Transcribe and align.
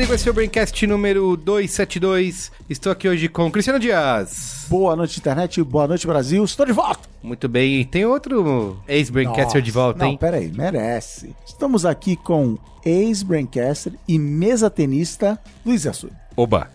Merigo, 0.00 0.14
esse 0.14 0.26
é 0.26 0.30
o 0.30 0.34
Braincast 0.34 0.86
número 0.86 1.36
272. 1.36 2.50
Estou 2.70 2.90
aqui 2.90 3.06
hoje 3.06 3.28
com 3.28 3.50
Cristiano 3.50 3.78
Dias. 3.78 4.64
Boa 4.66 4.96
noite, 4.96 5.18
internet. 5.18 5.62
Boa 5.62 5.86
noite, 5.86 6.06
Brasil. 6.06 6.42
Estou 6.42 6.64
de 6.64 6.72
volta. 6.72 7.06
Muito 7.22 7.46
bem, 7.50 7.84
tem 7.84 8.06
outro 8.06 8.82
ex-Braincaster 8.88 9.60
de 9.60 9.70
volta, 9.70 9.98
Não, 9.98 10.12
hein? 10.12 10.16
peraí, 10.18 10.50
merece. 10.50 11.36
Estamos 11.46 11.84
aqui 11.84 12.16
com 12.16 12.56
ex-Braincaster 12.82 13.92
e 14.08 14.18
mesa 14.18 14.70
tenista 14.70 15.38
Luiz 15.66 15.86
Assuda. 15.86 16.18
Oba! 16.34 16.70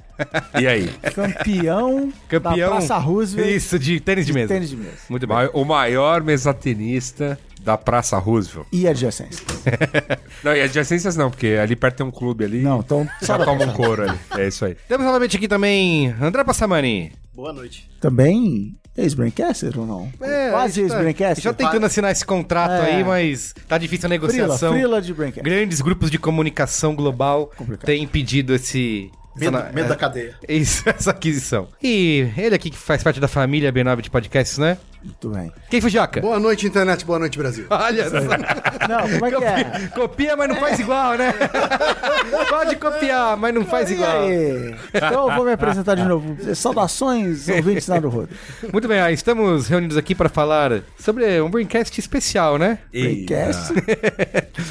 E 0.62 0.68
aí? 0.68 0.88
Campeão, 1.16 2.14
Campeão. 2.30 2.56
da 2.56 2.68
Praça 2.76 2.98
Roosevelt 3.00 3.56
Isso, 3.56 3.80
de 3.80 4.00
tênis 4.00 4.28
de, 4.28 4.34
de 4.34 4.38
mesa. 4.38 4.54
tênis 4.54 4.70
de 4.70 4.78
mesa. 4.78 4.98
Muito 5.10 5.26
bem. 5.26 5.50
O 5.52 5.66
maior 5.66 6.22
mesatenista 6.22 7.40
da 7.66 7.78
Praça 7.78 8.18
Roosevelt. 8.18 8.68
E 8.72 8.88
adjacência. 8.88 9.44
Não, 10.44 10.56
e 10.56 10.62
adjacências 10.62 11.16
não, 11.16 11.32
porque 11.32 11.48
ali 11.62 11.76
perto 11.76 11.98
tem 11.98 12.06
um 12.06 12.12
clube 12.12 12.46
ali. 12.46 12.62
Não, 12.62 12.80
então 12.80 13.10
Já 13.22 13.40
toma 13.40 13.66
um 13.66 13.74
couro 13.74 14.04
ali. 14.08 14.18
É 14.38 14.48
isso 14.48 14.64
aí. 14.64 14.76
Temos 14.88 15.06
novamente 15.06 15.36
aqui 15.38 15.48
também 15.48 16.14
André 16.22 16.44
Passamani. 16.44 17.12
Boa 17.34 17.52
noite. 17.52 17.90
também 18.00 18.76
ex-Braincaster 18.98 19.78
ou 19.78 19.86
não? 19.86 20.10
É, 20.22 20.52
Quase 20.52 20.76
tá- 20.82 20.82
ex-Braincaster. 20.88 21.44
Já 21.44 21.54
tentando 21.54 21.86
assinar 21.86 22.12
esse 22.12 22.24
contrato 22.24 22.72
É. 22.84 22.96
aí, 22.96 23.04
mas 23.04 23.54
tá 23.68 23.78
difícil 23.78 24.06
a 24.06 24.10
Frila, 24.10 24.22
negociação. 24.28 24.72
frila 24.74 25.02
de 25.02 25.14
Braincaster. 25.14 25.44
Grandes 25.44 25.82
grupos 25.82 26.10
de 26.12 26.18
comunicação 26.20 26.96
global 26.96 27.52
Complicado. 27.58 27.86
têm 27.86 28.04
impedido 28.04 28.54
esse... 28.56 29.12
Medo, 29.36 29.58
essa- 29.58 29.72
medo 29.74 29.86
é, 29.86 29.90
da 29.90 29.96
cadeia. 29.98 30.36
Isso, 30.48 30.88
essa 30.88 31.12
aquisição. 31.12 31.68
E 31.84 32.30
ele 32.38 32.56
aqui 32.56 32.70
que 32.70 32.78
faz 32.78 33.04
parte 33.04 33.20
da 33.20 33.28
família 33.28 33.74
B9 33.74 34.00
de 34.02 34.10
podcasts, 34.10 34.58
né? 34.58 34.78
Muito 35.06 35.30
bem. 35.30 35.52
Quem 35.70 35.80
foi 35.80 35.90
Joca? 35.92 36.20
Boa 36.20 36.40
noite, 36.40 36.66
internet. 36.66 37.06
Boa 37.06 37.20
noite, 37.20 37.38
Brasil. 37.38 37.66
Olha 37.70 38.10
só. 38.10 38.18
Não, 38.20 39.10
como 39.10 39.26
é 39.26 39.32
que 39.32 39.44
é? 39.44 39.88
Copia, 39.94 40.36
mas 40.36 40.50
não 40.50 40.56
faz 40.56 40.80
igual, 40.80 41.16
né? 41.16 41.32
Pode 42.50 42.76
copiar, 42.78 43.38
mas 43.38 43.54
não 43.54 43.64
faz 43.66 43.92
igual. 43.92 44.24
aí? 44.24 44.74
Então 44.94 45.30
eu 45.30 45.36
vou 45.36 45.46
me 45.46 45.52
apresentar 45.54 45.94
de 45.96 46.04
novo. 46.04 46.36
Saudações, 46.56 47.48
ouvintes 47.48 47.88
da 47.88 48.00
Rodo. 48.00 48.30
Muito 48.74 48.88
bem, 48.88 49.00
ah, 49.00 49.12
estamos 49.12 49.68
reunidos 49.68 49.96
aqui 49.96 50.16
para 50.16 50.28
falar 50.28 50.82
sobre 50.98 51.40
um 51.40 51.50
Braincast 51.52 52.00
especial, 52.00 52.58
né? 52.58 52.80
Braincast. 52.92 53.74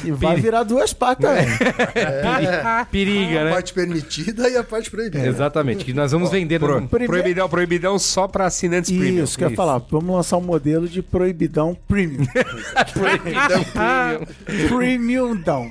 E 0.03 0.11
vai 0.11 0.35
virar 0.35 0.63
duas 0.63 0.91
partes 0.93 1.25
também. 1.25 1.45
Periga, 2.91 3.41
A 3.41 3.43
né? 3.45 3.51
parte 3.51 3.73
permitida 3.73 4.49
e 4.49 4.57
a 4.57 4.63
parte 4.63 4.91
proibida. 4.91 5.25
Exatamente, 5.25 5.85
que 5.85 5.93
nós 5.93 6.11
vamos 6.11 6.29
vender 6.29 6.59
Pro- 6.59 6.81
no... 6.81 6.87
Primeiro- 6.87 7.11
Proibidão, 7.13 7.47
proibidão 7.49 7.97
só 7.99 8.27
pra 8.27 8.45
assinantes 8.47 8.91
premium. 8.91 9.23
Isso, 9.23 9.37
que 9.37 9.43
eu 9.43 9.49
ia 9.49 9.55
falar. 9.55 9.79
Vamos 9.89 10.13
lançar 10.15 10.24
um 10.33 10.41
modelo 10.41 10.87
de 10.87 11.01
proibidão 11.01 11.77
premium. 11.87 12.25
premium 14.67 15.35
down. 15.35 15.69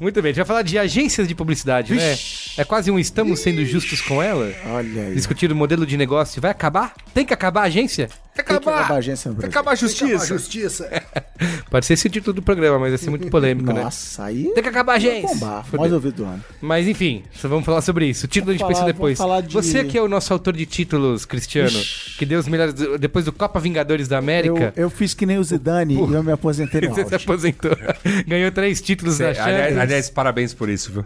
Muito 0.00 0.22
bem, 0.22 0.30
a 0.30 0.32
gente 0.32 0.36
vai 0.36 0.46
falar 0.46 0.62
de 0.62 0.78
agências 0.78 1.28
de 1.28 1.34
publicidade, 1.34 1.94
né? 1.94 2.16
É 2.56 2.64
quase 2.64 2.90
um 2.90 2.98
estamos 2.98 3.40
sendo 3.40 3.64
justos 3.64 4.00
com 4.00 4.22
ela. 4.22 4.52
Olha 4.66 5.02
aí. 5.02 5.14
Discutir 5.14 5.50
o 5.50 5.56
modelo 5.56 5.86
de 5.86 5.96
negócio. 5.96 6.40
Vai 6.40 6.50
acabar? 6.50 6.94
Tem 7.12 7.24
que 7.24 7.34
acabar 7.34 7.62
a 7.62 7.64
agência? 7.64 8.08
Tem 8.34 8.44
que 8.44 8.50
Tem 8.50 8.58
que 8.60 8.62
acabar 8.64 8.76
a 8.78 8.80
acabar. 8.84 8.98
agência 8.98 9.28
no 9.30 9.36
Tem 9.36 9.48
que 9.48 9.52
Brasil. 9.52 9.60
acabar 9.60 9.70
a 9.70 9.74
Justiça. 9.76 10.26
justiça. 10.26 10.84
Justiça. 10.88 11.02
Pode 11.70 11.86
ser 11.86 11.94
esse 11.94 12.06
o 12.06 12.10
título 12.10 12.32
do 12.34 12.42
programa, 12.42 12.78
mas 12.78 12.90
vai 12.90 12.98
ser 12.98 13.10
muito 13.10 13.28
polêmico, 13.28 13.72
né? 13.72 13.82
Nossa, 13.84 14.24
aí. 14.24 14.50
Tem 14.54 14.62
que 14.62 14.68
acabar 14.68 14.94
a 14.94 14.96
agência. 14.96 15.28
bombar. 15.28 15.64
Mais 15.72 15.92
ouvido 15.92 16.16
do 16.16 16.24
ano. 16.24 16.44
Mas 16.60 16.86
enfim, 16.88 17.22
só 17.32 17.48
vamos 17.48 17.64
falar 17.64 17.80
sobre 17.82 18.06
isso. 18.06 18.26
O 18.26 18.28
título 18.28 18.50
a 18.50 18.54
gente 18.54 18.60
Vamos 18.62 18.72
pensa 18.74 18.80
falar- 18.82 18.92
depois. 18.92 19.18
vamos 19.18 19.30
falar 19.32 19.40
de- 19.42 19.54
Você 19.54 19.84
que 19.84 19.96
é 19.98 20.02
o 20.02 20.08
nosso 20.08 20.32
autor 20.32 20.54
de 20.56 20.66
títulos, 20.66 21.24
Cristiano, 21.24 21.78
que 22.18 22.24
deu 22.26 22.38
os 22.40 22.48
melhores. 22.48 22.74
Depois 22.98 23.24
do 23.24 23.32
Copa 23.32 23.58
Vingadores 23.60 24.08
da 24.08 24.16
Eu, 24.16 24.18
América. 24.18 24.72
eu 24.76 24.90
fiz 24.90 25.14
que 25.14 25.26
nem 25.26 25.38
o 25.38 25.44
Zidane 25.44 25.94
e 25.94 25.98
eu 26.14 26.22
me 26.22 26.32
aposentei 26.32 26.80
no 26.82 26.90
Você 26.94 27.04
se 27.08 27.14
aposentou. 27.14 27.76
Ganhou 28.26 28.50
três 28.52 28.80
títulos 28.80 29.18
da 29.18 29.32
Cê- 29.34 29.40
aliás, 29.40 29.58
Champions. 29.64 29.80
aliás, 29.80 30.10
parabéns 30.10 30.54
por 30.54 30.68
isso, 30.68 30.90
viu? 30.92 31.04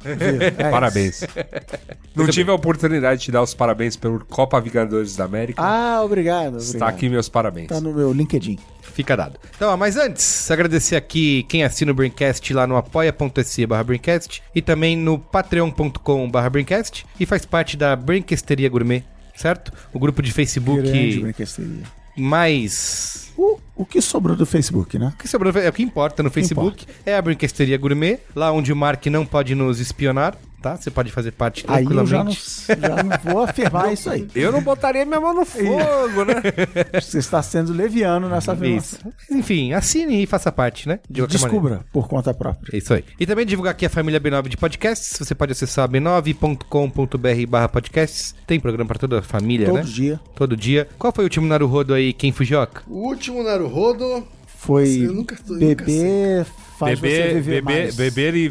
É 0.59 0.71
parabéns. 0.71 1.25
Não 2.15 2.27
tive 2.27 2.50
a 2.50 2.55
oportunidade 2.55 3.21
de 3.21 3.25
te 3.27 3.33
dar 3.33 3.43
os 3.43 3.55
parabéns 3.55 3.97
pelo 3.97 4.25
Copa 4.25 4.60
Vingadores 4.60 5.16
da 5.16 5.25
América. 5.25 5.62
Ah, 5.62 6.03
obrigado. 6.05 6.56
Está 6.59 6.71
obrigado. 6.87 6.89
aqui 6.95 7.09
meus 7.19 7.29
parabéns. 7.29 7.69
Tá 7.69 7.81
no 7.81 7.93
meu 7.93 8.12
LinkedIn. 8.12 8.59
Fica 8.81 9.17
dado. 9.17 9.39
Então, 9.56 9.71
ó, 9.71 9.77
mas 9.77 9.97
antes, 9.97 10.51
agradecer 10.51 10.97
aqui 10.97 11.45
quem 11.49 11.65
assina 11.65 11.91
o 11.93 11.95
Braincast 11.95 12.53
lá 12.55 12.67
no 12.67 12.77
apoia.se 12.77 13.67
barra 13.67 13.84
e 14.55 14.62
também 14.62 14.97
no 14.97 15.19
patreon.com 15.19 16.31
barra 16.31 16.51
e 17.19 17.27
faz 17.27 17.45
parte 17.45 17.77
da 17.77 17.95
Braincasteria 17.95 18.69
Gourmet, 18.69 19.05
certo? 19.37 19.73
O 19.93 19.99
grupo 19.99 20.23
de 20.23 20.33
Grande 20.33 20.34
Facebook 20.34 21.21
brinquesteria. 21.21 21.83
mais... 22.17 23.33
O, 23.37 23.59
o 23.77 23.87
que 23.87 24.01
sobrou 24.01 24.34
do 24.34 24.45
Facebook, 24.45 24.99
né? 24.99 25.12
O 25.15 25.19
que 25.19 25.28
sobrou 25.28 25.53
é 25.57 25.69
o 25.69 25.73
que 25.73 25.83
importa 25.83 26.25
no 26.25 26.31
Facebook. 26.31 26.84
É 27.07 27.15
a 27.15 27.23
Brinquesteria 27.23 27.78
Gourmet, 27.78 28.19
lá 28.34 28.51
onde 28.51 28.73
o 28.73 28.77
Mark 28.77 29.07
não 29.07 29.25
pode 29.25 29.55
nos 29.55 29.78
espionar, 29.78 30.37
tá? 30.63 30.77
Você 30.77 30.91
pode 30.91 31.11
fazer 31.13 31.33
parte 31.33 31.65
Aí 31.69 31.85
eu 31.85 32.07
já 32.07 32.25
não, 32.25 32.33
tranquilamente. 32.33 32.67
já 32.81 33.03
não 33.03 33.33
vou 33.33 33.43
afirmar 33.43 33.93
isso 33.93 34.11
aí. 34.11 34.27
Eu 34.35 34.51
não 34.53 34.61
botaria 34.63 35.05
minha 35.05 35.21
mão 35.21 35.35
no 35.35 35.45
fogo, 35.47 36.25
né? 36.25 36.43
Você 37.01 37.19
está 37.19 37.43
sendo 37.43 37.73
leviano 37.73 38.29
nessa 38.29 38.53
afirmação. 38.53 39.13
Enfim, 39.31 39.73
assine 39.73 40.23
e 40.23 40.27
faça 40.27 40.51
parte, 40.53 40.89
né? 40.89 41.01
De 41.09 41.21
qualquer 41.21 41.39
maneira. 41.41 41.61
Descubra 41.61 41.85
por 41.93 42.09
conta 42.09 42.33
própria. 42.35 42.75
É 42.75 42.79
isso 42.79 42.93
aí. 42.95 43.05
E 43.19 43.27
também 43.27 43.47
divulgar 43.47 43.73
aqui 43.73 43.87
a 43.87 43.91
família 43.91 44.21
B9 44.21 44.49
de 44.49 44.57
podcasts. 44.57 45.17
Você 45.19 45.35
pode 45.35 45.53
acessar 45.53 45.89
b9.com.br 45.89 47.47
barra 47.49 47.69
podcasts. 47.69 48.35
Tem 48.47 48.59
programa 48.61 48.89
para 48.89 48.99
toda 48.99 49.19
a 49.19 49.23
família, 49.23 49.67
Todo 49.67 49.77
né? 49.77 49.83
dia 49.83 50.21
Todo 50.35 50.57
dia. 50.57 50.89
Qual 50.99 51.13
foi 51.13 51.25
o 51.25 51.27
último 51.27 51.47
Naruhodo 51.47 51.95
aí? 51.95 52.13
Quem 52.13 52.33
Fujoca? 52.33 52.83
O 52.87 53.07
último 53.09 53.43
Naruhodo. 53.43 54.27
foi 54.47 54.89
Eu 55.07 55.13
nunca 55.13 55.37
tô- 55.37 55.55
nunca 55.55 55.85
beber 56.87 56.99
faz 56.99 57.00
você 57.00 57.06
Beber, 57.09 57.34
viver 57.34 57.62
beber, 57.62 57.83
mais. 57.83 57.97
beber 57.97 58.34
e, 58.34 58.49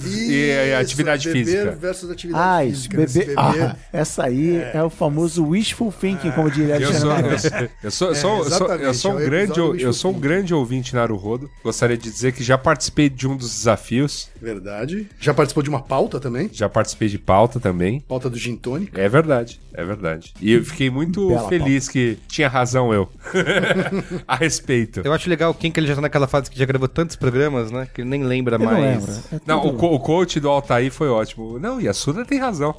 e 0.70 0.74
atividade 0.76 1.28
beber 1.28 1.46
física. 1.46 1.72
versus 1.72 2.10
atividade 2.12 2.44
Ah, 2.48 2.66
isso, 2.66 2.90
física. 2.90 2.98
beber. 2.98 3.22
Esse 3.30 3.34
Ah, 3.38 3.76
essa 3.94 4.24
aí 4.26 4.56
é. 4.74 4.84
o 4.84 4.90
famoso 4.90 5.46
wishful 5.48 5.92
thinking, 5.92 6.32
como 6.32 6.50
diria 6.52 6.76
Eu 6.80 6.88
Alexandre 6.88 7.00
sou, 7.00 7.10
Magalhães. 7.10 7.44
eu 7.84 7.92
sou, 7.92 8.08
eu 8.10 8.16
sou, 8.16 8.38
eu 8.44 8.50
sou, 8.50 8.68
eu 8.76 8.94
sou 8.94 9.14
um 9.14 9.20
é 9.20 9.26
grande, 9.26 9.60
eu 9.60 9.94
sou 9.94 10.12
um 10.12 10.20
grande 10.20 10.54
ouvinte 10.54 10.94
Naruhodo. 10.96 11.50
Gostaria 11.64 11.98
de 11.98 12.10
dizer 12.10 12.32
que 12.34 12.44
já 12.44 12.58
participei 12.58 13.10
de 13.10 13.28
um 13.28 13.36
dos 13.36 13.50
desafios, 13.56 14.30
Verdade. 14.42 15.08
Já 15.20 15.34
participou 15.34 15.64
de 15.64 15.70
uma 15.70 15.82
pauta 15.82 16.20
também. 16.20 16.50
já 16.52 16.70
participei 16.70 17.08
de 17.08 17.18
pauta 17.18 17.60
também. 17.60 18.00
Pauta 18.08 18.30
do 18.30 18.38
Gin 18.38 18.56
Tonic. 18.56 18.92
É 19.00 19.08
verdade, 19.10 19.60
é 19.74 19.84
verdade. 19.84 20.34
E 20.42 20.52
eu 20.54 20.64
fiquei 20.64 20.90
muito 20.90 21.28
Bela 21.30 21.48
feliz 21.50 21.88
que 21.90 22.18
tinha 22.28 22.48
razão 22.48 22.94
eu 22.94 23.10
a 24.28 24.36
respeito. 24.36 25.02
Eu 25.04 25.14
acho 25.14 25.30
legal 25.30 25.54
quem 25.54 25.72
que 25.72 25.80
ele 25.80 25.88
já 25.88 25.96
tá 25.96 26.02
naquela 26.02 26.28
fase 26.28 26.50
que 26.50 26.58
já 26.58 26.66
gravou 26.66 26.88
tantos 26.88 27.16
programas, 27.16 27.72
né? 27.72 27.88
Que 27.94 28.02
ele 28.02 28.10
nem 28.18 28.28
lembra 28.28 28.56
Eu 28.56 28.60
não 28.60 28.66
mais. 28.66 29.06
lembro. 29.06 29.12
É 29.34 29.40
Não, 29.46 29.66
o, 29.68 29.74
co- 29.74 29.94
o 29.94 30.00
coach 30.00 30.40
do 30.40 30.50
Altair 30.50 30.92
foi 30.92 31.10
ótimo. 31.10 31.60
Não, 31.60 31.80
e 31.80 31.88
a 31.88 31.94
Suda 31.94 32.26
tem 32.26 32.40
razão. 32.40 32.76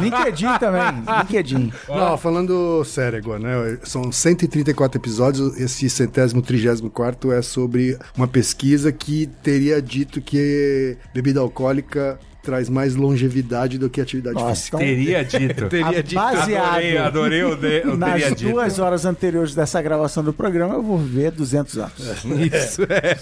LinkedIn 0.00 0.58
também. 0.58 1.02
LinkedIn. 1.20 1.72
Não, 1.88 2.16
falando 2.16 2.84
sério 2.84 3.18
agora, 3.18 3.38
né? 3.38 3.78
São 3.84 4.10
134 4.10 4.98
episódios. 5.00 5.58
Esse 5.58 5.88
centésimo, 5.90 6.42
trigésimo 6.42 6.90
quarto 6.90 7.32
é 7.32 7.42
sobre 7.42 7.98
uma 8.16 8.26
pesquisa 8.28 8.92
que 8.92 9.26
teria 9.42 9.80
dito 9.82 10.20
que 10.20 10.96
bebida 11.14 11.40
alcoólica 11.40 12.18
traz 12.48 12.68
mais 12.70 12.94
longevidade 12.96 13.76
do 13.76 13.90
que 13.90 14.00
atividade 14.00 14.34
Nossa, 14.36 14.54
física. 14.54 14.76
então, 14.78 14.88
Teria 14.88 15.22
dito. 15.24 15.68
Teria 15.68 16.02
dito. 16.02 16.14
baseado 16.14 16.66
Adorei, 16.68 16.96
adorei 16.96 17.44
o, 17.44 17.54
de, 17.56 17.80
o 17.82 17.96
nas 17.96 18.12
teria 18.22 18.34
dito. 18.34 18.50
duas 18.50 18.78
horas 18.78 19.04
anteriores 19.04 19.54
dessa 19.54 19.82
gravação 19.82 20.24
do 20.24 20.32
programa, 20.32 20.74
eu 20.76 20.82
vou 20.82 20.96
viver 20.96 21.30
200 21.30 21.76
anos. 21.76 21.92
Isso, 22.24 22.82
é. 22.84 23.18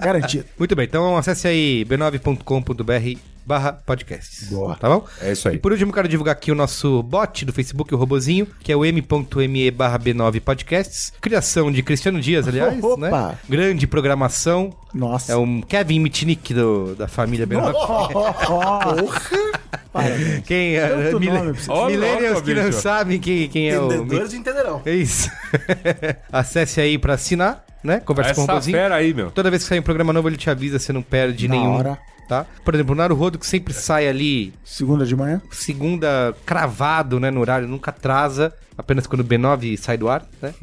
Garantido. 0.00 0.44
Muito 0.56 0.76
bem, 0.76 0.84
então 0.84 1.16
acesse 1.16 1.48
aí 1.48 1.84
b9.com.br 1.88 3.31
barra 3.44 3.72
podcasts. 3.72 4.48
Boa. 4.50 4.76
Tá 4.76 4.88
bom? 4.88 5.04
É 5.20 5.32
isso 5.32 5.48
aí. 5.48 5.56
E 5.56 5.58
por 5.58 5.72
último, 5.72 5.92
quero 5.92 6.08
divulgar 6.08 6.32
aqui 6.32 6.50
o 6.50 6.54
nosso 6.54 7.02
bot 7.02 7.44
do 7.44 7.52
Facebook, 7.52 7.94
o 7.94 7.98
robozinho, 7.98 8.46
que 8.62 8.72
é 8.72 8.76
o 8.76 8.84
m.me 8.84 9.70
barra 9.70 9.98
B9 9.98 10.40
Podcasts. 10.40 11.12
Criação 11.20 11.70
de 11.72 11.82
Cristiano 11.82 12.20
Dias, 12.20 12.46
aliás, 12.48 12.78
Opa! 12.82 13.00
né? 13.00 13.38
Grande 13.48 13.86
programação. 13.86 14.70
Nossa. 14.94 15.32
É 15.32 15.36
um 15.36 15.62
Kevin 15.62 16.00
Mitnick 16.00 16.52
do, 16.52 16.94
da 16.94 17.08
família 17.08 17.46
B9. 17.46 17.72
Parabéns. 19.92 20.42
Quem 20.46 20.76
é? 20.76 21.10
Você. 21.10 21.70
Ó, 21.70 21.86
Millennials 21.86 22.40
que 22.40 22.54
não 22.54 22.72
sabem 22.72 23.20
quem, 23.20 23.48
quem 23.48 23.68
é 23.70 23.78
o... 23.78 23.86
Entendedores 23.92 24.32
entenderão. 24.34 24.80
É 24.86 24.94
isso. 24.94 25.30
Acesse 26.32 26.80
aí 26.80 26.98
pra 26.98 27.14
assinar, 27.14 27.64
né? 27.84 28.00
Conversa 28.00 28.34
com 28.34 28.40
o 28.40 28.44
Essa 28.44 28.52
robozinho. 28.52 28.76
fera 28.76 28.94
aí, 28.94 29.12
meu. 29.12 29.30
Toda 29.30 29.50
vez 29.50 29.62
que 29.62 29.68
sair 29.68 29.80
um 29.80 29.82
programa 29.82 30.12
novo, 30.12 30.28
ele 30.28 30.38
te 30.38 30.48
avisa, 30.48 30.78
você 30.78 30.92
não 30.92 31.02
perde 31.02 31.46
Na 31.46 31.54
nenhum. 31.56 31.72
hora. 31.74 31.98
Tá? 32.32 32.46
Por 32.64 32.74
exemplo, 32.74 32.94
o 32.94 32.96
Naruhodo 32.96 33.38
que 33.38 33.46
sempre 33.46 33.74
sai 33.74 34.08
ali 34.08 34.54
Segunda 34.64 35.04
de 35.04 35.14
manhã? 35.14 35.42
segunda 35.50 36.34
cravado, 36.46 37.20
né, 37.20 37.30
no 37.30 37.40
horário, 37.40 37.68
nunca 37.68 37.90
atrasa, 37.90 38.54
apenas 38.76 39.06
quando 39.06 39.20
o 39.20 39.24
B9 39.24 39.76
sai 39.76 39.98
do 39.98 40.08
ar, 40.08 40.26
né? 40.40 40.54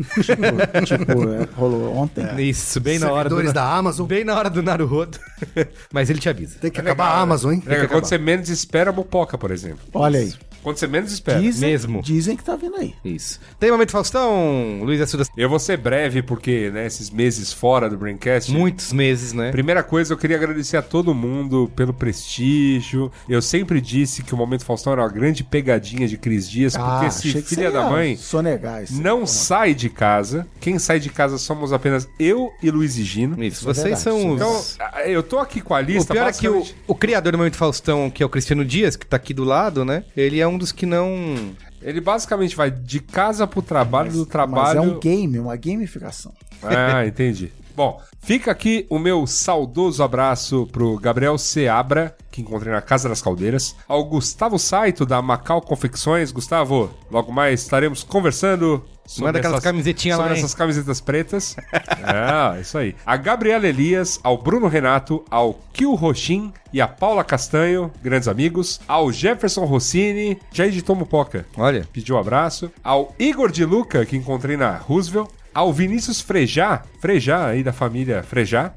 tipo, 0.83 1.29
é, 1.29 1.47
rolou 1.55 1.95
ontem. 1.95 2.25
Isso, 2.49 2.79
bem 2.79 2.97
na 2.97 3.11
hora 3.11 3.29
do 3.29 3.35
Servidores 3.35 3.53
da 3.53 3.71
Amazon. 3.71 4.07
bem 4.07 4.23
na 4.23 4.35
hora 4.35 4.49
do 4.49 4.63
Naruhodo. 4.63 5.19
Mas 5.93 6.09
ele 6.09 6.19
te 6.19 6.27
avisa. 6.27 6.57
Tem 6.59 6.71
que 6.71 6.79
acabar 6.79 7.09
a 7.09 7.19
Amazon, 7.19 7.53
hein? 7.53 7.63
É, 7.67 7.85
quando 7.85 8.05
você 8.05 8.17
menos 8.17 8.49
espera, 8.49 8.89
a 8.89 8.93
mopoca, 8.93 9.37
por 9.37 9.51
exemplo. 9.51 9.79
Olha 9.93 10.19
aí. 10.19 10.33
Quando 10.63 10.77
você 10.77 10.87
menos 10.87 11.11
espera. 11.11 11.39
Dizem, 11.39 11.69
mesmo. 11.69 12.01
dizem 12.01 12.35
que 12.35 12.43
tá 12.43 12.55
vindo 12.55 12.75
aí. 12.75 12.93
Isso. 13.03 13.39
Tem 13.59 13.71
momento 13.71 13.91
Faustão, 13.91 14.79
Luiz 14.83 14.99
Assuda, 15.01 15.23
Eu 15.37 15.49
vou 15.49 15.59
ser 15.59 15.77
breve, 15.77 16.21
porque, 16.21 16.69
né, 16.71 16.85
esses 16.85 17.09
meses 17.09 17.51
fora 17.53 17.89
do 17.89 17.97
Braincast... 17.97 18.51
muitos 18.51 18.91
meses, 18.93 19.33
né? 19.33 19.51
Primeira 19.51 19.81
coisa, 19.83 20.13
eu 20.13 20.17
queria 20.17 20.35
agradecer 20.37 20.77
a 20.77 20.81
todo 20.81 21.13
mundo 21.13 21.71
pelo 21.75 21.93
prestígio. 21.93 23.11
Eu 23.27 23.41
sempre 23.41 23.79
disse 23.81 24.23
que 24.23 24.33
o 24.33 24.37
Momento 24.37 24.65
Faustão 24.65 24.93
era 24.93 25.01
uma 25.01 25.09
grande 25.09 25.43
pegadinha 25.43 26.07
de 26.07 26.17
Cris 26.17 26.49
Dias, 26.49 26.75
porque 26.75 27.05
esse 27.05 27.27
Ah, 27.27 27.29
achei 27.29 27.41
que 27.41 27.47
filha 27.49 27.71
da 27.71 27.89
mãe 27.89 28.15
Sonegar 28.17 28.83
não 28.91 29.25
sai 29.25 29.73
de 29.73 29.89
casa. 29.89 30.47
Quem 30.59 30.77
sai 30.79 30.99
de 30.99 31.09
casa 31.09 31.37
somos 31.37 31.71
apenas 31.73 32.07
eu 32.19 32.51
e 32.61 32.69
Luiz 32.69 32.97
e 32.97 33.03
Gino. 33.03 33.41
Isso, 33.43 33.63
é 33.69 33.73
vocês 33.73 33.83
verdade, 33.85 34.01
são 34.03 34.35
Então, 34.35 34.51
os... 34.55 34.77
a- 34.79 35.07
eu 35.07 35.23
tô 35.23 35.39
aqui 35.39 35.61
com 35.61 35.73
a 35.73 35.79
O 35.79 35.81
lista. 35.81 36.13
pior 36.13 36.27
é 36.27 36.31
que 36.33 36.47
o, 36.47 36.53
basicamente- 36.59 36.75
o 36.87 36.95
criador 36.95 37.31
do 37.31 37.37
Momento 37.37 37.55
Faustão, 37.57 38.09
que 38.09 38.21
é 38.21 38.25
o 38.25 38.29
Cristiano 38.29 38.63
Dias, 38.65 38.95
que 38.95 39.05
tá 39.05 39.15
aqui 39.17 39.33
do 39.33 39.43
lado, 39.43 39.83
né? 39.85 40.03
Ele 40.15 40.39
é 40.39 40.47
um 40.49 40.57
dos 40.57 40.71
que 40.71 40.85
não... 40.85 41.55
Ele 41.81 42.01
basicamente 42.01 42.55
vai 42.55 42.69
de 42.69 42.99
casa 42.99 43.47
pro 43.47 43.61
trabalho, 43.61 44.11
do 44.11 44.19
Mas 44.19 44.27
trabalho... 44.27 44.77
é 44.77 44.81
um 44.81 44.99
game, 44.99 45.39
uma 45.39 45.55
gamificação. 45.55 46.33
Ah, 46.61 47.05
entendi. 47.05 47.53
Bom, 47.75 48.01
fica 48.19 48.51
aqui 48.51 48.85
o 48.89 48.99
meu 48.99 49.25
saudoso 49.25 50.03
abraço 50.03 50.67
pro 50.71 50.97
Gabriel 50.97 51.37
Seabra, 51.37 52.15
que 52.31 52.41
encontrei 52.41 52.71
na 52.71 52.81
Casa 52.81 53.09
das 53.09 53.21
Caldeiras, 53.21 53.75
ao 53.87 54.03
Gustavo 54.05 54.57
Saito, 54.59 55.05
da 55.05 55.21
Macau 55.21 55.61
Confecções. 55.61 56.31
Gustavo, 56.31 56.89
logo 57.09 57.31
mais 57.31 57.61
estaremos 57.61 58.03
conversando 58.03 58.83
sobre 59.09 59.25
Manda 59.25 59.39
aquelas 59.39 59.63
camisetinhas 59.63 60.19
lá, 60.19 60.25
sobre 60.25 60.37
hein? 60.37 60.43
essas 60.43 60.53
camisetas 60.53 61.01
pretas. 61.01 61.55
é, 61.73 62.61
isso 62.61 62.77
aí. 62.77 62.95
A 63.03 63.17
Gabriela 63.17 63.67
Elias, 63.67 64.19
ao 64.23 64.37
Bruno 64.37 64.67
Renato, 64.67 65.25
ao 65.31 65.59
Kil 65.73 65.95
Roxin 65.95 66.53
e 66.71 66.79
a 66.79 66.87
Paula 66.87 67.23
Castanho, 67.23 67.91
grandes 68.03 68.27
amigos, 68.27 68.79
ao 68.87 69.11
Jefferson 69.11 69.65
Rossini, 69.65 70.39
já 70.51 70.67
editou 70.67 70.95
Mupoca 70.95 71.45
Olha, 71.57 71.87
pediu 71.91 72.15
um 72.15 72.19
abraço. 72.19 72.71
Ao 72.83 73.15
Igor 73.17 73.51
de 73.51 73.65
Luca, 73.65 74.05
que 74.05 74.15
encontrei 74.15 74.55
na 74.55 74.77
Roosevelt. 74.77 75.29
Ao 75.53 75.71
Vinícius 75.73 76.21
Frejá, 76.21 76.83
Frejá 77.01 77.47
aí 77.47 77.63
da 77.63 77.73
família 77.73 78.23
Frejá. 78.23 78.73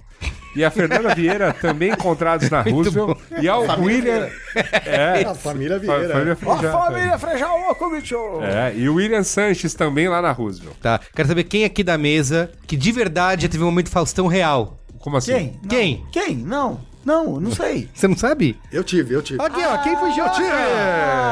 E 0.54 0.62
a 0.62 0.70
Fernanda 0.70 1.12
Vieira, 1.16 1.52
também 1.54 1.90
encontrados 1.92 2.50
na 2.50 2.60
Roosevelt. 2.60 3.18
E 3.40 3.48
ao 3.48 3.62
William. 3.80 4.28
É, 4.84 5.24
A 5.24 5.34
família 5.34 5.80
fa- 5.80 5.96
Vieira. 5.98 6.12
família 6.12 6.36
Frejá. 6.36 7.18
Frejá 7.18 7.54
Oco, 7.70 7.90
bicho! 7.90 8.16
É, 8.42 8.74
e 8.76 8.86
o 8.88 8.94
William 8.96 9.22
Sanches 9.22 9.72
também 9.74 10.08
lá 10.08 10.20
na 10.20 10.30
Roosevelt. 10.30 10.76
tá. 10.80 11.00
Quero 11.14 11.26
saber 11.28 11.44
quem 11.44 11.64
aqui 11.64 11.82
da 11.82 11.96
mesa 11.96 12.50
que 12.66 12.76
de 12.76 12.92
verdade 12.92 13.42
já 13.42 13.48
teve 13.48 13.62
um 13.62 13.66
Momento 13.66 13.88
Faustão 13.90 14.26
real. 14.26 14.78
Como 14.98 15.16
assim? 15.16 15.32
Quem? 15.32 15.46
Não. 15.62 15.68
Quem? 15.68 16.06
Quem? 16.12 16.36
Não. 16.36 16.80
Não, 17.04 17.40
não 17.40 17.50
sei. 17.54 17.88
Você 17.92 18.06
não 18.08 18.16
sabe? 18.16 18.58
Eu 18.72 18.84
tive, 18.84 19.14
eu 19.14 19.22
tive. 19.22 19.42
Aqui, 19.42 19.60
ó, 19.64 19.78
quem 19.78 19.96
fugiu? 19.96 20.24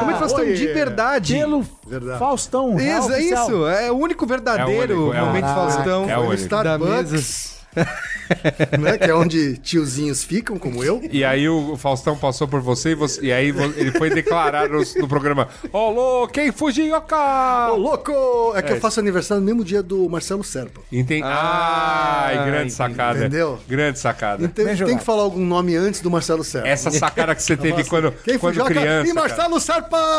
Momento 0.01 0.19
Faustão 0.19 0.39
oi. 0.45 0.53
de 0.53 0.67
verdade. 0.67 1.33
Pelo 1.35 1.65
Verdade. 1.87 2.19
Faustão. 2.19 2.77
Isso, 2.79 3.11
é 3.13 3.21
isso. 3.21 3.67
É 3.67 3.91
o 3.91 3.95
único 3.95 4.25
verdadeiro 4.25 4.93
É 4.93 4.95
o 4.95 5.01
único, 5.01 5.17
é 5.17 5.21
o 5.21 5.25
Momento 5.27 5.45
único. 5.45 5.59
Faustão 5.59 6.09
É 6.09 6.17
o 6.17 6.19
Foi 6.21 6.27
único. 6.29 6.41
Starbucks, 6.43 7.60
né? 8.79 8.97
Que 8.97 9.09
é 9.09 9.15
onde 9.15 9.57
tiozinhos 9.57 10.23
ficam, 10.23 10.57
como 10.59 10.83
eu. 10.83 11.01
E 11.11 11.23
aí 11.23 11.47
o 11.47 11.75
Faustão 11.77 12.17
passou 12.17 12.47
por 12.47 12.59
você 12.61 12.91
e, 12.91 12.95
você- 12.95 13.21
e 13.21 13.31
aí 13.31 13.49
ele 13.77 13.91
foi 13.91 14.09
declarar 14.09 14.69
no, 14.69 14.81
no 14.97 15.07
programa: 15.07 15.47
Ô, 15.71 15.89
louco, 15.89 16.33
quem 16.33 16.51
fugiu, 16.51 16.95
Ô, 16.95 17.01
cara? 17.01 17.71
louco! 17.73 18.11
É 18.55 18.61
que 18.61 18.73
eu 18.73 18.79
faço 18.79 18.99
aniversário 18.99 19.41
no 19.41 19.45
mesmo 19.45 19.63
dia 19.63 19.81
do 19.81 20.07
Marcelo 20.09 20.43
Serpa. 20.43 20.81
Entendi. 20.91 21.23
Ah, 21.23 22.25
Ai, 22.27 22.35
grande 22.37 22.55
entendi. 22.57 22.71
sacada. 22.73 23.19
Entendeu? 23.19 23.59
Grande 23.67 23.99
sacada. 23.99 24.43
Então 24.43 24.65
Bem 24.65 24.73
tem 24.73 24.75
jogado. 24.75 24.97
que 24.99 25.03
falar 25.05 25.23
algum 25.23 25.45
nome 25.45 25.75
antes 25.75 26.01
do 26.01 26.11
Marcelo 26.11 26.43
Serpa. 26.43 26.67
Essa 26.67 26.91
sacada 26.91 27.33
que 27.35 27.43
você 27.43 27.55
teve 27.57 27.83
quando, 27.85 28.11
Quem 28.23 28.37
quando 28.37 28.53
fugiu? 28.55 28.65
criança. 28.65 29.09
E 29.09 29.13
cara. 29.13 29.27
Marcelo 29.27 29.59
Serpa! 29.59 30.01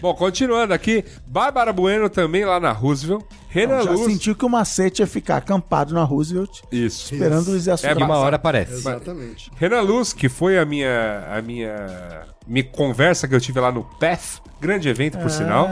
Bom, 0.00 0.14
continuando 0.14 0.74
aqui, 0.74 1.02
Bárbara 1.26 1.72
Bueno 1.72 2.10
também 2.10 2.44
lá 2.44 2.60
na 2.60 2.72
Roosevelt. 2.72 3.24
Renan 3.54 3.82
Já 3.84 3.90
Luz. 3.92 4.12
sentiu 4.12 4.34
que 4.34 4.44
o 4.44 4.48
macete 4.48 5.00
ia 5.00 5.06
ficar 5.06 5.36
acampado 5.36 5.94
na 5.94 6.02
Roosevelt, 6.02 6.60
Isso. 6.72 7.14
esperando 7.14 7.46
o 7.46 7.50
Luiz 7.52 7.68
Assunção. 7.68 7.96
É, 7.96 8.00
E 8.00 8.02
uma 8.02 8.16
hora 8.18 8.34
aparece. 8.34 8.72
Exatamente. 8.72 9.48
Renan 9.54 9.80
Luz, 9.82 10.12
que 10.12 10.28
foi 10.28 10.58
a 10.58 10.64
minha, 10.64 11.24
a 11.30 11.40
minha, 11.40 12.26
minha 12.46 12.64
conversa 12.64 13.26
que 13.28 13.34
eu 13.34 13.40
tive 13.40 13.58
lá 13.60 13.72
no 13.72 13.84
PEF, 13.84 14.40
grande 14.60 14.88
evento, 14.88 15.18
por 15.18 15.30
sinal. 15.30 15.68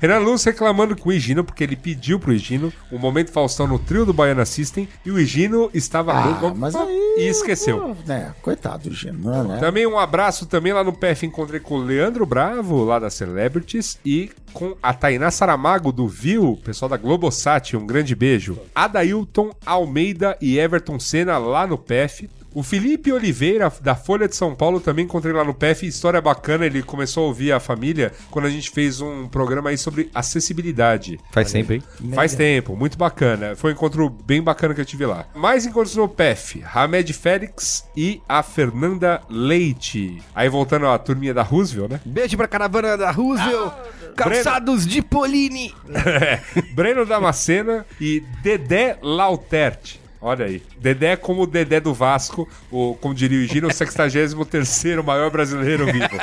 Renan 0.00 0.18
Luz 0.18 0.44
reclamando 0.44 0.96
com 0.96 1.08
o 1.08 1.12
Higino, 1.12 1.42
porque 1.42 1.64
ele 1.64 1.74
pediu 1.76 2.20
pro 2.20 2.32
Higino 2.32 2.72
um 2.92 2.98
momento 2.98 3.32
Faustão 3.32 3.66
no 3.66 3.78
trio 3.78 4.06
do 4.06 4.12
Baiana 4.12 4.44
System, 4.44 4.88
e 5.04 5.10
o 5.10 5.18
Higino 5.18 5.70
estava 5.74 6.12
Ah, 6.12 6.24
louco 6.24 6.56
mas 6.56 6.74
aí... 6.74 7.14
e 7.18 7.28
esqueceu. 7.28 7.96
né, 8.06 8.32
coitado 8.42 8.88
do 8.88 8.94
Gino, 8.94 9.18
não 9.18 9.34
é, 9.34 9.48
né? 9.54 9.58
Também 9.58 9.86
um 9.86 9.98
abraço 9.98 10.46
também 10.46 10.72
lá 10.72 10.84
no 10.84 10.92
PF, 10.92 11.26
encontrei 11.26 11.58
com 11.60 11.74
o 11.74 11.82
Leandro 11.84 12.24
Bravo, 12.24 12.84
lá 12.84 12.98
da 12.98 13.10
Celebrities, 13.10 13.98
e 14.04 14.30
com 14.52 14.76
a 14.82 14.94
Tainá 14.94 15.30
Saramago 15.30 15.92
do 15.92 16.06
Viu, 16.08 16.58
pessoal 16.64 16.88
da 16.88 16.96
Globosat, 16.96 17.76
um 17.76 17.86
grande 17.86 18.14
beijo. 18.14 18.58
Adailton 18.74 19.50
Almeida 19.66 20.36
e 20.40 20.58
Everton 20.58 20.98
Senna 20.98 21.38
lá 21.38 21.66
no 21.66 21.76
PF. 21.76 22.28
O 22.58 22.62
Felipe 22.64 23.12
Oliveira, 23.12 23.72
da 23.80 23.94
Folha 23.94 24.26
de 24.26 24.34
São 24.34 24.52
Paulo, 24.52 24.80
também 24.80 25.04
encontrei 25.04 25.32
lá 25.32 25.44
no 25.44 25.54
PF. 25.54 25.86
História 25.86 26.20
bacana, 26.20 26.66
ele 26.66 26.82
começou 26.82 27.22
a 27.22 27.26
ouvir 27.28 27.52
a 27.52 27.60
família 27.60 28.12
quando 28.32 28.46
a 28.46 28.50
gente 28.50 28.72
fez 28.72 29.00
um 29.00 29.28
programa 29.28 29.70
aí 29.70 29.78
sobre 29.78 30.10
acessibilidade. 30.12 31.20
Faz 31.30 31.52
tempo, 31.52 31.72
hein? 31.72 31.82
Faz 32.16 32.34
tempo, 32.34 32.74
muito 32.74 32.98
bacana. 32.98 33.54
Foi 33.54 33.70
um 33.70 33.74
encontro 33.74 34.10
bem 34.10 34.42
bacana 34.42 34.74
que 34.74 34.80
eu 34.80 34.84
tive 34.84 35.06
lá. 35.06 35.24
Mais 35.36 35.66
encontros 35.66 35.94
no 35.94 36.08
PEF, 36.08 36.64
Hamed 36.74 37.12
Félix 37.12 37.88
e 37.96 38.20
a 38.28 38.42
Fernanda 38.42 39.22
Leite. 39.30 40.20
Aí 40.34 40.48
voltando 40.48 40.88
à 40.88 40.98
turminha 40.98 41.32
da 41.32 41.44
Roosevelt, 41.44 41.92
né? 41.92 42.00
Beijo 42.04 42.36
pra 42.36 42.48
caravana 42.48 42.96
da 42.96 43.12
Roosevelt. 43.12 43.72
calçados 44.16 44.84
de 44.84 45.00
Polini. 45.00 45.72
Breno 46.74 47.06
Damascena 47.06 47.86
e 48.00 48.20
Dedé 48.42 48.98
Lautert. 49.00 50.07
Olha 50.20 50.46
aí. 50.46 50.62
Dedé 50.78 51.16
como 51.16 51.42
o 51.42 51.46
Dedé 51.46 51.80
do 51.80 51.94
Vasco, 51.94 52.48
o, 52.70 52.96
como 53.00 53.14
diria 53.14 53.38
o 53.38 53.46
Gino, 53.46 53.68
o 53.68 53.70
63º 53.70 55.02
maior 55.02 55.30
brasileiro 55.30 55.86
vivo. 55.86 56.08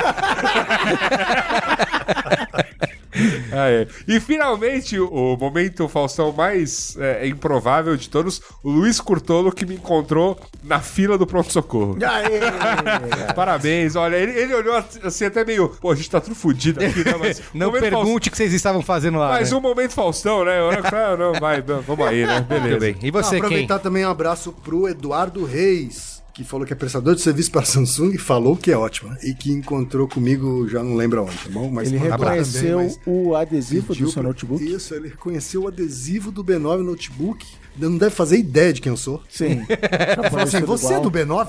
Ah, 3.55 3.69
é. 3.69 3.87
E 4.07 4.19
finalmente, 4.19 4.99
o 4.99 5.37
momento 5.37 5.87
Faustão 5.87 6.31
mais 6.31 6.97
é, 6.99 7.27
improvável 7.27 7.95
de 7.95 8.09
todos, 8.09 8.41
o 8.61 8.69
Luiz 8.69 8.99
Curtolo 8.99 9.51
que 9.51 9.65
me 9.65 9.75
encontrou 9.75 10.37
na 10.63 10.79
fila 10.79 11.17
do 11.17 11.25
pronto-socorro. 11.25 11.97
Aê! 12.03 13.33
Parabéns, 13.33 13.95
olha, 13.95 14.17
ele, 14.17 14.31
ele 14.37 14.53
olhou 14.53 14.75
assim 15.03 15.25
até 15.25 15.45
meio, 15.45 15.69
pô, 15.69 15.91
a 15.91 15.95
gente 15.95 16.09
tá 16.09 16.19
tudo 16.19 16.35
fudido 16.35 16.83
aqui, 16.83 17.03
né? 17.05 17.15
Mas 17.17 17.41
Não 17.53 17.71
pergunte 17.71 18.27
o 18.27 18.31
que 18.31 18.37
vocês 18.37 18.53
estavam 18.53 18.81
fazendo 18.81 19.17
lá. 19.17 19.29
Mas 19.29 19.51
né? 19.51 19.57
um 19.57 19.61
momento 19.61 19.91
Faustão, 19.91 20.43
né? 20.43 20.59
Eu, 20.59 20.69
ah, 20.69 21.17
não, 21.17 21.33
vai, 21.33 21.63
não, 21.65 21.81
vamos 21.81 22.07
aí, 22.07 22.25
né? 22.25 22.41
Beleza. 22.41 22.97
E 23.01 23.11
Não, 23.11 23.21
você, 23.21 23.29
quem? 23.31 23.39
aproveitar 23.39 23.79
também 23.79 24.05
um 24.05 24.09
abraço 24.09 24.51
pro 24.51 24.87
Eduardo 24.87 25.45
Reis, 25.45 26.14
que 26.35 26.43
falou 26.43 26.65
que 26.67 26.73
é 26.73 26.75
prestador 26.75 27.15
de 27.15 27.21
serviço 27.21 27.49
para 27.49 27.61
a 27.61 27.65
Samsung 27.65 28.11
e 28.13 28.17
falou 28.17 28.57
que 28.57 28.69
é 28.71 28.77
ótimo. 28.77 29.09
né? 29.09 29.17
E 29.23 29.33
que 29.33 29.51
encontrou 29.53 30.05
comigo, 30.07 30.67
já 30.67 30.83
não 30.83 30.95
lembro 30.95 31.23
onde, 31.23 31.37
tá 31.37 31.49
bom? 31.49 31.69
Mas 31.71 31.87
Ele 31.87 31.97
reconheceu 31.97 32.71
também, 32.77 32.85
mas 32.87 32.99
o 33.05 33.35
adesivo 33.35 33.87
do 33.95 33.95
seu 33.95 34.11
pra- 34.11 34.23
notebook? 34.23 34.63
Isso, 34.63 34.93
ele 34.93 35.07
reconheceu 35.07 35.63
o 35.63 35.67
adesivo 35.69 36.31
do 36.31 36.43
B9 36.43 36.83
notebook. 36.83 37.45
Não 37.77 37.97
deve 37.97 38.13
fazer 38.13 38.37
ideia 38.37 38.71
de 38.73 38.81
quem 38.81 38.89
eu 38.89 38.97
sou. 38.97 39.21
Sim. 39.29 39.61
Falou 40.29 40.43
assim, 40.43 40.61
você 40.61 40.93
é 40.95 40.99
do 40.99 41.09
B9? 41.11 41.47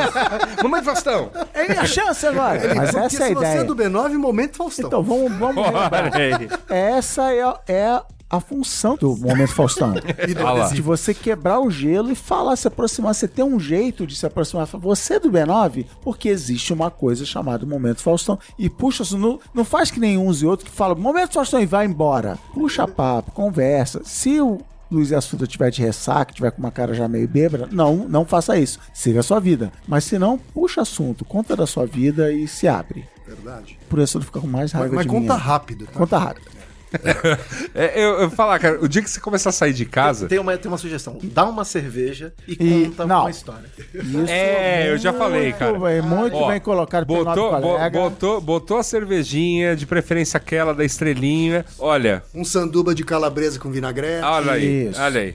Momento 0.62 0.84
Faustão. 0.84 1.30
É 1.54 1.68
minha 1.68 1.86
chance 1.86 2.26
agora. 2.26 2.74
Mas 2.74 2.90
Porque 2.90 2.98
essa 2.98 2.98
é 2.98 3.04
a 3.06 3.10
se 3.10 3.16
você 3.18 3.32
ideia. 3.32 3.60
é 3.60 3.64
do 3.64 3.76
B9, 3.76 4.12
momento 4.18 4.56
Faustão. 4.56 4.86
Então 4.86 5.02
vamos, 5.02 5.32
vamos. 5.38 5.62
Essa 6.68 7.32
é, 7.32 7.72
é 7.72 8.02
a 8.28 8.40
função 8.40 8.96
do 8.96 9.16
Momento 9.16 9.52
Faustão. 9.54 9.94
De 10.72 10.82
você 10.82 11.14
quebrar 11.14 11.60
o 11.60 11.70
gelo 11.70 12.10
e 12.10 12.14
falar, 12.14 12.56
se 12.56 12.66
aproximar. 12.68 13.14
Você 13.14 13.28
tem 13.28 13.44
um 13.44 13.58
jeito 13.58 14.06
de 14.06 14.16
se 14.16 14.26
aproximar. 14.26 14.66
Você 14.66 15.14
é 15.14 15.20
do 15.20 15.30
B9? 15.30 15.86
Porque 16.02 16.28
existe 16.28 16.72
uma 16.72 16.90
coisa 16.90 17.24
chamada 17.24 17.64
Momento 17.64 18.02
Faustão. 18.02 18.38
E 18.58 18.68
puxa, 18.68 19.04
não, 19.16 19.38
não 19.54 19.64
faz 19.64 19.90
que 19.90 20.00
nem 20.00 20.18
uns 20.18 20.42
e 20.42 20.46
outros 20.46 20.68
que 20.68 20.74
falam 20.76 20.96
Momento 20.96 21.34
Faustão 21.34 21.60
e 21.60 21.66
vai 21.66 21.86
embora. 21.86 22.38
Puxa 22.52 22.86
papo, 22.88 23.30
conversa. 23.32 24.00
Se 24.04 24.40
o 24.40 24.58
Luiz 24.90 25.12
Assuda 25.12 25.46
tiver 25.46 25.70
de 25.70 25.82
ressaca, 25.82 26.32
tiver 26.32 26.50
com 26.50 26.58
uma 26.58 26.70
cara 26.70 26.94
já 26.94 27.08
meio 27.08 27.26
bêbada, 27.28 27.68
não, 27.70 28.08
não 28.08 28.24
faça 28.24 28.58
isso. 28.58 28.78
Siga 28.92 29.20
a 29.20 29.22
sua 29.22 29.40
vida. 29.40 29.72
Mas 29.86 30.04
se 30.04 30.18
não, 30.18 30.38
puxa 30.38 30.82
assunto, 30.82 31.24
conta 31.24 31.56
da 31.56 31.66
sua 31.66 31.86
vida 31.86 32.32
e 32.32 32.46
se 32.46 32.66
abre. 32.68 33.04
Verdade. 33.26 33.78
Por 33.88 33.98
isso 33.98 34.18
ele 34.18 34.24
fica 34.24 34.40
com 34.40 34.46
mais 34.46 34.72
Mas, 34.72 34.80
raiva 34.80 34.94
mas 34.96 35.06
de 35.06 35.10
conta 35.12 35.34
mim. 35.34 35.40
rápido. 35.40 35.86
tá? 35.86 35.92
Conta 35.92 36.18
rápido. 36.18 36.55
É, 37.74 37.92
eu, 38.02 38.20
eu 38.22 38.30
falar, 38.30 38.58
cara, 38.58 38.78
o 38.82 38.88
dia 38.88 39.02
que 39.02 39.10
você 39.10 39.20
começar 39.20 39.50
a 39.50 39.52
sair 39.52 39.72
de 39.72 39.84
casa. 39.84 40.26
Tem 40.28 40.38
uma, 40.38 40.56
tem 40.56 40.68
uma 40.70 40.78
sugestão. 40.78 41.18
Dá 41.22 41.44
uma 41.44 41.64
cerveja 41.64 42.32
e, 42.46 42.52
E- 42.52 42.84
conta 42.86 43.06
não. 43.06 43.20
uma 43.20 43.30
história. 43.30 43.64
Isso 43.94 44.30
É, 44.30 44.90
eu 44.90 44.98
já 44.98 45.12
falei, 45.12 45.52
cara. 45.52 45.72
Muito 45.78 45.84
bem, 45.84 46.02
muito 46.02 46.36
Ó, 46.36 46.48
bem 46.48 46.60
colocado 46.60 47.06
pelo 47.06 47.24
Botou, 47.24 47.52
bo- 47.52 47.60
colega. 47.60 47.98
botou, 48.00 48.40
botou 48.40 48.78
a 48.78 48.82
cervejinha, 48.82 49.76
de 49.76 49.86
preferência 49.86 50.36
aquela 50.38 50.74
da 50.74 50.84
estrelinha. 50.84 51.64
Olha, 51.78 52.22
Um 52.34 52.44
sanduba 52.44 52.94
de 52.94 53.04
calabresa 53.04 53.58
com 53.58 53.70
vinagrete. 53.70 54.24
olha 54.24 54.52
aí, 54.52 54.88
Isso. 54.88 55.00
olha 55.00 55.20
aí. 55.20 55.34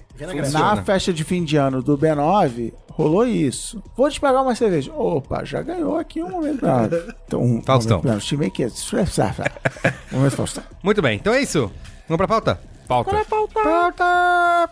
Na 0.52 0.84
festa 0.84 1.12
de 1.12 1.24
fim 1.24 1.44
de 1.44 1.58
ano 1.58 1.82
do 1.82 1.98
B9, 1.98 2.72
rolou 2.92 3.26
isso. 3.26 3.82
Vou 3.98 4.10
te 4.10 4.20
pegar 4.22 4.42
uma 4.42 4.54
cerveja. 4.54 4.92
Opa, 4.94 5.44
já 5.44 5.62
ganhou 5.64 5.98
aqui 5.98 6.22
um 6.22 6.30
momento. 6.30 6.64
Então, 7.26 7.42
um 7.42 7.62
Faustão. 7.64 7.98
Momento, 7.98 8.14
não, 8.14 8.20
time 8.20 8.46
aqui. 8.46 8.68
Momento 10.12 10.36
Faustão. 10.36 10.64
Muito 10.84 11.02
bem, 11.02 11.16
então 11.16 11.34
é 11.34 11.42
isso. 11.42 11.51
Vamos 11.60 12.18
pra 12.18 12.28
pauta? 12.28 12.60
Pauta. 12.88 13.26
Pauta! 13.54 14.70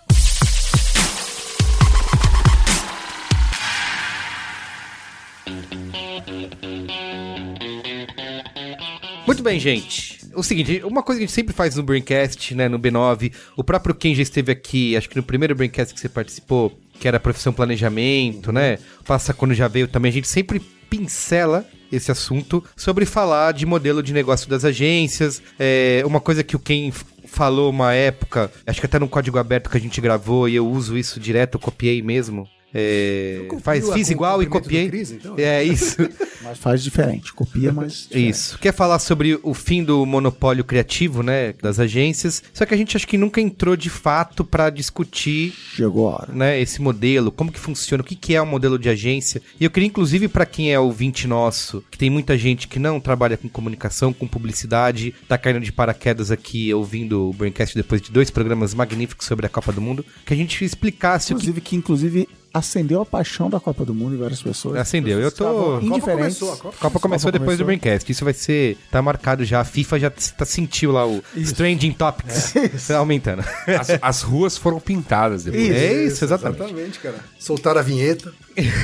Muito 9.25 9.43
bem, 9.43 9.59
gente. 9.59 10.19
O 10.35 10.43
seguinte, 10.43 10.81
uma 10.83 11.03
coisa 11.03 11.19
que 11.19 11.23
a 11.23 11.27
gente 11.27 11.35
sempre 11.35 11.53
faz 11.53 11.75
no 11.75 11.83
Braincast, 11.83 12.55
né, 12.55 12.69
no 12.69 12.79
B9, 12.79 13.33
o 13.57 13.63
próprio 13.63 13.93
Ken 13.93 14.13
já 14.15 14.21
esteve 14.21 14.51
aqui, 14.51 14.95
acho 14.95 15.09
que 15.09 15.15
no 15.15 15.23
primeiro 15.23 15.55
Braincast 15.55 15.93
que 15.93 15.99
você 15.99 16.07
participou, 16.07 16.77
que 16.99 17.07
era 17.07 17.19
profissão 17.19 17.51
planejamento, 17.51 18.51
né? 18.51 18.79
Passa 19.05 19.33
quando 19.33 19.53
já 19.53 19.67
veio 19.67 19.87
também, 19.87 20.09
a 20.09 20.13
gente 20.13 20.27
sempre 20.27 20.61
pincela 20.89 21.65
esse 21.91 22.11
assunto 22.11 22.63
sobre 22.75 23.05
falar 23.05 23.51
de 23.53 23.65
modelo 23.65 24.03
de 24.03 24.13
negócio 24.13 24.49
das 24.49 24.63
agências. 24.63 25.41
É, 25.57 26.03
uma 26.05 26.19
coisa 26.19 26.43
que 26.43 26.55
o 26.55 26.59
f- 26.89 27.05
falou 27.25 27.69
uma 27.69 27.93
época, 27.93 28.51
acho 28.65 28.79
que 28.79 28.85
até 28.85 28.99
no 28.99 29.07
código 29.07 29.37
aberto 29.37 29.69
que 29.69 29.77
a 29.77 29.81
gente 29.81 29.99
gravou 30.01 30.47
e 30.47 30.55
eu 30.55 30.67
uso 30.67 30.97
isso 30.97 31.19
direto, 31.19 31.55
eu 31.55 31.59
copiei 31.59 32.01
mesmo. 32.01 32.47
É, 32.73 33.47
faz, 33.61 33.89
fiz 33.91 34.09
igual 34.09 34.41
e 34.43 34.45
copiei. 34.45 34.89
Cris, 34.89 35.11
então? 35.11 35.35
É 35.37 35.63
isso. 35.63 35.97
Mas 36.41 36.57
faz 36.57 36.83
diferente. 36.83 37.33
Copia, 37.33 37.71
mas. 37.71 38.03
diferente. 38.03 38.29
Isso. 38.29 38.57
Quer 38.59 38.73
falar 38.73 38.97
sobre 38.97 39.37
o 39.43 39.53
fim 39.53 39.83
do 39.83 40.05
monopólio 40.05 40.63
criativo, 40.63 41.21
né, 41.21 41.53
das 41.61 41.79
agências. 41.79 42.41
Só 42.53 42.65
que 42.65 42.73
a 42.73 42.77
gente 42.77 42.95
acho 42.95 43.07
que 43.07 43.17
nunca 43.17 43.41
entrou 43.41 43.75
de 43.75 43.89
fato 43.89 44.43
pra 44.43 44.69
discutir, 44.69 45.53
Chegou 45.75 46.07
a 46.09 46.15
hora. 46.15 46.33
né, 46.33 46.59
esse 46.59 46.81
modelo, 46.81 47.31
como 47.31 47.51
que 47.51 47.59
funciona, 47.59 48.01
o 48.01 48.05
que 48.05 48.15
que 48.15 48.35
é 48.35 48.41
um 48.41 48.45
modelo 48.45 48.79
de 48.79 48.89
agência. 48.89 49.41
E 49.59 49.63
eu 49.65 49.69
queria 49.69 49.87
inclusive 49.87 50.27
pra 50.27 50.45
quem 50.45 50.71
é 50.71 50.79
ouvinte 50.79 51.27
nosso, 51.27 51.83
que 51.91 51.97
tem 51.97 52.09
muita 52.09 52.37
gente 52.37 52.67
que 52.67 52.79
não 52.79 52.99
trabalha 52.99 53.37
com 53.37 53.49
comunicação, 53.49 54.13
com 54.13 54.27
publicidade, 54.27 55.13
tá 55.27 55.37
caindo 55.37 55.59
de 55.59 55.71
paraquedas 55.71 56.31
aqui 56.31 56.73
ouvindo 56.73 57.29
o 57.29 57.33
Braincast 57.33 57.75
depois 57.75 58.01
de 58.01 58.11
dois 58.11 58.29
programas 58.31 58.73
magníficos 58.73 59.27
sobre 59.27 59.45
a 59.45 59.49
Copa 59.49 59.71
do 59.71 59.81
Mundo, 59.81 60.05
que 60.25 60.33
a 60.33 60.37
gente 60.37 60.63
explicasse 60.63 61.33
o 61.33 61.35
que 61.35 61.43
Inclusive, 61.43 61.61
que 61.61 61.75
inclusive 61.75 62.29
acendeu 62.53 63.01
a 63.01 63.05
paixão 63.05 63.49
da 63.49 63.59
Copa 63.59 63.85
do 63.85 63.93
Mundo 63.93 64.15
em 64.15 64.17
várias 64.17 64.41
pessoas. 64.41 64.77
acendeu. 64.77 65.19
Eu 65.19 65.31
tô 65.31 65.43
Estavam 65.45 65.81
indiferentes. 65.81 66.39
começou, 66.39 66.53
a 66.53 66.57
Copa 66.57 66.75
A 66.77 66.79
Copa 66.81 66.99
começou 66.99 67.31
depois 67.31 67.57
do 67.57 67.65
Braincast. 67.65 68.11
Isso 68.11 68.23
vai 68.23 68.33
ser. 68.33 68.77
Tá 68.91 69.01
marcado 69.01 69.43
já. 69.45 69.61
A 69.61 69.63
FIFA 69.65 69.99
já 69.99 70.09
tá, 70.09 70.45
sentiu 70.45 70.91
lá 70.91 71.07
o 71.07 71.21
Trending 71.55 71.91
Topics. 71.93 72.53
Tá 72.87 72.97
aumentando. 72.97 73.43
As, 73.67 73.89
as 74.01 74.21
ruas 74.21 74.57
foram 74.57 74.79
pintadas 74.79 75.43
depois. 75.43 75.69
É 75.69 76.03
isso, 76.05 76.23
exatamente. 76.23 76.61
Exatamente, 76.63 76.99
cara. 76.99 77.17
Soltaram 77.37 77.79
a 77.79 77.83
vinheta. 77.83 78.31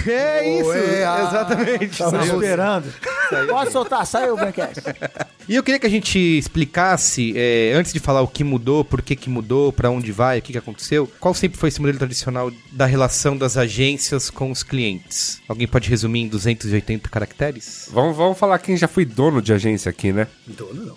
É 0.08 0.48
isso, 0.60 0.70
Ué, 0.70 1.06
ah. 1.06 1.28
exatamente. 1.28 1.98
Tava 1.98 2.20
Saiu. 2.20 2.34
esperando. 2.36 2.94
Pode 3.50 3.72
soltar, 3.72 4.06
saiu 4.06 4.34
o 4.34 4.38
Braincast. 4.38 4.82
E 5.48 5.56
eu 5.56 5.64
queria 5.64 5.80
que 5.80 5.86
a 5.86 5.90
gente 5.90 6.18
explicasse, 6.20 7.34
é, 7.36 7.74
antes 7.76 7.94
de 7.94 8.00
falar 8.00 8.22
o 8.22 8.28
que 8.28 8.44
mudou, 8.44 8.84
por 8.86 9.02
que, 9.02 9.16
que 9.16 9.30
mudou, 9.30 9.72
pra 9.72 9.90
onde 9.90 10.12
vai, 10.12 10.40
o 10.40 10.42
que, 10.42 10.52
que 10.54 10.58
aconteceu, 10.58 11.10
qual 11.20 11.34
sempre 11.34 11.58
foi 11.58 11.70
esse 11.70 11.80
modelo 11.80 11.98
tradicional 12.00 12.52
da 12.72 12.86
relação 12.86 13.38
das 13.38 13.58
agências 13.58 14.30
com 14.30 14.52
os 14.52 14.64
clientes? 14.64 15.40
Alguém 15.48 15.68
pode 15.68 15.90
resumir 15.90 16.22
em 16.22 16.28
280 16.28 17.10
caracteres? 17.10 17.90
Vamos, 17.92 18.16
vamos 18.16 18.38
falar 18.38 18.58
quem 18.60 18.76
já 18.78 18.88
foi 18.88 19.06
dono 19.06 19.42
de 19.42 19.54
agência 19.54 19.90
aqui, 19.90 20.12
né? 20.12 20.28
Dono 20.48 20.86
não. 20.86 20.96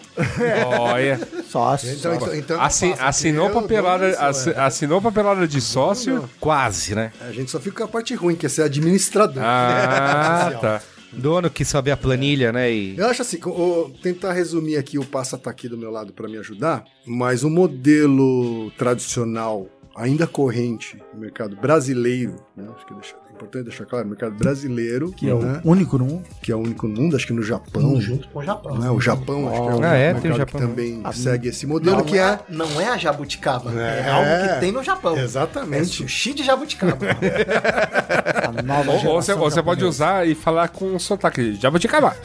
Olha. 0.80 1.20
Sócio. 1.50 1.90
Então, 1.90 2.14
então, 2.14 2.34
então 2.34 2.60
Assin- 2.60 2.90
eu 2.90 2.96
faço, 2.96 3.08
assinou, 3.08 3.50
papelada, 3.50 4.06
é. 4.06 4.60
assinou 4.60 5.00
papelada 5.00 5.46
de 5.48 5.60
sócio? 5.60 6.28
Quase, 6.40 6.94
né? 6.94 7.12
A 7.20 7.32
gente 7.32 7.50
só 7.50 7.58
fica 7.60 7.78
com 7.78 7.84
a 7.84 7.88
parte 7.88 8.14
ruim, 8.14 8.34
que 8.36 8.46
é 8.46 8.48
ser 8.48 8.62
administrador. 8.68 9.42
Ah, 9.44 10.52
tá. 10.60 10.82
Dono 11.12 11.48
que 11.50 11.64
vê 11.80 11.90
a 11.90 11.96
planilha, 11.96 12.52
né? 12.52 12.70
E... 12.70 12.96
Eu 12.98 13.06
acho 13.08 13.22
assim, 13.22 13.38
vou 13.38 13.90
tentar 14.02 14.32
resumir 14.34 14.76
aqui, 14.76 14.98
o 14.98 15.04
Passa 15.04 15.38
tá 15.38 15.50
aqui 15.50 15.66
do 15.68 15.76
meu 15.78 15.90
lado 15.90 16.12
para 16.12 16.28
me 16.28 16.36
ajudar, 16.36 16.84
mas 17.06 17.42
o 17.42 17.50
modelo 17.50 18.70
tradicional, 18.76 19.66
ainda 19.96 20.26
corrente 20.26 20.98
no 21.14 21.20
mercado 21.20 21.56
brasileiro, 21.56 22.36
né? 22.56 22.68
Acho 22.76 22.86
que 22.86 22.94
deixa- 22.94 23.16
é 23.27 23.27
importante 23.38 23.64
deixar 23.64 23.84
claro, 23.86 24.04
no 24.04 24.10
mercado 24.10 24.34
brasileiro, 24.34 25.12
Que 25.12 25.28
é 25.30 25.34
o 25.34 25.38
né? 25.38 25.60
único 25.64 25.96
no 25.98 26.04
mundo. 26.04 26.24
que 26.42 26.50
é 26.52 26.54
o 26.56 26.58
único 26.58 26.86
no 26.88 27.00
mundo, 27.00 27.16
acho 27.16 27.26
que 27.26 27.32
no 27.32 27.42
Japão. 27.42 28.00
Junto 28.00 28.28
com 28.28 28.40
o 28.40 28.42
Japão. 28.44 28.76
Né? 28.78 28.90
O 28.90 29.00
Japão, 29.00 29.48
acho 29.48 29.62
que 29.62 29.68
é 29.68 29.74
o 29.74 29.82
Ah, 29.84 29.94
é, 29.94 30.04
mercado 30.12 30.22
tem 30.22 30.30
o 30.30 30.34
que 30.34 30.38
Japão, 30.38 30.60
também 30.60 31.02
segue 31.12 31.48
esse 31.48 31.66
modelo, 31.66 31.96
Não, 31.98 32.04
que 32.04 32.18
é... 32.18 32.38
não 32.48 32.80
é 32.80 32.88
a 32.88 32.96
jabuticaba. 32.98 33.70
É, 33.72 34.00
É. 34.06 34.10
algo 34.10 34.54
que 34.54 34.60
tem 34.60 34.72
no 34.72 34.82
Japão. 34.82 35.16
É 35.16 35.22
Exatamente. 35.22 35.86
sushi 35.86 36.34
de 36.34 36.42
jabuticaba. 36.42 36.98
A 38.48 38.62
nova 38.62 38.90
Ou, 38.92 39.06
ou 39.06 39.22
você, 39.22 39.34
você 39.34 39.62
pode 39.62 39.84
usar 39.84 40.26
e 40.26 40.34
falar 40.34 40.68
com 40.68 40.98
sotaque. 40.98 41.58
Acabar. 41.88 42.16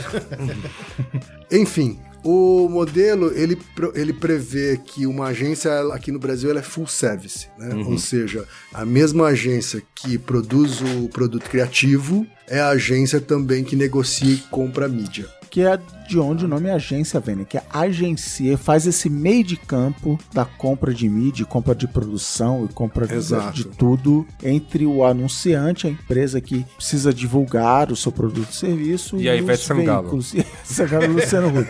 Enfim, 1.52 2.00
o 2.24 2.70
modelo 2.70 3.32
ele, 3.36 3.58
ele 3.94 4.14
prevê 4.14 4.78
que 4.78 5.06
uma 5.06 5.28
agência 5.28 5.72
aqui 5.94 6.12
no 6.12 6.20
Brasil 6.20 6.50
ela 6.50 6.60
é 6.60 6.64
full 6.64 6.88
service, 6.88 7.48
né? 7.58 7.74
Uhum. 7.74 7.92
Ou 7.92 7.98
seja, 7.98 8.48
a 8.74 8.86
mesma 8.86 9.28
agência 9.28 9.82
que 9.94 10.18
produz 10.18 10.82
o 10.82 11.10
produto 11.10 11.50
criativo 11.50 12.26
é 12.48 12.60
a 12.60 12.70
agência 12.70 13.20
também 13.20 13.64
que 13.64 13.76
negocia 13.76 14.34
e 14.34 14.38
compra 14.50 14.86
a 14.86 14.90
mídia. 14.90 15.28
Que 15.54 15.62
é 15.62 15.78
de 16.10 16.18
onde 16.18 16.46
o 16.46 16.48
nome 16.48 16.68
agência 16.72 17.20
vem, 17.20 17.36
né? 17.36 17.46
Que 17.48 17.58
é 17.60 17.64
agencia, 17.72 18.58
faz 18.58 18.88
esse 18.88 19.08
meio 19.08 19.44
de 19.44 19.56
campo 19.56 20.20
da 20.34 20.44
compra 20.46 20.92
de 20.92 21.08
mídia, 21.08 21.46
compra 21.46 21.76
de 21.76 21.88
produção 21.88 22.66
e 22.68 22.74
compra 22.74 23.06
de, 23.06 23.52
de 23.54 23.66
tudo 23.66 24.26
entre 24.44 24.84
o 24.88 25.06
anunciante, 25.06 25.86
a 25.86 25.92
empresa 25.92 26.42
que 26.42 26.66
precisa 26.76 27.14
divulgar 27.14 27.92
o 27.92 27.96
seu 27.96 28.12
produto 28.12 28.50
e 28.50 28.56
serviço 28.56 29.18
E 29.18 29.30
a 29.30 29.36
Ivete 29.36 29.60
os 29.60 29.66
Sangalo. 29.68 30.02
veículos. 30.02 30.34
E 30.34 30.44
Sangalo 30.64 31.04
e 31.04 31.08
Luciano 31.10 31.50
Huck. 31.50 31.70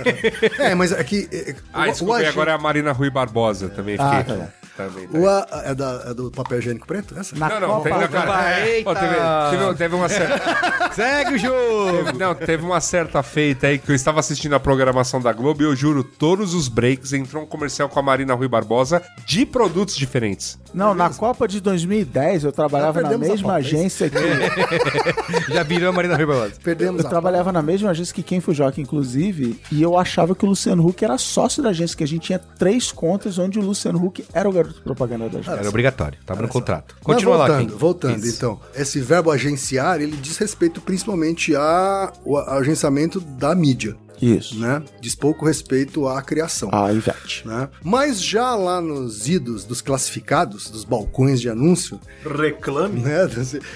É, 0.61 0.73
mas 0.73 0.93
aqui 0.93 1.27
é, 1.29 1.53
Ah, 1.73 1.83
o, 1.83 1.91
desculpa, 1.91 2.13
e 2.13 2.21
agen- 2.21 2.29
agora 2.29 2.51
é 2.51 2.55
a 2.55 2.57
Marina 2.57 2.93
Rui 2.93 3.09
Barbosa 3.09 3.67
também. 3.67 3.97
Ah, 3.99 4.19
fiquei. 4.23 4.37
tá. 4.37 4.53
Também, 4.75 5.07
tá. 5.07 5.17
o 5.19 5.27
a- 5.29 5.47
é, 5.65 5.75
da- 5.75 6.03
é 6.07 6.13
do 6.15 6.31
papel 6.31 6.57
higiênico 6.59 6.87
preto? 6.87 7.17
Essa? 7.17 7.35
Na 7.37 7.47
Não, 7.47 7.59
não, 7.59 7.67
Copa, 7.67 7.89
tem, 7.89 7.99
não, 7.99 8.07
cara, 8.07 8.59
Eita! 8.67 8.89
Ó, 8.89 8.95
teve, 8.95 9.15
teve- 9.57 9.75
teve 9.75 9.95
uma 9.95 10.09
certa, 10.09 10.89
Segue 10.93 11.35
o 11.35 11.37
jogo! 11.37 12.03
teve- 12.05 12.17
não, 12.17 12.33
teve 12.35 12.63
uma 12.65 12.81
certa 12.81 13.21
feita 13.21 13.67
aí 13.67 13.77
que 13.77 13.91
eu 13.91 13.95
estava 13.95 14.19
assistindo 14.19 14.53
a 14.55 14.59
programação 14.59 15.21
da 15.21 15.31
Globo 15.31 15.61
e 15.61 15.65
eu 15.65 15.75
juro, 15.75 16.03
todos 16.03 16.53
os 16.55 16.67
breaks 16.67 17.13
entrou 17.13 17.43
um 17.43 17.45
comercial 17.45 17.87
com 17.87 17.99
a 17.99 18.01
Marina 18.01 18.33
Rui 18.33 18.47
Barbosa 18.47 19.01
de 19.25 19.45
produtos 19.45 19.95
diferentes. 19.95 20.57
Não, 20.73 20.95
na 20.95 21.09
Copa 21.11 21.47
de 21.47 21.61
2010 21.61 22.43
eu 22.45 22.51
trabalhava 22.51 22.99
na 23.01 23.15
mesma 23.17 23.53
é 23.53 23.57
agência 23.57 24.09
que. 24.09 24.17
Já 25.53 25.63
virou 25.63 25.89
a 25.89 25.91
Marina 25.91 26.15
Rui 26.15 26.25
Barbosa. 26.25 26.53
Perdemos 26.63 27.01
Eu 27.01 27.07
a 27.07 27.09
trabalhava 27.09 27.51
na 27.51 27.61
mesma 27.61 27.91
agência 27.91 28.13
que 28.13 28.23
quem 28.23 28.39
Fujoca, 28.39 28.81
inclusive, 28.81 29.59
e 29.71 29.81
eu 29.81 29.97
achava 29.97 30.35
que 30.35 30.43
o 30.45 30.47
Luciano 30.49 30.85
Huck 30.85 31.03
era 31.05 31.17
sócio 31.17 31.61
da 31.61 31.69
agência, 31.69 31.95
que 31.95 32.03
a 32.03 32.07
gente 32.07 32.23
tinha 32.23 32.39
três 32.39 32.91
contas 32.91 33.37
onde 33.37 33.59
o 33.59 33.61
Luciano 33.61 34.03
Huck 34.03 34.25
era 34.33 34.49
o 34.49 34.51
garoto 34.51 34.62
propaganda 34.83 35.29
da. 35.29 35.53
Era 35.57 35.69
obrigatório, 35.69 36.17
tava 36.25 36.41
no 36.41 36.47
contrato. 36.47 36.95
Mas 36.97 37.03
Continua 37.15 37.35
lá, 37.37 37.47
voltando, 37.47 37.69
Kim. 37.71 37.77
voltando 37.77 38.25
Isso. 38.25 38.35
então. 38.37 38.59
Esse 38.75 38.99
verbo 38.99 39.31
agenciar, 39.31 40.01
ele 40.01 40.15
diz 40.17 40.37
respeito 40.37 40.81
principalmente 40.81 41.55
a- 41.55 42.11
o 42.25 42.37
agenciamento 42.37 43.19
da 43.19 43.53
mídia, 43.55 43.95
Isso. 44.23 44.59
né? 44.59 44.81
Diz 45.01 45.15
pouco 45.15 45.45
respeito 45.45 46.07
à 46.07 46.21
criação. 46.21 46.69
A 46.71 46.91
Ivete. 46.93 47.47
né? 47.47 47.69
Mas 47.83 48.21
já 48.21 48.55
lá 48.55 48.79
nos 48.81 49.27
idos 49.27 49.63
dos 49.65 49.81
classificados, 49.81 50.69
dos 50.69 50.83
balcões 50.83 51.41
de 51.41 51.49
anúncio, 51.49 51.99
Reclame. 52.25 53.01
né, 53.01 53.27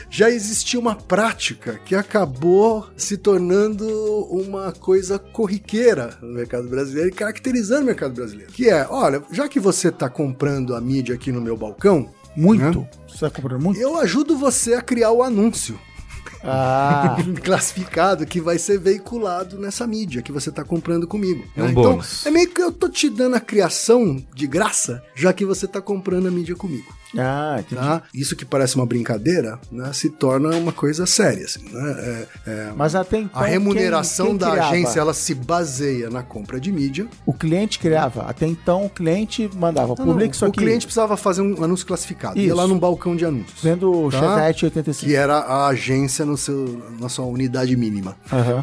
já 0.10 0.30
existia 0.30 0.80
uma 0.80 0.96
prática 0.96 1.80
que 1.86 1.96
acabou 1.96 2.88
se 2.96 3.18
tornando 3.18 3.88
uma 4.30 4.72
coisa 4.72 5.18
corriqueira 5.20 6.18
no 6.22 6.30
mercado 6.34 6.68
brasileiro 6.68 7.10
e 7.10 7.14
caracterizando 7.14 7.84
o 7.84 7.86
mercado 7.86 8.14
brasileiro. 8.14 8.52
Que 8.52 8.70
é, 8.70 8.86
olha, 8.90 9.22
já 9.32 9.48
que 9.48 9.60
você 9.60 9.90
está 9.90 10.10
comprando 10.10 10.76
a 10.76 10.82
mídia 10.82 11.16
aqui 11.16 11.32
no 11.32 11.42
meu 11.42 11.58
balcão, 11.58 12.10
Muito. 12.36 12.88
Você 13.08 13.20
tá 13.22 13.30
comprando 13.32 13.62
muito? 13.64 13.80
eu 13.80 13.98
ajudo 13.98 14.38
você 14.38 14.76
a 14.76 14.82
criar 14.82 15.12
o 15.12 15.24
anúncio 15.24 15.80
Ah, 16.44 17.18
classificado 17.44 18.26
que 18.26 18.40
vai 18.42 18.58
ser 18.58 18.80
veiculado 18.80 19.60
nessa 19.60 19.86
mídia 19.86 20.22
que 20.22 20.32
você 20.32 20.50
está 20.50 20.64
comprando 20.64 21.08
comigo. 21.08 21.46
É 21.56 21.64
um 21.64 21.70
então, 21.70 21.84
bônus. 21.84 22.26
é 22.26 22.32
meio 22.32 22.50
que 22.50 22.62
eu 22.62 22.72
tô 22.72 22.90
te 22.90 23.10
dando 23.10 23.36
a 23.36 23.40
criação 23.40 24.24
de 24.34 24.48
graça, 24.48 25.04
já 25.16 25.34
que 25.34 25.46
você 25.46 25.66
está 25.66 25.82
comprando 25.82 26.28
a 26.28 26.32
mídia 26.32 26.56
comigo. 26.56 26.97
Ah. 27.18 27.62
Tá? 27.74 28.02
Isso 28.14 28.36
que 28.36 28.44
parece 28.46 28.76
uma 28.76 28.86
brincadeira, 28.86 29.60
né, 29.72 29.92
se 29.94 30.10
torna 30.10 30.50
uma 30.58 30.72
coisa 30.72 31.06
séria. 31.06 31.46
Assim, 31.46 31.64
né? 31.72 32.28
É- 32.46 32.50
é- 32.52 32.72
Mas 32.76 32.96
até 32.96 33.20
então. 33.20 33.42
a 33.42 33.46
remuneração 33.46 34.28
quem- 34.28 34.38
quem 34.38 34.48
da 34.48 34.52
criava? 34.52 34.72
agência 34.72 35.00
ela 35.00 35.14
se 35.14 35.34
baseia 35.34 36.10
na 36.10 36.24
compra 36.24 36.60
de 36.60 36.72
mídia. 36.72 37.08
O 37.26 37.34
cliente 37.34 37.80
criava. 37.80 38.24
Até 38.24 38.46
então 38.48 38.86
o 38.86 38.90
cliente 38.90 39.50
mandava. 39.56 39.90
Não, 39.98 40.06
não, 40.06 40.14
Publique 40.14 40.36
isso 40.36 40.46
o 40.46 40.48
aqui. 40.50 40.60
cliente 40.60 40.86
precisava 40.86 41.16
fazer 41.16 41.42
um 41.42 41.64
anúncio 41.64 41.86
classificado. 41.86 42.38
Ia 42.40 42.48
Isso. 42.48 42.56
lá 42.56 42.68
num 42.68 42.78
balcão 42.80 43.16
de 43.16 43.26
anúncios. 43.26 43.62
Vendo 43.62 43.92
o 43.92 44.12
Tá? 44.12 44.20
Chevette 44.20 44.66
85. 44.66 45.10
Que 45.10 45.16
era 45.16 45.38
a 45.38 45.68
agência 45.68 46.26
no 46.26 46.38
seu, 46.38 46.82
na 47.00 47.10
sua 47.10 47.26
unidade 47.26 47.76
mínima. 47.76 48.16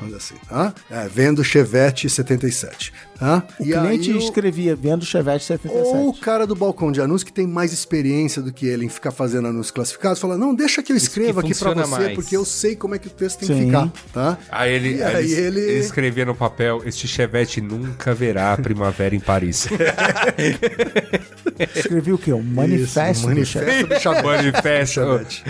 Dizer 0.03 0.17
assim. 0.17 0.35
Tá? 0.49 0.73
É, 0.91 1.09
vendo 1.09 1.43
Chevette 1.45 2.09
77. 2.09 2.93
Tá? 3.19 3.45
O 3.61 3.65
E 3.65 3.73
cliente 3.73 4.17
escrevia 4.17 4.75
vendo 4.75 5.05
Chevette 5.05 5.45
77. 5.45 5.87
Ou 5.97 6.09
o 6.11 6.19
cara 6.19 6.47
do 6.47 6.55
balcão 6.57 6.91
de 6.91 7.01
anúncios 7.01 7.23
que 7.23 7.33
tem 7.33 7.47
mais 7.47 7.73
experiência 7.73 8.43
do 8.43 8.53
que 8.53 8.67
ele 8.67 8.85
em 8.85 8.89
ficar 8.89 9.13
fazendo 9.13 9.47
anúncios 9.49 9.71
classificados, 9.71 10.19
fala: 10.21 10.37
Não, 10.37 10.55
deixa 10.55 10.83
que 10.83 10.93
eu 10.93 10.97
escreva 10.97 11.41
que 11.43 11.53
aqui 11.53 11.59
pra 11.59 11.71
funciona 11.71 11.87
você, 11.87 12.03
mais." 12.03 12.15
porque 12.17 12.37
eu 12.37 12.45
sei 12.45 12.75
como 12.75 12.95
é 12.95 12.99
que 12.99 13.07
o 13.07 13.11
texto 13.11 13.39
tem 13.39 13.49
Sim. 13.49 13.55
que 13.61 13.67
ficar. 13.67 13.93
Tá? 14.13 14.39
Aí 14.51 14.73
ele, 14.75 15.03
aí 15.03 15.17
aí 15.17 15.33
ele, 15.33 15.61
ele- 15.61 15.79
escrevia 15.79 16.25
no 16.25 16.35
papel: 16.35 16.83
Este 16.85 17.07
Chevette 17.07 17.61
nunca 17.61 18.13
verá 18.15 18.53
a 18.53 18.59
primavera 18.59 19.15
em 19.15 19.21
Paris. 19.21 19.69
Escrevia 21.77 22.15
o 22.15 22.19
quê? 22.19 22.33
Um 22.33 22.43
manifesto. 22.43 23.21
Isso, 23.21 23.29
um 23.31 23.35
do 23.35 23.47
Chevette. 23.47 23.83
manifesto 23.85 23.95
do 23.95 24.01
Chevette. 24.01 24.25
Manifesto. 24.25 24.95
Chevette. 24.95 25.45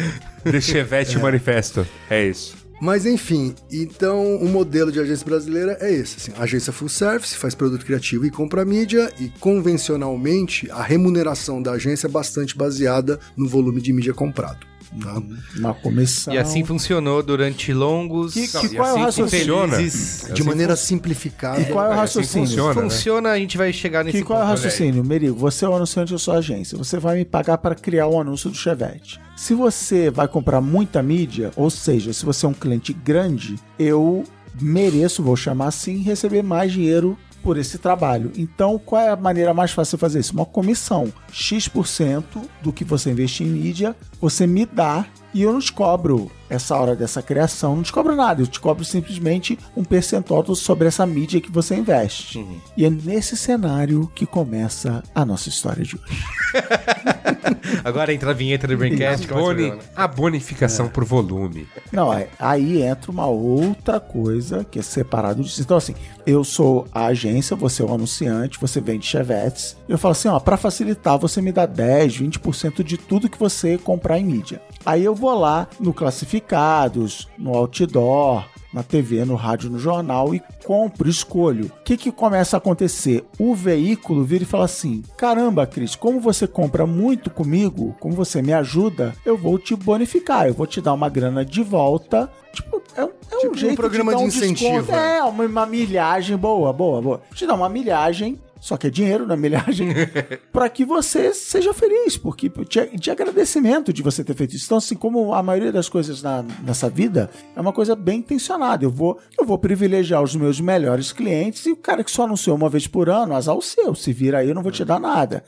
The 0.44 0.60
Chevette 0.60 1.18
Manifesto. 1.18 1.86
É 2.10 2.24
isso. 2.26 2.63
Mas 2.84 3.06
enfim, 3.06 3.54
então 3.72 4.36
o 4.36 4.46
modelo 4.46 4.92
de 4.92 5.00
agência 5.00 5.24
brasileira 5.24 5.78
é 5.80 5.90
esse. 5.90 6.18
Assim, 6.18 6.32
agência 6.38 6.70
full 6.70 6.90
service, 6.90 7.34
faz 7.34 7.54
produto 7.54 7.82
criativo 7.82 8.26
e 8.26 8.30
compra 8.30 8.62
mídia, 8.62 9.10
e 9.18 9.30
convencionalmente 9.40 10.70
a 10.70 10.82
remuneração 10.82 11.62
da 11.62 11.72
agência 11.72 12.08
é 12.08 12.10
bastante 12.10 12.54
baseada 12.54 13.18
no 13.34 13.48
volume 13.48 13.80
de 13.80 13.90
mídia 13.90 14.12
comprado. 14.12 14.73
Tá? 15.02 15.22
Uma 15.56 15.74
comissão. 15.74 16.32
E 16.34 16.38
assim 16.38 16.64
funcionou 16.64 17.22
durante 17.22 17.72
longos 17.72 18.34
Que- 18.34 18.48
que 18.48 18.66
e 18.66 18.76
qual 18.76 18.88
é 18.88 18.90
o 18.90 18.94
assim 18.94 19.00
raciocínio? 19.22 19.68
felizes. 19.70 20.26
De 20.32 20.42
maneira 20.42 20.76
simplificada. 20.76 21.60
E 21.60 21.64
qual 21.66 21.84
é 21.84 21.88
o 21.88 21.90
assim 21.92 22.00
raciocínio? 22.00 22.46
funciona, 22.48 22.74
né? 22.74 22.80
Funciona, 22.82 23.30
a 23.30 23.38
gente 23.38 23.56
vai 23.56 23.72
chegar 23.72 24.04
nesse 24.04 24.18
Que 24.18 24.24
qual 24.24 24.40
é 24.40 24.44
o 24.44 24.46
raciocínio? 24.46 25.04
Merigo, 25.04 25.36
você 25.36 25.64
é 25.64 25.68
o 25.68 25.74
anunciante 25.74 26.12
da 26.12 26.18
sua 26.18 26.38
agência. 26.38 26.76
Você 26.78 26.98
vai 26.98 27.16
me 27.16 27.24
pagar 27.24 27.58
para 27.58 27.74
criar 27.74 28.06
o 28.06 28.20
anúncio 28.20 28.50
do 28.50 28.56
Chevette. 28.56 29.20
Se 29.36 29.52
você 29.54 30.10
vai 30.10 30.28
comprar 30.28 30.60
muita 30.60 31.02
mídia, 31.02 31.50
ou 31.56 31.68
seja, 31.70 32.12
se 32.12 32.24
você 32.24 32.46
é 32.46 32.48
um 32.48 32.54
cliente 32.54 32.92
grande, 32.92 33.56
eu 33.78 34.24
mereço, 34.60 35.22
vou 35.22 35.36
chamar 35.36 35.66
assim, 35.68 35.98
receber 36.02 36.42
mais 36.42 36.72
dinheiro 36.72 37.18
por 37.42 37.58
esse 37.58 37.76
trabalho. 37.76 38.32
Então, 38.38 38.78
qual 38.82 39.02
é 39.02 39.10
a 39.10 39.16
maneira 39.16 39.52
mais 39.52 39.70
fácil 39.72 39.98
de 39.98 40.00
fazer 40.00 40.20
isso? 40.20 40.32
Uma 40.32 40.46
comissão. 40.46 41.12
X% 41.30 42.40
do 42.62 42.72
que 42.72 42.84
você 42.84 43.10
investir 43.10 43.46
em 43.46 43.50
mídia, 43.50 43.94
você 44.24 44.46
me 44.46 44.64
dá 44.64 45.04
e 45.34 45.42
eu 45.42 45.52
não 45.52 45.60
te 45.60 45.70
cobro 45.70 46.30
essa 46.48 46.74
hora 46.76 46.94
dessa 46.96 47.20
criação, 47.20 47.76
não 47.76 47.82
te 47.82 47.92
cobro 47.92 48.14
nada, 48.16 48.40
eu 48.40 48.46
te 48.46 48.58
cobro 48.60 48.84
simplesmente 48.84 49.58
um 49.76 49.82
percentual 49.84 50.54
sobre 50.54 50.86
essa 50.88 51.04
mídia 51.04 51.40
que 51.40 51.50
você 51.50 51.74
investe. 51.74 52.46
E 52.76 52.84
é 52.86 52.90
nesse 52.90 53.36
cenário 53.36 54.10
que 54.14 54.24
começa 54.24 55.02
a 55.14 55.24
nossa 55.26 55.48
história 55.50 55.84
de 55.84 55.96
hoje. 55.96 56.24
Agora 57.82 58.12
entra 58.14 58.30
a 58.30 58.34
vinheta 58.34 58.66
do 58.68 58.76
Braincast. 58.76 59.26
começa 59.26 59.42
o 59.50 59.54
Boni, 59.54 59.78
a 59.96 60.06
bonificação 60.06 60.88
por 60.88 61.04
volume. 61.04 61.66
Não, 61.92 62.12
é- 62.12 62.28
aí 62.38 62.82
entra 62.82 63.10
uma 63.10 63.26
outra 63.26 63.98
coisa 63.98 64.64
que 64.64 64.78
é 64.78 64.82
separado 64.82 65.42
disso. 65.42 65.60
Então, 65.60 65.76
assim, 65.76 65.94
eu 66.26 66.44
sou 66.44 66.86
a 66.92 67.06
agência, 67.06 67.56
você 67.56 67.82
é 67.82 67.84
o 67.84 67.92
anunciante, 67.92 68.60
você 68.60 68.80
vende 68.80 69.06
chevetes. 69.06 69.76
Eu 69.88 69.98
falo 69.98 70.12
assim, 70.12 70.28
ó, 70.28 70.38
pra 70.38 70.56
facilitar, 70.56 71.18
você 71.18 71.42
me 71.42 71.50
dá 71.52 71.66
10, 71.66 72.18
20% 72.18 72.82
de 72.84 72.96
tudo 72.96 73.28
que 73.28 73.38
você 73.38 73.76
comprar 73.76 74.13
em 74.18 74.24
mídia. 74.24 74.60
Aí 74.86 75.04
eu 75.04 75.14
vou 75.14 75.34
lá 75.38 75.66
no 75.80 75.92
classificados, 75.94 77.28
no 77.38 77.54
outdoor, 77.56 78.44
na 78.72 78.82
TV, 78.82 79.24
no 79.24 79.34
rádio, 79.36 79.70
no 79.70 79.78
jornal 79.78 80.34
e 80.34 80.42
compro, 80.64 81.08
escolho. 81.08 81.66
O 81.66 81.84
que, 81.84 81.96
que 81.96 82.10
começa 82.10 82.56
a 82.56 82.58
acontecer? 82.58 83.24
O 83.38 83.54
veículo 83.54 84.24
vira 84.24 84.42
e 84.42 84.46
fala 84.46 84.64
assim: 84.64 85.02
caramba, 85.16 85.66
Cris, 85.66 85.94
como 85.94 86.20
você 86.20 86.46
compra 86.46 86.86
muito 86.86 87.30
comigo, 87.30 87.94
como 88.00 88.14
você 88.14 88.42
me 88.42 88.52
ajuda, 88.52 89.14
eu 89.24 89.36
vou 89.38 89.58
te 89.58 89.74
bonificar, 89.76 90.46
eu 90.48 90.54
vou 90.54 90.66
te 90.66 90.80
dar 90.80 90.92
uma 90.92 91.08
grana 91.08 91.44
de 91.44 91.62
volta. 91.62 92.28
Tipo, 92.52 92.82
é, 92.96 93.04
um- 93.04 93.08
é 93.08 93.36
Tipo 93.36 93.48
um 93.48 93.50
um 93.52 93.54
jeito 93.56 93.76
programa 93.76 94.12
de, 94.12 94.18
de 94.18 94.24
um 94.24 94.28
incentivo, 94.28 94.70
desconto. 94.72 94.92
né? 94.92 95.18
É, 95.18 95.24
uma, 95.24 95.44
uma 95.44 95.66
milhagem 95.66 96.36
boa, 96.36 96.72
boa, 96.72 97.00
boa. 97.00 97.20
Te 97.34 97.46
dá 97.46 97.54
uma 97.54 97.68
milhagem. 97.68 98.38
Só 98.64 98.78
que 98.78 98.86
é 98.86 98.90
dinheiro 98.90 99.26
na 99.26 99.36
milhagem, 99.36 99.88
para 100.50 100.70
que 100.70 100.86
você 100.86 101.34
seja 101.34 101.74
feliz, 101.74 102.16
porque 102.16 102.48
de, 102.48 102.96
de 102.96 103.10
agradecimento 103.10 103.92
de 103.92 104.02
você 104.02 104.24
ter 104.24 104.34
feito 104.34 104.56
isso. 104.56 104.64
Então, 104.64 104.78
assim, 104.78 104.94
como 104.94 105.34
a 105.34 105.42
maioria 105.42 105.70
das 105.70 105.86
coisas 105.86 106.22
na, 106.22 106.42
nessa 106.64 106.88
vida, 106.88 107.28
é 107.54 107.60
uma 107.60 107.74
coisa 107.74 107.94
bem 107.94 108.20
intencionada. 108.20 108.82
Eu 108.82 108.90
vou, 108.90 109.18
eu 109.38 109.44
vou 109.44 109.58
privilegiar 109.58 110.22
os 110.22 110.34
meus 110.34 110.62
melhores 110.62 111.12
clientes 111.12 111.66
e 111.66 111.72
o 111.72 111.76
cara 111.76 112.02
que 112.02 112.10
só 112.10 112.24
anunciou 112.24 112.56
uma 112.56 112.70
vez 112.70 112.86
por 112.86 113.10
ano, 113.10 113.34
azar 113.34 113.54
o 113.54 113.60
seu. 113.60 113.94
Se 113.94 114.14
vira 114.14 114.38
aí, 114.38 114.48
eu 114.48 114.54
não 114.54 114.62
vou 114.62 114.72
te 114.72 114.82
dar 114.82 114.98
nada. 114.98 115.44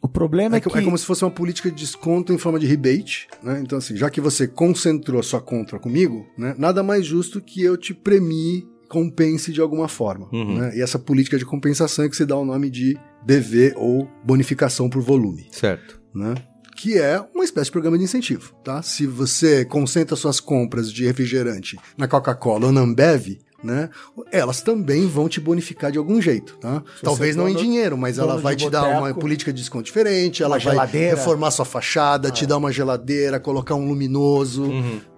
O 0.00 0.06
problema 0.06 0.54
é, 0.54 0.58
É, 0.58 0.60
co- 0.60 0.70
que. 0.70 0.78
é 0.78 0.82
como 0.82 0.96
se 0.96 1.04
fosse 1.04 1.24
uma 1.24 1.32
política 1.32 1.68
de 1.68 1.74
desconto 1.76 2.32
em 2.32 2.38
forma 2.38 2.60
de 2.60 2.66
rebate, 2.66 3.26
né? 3.42 3.60
Então, 3.60 3.78
assim, 3.78 3.96
já 3.96 4.08
que 4.08 4.20
você 4.20 4.46
concentrou 4.46 5.18
a 5.18 5.22
sua 5.24 5.40
compra 5.40 5.80
comigo, 5.80 6.24
né? 6.38 6.54
Nada 6.56 6.80
mais 6.84 7.04
justo 7.04 7.40
que 7.40 7.60
eu 7.60 7.76
te 7.76 7.92
premie, 7.92 8.68
compense 8.92 9.50
de 9.52 9.60
alguma 9.62 9.88
forma. 9.88 10.28
né? 10.32 10.76
E 10.76 10.82
essa 10.82 10.98
política 10.98 11.38
de 11.38 11.46
compensação 11.46 12.04
é 12.04 12.08
que 12.10 12.16
se 12.16 12.26
dá 12.26 12.36
o 12.36 12.44
nome 12.44 12.68
de 12.68 12.94
BV 13.24 13.72
ou 13.76 14.06
bonificação 14.22 14.90
por 14.90 15.00
volume, 15.00 15.46
Certo. 15.50 15.98
né? 16.14 16.34
Que 16.76 16.98
é 16.98 17.18
uma 17.34 17.44
espécie 17.44 17.66
de 17.66 17.72
programa 17.72 17.96
de 17.96 18.04
incentivo, 18.04 18.54
tá? 18.62 18.82
Se 18.82 19.06
você 19.06 19.64
concentra 19.64 20.14
suas 20.16 20.40
compras 20.40 20.92
de 20.92 21.04
refrigerante 21.06 21.78
na 21.96 22.06
Coca-Cola 22.06 22.66
ou 22.66 22.72
na 22.72 22.80
Ambev, 22.82 23.38
né? 23.64 23.88
Elas 24.32 24.60
também 24.60 25.06
vão 25.06 25.28
te 25.28 25.40
bonificar 25.40 25.92
de 25.92 25.96
algum 25.98 26.20
jeito, 26.20 26.56
tá? 26.58 26.82
Talvez 27.02 27.34
não 27.36 27.48
em 27.48 27.54
dinheiro, 27.54 27.96
mas 27.96 28.18
ela 28.18 28.36
vai 28.36 28.56
te 28.56 28.68
dar 28.68 28.88
uma 28.88 29.00
boteco, 29.02 29.20
política 29.20 29.52
de 29.52 29.60
desconto 29.60 29.84
diferente, 29.84 30.42
ela 30.42 30.58
vai 30.58 30.72
geladeira. 30.72 31.16
reformar 31.16 31.50
sua 31.52 31.64
fachada, 31.64 32.30
te 32.30 32.44
dar 32.44 32.56
uma 32.56 32.72
geladeira, 32.72 33.38
colocar 33.38 33.74
um 33.76 33.86
luminoso, 33.86 34.68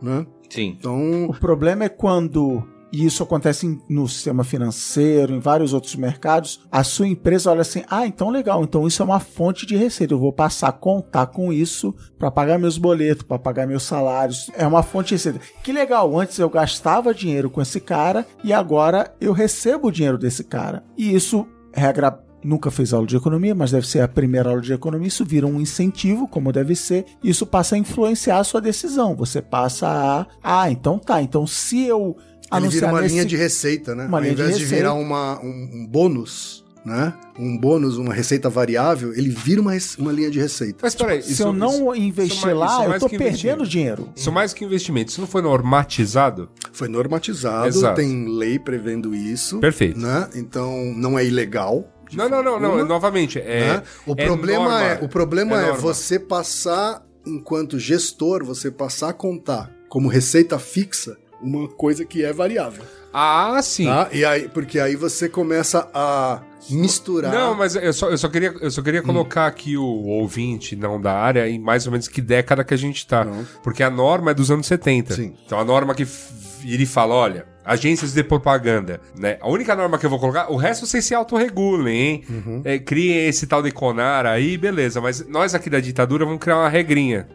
né? 0.03 0.27
Sim. 0.51 0.77
Então, 0.79 1.25
O 1.25 1.35
problema 1.41 1.85
é 1.85 1.89
quando, 1.89 2.63
e 2.94 3.04
isso 3.04 3.24
acontece 3.24 3.80
no 3.88 4.07
sistema 4.07 4.44
financeiro, 4.44 5.35
em 5.35 5.40
vários 5.40 5.72
outros 5.72 5.96
mercados, 5.96 6.61
a 6.70 6.85
sua 6.85 7.09
empresa 7.09 7.50
olha 7.50 7.62
assim: 7.62 7.83
ah, 7.90 8.07
então 8.07 8.30
legal, 8.30 8.62
então 8.62 8.87
isso 8.87 9.02
é 9.02 9.04
uma 9.04 9.18
fonte 9.18 9.66
de 9.66 9.74
receita, 9.74 10.14
eu 10.14 10.18
vou 10.18 10.33
passar 10.33 10.68
a 10.68 10.72
contar 10.72 11.26
com 11.26 11.52
isso 11.52 11.92
para 12.16 12.30
pagar 12.30 12.57
meus 12.57 12.78
boletos, 12.78 13.24
para 13.24 13.37
pagar 13.37 13.66
meus 13.66 13.83
salários, 13.83 14.48
é 14.57 14.64
uma 14.64 14.85
fonte 14.85 15.09
de 15.09 15.14
receita. 15.16 15.40
Que 15.64 15.72
legal, 15.72 16.16
antes 16.16 16.38
eu 16.38 16.48
gastava 16.48 17.12
dinheiro 17.12 17.50
com 17.50 17.61
esse 17.61 17.80
cara 17.80 18.24
e 18.44 18.52
agora 18.52 19.12
eu 19.20 19.33
recebo 19.33 19.88
o 19.88 19.92
dinheiro 19.92 20.16
desse 20.16 20.44
cara. 20.44 20.85
E 20.96 21.12
isso, 21.12 21.48
regra 21.72 22.22
nunca 22.44 22.70
fez 22.70 22.92
aula 22.92 23.07
de 23.07 23.16
economia, 23.16 23.54
mas 23.54 23.70
deve 23.70 23.88
ser 23.88 24.00
a 24.00 24.09
primeira 24.09 24.50
aula 24.50 24.61
de 24.61 24.72
economia, 24.72 25.09
isso 25.09 25.24
vira 25.24 25.46
um 25.46 25.61
incentivo, 25.61 26.28
como 26.28 26.52
deve 26.52 26.76
ser, 26.76 27.07
isso 27.24 27.46
passa 27.46 27.74
a 27.74 27.78
influenciar 27.78 28.38
a 28.38 28.44
sua 28.44 28.61
decisão. 28.61 29.16
Você 29.16 29.40
passa 29.40 29.88
a, 29.88 30.26
ah, 30.42 30.70
então 30.70 30.98
tá, 30.98 31.22
então 31.22 31.46
se 31.46 31.83
eu 31.85 32.16
ele 32.59 32.69
vira 32.69 32.87
uma 32.88 33.01
nesse- 33.01 33.14
linha 33.14 33.25
de 33.25 33.37
receita, 33.37 33.95
né? 33.95 34.07
Uma 34.07 34.19
Ao 34.19 34.23
linha 34.23 34.35
de 34.35 34.40
invés 34.43 34.57
de, 34.57 34.62
receita. 34.64 34.83
virar 34.85 34.95
uma, 34.95 35.40
um, 35.43 35.71
um 35.75 35.87
bônus, 35.87 36.64
né? 36.85 37.14
Um 37.38 37.57
bônus, 37.59 37.97
uma 37.97 38.12
receita 38.12 38.49
variável, 38.51 39.12
ele 39.14 39.31
vira 39.31 39.61
uma, 39.61 39.73
uma 39.99 40.12
linha 40.12 40.31
de 40.31 40.38
receita. 40.38 40.79
Mas 40.83 40.95
peraí, 40.95 41.23
se 41.23 41.43
eu 41.43 41.53
não 41.53 41.95
investir 41.95 42.37
isso 42.37 42.47
mais- 42.47 42.57
isso 42.57 42.77
lá, 42.79 42.85
eu 42.85 42.88
mais 42.90 43.01
tô 43.03 43.09
que 43.09 43.17
perdendo 43.19 43.67
dinheiro. 43.67 44.09
Isso 44.14 44.31
mais 44.31 44.53
que 44.53 44.64
investimento. 44.64 45.11
Isso 45.11 45.21
não 45.21 45.27
foi 45.29 45.40
normatizado? 45.43 46.49
Foi 46.73 46.87
normatizado, 46.88 47.69
Exato. 47.69 47.97
tem 47.97 48.29
lei 48.29 48.59
prevendo 48.59 49.14
isso. 49.14 49.59
Perfeito. 49.61 49.99
Né? 49.99 50.29
Então 50.35 50.93
não 50.97 51.19
é 51.19 51.25
ilegal. 51.25 51.90
de 52.09 52.17
Não, 52.19 52.29
não, 52.29 52.43
não, 52.43 52.61
não. 52.61 52.85
Novamente, 52.87 53.38
é. 53.38 53.61
né? 53.79 53.83
O 54.07 54.12
é 54.17 54.27
problema 54.27 54.64
norma. 54.64 54.83
é, 54.83 54.99
o 55.03 55.09
problema 55.09 55.57
é, 55.57 55.61
norma. 55.69 55.77
você 55.79 56.19
passar, 56.19 57.03
enquanto 57.27 57.79
gestor, 57.79 58.45
você 58.45 58.71
passar 58.71 59.09
a 59.09 59.12
contar 59.14 59.71
como 59.88 60.07
receita 60.09 60.59
fixa 60.59 61.17
uma 61.40 61.68
coisa 61.68 62.05
que 62.05 62.25
é 62.25 62.33
variável. 62.33 62.85
Ah, 63.12 63.61
sim. 63.62 63.85
Tá? 63.87 64.09
E 64.12 64.25
aí, 64.25 64.49
porque 64.49 64.79
aí 64.81 64.97
você 64.97 65.29
começa 65.29 65.88
a 65.94 66.40
misturar. 66.70 67.33
Não, 67.33 67.55
mas 67.55 67.77
eu 67.77 67.92
só, 67.92 68.09
eu 68.11 68.18
só 68.18 68.29
queria, 68.29 68.55
eu 68.61 68.70
só 68.70 68.83
queria 68.83 69.01
Hum. 69.01 69.05
colocar 69.05 69.47
aqui 69.47 69.77
o 69.77 69.85
ouvinte 69.85 70.75
não 70.75 71.01
da 71.01 71.12
área 71.12 71.49
em 71.49 71.59
mais 71.59 71.87
ou 71.87 71.92
menos 71.92 72.09
que 72.09 72.20
década 72.20 72.64
que 72.64 72.75
a 72.75 72.79
gente 72.79 73.07
tá. 73.07 73.25
Não. 73.25 73.44
Porque 73.62 73.83
a 73.83 73.90
norma 73.90 74.31
é 74.31 74.35
dos 74.35 74.51
anos 74.51 74.66
70. 74.66 75.14
Sim. 75.14 75.35
Então 75.47 75.59
a 75.61 75.64
norma 75.64 75.94
que 75.94 76.03
f- 76.05 76.33
vira 76.61 76.83
e 76.83 76.87
fala, 76.87 77.14
olha, 77.14 77.47
agências 77.64 78.12
de 78.14 78.25
propaganda, 78.25 79.01
né? 79.18 79.37
A 79.40 79.49
única 79.49 79.77
norma 79.77 79.99
que 79.99 80.07
eu 80.07 80.11
vou 80.11 80.18
colocar, 80.18 80.51
o 80.51 80.57
resto 80.57 80.87
vocês 80.87 81.05
se 81.05 81.14
autorregulem, 81.14 81.94
hein? 81.97 82.25
Uhum. 82.29 82.62
É, 82.64 82.79
criem 82.79 83.27
esse 83.29 83.47
tal 83.47 83.62
de 83.62 83.70
Conar 83.70 84.25
aí, 84.27 84.57
beleza. 84.57 85.01
Mas 85.01 85.25
nós 85.29 85.55
aqui 85.55 85.68
da 85.70 85.79
ditadura 85.81 86.25
vamos 86.25 86.40
criar 86.40 86.57
uma 86.57 86.68
regrinha. 86.68 87.29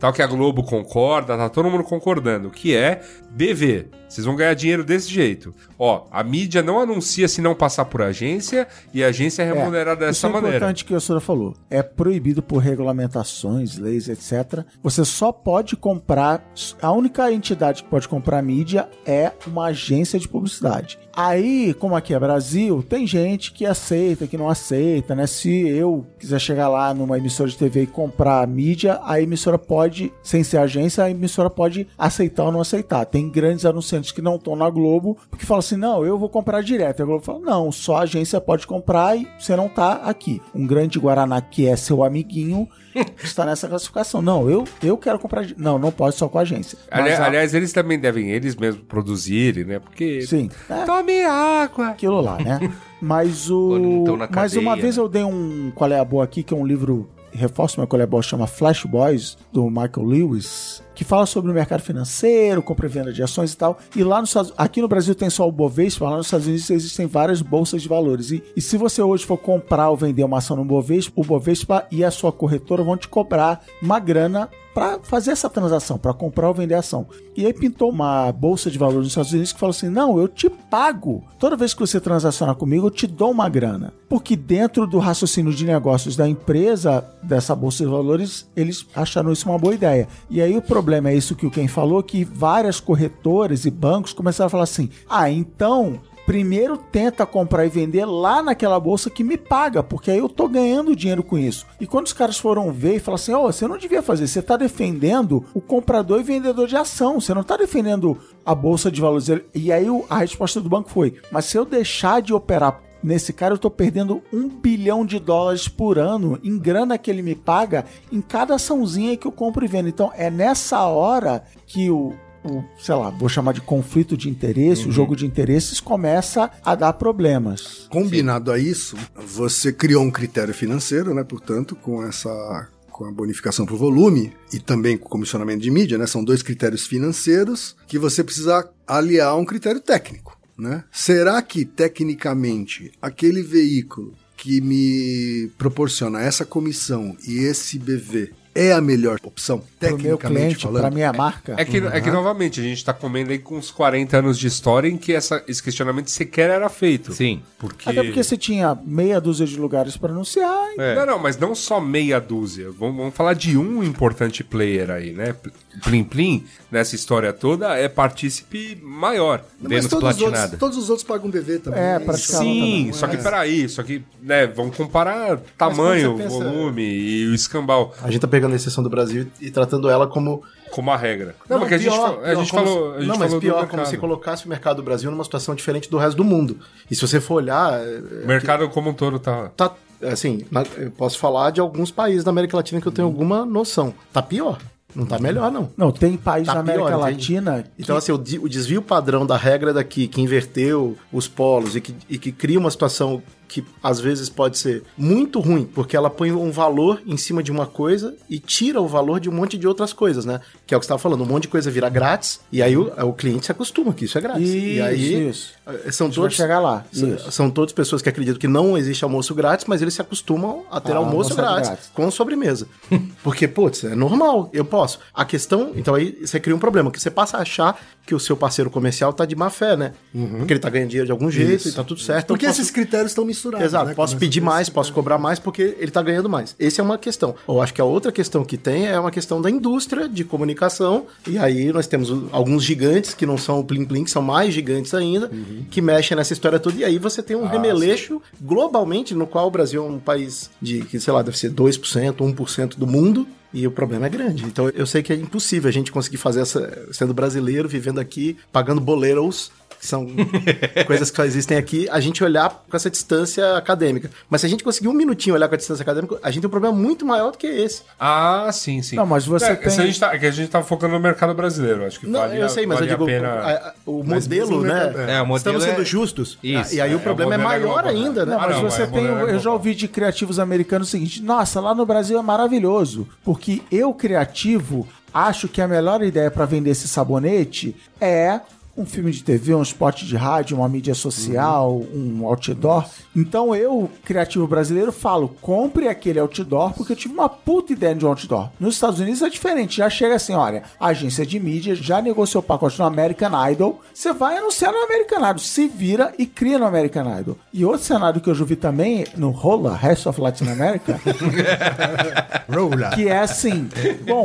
Tal 0.00 0.12
que 0.12 0.22
a 0.22 0.26
Globo 0.26 0.64
concorda, 0.64 1.36
tá 1.36 1.48
todo 1.48 1.70
mundo 1.70 1.84
concordando, 1.84 2.50
que 2.50 2.74
é 2.74 3.02
BV. 3.30 3.88
Vocês 4.08 4.24
vão 4.26 4.34
ganhar 4.34 4.54
dinheiro 4.54 4.82
desse 4.82 5.08
jeito. 5.08 5.54
Ó, 5.78 6.06
a 6.10 6.24
mídia 6.24 6.64
não 6.64 6.80
anuncia 6.80 7.28
se 7.28 7.40
não 7.40 7.54
passar 7.54 7.84
por 7.84 8.02
agência 8.02 8.66
e 8.92 9.04
a 9.04 9.08
agência 9.08 9.42
é 9.42 9.52
remunerada 9.52 10.06
Isso 10.06 10.22
dessa 10.22 10.26
é 10.26 10.30
maneira. 10.30 10.56
importante 10.56 10.84
que 10.84 10.92
o 10.92 11.00
senhor 11.00 11.20
falou. 11.20 11.54
É 11.70 11.80
proibido 11.80 12.42
por 12.42 12.58
regulamentações, 12.58 13.76
leis, 13.76 14.08
etc. 14.08 14.64
Você 14.82 15.04
só 15.04 15.30
pode 15.30 15.76
comprar. 15.76 16.44
A 16.82 16.90
única 16.90 17.30
entidade 17.30 17.84
que 17.84 17.88
pode 17.88 18.08
comprar 18.08 18.42
mídia 18.42 18.88
é 19.06 19.30
uma 19.46 19.66
agência 19.66 20.18
de 20.18 20.26
publicidade. 20.26 20.98
Aí, 21.14 21.74
como 21.74 21.94
aqui 21.94 22.14
é 22.14 22.18
Brasil, 22.18 22.82
tem 22.82 23.06
gente 23.06 23.52
que 23.52 23.66
aceita, 23.66 24.26
que 24.26 24.38
não 24.38 24.48
aceita, 24.48 25.14
né? 25.14 25.26
Se 25.26 25.68
eu 25.68 26.06
quiser 26.18 26.40
chegar 26.40 26.68
lá 26.68 26.94
numa 26.94 27.18
emissora 27.18 27.50
de 27.50 27.56
TV 27.56 27.82
e 27.82 27.86
comprar 27.86 28.42
a 28.42 28.46
mídia, 28.46 28.98
a 29.02 29.20
emissora 29.20 29.58
pode, 29.58 29.89
sem 30.22 30.42
ser 30.44 30.58
agência, 30.58 31.04
a 31.04 31.10
emissora 31.10 31.50
pode 31.50 31.86
aceitar 31.98 32.44
ou 32.44 32.52
não 32.52 32.60
aceitar. 32.60 33.04
Tem 33.04 33.28
grandes 33.28 33.64
anunciantes 33.64 34.12
que 34.12 34.22
não 34.22 34.36
estão 34.36 34.54
na 34.56 34.68
Globo, 34.70 35.16
que 35.38 35.44
falam 35.46 35.58
assim: 35.60 35.76
não, 35.76 36.04
eu 36.04 36.18
vou 36.18 36.28
comprar 36.28 36.62
direto. 36.62 37.02
A 37.02 37.06
Globo 37.06 37.24
fala: 37.24 37.40
não, 37.40 37.70
só 37.72 37.96
a 37.96 38.00
agência 38.02 38.40
pode 38.40 38.66
comprar 38.66 39.16
e 39.16 39.26
você 39.38 39.56
não 39.56 39.68
tá 39.68 39.94
aqui. 40.04 40.40
Um 40.54 40.66
grande 40.66 40.98
Guaraná 40.98 41.40
que 41.40 41.66
é 41.66 41.76
seu 41.76 42.02
amiguinho 42.04 42.68
está 43.22 43.44
nessa 43.44 43.68
classificação. 43.68 44.20
Não, 44.20 44.48
eu, 44.50 44.64
eu 44.82 44.96
quero 44.96 45.18
comprar. 45.18 45.46
Não, 45.56 45.78
não 45.78 45.90
pode 45.92 46.16
só 46.16 46.28
com 46.28 46.38
a 46.38 46.42
agência. 46.42 46.78
Ali- 46.90 47.10
a- 47.12 47.26
Aliás, 47.26 47.54
eles 47.54 47.72
também 47.72 47.98
devem 47.98 48.30
eles 48.30 48.56
mesmos 48.56 48.82
produzirem, 48.86 49.64
né? 49.64 49.78
Porque. 49.78 50.22
Sim. 50.22 50.48
É, 50.68 50.84
Tome 50.84 51.22
água! 51.24 51.88
aquilo 51.88 52.20
lá, 52.20 52.36
né? 52.38 52.58
Mas 53.00 53.50
o. 53.50 54.04
Mas 54.30 54.56
uma 54.56 54.76
vez 54.76 54.96
né? 54.96 55.02
eu 55.02 55.08
dei 55.08 55.24
um 55.24 55.72
Qual 55.74 55.90
é 55.90 55.98
a 55.98 56.04
Boa 56.04 56.24
aqui, 56.24 56.42
que 56.42 56.52
é 56.52 56.56
um 56.56 56.66
livro. 56.66 57.08
Reforço 57.32 57.80
meu 57.80 58.06
Boa, 58.06 58.22
chama 58.22 58.46
Flash 58.46 58.84
Boys, 58.84 59.36
do 59.52 59.68
Michael 59.68 60.04
Lewis, 60.04 60.82
que 60.94 61.04
fala 61.04 61.26
sobre 61.26 61.50
o 61.50 61.54
mercado 61.54 61.80
financeiro, 61.82 62.62
compra 62.62 62.86
e 62.86 62.88
venda 62.88 63.12
de 63.12 63.22
ações 63.22 63.52
e 63.52 63.56
tal. 63.56 63.78
E 63.94 64.02
lá 64.02 64.20
nos 64.20 64.36
Aqui 64.56 64.80
no 64.80 64.88
Brasil 64.88 65.14
tem 65.14 65.30
só 65.30 65.46
o 65.46 65.52
Bovespa, 65.52 66.08
lá 66.08 66.16
nos 66.16 66.26
Estados 66.26 66.46
Unidos 66.46 66.70
existem 66.70 67.06
várias 67.06 67.42
bolsas 67.42 67.82
de 67.82 67.88
valores. 67.88 68.30
E, 68.30 68.42
e 68.56 68.60
se 68.60 68.76
você 68.76 69.02
hoje 69.02 69.24
for 69.24 69.36
comprar 69.36 69.90
ou 69.90 69.96
vender 69.96 70.24
uma 70.24 70.38
ação 70.38 70.56
no 70.56 70.64
Bovespa, 70.64 71.20
o 71.20 71.24
Bovespa 71.24 71.86
e 71.90 72.04
a 72.04 72.10
sua 72.10 72.32
corretora 72.32 72.82
vão 72.82 72.96
te 72.96 73.08
cobrar 73.08 73.62
uma 73.82 73.98
grana 73.98 74.48
para 74.74 75.00
fazer 75.02 75.32
essa 75.32 75.50
transação, 75.50 75.98
para 75.98 76.14
comprar 76.14 76.48
ou 76.48 76.54
vender 76.54 76.74
ação. 76.74 77.06
E 77.36 77.46
aí 77.46 77.52
pintou 77.52 77.90
uma 77.90 78.30
bolsa 78.32 78.70
de 78.70 78.78
valores 78.78 79.04
nos 79.04 79.08
Estados 79.08 79.32
Unidos 79.32 79.52
que 79.52 79.58
falou 79.58 79.70
assim: 79.70 79.88
não, 79.88 80.18
eu 80.18 80.28
te 80.28 80.48
pago. 80.48 81.24
Toda 81.38 81.56
vez 81.56 81.74
que 81.74 81.80
você 81.80 82.00
transacionar 82.00 82.54
comigo, 82.54 82.86
eu 82.86 82.90
te 82.90 83.06
dou 83.06 83.30
uma 83.30 83.48
grana. 83.48 83.92
Porque 84.08 84.36
dentro 84.36 84.86
do 84.86 84.98
raciocínio 84.98 85.52
de 85.52 85.64
negócios 85.64 86.16
da 86.16 86.28
empresa, 86.28 87.04
dessa 87.22 87.54
bolsa 87.54 87.84
de 87.84 87.90
valores, 87.90 88.48
eles 88.56 88.86
acharam 88.94 89.32
isso 89.32 89.48
uma 89.48 89.58
boa 89.58 89.74
ideia. 89.74 90.08
E 90.28 90.40
aí 90.40 90.56
o 90.56 90.62
problema 90.62 91.10
é 91.10 91.14
isso 91.14 91.36
que 91.36 91.46
o 91.46 91.50
Ken 91.50 91.68
falou: 91.68 92.02
que 92.02 92.24
várias 92.24 92.80
corretoras 92.80 93.64
e 93.64 93.70
bancos 93.70 94.12
começaram 94.12 94.46
a 94.46 94.50
falar 94.50 94.64
assim: 94.64 94.90
ah, 95.08 95.30
então 95.30 96.00
primeiro 96.30 96.76
tenta 96.76 97.26
comprar 97.26 97.66
e 97.66 97.68
vender 97.68 98.04
lá 98.04 98.40
naquela 98.40 98.78
bolsa 98.78 99.10
que 99.10 99.24
me 99.24 99.36
paga, 99.36 99.82
porque 99.82 100.12
aí 100.12 100.18
eu 100.18 100.28
tô 100.28 100.46
ganhando 100.46 100.94
dinheiro 100.94 101.24
com 101.24 101.36
isso. 101.36 101.66
E 101.80 101.88
quando 101.88 102.06
os 102.06 102.12
caras 102.12 102.38
foram 102.38 102.70
ver 102.70 102.94
e 102.94 103.00
falaram 103.00 103.20
assim: 103.20 103.32
ó, 103.32 103.42
você 103.42 103.66
não 103.66 103.76
devia 103.76 104.00
fazer, 104.00 104.28
você 104.28 104.40
tá 104.40 104.56
defendendo 104.56 105.44
o 105.52 105.60
comprador 105.60 106.20
e 106.20 106.22
vendedor 106.22 106.68
de 106.68 106.76
ação, 106.76 107.20
você 107.20 107.34
não 107.34 107.42
tá 107.42 107.56
defendendo 107.56 108.16
a 108.46 108.54
bolsa 108.54 108.92
de 108.92 109.00
valores. 109.00 109.26
E 109.52 109.72
aí 109.72 109.86
a 110.08 110.18
resposta 110.18 110.60
do 110.60 110.68
banco 110.68 110.88
foi: 110.88 111.16
mas 111.32 111.46
se 111.46 111.58
eu 111.58 111.64
deixar 111.64 112.22
de 112.22 112.32
operar 112.32 112.80
Nesse 113.02 113.32
cara 113.32 113.54
eu 113.54 113.58
tô 113.58 113.70
perdendo 113.70 114.22
um 114.30 114.46
bilhão 114.46 115.06
de 115.06 115.18
dólares 115.18 115.66
por 115.66 115.98
ano 115.98 116.38
em 116.44 116.58
grana 116.58 116.98
que 116.98 117.10
ele 117.10 117.22
me 117.22 117.34
paga 117.34 117.86
em 118.12 118.20
cada 118.20 118.54
açãozinha 118.54 119.16
que 119.16 119.26
eu 119.26 119.32
compro 119.32 119.64
e 119.64 119.68
vendo. 119.68 119.88
Então 119.88 120.12
é 120.14 120.30
nessa 120.30 120.84
hora 120.84 121.42
que 121.66 121.90
o, 121.90 122.12
o, 122.44 122.64
sei 122.78 122.94
lá, 122.94 123.10
vou 123.10 123.28
chamar 123.28 123.52
de 123.52 123.60
conflito 123.60 124.16
de 124.16 124.28
interesse, 124.28 124.88
o 124.88 124.92
jogo 124.92 125.14
de 125.14 125.26
interesses 125.26 125.80
começa 125.80 126.50
a 126.64 126.74
dar 126.74 126.92
problemas. 126.94 127.86
Combinado 127.90 128.50
a 128.50 128.58
isso, 128.58 128.96
você 129.14 129.72
criou 129.72 130.02
um 130.02 130.10
critério 130.10 130.54
financeiro, 130.54 131.14
né? 131.14 131.24
Portanto, 131.24 131.76
com 131.76 132.02
essa 132.02 132.68
com 132.90 133.06
a 133.06 133.12
bonificação 133.12 133.64
por 133.64 133.78
volume 133.78 134.30
e 134.52 134.58
também 134.58 134.98
com 134.98 135.06
o 135.06 135.10
comissionamento 135.10 135.62
de 135.62 135.70
mídia, 135.70 135.96
né? 135.96 136.06
São 136.06 136.22
dois 136.22 136.42
critérios 136.42 136.86
financeiros 136.86 137.74
que 137.86 137.98
você 137.98 138.22
precisa 138.22 138.68
aliar 138.86 139.28
a 139.28 139.36
um 139.36 139.44
critério 139.44 139.80
técnico, 139.80 140.38
né? 140.58 140.84
Será 140.92 141.40
que 141.40 141.64
tecnicamente 141.64 142.92
aquele 143.00 143.42
veículo 143.42 144.14
que 144.36 144.60
me 144.60 145.50
proporciona 145.56 146.20
essa 146.22 146.44
comissão 146.44 147.16
e 147.26 147.38
esse 147.38 147.78
BV 147.78 148.32
é 148.60 148.72
a 148.72 148.80
melhor 148.80 149.18
opção, 149.22 149.62
tecnicamente 149.78 150.38
cliente, 150.38 150.62
falando? 150.62 150.82
pra 150.82 150.90
minha 150.90 151.12
marca. 151.12 151.54
É 151.56 151.64
que, 151.64 151.78
é 151.78 152.00
que, 152.00 152.10
novamente, 152.10 152.60
a 152.60 152.62
gente 152.62 152.84
tá 152.84 152.92
comendo 152.92 153.30
aí 153.30 153.38
com 153.38 153.56
uns 153.56 153.70
40 153.70 154.18
anos 154.18 154.38
de 154.38 154.46
história 154.46 154.86
em 154.86 154.98
que 154.98 155.14
essa, 155.14 155.42
esse 155.48 155.62
questionamento 155.62 156.10
sequer 156.10 156.50
era 156.50 156.68
feito. 156.68 157.12
Sim. 157.14 157.40
Porque... 157.58 157.88
Até 157.88 158.02
porque 158.02 158.22
você 158.22 158.36
tinha 158.36 158.76
meia 158.84 159.20
dúzia 159.20 159.46
de 159.46 159.56
lugares 159.56 159.96
para 159.96 160.12
anunciar. 160.12 160.58
É. 160.78 160.94
Não, 160.94 161.06
não, 161.06 161.18
mas 161.18 161.38
não 161.38 161.54
só 161.54 161.80
meia 161.80 162.20
dúzia. 162.20 162.70
Vamos, 162.70 162.96
vamos 162.96 163.14
falar 163.14 163.34
de 163.34 163.56
um 163.56 163.82
importante 163.82 164.44
player 164.44 164.90
aí, 164.90 165.12
né? 165.12 165.34
Plim 165.82 166.04
Plim, 166.04 166.44
nessa 166.70 166.94
história 166.94 167.32
toda, 167.32 167.76
é 167.76 167.88
partícipe 167.88 168.78
maior. 168.82 169.44
Mas 169.60 169.70
Vênus 169.70 169.86
todos 169.88 170.16
os, 170.16 170.22
outros, 170.22 170.50
todos 170.58 170.76
os 170.76 170.90
outros 170.90 171.06
pagam 171.06 171.30
BV 171.30 171.60
também. 171.60 171.80
É, 171.80 171.98
né? 171.98 172.00
praticamente. 172.00 172.50
Sim, 172.50 172.86
Não 172.86 172.92
só 172.94 173.06
que 173.06 173.16
é- 173.16 173.22
peraí, 173.22 173.68
só 173.68 173.82
que, 173.82 174.02
né, 174.20 174.46
vamos 174.48 174.76
comparar 174.76 175.38
tamanho, 175.56 176.16
pensa- 176.16 176.28
volume 176.28 176.82
e 176.82 177.26
o 177.28 177.34
escambau 177.34 177.94
A 178.02 178.10
gente 178.10 178.20
tá 178.20 178.28
pegando 178.28 178.49
a 178.52 178.56
exceção 178.56 178.82
do 178.82 178.90
Brasil 178.90 179.26
e 179.40 179.50
tratando 179.50 179.88
ela 179.88 180.06
como. 180.06 180.42
como 180.70 180.90
a 180.90 180.96
regra. 180.96 181.34
Não, 181.48 181.58
porque 181.58 181.74
a 181.74 181.78
gente, 181.78 181.94
a 181.96 182.34
gente 182.34 182.50
falou. 182.50 182.90
se- 182.92 182.96
A 182.96 183.00
gente 183.00 183.08
não, 183.08 183.16
mas 183.18 183.34
pior, 183.34 183.66
como 183.68 183.84
se 183.86 183.96
colocasse 183.96 184.46
o 184.46 184.48
mercado 184.48 184.76
do 184.76 184.82
Brasil 184.82 185.10
numa 185.10 185.24
situação 185.24 185.54
diferente 185.54 185.90
do 185.90 185.98
resto 185.98 186.16
do 186.16 186.24
mundo. 186.24 186.58
E 186.90 186.94
se 186.94 187.00
você 187.06 187.20
for 187.20 187.34
olhar. 187.34 187.80
é, 187.80 188.22
O 188.24 188.26
mercado 188.26 188.68
como 188.68 188.90
um 188.90 188.94
todo 188.94 189.18
tá. 189.18 189.50
Tá. 189.56 189.72
Assim, 190.02 190.46
na- 190.50 190.64
eu 190.78 190.90
posso 190.90 191.18
falar 191.18 191.50
de 191.50 191.60
alguns 191.60 191.90
países 191.90 192.24
da 192.24 192.30
América 192.30 192.56
Latina 192.56 192.80
que 192.80 192.88
eu 192.88 192.92
tenho 192.92 193.06
alguma 193.06 193.44
noção. 193.44 193.92
Tá 194.12 194.22
pior. 194.22 194.58
Não 194.94 195.06
tá 195.06 195.18
melhor, 195.20 195.52
não. 195.52 195.70
Não, 195.76 195.92
tem 195.92 196.16
país 196.16 196.46
Tá 196.46 196.54
na 196.54 196.60
América 196.60 196.86
pior? 196.88 196.98
Latina 196.98 197.62
que 197.62 197.82
Então, 197.82 197.96
assim, 197.96 198.10
o, 198.10 198.18
desvio 198.18 198.82
padrão 198.82 199.24
da 199.24 199.36
regra 199.36 199.72
daqui, 199.72 200.08
que 200.08 200.20
inverteu 200.20 200.96
os 201.12 201.28
polos 201.28 201.76
e 201.76 201.80
que, 201.80 201.94
e 202.08 202.18
que 202.18 202.32
cria 202.32 202.58
uma 202.58 202.70
situação 202.72 203.22
que 203.50 203.64
às 203.82 203.98
vezes 203.98 204.28
pode 204.28 204.56
ser 204.56 204.84
muito 204.96 205.40
ruim, 205.40 205.64
porque 205.64 205.96
ela 205.96 206.08
põe 206.08 206.30
um 206.30 206.52
valor 206.52 207.02
em 207.04 207.16
cima 207.16 207.42
de 207.42 207.50
uma 207.50 207.66
coisa 207.66 208.14
e 208.28 208.38
tira 208.38 208.80
o 208.80 208.86
valor 208.86 209.18
de 209.18 209.28
um 209.28 209.32
monte 209.32 209.58
de 209.58 209.66
outras 209.66 209.92
coisas, 209.92 210.24
né? 210.24 210.40
Que 210.64 210.72
é 210.72 210.76
o 210.76 210.80
que 210.80 210.86
você 210.86 210.92
estava 210.92 211.00
falando, 211.00 211.24
um 211.24 211.26
monte 211.26 211.42
de 211.42 211.48
coisa 211.48 211.70
vira 211.70 211.88
grátis 211.88 212.40
e 212.52 212.62
aí 212.62 212.76
o, 212.76 212.92
o 213.04 213.12
cliente 213.12 213.46
se 213.46 213.52
acostuma 213.52 213.92
que 213.92 214.04
isso 214.04 214.16
é 214.16 214.20
grátis. 214.20 214.48
e 214.48 214.74
Isso, 214.76 214.82
aí 214.84 215.28
isso. 215.28 215.52
Eh, 215.84 215.90
são 215.92 216.10
todos 216.10 216.34
chegar 216.36 216.58
lá. 216.60 216.84
são- 216.92 217.18
são 217.30 217.50
todas 217.50 217.72
pessoas 217.72 218.02
que 218.02 218.08
acreditam 218.08 218.38
que 218.38 218.48
não 218.48 218.76
existe 218.76 219.04
almoço 219.04 219.34
grátis, 219.34 219.64
mas 219.66 219.80
eles 219.82 219.94
se 219.94 220.00
acostumam 220.00 220.64
a 220.70 220.80
ter 220.80 220.92
Ah, 220.92 220.96
almoço 220.96 221.10
almoço 221.32 221.36
grátis, 221.36 221.68
grátis. 221.68 221.90
com 221.94 222.10
sobremesa. 222.10 222.66
Porque, 223.22 223.46
putz, 223.48 223.84
é 223.84 223.94
normal, 223.94 224.48
eu 224.52 224.64
posso. 224.64 224.98
A 225.14 225.24
questão, 225.24 225.72
então 225.76 225.94
aí 225.94 226.18
você 226.24 226.38
cria 226.40 226.54
um 226.54 226.58
problema, 226.58 226.90
que 226.90 227.00
você 227.00 227.10
passa 227.10 227.36
a 227.38 227.42
achar 227.42 227.80
que 228.06 228.14
o 228.14 228.18
seu 228.20 228.36
parceiro 228.36 228.70
comercial 228.70 229.12
tá 229.12 229.24
de 229.24 229.36
má 229.36 229.50
fé, 229.50 229.76
né? 229.76 229.92
Porque 230.38 230.52
ele 230.54 230.58
tá 230.60 230.68
ganhando 230.68 230.88
dinheiro 230.88 231.06
de 231.06 231.12
algum 231.12 231.30
jeito 231.30 231.54
Isso. 231.54 231.68
e 231.68 231.72
tá 231.72 231.84
tudo 231.84 232.00
certo. 232.00 232.24
então 232.24 232.34
Porque 232.34 232.46
posso- 232.46 232.60
esses 232.60 232.70
critérios 232.72 233.12
estão 233.12 233.24
misturados. 233.24 233.64
Exato, 233.66 233.86
né? 233.86 233.94
posso 233.94 234.16
pedir 234.16 234.40
mais, 234.40 234.68
posso 234.68 234.92
cobrar 234.92 235.18
mais 235.18 235.38
porque 235.38 235.76
ele 235.78 235.90
tá 235.92 236.02
ganhando 236.02 236.28
mais. 236.28 236.56
Essa 236.58 236.80
é 236.80 236.84
uma 236.84 236.98
questão. 236.98 237.34
Eu 237.46 237.60
acho 237.62 237.72
que 237.72 237.80
a 237.80 237.84
outra 237.84 238.10
questão 238.10 238.44
que 238.44 238.56
tem 238.56 238.86
é 238.88 238.98
uma 238.98 239.10
questão 239.12 239.40
da 239.40 239.48
indústria 239.48 240.08
de 240.08 240.24
comunicação. 240.24 241.06
E 241.26 241.38
aí 241.38 241.72
nós 241.72 241.86
temos 241.86 242.10
alguns 242.32 242.64
gigantes 242.64 243.14
que 243.14 243.24
não 243.24 243.38
são 243.38 243.60
o 243.60 243.64
Plim 243.64 243.84
Plim, 243.84 244.02
que 244.04 244.10
são 244.10 244.22
mais 244.22 244.52
gigantes 244.52 244.92
ainda, 244.94 245.30
que 245.70 245.80
mexem 245.80 246.16
nessa 246.16 246.32
história 246.32 246.58
toda. 246.58 246.78
E 246.78 246.84
aí 246.84 246.98
você 246.98 247.22
tem 247.22 247.36
um 247.36 247.46
remeleixo 247.46 248.20
globalmente, 248.40 249.14
no 249.14 249.26
qual 249.26 249.46
o 249.46 249.50
Brasil 249.50 249.84
é 249.84 249.88
um 249.88 249.98
país 249.98 250.50
de, 250.60 250.82
que 250.82 250.98
sei 250.98 251.12
lá, 251.12 251.22
deve 251.22 251.38
ser 251.38 251.52
2%, 251.52 252.14
1% 252.14 252.76
do 252.76 252.86
mundo. 252.86 253.26
E 253.52 253.66
o 253.66 253.70
problema 253.70 254.06
é 254.06 254.08
grande. 254.08 254.44
Então 254.44 254.68
eu 254.68 254.86
sei 254.86 255.02
que 255.02 255.12
é 255.12 255.16
impossível 255.16 255.68
a 255.68 255.72
gente 255.72 255.90
conseguir 255.90 256.18
fazer 256.18 256.40
essa, 256.40 256.86
sendo 256.92 257.12
brasileiro, 257.12 257.68
vivendo 257.68 257.98
aqui, 257.98 258.36
pagando 258.52 258.80
boleros 258.80 259.50
que 259.80 259.86
são 259.86 260.06
coisas 260.86 261.10
que 261.10 261.16
só 261.16 261.24
existem 261.24 261.56
aqui, 261.56 261.88
a 261.90 261.98
gente 262.00 262.22
olhar 262.22 262.50
com 262.68 262.76
essa 262.76 262.90
distância 262.90 263.56
acadêmica. 263.56 264.10
Mas 264.28 264.42
se 264.42 264.46
a 264.46 264.50
gente 264.50 264.62
conseguir 264.62 264.88
um 264.88 264.92
minutinho 264.92 265.34
olhar 265.34 265.48
com 265.48 265.54
a 265.54 265.58
distância 265.58 265.82
acadêmica, 265.82 266.18
a 266.22 266.30
gente 266.30 266.42
tem 266.42 266.48
um 266.48 266.50
problema 266.50 266.76
muito 266.76 267.06
maior 267.06 267.30
do 267.32 267.38
que 267.38 267.46
esse. 267.46 267.82
Ah, 267.98 268.50
sim, 268.52 268.82
sim. 268.82 268.96
Não, 268.96 269.06
mas 269.06 269.24
você 269.24 269.46
é, 269.46 269.54
tem- 269.54 269.70
se 269.70 269.80
A 269.80 269.86
gente 269.86 269.98
tá, 269.98 270.14
é 270.14 270.18
que 270.18 270.26
a 270.26 270.30
gente 270.30 270.50
tá 270.50 270.62
focando 270.62 270.92
no 270.94 271.00
mercado 271.00 271.32
brasileiro. 271.34 271.86
Acho 271.86 271.98
que 272.00 272.06
Não, 272.06 272.20
vale, 272.20 272.38
eu 272.40 272.48
sei, 272.50 272.66
mas 272.66 272.78
eu 272.80 272.86
vale 272.86 272.90
digo, 272.90 273.04
a 273.04 273.06
pena. 273.06 273.28
a- 273.28 273.52
a- 273.70 273.74
o 273.86 274.04
modelo, 274.04 274.62
né? 274.62 274.92
É, 275.16 275.22
o 275.22 275.26
modelo 275.26 275.36
Estamos 275.36 275.64
sendo 275.64 275.80
é- 275.82 275.84
justos. 275.84 276.38
Isso, 276.42 276.74
e 276.74 276.80
aí 276.80 276.92
é, 276.92 276.96
o 276.96 277.00
problema 277.00 277.34
é, 277.34 277.38
o 277.38 277.40
modelo 277.40 277.62
é 277.62 277.66
maior 277.66 277.86
ainda, 277.86 278.26
né? 278.26 278.32
Não, 278.34 278.40
Ah, 278.42 278.46
mas 278.48 278.56
não, 278.56 278.70
você 278.70 278.86
tem. 278.86 279.06
é 279.06 279.22
Eu 279.34 279.38
já 279.38 279.50
ouvi 279.50 279.74
de 279.74 279.88
criativos 279.88 280.38
americanos 280.38 280.88
o 280.88 280.90
seguinte: 280.90 281.22
nossa, 281.22 281.58
lá 281.60 281.74
no 281.74 281.86
Brasil 281.86 282.18
é 282.18 282.22
maravilhoso. 282.22 283.08
Porque 283.24 283.62
eu, 283.72 283.94
criativo, 283.94 284.86
acho 285.12 285.48
que 285.48 285.60
a 285.62 285.66
melhor 285.66 286.02
ideia 286.02 286.30
para 286.30 286.44
vender 286.44 286.70
esse 286.70 286.86
sabonete 286.86 287.74
é 288.00 288.40
um 288.76 288.86
filme 288.86 289.10
de 289.10 289.22
TV, 289.22 289.54
um 289.54 289.62
spot 289.62 290.02
de 290.02 290.16
rádio, 290.16 290.56
uma 290.56 290.68
mídia 290.68 290.94
social, 290.94 291.82
um 291.92 292.24
outdoor. 292.26 292.86
Então 293.14 293.54
eu, 293.54 293.90
criativo 294.04 294.46
brasileiro, 294.46 294.92
falo: 294.92 295.28
compre 295.40 295.88
aquele 295.88 296.18
outdoor 296.18 296.72
porque 296.72 296.92
eu 296.92 296.96
tive 296.96 297.14
uma 297.14 297.28
puta 297.28 297.72
ideia 297.72 297.94
de 297.94 298.04
um 298.04 298.08
outdoor. 298.08 298.50
Nos 298.58 298.74
Estados 298.74 299.00
Unidos 299.00 299.22
é 299.22 299.28
diferente, 299.28 299.78
já 299.78 299.90
chega 299.90 300.14
assim: 300.14 300.34
olha, 300.34 300.62
a 300.78 300.88
agência 300.88 301.26
de 301.26 301.38
mídia 301.38 301.74
já 301.74 302.00
negociou 302.00 302.42
o 302.42 302.46
pacote 302.46 302.78
no 302.78 302.84
American 302.84 303.30
Idol, 303.50 303.80
você 303.92 304.12
vai 304.12 304.38
anunciar 304.38 304.72
no 304.72 304.78
American 304.78 305.18
Idol, 305.18 305.38
se 305.38 305.66
vira 305.68 306.12
e 306.18 306.26
cria 306.26 306.58
no 306.58 306.66
American 306.66 307.18
Idol. 307.18 307.36
E 307.52 307.64
outro 307.64 307.84
cenário 307.84 308.20
que 308.20 308.30
eu 308.30 308.34
já 308.34 308.44
vi 308.44 308.56
também 308.56 309.04
no 309.16 309.30
Rola, 309.30 309.76
Rest 309.76 310.06
of 310.06 310.20
Latin 310.20 310.48
America, 310.48 311.00
Rola. 312.48 312.90
que 312.90 313.08
é 313.08 313.18
assim, 313.18 313.68
bom, 314.06 314.24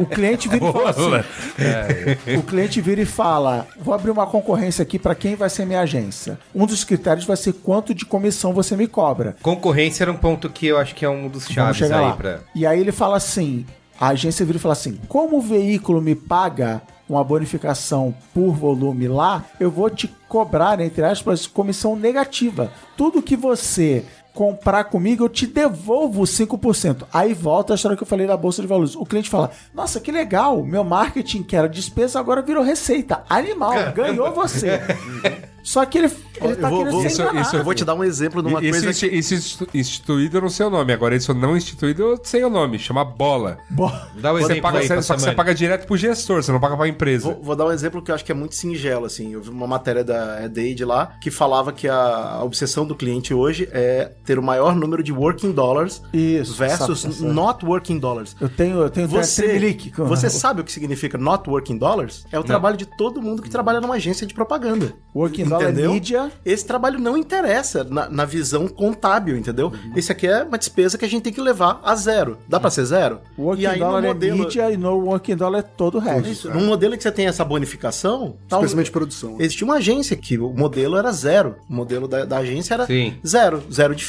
o 0.00 0.06
cliente 0.06 0.48
vira 0.48 0.68
e 0.68 0.72
fala 0.72 0.90
assim, 0.90 2.38
o 2.38 2.42
cliente 2.42 2.80
vira 2.80 3.00
e 3.00 3.06
fala, 3.06 3.63
vou 3.80 3.94
abrir 3.94 4.10
uma 4.10 4.26
concorrência 4.26 4.82
aqui 4.82 4.98
para 4.98 5.14
quem 5.14 5.34
vai 5.34 5.50
ser 5.50 5.64
minha 5.64 5.80
agência. 5.80 6.38
Um 6.54 6.66
dos 6.66 6.84
critérios 6.84 7.26
vai 7.26 7.36
ser 7.36 7.52
quanto 7.54 7.94
de 7.94 8.04
comissão 8.04 8.52
você 8.52 8.76
me 8.76 8.86
cobra. 8.86 9.36
Concorrência 9.42 10.04
era 10.04 10.12
um 10.12 10.16
ponto 10.16 10.48
que 10.48 10.66
eu 10.66 10.78
acho 10.78 10.94
que 10.94 11.04
é 11.04 11.08
um 11.08 11.28
dos 11.28 11.46
chaves 11.46 11.82
aí 11.82 12.00
lá. 12.00 12.12
pra. 12.16 12.40
E 12.54 12.66
aí 12.66 12.80
ele 12.80 12.92
fala 12.92 13.16
assim, 13.16 13.66
a 13.98 14.08
agência 14.08 14.44
vira 14.44 14.58
e 14.58 14.60
fala 14.60 14.72
assim, 14.72 14.98
como 15.08 15.38
o 15.38 15.40
veículo 15.40 16.00
me 16.00 16.14
paga 16.14 16.82
uma 17.08 17.22
bonificação 17.22 18.14
por 18.32 18.52
volume 18.52 19.08
lá, 19.08 19.44
eu 19.60 19.70
vou 19.70 19.90
te 19.90 20.08
cobrar, 20.28 20.80
entre 20.80 21.04
aspas, 21.04 21.46
comissão 21.46 21.94
negativa. 21.94 22.72
Tudo 22.96 23.22
que 23.22 23.36
você 23.36 24.04
comprar 24.34 24.84
comigo, 24.84 25.24
eu 25.24 25.28
te 25.28 25.46
devolvo 25.46 26.22
5%. 26.24 27.04
Aí 27.12 27.32
volta 27.32 27.72
a 27.72 27.76
história 27.76 27.96
que 27.96 28.02
eu 28.02 28.06
falei 28.06 28.26
da 28.26 28.36
Bolsa 28.36 28.60
de 28.60 28.68
Valores. 28.68 28.96
O 28.96 29.06
cliente 29.06 29.30
fala, 29.30 29.50
nossa, 29.72 30.00
que 30.00 30.10
legal, 30.10 30.62
meu 30.64 30.82
marketing, 30.84 31.42
que 31.42 31.54
era 31.56 31.68
despesa, 31.68 32.18
agora 32.18 32.42
virou 32.42 32.62
receita. 32.64 33.22
Animal, 33.30 33.72
ganhou 33.94 34.32
você. 34.32 34.80
Só 35.64 35.82
que 35.86 35.96
ele, 35.96 36.12
ele 36.42 36.56
tá 36.56 36.66
eu 36.68 36.70
vou- 36.70 36.78
querendo 36.80 36.92
vou- 36.92 37.00
ser 37.00 37.06
isso- 37.08 37.36
isso 37.40 37.56
Eu 37.56 37.64
vou 37.64 37.72
te 37.72 37.86
dar 37.86 37.94
um 37.94 38.04
exemplo 38.04 38.42
de 38.42 38.48
uma 38.50 38.60
isso, 38.60 38.70
coisa 38.70 38.90
insti- 38.90 39.08
que... 39.08 39.16
isso 39.16 39.34
institu- 39.34 39.68
instituído 39.72 40.36
eu 40.36 40.42
não 40.42 40.50
sei 40.50 40.66
o 40.66 40.68
nome. 40.68 40.92
Agora, 40.92 41.16
isso 41.16 41.32
não 41.32 41.56
instituído 41.56 42.02
eu 42.02 42.20
sei 42.22 42.44
o 42.44 42.50
nome. 42.50 42.78
Chama 42.78 43.02
bola. 43.02 43.56
Bo- 43.70 43.90
Dá 44.16 44.30
Você 44.32 44.44
exemplo 44.44 44.62
paga, 44.62 44.78
aí, 44.80 44.86
você- 44.86 45.00
só 45.00 45.14
que 45.14 45.22
você 45.22 45.32
paga 45.32 45.54
direto 45.54 45.86
pro 45.86 45.96
gestor, 45.96 46.42
você 46.42 46.52
não 46.52 46.60
paga 46.60 46.76
pra 46.76 46.86
empresa. 46.86 47.32
Vou, 47.32 47.42
vou 47.42 47.56
dar 47.56 47.64
um 47.64 47.72
exemplo 47.72 48.02
que 48.02 48.10
eu 48.10 48.14
acho 48.14 48.22
que 48.22 48.30
é 48.30 48.34
muito 48.34 48.54
singelo, 48.54 49.06
assim. 49.06 49.32
Eu 49.32 49.40
vi 49.40 49.48
uma 49.48 49.66
matéria 49.66 50.04
da 50.04 50.46
Dade 50.48 50.84
lá 50.84 51.12
que 51.18 51.30
falava 51.30 51.72
que 51.72 51.88
a 51.88 52.40
obsessão 52.44 52.84
do 52.86 52.94
cliente 52.94 53.32
hoje 53.32 53.66
é 53.72 54.10
ter 54.24 54.38
o 54.38 54.42
maior 54.42 54.74
número 54.74 55.02
de 55.02 55.12
working 55.12 55.52
dollars 55.52 56.02
Isso, 56.12 56.54
versus 56.54 57.00
sabe, 57.00 57.14
sabe. 57.14 57.32
not 57.32 57.64
working 57.64 57.98
dollars. 57.98 58.36
Eu 58.40 58.48
tenho, 58.48 58.78
eu 58.80 58.90
tenho 58.90 59.06
Você, 59.08 59.58
você 59.98 60.30
sabe 60.30 60.60
o 60.60 60.64
que 60.64 60.72
significa 60.72 61.16
not 61.18 61.48
working 61.48 61.76
dollars? 61.78 62.26
É 62.32 62.38
o 62.38 62.42
trabalho 62.44 62.76
de 62.76 62.86
todo 62.86 63.20
mundo 63.22 63.42
que 63.42 63.50
trabalha 63.50 63.80
numa 63.80 63.94
agência 63.94 64.26
de 64.26 64.34
propaganda. 64.34 64.92
Working 65.14 65.44
dollar 65.44 65.68
é 65.68 65.70
Entendeu? 65.70 65.92
mídia. 65.92 66.32
Esse 66.44 66.64
trabalho 66.66 66.98
não 66.98 67.16
interessa 67.16 67.84
na, 67.84 68.08
na 68.08 68.24
visão 68.24 68.66
contábil, 68.66 69.36
entendeu? 69.36 69.72
Esse 69.94 70.10
aqui 70.12 70.26
é 70.26 70.42
uma 70.42 70.58
despesa 70.58 70.98
que 70.98 71.04
a 71.04 71.08
gente 71.08 71.22
tem 71.22 71.32
que 71.32 71.40
levar 71.40 71.80
a 71.84 71.94
zero. 71.94 72.38
Dá 72.48 72.58
pra 72.58 72.70
ser 72.70 72.84
zero? 72.84 73.20
Working 73.38 73.62
e 73.62 73.66
aí 73.66 73.78
no 73.78 73.84
dollar 73.86 74.02
modelo, 74.02 74.34
é 74.34 74.44
mídia 74.44 74.70
e 74.72 74.76
no 74.76 74.98
working 75.00 75.36
dollar 75.36 75.58
é 75.60 75.62
todo 75.62 75.96
o 75.96 76.00
resto. 76.00 76.28
Isso, 76.28 76.50
num 76.50 76.66
modelo 76.66 76.96
que 76.96 77.02
você 77.02 77.12
tem 77.12 77.26
essa 77.26 77.44
bonificação, 77.44 78.36
tal- 78.48 78.60
Especialmente 78.60 78.90
produção. 78.90 79.36
Existia 79.38 79.64
uma 79.66 79.76
agência 79.76 80.16
que 80.16 80.38
o 80.38 80.52
modelo 80.52 80.96
era 80.96 81.10
zero. 81.12 81.56
O 81.68 81.74
modelo 81.74 82.08
da, 82.08 82.24
da 82.24 82.38
agência 82.38 82.74
era 82.74 82.86
Sim. 82.86 83.14
zero, 83.26 83.62
zero 83.72 83.94
de 83.94 84.04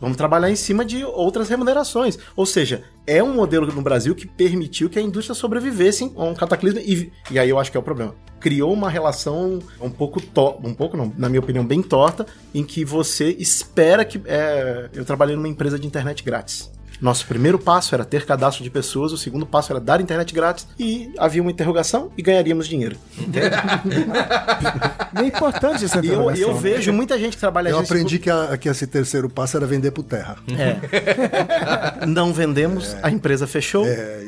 Vamos 0.00 0.16
trabalhar 0.16 0.50
em 0.50 0.56
cima 0.56 0.84
de 0.84 1.04
outras 1.04 1.48
remunerações. 1.48 2.18
Ou 2.36 2.46
seja, 2.46 2.82
é 3.06 3.22
um 3.22 3.34
modelo 3.34 3.66
no 3.66 3.82
Brasil 3.82 4.14
que 4.14 4.26
permitiu 4.26 4.88
que 4.88 4.98
a 4.98 5.02
indústria 5.02 5.34
sobrevivesse 5.34 6.10
a 6.16 6.24
um 6.24 6.34
cataclismo. 6.34 6.80
E, 6.80 7.12
e 7.30 7.38
aí 7.38 7.50
eu 7.50 7.58
acho 7.58 7.70
que 7.70 7.76
é 7.76 7.80
o 7.80 7.82
problema. 7.82 8.14
Criou 8.38 8.72
uma 8.72 8.88
relação 8.88 9.58
um 9.80 9.90
pouco, 9.90 10.20
to 10.20 10.58
um 10.64 10.74
pouco 10.74 10.96
não, 10.96 11.12
na 11.18 11.28
minha 11.28 11.40
opinião, 11.40 11.64
bem 11.64 11.82
torta, 11.82 12.26
em 12.54 12.64
que 12.64 12.84
você 12.84 13.30
espera 13.38 14.04
que. 14.04 14.20
é, 14.24 14.88
eu 14.94 15.04
trabalhei 15.04 15.36
numa 15.36 15.48
empresa 15.48 15.78
de 15.78 15.86
internet 15.86 16.22
grátis. 16.22 16.70
Nosso 17.00 17.26
primeiro 17.26 17.58
passo 17.58 17.94
era 17.94 18.04
ter 18.04 18.26
cadastro 18.26 18.62
de 18.62 18.70
pessoas, 18.70 19.12
o 19.12 19.16
segundo 19.18 19.46
passo 19.46 19.72
era 19.72 19.80
dar 19.80 20.00
internet 20.00 20.34
grátis 20.34 20.66
e 20.78 21.12
havia 21.18 21.40
uma 21.42 21.50
interrogação 21.50 22.10
e 22.16 22.22
ganharíamos 22.22 22.66
dinheiro. 22.68 22.96
É 25.14 25.22
importante 25.24 25.84
essa 25.84 25.96
E 25.96 25.98
eu, 26.00 26.04
interrogação. 26.14 26.48
eu 26.48 26.54
vejo 26.56 26.92
muita 26.92 27.18
gente 27.18 27.34
que 27.34 27.40
trabalha 27.40 27.70
Eu 27.70 27.78
aprendi 27.78 28.18
que, 28.18 28.30
a- 28.30 28.56
que 28.56 28.68
esse 28.68 28.86
terceiro 28.86 29.28
passo 29.28 29.56
era 29.56 29.66
vender 29.66 29.90
por 29.90 30.02
terra. 30.04 30.36
Não 32.06 32.32
vendemos, 32.32 32.96
a 33.02 33.10
empresa 33.10 33.46
fechou. 33.46 33.86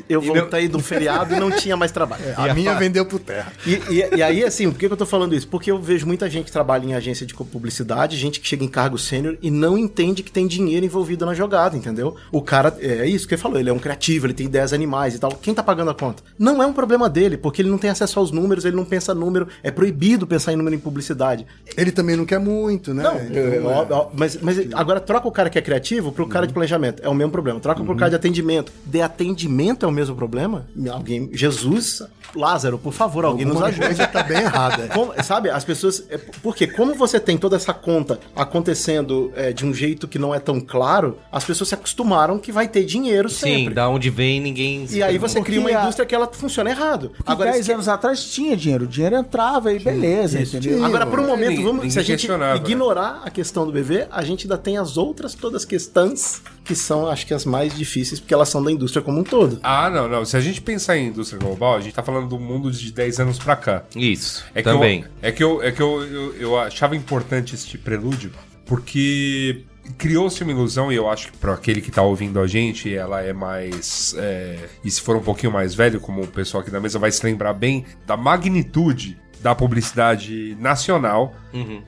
eu 0.09 0.21
voltei 0.21 0.67
de 0.67 0.75
um 0.77 0.79
feriado 0.79 1.33
e 1.35 1.39
não 1.39 1.51
tinha 1.51 1.75
mais 1.77 1.91
trabalho. 1.91 2.23
A 2.37 2.53
minha 2.53 2.73
vendeu 2.75 3.05
por 3.05 3.19
terra. 3.19 3.51
E, 3.65 3.73
e- 3.89 4.09
e 4.17 4.23
aí, 4.23 4.43
assim, 4.43 4.69
por 4.71 4.77
que 4.79 4.87
que 4.87 4.93
eu 4.93 4.97
tô 4.97 5.05
falando 5.05 5.33
isso? 5.35 5.47
Porque 5.47 5.71
eu 5.71 5.79
vejo 5.79 6.05
muita 6.05 6.29
gente 6.29 6.45
que 6.45 6.51
trabalha 6.51 6.85
em 6.85 6.93
agência 6.93 7.25
de 7.25 7.33
publicidade, 7.33 8.17
gente 8.17 8.39
que 8.39 8.47
chega 8.47 8.63
em 8.63 8.67
cargo 8.67 8.97
sênior 8.97 9.37
e 9.41 9.49
não 9.49 9.77
entende 9.77 10.23
que 10.23 10.31
tem 10.31 10.47
dinheiro 10.47 10.85
envolvido 10.85 11.25
na 11.25 11.33
jogada, 11.33 11.75
entendeu? 11.77 12.15
O 12.31 12.41
cara, 12.41 12.62
é 12.79 13.07
isso 13.07 13.27
que 13.27 13.33
ele 13.33 13.41
falou, 13.41 13.59
ele 13.59 13.69
é 13.69 13.73
um 13.73 13.79
criativo, 13.79 14.25
ele 14.27 14.33
tem 14.33 14.45
ideias 14.45 14.73
animais 14.73 15.15
e 15.15 15.19
tal. 15.19 15.31
Quem 15.31 15.53
tá 15.53 15.63
pagando 15.63 15.91
a 15.91 15.93
conta? 15.95 16.23
Não 16.37 16.61
é 16.61 16.65
um 16.65 16.73
problema 16.73 17.09
dele, 17.09 17.37
porque 17.37 17.61
ele 17.61 17.69
não 17.69 17.77
tem 17.77 17.89
acesso 17.89 18.19
aos 18.19 18.31
números, 18.31 18.65
ele 18.65 18.75
não 18.75 18.85
pensa 18.85 19.13
número, 19.13 19.47
é 19.63 19.71
proibido 19.71 20.25
pensar 20.27 20.53
em 20.53 20.55
número 20.55 20.75
em 20.75 20.79
publicidade. 20.79 21.45
Ele 21.75 21.91
também 21.91 22.15
não 22.15 22.25
quer 22.25 22.39
muito, 22.39 22.93
né? 22.93 23.03
Não, 23.03 23.15
Então, 23.15 23.71
é. 23.71 23.87
ó, 23.91 24.07
mas, 24.13 24.37
mas 24.41 24.57
agora 24.73 24.99
troca 24.99 25.27
o 25.27 25.31
cara 25.31 25.49
que 25.49 25.57
é 25.57 25.61
criativo 25.61 26.11
pro 26.11 26.27
cara 26.27 26.45
de 26.47 26.53
planejamento. 26.53 27.01
É 27.03 27.09
o 27.09 27.13
mesmo 27.13 27.31
problema. 27.31 27.59
Troca 27.59 27.83
pro 27.83 27.95
cara 27.95 28.09
de 28.11 28.15
atendimento. 28.15 28.71
De 28.85 29.01
atendimento 29.01 29.85
é 29.85 29.89
o 29.89 29.91
mesmo 29.91 30.15
problema? 30.15 30.65
Alguém. 30.91 31.29
Jesus, 31.33 32.03
Lázaro, 32.35 32.77
por 32.77 32.93
favor, 32.93 33.25
alguém 33.25 33.45
Alguma 33.47 33.67
nos 33.69 33.79
ajude. 33.79 34.07
tá 34.07 34.23
bem 34.23 34.37
errada. 34.41 34.87
Como- 34.93 35.13
sabe, 35.23 35.49
as 35.49 35.63
pessoas. 35.63 36.03
É, 36.09 36.17
porque 36.41 36.67
como 36.67 36.93
você 36.95 37.19
tem 37.19 37.37
toda 37.37 37.55
essa 37.55 37.73
conta 37.73 38.19
acontecendo 38.35 39.31
é, 39.35 39.51
de 39.51 39.65
um 39.65 39.73
jeito 39.73 40.07
que 40.07 40.17
não 40.19 40.33
é 40.33 40.39
tão 40.39 40.59
claro, 40.61 41.17
as 41.31 41.43
pessoas 41.43 41.69
se 41.69 41.75
acostumaram 41.75 42.37
que 42.39 42.51
vai 42.53 42.67
ter 42.67 42.83
dinheiro 42.85 43.27
Sim, 43.29 43.39
sempre. 43.39 43.73
da 43.73 43.89
onde 43.89 44.09
vem 44.09 44.39
ninguém. 44.39 44.85
E 44.89 45.01
aí 45.03 45.17
você 45.17 45.35
Porque 45.39 45.51
cria 45.51 45.59
uma 45.61 45.69
a- 45.77 45.81
indústria 45.83 46.05
que 46.05 46.13
ela 46.15 46.29
funciona 46.31 46.69
errado. 46.69 47.11
Agora, 47.25 47.49
10 47.51 47.61
esque- 47.61 47.73
anos 47.73 47.87
atrás 47.89 48.23
tinha 48.23 48.55
dinheiro. 48.55 48.85
O 48.85 48.87
dinheiro 48.87 49.15
entrava 49.17 49.73
e 49.73 49.79
beleza, 49.79 50.39
entendeu? 50.39 50.83
Agora, 50.85 51.05
por 51.05 51.19
um 51.19 51.27
momento, 51.27 51.61
vamos, 51.63 51.91
se 51.91 51.99
a 51.99 52.03
gente 52.03 52.27
né? 52.29 52.55
ignorar 52.55 53.21
a 53.25 53.29
questão 53.29 53.65
do 53.65 53.71
BV, 53.71 54.07
a 54.11 54.23
gente 54.23 54.45
ainda 54.45 54.57
tem 54.57 54.77
as 54.77 54.95
outras 54.97 55.33
todas 55.33 55.65
questões 55.65 56.41
que 56.63 56.75
são, 56.75 57.07
acho 57.09 57.25
que, 57.27 57.33
as 57.33 57.43
mais 57.45 57.75
difíceis, 57.75 58.19
porque 58.21 58.33
elas 58.33 58.47
são 58.47 58.63
da 58.63 58.71
indústria 58.71 59.01
como 59.01 59.19
um 59.19 59.23
todo. 59.23 59.59
Ah, 59.63 59.89
não, 59.89 60.07
não. 60.07 60.23
Se 60.23 60.37
a 60.37 60.39
gente 60.39 60.61
pensar 60.61 60.95
em 60.97 61.07
indústria 61.07 61.39
global, 61.39 61.75
a 61.75 61.81
gente 61.81 61.93
tá 61.93 62.03
falando 62.03 62.27
do 62.27 62.39
mundo 62.39 62.71
de 62.71 62.91
10 62.91 63.19
anos 63.19 63.37
pra 63.39 63.55
cá. 63.55 63.83
Isso, 63.95 64.45
É 64.55 64.61
que 64.61 64.69
também. 64.69 65.01
Eu, 65.01 65.27
é 65.27 65.31
que, 65.31 65.43
eu, 65.43 65.63
é 65.63 65.71
que 65.71 65.81
eu, 65.81 66.03
eu, 66.05 66.35
eu 66.35 66.57
achava 66.59 66.95
importante 66.95 67.55
esse 67.55 67.77
prelúdio, 67.77 68.31
porque 68.65 69.63
criou-se 69.97 70.41
uma 70.43 70.51
ilusão, 70.51 70.91
e 70.91 70.95
eu 70.95 71.09
acho 71.09 71.31
que 71.31 71.37
para 71.37 71.53
aquele 71.53 71.81
que 71.81 71.91
tá 71.91 72.01
ouvindo 72.01 72.39
a 72.39 72.47
gente, 72.47 72.93
ela 72.93 73.21
é 73.21 73.33
mais. 73.33 74.15
é, 74.17 74.57
e 74.83 74.89
se 74.89 75.01
for 75.01 75.15
um 75.15 75.21
pouquinho 75.21 75.51
mais 75.51 75.75
velho, 75.75 75.99
como 75.99 76.21
o 76.21 76.27
pessoal 76.27 76.61
aqui 76.61 76.71
da 76.71 76.79
mesa 76.79 76.99
vai 76.99 77.11
se 77.11 77.25
lembrar 77.25 77.53
bem, 77.53 77.85
da 78.05 78.17
magnitude 78.17 79.17
da 79.41 79.53
publicidade 79.53 80.55
nacional 80.59 81.35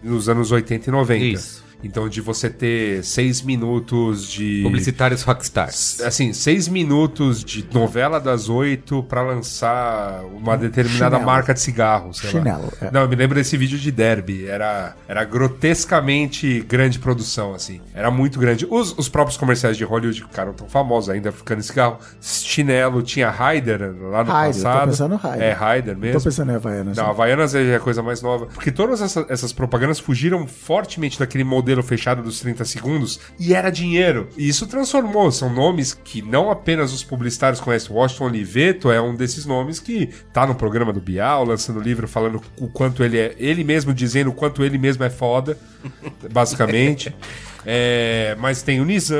nos 0.03 0.27
anos 0.27 0.51
80 0.51 0.89
e 0.89 0.91
90. 0.91 1.25
Isso. 1.25 1.64
Então, 1.83 2.09
de 2.09 2.19
você 2.21 2.49
ter 2.49 3.03
seis 3.03 3.41
minutos 3.41 4.29
de. 4.31 4.61
Publicitários 4.63 5.21
rockstars. 5.21 6.01
Assim, 6.01 6.33
seis 6.33 6.67
minutos 6.67 7.43
de 7.43 7.65
novela 7.73 8.19
das 8.19 8.49
oito 8.49 9.03
pra 9.03 9.21
lançar 9.21 10.23
uma 10.33 10.57
determinada 10.57 11.15
Chinelo. 11.17 11.25
marca 11.25 11.53
de 11.53 11.59
cigarro, 11.59 12.13
sei 12.13 12.29
Chinelo, 12.31 12.71
lá. 12.81 12.87
é. 12.87 12.91
Não, 12.91 13.01
eu 13.01 13.09
me 13.09 13.15
lembro 13.15 13.35
desse 13.35 13.55
vídeo 13.57 13.77
de 13.77 13.91
Derby. 13.91 14.47
Era, 14.47 14.95
era 15.07 15.23
grotescamente 15.23 16.61
grande 16.61 16.97
produção, 16.99 17.53
assim. 17.53 17.81
Era 17.93 18.09
muito 18.09 18.39
grande. 18.39 18.65
Os, 18.69 18.97
os 18.97 19.09
próprios 19.09 19.37
comerciais 19.37 19.77
de 19.77 19.83
Hollywood 19.83 20.21
ficaram 20.21 20.53
tão 20.53 20.67
famosos 20.67 21.09
ainda, 21.09 21.31
ficando 21.31 21.59
em 21.59 21.63
cigarro. 21.63 21.99
Chinelo, 22.21 23.01
tinha 23.03 23.29
Raider 23.29 23.93
lá 24.01 24.23
no 24.23 24.31
Raider, 24.31 24.55
tô 24.61 24.63
passado. 24.69 24.89
pensando 24.89 25.11
no 25.11 25.17
Raider. 25.17 25.43
É, 25.47 25.51
Raider 25.51 25.97
mesmo. 25.97 26.19
Tô 26.19 26.23
pensando 26.23 26.51
em 26.51 26.55
Havaianas. 26.55 26.97
Não, 26.97 27.07
Havaianas 27.09 27.53
é 27.53 27.75
a 27.75 27.79
coisa 27.79 28.01
mais 28.01 28.21
nova. 28.21 28.45
Porque 28.47 28.71
todas 28.71 29.01
essa- 29.01 29.25
essas 29.29 29.51
propagandas 29.51 29.99
fugiram 29.99 30.47
fortemente 30.47 31.19
daquele 31.19 31.43
modelo 31.43 31.64
fechado 31.83 32.21
dos 32.21 32.39
30 32.39 32.65
segundos 32.65 33.19
e 33.39 33.53
era 33.53 33.69
dinheiro. 33.69 34.29
E 34.37 34.47
isso 34.47 34.67
transformou. 34.67 35.31
São 35.31 35.53
nomes 35.53 35.93
que 35.93 36.21
não 36.21 36.49
apenas 36.51 36.93
os 36.93 37.03
publicitários 37.03 37.59
conhecem. 37.59 37.95
Washington 37.95 38.25
Oliveto 38.25 38.91
é 38.91 39.01
um 39.01 39.15
desses 39.15 39.45
nomes 39.45 39.79
que 39.79 40.09
tá 40.33 40.45
no 40.45 40.55
programa 40.55 40.91
do 40.91 40.99
Bial, 40.99 41.45
lançando 41.45 41.79
livro 41.79 42.07
falando 42.07 42.41
o 42.59 42.67
quanto 42.67 43.03
ele 43.03 43.17
é. 43.17 43.35
Ele 43.37 43.63
mesmo 43.63 43.93
dizendo 43.93 44.29
o 44.29 44.33
quanto 44.33 44.63
ele 44.63 44.77
mesmo 44.77 45.03
é 45.03 45.09
foda, 45.09 45.57
basicamente. 46.31 47.13
É, 47.67 48.35
mas 48.39 48.61
tem 48.61 48.79
o 48.79 48.85
Nizam, 48.85 49.17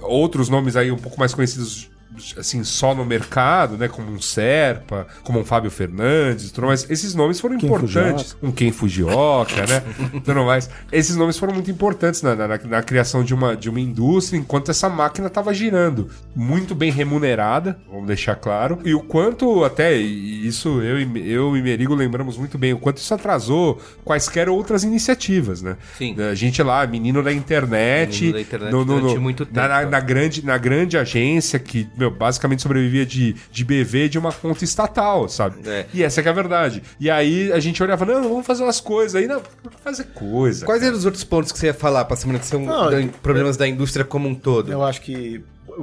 outros 0.00 0.48
nomes 0.48 0.74
aí 0.74 0.90
um 0.90 0.96
pouco 0.96 1.20
mais 1.20 1.34
conhecidos 1.34 1.90
assim, 2.38 2.62
só 2.64 2.94
no 2.94 3.04
mercado, 3.04 3.76
né? 3.76 3.88
Como 3.88 4.10
um 4.12 4.20
Serpa, 4.20 5.06
como 5.22 5.40
um 5.40 5.44
Fábio 5.44 5.70
Fernandes, 5.70 6.50
tudo 6.50 6.66
mais. 6.66 6.88
Esses 6.90 7.14
nomes 7.14 7.40
foram 7.40 7.58
Ken 7.58 7.66
importantes. 7.66 8.36
Um 8.42 8.50
Ken 8.52 8.70
Fujioka, 8.72 9.66
né? 9.66 9.82
tudo 10.24 10.44
mais. 10.44 10.68
Esses 10.92 11.16
nomes 11.16 11.38
foram 11.38 11.54
muito 11.54 11.70
importantes 11.70 12.22
na, 12.22 12.34
na, 12.34 12.46
na 12.58 12.82
criação 12.82 13.24
de 13.24 13.34
uma, 13.34 13.56
de 13.56 13.68
uma 13.68 13.80
indústria, 13.80 14.38
enquanto 14.38 14.70
essa 14.70 14.88
máquina 14.88 15.26
estava 15.28 15.52
girando. 15.52 16.08
Muito 16.34 16.74
bem 16.74 16.90
remunerada, 16.90 17.78
vamos 17.90 18.06
deixar 18.06 18.36
claro. 18.36 18.78
E 18.84 18.94
o 18.94 19.00
quanto, 19.00 19.64
até, 19.64 19.94
isso 19.94 20.80
eu, 20.82 21.00
e- 21.00 21.30
eu 21.32 21.56
e 21.56 21.62
Merigo 21.62 21.94
lembramos 21.94 22.36
muito 22.36 22.56
bem, 22.58 22.72
o 22.72 22.78
quanto 22.78 22.98
isso 22.98 23.12
atrasou 23.14 23.80
quaisquer 24.04 24.48
outras 24.48 24.84
iniciativas, 24.84 25.62
né? 25.62 25.76
Sim. 25.98 26.14
A 26.30 26.34
gente 26.34 26.62
lá, 26.62 26.86
menino 26.86 27.22
da 27.22 27.32
internet. 27.32 28.20
Menino 28.20 28.32
da 28.34 28.40
internet 28.40 28.70
durante 28.70 29.18
muito 29.18 29.48
na- 29.52 29.68
na- 29.68 29.78
tempo. 29.80 29.90
na 29.90 30.00
grande, 30.00 30.44
na 30.44 30.58
grande 30.58 30.96
agência 30.98 31.58
que, 31.58 31.88
meu, 32.04 32.10
basicamente 32.10 32.62
sobrevivia 32.62 33.04
de, 33.06 33.34
de 33.50 33.64
BV 33.64 34.08
de 34.08 34.18
uma 34.18 34.32
conta 34.32 34.64
estatal, 34.64 35.28
sabe? 35.28 35.56
É. 35.68 35.86
E 35.92 36.02
essa 36.02 36.22
que 36.22 36.28
é 36.28 36.30
a 36.30 36.34
verdade. 36.34 36.82
E 37.00 37.10
aí 37.10 37.52
a 37.52 37.58
gente 37.60 37.82
olhava, 37.82 38.04
não, 38.04 38.22
vamos 38.22 38.46
fazer 38.46 38.62
umas 38.62 38.80
coisas 38.80 39.14
aí, 39.14 39.26
não, 39.26 39.40
fazer 39.82 40.04
coisa. 40.14 40.66
Quais 40.66 40.82
eram 40.82 40.96
os 40.96 41.04
outros 41.04 41.24
pontos 41.24 41.50
que 41.52 41.58
você 41.58 41.66
ia 41.66 41.74
falar 41.74 42.04
pra 42.04 42.16
semana 42.16 42.38
que 42.38 42.46
são 42.46 42.60
Não, 42.64 42.90
da- 42.90 43.00
eu- 43.00 43.08
problemas 43.22 43.56
da 43.56 43.66
indústria 43.66 44.04
como 44.04 44.28
um 44.28 44.34
todo? 44.34 44.70
Eu 44.70 44.82
acho 44.84 45.00
que 45.00 45.42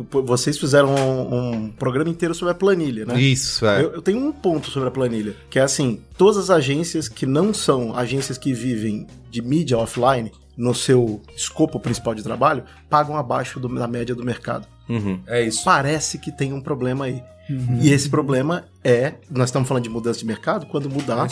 vocês 0.10 0.58
fizeram 0.58 0.94
um, 0.96 1.52
um 1.66 1.70
programa 1.72 2.10
inteiro 2.10 2.34
sobre 2.34 2.52
a 2.54 2.56
planilha, 2.56 3.06
né? 3.06 3.20
Isso, 3.20 3.66
é. 3.66 3.82
Eu, 3.84 3.94
eu 3.96 4.02
tenho 4.02 4.20
um 4.20 4.32
ponto 4.32 4.70
sobre 4.70 4.88
a 4.88 4.92
planilha, 4.92 5.36
que 5.50 5.60
é 5.60 5.62
assim, 5.62 6.00
todas 6.18 6.38
as 6.38 6.50
agências 6.50 7.10
que 7.10 7.26
não 7.26 7.54
são 7.54 7.96
agências 7.98 8.38
que 8.38 8.54
vivem 8.54 9.06
de 9.30 9.42
mídia 9.42 9.78
offline, 9.78 10.32
no 10.62 10.76
seu 10.76 11.21
escopo 11.36 11.80
principal 11.80 12.13
de 12.13 12.21
trabalho, 12.21 12.63
pagam 12.89 13.17
abaixo 13.17 13.60
do- 13.60 13.67
da 13.74 13.88
média 13.88 14.13
do 14.13 14.24
mercado. 14.24 14.67
Uhum. 14.88 15.19
É 15.28 15.41
isso. 15.41 15.63
Parece 15.65 16.17
que 16.19 16.32
tem 16.32 16.54
um 16.54 16.62
problema 16.62 17.06
aí. 17.06 17.24
E 17.82 17.91
esse 17.91 18.08
problema 18.10 18.65
é, 18.84 19.15
nós 19.30 19.50
estamos 19.50 19.67
falando 19.67 19.84
de 19.84 19.89
mudança 19.89 20.19
de 20.19 20.26
mercado, 20.26 20.65
quando 20.67 20.89
mudar, 20.89 21.28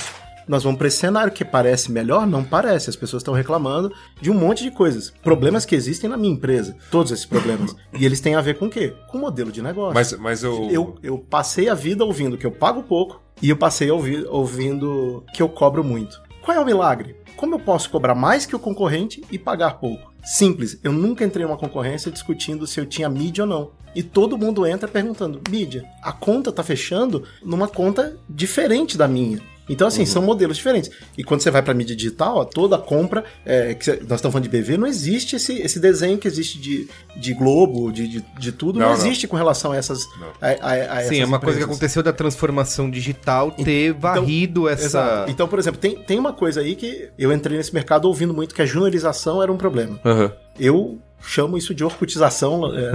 nós 0.48 0.64
vamos 0.64 0.78
para 0.80 0.88
esse 0.88 0.98
cenário 0.98 1.32
que 1.32 1.46
parece 1.46 1.92
melhor, 1.92 2.26
não 2.26 2.44
parece. 2.44 2.90
As 2.90 2.96
pessoas 2.96 3.22
estão 3.22 3.34
reclamando 3.36 3.94
de 4.20 4.32
um 4.32 4.34
monte 4.34 4.64
de 4.64 4.72
coisas. 4.72 5.14
Problemas 5.24 5.64
que 5.64 5.76
existem 5.76 6.10
na 6.10 6.18
minha 6.18 6.34
empresa, 6.34 6.76
todos 6.90 7.12
esses 7.12 7.26
problemas. 7.26 7.76
e 7.98 8.04
eles 8.06 8.20
têm 8.20 8.34
a 8.36 8.42
ver 8.42 8.58
com 8.58 8.66
o 8.66 8.70
quê? 8.70 8.94
Com 9.10 9.20
o 9.20 9.22
modelo 9.22 9.52
de 9.52 9.62
negócio. 9.62 9.94
Mas, 9.94 10.12
mas 10.14 10.44
eu. 10.44 10.70
Eu, 10.72 10.96
eu 11.04 11.18
passei 11.20 11.70
a 11.70 11.76
vida 11.76 12.04
ouvindo 12.04 12.38
que 12.38 12.46
eu 12.46 12.52
pago 12.52 12.82
pouco 12.84 13.22
e 13.42 13.50
eu 13.50 13.56
passei 13.56 13.90
a 13.90 13.94
ouvir, 13.94 14.26
ouvindo 14.28 15.24
que 15.34 15.42
eu 15.42 15.48
cobro 15.48 15.84
muito. 15.84 16.20
Qual 16.50 16.58
é 16.58 16.60
o 16.60 16.66
milagre? 16.66 17.16
Como 17.36 17.54
eu 17.54 17.60
posso 17.60 17.92
cobrar 17.92 18.16
mais 18.16 18.44
que 18.44 18.56
o 18.56 18.60
concorrente 18.60 19.24
e 19.30 19.38
pagar 19.38 19.76
pouco? 19.76 20.12
Simples, 20.24 20.80
eu 20.84 20.92
nunca 20.92 21.24
entrei 21.24 21.46
numa 21.46 21.56
concorrência 21.56 22.12
discutindo 22.12 22.66
se 22.66 22.80
eu 22.80 22.88
tinha 22.88 23.08
mídia 23.08 23.44
ou 23.44 23.48
não. 23.48 23.72
E 23.94 24.02
todo 24.02 24.36
mundo 24.36 24.66
entra 24.66 24.88
perguntando: 24.88 25.40
mídia, 25.48 25.86
a 26.02 26.12
conta 26.12 26.52
tá 26.52 26.64
fechando 26.64 27.24
numa 27.44 27.68
conta 27.68 28.18
diferente 28.28 28.98
da 28.98 29.08
minha. 29.08 29.40
Então, 29.70 29.88
assim, 29.88 30.06
são 30.06 30.22
modelos 30.22 30.58
diferentes. 30.58 30.90
E 31.18 31.24
quando 31.24 31.42
você 31.42 31.52
vai 31.52 31.62
para 31.62 31.74
mídia 31.74 31.96
digital, 31.96 32.38
ó, 32.38 32.44
toda 32.46 32.78
compra, 32.78 33.24
é, 33.46 33.74
que 33.76 33.86
cê- 33.86 34.00
nós 34.08 34.18
estamos 34.20 34.34
falando 34.34 34.44
de 34.44 34.50
BV, 34.50 34.78
não 34.78 34.88
existe 34.88 35.36
esse, 35.36 35.54
esse 35.62 35.80
desenho 35.80 36.18
que 36.18 36.28
existe 36.28 36.60
de, 36.60 36.88
de 37.16 37.34
Globo, 37.34 37.92
de, 37.92 38.08
de, 38.08 38.26
de 38.40 38.52
tudo, 38.52 38.80
não, 38.80 38.88
Não, 38.90 38.98
não. 38.98 39.00
existe 39.06 39.28
com 39.28 39.38
relação 39.38 39.72
a 39.72 39.78
essas. 39.78 40.06
A, 40.42 40.48
a- 40.48 40.50
a 40.50 41.02
Sim, 41.04 41.16
essas 41.16 41.20
é 41.20 41.26
uma 41.26 41.40
coisa 41.40 41.58
que 41.58 41.64
empresas. 41.64 41.64
aconteceu 41.64 42.02
da 42.04 42.12
transformação 42.12 42.90
digital 42.90 43.52
ter 43.52 43.94
varrido 43.94 44.68
essa. 44.68 44.86
Exato. 44.86 45.32
Então, 45.32 45.48
por 45.48 45.60
exemplo, 45.60 45.80
tem, 45.80 45.96
tem 46.04 46.18
uma 46.20 46.34
coisa 46.34 46.62
aí 46.62 46.76
que 46.76 47.10
eu 47.18 47.32
entrei 47.32 47.58
nesse 47.58 47.74
mercado 47.74 48.06
ouvindo 48.06 48.34
muito 48.34 48.56
que 48.56 48.62
a 48.62 48.66
juniorização 48.66 49.42
era 49.44 49.52
um 49.52 49.58
problema. 49.58 50.00
Aham. 50.04 50.32
Eu 50.60 51.00
chamo 51.22 51.58
isso 51.58 51.74
de 51.74 51.84
orcutização 51.84 52.76
é, 52.76 52.92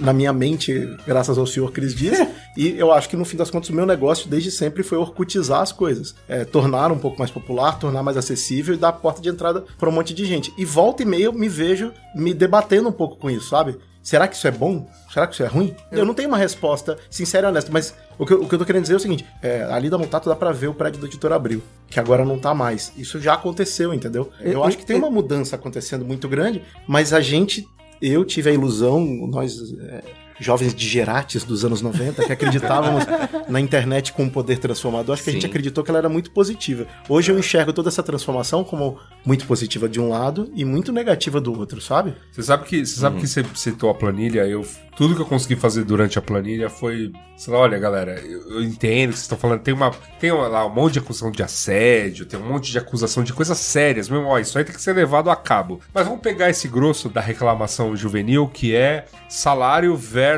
na 0.00 0.12
minha 0.12 0.32
mente, 0.32 0.96
graças 1.06 1.36
ao 1.36 1.46
senhor 1.46 1.70
Cris 1.72 1.94
Dias, 1.94 2.26
e 2.56 2.78
eu 2.78 2.92
acho 2.92 3.08
que 3.08 3.16
no 3.16 3.24
fim 3.24 3.36
das 3.36 3.50
contas 3.50 3.70
o 3.70 3.74
meu 3.74 3.86
negócio 3.86 4.28
desde 4.28 4.50
sempre 4.50 4.82
foi 4.82 4.98
orcutizar 4.98 5.60
as 5.60 5.72
coisas, 5.72 6.14
é, 6.28 6.44
tornar 6.44 6.92
um 6.92 6.98
pouco 6.98 7.18
mais 7.18 7.30
popular, 7.30 7.78
tornar 7.78 8.02
mais 8.02 8.16
acessível 8.16 8.74
e 8.74 8.78
dar 8.78 8.92
porta 8.92 9.20
de 9.20 9.28
entrada 9.28 9.64
para 9.78 9.88
um 9.88 9.92
monte 9.92 10.14
de 10.14 10.24
gente. 10.24 10.52
E 10.56 10.64
volta 10.64 11.02
e 11.02 11.06
meia 11.06 11.24
eu 11.24 11.32
me 11.32 11.48
vejo 11.48 11.92
me 12.14 12.32
debatendo 12.32 12.88
um 12.88 12.92
pouco 12.92 13.16
com 13.16 13.30
isso, 13.30 13.48
sabe? 13.48 13.76
Será 14.02 14.28
que 14.28 14.36
isso 14.36 14.46
é 14.46 14.50
bom? 14.50 14.86
Será 15.14 15.28
que 15.28 15.34
isso 15.34 15.44
é 15.44 15.46
ruim? 15.46 15.76
Eu 15.92 16.04
não 16.04 16.12
tenho 16.12 16.26
uma 16.26 16.36
resposta 16.36 16.98
sincera 17.08 17.46
e 17.46 17.50
honesta, 17.50 17.70
mas 17.72 17.94
o 18.18 18.26
que, 18.26 18.32
eu- 18.32 18.42
o 18.42 18.48
que 18.48 18.54
eu 18.56 18.58
tô 18.58 18.64
querendo 18.64 18.82
dizer 18.82 18.94
é 18.94 18.96
o 18.96 19.00
seguinte: 19.00 19.24
é, 19.40 19.62
ali 19.62 19.88
da 19.88 19.96
Mutato 19.96 20.28
dá 20.28 20.34
pra 20.34 20.50
ver 20.50 20.66
o 20.66 20.74
prédio 20.74 20.98
do 20.98 21.06
editor 21.06 21.30
Abril, 21.32 21.62
que 21.88 22.00
agora 22.00 22.24
não 22.24 22.36
tá 22.36 22.52
mais. 22.52 22.92
Isso 22.96 23.20
já 23.20 23.34
aconteceu, 23.34 23.94
entendeu? 23.94 24.28
Eu 24.40 24.60
E- 24.64 24.66
acho 24.66 24.76
que 24.76 24.84
tem 24.84 24.96
uma 24.96 25.08
mudança 25.08 25.54
acontecendo 25.54 26.04
muito 26.04 26.28
grande, 26.28 26.64
mas 26.84 27.12
a 27.12 27.20
gente, 27.20 27.64
eu 28.02 28.24
tive 28.24 28.50
a 28.50 28.52
ilusão, 28.52 29.00
nós. 29.28 29.56
é, 29.88 30.02
Jovens 30.44 30.74
digerates 30.74 31.44
dos 31.44 31.64
anos 31.64 31.80
90, 31.82 32.24
que 32.24 32.32
acreditávamos 32.32 33.04
na 33.48 33.60
internet 33.60 34.12
com 34.12 34.24
um 34.24 34.28
poder 34.30 34.58
transformador, 34.58 35.14
acho 35.14 35.22
que 35.24 35.30
a 35.30 35.32
gente 35.32 35.42
Sim. 35.42 35.48
acreditou 35.48 35.82
que 35.82 35.90
ela 35.90 35.98
era 35.98 36.08
muito 36.08 36.30
positiva. 36.30 36.86
Hoje 37.08 37.32
eu 37.32 37.38
enxergo 37.38 37.72
toda 37.72 37.88
essa 37.88 38.02
transformação 38.02 38.62
como 38.64 38.98
muito 39.24 39.46
positiva 39.46 39.88
de 39.88 40.00
um 40.00 40.08
lado 40.08 40.50
e 40.54 40.64
muito 40.64 40.92
negativa 40.92 41.40
do 41.40 41.58
outro, 41.58 41.80
sabe? 41.80 42.14
Você 42.32 42.42
sabe 42.42 42.64
que 42.64 42.84
você 42.84 43.00
sabe 43.00 43.20
que 43.20 43.26
você 43.26 43.44
citou 43.54 43.90
a 43.90 43.94
planilha, 43.94 44.46
eu 44.46 44.64
tudo 44.96 45.16
que 45.16 45.22
eu 45.22 45.26
consegui 45.26 45.56
fazer 45.56 45.82
durante 45.84 46.20
a 46.20 46.22
planilha 46.22 46.70
foi, 46.70 47.10
sei 47.36 47.52
lá, 47.52 47.58
olha, 47.58 47.76
galera, 47.80 48.12
eu, 48.20 48.48
eu 48.52 48.62
entendo 48.62 49.08
que 49.10 49.14
vocês 49.16 49.22
estão 49.22 49.36
falando, 49.36 49.60
tem 49.60 49.74
uma 49.74 49.90
tem 50.20 50.30
uma- 50.30 50.46
lá 50.46 50.64
um 50.64 50.72
monte 50.72 50.92
de 50.94 50.98
acusação 51.00 51.32
de 51.32 51.42
assédio, 51.42 52.24
tem 52.26 52.38
um 52.38 52.46
monte 52.46 52.70
de 52.70 52.78
acusação 52.78 53.24
de 53.24 53.32
coisas 53.32 53.58
sérias, 53.58 54.08
mesmo, 54.08 54.26
ó, 54.26 54.38
isso 54.38 54.56
aí 54.56 54.62
tem 54.64 54.72
que 54.74 54.80
ser 54.80 54.92
levado 54.94 55.30
a 55.30 55.36
cabo. 55.36 55.80
Mas 55.92 56.06
vamos 56.06 56.20
pegar 56.20 56.48
esse 56.48 56.68
grosso 56.68 57.08
da 57.08 57.20
reclamação 57.20 57.96
juvenil, 57.96 58.46
que 58.46 58.74
é 58.76 59.06
salário 59.28 59.96
versus 59.96 60.33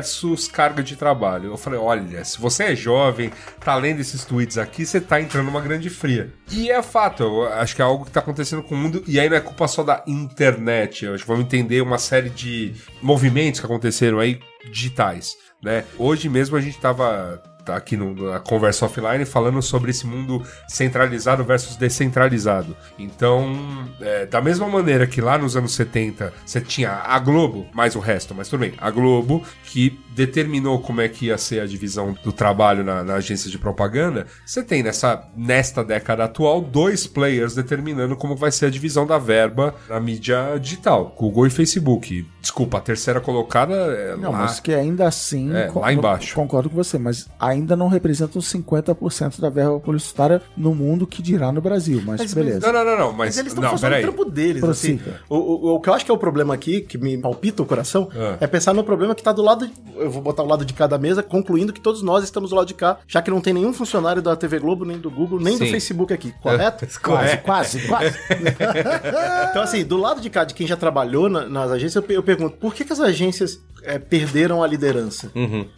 carga 0.51 0.83
de 0.83 0.95
trabalho. 0.95 1.51
Eu 1.51 1.57
falei, 1.57 1.79
olha, 1.79 2.23
se 2.23 2.39
você 2.39 2.65
é 2.65 2.75
jovem, 2.75 3.31
tá 3.59 3.75
lendo 3.75 3.99
esses 3.99 4.25
tweets 4.25 4.57
aqui, 4.57 4.85
você 4.85 4.99
tá 4.99 5.21
entrando 5.21 5.45
numa 5.45 5.61
grande 5.61 5.89
fria. 5.89 6.33
E 6.51 6.69
é 6.69 6.81
fato, 6.81 7.23
eu 7.23 7.53
acho 7.53 7.75
que 7.75 7.81
é 7.81 7.85
algo 7.85 8.05
que 8.05 8.11
tá 8.11 8.19
acontecendo 8.19 8.63
com 8.63 8.75
o 8.75 8.77
mundo, 8.77 9.03
e 9.07 9.19
aí 9.19 9.29
não 9.29 9.37
é 9.37 9.41
culpa 9.41 9.67
só 9.67 9.83
da 9.83 10.03
internet, 10.07 11.05
eu 11.05 11.13
acho 11.13 11.23
que 11.23 11.29
vamos 11.29 11.45
entender 11.45 11.81
uma 11.81 11.97
série 11.97 12.29
de 12.29 12.73
movimentos 13.01 13.59
que 13.59 13.65
aconteceram 13.65 14.19
aí 14.19 14.39
digitais, 14.71 15.35
né? 15.63 15.83
Hoje 15.97 16.29
mesmo 16.29 16.57
a 16.57 16.61
gente 16.61 16.79
tava 16.79 17.41
aqui 17.75 17.95
no- 17.97 18.13
na 18.31 18.39
conversa 18.39 18.85
offline 18.85 19.25
falando 19.25 19.61
sobre 19.61 19.91
esse 19.91 20.05
mundo 20.05 20.41
centralizado 20.67 21.43
versus 21.43 21.75
descentralizado. 21.75 22.75
Então, 22.97 23.87
é, 24.01 24.25
da 24.25 24.41
mesma 24.41 24.67
maneira 24.67 25.07
que 25.07 25.21
lá 25.21 25.37
nos 25.37 25.55
anos 25.55 25.73
70 25.75 26.33
você 26.45 26.61
tinha 26.61 26.91
a 26.91 27.17
Globo, 27.19 27.65
mais 27.73 27.95
o 27.95 27.99
resto, 27.99 28.33
mas 28.35 28.47
tudo 28.49 28.61
bem, 28.61 28.73
a 28.77 28.89
Globo 28.91 29.43
que 29.65 29.99
determinou 30.15 30.79
como 30.79 31.01
é 31.01 31.07
que 31.07 31.27
ia 31.27 31.37
ser 31.37 31.59
a 31.61 31.65
divisão 31.67 32.15
do 32.23 32.31
trabalho 32.31 32.83
na, 32.83 33.03
na 33.03 33.15
agência 33.15 33.49
de 33.51 33.57
propaganda, 33.57 34.25
você 34.45 34.63
tem 34.63 34.81
nessa 34.81 35.27
nesta 35.35 35.83
década 35.83 36.23
atual 36.23 36.61
dois 36.61 37.05
players 37.05 37.53
determinando 37.53 38.15
como 38.15 38.35
vai 38.35 38.51
ser 38.51 38.65
a 38.67 38.69
divisão 38.69 39.05
da 39.05 39.17
verba 39.17 39.75
na 39.89 39.99
mídia 39.99 40.57
digital, 40.59 41.13
Google 41.17 41.45
e 41.47 41.49
Facebook. 41.49 42.25
Desculpa, 42.47 42.77
a 42.77 42.81
terceira 42.81 43.19
colocada 43.19 43.73
é 43.75 44.15
Não, 44.15 44.31
lá. 44.31 44.37
mas 44.39 44.61
que 44.61 44.73
ainda 44.73 45.05
assim. 45.05 45.53
É, 45.53 45.69
lá 45.75 45.91
embaixo. 45.91 46.33
Concordo 46.33 46.69
com 46.69 46.77
você, 46.77 46.97
mas 46.97 47.27
ainda 47.37 47.75
não 47.75 47.89
representa 47.89 48.39
os 48.39 48.49
50% 48.53 49.41
da 49.41 49.49
verba 49.49 49.77
publicitária 49.81 50.41
no 50.55 50.73
mundo 50.73 51.05
que 51.05 51.21
dirá 51.21 51.51
no 51.51 51.59
Brasil. 51.59 52.01
Mas, 52.05 52.21
Mas- 52.21 52.33
beleza. 52.33 52.61
Não, 52.65 52.71
não, 52.71 52.85
não, 52.85 52.97
não, 52.97 53.07
mas, 53.11 53.35
Mas 53.35 53.37
eles 53.39 53.51
estão 53.51 53.63
não, 53.63 53.71
fazendo 53.77 53.97
o 53.97 54.01
trampo 54.01 54.23
deles, 54.25 54.63
assim. 54.63 54.97
O, 55.27 55.35
o, 55.35 55.75
o 55.75 55.79
que 55.81 55.89
eu 55.89 55.93
acho 55.93 56.05
que 56.05 56.11
é 56.11 56.13
o 56.13 56.17
problema 56.17 56.53
aqui, 56.53 56.79
que 56.79 56.97
me 56.97 57.17
palpita 57.17 57.61
o 57.61 57.65
coração, 57.65 58.07
Ah. 58.15 58.37
é 58.39 58.47
pensar 58.47 58.73
no 58.73 58.81
problema 58.83 59.13
que 59.13 59.21
tá 59.21 59.33
do 59.33 59.41
lado. 59.41 59.67
de- 59.67 59.73
eu 59.97 60.09
vou 60.09 60.21
botar 60.21 60.43
o 60.43 60.47
lado 60.47 60.63
de 60.63 60.73
cá 60.73 60.87
da 60.87 60.97
mesa, 60.97 61.21
concluindo 61.21 61.73
que 61.73 61.81
todos 61.81 62.01
nós 62.01 62.23
estamos 62.23 62.51
do 62.51 62.55
lado 62.55 62.67
de 62.67 62.75
cá, 62.75 62.97
já 63.07 63.21
que 63.21 63.29
não 63.29 63.41
tem 63.41 63.53
nenhum 63.53 63.73
funcionário 63.73 64.21
da 64.21 64.37
TV 64.37 64.57
Globo, 64.59 64.85
nem 64.85 64.97
do 64.97 65.11
Google, 65.11 65.37
nem 65.41 65.57
do 65.57 65.65
Sim. 65.65 65.71
Facebook 65.71 66.13
aqui, 66.13 66.33
correto? 66.41 66.87
Quase, 67.03 67.37
quase, 67.39 67.79
quase. 67.87 68.17
Então, 69.49 69.61
assim, 69.63 69.83
do 69.83 69.97
lado 69.97 70.21
de 70.21 70.29
cá, 70.29 70.43
de 70.43 70.53
quem 70.53 70.65
já 70.67 70.77
trabalhou 70.77 71.27
na- 71.29 71.47
nas 71.49 71.71
agências, 71.71 71.95
eu, 71.95 72.03
pe- 72.03 72.13
eu 72.13 72.23
pergunto, 72.37 72.57
por 72.57 72.73
que, 72.73 72.85
que 72.85 72.93
as 72.93 72.99
agências 72.99 73.61
é, 73.83 73.97
perderam 73.99 74.63
a 74.63 74.67
liderança? 74.67 75.31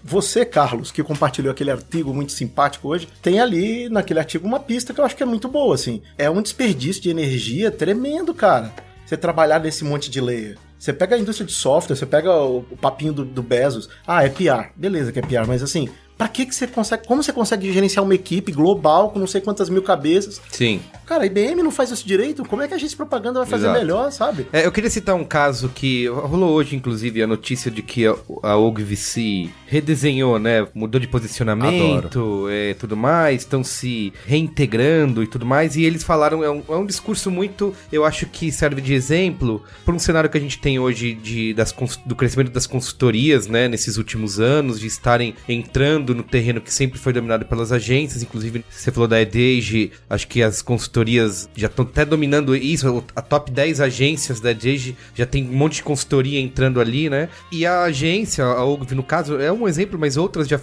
Você, 0.04 0.46
Carlos, 0.46 0.92
que 0.92 1.04
compartilhou 1.04 1.52
aquele 1.52 1.72
artigo 1.72 2.14
muito 2.14 2.32
simpático 2.32 2.88
hoje, 2.88 3.08
tem 3.22 3.40
ali 3.40 3.90
naquele 3.90 4.20
artigo 4.20 4.48
uma 4.48 4.60
pista 4.60 4.94
que 4.94 5.00
eu 5.00 5.06
acho 5.06 5.16
que 5.16 5.24
é 5.24 5.26
muito 5.26 5.48
boa, 5.48 5.76
assim. 5.76 6.02
É 6.18 6.30
um 6.30 6.42
desperdício 6.42 7.02
de 7.02 7.10
energia 7.10 7.72
tremendo, 7.72 8.34
cara. 8.34 8.74
Você 9.06 9.18
trabalhar 9.18 9.60
nesse 9.60 9.84
monte 9.84 10.10
de 10.10 10.22
layer. 10.22 10.58
Você 10.78 10.94
pega 10.94 11.16
a 11.16 11.20
indústria 11.20 11.46
de 11.46 11.52
software, 11.52 11.96
você 11.96 12.06
pega 12.06 12.34
o, 12.34 12.60
o 12.60 12.78
papinho 12.78 13.12
do, 13.12 13.26
do 13.26 13.44
Bezos. 13.44 13.90
Ah, 14.08 14.24
é 14.24 14.30
PR. 14.30 14.72
Beleza 14.76 15.12
que 15.12 15.20
é 15.20 15.22
PR, 15.22 15.46
mas 15.46 15.62
assim, 15.62 15.90
Pra 16.20 16.28
que 16.28 16.46
que 16.46 16.54
você 16.54 16.68
consegue, 16.68 17.08
como 17.08 17.24
você 17.24 17.32
consegue 17.32 17.72
gerenciar 17.72 18.04
uma 18.04 18.14
equipe 18.14 18.52
global 18.52 19.10
com 19.10 19.20
não 19.20 19.26
sei 19.26 19.40
quantas 19.40 19.70
mil 19.70 19.82
cabeças? 19.82 20.42
Sim. 20.52 20.82
Cara, 21.06 21.24
a 21.24 21.26
IBM 21.26 21.64
não 21.64 21.72
faz 21.72 21.92
isso 21.92 22.06
direito, 22.06 22.44
como 22.44 22.62
é 22.62 22.68
que 22.68 22.74
a 22.74 22.76
agência 22.76 22.90
de 22.92 22.98
propaganda 22.98 23.40
vai 23.40 23.48
fazer 23.48 23.68
Exato. 23.68 23.80
melhor, 23.80 24.12
sabe? 24.12 24.46
É, 24.52 24.66
eu 24.66 24.72
queria 24.72 24.90
citar 24.90 25.16
um 25.16 25.24
caso 25.24 25.70
que 25.70 26.08
rolou 26.08 26.52
hoje, 26.52 26.76
inclusive, 26.76 27.24
a 27.24 27.26
notícia 27.26 27.72
de 27.72 27.82
que 27.82 28.06
a, 28.06 28.14
a 28.44 28.58
OGVC 28.58 29.50
redesenhou, 29.66 30.38
né? 30.38 30.68
Mudou 30.74 31.00
de 31.00 31.08
posicionamento 31.08 32.50
e 32.52 32.74
tudo 32.74 32.98
mais, 32.98 33.44
estão 33.44 33.64
se 33.64 34.12
reintegrando 34.28 35.24
e 35.24 35.28
tudo 35.28 35.46
mais. 35.46 35.78
E 35.78 35.84
eles 35.84 36.04
falaram, 36.04 36.44
é 36.44 36.52
um, 36.52 36.62
é 36.68 36.76
um 36.76 36.86
discurso 36.86 37.32
muito, 37.32 37.74
eu 37.94 38.04
acho 38.04 38.26
que 38.26 38.52
serve 38.52 38.82
de 38.82 38.94
exemplo 38.94 39.64
para 39.86 39.96
um 39.96 40.00
cenário 40.00 40.30
que 40.30 40.38
a 40.38 40.42
gente 40.42 40.60
tem 40.60 40.80
hoje 40.80 41.14
de, 41.14 41.54
das, 41.54 41.74
do 42.06 42.16
crescimento 42.16 42.52
das 42.52 42.68
consultorias, 42.68 43.48
né? 43.48 43.70
Nesses 43.70 43.96
últimos 43.96 44.38
anos, 44.38 44.78
de 44.82 44.88
estarem 44.88 45.34
entrando 45.48 46.09
no 46.14 46.24
terreno 46.24 46.62
que 46.62 46.74
sempre 46.74 47.00
foi 47.00 47.14
dominado 47.14 47.46
pelas 47.46 47.72
agências. 47.72 48.24
Inclusive, 48.24 48.64
você 48.70 48.92
falou 48.92 49.08
da 49.08 49.22
Edege, 49.22 49.92
acho 50.10 50.28
que 50.28 50.42
as 50.42 50.62
consultorias 50.62 51.50
já 51.56 51.68
estão 51.68 51.86
até 51.86 52.06
dominando 52.06 52.56
isso. 52.56 53.04
A 53.16 53.22
top 53.22 53.52
10 53.52 53.82
agências 53.82 54.40
da 54.40 54.52
Edege 54.52 54.96
já 55.16 55.26
tem 55.26 55.48
um 55.48 55.54
monte 55.54 55.76
de 55.76 55.84
consultoria 55.84 56.40
entrando 56.40 56.80
ali, 56.80 57.10
né? 57.10 57.30
E 57.52 57.66
a 57.66 57.84
agência, 57.84 58.44
a 58.44 58.64
OGV, 58.66 58.96
no 58.96 59.04
caso, 59.04 59.40
é 59.40 59.52
um 59.52 59.68
exemplo, 59.68 59.98
mas 60.00 60.18
outras 60.18 60.48
já 60.48 60.60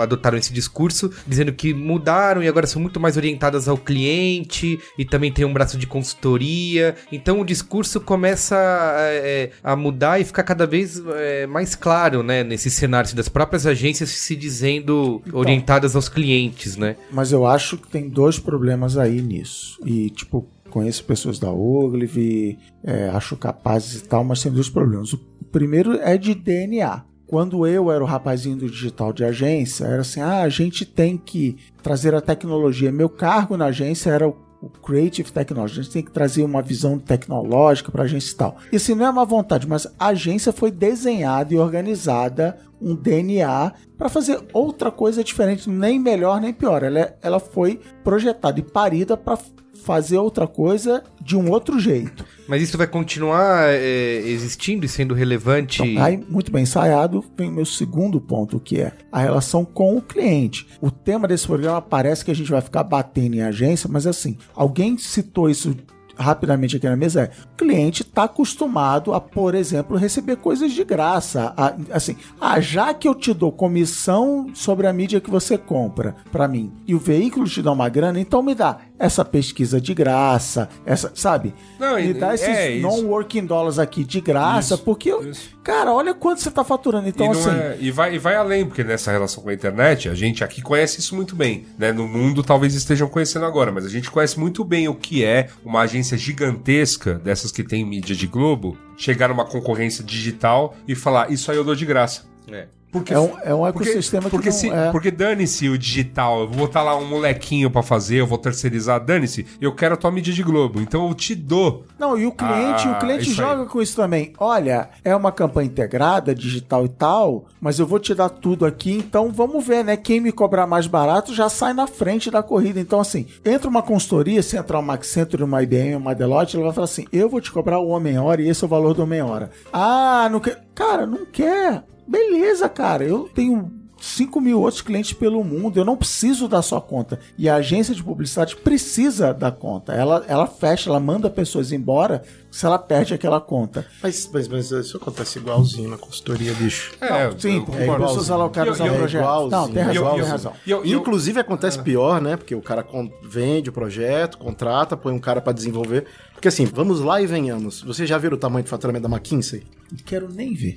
adotaram 0.00 0.38
esse 0.38 0.52
discurso, 0.52 1.10
dizendo 1.26 1.52
que 1.52 1.74
mudaram 1.74 2.42
e 2.42 2.48
agora 2.48 2.66
são 2.66 2.80
muito 2.80 2.98
mais 2.98 3.16
orientadas 3.16 3.68
ao 3.68 3.76
cliente 3.76 4.78
e 4.98 5.04
também 5.04 5.32
tem 5.32 5.44
um 5.44 5.52
braço 5.52 5.78
de 5.78 5.86
consultoria. 5.86 6.94
Então 7.10 7.40
o 7.40 7.44
discurso 7.44 8.00
começa 8.00 8.56
é, 8.98 9.50
a 9.62 9.76
mudar 9.76 10.20
e 10.20 10.24
ficar 10.24 10.42
cada 10.42 10.66
vez 10.66 11.02
é, 11.16 11.46
mais 11.46 11.74
claro, 11.74 12.22
né? 12.22 12.42
Nesse 12.42 12.70
cenário 12.70 13.14
das 13.14 13.28
próprias 13.28 13.66
agências 13.66 14.10
se 14.10 14.34
dizendo 14.34 14.85
orientadas 15.32 15.96
aos 15.96 16.08
clientes, 16.08 16.76
né? 16.76 16.96
Mas 17.10 17.32
eu 17.32 17.46
acho 17.46 17.76
que 17.76 17.88
tem 17.88 18.08
dois 18.08 18.38
problemas 18.38 18.96
aí 18.96 19.20
nisso. 19.20 19.78
E, 19.84 20.10
tipo, 20.10 20.46
conheço 20.70 21.04
pessoas 21.04 21.38
da 21.38 21.50
Ogilvy, 21.50 22.58
é, 22.84 23.08
acho 23.08 23.36
capazes 23.36 24.00
e 24.00 24.04
tal, 24.04 24.24
mas 24.24 24.42
tem 24.42 24.52
dois 24.52 24.68
problemas. 24.68 25.12
O 25.12 25.18
primeiro 25.50 25.94
é 25.94 26.16
de 26.16 26.34
DNA. 26.34 27.04
Quando 27.26 27.66
eu 27.66 27.90
era 27.90 28.04
o 28.04 28.06
rapazinho 28.06 28.56
do 28.56 28.70
digital 28.70 29.12
de 29.12 29.24
agência, 29.24 29.84
era 29.84 30.02
assim: 30.02 30.20
ah, 30.20 30.42
a 30.42 30.48
gente 30.48 30.84
tem 30.84 31.16
que 31.16 31.56
trazer 31.82 32.14
a 32.14 32.20
tecnologia. 32.20 32.92
Meu 32.92 33.08
cargo 33.08 33.56
na 33.56 33.66
agência 33.66 34.10
era 34.10 34.28
o 34.28 34.46
o 34.60 34.68
Creative 34.68 35.30
Technology. 35.30 35.80
A 35.80 35.82
gente 35.82 35.92
tem 35.92 36.02
que 36.02 36.10
trazer 36.10 36.42
uma 36.42 36.62
visão 36.62 36.98
tecnológica 36.98 37.90
para 37.92 38.02
a 38.02 38.04
agência 38.04 38.32
e 38.32 38.36
tal. 38.36 38.56
E 38.72 38.76
assim, 38.76 38.94
não 38.94 39.06
é 39.06 39.10
uma 39.10 39.24
vontade, 39.24 39.66
mas 39.66 39.86
a 39.98 40.08
agência 40.08 40.52
foi 40.52 40.70
desenhada 40.70 41.54
e 41.54 41.58
organizada 41.58 42.58
um 42.80 42.94
DNA 42.94 43.72
para 43.96 44.08
fazer 44.08 44.40
outra 44.52 44.90
coisa 44.90 45.24
diferente, 45.24 45.68
nem 45.68 45.98
melhor 45.98 46.40
nem 46.40 46.52
pior. 46.52 46.82
Ela, 46.82 46.98
é- 47.00 47.16
ela 47.22 47.40
foi 47.40 47.80
projetada 48.04 48.60
e 48.60 48.62
parida 48.62 49.16
para 49.16 49.38
fazer 49.84 50.18
outra 50.18 50.46
coisa 50.46 51.04
de 51.22 51.36
um 51.36 51.50
outro 51.50 51.78
jeito. 51.78 52.24
Mas 52.48 52.62
isso 52.62 52.76
vai 52.78 52.86
continuar 52.86 53.68
é, 53.68 54.16
existindo 54.24 54.84
e 54.84 54.88
sendo 54.88 55.14
relevante. 55.14 55.82
Então, 55.82 56.02
aí, 56.02 56.16
muito 56.28 56.50
bem 56.50 56.62
ensaiado, 56.62 57.24
vem 57.36 57.48
o 57.50 57.52
meu 57.52 57.66
segundo 57.66 58.20
ponto, 58.20 58.58
que 58.58 58.80
é 58.80 58.92
a 59.12 59.20
relação 59.20 59.64
com 59.64 59.96
o 59.96 60.02
cliente. 60.02 60.66
O 60.80 60.90
tema 60.90 61.28
desse 61.28 61.46
programa 61.46 61.80
parece 61.80 62.24
que 62.24 62.30
a 62.30 62.34
gente 62.34 62.50
vai 62.50 62.60
ficar 62.60 62.82
batendo 62.84 63.36
em 63.36 63.42
agência, 63.42 63.88
mas 63.90 64.06
assim, 64.06 64.36
alguém 64.54 64.96
citou 64.98 65.48
isso 65.48 65.76
rapidamente 66.16 66.76
aqui 66.76 66.88
na 66.88 66.96
mesa 66.96 67.22
é, 67.22 67.30
o 67.52 67.56
cliente 67.56 68.02
está 68.02 68.24
acostumado 68.24 69.12
a, 69.14 69.20
por 69.20 69.54
exemplo, 69.54 69.96
receber 69.96 70.36
coisas 70.36 70.72
de 70.72 70.84
graça. 70.84 71.52
A- 71.56 71.74
assim, 71.92 72.16
ah, 72.40 72.60
já 72.60 72.92
que 72.94 73.06
eu 73.08 73.14
te 73.14 73.32
dou 73.34 73.50
comissão 73.52 74.48
sobre 74.54 74.86
a 74.86 74.92
mídia 74.92 75.20
que 75.20 75.30
você 75.30 75.56
compra 75.58 76.14
para 76.32 76.48
mim 76.48 76.72
e 76.86 76.94
o 76.94 76.98
veículo 76.98 77.46
te 77.46 77.62
dá 77.62 77.72
uma 77.72 77.88
grana, 77.88 78.18
então 78.20 78.42
me 78.42 78.54
dá 78.54 78.78
essa 78.98 79.24
pesquisa 79.24 79.78
de 79.80 79.92
graça, 79.92 80.68
essa, 80.86 81.12
sabe? 81.14 81.54
Não, 81.78 81.96
me 81.96 82.14
dá 82.14 82.34
esses 82.34 82.48
é, 82.48 82.78
non-working 82.78 83.44
dollars 83.44 83.78
aqui 83.78 84.04
de 84.04 84.20
graça, 84.22 84.74
Isso, 84.74 84.82
porque, 84.84 85.10
isso. 85.10 85.50
cara, 85.62 85.92
olha 85.92 86.14
quanto 86.14 86.40
você 86.40 86.50
tá 86.50 86.64
faturando. 86.64 87.06
Então, 87.08 87.26
e, 87.26 87.30
assim, 87.30 87.50
é- 87.50 87.76
e 87.78 87.90
vai, 87.90 88.14
e 88.14 88.18
vai 88.18 88.36
além, 88.36 88.64
porque 88.64 88.82
nessa 88.82 89.10
relação 89.12 89.42
com 89.42 89.50
a 89.50 89.54
internet, 89.54 90.08
a 90.08 90.14
gente 90.14 90.42
aqui 90.42 90.62
conhece 90.62 91.00
isso 91.00 91.14
muito 91.14 91.36
bem. 91.36 91.66
Né? 91.78 91.92
No 91.92 92.08
mundo 92.08 92.42
talvez 92.42 92.74
estejam 92.74 93.06
conhecendo 93.08 93.44
agora, 93.44 93.70
mas 93.70 93.84
a 93.84 93.88
gente 93.90 94.10
conhece 94.10 94.38
muito 94.40 94.64
bem 94.64 94.88
o 94.88 94.94
que 94.94 95.22
é 95.24 95.48
uma 95.64 95.80
agência 95.80 96.05
gigantesca, 96.14 97.14
dessas 97.14 97.50
que 97.50 97.64
tem 97.64 97.86
mídia 97.86 98.14
de 98.14 98.26
Globo, 98.26 98.76
chegar 98.98 99.30
numa 99.30 99.46
concorrência 99.46 100.04
digital 100.04 100.76
e 100.86 100.94
falar, 100.94 101.32
isso 101.32 101.50
aí 101.50 101.56
eu 101.56 101.64
dou 101.64 101.74
de 101.74 101.86
graça. 101.86 102.28
É. 102.52 102.68
Porque, 102.92 103.12
É 103.12 103.18
um- 103.20 103.38
é 103.42 103.52
um 103.54 103.70
porque- 103.72 103.90
ecossistema 103.90 104.24
que 104.24 104.30
porque 104.30 104.48
não 104.48 104.56
se, 104.56 104.70
é. 104.70 104.90
Porque 104.90 105.10
dane-se 105.10 105.68
o 105.68 105.76
digital, 105.76 106.40
eu 106.40 106.48
vou 106.48 106.56
botar 106.58 106.82
lá 106.82 106.96
um 106.96 107.04
molequinho 107.06 107.70
pra 107.70 107.82
fazer, 107.82 108.16
eu 108.16 108.26
vou 108.26 108.38
terceirizar, 108.38 109.04
dane-se, 109.04 109.44
eu 109.60 109.74
quero 109.74 109.94
a 109.94 109.96
tua 109.96 110.10
mídia 110.10 110.32
de 110.32 110.42
Globo, 110.42 110.80
então 110.80 111.06
eu 111.08 111.14
te 111.14 111.34
dou. 111.34 111.84
Não, 111.98 112.16
e 112.16 112.24
o 112.26 112.32
cliente, 112.32 112.88
Ah, 112.88 112.92
o 112.92 112.98
cliente 112.98 113.30
isso 113.30 113.42
aí. 113.42 113.48
joga 113.48 113.66
com 113.66 113.82
isso 113.82 113.96
também. 113.96 114.32
Olha, 114.38 114.88
é 115.04 115.14
uma 115.14 115.30
campanha 115.30 115.66
integrada, 115.66 116.34
digital 116.34 116.86
e 116.86 116.88
tal, 116.88 117.44
mas 117.60 117.78
eu 117.78 117.86
vou 117.86 117.98
te 117.98 118.14
dar 118.14 118.30
tudo 118.30 118.64
aqui, 118.64 118.92
então 118.92 119.30
vamos 119.30 119.66
ver, 119.66 119.84
né? 119.84 119.96
Quem 119.96 120.18
me 120.20 120.32
cobrar 120.32 120.66
mais 120.66 120.86
barato 120.86 121.34
já 121.34 121.48
sai 121.50 121.74
na 121.74 121.86
frente 121.86 122.30
da 122.30 122.42
corrida. 122.42 122.80
Então, 122.80 123.00
assim, 123.00 123.26
entra 123.44 123.68
uma 123.68 123.82
consultoria, 123.82 124.42
se 124.42 124.56
entrar 124.56 124.78
uma 124.78 124.94
Accenture, 124.94 125.42
uma 125.42 125.62
IBM, 125.62 125.96
uma 125.96 126.14
Deloitte, 126.14 126.56
ela 126.56 126.66
vai 126.66 126.74
falar 126.74 126.84
assim: 126.86 127.04
eu 127.12 127.28
vou 127.28 127.40
te 127.42 127.52
cobrar 127.52 127.78
o 127.78 127.88
homem 127.88 128.18
hora 128.18 128.40
e 128.40 128.48
esse 128.48 128.64
é 128.64 128.66
o 128.66 128.70
valor 128.70 128.94
do 128.94 129.02
homem 129.02 129.20
hora. 129.20 129.50
Ah, 129.72 130.28
não 130.30 130.40
quer. 130.40 130.62
Cara, 130.74 131.04
não 131.06 131.26
quer. 131.26 131.82
Beleza, 132.06 132.68
cara, 132.68 133.04
eu 133.04 133.28
tenho 133.34 133.70
5 133.98 134.40
mil 134.40 134.60
outros 134.60 134.82
clientes 134.82 135.12
pelo 135.14 135.42
mundo, 135.42 135.78
eu 135.78 135.84
não 135.84 135.96
preciso 135.96 136.46
da 136.46 136.60
sua 136.60 136.80
conta. 136.80 137.18
E 137.38 137.48
a 137.48 137.56
agência 137.56 137.94
de 137.94 138.04
publicidade 138.04 138.54
precisa 138.56 139.32
da 139.32 139.50
conta. 139.50 139.92
Ela, 139.94 140.24
ela 140.28 140.46
fecha, 140.46 140.90
ela 140.90 141.00
manda 141.00 141.30
pessoas 141.30 141.72
embora 141.72 142.22
se 142.50 142.64
ela 142.64 142.78
perde 142.78 143.12
aquela 143.14 143.40
conta. 143.40 143.86
Mas, 144.02 144.28
mas, 144.32 144.48
mas 144.48 144.70
isso 144.70 144.96
acontece 144.98 145.38
igualzinho 145.38 145.88
na 145.90 145.98
consultoria, 145.98 146.52
bicho. 146.54 146.92
É, 147.00 147.30
Sim, 147.38 147.56
eu 147.56 147.64
porque 147.64 147.84
pessoas 147.86 148.30
alocadas 148.30 148.80
ao 148.80 148.86
e- 148.86 148.90
projeto. 148.90 149.22
igualzinho, 149.22 149.50
Não, 149.50 149.68
tem 149.68 149.82
razão, 149.82 149.92
tem 149.92 149.96
igualzinho. 150.02 150.26
razão. 150.30 150.52
Eu- 150.66 150.84
eu- 150.84 150.98
Inclusive 151.00 151.40
acontece 151.40 151.78
pior, 151.82 152.20
né? 152.20 152.36
Porque 152.36 152.54
o 152.54 152.62
cara 152.62 152.86
vende 153.24 153.70
o 153.70 153.72
projeto, 153.72 154.38
contrata, 154.38 154.96
põe 154.96 155.12
um 155.12 155.18
cara 155.18 155.40
pra 155.40 155.52
desenvolver. 155.52 156.06
Porque 156.36 156.48
assim, 156.48 156.66
vamos 156.66 157.00
lá 157.00 157.20
e 157.20 157.26
venhamos. 157.26 157.80
Você 157.82 158.06
já 158.06 158.18
viram 158.18 158.36
o 158.36 158.38
tamanho 158.38 158.62
de 158.62 158.68
faturamento 158.68 159.08
da 159.08 159.16
McKinsey? 159.16 159.64
Não 159.90 159.98
quero 160.04 160.30
nem 160.30 160.52
ver. 160.52 160.76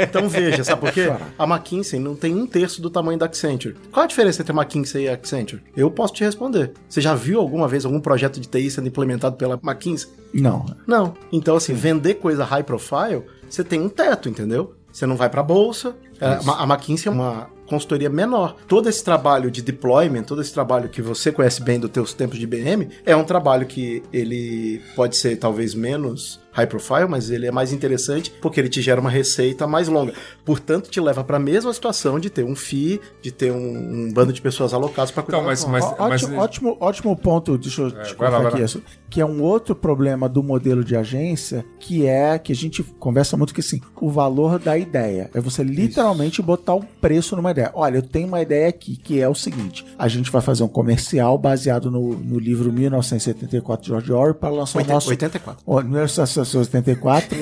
Então 0.00 0.28
veja, 0.28 0.64
sabe 0.64 0.80
por 0.80 0.92
quê? 0.92 1.12
A 1.38 1.44
McKinsey 1.44 2.00
não 2.00 2.16
tem 2.16 2.34
um 2.34 2.46
terço 2.46 2.80
do 2.80 2.88
tamanho 2.88 3.18
da 3.18 3.26
Accenture. 3.26 3.76
Qual 3.92 4.04
a 4.04 4.06
diferença 4.06 4.40
entre 4.40 4.52
a 4.52 4.56
McKinsey 4.56 5.04
e 5.04 5.08
a 5.08 5.12
Accenture? 5.12 5.62
Eu 5.76 5.90
posso 5.90 6.14
te 6.14 6.24
responder. 6.24 6.72
Você 6.88 7.00
já 7.02 7.14
viu 7.14 7.38
alguma 7.38 7.68
vez 7.68 7.84
algum 7.84 8.00
projeto 8.00 8.40
de 8.40 8.48
TI 8.48 8.70
sendo 8.70 8.88
implementado 8.88 9.36
pela 9.36 9.60
McKinsey? 9.62 10.08
Não. 10.32 10.64
Não. 10.86 11.14
Então, 11.30 11.56
assim, 11.56 11.74
vender 11.74 12.14
coisa 12.14 12.44
high 12.44 12.64
profile, 12.64 13.24
você 13.48 13.62
tem 13.62 13.80
um 13.80 13.88
teto, 13.88 14.28
entendeu? 14.28 14.74
Você 14.90 15.04
não 15.04 15.16
vai 15.16 15.28
pra 15.28 15.42
bolsa. 15.42 15.94
É, 16.20 16.38
a 16.46 16.64
McKinsey 16.64 17.08
é 17.08 17.10
uma 17.10 17.48
consultoria 17.68 18.08
menor. 18.08 18.56
Todo 18.66 18.88
esse 18.88 19.04
trabalho 19.04 19.50
de 19.50 19.62
deployment, 19.62 20.24
todo 20.24 20.40
esse 20.40 20.52
trabalho 20.52 20.88
que 20.88 21.02
você 21.02 21.30
conhece 21.30 21.62
bem 21.62 21.78
dos 21.78 21.90
teus 21.90 22.14
tempos 22.14 22.38
de 22.38 22.44
IBM, 22.44 22.88
é 23.04 23.14
um 23.14 23.24
trabalho 23.24 23.66
que 23.66 24.02
ele 24.12 24.80
pode 24.96 25.16
ser 25.16 25.36
talvez 25.36 25.74
menos 25.74 26.40
high 26.58 26.66
profile, 26.66 27.06
mas 27.08 27.30
ele 27.30 27.46
é 27.46 27.52
mais 27.52 27.72
interessante 27.72 28.32
porque 28.42 28.58
ele 28.58 28.68
te 28.68 28.82
gera 28.82 29.00
uma 29.00 29.10
receita 29.10 29.64
mais 29.66 29.86
longa. 29.86 30.12
Portanto, 30.44 30.90
te 30.90 31.00
leva 31.00 31.22
para 31.22 31.36
a 31.36 31.40
mesma 31.40 31.72
situação 31.72 32.18
de 32.18 32.28
ter 32.28 32.44
um 32.44 32.56
FII, 32.56 33.00
de 33.22 33.30
ter 33.30 33.52
um, 33.52 34.08
um 34.08 34.12
bando 34.12 34.32
de 34.32 34.40
pessoas 34.40 34.74
alocadas 34.74 35.12
para 35.12 35.22
cuidar 35.22 35.38
Então, 35.38 35.46
mas, 35.46 35.64
mas, 35.64 35.84
Ó, 35.84 36.08
mas- 36.08 36.22
ótimo, 36.24 36.40
ótimo, 36.40 36.76
ótimo 36.80 37.16
ponto, 37.16 37.56
deixa 37.56 37.82
eu 37.82 37.90
te 37.90 37.96
lá, 37.96 38.14
colocar 38.14 38.38
vai 38.38 38.46
aqui 38.54 38.62
isso, 38.62 38.82
que 39.08 39.20
é 39.20 39.24
um 39.24 39.40
outro 39.40 39.76
problema 39.76 40.28
do 40.28 40.42
modelo 40.42 40.82
de 40.82 40.96
agência, 40.96 41.64
que 41.78 42.06
é 42.06 42.36
que 42.38 42.52
a 42.52 42.56
gente 42.56 42.82
conversa 42.82 43.36
muito 43.36 43.54
que 43.54 43.60
assim, 43.60 43.80
o 44.00 44.10
valor 44.10 44.58
da 44.58 44.76
ideia. 44.76 45.30
É 45.32 45.40
você 45.40 45.62
literalmente 45.62 46.07
botar 46.42 46.74
um 46.74 46.82
preço 46.82 47.36
numa 47.36 47.50
ideia. 47.50 47.70
Olha, 47.74 47.96
eu 47.98 48.02
tenho 48.02 48.28
uma 48.28 48.40
ideia 48.40 48.68
aqui, 48.68 48.96
que 48.96 49.20
é 49.20 49.28
o 49.28 49.34
seguinte: 49.34 49.84
a 49.98 50.08
gente 50.08 50.30
vai 50.30 50.40
fazer 50.40 50.62
um 50.62 50.68
comercial 50.68 51.36
baseado 51.38 51.90
no, 51.90 52.14
no 52.14 52.38
livro 52.38 52.72
1974 52.72 53.82
de 53.82 53.88
George 53.88 54.12
Orwell 54.12 54.34
para 54.34 54.50
lançar 54.50 54.82
o 54.82 54.84
nosso 54.86 55.10
84. 55.10 55.62
Ó, 55.66 55.82
1984 55.82 57.38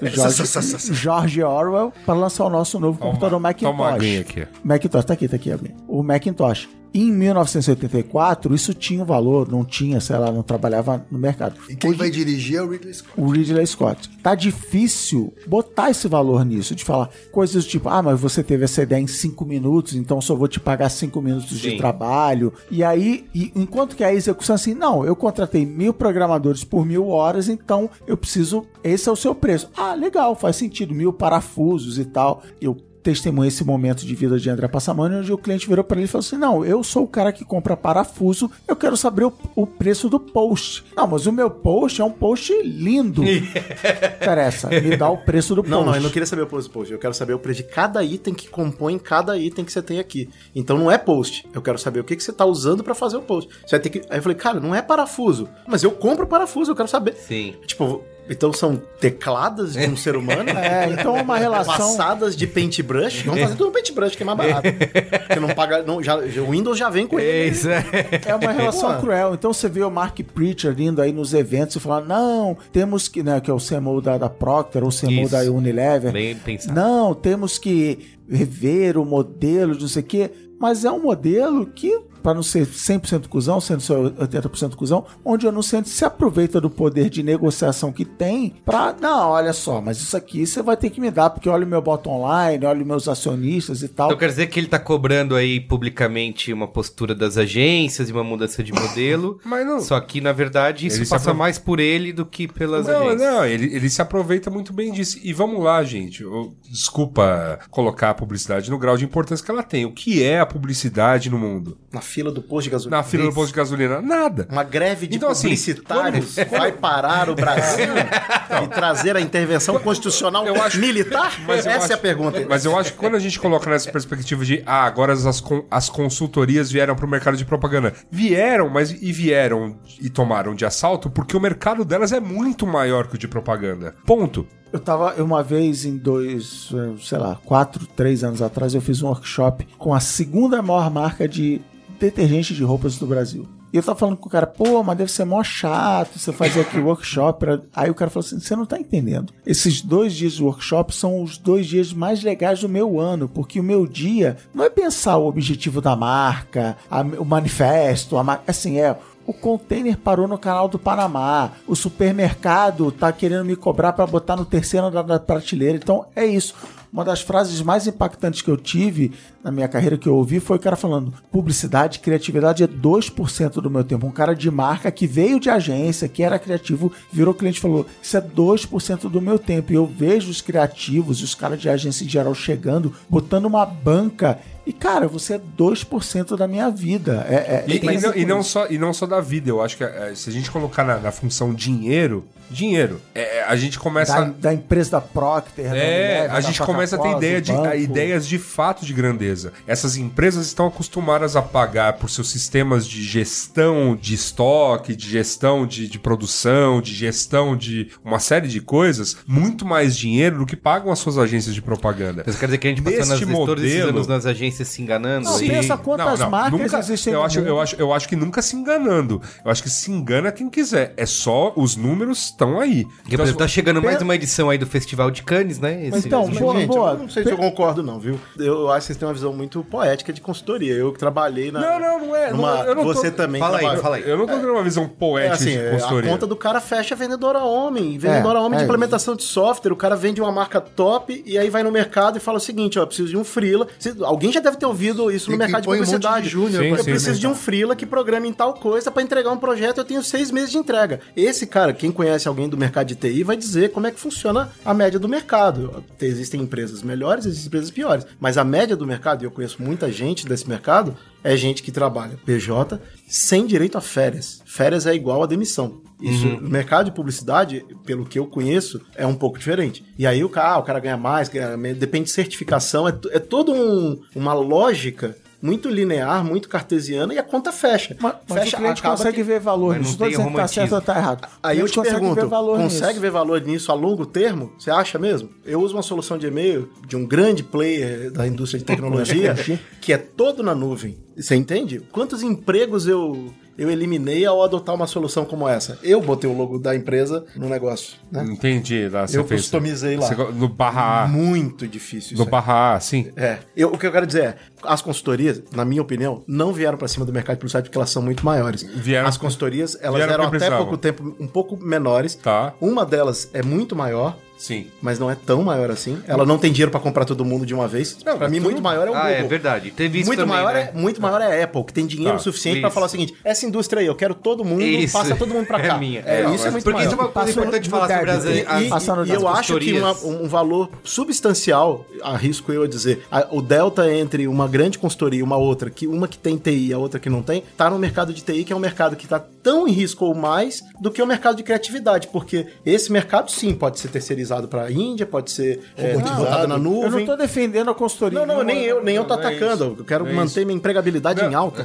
do 0.00 0.08
George, 0.08 0.94
George 0.94 1.42
Orwell 1.42 1.92
para 2.04 2.14
lançar 2.14 2.44
o 2.44 2.50
nosso 2.50 2.78
novo 2.78 2.98
computador 2.98 3.40
Macintosh. 3.40 3.70
toma 3.70 3.88
uma 3.88 3.96
aqui. 3.96 4.46
Macintosh, 4.62 5.04
tá 5.04 5.12
aqui, 5.14 5.28
tá 5.28 5.36
aqui. 5.36 5.50
O 5.88 6.02
Macintosh. 6.02 6.68
Em 6.96 7.12
1984, 7.12 8.54
isso 8.54 8.72
tinha 8.72 9.02
um 9.02 9.06
valor, 9.06 9.50
não 9.50 9.64
tinha, 9.64 10.00
sei 10.00 10.16
lá, 10.16 10.32
não 10.32 10.42
trabalhava 10.42 11.04
no 11.10 11.18
mercado. 11.18 11.56
E 11.68 11.76
quem 11.76 11.92
vai 11.92 12.10
dirigir 12.10 12.56
é 12.56 12.62
o 12.62 12.70
Ridley 12.70 12.94
Scott. 12.94 13.20
O 13.20 13.28
Ridley 13.28 13.66
Scott. 13.66 14.08
Tá 14.22 14.34
difícil 14.34 15.32
botar 15.46 15.90
esse 15.90 16.08
valor 16.08 16.42
nisso, 16.44 16.74
de 16.74 16.84
falar 16.84 17.10
coisas 17.30 17.64
do 17.64 17.68
tipo, 17.70 17.88
ah, 17.90 18.02
mas 18.02 18.18
você 18.18 18.42
teve 18.42 18.64
essa 18.64 18.82
ideia 18.82 19.00
em 19.00 19.06
cinco 19.06 19.44
minutos, 19.44 19.94
então 19.94 20.20
só 20.22 20.34
vou 20.34 20.48
te 20.48 20.58
pagar 20.58 20.88
cinco 20.88 21.20
minutos 21.20 21.58
de 21.58 21.72
Sim. 21.72 21.76
trabalho. 21.76 22.52
E 22.70 22.82
aí, 22.82 23.26
e- 23.34 23.52
enquanto 23.54 23.94
que 23.94 24.02
a 24.02 24.14
execução 24.14 24.54
assim, 24.54 24.72
não, 24.72 25.04
eu 25.04 25.14
contratei 25.14 25.66
mil 25.66 25.92
programadores 25.92 26.64
por 26.64 26.86
mil 26.86 27.08
horas, 27.08 27.48
então 27.48 27.90
eu 28.06 28.16
preciso, 28.16 28.64
esse 28.82 29.06
é 29.06 29.12
o 29.12 29.16
seu 29.16 29.34
preço. 29.34 29.68
Ah, 29.76 29.94
legal, 29.94 30.34
faz 30.34 30.56
sentido, 30.56 30.94
mil 30.94 31.12
parafusos 31.12 31.98
e 31.98 32.04
tal. 32.06 32.42
Eu 32.60 32.74
testemunhei 33.06 33.48
esse 33.48 33.62
momento 33.62 34.04
de 34.04 34.14
vida 34.16 34.36
de 34.36 34.50
André 34.50 34.66
Passamani, 34.66 35.14
onde 35.14 35.32
o 35.32 35.38
cliente 35.38 35.68
virou 35.68 35.84
para 35.84 35.98
ele 35.98 36.06
e 36.06 36.08
falou 36.08 36.24
assim: 36.26 36.36
Não, 36.36 36.64
eu 36.64 36.82
sou 36.82 37.04
o 37.04 37.08
cara 37.08 37.32
que 37.32 37.44
compra 37.44 37.76
parafuso, 37.76 38.50
eu 38.66 38.74
quero 38.74 38.96
saber 38.96 39.24
o, 39.24 39.32
o 39.54 39.64
preço 39.64 40.08
do 40.08 40.18
post. 40.18 40.84
Não, 40.96 41.06
mas 41.06 41.24
o 41.24 41.32
meu 41.32 41.48
post 41.48 42.00
é 42.00 42.04
um 42.04 42.10
post 42.10 42.52
lindo. 42.64 43.22
Interessa, 44.20 44.68
me 44.68 44.96
dá 44.96 45.08
o 45.08 45.18
preço 45.18 45.54
do 45.54 45.62
Não, 45.68 45.78
post. 45.78 45.86
não, 45.86 45.94
eu 45.94 46.02
não 46.02 46.10
queria 46.10 46.26
saber 46.26 46.42
o 46.42 46.46
preço 46.48 46.68
do 46.68 46.72
post. 46.72 46.92
Eu 46.92 46.98
quero 46.98 47.14
saber 47.14 47.34
o 47.34 47.38
preço 47.38 47.62
de 47.62 47.68
cada 47.68 48.02
item 48.02 48.34
que 48.34 48.48
compõe 48.48 48.98
cada 48.98 49.38
item 49.38 49.64
que 49.64 49.72
você 49.72 49.80
tem 49.82 50.00
aqui. 50.00 50.28
Então 50.52 50.76
não 50.76 50.90
é 50.90 50.98
post. 50.98 51.48
Eu 51.54 51.62
quero 51.62 51.78
saber 51.78 52.00
o 52.00 52.04
que, 52.04 52.16
que 52.16 52.22
você 52.24 52.32
tá 52.32 52.44
usando 52.44 52.82
pra 52.82 52.94
fazer 52.94 53.18
o 53.18 53.22
post. 53.22 53.48
Você 53.64 53.76
vai 53.76 53.80
ter 53.80 53.90
que. 53.90 54.02
Aí 54.10 54.18
eu 54.18 54.22
falei, 54.22 54.36
cara, 54.36 54.58
não 54.58 54.74
é 54.74 54.82
parafuso. 54.82 55.48
Mas 55.68 55.84
eu 55.84 55.92
compro 55.92 56.26
parafuso, 56.26 56.72
eu 56.72 56.76
quero 56.76 56.88
saber. 56.88 57.14
Sim. 57.14 57.54
Tipo, 57.66 58.02
então 58.28 58.52
são 58.52 58.80
tecladas 59.00 59.74
de 59.74 59.86
um 59.86 59.96
ser 59.96 60.16
humano? 60.16 60.46
É, 60.56 60.88
então 60.90 61.16
é 61.16 61.22
uma 61.22 61.38
relação. 61.38 61.96
Passadas 61.96 62.34
de 62.34 62.46
paintbrush? 62.46 63.22
Vamos 63.22 63.40
fazer 63.40 63.56
tudo 63.56 63.66
no 63.66 63.72
paintbrush, 63.72 64.16
que 64.16 64.22
é 64.22 64.26
mais 64.26 64.38
barato. 64.38 64.68
Porque 65.26 65.40
não 65.40 65.48
paga. 65.50 65.82
Não, 65.82 66.02
já, 66.02 66.16
o 66.16 66.50
Windows 66.50 66.78
já 66.78 66.88
vem 66.88 67.06
com 67.06 67.20
ele. 67.20 67.28
É 67.28 67.46
isso, 67.48 67.68
é. 67.68 67.84
É 68.24 68.34
uma 68.34 68.50
relação 68.52 68.94
Pô. 68.94 69.02
cruel. 69.02 69.34
Então 69.34 69.52
você 69.52 69.68
vê 69.68 69.82
o 69.82 69.90
Mark 69.90 70.18
Preacher 70.34 70.74
indo 70.78 71.00
aí 71.00 71.12
nos 71.12 71.34
eventos 71.34 71.76
e 71.76 71.80
falar: 71.80 72.00
não, 72.00 72.56
temos 72.72 73.06
que, 73.06 73.22
né, 73.22 73.40
que 73.40 73.50
é 73.50 73.54
o 73.54 73.58
CMO 73.58 74.00
da, 74.00 74.18
da 74.18 74.28
Procter 74.28 74.82
ou 74.82 74.88
o 74.88 74.92
CMO 74.92 75.22
Isso. 75.22 75.32
da 75.32 75.40
Unilever. 75.42 76.12
Bem 76.12 76.34
pensado. 76.34 76.74
Não, 76.74 77.14
temos 77.14 77.58
que 77.58 78.16
rever 78.28 78.98
o 78.98 79.04
modelo 79.04 79.74
de 79.74 79.82
não 79.82 79.88
sei 79.88 80.02
o 80.02 80.06
quê. 80.06 80.30
Mas 80.58 80.84
é 80.84 80.90
um 80.90 81.00
modelo 81.00 81.66
que, 81.66 82.00
para 82.26 82.34
não 82.34 82.42
ser 82.42 82.66
100% 82.66 83.28
cuzão, 83.28 83.60
sendo 83.60 83.80
só 83.80 83.94
80% 84.02 84.74
cuzão, 84.74 85.04
onde 85.24 85.46
o 85.46 85.48
anunciante 85.48 85.88
se 85.88 86.04
aproveita 86.04 86.60
do 86.60 86.68
poder 86.68 87.08
de 87.08 87.22
negociação 87.22 87.92
que 87.92 88.04
tem 88.04 88.52
para, 88.64 88.92
não, 89.00 89.28
olha 89.30 89.52
só, 89.52 89.80
mas 89.80 89.98
isso 89.98 90.16
aqui 90.16 90.44
você 90.44 90.60
vai 90.60 90.76
ter 90.76 90.90
que 90.90 91.00
me 91.00 91.08
dar, 91.08 91.30
porque 91.30 91.48
olha 91.48 91.64
o 91.64 91.68
meu 91.68 91.80
bottom 91.80 92.24
line, 92.26 92.64
olha 92.66 92.80
os 92.80 92.86
meus 92.86 93.06
acionistas 93.06 93.80
e 93.84 93.86
tal. 93.88 94.08
Então 94.08 94.18
quer 94.18 94.26
dizer 94.30 94.48
que 94.48 94.58
ele 94.58 94.66
tá 94.66 94.76
cobrando 94.80 95.36
aí 95.36 95.60
publicamente 95.60 96.52
uma 96.52 96.66
postura 96.66 97.14
das 97.14 97.38
agências 97.38 98.08
e 98.08 98.12
uma 98.12 98.24
mudança 98.24 98.60
de 98.60 98.72
modelo. 98.72 99.38
Mas 99.46 99.64
não. 99.64 99.78
Só 99.80 100.00
que, 100.00 100.20
na 100.20 100.32
verdade, 100.32 100.84
isso 100.88 100.96
Ele 100.98 101.08
passa 101.08 101.30
apro- 101.30 101.38
mais 101.38 101.58
por 101.60 101.78
ele 101.78 102.12
do 102.12 102.26
que 102.26 102.48
pelas 102.48 102.88
Não, 102.88 103.06
agências. 103.08 103.20
não, 103.20 103.44
ele, 103.44 103.72
ele 103.72 103.88
se 103.88 104.02
aproveita 104.02 104.50
muito 104.50 104.72
bem 104.72 104.90
disso. 104.90 105.20
E 105.22 105.32
vamos 105.32 105.62
lá, 105.62 105.84
gente. 105.84 106.24
eu- 106.24 106.56
desculpa 106.68 107.60
colocar 107.70 108.10
a 108.10 108.14
publicidade 108.14 108.68
no 108.68 108.78
grau 108.78 108.96
de 108.96 109.04
importância 109.04 109.44
que 109.44 109.50
ela 109.52 109.62
tem. 109.62 109.84
O 109.84 109.92
que 109.92 110.24
é 110.24 110.40
a 110.40 110.46
publicidade 110.46 111.30
no 111.30 111.38
mundo? 111.38 111.78
Na 111.92 112.00
fila 112.16 112.32
do 112.32 112.40
posto 112.40 112.64
de 112.64 112.70
gasolina. 112.70 112.96
Na 112.96 113.02
fila 113.02 113.24
do 113.24 113.32
posto 113.34 113.48
de 113.52 113.56
gasolina? 113.56 114.00
Nada. 114.00 114.48
Uma 114.50 114.64
greve 114.64 115.06
de 115.06 115.16
Então, 115.16 115.28
assim, 115.28 115.42
publicitários 115.48 116.34
vai 116.50 116.72
parar 116.72 117.28
o 117.28 117.34
Brasil 117.34 117.88
e 118.64 118.68
trazer 118.68 119.16
a 119.16 119.20
intervenção 119.20 119.78
constitucional 119.78 120.46
Eu 120.46 120.60
acho- 120.62 120.78
militar? 120.80 121.38
Mas 121.46 121.66
eu 121.66 121.72
Essa 121.72 121.84
acho- 121.84 121.92
é 121.92 121.94
a 121.96 121.98
pergunta. 121.98 122.46
Mas 122.48 122.64
eu 122.64 122.78
acho 122.78 122.92
que 122.92 122.98
quando 122.98 123.16
a 123.16 123.18
gente 123.18 123.38
coloca 123.38 123.68
nessa 123.68 123.90
perspectiva 123.92 124.44
de 124.44 124.62
ah, 124.64 124.84
agora 124.84 125.12
as, 125.12 125.40
con- 125.42 125.64
as 125.70 125.90
consultorias 125.90 126.72
vieram 126.72 126.96
pro 126.96 127.06
mercado 127.06 127.36
de 127.36 127.44
propaganda. 127.44 127.92
Vieram, 128.10 128.68
mas 128.70 128.90
e 128.90 129.12
vieram 129.12 129.76
e 130.00 130.08
tomaram 130.08 130.54
de 130.54 130.64
assalto 130.64 131.10
porque 131.10 131.36
o 131.36 131.40
mercado 131.40 131.84
delas 131.84 132.12
é 132.12 132.20
muito 132.20 132.66
maior 132.66 133.06
que 133.08 133.16
o 133.16 133.18
de 133.18 133.28
propaganda. 133.28 133.94
Ponto. 134.06 134.46
Eu 134.72 134.80
tava, 134.80 135.14
uma 135.22 135.42
vez 135.42 135.84
em 135.84 135.96
dois, 135.96 136.68
eh, 136.74 136.94
sei 137.00 137.18
lá, 137.18 137.38
quatro, 137.44 137.86
três 137.86 138.24
anos 138.24 138.42
atrás, 138.42 138.74
eu 138.74 138.80
fiz 138.80 139.00
um 139.00 139.06
workshop 139.06 139.66
com 139.78 139.94
a 139.94 140.00
segunda 140.00 140.60
maior 140.60 140.90
marca 140.90 141.26
de 141.28 141.60
detergente 141.98 142.54
de 142.54 142.62
roupas 142.62 142.98
do 142.98 143.06
Brasil. 143.06 143.46
E 143.72 143.76
eu 143.76 143.82
tava 143.82 143.98
falando 143.98 144.16
com 144.16 144.28
o 144.28 144.30
cara, 144.30 144.46
pô, 144.46 144.82
mas 144.82 144.96
deve 144.96 145.10
ser 145.10 145.24
mó 145.24 145.42
chato 145.42 146.18
você 146.18 146.32
fazer 146.32 146.60
aqui 146.60 146.78
workshop. 146.78 147.38
pra-" 147.40 147.60
Aí 147.74 147.90
o 147.90 147.94
cara 147.94 148.10
falou 148.10 148.24
assim: 148.24 148.38
você 148.40 148.54
não 148.56 148.64
tá 148.64 148.78
entendendo. 148.78 149.32
Esses 149.44 149.82
dois 149.82 150.14
dias 150.14 150.34
de 150.34 150.42
workshop 150.42 150.94
são 150.94 151.22
os 151.22 151.36
dois 151.36 151.66
dias 151.66 151.92
mais 151.92 152.22
legais 152.22 152.60
do 152.60 152.68
meu 152.68 152.98
ano, 153.00 153.28
porque 153.28 153.58
o 153.60 153.64
meu 153.64 153.86
dia 153.86 154.36
não 154.54 154.64
é 154.64 154.70
pensar 154.70 155.16
o 155.16 155.26
objetivo 155.26 155.80
da 155.80 155.96
marca, 155.96 156.76
a- 156.90 157.02
o 157.02 157.24
manifesto, 157.24 158.16
a 158.16 158.40
assim, 158.46 158.78
é. 158.78 158.96
O 159.26 159.32
container 159.32 159.98
parou 159.98 160.28
no 160.28 160.38
canal 160.38 160.68
do 160.68 160.78
Panamá. 160.78 161.50
O 161.66 161.74
supermercado 161.74 162.92
tá 162.92 163.10
querendo 163.12 163.44
me 163.44 163.56
cobrar 163.56 163.92
para 163.92 164.06
botar 164.06 164.36
no 164.36 164.44
terceiro 164.44 164.86
andar 164.86 165.02
da 165.02 165.18
prateleira. 165.18 165.76
Então 165.76 166.06
é 166.14 166.24
isso. 166.24 166.54
Uma 166.96 167.04
das 167.04 167.20
frases 167.20 167.60
mais 167.60 167.86
impactantes 167.86 168.40
que 168.40 168.50
eu 168.50 168.56
tive 168.56 169.12
na 169.44 169.52
minha 169.52 169.68
carreira 169.68 169.98
que 169.98 170.08
eu 170.08 170.16
ouvi 170.16 170.40
foi 170.40 170.56
o 170.56 170.58
cara 170.58 170.76
falando: 170.76 171.12
publicidade, 171.30 171.98
criatividade 171.98 172.64
é 172.64 172.66
2% 172.66 173.60
do 173.60 173.68
meu 173.68 173.84
tempo. 173.84 174.06
Um 174.06 174.10
cara 174.10 174.32
de 174.32 174.50
marca 174.50 174.90
que 174.90 175.06
veio 175.06 175.38
de 175.38 175.50
agência, 175.50 176.08
que 176.08 176.22
era 176.22 176.38
criativo, 176.38 176.90
virou 177.12 177.34
cliente 177.34 177.58
e 177.58 177.60
falou: 177.60 177.84
Isso 178.02 178.16
é 178.16 178.20
2% 178.22 179.10
do 179.10 179.20
meu 179.20 179.38
tempo. 179.38 179.72
E 179.72 179.74
eu 179.74 179.84
vejo 179.84 180.30
os 180.30 180.40
criativos 180.40 181.20
e 181.20 181.24
os 181.24 181.34
caras 181.34 181.60
de 181.60 181.68
agência 181.68 182.02
em 182.02 182.08
geral 182.08 182.34
chegando, 182.34 182.94
botando 183.10 183.44
uma 183.44 183.66
banca. 183.66 184.38
E, 184.66 184.72
cara, 184.72 185.06
você 185.06 185.34
é 185.34 185.40
2% 185.56 186.36
da 186.36 186.48
minha 186.48 186.68
vida. 186.70 187.24
É, 187.28 187.34
é- 187.34 187.64
E, 187.68 187.78
tem 187.78 187.96
e 187.96 188.00
não, 188.00 188.14
e 188.16 188.24
não 188.26 188.42
só, 188.42 188.66
e 188.68 188.78
não 188.78 188.92
só 188.92 189.06
da 189.06 189.20
vida. 189.20 189.48
Eu 189.48 189.62
acho 189.62 189.76
que 189.76 189.84
eh, 189.84 190.12
se 190.14 190.28
a 190.28 190.32
gente 190.32 190.50
colocar 190.50 190.82
na, 190.84 190.98
na 190.98 191.12
função 191.12 191.54
dinheiro, 191.54 192.24
dinheiro, 192.50 193.00
é, 193.14 193.42
a 193.44 193.54
gente 193.56 193.78
começa. 193.78 194.12
da, 194.20 194.24
da 194.50 194.54
empresa 194.54 194.90
da 194.92 195.00
Procter. 195.00 195.70
da 195.70 195.76
É, 195.76 195.80
Unilever, 196.18 196.30
a 196.30 196.34
da 196.34 196.40
gente 196.40 196.62
começa 196.62 196.96
a 196.96 196.98
ter 196.98 197.10
ideia 197.16 197.40
de, 197.40 197.52
a 197.52 197.76
ideias 197.76 198.26
de 198.26 198.38
fato 198.38 198.84
de 198.84 198.92
grandeza. 198.92 199.52
Essas 199.66 199.96
empresas 199.96 200.46
estão 200.46 200.66
acostumadas 200.66 201.36
a 201.36 201.42
pagar 201.42 201.94
por 201.94 202.10
seus 202.10 202.28
sistemas 202.30 202.86
de 202.86 203.02
gestão 203.02 203.96
de 204.00 204.14
estoque, 204.14 204.94
de 204.96 205.08
gestão 205.08 205.66
de, 205.66 205.88
de 205.88 205.98
produção, 205.98 206.80
de 206.80 206.94
gestão 206.94 207.56
de 207.56 207.90
uma 208.04 208.18
série 208.18 208.48
de 208.48 208.60
coisas, 208.60 209.16
muito 209.26 209.64
mais 209.64 209.96
dinheiro 209.96 210.38
do 210.38 210.46
que 210.46 210.56
pagam 210.56 210.90
as 210.92 210.98
suas 210.98 211.18
agências 211.18 211.54
de 211.54 211.62
propaganda. 211.62 212.22
Mas 212.26 212.36
quer 212.36 212.46
dizer 212.46 212.58
que 212.58 212.66
a 212.66 212.70
gente 212.70 212.82
passou 212.82 212.98
nas, 213.06 213.20
todos 213.20 213.62
esses 213.64 213.76
modelo- 213.78 213.88
anos 213.96 214.06
nas 214.06 214.26
agências 214.26 214.55
se 214.64 214.80
enganando? 214.82 215.26
Não, 215.26 215.36
aí? 215.36 215.48
pensa 215.48 215.76
quantas 215.76 216.20
marcas 216.20 216.58
nunca, 216.60 216.78
existem 216.78 217.12
eu 217.12 217.22
acho, 217.22 217.38
eu, 217.40 217.60
acho, 217.60 217.76
eu 217.76 217.92
acho 217.92 218.08
que 218.08 218.16
nunca 218.16 218.40
se 218.42 218.56
enganando. 218.56 219.20
Eu 219.44 219.50
acho 219.50 219.62
que 219.62 219.70
se 219.70 219.90
engana 219.90 220.30
quem 220.32 220.48
quiser. 220.48 220.92
É 220.96 221.06
só 221.06 221.52
os 221.56 221.76
números 221.76 222.24
estão 222.24 222.58
aí. 222.60 222.84
Porque, 222.84 223.00
Então, 223.08 223.16
por 223.18 223.22
exemplo, 223.24 223.38
tá 223.40 223.48
chegando 223.48 223.82
mais 223.82 224.00
uma 224.02 224.14
edição 224.14 224.50
aí 224.50 224.58
do 224.58 224.66
Festival 224.66 225.10
de 225.10 225.22
Cannes, 225.22 225.58
né? 225.58 225.88
Mas 225.90 226.04
então, 226.06 226.26
Mas, 226.26 226.38
boa, 226.38 226.54
gente, 226.54 226.66
boa. 226.68 226.90
eu 226.92 226.98
não 226.98 227.08
sei 227.08 227.24
se 227.24 227.30
eu 227.30 227.36
concordo, 227.36 227.82
não, 227.82 227.98
viu? 227.98 228.18
Eu, 228.38 228.70
acho 228.70 228.80
que 228.80 228.86
vocês 228.86 228.98
têm 228.98 229.06
uma 229.08 229.14
visão 229.14 229.32
muito 229.32 229.62
poética 229.64 230.12
de 230.12 230.20
consultoria. 230.20 230.74
Eu 230.74 230.92
que 230.92 230.98
trabalhei 230.98 231.50
na. 231.50 231.60
Não, 231.60 231.80
não, 231.80 232.06
não 232.06 232.16
é. 232.16 232.30
não- 232.30 232.36
numa- 232.38 232.64
eu 232.64 232.74
não 232.74 232.82
tô- 232.84 232.94
você 232.94 233.10
também 233.10 233.40
Fala 233.40 233.58
aí, 233.58 233.76
fala 233.78 233.96
aí. 233.96 234.08
Eu 234.08 234.16
não 234.16 234.26
tô 234.26 234.34
dando 234.36 234.52
uma 234.52 234.62
visão 234.62 234.84
É 234.84 234.88
poética 234.88 235.34
assim, 235.34 235.50
de 235.50 235.56
é, 235.58 235.68
a 235.68 235.72
consultoria. 235.72 236.10
conta 236.10 236.26
do 236.26 236.36
cara 236.36 236.60
fecha 236.60 236.94
vendedora 236.96 237.38
homem. 237.40 237.98
Vendedora 237.98 238.38
É, 238.38 238.42
homem 238.42 238.52
é 238.54 238.56
de 238.56 238.62
isso. 238.62 238.64
implementação 238.64 239.16
de 239.16 239.22
software. 239.24 239.72
O 239.72 239.76
cara 239.76 239.96
vende 239.96 240.20
uma 240.20 240.32
marca 240.32 240.60
top 240.60 241.22
e 241.26 241.38
aí 241.38 241.48
vai 241.50 241.62
no 241.62 241.70
mercado 241.72 242.16
e 242.16 242.20
fala 242.20 242.38
o 242.38 242.40
seguinte: 242.40 242.78
ó, 242.78 242.82
eu 242.82 242.86
preciso 242.86 243.08
de 243.08 243.16
um 243.16 243.24
freela. 243.24 243.66
Alguém 244.04 244.32
já 244.32 244.40
deve 244.46 244.56
ter 244.56 244.66
ouvido 244.66 245.10
isso 245.10 245.28
no 245.30 245.34
E- 245.34 245.36
e 245.36 245.38
mercado 245.38 245.62
de 245.62 245.66
põe 245.66 245.78
um 245.78 245.82
de 245.82 245.86
publicidade. 245.90 246.28
júnior 246.28 246.62
Sim, 246.62 246.70
eu 246.70 246.76
sim, 246.78 246.90
preciso 246.90 247.20
de 247.20 247.26
um 247.26 247.34
freela 247.34 247.76
que 247.76 247.84
programe 247.84 248.28
em 248.28 248.32
tal 248.32 248.54
coisa 248.54 248.90
pra 248.90 249.02
entregar 249.02 249.30
um 249.30 249.36
projeto. 249.36 249.78
Eu 249.78 249.84
tenho 249.84 250.02
seis 250.02 250.30
meses 250.30 250.50
de 250.50 250.58
entrega. 250.58 251.00
Esse 251.14 251.46
cara, 251.46 251.72
quem 251.72 251.92
conhece 251.92 252.26
alguém 252.26 252.48
do 252.48 252.56
mercado 252.56 252.86
de 252.86 252.94
TI, 252.94 253.22
vai 253.22 253.36
dizer 253.36 253.72
como 253.72 253.86
é 253.86 253.90
que 253.90 254.00
funciona 254.00 254.50
a 254.64 254.72
média 254.72 254.98
do 254.98 255.08
mercado. 255.08 255.84
Existem 256.00 256.40
empresas 256.40 256.82
melhores, 256.82 257.26
existem 257.26 257.48
empresas 257.48 257.70
piores. 257.70 258.06
Mas 258.18 258.38
a 258.38 258.44
média 258.44 258.76
do 258.76 258.86
mercado, 258.86 259.22
e 259.22 259.26
eu 259.26 259.30
conheço 259.30 259.60
muita 259.62 259.90
gente 259.92 260.26
desse 260.26 260.48
mercado, 260.48 260.96
é 261.22 261.36
gente 261.36 261.62
que 261.62 261.70
trabalha 261.72 262.18
PJ 262.24 262.80
sem 263.08 263.46
direito 263.46 263.76
a 263.76 263.80
férias. 263.80 264.40
Férias 264.46 264.86
é 264.86 264.94
igual 264.94 265.22
a 265.22 265.26
demissão. 265.26 265.80
Isso, 266.00 266.26
no 266.26 266.48
mercado 266.50 266.86
de 266.86 266.92
publicidade, 266.92 267.64
pelo 267.86 268.04
que 268.04 268.18
eu 268.18 268.26
conheço, 268.26 268.80
é 268.94 269.06
um 269.06 269.14
pouco 269.14 269.38
diferente. 269.38 269.84
E 269.98 270.06
aí 270.06 270.22
o 270.22 270.28
cara, 270.28 270.50
ah, 270.50 270.58
o 270.58 270.62
cara 270.62 270.78
ganha 270.78 270.96
mais, 270.96 271.28
ganha 271.28 271.56
menos, 271.56 271.78
depende 271.78 272.04
de 272.04 272.10
certificação, 272.10 272.86
é, 272.86 272.92
é 273.12 273.18
toda 273.18 273.50
um- 273.52 273.98
uma 274.14 274.34
lógica 274.34 275.16
muito 275.40 275.68
linear, 275.68 276.24
muito 276.24 276.48
cartesiana 276.48 277.14
e 277.14 277.18
a 277.18 277.22
conta 277.22 277.52
fecha. 277.52 277.96
Mas, 278.00 278.14
mas 278.28 278.38
fecha, 278.44 278.56
o 278.56 278.60
cliente 278.60 278.82
consegue 278.82 279.16
que- 279.18 279.22
ver 279.22 279.38
valor 279.38 279.76
Mas 279.76 279.86
nisso. 279.86 280.00
não 280.00 280.08
dizendo 280.08 280.30
que 280.30 280.36
tá 280.36 280.48
certo 280.48 280.74
ou 280.74 280.80
tá 280.80 280.96
errado. 280.98 281.28
Aí 281.42 281.58
O 281.58 281.60
eu 281.62 281.66
te 281.68 281.76
consegue 281.76 281.94
pergunto, 282.00 282.20
ver 282.20 282.26
valor 282.26 282.58
consegue 282.58 282.88
nisso. 282.88 283.00
ver 283.00 283.10
valor 283.10 283.40
nisso 283.42 283.70
a 283.70 283.74
longo 283.74 284.04
termo? 284.06 284.52
Você 284.58 284.70
acha 284.70 284.98
mesmo? 284.98 285.28
Eu 285.44 285.60
uso 285.60 285.76
uma 285.76 285.82
solução 285.82 286.18
de 286.18 286.26
e-mail 286.26 286.68
de 286.86 286.96
um 286.96 287.06
grande 287.06 287.42
player 287.44 288.10
da 288.10 288.26
indústria 288.26 288.58
de 288.58 288.64
tecnologia 288.64 289.34
que 289.80 289.92
é 289.92 289.98
todo 289.98 290.42
na 290.42 290.54
nuvem. 290.54 290.98
Você 291.16 291.34
entende? 291.34 291.80
Quantos 291.90 292.22
empregos 292.22 292.86
eu, 292.86 293.32
eu 293.56 293.70
eliminei 293.70 294.26
ao 294.26 294.42
adotar 294.42 294.74
uma 294.74 294.86
solução 294.86 295.24
como 295.24 295.48
essa? 295.48 295.78
Eu 295.82 296.00
botei 296.02 296.28
o 296.28 296.36
logo 296.36 296.58
da 296.58 296.76
empresa 296.76 297.24
no 297.34 297.48
negócio. 297.48 297.94
Né? 298.12 298.24
Entendi. 298.28 298.86
Lá, 298.88 299.06
Eu 299.12 299.24
fez- 299.24 299.42
customizei 299.42 299.96
lá. 299.96 300.06
você 300.06 300.14
no 300.14 300.48
barra 300.48 301.04
A. 301.04 301.08
Muito 301.08 301.66
difícil 301.66 302.12
isso 302.12 302.16
No 302.18 302.24
aí. 302.24 302.30
barra 302.30 302.74
A, 302.74 302.80
sim. 302.80 303.10
É, 303.16 303.38
eu- 303.56 303.72
o 303.72 303.78
que 303.78 303.86
eu 303.86 303.92
quero 303.92 304.06
dizer 304.06 304.22
é, 304.24 304.36
as 304.62 304.82
consultorias, 304.82 305.42
na 305.54 305.64
minha 305.64 305.80
opinião, 305.80 306.22
não 306.26 306.52
vieram 306.52 306.76
pra 306.76 306.86
cima 306.88 307.06
do 307.06 307.12
mercado 307.12 307.38
publicidade 307.38 307.64
porque 307.68 307.78
elas 307.78 307.90
são 307.90 308.02
muito 308.02 308.24
maiores. 308.24 308.62
Vieram- 308.62 309.08
as 309.08 309.16
consultorias, 309.16 309.76
elas 309.80 310.02
eram 310.02 310.24
até 310.24 310.50
pouco 310.50 310.76
tempo 310.76 311.16
um 311.18 311.26
pouco 311.26 311.56
menores. 311.56 312.14
Tá. 312.14 312.52
Uma 312.60 312.84
delas 312.84 313.30
é 313.32 313.42
muito 313.42 313.74
maior, 313.74 314.16
Sim. 314.38 314.66
mas 314.82 314.98
não 314.98 315.10
é 315.10 315.14
tão 315.14 315.42
maior 315.42 315.70
assim. 315.70 315.98
Ela 316.06 316.24
não 316.26 316.38
tem 316.38 316.52
dinheiro 316.52 316.70
pra 316.70 316.78
comprar 316.78 317.04
todo 317.04 317.24
mundo 317.24 317.46
de 317.46 317.54
uma 317.54 317.66
vez. 317.66 317.96
Não, 318.04 318.18
pra 318.18 318.28
mim, 318.28 318.36
tudo- 318.36 318.44
muito 318.44 318.62
maior 318.62 318.86
é 318.86 318.90
o 318.90 318.94
Ah, 318.94 319.00
Google. 319.00 319.14
é 319.16 319.22
verdade. 319.24 319.70
Teve 319.70 319.98
isso 320.00 320.06
muito 320.08 320.20
também, 320.20 320.34
maior 320.36 320.52
né? 320.54 320.70
é 320.74 320.78
muito 320.78 321.00
maior 321.00 321.20
é 321.20 321.40
a 321.40 321.44
Apple, 321.44 321.64
que 321.64 321.72
tem 321.72 321.86
dinheiro 321.86 322.12
Tá, 322.16 322.18
suficiente 322.22 322.60
pra 322.60 322.68
isso. 322.68 322.74
falar 322.74 322.86
o 322.86 322.88
seguinte: 322.90 323.14
essa 323.24 323.46
indústria 323.46 323.80
aí, 323.80 323.86
eu 323.86 323.94
quero 323.94 324.14
todo 324.14 324.44
mundo, 324.44 324.62
Isso. 324.62 324.92
passa 324.92 325.16
todo 325.16 325.32
mundo 325.32 325.46
pra 325.46 325.58
É 325.58 325.68
cá. 325.68 325.78
minha. 325.78 326.00
É, 326.00 326.22
Não, 326.22 326.34
isso 326.34 326.46
é 326.46 326.50
muito 326.50 326.64
porque 326.64 326.76
maior. 326.78 326.86
isso 326.92 327.00
é 327.00 327.02
uma 327.04 327.12
coisa 327.12 327.30
importante 327.30 327.68
falar 327.70 327.88
sobre 327.88 328.10
as, 328.10 328.24
E, 328.24 328.44
as, 328.46 328.62
e- 328.62 328.68
passando 328.68 329.06
e 329.06 329.10
eu 329.10 329.20
das 329.22 329.38
acho 329.38 329.58
que 329.58 329.72
uma- 329.72 329.92
um 330.04 330.28
valor 330.28 330.68
substancial, 331.10 331.86
arrisco 332.02 332.52
eu 332.52 332.62
a 332.64 332.68
dizer, 332.68 333.02
a- 333.10 333.26
o 333.30 333.40
delta 333.40 333.90
entre 333.92 334.26
uma 334.28 334.46
grande 334.48 334.78
consultoria 334.78 335.20
e 335.20 335.22
uma 335.22 335.36
outra, 335.36 335.70
que 335.70 335.86
uma 335.86 336.06
que 336.08 336.18
tem 336.18 336.36
TI 336.36 336.68
e 336.68 336.72
a 336.72 336.78
outra 336.78 336.98
que 337.00 337.08
não 337.08 337.22
tem, 337.22 337.42
tá 337.56 337.70
no 337.70 337.78
mercado 337.78 338.12
de 338.12 338.22
TI, 338.22 338.44
que 338.44 338.52
é 338.52 338.56
um 338.56 338.60
mercado 338.60 338.96
que 338.96 339.06
tá 339.06 339.18
tão 339.42 339.66
em 339.66 339.72
risco 339.72 340.04
ou 340.04 340.14
mais 340.14 340.62
do 340.80 340.90
que 340.90 341.00
o 341.00 341.06
mercado 341.06 341.36
de 341.36 341.42
criatividade, 341.42 342.08
porque 342.08 342.46
esse 342.66 342.90
mercado 342.92 343.30
sim 343.30 343.54
pode 343.54 343.78
ser 343.78 343.88
terceirizado 343.88 344.25
para 344.48 344.62
a 344.64 344.72
Índia, 344.72 345.06
pode 345.06 345.30
ser 345.30 345.60
é, 345.76 345.92
Robotizado. 345.92 346.20
botado 346.24 346.48
na 346.48 346.54
Eu 346.54 346.58
não 346.58 346.70
nuvem. 346.70 347.06
tô 347.06 347.16
defendendo 347.16 347.70
a 347.70 347.74
consultoria. 347.74 348.18
Não, 348.18 348.26
não, 348.26 348.42
nem 348.42 348.62
eu, 348.64 348.82
nem 348.82 348.96
eu 348.96 349.04
tô 349.04 349.14
é 349.14 349.18
atacando. 349.18 349.76
Eu 349.78 349.84
quero 349.84 350.06
é 350.08 350.12
manter 350.12 350.40
isso. 350.40 350.46
minha 350.46 350.56
empregabilidade 350.56 351.24
em 351.24 351.34
alta. 351.34 351.64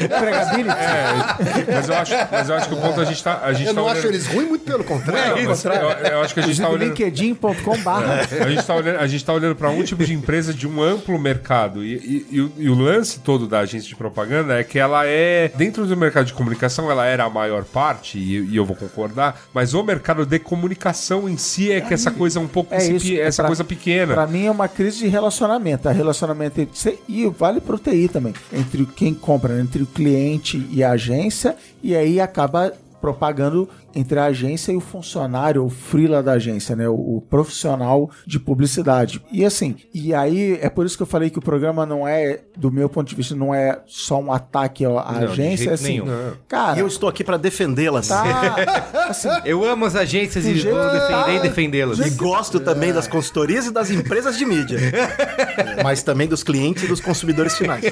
Empregability. 0.00 0.70
É, 0.76 1.72
mas 1.74 1.88
eu 1.88 1.94
acho, 1.94 2.12
mas 2.30 2.48
eu 2.48 2.54
acho 2.56 2.68
que 2.68 2.74
o 2.74 2.78
ponto 2.78 3.00
a 3.00 3.04
gente 3.04 3.22
tá. 3.22 3.40
A 3.42 3.52
gente 3.52 3.68
Eu 3.68 3.74
tá 3.74 3.80
não 3.80 3.86
olhando- 3.88 3.98
acho 3.98 4.06
eles 4.08 4.26
ruins, 4.26 4.48
muito 4.48 4.64
pelo 4.64 4.84
contrário. 4.84 5.36
Não, 5.42 5.48
mas 5.48 5.64
eu, 5.64 5.72
eu 5.72 6.20
acho 6.20 6.34
que 6.34 6.40
a 6.40 6.42
gente 6.46 6.60
tá 6.60 6.68
olhando. 6.68 6.84
linkedin.com 6.88 7.78
barra. 7.82 8.20
A 8.44 8.48
gente 8.50 8.64
tá 8.64 8.74
olhando, 8.74 9.24
tá 9.24 9.32
olhando 9.32 9.56
para 9.56 9.70
um 9.70 9.82
tipo 9.82 10.04
de 10.04 10.12
empresa 10.12 10.52
de 10.52 10.66
um 10.66 10.82
amplo 10.82 11.18
mercado. 11.18 11.82
E, 11.84 11.94
e- 11.94 12.26
e 12.30 12.40
o, 12.40 12.52
e 12.58 12.68
o 12.68 12.74
lance 12.74 13.20
todo 13.20 13.46
da 13.46 13.60
agência 13.60 13.88
de 13.88 13.96
propaganda 13.96 14.58
é 14.58 14.64
que 14.64 14.78
ela 14.78 15.06
é, 15.06 15.50
dentro 15.54 15.86
do 15.86 15.96
mercado 15.96 16.26
de 16.26 16.32
comunicação, 16.32 16.90
ela 16.90 17.06
era 17.06 17.24
a 17.24 17.30
maior 17.30 17.64
parte, 17.64 18.18
e, 18.18 18.44
e 18.50 18.56
eu 18.56 18.64
vou 18.64 18.76
concordar, 18.76 19.40
mas 19.52 19.74
o 19.74 19.82
mercado 19.82 20.24
de 20.26 20.38
comunicação 20.38 21.28
em 21.28 21.33
si 21.36 21.70
é 21.72 21.80
que 21.80 21.92
essa 21.94 22.10
coisa 22.10 22.40
um 22.40 22.48
pouco 22.48 22.74
É 22.74 22.86
isso, 22.86 23.12
é 23.12 23.16
essa 23.20 23.42
pra- 23.42 23.48
coisa 23.48 23.64
pequena. 23.64 24.14
Pra 24.14 24.26
mim 24.26 24.46
é 24.46 24.50
uma 24.50 24.68
crise 24.68 24.98
de 24.98 25.08
relacionamento. 25.08 25.88
A 25.88 25.92
relacionamento 25.92 26.60
entre 26.60 26.76
você- 26.78 26.98
e 27.08 27.26
vale 27.26 27.60
pro 27.60 27.78
TI 27.78 28.08
também. 28.08 28.34
Entre 28.52 28.84
quem 28.86 29.12
compra, 29.14 29.58
entre 29.60 29.82
o 29.82 29.86
cliente 29.86 30.66
e 30.70 30.82
a 30.82 30.92
agência, 30.92 31.56
e 31.82 31.94
aí 31.96 32.20
acaba 32.20 32.72
propagando 33.00 33.68
entre 33.94 34.18
a 34.18 34.24
agência 34.24 34.72
e 34.72 34.76
o 34.76 34.80
funcionário, 34.80 35.64
o 35.64 35.68
freela 35.70 36.22
da 36.22 36.32
agência, 36.32 36.74
né? 36.76 36.88
O, 36.88 36.94
o 37.16 37.20
profissional 37.20 38.10
de 38.26 38.38
publicidade. 38.40 39.22
E 39.30 39.44
assim, 39.44 39.76
e 39.92 40.12
aí 40.14 40.58
é 40.60 40.68
por 40.68 40.84
isso 40.86 40.96
que 40.96 41.02
eu 41.02 41.06
falei 41.06 41.30
que 41.30 41.38
o 41.38 41.42
programa 41.42 41.84
não 41.86 42.06
é, 42.06 42.40
do 42.56 42.70
meu 42.70 42.88
ponto 42.88 43.08
de 43.08 43.14
vista, 43.14 43.34
não 43.34 43.54
é 43.54 43.80
só 43.86 44.20
um 44.20 44.32
ataque 44.32 44.84
à 44.84 44.88
Não, 44.88 45.18
de 45.20 45.24
agência, 45.24 45.56
jeito 45.56 45.70
é 45.70 45.74
assim. 45.74 46.00
nenhum. 46.00 46.32
Cara, 46.48 46.76
E 46.76 46.80
eu 46.80 46.86
estou 46.86 47.08
aqui 47.08 47.22
para 47.24 47.36
defendê-las. 47.36 48.08
tá 48.08 48.56
assim, 49.08 49.28
Eu 49.44 49.64
amo 49.64 49.84
as 49.84 49.94
agências 49.96 50.44
e 50.46 50.52
vou 50.54 50.72
defender 50.90 51.08
tá- 51.08 51.32
e 51.32 51.40
defendê-las. 51.40 51.98
E 52.00 52.10
gosto 52.10 52.60
também 52.60 52.92
das 52.92 53.06
consultorias 53.06 53.66
e 53.66 53.70
das 53.72 53.90
empresas 53.90 54.36
de 54.36 54.44
mídia. 54.44 54.78
Mas 55.82 56.02
também 56.02 56.26
dos 56.28 56.42
clientes 56.42 56.82
e 56.84 56.86
dos 56.86 57.00
consumidores 57.00 57.56
finais. 57.56 57.84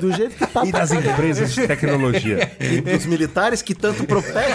do 0.00 0.12
jeito 0.12 0.36
que 0.36 0.46
tá, 0.46 0.64
E 0.64 0.72
das 0.72 0.90
empresas 0.92 1.52
de 1.54 1.66
tecnologia. 1.66 2.50
E 2.60 2.80
dos 2.80 3.06
militares 3.06 3.62
que 3.62 3.74
tanto 3.74 4.04
protegem. 4.04 4.54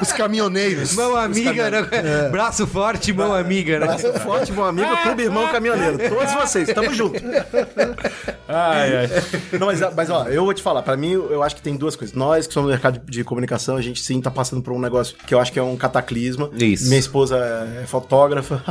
Os 0.00 0.12
caminhoneiros. 0.12 0.94
Mão 0.94 1.16
amiga, 1.16 1.70
né? 1.70 2.28
braço 2.30 2.66
forte, 2.66 3.12
mão 3.12 3.32
amiga, 3.34 3.78
né? 3.78 3.86
Braço 3.86 4.12
forte, 4.20 4.52
bom 4.52 4.64
amigo, 4.64 4.96
clube 5.02 5.22
irmão 5.22 5.48
caminhoneiro. 5.48 5.98
Todos 6.08 6.32
vocês, 6.34 6.72
tamo 6.72 6.92
junto. 6.92 7.20
Ai, 8.48 8.96
ai. 8.96 9.08
Não, 9.58 9.66
mas, 9.66 9.80
mas 9.94 10.10
ó, 10.10 10.24
eu 10.28 10.44
vou 10.44 10.54
te 10.54 10.62
falar, 10.62 10.82
pra 10.82 10.96
mim, 10.96 11.12
eu 11.12 11.42
acho 11.42 11.56
que 11.56 11.62
tem 11.62 11.76
duas 11.76 11.96
coisas. 11.96 12.14
Nós 12.14 12.46
que 12.46 12.52
somos 12.54 12.68
no 12.68 12.72
mercado 12.72 13.00
de 13.04 13.24
comunicação, 13.24 13.76
a 13.76 13.82
gente 13.82 14.00
sim 14.02 14.20
tá 14.20 14.30
passando 14.30 14.62
por 14.62 14.72
um 14.72 14.78
negócio 14.78 15.16
que 15.26 15.34
eu 15.34 15.40
acho 15.40 15.52
que 15.52 15.58
é 15.58 15.62
um 15.62 15.76
cataclisma. 15.76 16.50
Isso. 16.54 16.86
Minha 16.88 17.00
esposa 17.00 17.36
é 17.82 17.86
fotógrafa. 17.86 18.62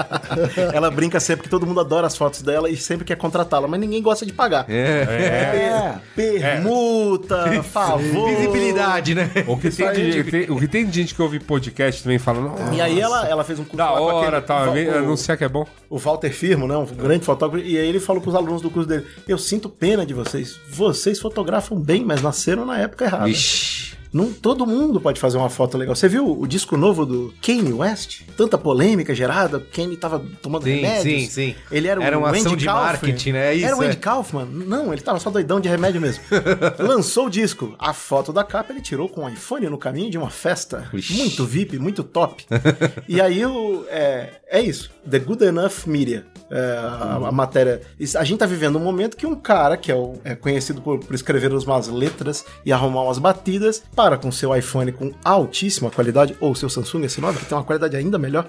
Ela 0.72 0.90
brinca 0.90 1.20
sempre 1.20 1.44
que 1.44 1.48
todo 1.48 1.66
mundo 1.66 1.80
adora 1.80 2.06
as 2.06 2.16
fotos 2.16 2.42
dela 2.42 2.68
e 2.70 2.76
sempre 2.76 3.04
quer 3.04 3.16
contratá-la, 3.16 3.66
mas 3.68 3.80
ninguém 3.80 4.02
gosta 4.02 4.24
de 4.24 4.32
pagar. 4.32 4.64
É. 4.68 5.94
Per- 6.14 6.40
Permuta, 6.40 7.62
favor. 7.62 8.28
Visibilidade, 8.30 9.14
né? 9.14 9.30
O 9.46 9.56
que, 9.56 9.70
tem 9.70 9.92
de, 10.10 10.24
tem- 10.24 10.50
o 10.50 10.56
que 10.60 10.68
tem 10.68 10.90
gente 10.92 11.14
que 11.14 11.20
ouve 11.22 11.40
podcast 11.40 12.02
também 12.02 12.18
falando. 12.18 12.48
"Nossa, 12.50 12.74
E 12.74 12.80
aí 12.80 13.00
ela, 13.00 13.26
ela 13.28 13.42
fez 13.44 13.58
um 13.58 13.64
curso 13.64 13.76
Da 13.76 13.90
lá 13.90 13.98
com 13.98 14.04
hora, 14.04 14.38
aquele- 14.38 14.86
tá? 14.86 14.94
o- 14.94 14.98
anunciar 14.98 15.36
que 15.36 15.44
é 15.44 15.48
bom. 15.48 15.66
o 15.88 15.98
Walter 15.98 16.30
Firmo, 16.32 16.66
né, 16.68 16.76
um 16.76 16.84
grande 16.86 17.24
fotógrafo, 17.24 17.66
e 17.66 17.76
aí 17.76 17.86
ele 17.88 17.98
falou 18.00 18.22
pros 18.22 18.34
alunos 18.34 18.62
do 18.62 18.70
curso 18.70 18.88
dele: 18.88 19.06
Eu 19.26 19.38
sinto 19.38 19.68
pena 19.68 20.04
de 20.06 20.14
vocês. 20.14 20.58
Vocês 20.70 21.18
fotografam 21.18 21.78
bem, 21.80 22.04
mas 22.04 22.22
nasceram 22.22 22.64
na 22.64 22.78
época 22.78 23.04
errada. 23.06 23.24
Vixe. 23.24 23.98
Não, 24.12 24.32
todo 24.32 24.66
mundo 24.66 25.00
pode 25.00 25.20
fazer 25.20 25.38
uma 25.38 25.48
foto 25.48 25.78
legal. 25.78 25.94
Você 25.94 26.08
viu 26.08 26.28
o 26.40 26.46
disco 26.46 26.76
novo 26.76 27.06
do 27.06 27.32
Kanye 27.40 27.72
West? 27.72 28.22
Tanta 28.36 28.58
polêmica 28.58 29.14
gerada. 29.14 29.60
Kanye 29.60 29.96
tava 29.96 30.18
tomando 30.42 30.64
Sim, 30.64 30.76
remédios. 30.76 31.24
sim, 31.24 31.30
sim. 31.30 31.54
Ele 31.70 31.86
era, 31.88 32.02
Era 32.02 32.16
o 32.16 32.20
uma 32.22 32.28
Andy 32.30 32.38
ação 32.40 32.56
de 32.56 32.64
Kaufman. 32.64 32.84
marketing, 32.86 33.32
né? 33.32 33.46
É 33.50 33.54
isso, 33.54 33.66
Era 33.66 33.76
o 33.76 33.80
Andy 33.82 33.92
é. 33.96 34.00
Kaufman? 34.00 34.44
Não, 34.46 34.92
ele 34.92 35.02
tava 35.02 35.20
só 35.20 35.30
doidão 35.30 35.60
de 35.60 35.68
remédio 35.68 36.00
mesmo. 36.00 36.22
Lançou 36.78 37.26
o 37.26 37.30
disco. 37.30 37.74
A 37.78 37.92
foto 37.92 38.32
da 38.32 38.42
capa 38.44 38.72
ele 38.72 38.80
tirou 38.80 39.08
com 39.08 39.24
o 39.24 39.28
iPhone 39.28 39.68
no 39.68 39.78
caminho 39.78 40.10
de 40.10 40.18
uma 40.18 40.30
festa. 40.30 40.88
Ixi. 40.92 41.14
Muito 41.14 41.44
VIP, 41.46 41.78
muito 41.78 42.02
top. 42.02 42.44
e 43.08 43.20
aí 43.20 43.44
o, 43.46 43.84
é, 43.88 44.30
é 44.50 44.60
isso. 44.60 44.90
The 45.08 45.18
Good 45.20 45.44
Enough 45.44 45.86
Media. 45.86 46.26
É, 46.52 46.76
a, 46.78 47.28
a 47.28 47.32
matéria. 47.32 47.80
Isso- 47.98 48.18
A 48.18 48.24
gente 48.24 48.40
tá 48.40 48.46
vivendo 48.46 48.76
um 48.76 48.82
momento 48.82 49.16
que 49.16 49.24
um 49.24 49.36
cara 49.36 49.76
que 49.76 49.92
é, 49.92 49.94
o- 49.94 50.14
é 50.24 50.34
conhecido 50.34 50.80
por, 50.82 50.98
por 50.98 51.14
escrever 51.14 51.52
umas 51.52 51.86
letras 51.86 52.44
e 52.66 52.72
arrumar 52.72 53.02
umas 53.04 53.18
batidas, 53.18 53.84
para 54.00 54.16
com 54.16 54.32
seu 54.32 54.56
iPhone 54.56 54.92
com 54.92 55.12
altíssima 55.22 55.90
qualidade, 55.90 56.34
ou 56.40 56.54
seu 56.54 56.70
Samsung 56.70 57.02
S9, 57.02 57.34
que 57.36 57.44
tem 57.44 57.58
uma 57.58 57.62
qualidade 57.64 57.94
ainda 57.96 58.18
melhor. 58.18 58.46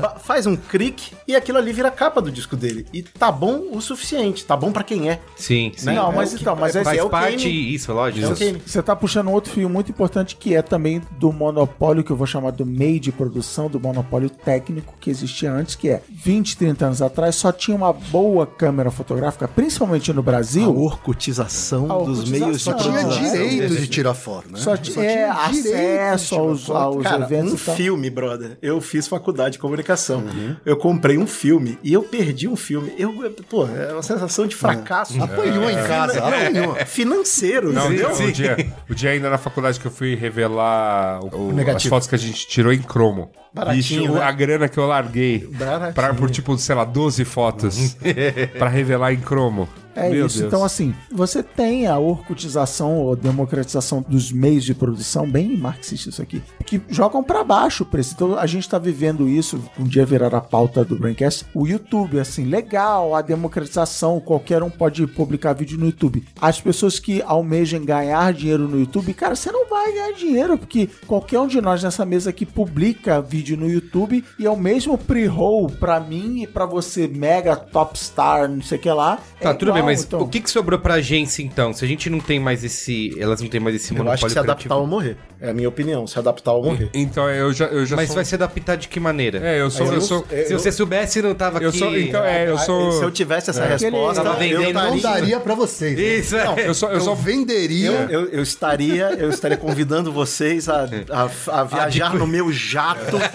Ba- 0.00 0.16
Faz 0.18 0.46
um 0.46 0.56
clique 0.56 1.12
e 1.28 1.36
aquilo 1.36 1.58
ali 1.58 1.72
vira 1.72 1.86
a 1.86 1.90
capa 1.92 2.20
do 2.20 2.30
disco 2.30 2.56
dele. 2.56 2.86
E 2.92 3.02
tá 3.02 3.30
bom 3.30 3.62
o 3.72 3.80
suficiente, 3.80 4.44
tá 4.44 4.56
bom 4.56 4.72
pra 4.72 4.82
quem 4.82 5.08
é. 5.10 5.20
Sim, 5.36 5.72
sim. 5.76 5.86
Não, 5.94 6.10
É 6.10 6.14
mas 6.16 6.34
então, 6.34 6.56
mas 6.56 6.74
é, 6.74 6.82
Faz 6.82 6.98
é 6.98 7.02
o 7.04 7.08
parte, 7.10 7.48
isso, 7.48 7.92
lógico. 7.92 8.24
É 8.26 8.28
o 8.28 8.32
isso. 8.32 8.44
Kane. 8.44 8.62
Você 8.66 8.82
tá 8.82 8.96
puxando 8.96 9.28
um 9.28 9.32
outro 9.32 9.52
fio 9.52 9.68
muito 9.68 9.90
importante 9.92 10.34
que 10.34 10.56
é 10.56 10.62
também 10.62 11.00
do 11.18 11.32
monopólio 11.32 12.02
que 12.02 12.10
eu 12.10 12.16
vou 12.16 12.26
chamar 12.26 12.50
do 12.50 12.66
meio 12.66 12.98
de 12.98 13.12
produção, 13.12 13.68
do 13.68 13.78
monopólio 13.78 14.28
técnico 14.28 14.94
que 15.00 15.08
existia 15.08 15.52
antes, 15.52 15.76
que 15.76 15.88
é 15.88 16.02
20, 16.10 16.56
30 16.56 16.86
anos 16.86 17.00
atrás 17.02 17.36
só 17.36 17.52
tinha 17.52 17.76
uma 17.76 17.92
boa 17.92 18.44
câmera 18.44 18.90
fotográfica, 18.90 19.46
principalmente 19.46 20.12
no 20.12 20.20
A 20.20 20.24
Brasil. 20.24 20.76
orcutização 20.76 21.84
A 21.84 21.98
dos 22.04 22.18
orcutização. 22.20 22.30
meios 22.40 22.56
de 22.58 22.62
Só 22.64 22.72
Tinha 22.74 22.98
produção. 23.00 23.22
Direito 23.54 23.76
de 23.80 23.86
tirar 23.88 24.14
foto, 24.14 24.50
né? 24.50 24.58
Só, 24.58 24.76
ti- 24.76 24.98
é, 25.00 25.28
acesso 25.30 26.34
aos, 26.36 26.68
aos 26.70 27.02
Cara, 27.02 27.24
eventos 27.24 27.52
um 27.52 27.56
filme, 27.56 28.10
brother. 28.10 28.56
Eu 28.62 28.80
fiz 28.80 29.06
faculdade 29.08 29.52
de 29.52 29.58
comunicação. 29.58 30.24
Eu 30.64 30.76
comprei 30.76 31.18
um 31.18 31.26
filme 31.26 31.78
e 31.82 31.92
eu 31.92 32.02
perdi 32.02 32.48
um 32.48 32.56
filme. 32.56 32.92
Eu, 32.98 33.12
pô, 33.48 33.66
é 33.66 33.92
uma 33.92 34.02
sensação 34.02 34.46
de 34.46 34.56
fracasso. 34.56 35.22
Apanhou 35.22 35.70
em 35.70 35.74
casa, 35.76 36.18
apanhou. 36.24 36.74
Financeiro, 36.86 37.72
Não, 37.72 37.86
entendeu? 37.86 38.10
o, 38.10 38.32
dia, 38.32 38.56
o 38.90 38.94
dia 38.94 39.10
ainda 39.10 39.28
na 39.30 39.38
faculdade 39.38 39.78
que 39.80 39.86
eu 39.86 39.90
fui 39.90 40.14
revelar 40.14 41.20
o- 41.24 41.52
o- 41.52 41.70
as 41.76 41.84
fotos 41.84 42.08
que 42.08 42.14
a 42.14 42.18
gente 42.18 42.46
tirou 42.46 42.72
em 42.72 42.80
cromo. 42.82 43.30
Baratinho, 43.52 44.02
Bicho, 44.02 44.14
né? 44.14 44.22
a 44.22 44.32
grana 44.32 44.68
que 44.68 44.78
eu 44.78 44.86
larguei 44.86 45.46
Baratinho. 45.52 45.92
pra, 45.94 46.14
por 46.14 46.30
tipo, 46.30 46.56
sei 46.56 46.74
lá, 46.74 46.84
12 46.84 47.24
fotos 47.24 47.96
pra 48.58 48.68
revelar 48.68 49.12
em 49.12 49.20
cromo. 49.20 49.68
É 49.94 50.08
Meu 50.08 50.26
isso. 50.26 50.38
Deus. 50.38 50.48
Então, 50.48 50.64
assim, 50.64 50.94
você 51.10 51.42
tem 51.42 51.86
a 51.86 51.98
orcutização 51.98 52.96
ou 52.98 53.14
democratização 53.14 54.04
dos 54.06 54.32
meios 54.32 54.64
de 54.64 54.74
produção, 54.74 55.30
bem 55.30 55.56
marxista 55.56 56.08
isso 56.08 56.22
aqui, 56.22 56.42
que 56.64 56.80
jogam 56.88 57.22
pra 57.22 57.44
baixo 57.44 57.82
o 57.82 57.86
preço. 57.86 58.14
Então, 58.14 58.38
a 58.38 58.46
gente 58.46 58.68
tá 58.68 58.78
vivendo 58.78 59.28
isso, 59.28 59.62
um 59.78 59.84
dia 59.84 60.06
virar 60.06 60.34
a 60.34 60.40
pauta 60.40 60.84
do 60.84 60.98
Braincast, 60.98 61.44
o 61.54 61.66
YouTube, 61.66 62.18
assim, 62.18 62.44
legal, 62.44 63.14
a 63.14 63.20
democratização, 63.20 64.18
qualquer 64.18 64.62
um 64.62 64.70
pode 64.70 65.06
publicar 65.06 65.52
vídeo 65.52 65.78
no 65.78 65.86
YouTube. 65.86 66.24
As 66.40 66.60
pessoas 66.60 66.98
que 66.98 67.20
almejam 67.22 67.84
ganhar 67.84 68.32
dinheiro 68.32 68.66
no 68.66 68.80
YouTube, 68.80 69.12
cara, 69.12 69.36
você 69.36 69.52
não 69.52 69.68
vai 69.68 69.92
ganhar 69.92 70.12
dinheiro, 70.12 70.56
porque 70.56 70.88
qualquer 71.06 71.38
um 71.38 71.46
de 71.46 71.60
nós 71.60 71.82
nessa 71.82 72.06
mesa 72.06 72.32
que 72.32 72.46
publica 72.46 73.20
vídeo 73.20 73.41
no 73.56 73.68
YouTube 73.68 74.24
e 74.38 74.46
é 74.46 74.50
o 74.50 74.56
mesmo 74.56 74.96
pre-roll 74.96 75.68
pra 75.68 75.98
mim 76.00 76.42
e 76.42 76.46
pra 76.46 76.64
você, 76.66 77.06
mega 77.08 77.56
top 77.56 77.98
star, 77.98 78.48
não 78.48 78.62
sei 78.62 78.78
o 78.78 78.80
que 78.80 78.90
lá. 78.90 79.18
Tá, 79.40 79.50
é 79.50 79.54
tudo 79.54 79.72
bem, 79.72 79.80
igual, 79.80 79.92
mas 79.92 80.04
então. 80.04 80.20
o 80.20 80.28
que, 80.28 80.40
que 80.40 80.50
sobrou 80.50 80.78
pra 80.78 80.94
agência 80.94 81.42
então? 81.42 81.72
Se 81.72 81.84
a 81.84 81.88
gente 81.88 82.08
não 82.08 82.20
tem 82.20 82.38
mais 82.38 82.62
esse. 82.64 83.14
Elas 83.20 83.40
não 83.40 83.48
têm 83.48 83.60
mais 83.60 83.74
esse 83.76 83.90
Eu 83.92 83.98
monopólio 83.98 84.14
acho 84.14 84.26
que 84.26 84.32
se 84.32 84.38
adaptar 84.38 84.54
criativo. 84.68 84.80
ou 84.80 84.86
morrer. 84.86 85.16
É 85.40 85.50
a 85.50 85.54
minha 85.54 85.68
opinião, 85.68 86.06
se 86.06 86.16
adaptar 86.18 86.52
ou 86.52 86.64
morrer. 86.64 86.88
Então, 86.94 87.28
eu 87.28 87.52
já, 87.52 87.64
eu 87.66 87.84
já 87.84 87.96
Mas 87.96 88.06
sou... 88.08 88.14
vai 88.16 88.24
se 88.24 88.34
adaptar 88.34 88.76
de 88.76 88.86
que 88.88 89.00
maneira? 89.00 89.38
É, 89.42 89.60
eu 89.60 89.70
sou... 89.70 89.86
Eu 89.86 89.94
eu- 89.94 90.00
sou... 90.00 90.24
eu- 90.30 90.46
Se 90.46 90.52
você 90.54 90.70
soubesse, 90.70 91.20
não 91.20 91.34
tava 91.34 91.56
aqui. 91.56 91.66
Eu 91.66 91.72
sou... 91.72 91.96
Então, 91.98 92.24
é, 92.24 92.48
eu 92.48 92.56
sou... 92.58 92.88
Ah, 92.88 92.92
Se 92.92 93.02
eu 93.02 93.10
tivesse 93.10 93.50
essa 93.50 93.64
resposta, 93.64 94.22
Tava 94.22 94.44
eu 94.44 94.60
vendendo, 94.60 94.74
Não 94.74 94.98
daria 95.00 95.40
pra 95.40 95.54
vocês. 95.56 95.96
né? 95.98 96.02
Isso, 96.04 96.36
é. 96.36 96.68
Eu 96.68 96.74
sou... 96.74 96.88
Eu 96.90 96.94
Eu 96.96 97.00
sou... 97.00 97.16
venderia. 97.16 97.90
eu, 98.08 98.26
eu 98.28 98.42
estaria, 98.42 99.10
eu 99.18 99.30
estaria 99.30 99.56
convidando 99.56 100.12
vocês 100.12 100.68
a, 100.68 100.86
a, 101.10 101.60
a 101.60 101.64
viajar 101.64 102.14
no 102.14 102.26
meu 102.26 102.52
jato. 102.52 103.16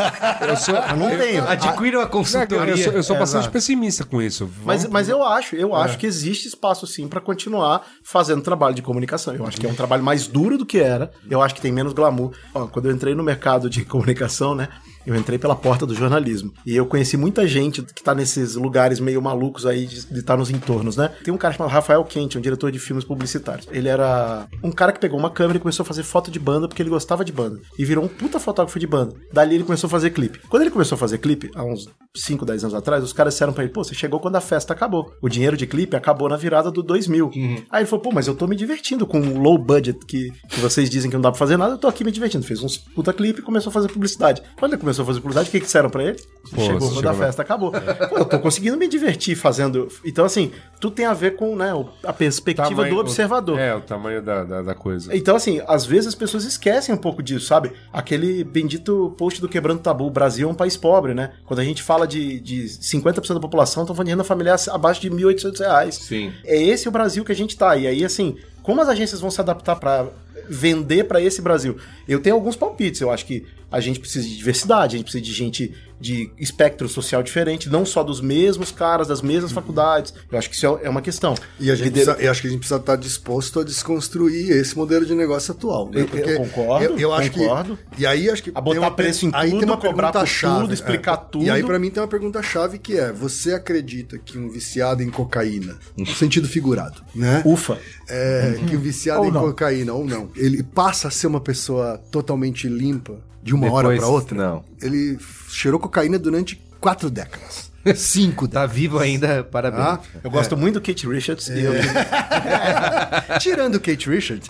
Eu 0.47 0.55
sou, 0.57 0.75
eu 0.75 0.95
não 0.95 1.09
tenho. 1.17 1.47
Adquira 1.47 1.97
uma 1.99 2.05
Eu 2.05 2.09
consultoria. 2.09 2.77
sou, 2.77 2.93
eu 2.93 3.03
sou 3.03 3.17
bastante 3.17 3.41
Exato. 3.43 3.53
pessimista 3.53 4.03
com 4.05 4.21
isso. 4.21 4.49
Mas, 4.63 4.87
mas 4.87 5.09
eu 5.09 5.23
acho, 5.23 5.55
eu 5.55 5.75
acho 5.75 5.97
que 5.97 6.05
existe 6.05 6.47
espaço 6.47 6.85
sim 6.87 7.07
pra 7.07 7.19
continuar 7.21 7.85
fazendo 8.03 8.41
trabalho 8.41 8.75
de 8.75 8.81
comunicação. 8.81 9.33
Eu 9.35 9.45
acho 9.45 9.57
que 9.59 9.65
é 9.65 9.69
um 9.69 9.75
trabalho 9.75 10.03
mais 10.03 10.27
duro 10.27 10.57
do 10.57 10.65
que 10.65 10.79
era. 10.79 11.11
Eu 11.29 11.41
acho 11.41 11.55
que 11.55 11.61
tem 11.61 11.71
menos 11.71 11.93
glamour. 11.93 12.31
Ó, 12.53 12.67
quando 12.67 12.87
eu 12.89 12.91
entrei 12.95 13.15
no 13.15 13.23
mercado 13.23 13.69
de 13.69 13.83
comunicação, 13.85 14.53
né? 14.55 14.69
Eu 15.07 15.15
entrei 15.15 15.39
pela 15.39 15.55
porta 15.55 15.85
do 15.85 15.95
jornalismo. 15.95 16.53
E 16.65 16.75
eu 16.75 16.85
conheci 16.85 17.15
muita 17.15 17.47
gente 17.47 17.81
que 17.81 18.03
tá 18.03 18.13
nesses 18.13 18.55
lugares 18.55 18.99
meio 18.99 19.21
malucos 19.21 19.65
aí 19.65 19.85
de 19.85 20.19
estar 20.19 20.35
nos 20.35 20.49
entornos, 20.51 20.97
né? 20.97 21.13
Tem 21.23 21.33
um 21.33 21.37
cara 21.37 21.53
chamado 21.53 21.71
Rafael 21.71 22.03
Kent, 22.03 22.35
um 22.35 22.41
diretor 22.41 22.73
de 22.73 22.77
filmes 22.77 23.05
publicitários. 23.05 23.69
Ele 23.71 23.87
era 23.87 24.45
um 24.61 24.69
cara 24.69 24.91
que 24.91 24.99
pegou 24.99 25.17
uma 25.17 25.29
câmera 25.29 25.57
e 25.57 25.61
começou 25.61 25.83
a 25.83 25.85
fazer 25.85 26.03
foto 26.03 26.29
de 26.29 26.37
banda 26.37 26.67
porque 26.67 26.81
ele 26.81 26.89
gostava 26.89 27.23
de 27.23 27.31
banda. 27.31 27.61
E 27.79 27.85
virou 27.85 28.03
um 28.03 28.07
puta 28.09 28.37
fotógrafo 28.37 28.77
de 28.77 28.85
banda. 28.85 29.15
Dali 29.31 29.55
ele 29.55 29.63
começou 29.63 29.87
a 29.87 29.91
fazer 29.91 30.09
clipe. 30.09 30.41
Quando 30.49 30.63
ele 30.63 30.71
começou 30.71 30.97
a 30.97 30.99
fazer 30.99 31.19
clipe, 31.19 31.49
há 31.55 31.63
uns 31.63 31.87
5, 32.13 32.45
10 32.45 32.65
anos 32.65 32.75
atrás, 32.75 33.01
os 33.01 33.13
caras 33.13 33.33
disseram 33.33 33.53
pra 33.53 33.63
ele, 33.63 33.71
pô, 33.71 33.85
você 33.85 33.95
chegou 33.95 34.19
quando 34.19 34.35
a 34.35 34.41
festa 34.41 34.73
acabou. 34.73 35.13
O 35.21 35.29
dinheiro 35.29 35.55
de 35.55 35.65
clipe 35.65 35.95
acabou 35.95 36.27
na 36.27 36.35
virada 36.35 36.69
do 36.69 36.83
2000. 36.83 37.31
Aí 37.71 37.81
ele 37.81 37.85
falou, 37.85 38.03
pô, 38.03 38.11
mas 38.11 38.27
eu 38.27 38.35
tô 38.35 38.45
me 38.45 38.57
divertindo 38.57 39.07
com 39.07 39.21
o 39.21 39.39
low 39.39 39.57
budget 39.57 40.05
que, 40.05 40.31
que 40.49 40.59
vocês 40.59 40.89
dizem 40.89 41.09
que 41.09 41.15
não 41.15 41.21
dá 41.21 41.31
pra 41.31 41.39
fazer 41.39 41.55
nada, 41.55 41.75
eu 41.75 41.77
tô 41.77 41.87
aqui 41.87 42.03
me 42.03 42.11
divertindo. 42.11 42.45
Fez 42.45 42.61
uns 42.61 42.77
puta 42.77 43.13
clipe 43.13 43.39
e 43.39 43.43
começou 43.43 43.69
a 43.69 43.73
fazer 43.73 43.87
publicidade. 43.87 44.41
Quando 44.59 44.73
ele 44.73 44.81
começou 44.81 44.96
a 45.03 45.05
fazer 45.05 45.19
publicidade, 45.19 45.49
o 45.49 45.51
que 45.51 45.59
que 45.59 45.65
disseram 45.65 45.89
pra 45.89 46.03
ele? 46.03 46.17
Pô, 46.53 46.61
chegou 46.61 46.79
você 46.79 46.85
quando 46.87 46.95
chegou 46.95 47.09
a 47.09 47.13
na- 47.13 47.19
festa 47.25 47.41
acabou. 47.41 47.71
Pô, 47.71 48.17
eu 48.17 48.25
tô 48.25 48.39
conseguindo 48.39 48.77
me 48.77 48.87
divertir 48.87 49.35
fazendo... 49.35 49.87
Então, 50.05 50.23
assim, 50.25 50.51
tudo 50.79 50.95
tem 50.95 51.05
a 51.05 51.13
ver 51.13 51.35
com 51.35 51.55
né, 51.55 51.73
o- 51.73 51.89
a 52.03 52.13
perspectiva 52.13 52.69
Tamanho- 52.69 52.93
do 52.95 52.99
observador. 53.01 53.59
É, 53.59 53.75
o 53.75 53.81
tamanho 53.81 54.21
da, 54.21 54.43
da, 54.43 54.61
da 54.61 54.75
coisa. 54.75 55.15
Então, 55.15 55.35
assim, 55.35 55.61
às 55.67 55.85
vezes 55.85 56.07
as 56.07 56.15
pessoas 56.15 56.43
esquecem 56.45 56.93
um 56.95 56.97
pouco 56.97 57.21
disso, 57.21 57.45
sabe? 57.45 57.71
Aquele 57.91 58.43
bendito 58.43 59.13
post 59.17 59.41
do 59.41 59.49
Quebrando 59.49 59.81
Tabu, 59.81 60.05
o 60.05 60.09
Brasil 60.11 60.47
é 60.47 60.51
um 60.51 60.55
país 60.55 60.77
pobre, 60.77 61.13
né? 61.13 61.31
Quando 61.45 61.59
a 61.59 61.63
gente 61.63 61.83
fala 61.83 62.07
de, 62.07 62.39
de 62.39 62.63
50% 62.65 63.33
da 63.33 63.39
população, 63.39 63.83
estão 63.83 63.95
falando 63.95 64.07
de 64.07 64.11
renda 64.13 64.23
familiar 64.23 64.57
abaixo 64.69 65.01
de 65.01 65.09
1.800 65.09 65.59
reais. 65.59 65.95
Sim. 65.95 66.31
É 66.45 66.61
esse 66.61 66.87
o 66.87 66.91
Brasil 66.91 67.25
que 67.25 67.31
a 67.31 67.35
gente 67.35 67.57
tá. 67.57 67.75
E 67.75 67.85
aí, 67.87 68.05
assim, 68.05 68.37
como 68.63 68.81
as 68.81 68.87
agências 68.89 69.19
vão 69.21 69.29
se 69.31 69.39
adaptar 69.41 69.75
para 69.75 70.07
vender 70.49 71.03
para 71.05 71.21
esse 71.21 71.41
Brasil? 71.41 71.77
Eu 72.07 72.21
tenho 72.21 72.35
alguns 72.35 72.55
palpites. 72.55 73.01
Eu 73.01 73.11
acho 73.11 73.25
que 73.25 73.45
a 73.71 73.79
gente 73.79 73.99
precisa 73.99 74.27
de 74.27 74.37
diversidade, 74.37 74.95
a 74.95 74.97
gente 74.97 75.05
precisa 75.05 75.23
de 75.23 75.33
gente 75.33 75.73
de 75.99 76.29
espectro 76.37 76.87
social 76.87 77.23
diferente, 77.23 77.69
não 77.69 77.83
só 77.85 78.03
dos 78.03 78.21
mesmos 78.21 78.71
caras, 78.71 79.07
das 79.07 79.21
mesmas 79.21 79.51
faculdades. 79.51 80.13
Eu 80.31 80.37
acho 80.37 80.47
que 80.49 80.55
isso 80.55 80.65
é 80.83 80.87
uma 80.89 81.01
questão. 81.01 81.33
E 81.59 81.71
a 81.71 81.75
gente 81.75 81.89
precisa, 81.91 82.11
eu 82.19 82.29
acho 82.29 82.41
que 82.41 82.47
a 82.47 82.51
gente 82.51 82.59
precisa 82.59 82.79
estar 82.79 82.95
disposto 82.95 83.59
a 83.59 83.63
desconstruir 83.63 84.51
esse 84.51 84.77
modelo 84.77 85.05
de 85.05 85.15
negócio 85.15 85.51
atual. 85.53 85.89
Né? 85.89 86.01
Eu- 86.01 86.19
eu 86.19 86.37
concordo, 86.37 86.85
eu, 86.85 86.99
eu 86.99 87.13
acho 87.13 87.31
concordo. 87.31 87.79
que. 87.91 88.01
E 88.03 88.05
aí 88.05 88.29
acho 88.29 88.43
que. 88.43 88.51
A 88.53 88.61
botar 88.61 88.75
tem 88.75 88.79
uma, 88.87 88.95
preço 88.95 89.25
em 89.25 89.31
aí 89.33 89.49
tudo, 89.49 89.59
tem 89.59 89.69
uma 89.69 89.77
cobrar 89.77 90.11
pergunta-chave, 90.11 90.61
tudo, 90.61 90.73
explicar 90.73 91.13
é. 91.13 91.31
tudo. 91.31 91.45
E 91.45 91.49
aí, 91.49 91.63
pra 91.63 91.79
mim, 91.79 91.89
tem 91.89 92.01
uma 92.01 92.07
pergunta-chave 92.07 92.77
que 92.77 92.95
é: 92.97 93.11
você 93.11 93.53
acredita 93.53 94.19
que 94.19 94.37
um 94.37 94.49
viciado 94.49 95.01
em 95.01 95.09
cocaína, 95.09 95.79
no 95.97 96.05
sentido 96.05 96.47
figurado, 96.47 97.01
né? 97.15 97.41
Ufa. 97.43 97.79
É, 98.07 98.59
que 98.67 98.75
um 98.75 98.79
viciado 98.79 99.21
Ou 99.21 99.27
em 99.27 99.31
não. 99.31 99.41
cocaína, 99.41 99.93
ou 99.93 100.05
não, 100.05 100.29
ele 100.35 100.61
passa 100.61 101.07
a 101.07 101.11
ser 101.11 101.25
uma 101.27 101.41
pessoa 101.41 101.97
totalmente 102.11 102.67
limpa 102.67 103.19
de 103.47 103.55
uma 103.55 103.71
hora 103.71 103.87
Depois, 103.87 103.99
pra 103.99 104.07
outra? 104.09 104.37
não. 104.37 104.65
Ele 104.81 105.17
cheirou 105.47 105.79
cocaína 105.79 106.19
durante 106.19 106.61
quatro 106.81 107.09
décadas. 107.09 107.71
Cinco 107.95 108.49
Tá 108.49 108.65
vivo 108.65 108.99
ainda, 108.99 109.45
parabéns. 109.45 109.81
Ah, 109.81 109.99
Eu 110.21 110.29
gosto 110.29 110.57
muito 110.57 110.73
do 110.73 110.81
Kate 110.81 111.07
Richards 111.07 111.47
e 111.47 111.61
eu 111.61 111.71
Tirando 113.39 113.75
o 113.75 113.79
Kate 113.79 114.09
Richards, 114.09 114.49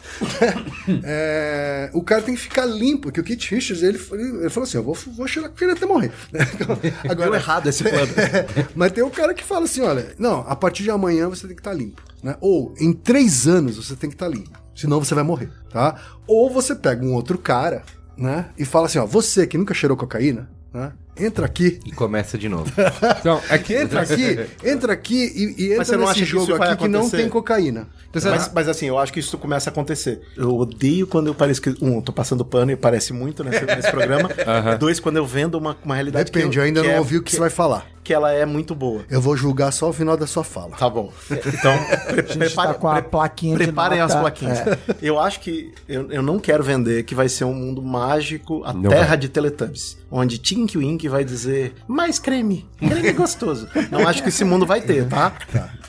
é, 1.04 1.92
o 1.94 2.02
cara 2.02 2.24
tem 2.24 2.34
que 2.34 2.42
ficar 2.42 2.66
limpo, 2.66 3.04
porque 3.12 3.20
o 3.20 3.24
Kate 3.24 3.54
Richards, 3.54 3.84
ele, 3.84 4.00
ele 4.40 4.50
falou 4.50 4.68
assim, 4.68 4.78
eu 4.78 4.84
vou, 4.84 4.98
vou 5.16 5.28
cheirar 5.28 5.52
cocaína 5.52 5.74
até 5.74 5.86
morrer. 5.86 6.12
deu 7.16 7.36
errado 7.36 7.68
esse 7.68 7.84
plano. 7.84 8.12
Mas 8.76 8.92
tem 8.92 9.04
o 9.04 9.10
cara 9.12 9.36
que 9.36 9.44
fala 9.44 9.66
assim, 9.66 9.82
olha, 9.82 10.16
não, 10.18 10.40
a 10.48 10.56
partir 10.56 10.82
de 10.82 10.90
amanhã 10.90 11.30
você 11.30 11.46
tem 11.46 11.56
que 11.56 11.62
estar 11.62 11.74
limpo, 11.74 12.02
né? 12.24 12.36
Ou 12.42 12.74
em 12.80 12.92
três 12.92 13.48
anos 13.48 13.78
você 13.78 13.96
tem 13.96 14.10
que 14.10 14.16
estar 14.16 14.28
limpo, 14.28 14.58
senão 14.76 15.00
você 15.04 15.14
vai 15.14 15.24
morrer, 15.24 15.52
tá? 15.70 15.96
Ou 16.26 16.50
você 16.50 16.74
pega 16.74 17.06
um 17.06 17.14
outro 17.14 17.38
cara, 17.38 17.84
né? 18.18 18.50
E 18.58 18.66
fala 18.66 18.88
assim, 18.88 18.98
ó, 19.00 19.06
você 19.06 19.46
que 19.46 19.58
nunca 19.58 19.74
cheirou 19.74 19.96
cocaína, 19.96 20.50
né? 20.74 20.94
Entra 21.20 21.46
aqui, 21.46 21.80
E 21.86 21.92
começa 21.92 22.38
de 22.38 22.48
novo. 22.50 22.72
Então, 23.20 23.42
é 23.50 23.58
que 23.58 23.74
entra 23.76 24.02
aqui, 24.02 24.40
entra 24.64 24.94
aqui 24.94 25.16
e, 25.58 25.66
e 25.66 25.78
Mas 25.78 25.88
você 25.88 25.94
entra 25.96 25.98
não 25.98 26.08
nesse 26.08 26.12
acha 26.12 26.20
que 26.20 26.26
jogo 26.26 26.54
aqui 26.64 26.78
que 26.78 26.88
não 26.88 27.00
acontecer? 27.02 27.18
tem 27.18 27.30
cocaína. 27.30 27.88
Mas, 28.14 28.52
mas 28.54 28.68
assim, 28.68 28.88
eu 28.88 28.98
acho 28.98 29.14
que 29.14 29.20
isso 29.20 29.38
começa 29.38 29.70
a 29.70 29.72
acontecer. 29.72 30.22
Eu 30.36 30.56
odeio 30.58 31.06
quando 31.06 31.28
eu 31.28 31.36
pareço 31.36 31.62
que. 31.62 31.70
Um, 31.84 31.96
eu 31.98 32.02
tô 32.02 32.12
passando 32.12 32.44
pano 32.44 32.72
e 32.72 32.76
parece 32.76 33.14
muito 33.14 33.44
nesse, 33.44 33.64
nesse 33.66 33.92
programa. 33.92 34.30
Dois, 34.80 35.00
quando 35.00 35.18
eu 35.18 35.26
vendo 35.26 35.56
uma, 35.56 35.78
uma 35.84 35.94
realidade 35.96 36.32
Depende, 36.32 36.52
que 36.54 36.60
eu 36.60 36.64
ainda 36.64 36.82
que 36.82 36.88
não 36.88 36.96
é- 36.96 37.00
ouvi 37.00 37.18
o 37.18 37.22
que, 37.24 37.32
você 37.32 37.40
vai 37.40 37.50
falar. 37.50 37.86
Que 38.04 38.14
ela 38.14 38.32
é 38.32 38.46
muito 38.46 38.74
boa. 38.74 39.02
Eu 39.10 39.20
vou 39.20 39.36
julgar 39.36 39.72
só 39.74 39.90
o 39.90 39.94
final 39.94 40.16
da 40.16 40.26
sua 40.26 40.44
fala. 40.44 40.72
Tá 40.78 40.90
bom. 40.90 41.12
Então, 41.30 41.78
pre 42.08 42.22
gente 42.28 42.38
prepare- 42.38 42.68
tá 42.70 42.74
com 42.76 42.88
a 42.88 42.94
pre- 43.02 43.10
plaquinha 43.10 43.58
de 43.58 43.64
preparem 43.66 44.00
as 44.00 44.16
plaquinhas. 44.16 44.60
É. 44.60 44.78
Eu 45.02 45.20
acho 45.20 45.42
que 45.42 45.74
eu, 45.90 46.10
eu 46.12 46.22
não 46.24 46.40
quero 46.40 46.64
vender 46.64 47.04
que 47.04 47.14
vai 47.14 47.28
ser 47.30 47.44
um 47.44 47.54
mundo 47.54 47.82
mágico, 47.82 48.64
a 48.64 48.72
Não 48.74 48.90
terra 48.90 49.08
vai. 49.10 49.18
de 49.18 49.28
Teletubbies, 49.30 49.98
onde 50.10 50.38
Tink 50.38 50.78
Wink 50.78 51.07
vai 51.10 51.24
dizer 51.24 51.74
mais 51.88 52.20
creme, 52.20 52.68
creme 52.80 53.14
gostoso. 53.14 53.68
Não 53.92 54.08
acho 54.08 54.22
que 54.24 54.30
esse 54.30 54.44
mundo 54.44 54.66
vai 54.66 54.82
ter, 54.82 55.06
tá? 55.08 55.34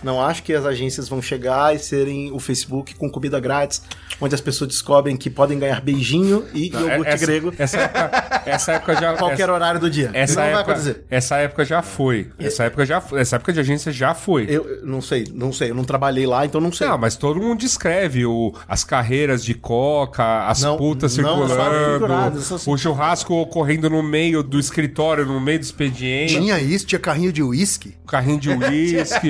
Não 0.02 0.20
acho 0.24 0.42
que 0.42 0.52
as 0.52 0.64
agências 0.64 1.08
vão 1.08 1.20
chegar 1.20 1.74
e 1.74 1.78
serem 1.78 2.30
o 2.32 2.38
Facebook 2.38 2.94
com 2.94 3.10
comida 3.10 3.38
grátis, 3.40 3.82
onde 4.20 4.34
as 4.34 4.40
pessoas 4.40 4.68
descobrem 4.68 5.16
que 5.16 5.28
podem 5.28 5.58
ganhar 5.58 5.80
beijinho 5.80 6.44
e 6.54 6.68
iogurte 6.68 7.10
essa, 7.12 7.26
grego 7.26 7.52
Essa 7.58 7.78
época, 7.78 8.42
essa 8.46 8.72
época 8.72 8.94
já. 8.96 9.14
qualquer 9.14 9.42
essa, 9.42 9.52
horário 9.52 9.80
do 9.80 9.90
dia. 9.90 10.10
essa 10.12 10.34
não 10.34 10.42
vai 10.42 10.52
época, 10.60 10.72
acontecer. 10.72 11.04
essa 11.10 11.36
época 11.36 11.64
já 11.64 11.82
foi. 11.82 12.28
Essa 12.38 12.64
época 12.64 12.86
já 12.86 13.00
foi. 13.00 13.20
Essa 13.20 13.36
época 13.36 13.52
de 13.52 13.60
agência 13.60 13.90
já 13.92 14.14
foi. 14.14 14.46
Eu, 14.48 14.68
eu 14.68 14.86
não 14.86 15.00
sei, 15.00 15.26
não 15.34 15.52
sei, 15.52 15.70
eu 15.70 15.74
não 15.74 15.84
trabalhei 15.84 16.26
lá, 16.26 16.46
então 16.46 16.60
não 16.60 16.72
sei. 16.72 16.86
Não, 16.88 16.98
mas 16.98 17.16
todo 17.16 17.40
mundo 17.40 17.58
descreve 17.58 18.24
o, 18.24 18.54
as 18.68 18.84
carreiras 18.84 19.44
de 19.44 19.54
coca, 19.54 20.46
as 20.48 20.62
Não, 20.62 20.76
putas 20.76 21.16
não, 21.16 21.46
circulando, 21.46 22.38
assim. 22.38 22.70
o 22.70 22.76
churrasco 22.76 23.34
ocorrendo 23.34 23.90
no 23.90 24.02
meio 24.02 24.42
do 24.42 24.58
escritório, 24.58 25.26
no 25.26 25.40
meio 25.40 25.58
do 25.58 25.62
expediente, 25.62 26.34
Tinha 26.34 26.58
isso, 26.60 26.86
tinha 26.86 26.98
carrinho 26.98 27.32
de 27.32 27.42
uísque. 27.42 27.94
carrinho 28.06 28.38
de 28.38 28.48
uísque. 28.54 29.28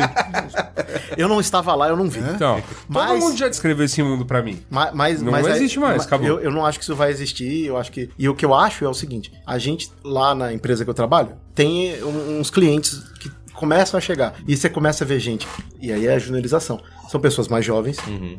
Eu 1.17 1.29
não 1.29 1.41
estava 1.41 1.75
lá, 1.75 1.89
eu 1.89 1.97
não 1.97 2.09
vi. 2.09 2.21
Então, 2.21 2.63
Mas- 2.89 3.09
todo 3.11 3.21
mundo 3.21 3.37
já 3.37 3.49
descreveu 3.49 3.85
esse 3.85 4.03
mundo 4.03 4.25
pra 4.25 4.43
mim. 4.43 4.59
Ma- 4.71 4.91
Mas, 4.93 5.21
Não 5.23 5.33
mas 5.33 5.47
existe 5.47 5.79
mais, 5.79 5.99
ma- 5.99 6.05
acabou. 6.05 6.27
Eu, 6.27 6.41
eu 6.41 6.51
não 6.51 6.65
acho 6.65 6.79
que 6.79 6.85
isso 6.85 6.95
vai 6.97 7.11
existir. 7.11 7.67
Eu 7.67 7.77
acho 7.77 7.91
que. 7.91 8.11
E 8.19 8.29
o 8.29 8.35
que 8.35 8.45
eu 8.45 8.55
acho 8.55 8.85
é 8.85 8.89
o 8.89 8.95
seguinte: 8.95 9.33
a 9.47 9.59
gente, 9.59 9.91
lá 10.05 10.35
na 10.35 10.53
empresa 10.53 10.85
que 10.85 10.91
eu 10.91 10.95
trabalho, 10.95 11.33
tem 11.55 11.95
uns 12.05 12.51
clientes 12.51 13.03
que 13.21 13.31
começam 13.55 13.99
a 13.99 14.01
chegar. 14.01 14.35
E 14.47 14.57
você 14.57 14.69
começa 14.71 15.03
a 15.05 15.07
ver 15.07 15.19
gente. 15.19 15.47
E 15.81 15.93
aí 15.93 16.07
é 16.07 16.15
a 16.15 16.19
juniorização. 16.19 16.81
São 17.11 17.19
pessoas 17.21 17.49
mais 17.49 17.65
jovens, 17.65 17.97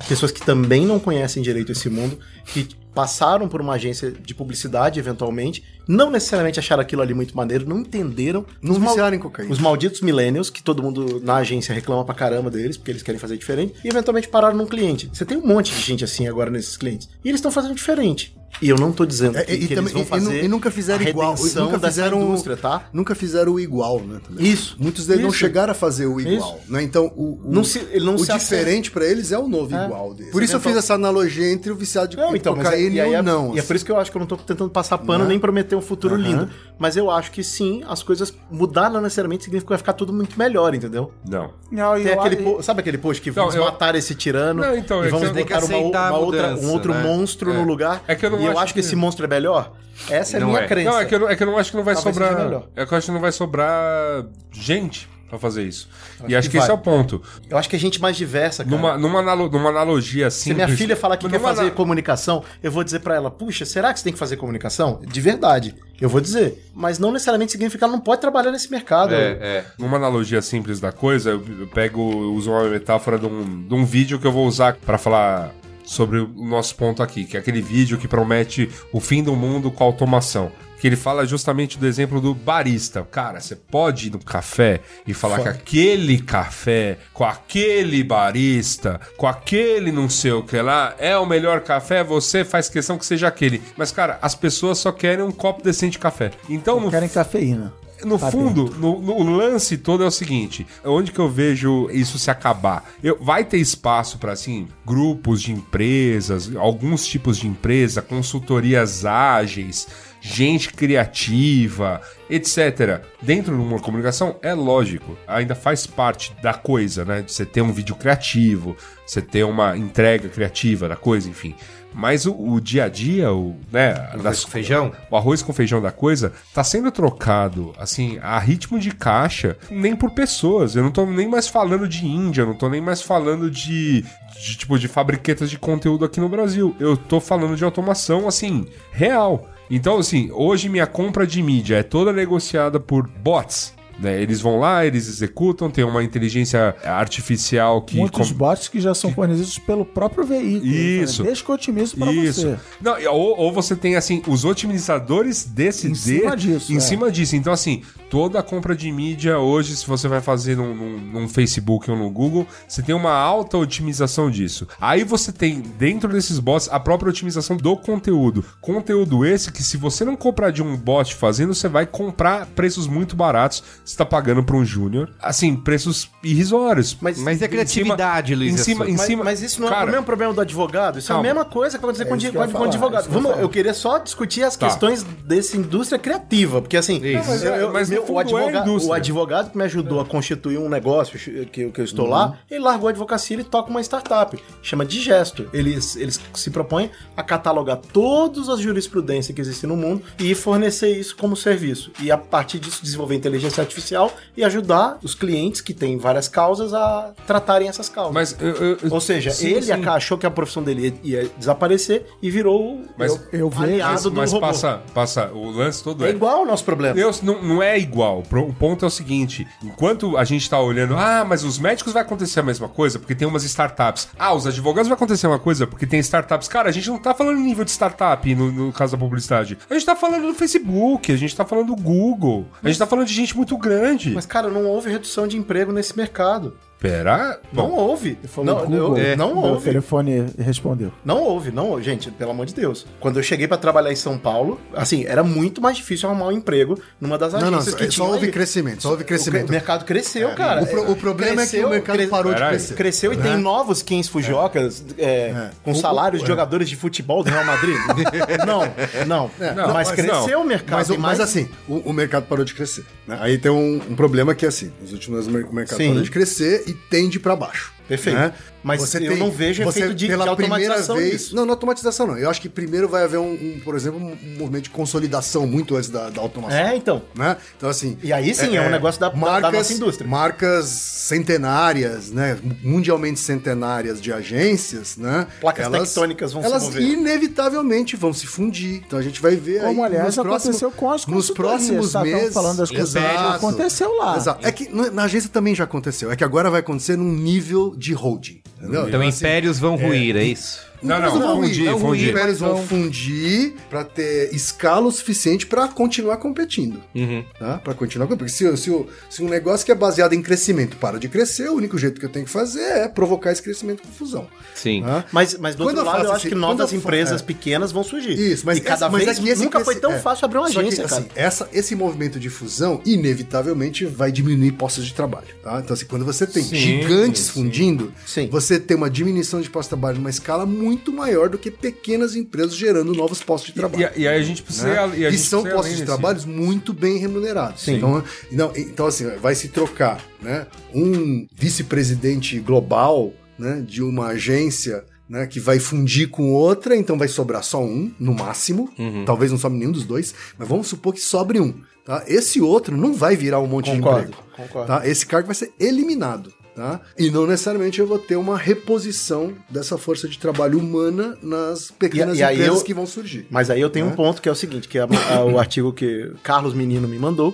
pessoas 0.07 0.32
que 0.32 0.41
também 0.41 0.86
não 0.86 0.99
conhecem 0.99 1.41
direito 1.41 1.72
esse 1.72 1.89
mundo, 1.89 2.17
que 2.45 2.70
passaram 2.93 3.47
por 3.47 3.61
uma 3.61 3.73
agência 3.73 4.11
de 4.11 4.33
publicidade, 4.33 4.99
eventualmente, 4.99 5.63
não 5.87 6.11
necessariamente 6.11 6.59
acharam 6.59 6.81
aquilo 6.81 7.01
ali 7.01 7.13
muito 7.13 7.35
maneiro, 7.35 7.67
não 7.67 7.79
entenderam. 7.79 8.45
Não 8.61 8.73
Os 8.73 8.79
viciaram 8.79 9.15
em 9.15 9.19
cocaína. 9.19 9.51
Os 9.51 9.59
malditos 9.59 10.01
millennials, 10.01 10.49
que 10.49 10.61
todo 10.61 10.83
mundo 10.83 11.19
na 11.23 11.37
agência 11.37 11.73
reclama 11.73 12.05
pra 12.05 12.13
caramba 12.13 12.51
deles, 12.51 12.77
porque 12.77 12.91
eles 12.91 13.03
querem 13.03 13.19
fazer 13.19 13.37
diferente, 13.37 13.73
e 13.83 13.87
eventualmente 13.87 14.27
pararam 14.27 14.55
num 14.55 14.67
cliente. 14.67 15.09
Você 15.11 15.25
tem 15.25 15.37
um 15.37 15.45
monte 15.45 15.73
de 15.73 15.81
gente 15.81 16.03
assim 16.03 16.27
agora 16.27 16.51
nesses 16.51 16.77
clientes. 16.77 17.09
E 17.23 17.29
eles 17.29 17.39
estão 17.39 17.51
fazendo 17.51 17.73
diferente. 17.73 18.37
E 18.62 18.68
eu 18.70 18.76
não 18.78 18.91
tô 18.91 19.06
dizendo 19.06 19.38
É, 19.38 19.43
que, 19.43 19.54
e, 19.54 19.58
que 19.68 19.76
também- 19.76 19.84
eles 19.84 19.91
vão 19.93 20.02
e- 20.02 20.06
e 20.06 20.08
fazer 20.08 20.43
e 20.43 20.47
nunca 20.47 20.70
fizeram 20.70 21.08
igual. 21.08 21.36
Nunca 21.56 21.80
fizeram, 21.80 22.22
indústria, 22.22 22.58
tá? 22.58 22.89
Nunca 22.91 23.16
fizeram 23.16 23.54
o 23.54 23.60
igual, 23.60 24.02
né? 24.02 24.20
também. 24.28 24.45
Isso. 24.45 24.76
Muitos 24.80 25.06
deles 25.08 25.22
não 25.22 25.30
Isso. 25.30 25.38
chegaram 25.38 25.72
a 25.72 25.74
fazer 25.74 26.08
o 26.08 26.20
igual. 26.20 26.60
Né? 26.68 26.84
Então, 26.84 27.06
o, 27.16 27.39
o, 27.43 27.52
Não 27.54 27.64
se- 27.64 27.88
não 28.02 28.16
o 28.16 28.26
diferente 28.26 28.91
pra 28.91 29.06
eles 29.06 29.32
é 29.32 29.38
o 29.39 29.47
novo 29.47 29.74
É. 29.76 29.86
igual 29.86 30.10
deles. 30.10 30.24
Isso 30.26 30.32
Por 30.32 30.43
isso 30.43 30.54
é 30.54 30.56
eu 30.58 30.60
fiz 30.60 30.70
então- 30.72 30.80
essa 30.80 30.93
analogia 30.93 31.50
entre 31.52 31.72
o 31.72 31.76
viciado 31.76 32.10
de 32.10 32.18
Não, 32.18 32.36
então, 32.36 32.54
é, 32.54 32.58
cocaína 32.58 32.95
e, 32.95 33.00
aí 33.00 33.12
e 33.12 33.14
é, 33.16 33.20
o 33.20 33.24
não. 33.24 33.56
e 33.56 33.60
é 33.60 33.62
por 33.62 33.76
isso 33.76 33.86
que 33.86 33.91
eu 33.91 33.97
acho 33.97 34.12
que 34.12 34.18
eu 34.18 34.20
não 34.20 34.28
tô 34.28 34.36
tentando 34.36 34.70
passar 34.70 34.97
pano 34.97 35.24
Né? 35.24 35.30
nem 35.30 35.39
prometer 35.39 35.76
um 35.76 35.82
futuro 35.82 36.16
Aham. 36.16 36.24
lindo. 36.24 36.50
Mas 36.80 36.95
eu 36.95 37.11
acho 37.11 37.30
que 37.32 37.43
sim, 37.43 37.84
as 37.88 38.01
coisas 38.01 38.34
mudar 38.49 38.89
não 38.89 39.01
necessariamente 39.01 39.43
significa 39.43 39.65
que 39.67 39.69
vai 39.69 39.77
ficar 39.77 39.93
tudo 39.93 40.13
muito 40.13 40.39
melhor, 40.39 40.73
entendeu? 40.73 41.11
Não. 41.27 41.53
Não, 41.69 41.93
Tem 41.95 42.07
eu- 42.13 42.21
aquele 42.21 42.38
po- 42.38 42.63
sabe 42.63 42.80
aquele 42.80 42.97
post 42.97 43.21
que 43.21 43.30
vamos 43.30 43.53
eu- 43.53 43.65
matar 43.65 43.93
esse 43.95 44.15
tirano 44.15 44.61
Não, 44.63 44.75
então, 44.77 45.03
e 45.03 45.07
é 45.07 45.11
vamos 45.11 45.27
eu- 45.27 45.34
botar 45.34 45.59
uma, 45.65 45.77
uma 45.77 46.17
outra, 46.17 46.47
mudança, 46.49 46.65
um 46.65 46.71
outro 46.71 46.93
né? 46.93 47.03
monstro 47.03 47.53
no 47.53 47.63
lugar 47.65 48.01
É 48.07 48.15
que 48.15 48.25
eu 48.25 48.30
não 48.32 48.39
e 48.39 48.45
eu 48.45 48.57
acho 48.57 48.73
que 48.73 48.80
que- 48.80 48.86
esse 48.86 48.95
monstro 48.95 49.25
é 49.25 49.27
melhor. 49.27 49.73
Essa 50.09 50.38
é 50.38 50.41
a 50.41 50.45
minha 50.45 50.59
é. 50.61 50.67
crença. 50.67 50.89
Não, 50.89 50.99
é 51.01 51.05
que 51.05 51.13
eu 51.15 51.19
não, 51.19 51.30
é 51.30 51.36
que 51.36 51.43
eu 51.43 51.47
não 51.47 51.57
acho 51.57 51.71
que 51.71 51.77
não 51.77 51.84
vai 51.84 51.93
Talvez 51.95 52.15
sobrar. 52.15 52.63
É 52.77 52.86
que 52.86 52.93
eu 52.93 52.97
acho 52.97 53.05
que 53.07 53.11
não 53.11 53.19
vai 53.19 53.32
sobrar 53.34 54.25
gente 54.53 55.09
pra 55.30 55.39
fazer 55.39 55.63
isso. 55.63 55.88
e 56.27 56.36
acho 56.36 56.49
que 56.49 56.53
que, 56.53 56.57
esse 56.57 56.67
vai. 56.67 56.75
é 56.75 56.80
o 56.80 56.82
ponto. 56.82 57.21
Eu 57.49 57.57
acho 57.57 57.69
que 57.69 57.75
é 57.75 57.80
gente 57.80 58.01
mais 58.01 58.17
diversa, 58.17 58.63
cara. 58.65 58.75
Numa, 58.75 58.97
numa, 58.97 59.19
analo- 59.19 59.49
numa 59.49 59.69
analogia 59.69 60.30
Se 60.30 60.41
simples. 60.43 60.65
minha 60.65 60.77
filha 60.77 60.95
falar 60.95 61.15
que 61.17 61.30
quer 61.30 61.39
fazer 61.39 61.71
comunicação, 61.71 62.43
eu 62.61 62.71
vou 62.71 62.84
dizer 62.84 62.99
pra 62.99 63.15
ela, 63.15 63.30
puxa, 63.32 63.65
será 63.65 63.93
que 63.93 63.99
você 63.99 64.03
tem 64.05 64.13
que 64.13 64.19
fazer 64.19 64.36
comunicação? 64.38 64.99
De 65.05 65.21
verdade. 65.21 65.75
Eu 66.01 66.09
vou 66.09 66.19
dizer. 66.21 66.65
Mas 66.73 66.97
não 66.97 67.11
necessariamente 67.11 67.51
significa 67.51 67.80
que 67.80 67.84
ela 67.84 67.93
não 67.93 67.99
pode 68.01 68.21
trabalhar 68.21 68.51
nesse 68.51 68.71
mercado. 68.71 69.13
É, 69.13 69.38
é. 69.41 69.65
Numa 69.77 69.97
analogia 69.97 70.41
simples 70.41 70.80
da 70.80 70.91
coisa, 70.91 71.32
eu 71.32 71.43
eu 71.59 71.67
pego, 71.67 72.01
uso 72.34 72.51
uma 72.51 72.63
metáfora 72.63 73.17
de 73.19 73.25
um, 73.25 73.67
de 73.67 73.73
um 73.73 73.86
vídeo 73.86 74.17
que 74.19 74.25
eu 74.25 74.32
vou 74.32 74.47
usar 74.47 74.75
pra 74.77 74.97
falar 74.97 75.51
sobre 75.84 76.19
o 76.19 76.27
nosso 76.45 76.75
ponto 76.75 77.01
aqui, 77.03 77.25
que 77.25 77.36
é 77.36 77.39
aquele 77.39 77.61
vídeo 77.61 77.97
que 77.97 78.07
promete 78.07 78.69
o 78.93 78.99
fim 78.99 79.21
do 79.23 79.36
mundo 79.36 79.69
com 79.71 79.84
a 79.84 79.88
automação. 79.88 80.51
Que 80.80 80.88
ele 80.88 80.95
fala 80.95 81.25
justamente 81.25 81.77
do 81.77 81.86
exemplo 81.86 82.21
do 82.21 82.34
barista. 82.34 83.03
Cara, 83.11 83.39
você 83.39 83.55
pode 83.55 84.07
ir 84.07 84.11
no 84.11 84.19
café 84.19 84.82
e 85.05 85.13
falar 85.13 85.41
que 85.41 85.47
aquele 85.49 86.19
café, 86.21 86.97
com 87.13 87.25
aquele 87.25 88.03
barista, 88.03 88.99
com 89.17 89.27
aquele 89.27 89.91
não 89.91 90.09
sei 90.09 90.32
o 90.32 90.43
que 90.43 90.61
lá, 90.61 90.95
é 90.97 91.17
o 91.17 91.25
melhor 91.25 91.61
café, 91.61 92.03
você 92.03 92.43
faz 92.45 92.69
questão 92.69 92.97
que 92.97 93.05
seja 93.05 93.27
aquele. 93.27 93.61
Mas, 93.77 93.91
cara, 93.91 94.17
as 94.21 94.36
pessoas 94.36 94.77
só 94.77 94.91
querem 94.91 95.23
um 95.25 95.32
copo 95.32 95.61
decente 95.63 95.93
de 95.93 95.99
café. 95.99 96.32
Então, 96.49 96.80
no 96.80 96.89
Querem 96.89 97.09
cafeína. 97.09 97.73
no 98.05 98.17
Tá 98.17 98.32
fundo, 98.32 98.73
no, 98.77 99.01
no- 99.01 99.17
o 99.17 99.23
lance 99.30 99.77
todo 99.77 100.03
é 100.03 100.07
o 100.07 100.11
seguinte: 100.11 100.65
onde 100.86 101.11
que 101.11 101.19
eu 101.19 101.27
vejo 101.30 101.89
isso 101.91 102.17
se 102.17 102.32
acabar? 102.32 102.89
Eu, 103.03 103.17
vai 103.21 103.43
ter 103.43 103.57
espaço 103.57 104.17
para 104.17 104.32
assim 104.32 104.67
grupos 104.86 105.41
de 105.41 105.51
empresas, 105.51 106.55
alguns 106.55 107.05
tipos 107.05 107.38
de 107.38 107.47
empresa, 107.47 108.01
consultorias 108.01 109.03
ágeis, 109.05 109.88
gente 110.22 110.74
criativa, 110.74 112.01
etc. 112.30 113.01
Dentro 113.22 113.55
de 113.55 113.61
uma 113.61 113.80
comunicação 113.80 114.38
é 114.41 114.53
lógico, 114.53 115.17
ainda 115.28 115.55
faz 115.55 115.86
parte 115.88 116.34
da 116.41 116.53
coisa, 116.53 117.05
né? 117.05 117.24
Você 117.28 117.45
ter 117.45 117.61
um 117.61 117.72
vídeo 117.72 117.95
criativo, 117.95 118.76
você 119.05 119.22
ter 119.22 119.43
uma 119.43 119.78
entrega 119.78 120.30
criativa 120.30 120.88
da 120.88 120.95
coisa, 120.95 121.30
enfim. 121.30 121.55
Mas 121.91 122.28
o, 122.28 122.34
o 122.36 122.61
dia 122.61 122.84
a 122.84 122.88
dia, 122.89 123.34
o, 123.34 123.55
né, 123.72 123.93
das- 124.22 124.45
com 124.45 124.51
feijão? 124.51 124.91
o 125.09 125.17
arroz 125.17 125.41
com 125.41 125.51
feijão 125.51 125.82
da 125.82 125.91
coisa 125.91 126.32
tá 126.53 126.63
sendo 126.63 126.91
trocado, 126.91 127.74
assim, 127.80 128.20
a 128.22 128.38
ritmo 128.38 128.78
de 128.80 128.91
caixa, 128.91 129.57
nem 129.72 129.95
por 129.95 130.11
pessoas. 130.11 130.76
Eu 130.76 130.84
não 130.84 130.91
tô 130.91 131.03
nem 131.07 131.28
mais 131.28 131.47
falando 131.47 131.88
de 131.88 132.05
Índia, 132.05 132.45
não 132.45 132.53
tô 132.53 132.70
nem 132.70 132.80
mais 132.80 133.01
falando 133.01 133.49
de, 133.49 134.03
de, 134.39 134.55
tipo 134.57 134.78
de 134.78 134.88
fabriquetas 134.88 135.49
de 135.49 135.57
conteúdo 135.57 136.05
aqui 136.05 136.20
no 136.20 136.30
Brasil. 136.30 136.76
Eu 136.80 136.95
tô 136.95 137.20
falando 137.20 137.55
de 137.55 137.63
automação, 137.63 138.28
assim, 138.28 138.67
real. 138.91 139.49
Então, 139.70 139.97
assim, 139.97 140.30
hoje 140.34 140.67
minha 140.70 140.88
compra 140.88 141.28
de 141.28 141.41
mídia 141.43 141.78
é 141.78 141.84
toda 141.84 142.11
negociada 142.11 142.80
por 142.80 143.07
bots. 143.07 143.74
Né? 143.99 144.22
Eles 144.22 144.39
vão 144.39 144.57
lá, 144.59 144.86
eles 144.86 145.09
executam, 145.09 145.70
tem 145.70 145.84
uma 145.84 146.01
inteligência 146.01 146.74
artificial 146.86 147.82
que. 147.82 147.97
Muitos 147.97 148.32
com- 148.32 148.38
bots 148.38 148.70
que 148.70 148.80
já 148.80 148.95
são 148.95 149.11
fornecidos 149.13 149.59
pelo 149.59 149.84
próprio 149.84 150.26
veículo. 150.26 150.65
Isso. 150.72 151.22
Deixa 151.22 151.43
que 151.43 151.51
eu 151.51 151.55
otimizo 151.55 151.97
pra 151.97 152.09
Isso. 152.11 152.41
você. 152.41 152.57
Não, 152.82 152.93
ou, 153.13 153.38
ou 153.38 153.51
você 153.51 153.76
tem, 153.76 153.97
assim, 153.97 154.22
os 154.26 154.45
otimizadores 154.45 155.43
desse... 155.43 155.89
Em 155.91 155.95
cima 155.95 156.38
disso, 156.38 156.72
Em 156.72 156.78
é. 156.78 156.80
cima 156.80 157.11
disso. 157.11 157.36
Então, 157.36 157.51
assim, 157.51 157.82
toda 158.10 158.39
a 158.39 158.43
compra 158.43 158.76
de 158.76 158.91
mídia 158.91 159.38
hoje, 159.39 159.76
se 159.76 159.86
você 159.88 160.07
vai 160.07 160.22
fazer 160.22 160.55
num, 160.57 160.74
num- 160.76 160.97
num 160.99 161.28
Facebook 161.30 161.89
ou 161.89 161.97
no 161.97 162.10
Google, 162.10 162.47
você 162.68 162.82
tem 162.82 162.93
uma 162.95 163.12
alta 163.14 163.57
otimização 163.57 164.30
disso. 164.32 164.68
Aí 164.80 165.03
você 165.03 165.32
tem, 165.32 165.60
dentro 165.62 166.10
desses 166.12 166.39
bots, 166.39 166.68
a 166.72 166.80
própria 166.80 167.10
otimização 167.10 167.55
do 167.57 167.78
conteúdo. 167.78 168.43
Conteúdo 168.62 169.26
esse 169.26 169.51
que, 169.51 169.64
se 169.64 169.78
você 169.78 170.03
não 170.03 170.16
comprar 170.16 170.51
de 170.51 170.62
um 170.64 170.76
bot 170.76 171.14
fazendo, 171.16 171.53
você 171.53 171.68
vai 171.68 171.86
comprar 171.86 172.45
preços 172.47 172.88
muito 172.88 173.16
baratos. 173.16 173.64
Você 173.86 173.95
tá 173.97 174.05
pagando 174.05 174.43
pra 174.43 174.55
um 174.55 174.66
júnior. 174.66 175.10
Assim, 175.22 175.55
preços 175.55 176.10
irrisórios. 176.24 176.97
Mas- 177.01 177.18
Mas 177.20 177.41
é 177.41 177.47
criatividade, 177.47 178.30
cima- 178.34 178.39
Luiz. 178.39 178.51
Em 178.53 178.55
é 178.55 178.64
cima, 178.64 178.89
em 178.89 178.91
Mas, 178.93 179.01
cima, 179.01 179.24
mas 179.24 179.41
isso 179.41 179.62
não 179.62 179.68
é 179.68 179.72
Cara, 179.72 179.88
o 179.88 179.91
mesmo 179.91 180.05
problema 180.05 180.34
do 180.34 180.41
advogado. 180.41 180.99
Isso 180.99 181.12
é 181.12 181.16
Calma. 181.16 181.30
a 181.30 181.34
mesma 181.34 181.45
coisa 181.45 181.78
que 181.78 181.82
vai 181.86 181.89
acontecer 181.91 182.03
É 182.03 182.05
com, 182.12 182.18
que 182.18 182.26
eu 182.28 182.32
com 182.45 182.51
falar, 182.51 182.66
advogado. 182.66 183.03
é 183.05 183.07
eu 183.07 183.12
Vamos, 183.22 183.39
eu 183.39 183.49
queria 183.49 183.74
só 183.74 183.97
discutir 183.97 184.43
as 184.43 184.55
Tá. 184.55 184.68
questões 184.68 185.03
dessa 185.03 185.57
indústria 185.57 185.99
criativa, 185.99 186.62
porque 186.62 186.78
assim, 186.78 186.97
Isso. 187.03 187.30
Mas 187.30 187.43
é- 187.43 187.62
eu- 187.64 187.72
mas 187.74 187.89
no 187.89 187.95
meu- 187.95 187.99
fundo 188.06 188.14
o, 188.16 188.20
é 188.20 188.24
advoga- 188.24 188.60
indústria. 188.60 188.89
o 188.91 188.93
advogado 188.93 189.52
que 189.52 189.58
me 189.58 189.64
ajudou 189.64 190.00
a 190.00 190.06
constituir 190.06 190.58
um 190.58 190.70
negócio 190.70 191.18
que, 191.47 191.70
que 191.72 191.82
eu 191.82 191.86
estou 191.86 192.06
lá, 192.08 192.38
ele 192.50 192.62
largou 192.64 192.88
a 192.88 192.91
advocacia 192.91 193.39
e 193.39 193.43
toca 193.43 193.70
uma 193.70 193.82
startup, 193.82 194.38
chama 194.62 194.86
Digesto. 194.86 195.47
Eles, 195.54 195.95
eles 195.95 196.20
se 196.34 196.50
propõem 196.52 196.89
a 197.16 197.24
catalogar 197.24 197.78
todas 197.78 198.50
as 198.50 198.60
jurisprudências 198.60 199.34
que 199.36 199.41
existem 199.41 199.68
no 199.70 199.76
mundo 199.78 200.02
e 200.20 200.34
fornecer 200.36 200.97
isso 200.97 201.16
como 201.16 201.36
serviço. 201.36 201.91
E 202.02 202.12
a 202.12 202.18
partir 202.18 202.60
disso 202.60 202.82
desenvolver 202.84 203.16
inteligência 203.16 203.62
artificial 203.62 204.12
e 204.36 204.43
ajudar 204.43 204.97
os 205.04 205.14
clientes 205.16 205.62
que 205.62 205.74
têm 205.74 205.97
várias 205.97 206.28
causas 206.28 206.74
a 206.74 207.14
tratarem 207.28 207.68
essas 207.68 207.89
causas. 207.89 208.14
Mas 208.14 208.36
eu- 208.39 208.50
eu- 208.50 208.78
eu- 208.84 208.91
Ou 208.93 209.02
seja, 209.02 209.32
sim, 209.32 209.47
ele 209.50 209.62
sim. 209.64 209.72
achou 209.86 210.18
que 210.18 210.26
a 210.26 210.32
profissão 210.32 210.64
dele 210.64 210.95
ia, 211.04 211.22
ia 211.22 211.30
desaparecer 211.38 212.06
e 212.22 212.30
virou 212.30 212.74
o 212.76 212.86
Mas- 212.97 213.14
o 213.14 213.20
eu 213.32 213.50
vejo- 213.50 213.64
aliado 213.64 213.91
Mas, 213.93 214.04
do 214.04 214.12
mas 214.14 214.32
robô. 214.34 214.45
passa, 214.47 214.82
passa, 214.93 215.32
o 215.34 215.50
lance 215.52 215.84
todo 215.84 216.06
É 216.06 216.10
é. 216.10 216.12
igual 216.12 216.39
ao 216.39 216.45
nosso 216.45 216.64
problema. 216.64 216.97
Eu, 217.00 217.12
não, 217.24 217.41
não 217.41 217.64
é 217.64 217.78
igual. 217.89 218.23
O 218.31 218.53
ponto 218.53 218.85
é 218.85 218.87
o 218.87 218.91
seguinte: 218.91 219.47
enquanto 219.63 220.17
a 220.17 220.23
gente 220.23 220.49
tá 220.49 220.59
olhando, 220.59 220.95
ah, 220.95 221.25
mas 221.27 221.43
os 221.43 221.59
médicos 221.59 221.93
vai 221.93 222.03
acontecer 222.03 222.39
a 222.39 222.43
mesma 222.43 222.69
coisa, 222.69 222.99
porque 222.99 223.15
tem 223.15 223.27
umas 223.27 223.43
startups. 223.43 224.07
Ah, 224.17 224.33
os 224.33 224.45
advogados 224.47 224.87
vai 224.87 224.95
acontecer 224.95 225.27
uma 225.27 225.39
coisa, 225.39 225.67
porque 225.67 225.85
tem 225.85 225.99
startups. 225.99 226.47
Cara, 226.47 226.69
a 226.69 226.71
gente 226.71 226.89
não 226.89 226.97
tá 226.97 227.13
falando 227.13 227.39
nível 227.39 227.65
de 227.65 227.71
startup 227.71 228.35
no, 228.35 228.51
no 228.51 228.71
caso 228.71 228.93
da 228.93 228.97
publicidade. 228.97 229.57
A 229.69 229.73
gente 229.73 229.85
tá 229.85 229.95
falando 229.95 230.27
do 230.27 230.33
Facebook, 230.33 231.11
a 231.11 231.17
gente 231.17 231.35
tá 231.35 231.45
falando 231.45 231.67
do 231.67 231.75
Google, 231.75 232.47
a 232.63 232.67
gente 232.67 232.79
tá 232.79 232.87
falando 232.87 233.07
de 233.07 233.13
gente 233.13 233.35
muito 233.35 233.57
grande. 233.57 234.11
Mas, 234.11 234.25
cara, 234.25 234.49
não 234.49 234.65
houve 234.65 234.89
redução 234.89 235.27
de 235.27 235.37
emprego 235.37 235.71
nesse 235.71 235.97
mercado. 235.97 236.55
Pera. 236.80 237.39
Não 237.51 237.71
houve. 237.71 238.17
Não, 238.38 238.65
Google, 238.65 238.97
eu- 238.97 239.17
não 239.17 239.36
meu 239.36 239.43
houve. 239.51 239.65
telefone 239.65 240.25
respondeu. 240.38 240.93
Não 241.03 241.21
houve, 241.21 241.51
não 241.51 241.71
houve. 241.71 241.84
Gente, 241.84 242.09
pelo 242.09 242.32
amor 242.32 242.45
de 242.45 242.53
Deus. 242.53 242.88
Quando 243.01 243.17
eu 243.19 243.23
cheguei 243.23 243.47
pra 243.49 243.57
trabalhar 243.57 243.91
em 243.91 243.97
São 243.97 244.17
Paulo, 244.17 244.59
assim, 244.73 245.03
era 245.05 245.21
muito 245.23 245.61
mais 245.61 245.75
difícil 245.75 246.07
arrumar 246.09 246.27
um 246.27 246.32
emprego 246.32 246.80
numa 246.99 247.17
das 247.17 247.34
Não, 247.34 247.41
não, 247.41 247.47
agências 247.59 247.71
só, 247.73 247.77
que 247.77 247.86
só 247.86 247.91
tinha 247.91 248.07
houve 248.13 248.25
aí. 248.27 248.32
crescimento, 248.32 248.82
só 248.82 248.91
houve 248.91 249.03
O 249.03 249.05
cre- 249.05 249.15
crescimento. 249.17 249.51
mercado 249.51 249.84
cresceu, 249.84 250.30
cara. 250.36 250.63
O, 250.63 250.67
pro- 250.67 250.91
o 250.91 250.95
problema 250.95 251.41
é 251.41 251.45
que 251.47 251.63
o 251.63 251.69
mercado 251.69 252.07
parou 252.07 252.34
de 252.34 252.39
crescer. 252.47 252.73
Cresceu 252.75 253.11
e 253.13 253.17
tem 253.17 253.36
novos 253.38 253.82
Kings 253.82 254.09
Fujocas 254.09 254.84
é, 254.97 255.49
com 255.63 255.71
O- 255.71 255.75
salários 255.75 256.21
o- 256.21 256.23
de 256.23 256.30
jogadores 256.30 256.69
de 256.69 256.77
futebol 256.77 257.23
do 257.25 257.30
Real 257.30 257.43
Madrid. 257.43 257.75
não, 258.47 258.61
não. 259.05 259.32
Não, 259.55 259.67
mas 259.73 259.89
mas 259.89 259.91
cresceu 259.91 260.38
não. 260.39 260.41
o 260.41 260.47
mercado. 260.47 260.77
Mas, 260.77 260.88
mas 260.89 260.97
mais- 260.99 261.19
assim, 261.19 261.49
o, 261.67 261.75
o 261.89 261.93
mercado 261.93 262.25
parou 262.27 262.45
de 262.45 262.53
crescer. 262.53 262.86
né? 263.07 263.17
Aí 263.19 263.38
tem 263.38 263.51
um, 263.51 263.82
um 263.89 263.95
problema 263.95 264.34
que, 264.36 264.45
assim, 264.45 264.71
nos 264.82 264.93
últimos 264.93 265.27
anos 265.27 265.43
o 265.49 265.53
mercado 265.53 265.77
Sim. 265.77 265.88
parou 265.89 266.03
de 266.03 266.11
crescer 266.11 266.63
e 266.70 266.74
tende 266.74 267.20
pra 267.20 267.36
baixo. 267.36 267.74
Perfeito. 267.89 268.17
né? 268.17 268.33
Mas 268.61 268.93
eu 268.93 269.17
não 269.17 269.31
vejo 269.31 269.63
efeito 269.63 269.93
de- 269.95 270.07
de 270.07 270.13
automatização 270.13 270.97
nisso. 270.97 271.33
Não, 271.35 271.45
não 271.45 271.53
automatização 271.53 272.07
não. 272.07 272.17
Eu 272.17 272.29
acho 272.29 272.41
que 272.41 272.49
primeiro 272.49 272.87
vai 272.89 273.03
haver, 273.05 273.17
um, 273.17 273.31
um, 273.31 273.61
por 273.63 273.73
exemplo, 273.75 273.99
um, 273.99 274.17
movimento 274.37 274.63
de 274.65 274.69
consolidação 274.69 275.47
muito 275.47 275.75
antes 275.77 275.89
da, 275.89 276.09
da 276.09 276.21
automação. 276.21 276.57
É, 276.59 276.75
então. 276.75 277.01
Né? 277.15 277.37
Então, 277.57 277.69
assim. 277.69 277.97
E 278.03 278.11
aí 278.13 278.33
sim, 278.35 278.55
é 278.57 278.61
um 278.61 278.69
negócio 278.69 278.99
da- 278.99 279.09
da- 279.09 279.39
da 279.39 279.51
nossa 279.51 279.73
indústria. 279.73 280.07
Marcas 280.07 280.65
centenárias, 280.65 282.11
né? 282.11 282.37
Mundialmente 282.63 283.19
centenárias 283.19 284.01
de 284.01 284.11
agências, 284.11 284.97
né? 284.97 285.27
Placas 285.41 285.67
tectônicas 285.69 286.33
vão 286.33 286.41
se 286.41 286.47
elas 286.47 286.63
mover. 286.63 286.81
inevitavelmente 286.81 287.95
vão 287.95 288.13
se 288.13 288.25
fundir. 288.27 288.83
Então 288.85 288.97
a 288.99 289.01
gente 289.01 289.21
vai 289.21 289.35
ver 289.35 289.61
Como, 289.61 289.83
aí 289.83 289.87
aliás, 289.91 290.05
nos 290.15 290.19
aconteceu 290.19 290.71
próximos, 290.71 290.75
com 290.75 290.91
as 290.91 291.05
nos 291.05 291.31
próximos 291.31 291.91
tá? 291.91 292.01
Meses. 292.03 292.33
falando 292.33 292.57
das 292.57 292.71
Exato. 292.71 293.35
aconteceu 293.35 293.91
lá. 293.97 294.17
Exato. 294.17 294.45
É 294.47 294.51
que 294.51 294.69
na 294.69 295.03
agência 295.03 295.29
também 295.29 295.53
já 295.55 295.63
aconteceu. 295.63 296.11
É 296.11 296.15
que 296.15 296.23
agora 296.23 296.49
vai 296.49 296.59
acontecer 296.61 296.95
num 296.97 297.11
nível 297.13 297.73
de 297.80 297.93
holding. 297.93 298.41
Entendeu? 298.59 298.88
Então, 298.88 299.01
assim, 299.01 299.25
impérios 299.25 299.57
vão 299.57 299.75
ruir, 299.77 300.15
é 300.15 300.23
isso? 300.23 300.68
Não, 300.82 300.99
Mas 300.99 301.13
não, 301.13 301.19
vão 301.21 301.36
ruir, 301.38 301.49
fundir, 301.49 301.65
não 301.65 301.80
fundir. 301.80 302.03
Os 302.05 302.09
impérios 302.11 302.39
vão 302.39 302.57
Mas 302.57 302.67
fundir 302.67 303.53
pra 303.69 303.84
ter 303.84 304.34
escala 304.34 304.88
o 304.88 304.91
suficiente 304.91 305.45
pra 305.45 305.67
continuar 305.67 306.17
competindo. 306.17 306.82
Uhum. 306.95 307.23
Tá? 307.38 307.57
Pra 307.57 307.73
continuar 307.73 308.07
competindo. 308.07 308.19
Porque 308.19 308.57
se, 308.57 308.57
se, 308.57 308.86
se 309.09 309.23
um 309.23 309.30
negócio 309.30 309.65
que 309.65 309.71
é 309.71 309.75
baseado 309.75 310.13
em 310.13 310.21
crescimento 310.21 310.77
para 310.77 310.99
de 310.99 311.07
crescer, 311.09 311.49
o 311.49 311.53
único 311.55 311.77
jeito 311.77 311.99
que 311.99 312.05
eu 312.05 312.09
tenho 312.09 312.25
que 312.25 312.32
fazer 312.32 312.61
é 312.61 312.88
provocar 312.88 313.32
esse 313.32 313.41
crescimento 313.41 313.84
com 313.84 313.89
fusão. 313.89 314.27
Sim. 314.55 314.82
tá? 314.84 315.05
Mas, 315.11 315.38
mas 315.38 315.55
do 315.55 315.63
Quando 315.63 315.77
outro 315.77 315.82
eu 315.82 315.93
lado, 315.93 316.05
eu 316.05 316.11
acho 316.11 316.19
esse- 316.21 316.30
que 316.30 316.36
novas 316.36 316.73
empresas 316.73 317.21
é. 317.21 317.25
pequenas 317.25 317.71
vão 317.71 317.84
surgir. 317.84 318.13
Isso, 318.19 318.45
mas 318.45 318.57
e 318.57 318.61
cada 318.61 318.86
essa- 318.86 318.89
mas 318.89 319.05
vez 319.05 319.17
é 319.17 319.21
que 319.21 319.30
esse 319.30 319.43
nunca 319.43 319.59
foi 319.63 319.75
tão 319.75 319.93
é. 319.93 319.99
fácil 319.99 320.25
abrir 320.25 320.38
uma 320.39 320.47
Só 320.49 320.53
que, 320.61 320.67
agência, 320.67 320.84
cara. 320.88 321.01
assim, 321.01 321.09
essa, 321.15 321.49
esse 321.53 321.75
movimento 321.75 322.19
de 322.19 322.30
fusão, 322.30 322.82
inevitavelmente, 322.86 323.86
vai 323.86 324.11
diminuir 324.11 324.51
postos 324.53 324.86
de 324.86 324.93
trabalho. 324.93 325.27
Tá? 325.43 325.59
Então, 325.63 325.73
assim, 325.73 325.86
quando 325.86 326.05
você 326.05 326.25
tem 326.25 326.43
Sim, 326.43 326.55
gigantes 326.55 327.23
sim. 327.23 327.32
fundindo, 327.32 327.93
Sim. 328.05 328.27
você 328.30 328.59
tem 328.59 328.75
uma 328.77 328.89
diminuição 328.89 329.41
de 329.41 329.49
postos 329.49 329.67
de 329.67 329.69
trabalho 329.69 329.97
numa 329.97 330.09
escala 330.09 330.45
muito 330.45 330.68
maior 330.91 331.30
do 331.30 331.38
que 331.38 331.49
pequenas 331.49 332.15
empresas 332.15 332.55
gerando 332.55 332.93
novos 332.93 333.22
postos 333.24 333.53
de 333.53 333.59
trabalho. 333.59 333.89
E, 333.95 334.01
e 334.01 334.07
aí 334.07 334.20
a 334.20 334.24
gente 334.24 334.43
precisa. 334.43 334.67
né? 334.88 334.99
E, 334.99 335.05
a 335.05 335.09
E 335.09 335.17
são 335.17 335.43
postos 335.43 335.78
de 335.78 335.86
trabalhos 335.86 336.26
muito 336.26 336.74
bem 336.74 336.97
remunerados. 336.97 337.63
Sim. 337.63 337.78
Então, 337.78 338.03
não, 338.32 338.51
então, 338.55 338.86
assim, 338.88 339.07
vai 339.22 339.36
se 339.36 339.47
trocar 339.49 340.03
né, 340.22 340.45
um 340.74 341.26
vice-presidente 341.34 342.39
global 342.39 343.13
né, 343.38 343.63
de 343.65 343.82
uma 343.82 344.07
agência 344.07 344.84
né, 345.07 345.26
que 345.26 345.39
vai 345.39 345.59
fundir 345.59 346.09
com 346.09 346.32
outra, 346.32 346.76
então 346.76 346.97
vai 346.97 347.07
sobrar 347.07 347.43
só 347.43 347.63
um, 347.63 347.91
no 347.99 348.13
máximo. 348.13 348.70
Talvez 349.05 349.32
não 349.32 349.38
sobre 349.39 349.57
nenhum 349.57 349.72
dos 349.72 349.86
dois, 349.86 350.13
mas 350.38 350.47
vamos 350.47 350.67
supor 350.67 350.93
que 350.93 351.01
sobre 351.01 351.39
um. 351.39 351.53
Tá? 351.86 352.03
Esse 352.07 352.39
outro 352.39 352.78
não 352.78 352.93
vai 352.93 353.15
virar 353.15 353.39
um 353.39 353.47
monte 353.47 353.72
Concordo, 353.72 354.01
de 354.01 354.07
emprego. 354.11 354.24
concordo. 354.36 354.67
Tá? 354.67 354.88
Esse 354.88 355.05
cargo 355.05 355.26
vai 355.26 355.36
ser 355.36 355.51
eliminado. 355.59 356.32
Tá? 356.60 356.82
E 356.97 357.10
não 357.10 357.26
necessariamente 357.26 357.80
eu 357.80 357.88
vou 357.88 357.97
ter 357.97 358.18
uma 358.18 358.38
reposição 358.38 359.34
dessa 359.49 359.78
força 359.78 360.10
de 360.10 360.18
trabalho 360.20 360.60
humana 360.60 361.18
nas 361.24 361.72
pequenas 361.72 362.18
E- 362.18 362.22
e 362.22 362.24
empresas 362.26 362.57
eu- 362.60 362.64
que 362.66 362.74
vão 362.74 362.86
surgir. 362.86 363.26
Mas 363.30 363.49
aí 363.49 363.62
eu 363.62 363.70
tenho 363.70 363.86
um 363.86 363.91
ponto 363.91 364.22
que 364.22 364.28
é 364.28 364.32
o 364.32 364.36
seguinte, 364.36 364.68
que 364.68 364.78
é 364.78 364.86
o 364.86 365.39
artigo 365.39 365.72
que 365.72 366.12
Carlos 366.22 366.53
Menino 366.53 366.86
me 366.88 366.99
mandou, 366.99 367.34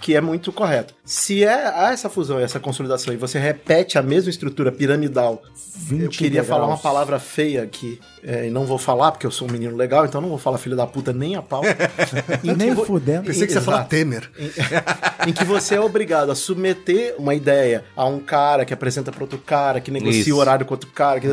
que 0.00 0.16
é 0.16 0.20
muito 0.22 0.50
correto. 0.52 0.94
Se 1.04 1.44
é, 1.44 1.52
há 1.68 1.92
essa 1.92 2.08
fusão 2.08 2.40
e 2.40 2.42
essa 2.42 2.58
consolidação 2.58 3.12
e 3.12 3.16
você 3.16 3.38
repete 3.38 3.98
a 3.98 4.02
mesma 4.02 4.30
estrutura 4.30 4.72
piramidal, 4.72 5.42
eu 5.90 5.98
20 5.98 6.16
queria 6.18 6.42
falar 6.44 6.66
uma 6.66 6.78
palavra 6.78 7.18
feia 7.18 7.62
aqui, 7.62 8.00
é, 8.22 8.46
e 8.46 8.50
não 8.50 8.64
vou 8.64 8.78
falar 8.78 9.10
porque 9.12 9.26
eu 9.26 9.30
sou 9.30 9.48
um 9.48 9.52
menino 9.52 9.76
legal, 9.76 10.06
então 10.06 10.20
não 10.20 10.28
vou 10.28 10.38
falar 10.38 10.56
filho 10.58 10.76
da 10.76 10.86
puta 10.86 11.12
nem 11.12 11.34
a 11.36 11.42
pau. 11.42 11.62
Em 12.42 12.54
Nem 12.54 12.72
vo- 12.72 12.84
fudendo. 12.84 13.24
Pensei 13.26 13.46
que 13.46 13.52
você 13.52 13.58
ia 13.58 13.64
falar. 13.64 13.84
Temer. 13.84 14.30
em 15.26 15.32
que 15.32 15.44
você 15.44 15.74
é 15.74 15.80
obrigado 15.80 16.30
a 16.30 16.34
submeter 16.34 17.14
uma 17.18 17.34
ideia 17.34 17.84
a 17.96 18.06
um 18.06 18.18
cara 18.20 18.61
que 18.64 18.72
apresenta 18.74 19.10
para 19.12 19.22
outro 19.22 19.38
cara, 19.38 19.80
que 19.80 19.90
negocia 19.90 20.20
Isso. 20.20 20.34
o 20.34 20.38
horário 20.38 20.64
com 20.66 20.74
outro 20.74 20.90
cara, 20.90 21.20
que, 21.20 21.26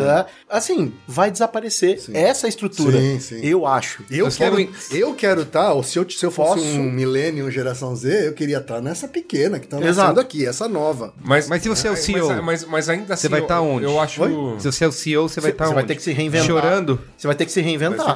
assim, 0.50 0.94
vai 1.08 1.30
desaparecer 1.32 2.00
essa 2.14 2.48
estrutura. 2.48 3.00
Sim, 3.00 3.20
sim. 3.20 3.40
Eu 3.46 3.66
acho. 3.66 4.04
Eu 4.10 4.26
Nós 4.26 4.38
quero, 4.38 4.56
temos- 4.56 4.92
eu 4.92 5.14
quero 5.14 5.42
estar, 5.42 5.74
ou 5.74 5.84
se 5.84 5.98
eu, 6.00 6.10
se 6.10 6.26
eu 6.26 6.32
fosse 6.32 6.56
Posso? 6.56 6.66
um 6.80 6.92
milênio, 6.92 7.50
geração 7.52 7.96
Z, 7.96 8.28
eu 8.28 8.34
queria 8.34 8.58
estar 8.58 8.82
nessa 8.82 9.08
pequena 9.08 9.60
que 9.60 9.68
tá 9.68 9.78
Exato. 9.78 9.96
nascendo 10.00 10.20
aqui, 10.20 10.46
essa 10.46 10.68
nova. 10.68 11.14
Mas, 11.24 11.48
Mas 11.48 11.62
se 11.64 11.70
você 11.70 11.88
é 11.88 11.92
o 11.92 11.94
mas- 11.94 12.00
CEO, 12.04 12.44
mas, 12.44 12.66
mas 12.66 12.90
ainda 12.90 13.14
assim, 13.14 13.22
você 13.24 13.30
vai 13.30 13.42
estar 13.42 13.62
onde? 13.62 13.86
Eu 13.86 14.00
acho. 14.00 14.22
Se 14.60 14.72
você 14.72 14.86
é 14.86 14.88
o 14.88 14.92
CEO, 14.92 15.28
você 15.30 15.40
vai 15.42 15.52
estar 15.52 15.66
Você 15.66 15.70
onde? 15.72 15.76
vai 15.76 15.86
ter 15.86 15.96
que 15.96 16.02
se 16.04 16.12
reinventar. 16.12 16.48
Chorando? 16.48 17.00
Você 17.18 17.28
vai 17.28 17.36
ter 17.36 17.46
que 17.46 17.52
se 17.52 17.62
reinventar. 17.62 18.10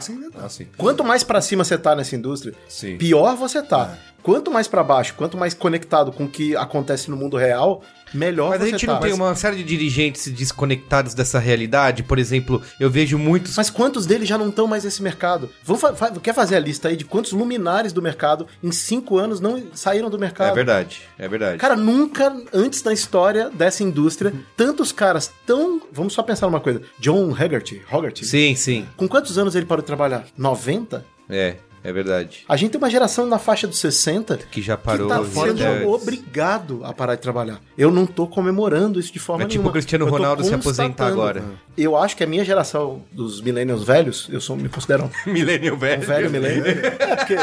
Assim. 0.43 0.67
Quanto 0.77 1.03
mais 1.03 1.23
pra 1.23 1.41
cima 1.41 1.63
você 1.63 1.77
tá 1.77 1.95
nessa 1.95 2.15
indústria, 2.15 2.53
Sim. 2.67 2.97
pior 2.97 3.35
você 3.35 3.61
tá. 3.61 3.97
Quanto 4.21 4.49
mais 4.49 4.67
pra 4.69 4.81
baixo, 4.83 5.15
quanto 5.17 5.37
mais 5.37 5.53
conectado 5.53 6.11
com 6.11 6.23
o 6.23 6.29
que 6.29 6.55
acontece 6.55 7.09
no 7.11 7.17
mundo 7.17 7.35
real, 7.35 7.81
melhor 8.13 8.49
Mas 8.51 8.61
a 8.61 8.65
gente 8.67 8.85
tá. 8.85 8.93
não 8.93 8.99
tem 8.99 9.13
uma 9.13 9.33
série 9.35 9.57
de 9.57 9.63
dirigentes 9.63 10.27
desconectados 10.31 11.13
dessa 11.13 11.39
realidade? 11.39 12.03
Por 12.03 12.19
exemplo, 12.19 12.61
eu 12.79 12.89
vejo 12.89 13.17
muitos. 13.17 13.55
Mas 13.57 13.69
quantos 13.69 14.05
deles 14.05 14.27
já 14.27 14.37
não 14.37 14.49
estão 14.49 14.67
mais 14.67 14.83
nesse 14.83 15.01
mercado? 15.01 15.49
Vamos 15.63 15.81
fa- 15.81 15.93
fa- 15.93 16.11
quer 16.19 16.33
fazer 16.33 16.55
a 16.55 16.59
lista 16.59 16.87
aí 16.89 16.95
de 16.97 17.05
quantos 17.05 17.31
luminares 17.31 17.91
do 17.93 18.01
mercado 18.01 18.47
em 18.63 18.71
cinco 18.71 19.17
anos 19.17 19.39
não 19.39 19.63
saíram 19.73 20.09
do 20.09 20.19
mercado? 20.19 20.51
É 20.51 20.53
verdade, 20.55 21.01
é 21.17 21.27
verdade. 21.27 21.57
Cara, 21.57 21.75
nunca 21.75 22.35
antes 22.53 22.81
da 22.81 22.93
história 22.93 23.49
dessa 23.49 23.83
indústria, 23.83 24.33
tantos 24.55 24.91
caras 24.91 25.31
tão. 25.45 25.81
Vamos 25.91 26.13
só 26.13 26.21
pensar 26.23 26.47
numa 26.47 26.59
coisa. 26.59 26.81
John 26.99 27.33
Haggerty. 27.37 27.81
Haggerty. 27.91 28.25
Sim, 28.25 28.55
sim. 28.55 28.87
Com 28.95 29.07
quantos 29.07 29.37
anos 29.37 29.55
ele 29.55 29.65
parou 29.65 29.81
de 29.81 29.87
trabalhar? 29.87 30.25
90? 30.37 31.05
É, 31.29 31.55
é 31.83 31.91
verdade. 31.93 32.45
A 32.47 32.55
gente 32.55 32.71
tem 32.71 32.77
uma 32.79 32.89
geração 32.89 33.25
na 33.25 33.37
faixa 33.39 33.67
dos 33.67 33.79
60 33.79 34.37
Que 34.49 34.61
já 34.61 34.77
parou. 34.77 35.07
que 35.07 35.13
tá 35.13 35.23
fora 35.23 35.55
sendo 35.55 35.79
de- 35.79 35.85
obrigado 35.85 36.81
a 36.83 36.93
parar 36.93 37.15
de 37.15 37.21
trabalhar. 37.21 37.59
Eu 37.77 37.91
não 37.91 38.05
tô 38.05 38.25
comemorando 38.27 38.99
isso 38.99 39.11
de 39.11 39.19
forma 39.19 39.43
É 39.43 39.45
tipo 39.47 39.55
nenhuma. 39.59 39.69
o 39.69 39.73
Cristiano 39.73 40.05
Ronaldo 40.09 40.43
se 40.43 40.53
aposentar 40.53 41.07
agora. 41.07 41.43
Eu 41.77 41.97
acho 41.97 42.15
que 42.15 42.23
a 42.23 42.27
minha 42.27 42.45
geração 42.45 43.01
dos 43.11 43.41
millennials 43.41 43.83
velhos, 43.83 44.27
eu 44.31 44.39
sou, 44.39 44.55
me 44.55 44.69
considero 44.69 45.09
Millennial 45.25 45.75
um 45.75 45.79
velho. 45.79 46.01
velho 46.05 46.29
millennial. 46.29 46.65
É, 46.67 47.15
porque 47.15 47.35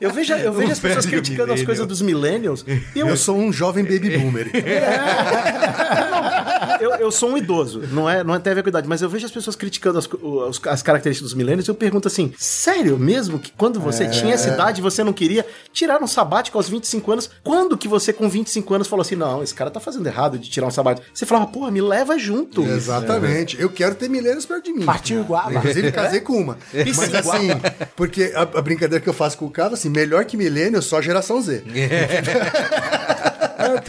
eu 0.00 0.10
vejo, 0.10 0.32
eu 0.34 0.52
vejo 0.52 0.72
as 0.72 0.78
pessoas 0.78 1.04
velho 1.04 1.16
criticando 1.18 1.52
as 1.52 1.60
millennial. 1.60 1.66
coisas 1.66 1.86
dos 1.86 2.00
millennials 2.02 2.64
e 2.94 2.98
eu, 2.98 3.08
Eu 3.08 3.16
sou 3.16 3.36
um 3.38 3.52
jovem 3.52 3.84
baby 3.84 4.16
boomer. 4.18 4.50
Eu, 6.80 6.90
eu 6.96 7.10
sou 7.10 7.30
um 7.30 7.36
idoso, 7.38 7.82
não 7.92 8.08
é, 8.08 8.22
não 8.24 8.34
é 8.34 8.38
tem 8.38 8.50
a 8.52 8.54
ver 8.54 8.62
com 8.62 8.68
idade, 8.68 8.88
mas 8.88 9.02
eu 9.02 9.08
vejo 9.08 9.24
as 9.26 9.32
pessoas 9.32 9.56
criticando 9.56 9.98
as, 9.98 10.06
os- 10.06 10.60
as 10.66 10.82
características 10.82 11.30
dos 11.30 11.34
millennials 11.36 11.66
e 11.66 11.70
eu 11.70 11.74
pergunto 11.74 12.08
assim, 12.08 12.32
sério 12.38 12.98
mesmo 12.98 13.38
que 13.38 13.50
quando 13.52 13.80
você 13.80 14.04
É. 14.04 14.08
tinha 14.08 14.34
essa 14.34 14.48
idade 14.48 14.80
você 14.82 15.02
não 15.04 15.12
queria 15.12 15.44
tirar 15.72 16.02
um 16.02 16.06
sabático 16.06 16.58
aos 16.58 16.68
25 16.68 17.12
anos? 17.12 17.30
Quando 17.42 17.76
que 17.76 17.88
você 17.88 18.12
com 18.12 18.28
25 18.28 18.74
anos 18.74 18.86
falou 18.88 19.02
assim, 19.02 19.16
não, 19.16 19.42
esse 19.42 19.54
cara 19.54 19.70
tá 19.70 19.80
fazendo 19.80 20.06
errado 20.06 20.38
de 20.38 20.48
tirar 20.48 20.66
um 20.66 20.70
sabático? 20.70 21.06
Você 21.12 21.24
falava, 21.26 21.46
porra, 21.48 21.70
me 21.70 21.80
leva 21.80 22.18
junto. 22.18 22.62
Exatamente. 22.64 23.60
Eu 23.60 23.70
quero 23.70 23.94
ter 23.94 24.08
milênios 24.08 24.46
perto 24.46 24.64
de 24.64 24.72
mim. 24.72 24.84
Partiu 24.84 25.20
igual. 25.20 25.52
Inclusive, 25.52 25.92
casei 25.92 26.20
com 26.20 26.34
uma. 26.34 26.58
Mas 26.96 27.14
assim, 27.14 27.48
porque 27.96 28.32
a, 28.34 28.42
a 28.42 28.62
brincadeira 28.62 29.02
que 29.02 29.08
eu 29.08 29.14
faço 29.14 29.36
com 29.38 29.46
o 29.46 29.50
cara, 29.50 29.74
assim, 29.74 29.88
melhor 29.88 30.24
que 30.24 30.36
milênio, 30.36 30.80
só 30.82 31.00
geração 31.00 31.40
Z. 31.42 31.62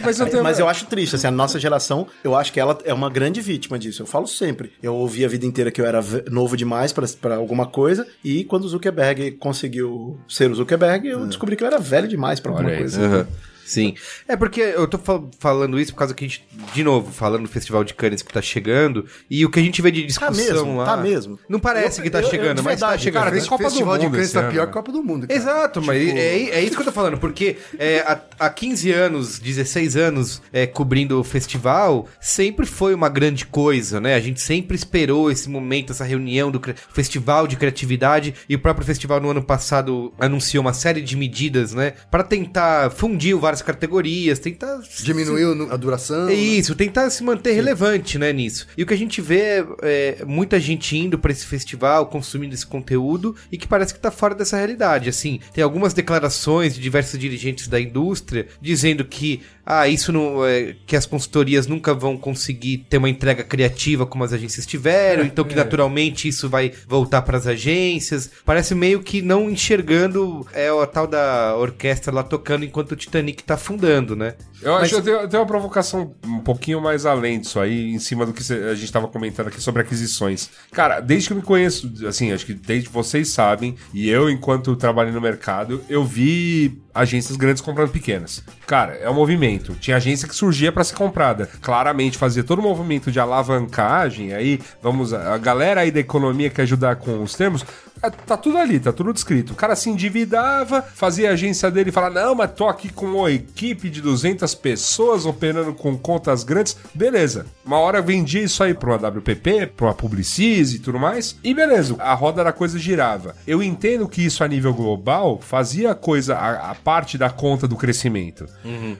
mas 0.04 0.20
eu 0.20 0.28
tenho. 0.30 0.44
Mas 0.44 0.60
eu 0.60 0.68
acho 0.68 0.86
triste, 0.88 1.16
assim, 1.16 1.28
a 1.28 1.32
nossa 1.32 1.60
geração, 1.60 2.08
eu 2.24 2.36
acho 2.36 2.52
que 2.52 2.60
ela 2.60 2.78
é 2.84 2.94
uma 2.94 3.10
grande 3.10 3.40
vítima 3.42 3.78
disso. 3.78 4.02
Eu 4.02 4.06
falo 4.08 4.28
sempre. 4.28 4.72
Eu 4.82 4.96
ouvi 4.96 5.24
a 5.24 5.28
vida 5.28 5.46
inteira 5.46 5.72
que 5.72 5.80
eu 5.82 5.86
era 5.86 6.02
novo 6.32 6.58
demais 6.58 6.92
pra- 6.92 7.08
pra 7.22 7.36
alguma 7.36 7.66
coisa, 7.66 8.08
e 8.24 8.44
quando 8.44 8.64
o 8.66 8.70
Zuckerberg 8.70 9.32
conseguiu 9.32 10.20
ser 10.28 10.50
o 10.52 10.56
Zuckerberg, 10.56 11.08
eu 11.08 11.26
descobri 11.28 11.56
que 11.56 11.64
eu 11.64 11.68
era 11.68 11.78
velho 11.80 12.08
demais 12.08 12.40
pra 12.40 12.52
alguma 12.52 12.70
Olha 12.70 12.78
coisa. 12.78 13.02
Aham. 13.06 13.28
Sim. 13.70 13.94
É 14.28 14.36
porque 14.36 14.60
eu 14.62 14.88
tô 14.88 14.98
fal- 14.98 15.30
falando 15.40 15.80
isso 15.80 15.92
por 15.94 16.00
causa 16.00 16.14
que 16.14 16.26
a 16.26 16.28
gente, 16.28 16.44
de 16.74 16.84
novo, 16.84 17.12
falando 17.12 17.44
do 17.44 17.50
Festival 17.50 17.84
de 17.84 17.94
Cannes 17.94 18.22
que 18.22 18.34
tá 18.34 18.42
chegando, 18.42 19.06
e 19.30 19.46
o 19.46 19.50
que 19.50 19.60
a 19.60 19.64
gente 19.64 19.82
vê 19.82 19.92
de 19.92 20.06
discussão 20.06 20.34
mesmo, 20.36 20.78
lá. 20.78 20.86
tá 20.86 20.98
mesmo. 20.98 21.40
Não 21.48 21.60
parece 21.60 22.00
Eu- 22.00 22.04
que 22.04 22.10
tá 22.10 22.20
eu- 22.20 22.24
eu- 22.24 22.30
chegando, 22.30 22.58
de 22.58 22.64
mas 22.64 22.80
tá 22.80 22.88
verdade, 22.88 23.04
chegando. 23.04 23.24
cara, 23.24 23.36
tem 23.36 23.46
Copa 23.46 23.64
do 23.64 23.70
Festival 23.70 23.98
de 23.98 24.04
Mundo 24.06 24.12
Cannes 24.14 24.26
esse 24.28 24.34
tá 24.34 24.40
ano, 24.42 24.52
pior 24.52 24.62
né? 24.62 24.68
que 24.68 24.74
Copa 24.74 24.92
do 24.92 25.04
Mundo. 25.04 25.28
cara. 25.28 25.40
Exato, 25.40 25.82
mas 25.84 26.02
é, 26.10 26.50
é 26.50 26.62
isso 26.64 26.76
que 26.76 26.82
eu 26.82 26.86
tô 26.86 26.92
falando, 26.92 27.18
porque 27.20 27.58
é, 27.78 28.00
há, 28.00 28.20
há 28.40 28.50
15 28.50 28.92
anos, 28.92 29.38
16 29.40 29.96
anos 29.96 30.42
é, 30.52 30.66
cobrindo 30.66 31.20
o 31.20 31.24
festival, 31.24 32.08
sempre 32.20 32.66
foi 32.66 32.94
uma 32.96 33.10
grande 33.10 33.46
coisa, 33.46 34.00
né? 34.02 34.16
A 34.16 34.20
gente 34.20 34.42
sempre 34.42 34.76
esperou 34.76 35.30
esse 35.32 35.50
momento, 35.50 35.92
essa 35.92 36.04
reunião 36.04 36.50
do 36.52 36.60
festival 36.92 37.48
de 37.48 37.56
criatividade, 37.56 38.34
e 38.48 38.56
o 38.56 38.60
próprio 38.60 38.86
festival 38.86 39.20
no 39.20 39.30
ano 39.30 39.44
passado 39.44 40.14
anunciou 40.20 40.62
uma 40.62 40.74
série 40.74 41.02
de 41.02 41.16
medidas, 41.16 41.74
né? 41.74 41.94
Pra 42.10 42.24
tentar 42.24 42.90
fundir 42.92 43.36
várias 43.60 43.62
categorias, 43.62 44.39
tentar 44.39 44.82
Diminuiu 45.01 45.72
a 45.72 45.76
duração. 45.76 46.30
é 46.30 46.34
isso, 46.34 46.76
tentar 46.76 47.10
se 47.10 47.24
manter 47.24 47.53
relevante, 47.53 48.18
né, 48.18 48.32
nisso. 48.34 48.68
E 48.78 48.84
o 48.84 48.86
que 48.86 48.93
a 48.93 48.97
gente 48.97 49.22
vê 49.22 49.39
é, 49.39 49.66
é 49.82 50.26
muita 50.26 50.60
gente 50.60 50.97
indo 50.97 51.18
pra 51.18 51.32
esse 51.32 51.45
festival, 51.45 52.07
consumindo 52.07 52.53
esse 52.53 52.66
conteúdo, 52.66 53.36
e 53.51 53.57
que 53.57 53.68
parece 53.68 53.93
que 53.93 53.99
tá 53.99 54.12
fora 54.12 54.36
dessa 54.36 54.57
realidade. 54.57 55.10
Assim, 55.10 55.39
tem 55.53 55.64
algumas 55.64 55.93
declarações 55.93 56.76
de 56.76 56.82
diversos 56.82 57.20
dirigentes 57.20 57.68
da 57.68 57.80
indústria 57.80 58.47
dizendo 58.62 59.05
que, 59.05 59.41
ah, 59.66 59.88
isso 59.88 60.12
não. 60.12 60.45
é, 60.45 60.76
que 60.86 60.95
as 60.95 61.05
consultorias 61.05 61.68
nunca 61.68 61.93
vão 61.93 62.18
conseguir 62.18 62.86
ter 62.89 62.97
uma 62.97 63.10
entrega 63.10 63.43
criativa 63.43 64.05
como 64.05 64.24
as 64.24 64.34
agências 64.34 64.66
tiveram, 64.66 65.24
então 65.24 65.45
que 65.45 65.55
naturalmente 65.55 66.28
isso 66.28 66.49
vai 66.49 66.72
voltar 66.88 67.22
pras 67.22 67.47
agências. 67.47 68.30
Parece 68.45 68.74
meio 68.74 69.01
que 69.01 69.22
não 69.22 69.49
enxergando 69.49 70.45
é, 70.53 70.70
a 70.70 70.86
tal 70.88 71.07
da 71.07 71.55
orquestra 71.57 72.14
lá 72.14 72.24
tocando 72.24 72.66
enquanto 72.66 72.91
o 72.91 72.95
Titanic 72.95 73.43
tá 73.50 73.56
afundando, 73.56 74.16
né? 74.16 74.36
Eu 74.62 74.76
acho 74.76 75.02
que 75.02 75.10
eu 75.10 75.28
tenho, 75.28 75.41
uma 75.41 75.47
provocação 75.47 76.16
um 76.26 76.39
pouquinho 76.39 76.82
mais 76.82 77.06
além 77.06 77.39
disso 77.39 77.60
aí, 77.60 77.91
em 77.91 78.00
cima 78.00 78.26
do 78.26 78.34
que 78.34 78.41
a 78.54 78.76
gente 78.76 78.91
tava 78.91 79.08
comentando 79.08 79.47
aqui 79.47 79.62
sobre 79.62 79.82
aquisições. 79.82 80.50
Cara, 80.72 81.00
desde 81.00 81.28
que 81.28 81.34
eu 81.34 81.38
me 81.38 81.43
conheço, 81.43 81.91
assim, 82.08 82.32
acho 82.32 82.45
que 82.45 82.54
desde 82.54 82.88
que 82.88 82.93
vocês 82.93 83.30
sabem, 83.30 83.76
e 83.93 84.10
eu, 84.10 84.30
enquanto 84.30 84.76
trabalhei 84.76 85.14
no 85.14 85.22
mercado, 85.22 85.84
eu 85.89 86.04
vi 86.04 86.82
agências 87.00 87.38
grandes 87.38 87.62
comprando 87.62 87.89
pequenas. 87.91 88.43
Cara, 88.68 88.95
é 88.95 89.10
um 89.10 89.14
movimento. 89.14 89.74
Tinha 89.76 89.97
agência 89.97 90.28
que 90.28 90.36
surgia 90.36 90.72
pra 90.72 90.84
ser 90.84 90.95
comprada. 90.95 91.50
Claramente 91.62 92.18
fazia 92.18 92.43
todo 92.43 92.60
o 92.60 92.64
movimento 92.64 93.12
de 93.12 93.20
alavancagem, 93.20 94.34
aí, 94.34 94.60
vamos, 94.82 95.14
a 95.14 95.38
galera 95.38 95.82
aí 95.82 95.91
da 95.91 96.00
economia 96.00 96.50
que 96.50 96.62
ajudar 96.62 96.97
com 96.97 97.24
os 97.24 97.34
termos, 97.34 97.66
é, 98.02 98.10
Tá 98.10 98.38
tudo 98.38 98.58
ali, 98.58 98.80
tá 98.80 98.91
tudo 98.91 99.14
descrito. 99.14 99.54
O 99.54 99.56
cara 99.56 99.76
se 99.76 99.89
endividava, 99.89 100.82
fazia 100.82 101.30
a 101.30 101.34
agência 101.34 101.70
dele 101.70 101.91
falava: 101.91 102.22
Não, 102.22 102.36
mas 102.36 102.52
tô 102.52 102.68
aqui 102.68 102.89
com 102.89 103.06
uma 103.06 103.32
equipe 103.32 103.89
de 103.89 104.02
200 104.02 104.54
pessoas 104.56 105.26
operando 105.26 105.74
com 105.74 105.97
contas 105.97 106.43
grandes. 106.43 106.78
Beleza. 106.93 107.45
Uma 107.66 107.80
hora 107.80 108.02
vendia 108.02 108.43
isso 108.43 108.64
aí 108.64 108.74
pra 108.74 108.89
uma 108.89 109.10
WPP, 109.10 109.68
pra 109.76 109.88
uma 109.88 109.93
Publicis 109.93 110.74
e 110.74 110.80
tudo 110.80 111.00
mais. 111.00 111.38
E 111.43 111.54
beleza, 111.54 111.95
a 112.00 112.14
roda 112.14 112.43
da 112.43 112.54
coisa 112.54 112.80
girava. 112.80 113.36
Eu 113.45 113.62
entendo 113.62 114.08
que 114.08 114.24
isso 114.24 114.43
a 114.43 114.47
nível 114.47 114.74
global 114.74 115.39
fazia 115.41 115.91
a 115.91 115.95
coisa, 115.95 116.36
a, 116.36 116.72
a 116.72 116.76
parte 116.90 117.20
da 117.20 117.30
conta 117.30 117.68
do 117.68 117.76
crescimento. 117.76 118.48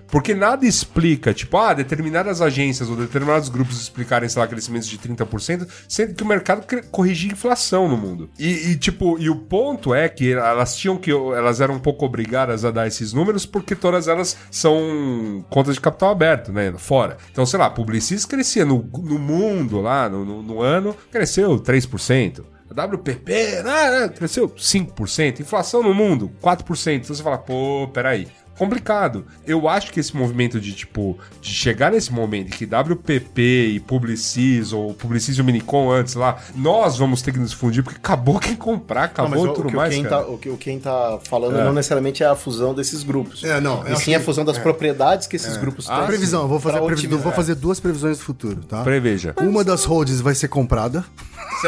Porque 0.10 0.36
nada 0.36 0.64
explica, 0.64 1.34
tipo, 1.34 1.58
ah, 1.58 1.74
determinadas 1.74 2.40
agências 2.40 2.88
ou 2.88 2.96
determinados 2.96 3.50
grupos 3.50 3.82
explicarem, 3.82 4.30
sei 4.30 4.40
lá, 4.40 4.48
crescimentos 4.48 4.88
de 4.88 4.98
30%, 5.00 5.68
sendo 5.88 6.14
que 6.14 6.22
o 6.22 6.26
mercado 6.28 6.68
corrigia 6.92 7.32
inflação 7.32 7.88
no 7.90 7.98
mundo. 7.98 8.30
E, 8.38 8.72
e, 8.72 8.76
tipo, 8.78 9.18
e 9.20 9.28
o 9.28 9.36
ponto 9.36 9.96
é 9.96 10.08
que 10.08 10.34
elas 10.34 10.76
tinham 10.78 10.98
que. 10.98 11.10
Elas 11.12 11.60
eram 11.62 11.76
um 11.76 11.80
pouco 11.80 12.06
obrigadas 12.06 12.64
a 12.64 12.70
dar 12.70 12.86
esses 12.86 13.12
números 13.12 13.46
porque 13.48 13.76
todas 13.76 14.08
elas 14.08 14.38
são 14.52 15.44
contas 15.50 15.74
de 15.76 15.82
capital 15.82 16.12
aberto, 16.12 16.52
né? 16.52 16.72
Fora. 16.78 17.18
Então, 17.32 17.46
sei 17.46 17.58
lá, 17.58 17.70
Publicis 17.72 18.24
crescia 18.26 18.66
no, 18.66 18.88
no 19.04 19.18
mundo 19.18 19.82
lá, 19.82 20.08
no, 20.08 20.24
no- 20.24 20.44
no 20.44 20.62
ano, 20.62 20.96
cresceu 21.12 21.58
3%. 21.60 22.44
WPP, 22.72 23.64
ah, 23.66 24.06
ah, 24.06 24.10
cresceu 24.10 24.50
5%. 24.50 25.40
Inflação 25.42 25.82
no 25.84 25.94
mundo, 25.94 26.32
4%. 26.42 26.96
Então 26.96 27.16
você 27.16 27.24
fala, 27.24 27.38
pô, 27.38 27.90
peraí. 27.94 28.28
complicado. 28.58 29.26
Eu 29.48 29.70
acho 29.70 29.90
que 29.92 30.02
esse 30.02 30.14
movimento 30.16 30.60
de, 30.60 30.74
tipo, 30.74 31.18
de 31.42 31.50
chegar 31.50 31.92
nesse 31.94 32.12
momento 32.12 32.52
que 32.52 32.66
WPP 32.66 33.42
e 33.74 33.80
Publicis, 33.80 34.74
ou 34.74 34.94
Publicis 34.94 35.38
e 35.38 35.42
o 35.42 35.46
Minicom 35.46 35.90
antes 35.90 36.14
lá, 36.16 36.38
nós 36.54 36.98
vamos 36.98 37.22
ter 37.22 37.32
que 37.32 37.40
nos 37.40 37.54
fundir, 37.54 37.82
porque 37.84 37.98
acabou 37.98 38.38
quem 38.38 38.56
comprar, 38.58 39.04
Não, 39.04 39.06
acabou 39.06 39.30
mas 39.32 39.50
o, 39.50 39.54
tudo 39.54 39.68
o 39.68 39.72
que 39.72 39.78
mais, 39.78 39.98
tá, 40.02 40.20
o 40.28 40.38
que 40.38 40.50
o 40.50 40.58
Ken 40.58 40.78
tá 40.78 41.20
falando 41.24 41.54
não 41.64 41.72
necessariamente 41.72 42.22
é 42.22 42.28
a 42.28 42.36
fusão 42.36 42.74
desses 42.74 43.02
grupos. 43.02 43.46
É, 43.46 43.62
não, 43.62 43.88
E 43.88 43.96
sim 43.96 44.14
a 44.14 44.20
fusão 44.20 44.44
das 44.44 44.58
propriedades 44.58 45.26
que 45.26 45.38
esses 45.38 45.56
grupos 45.56 45.86
têm. 45.86 45.96
A 45.96 46.02
previsão, 46.02 46.42
eu 46.42 46.48
vou 46.50 46.60
fazer, 46.60 46.78
Pra 46.78 46.84
a 46.84 46.86
previsão, 46.86 47.08
otimizar. 47.08 47.24
vou 47.24 47.34
fazer 47.34 47.56
duas 47.56 47.80
previsões 47.80 48.18
do 48.18 48.24
futuro, 48.26 48.58
tá? 48.66 48.84
Preveja. 48.84 49.34
Uma 49.40 49.64
das 49.64 49.86
holds 49.86 50.20
vai 50.20 50.36
ser 50.36 50.50
comprada. 50.50 51.06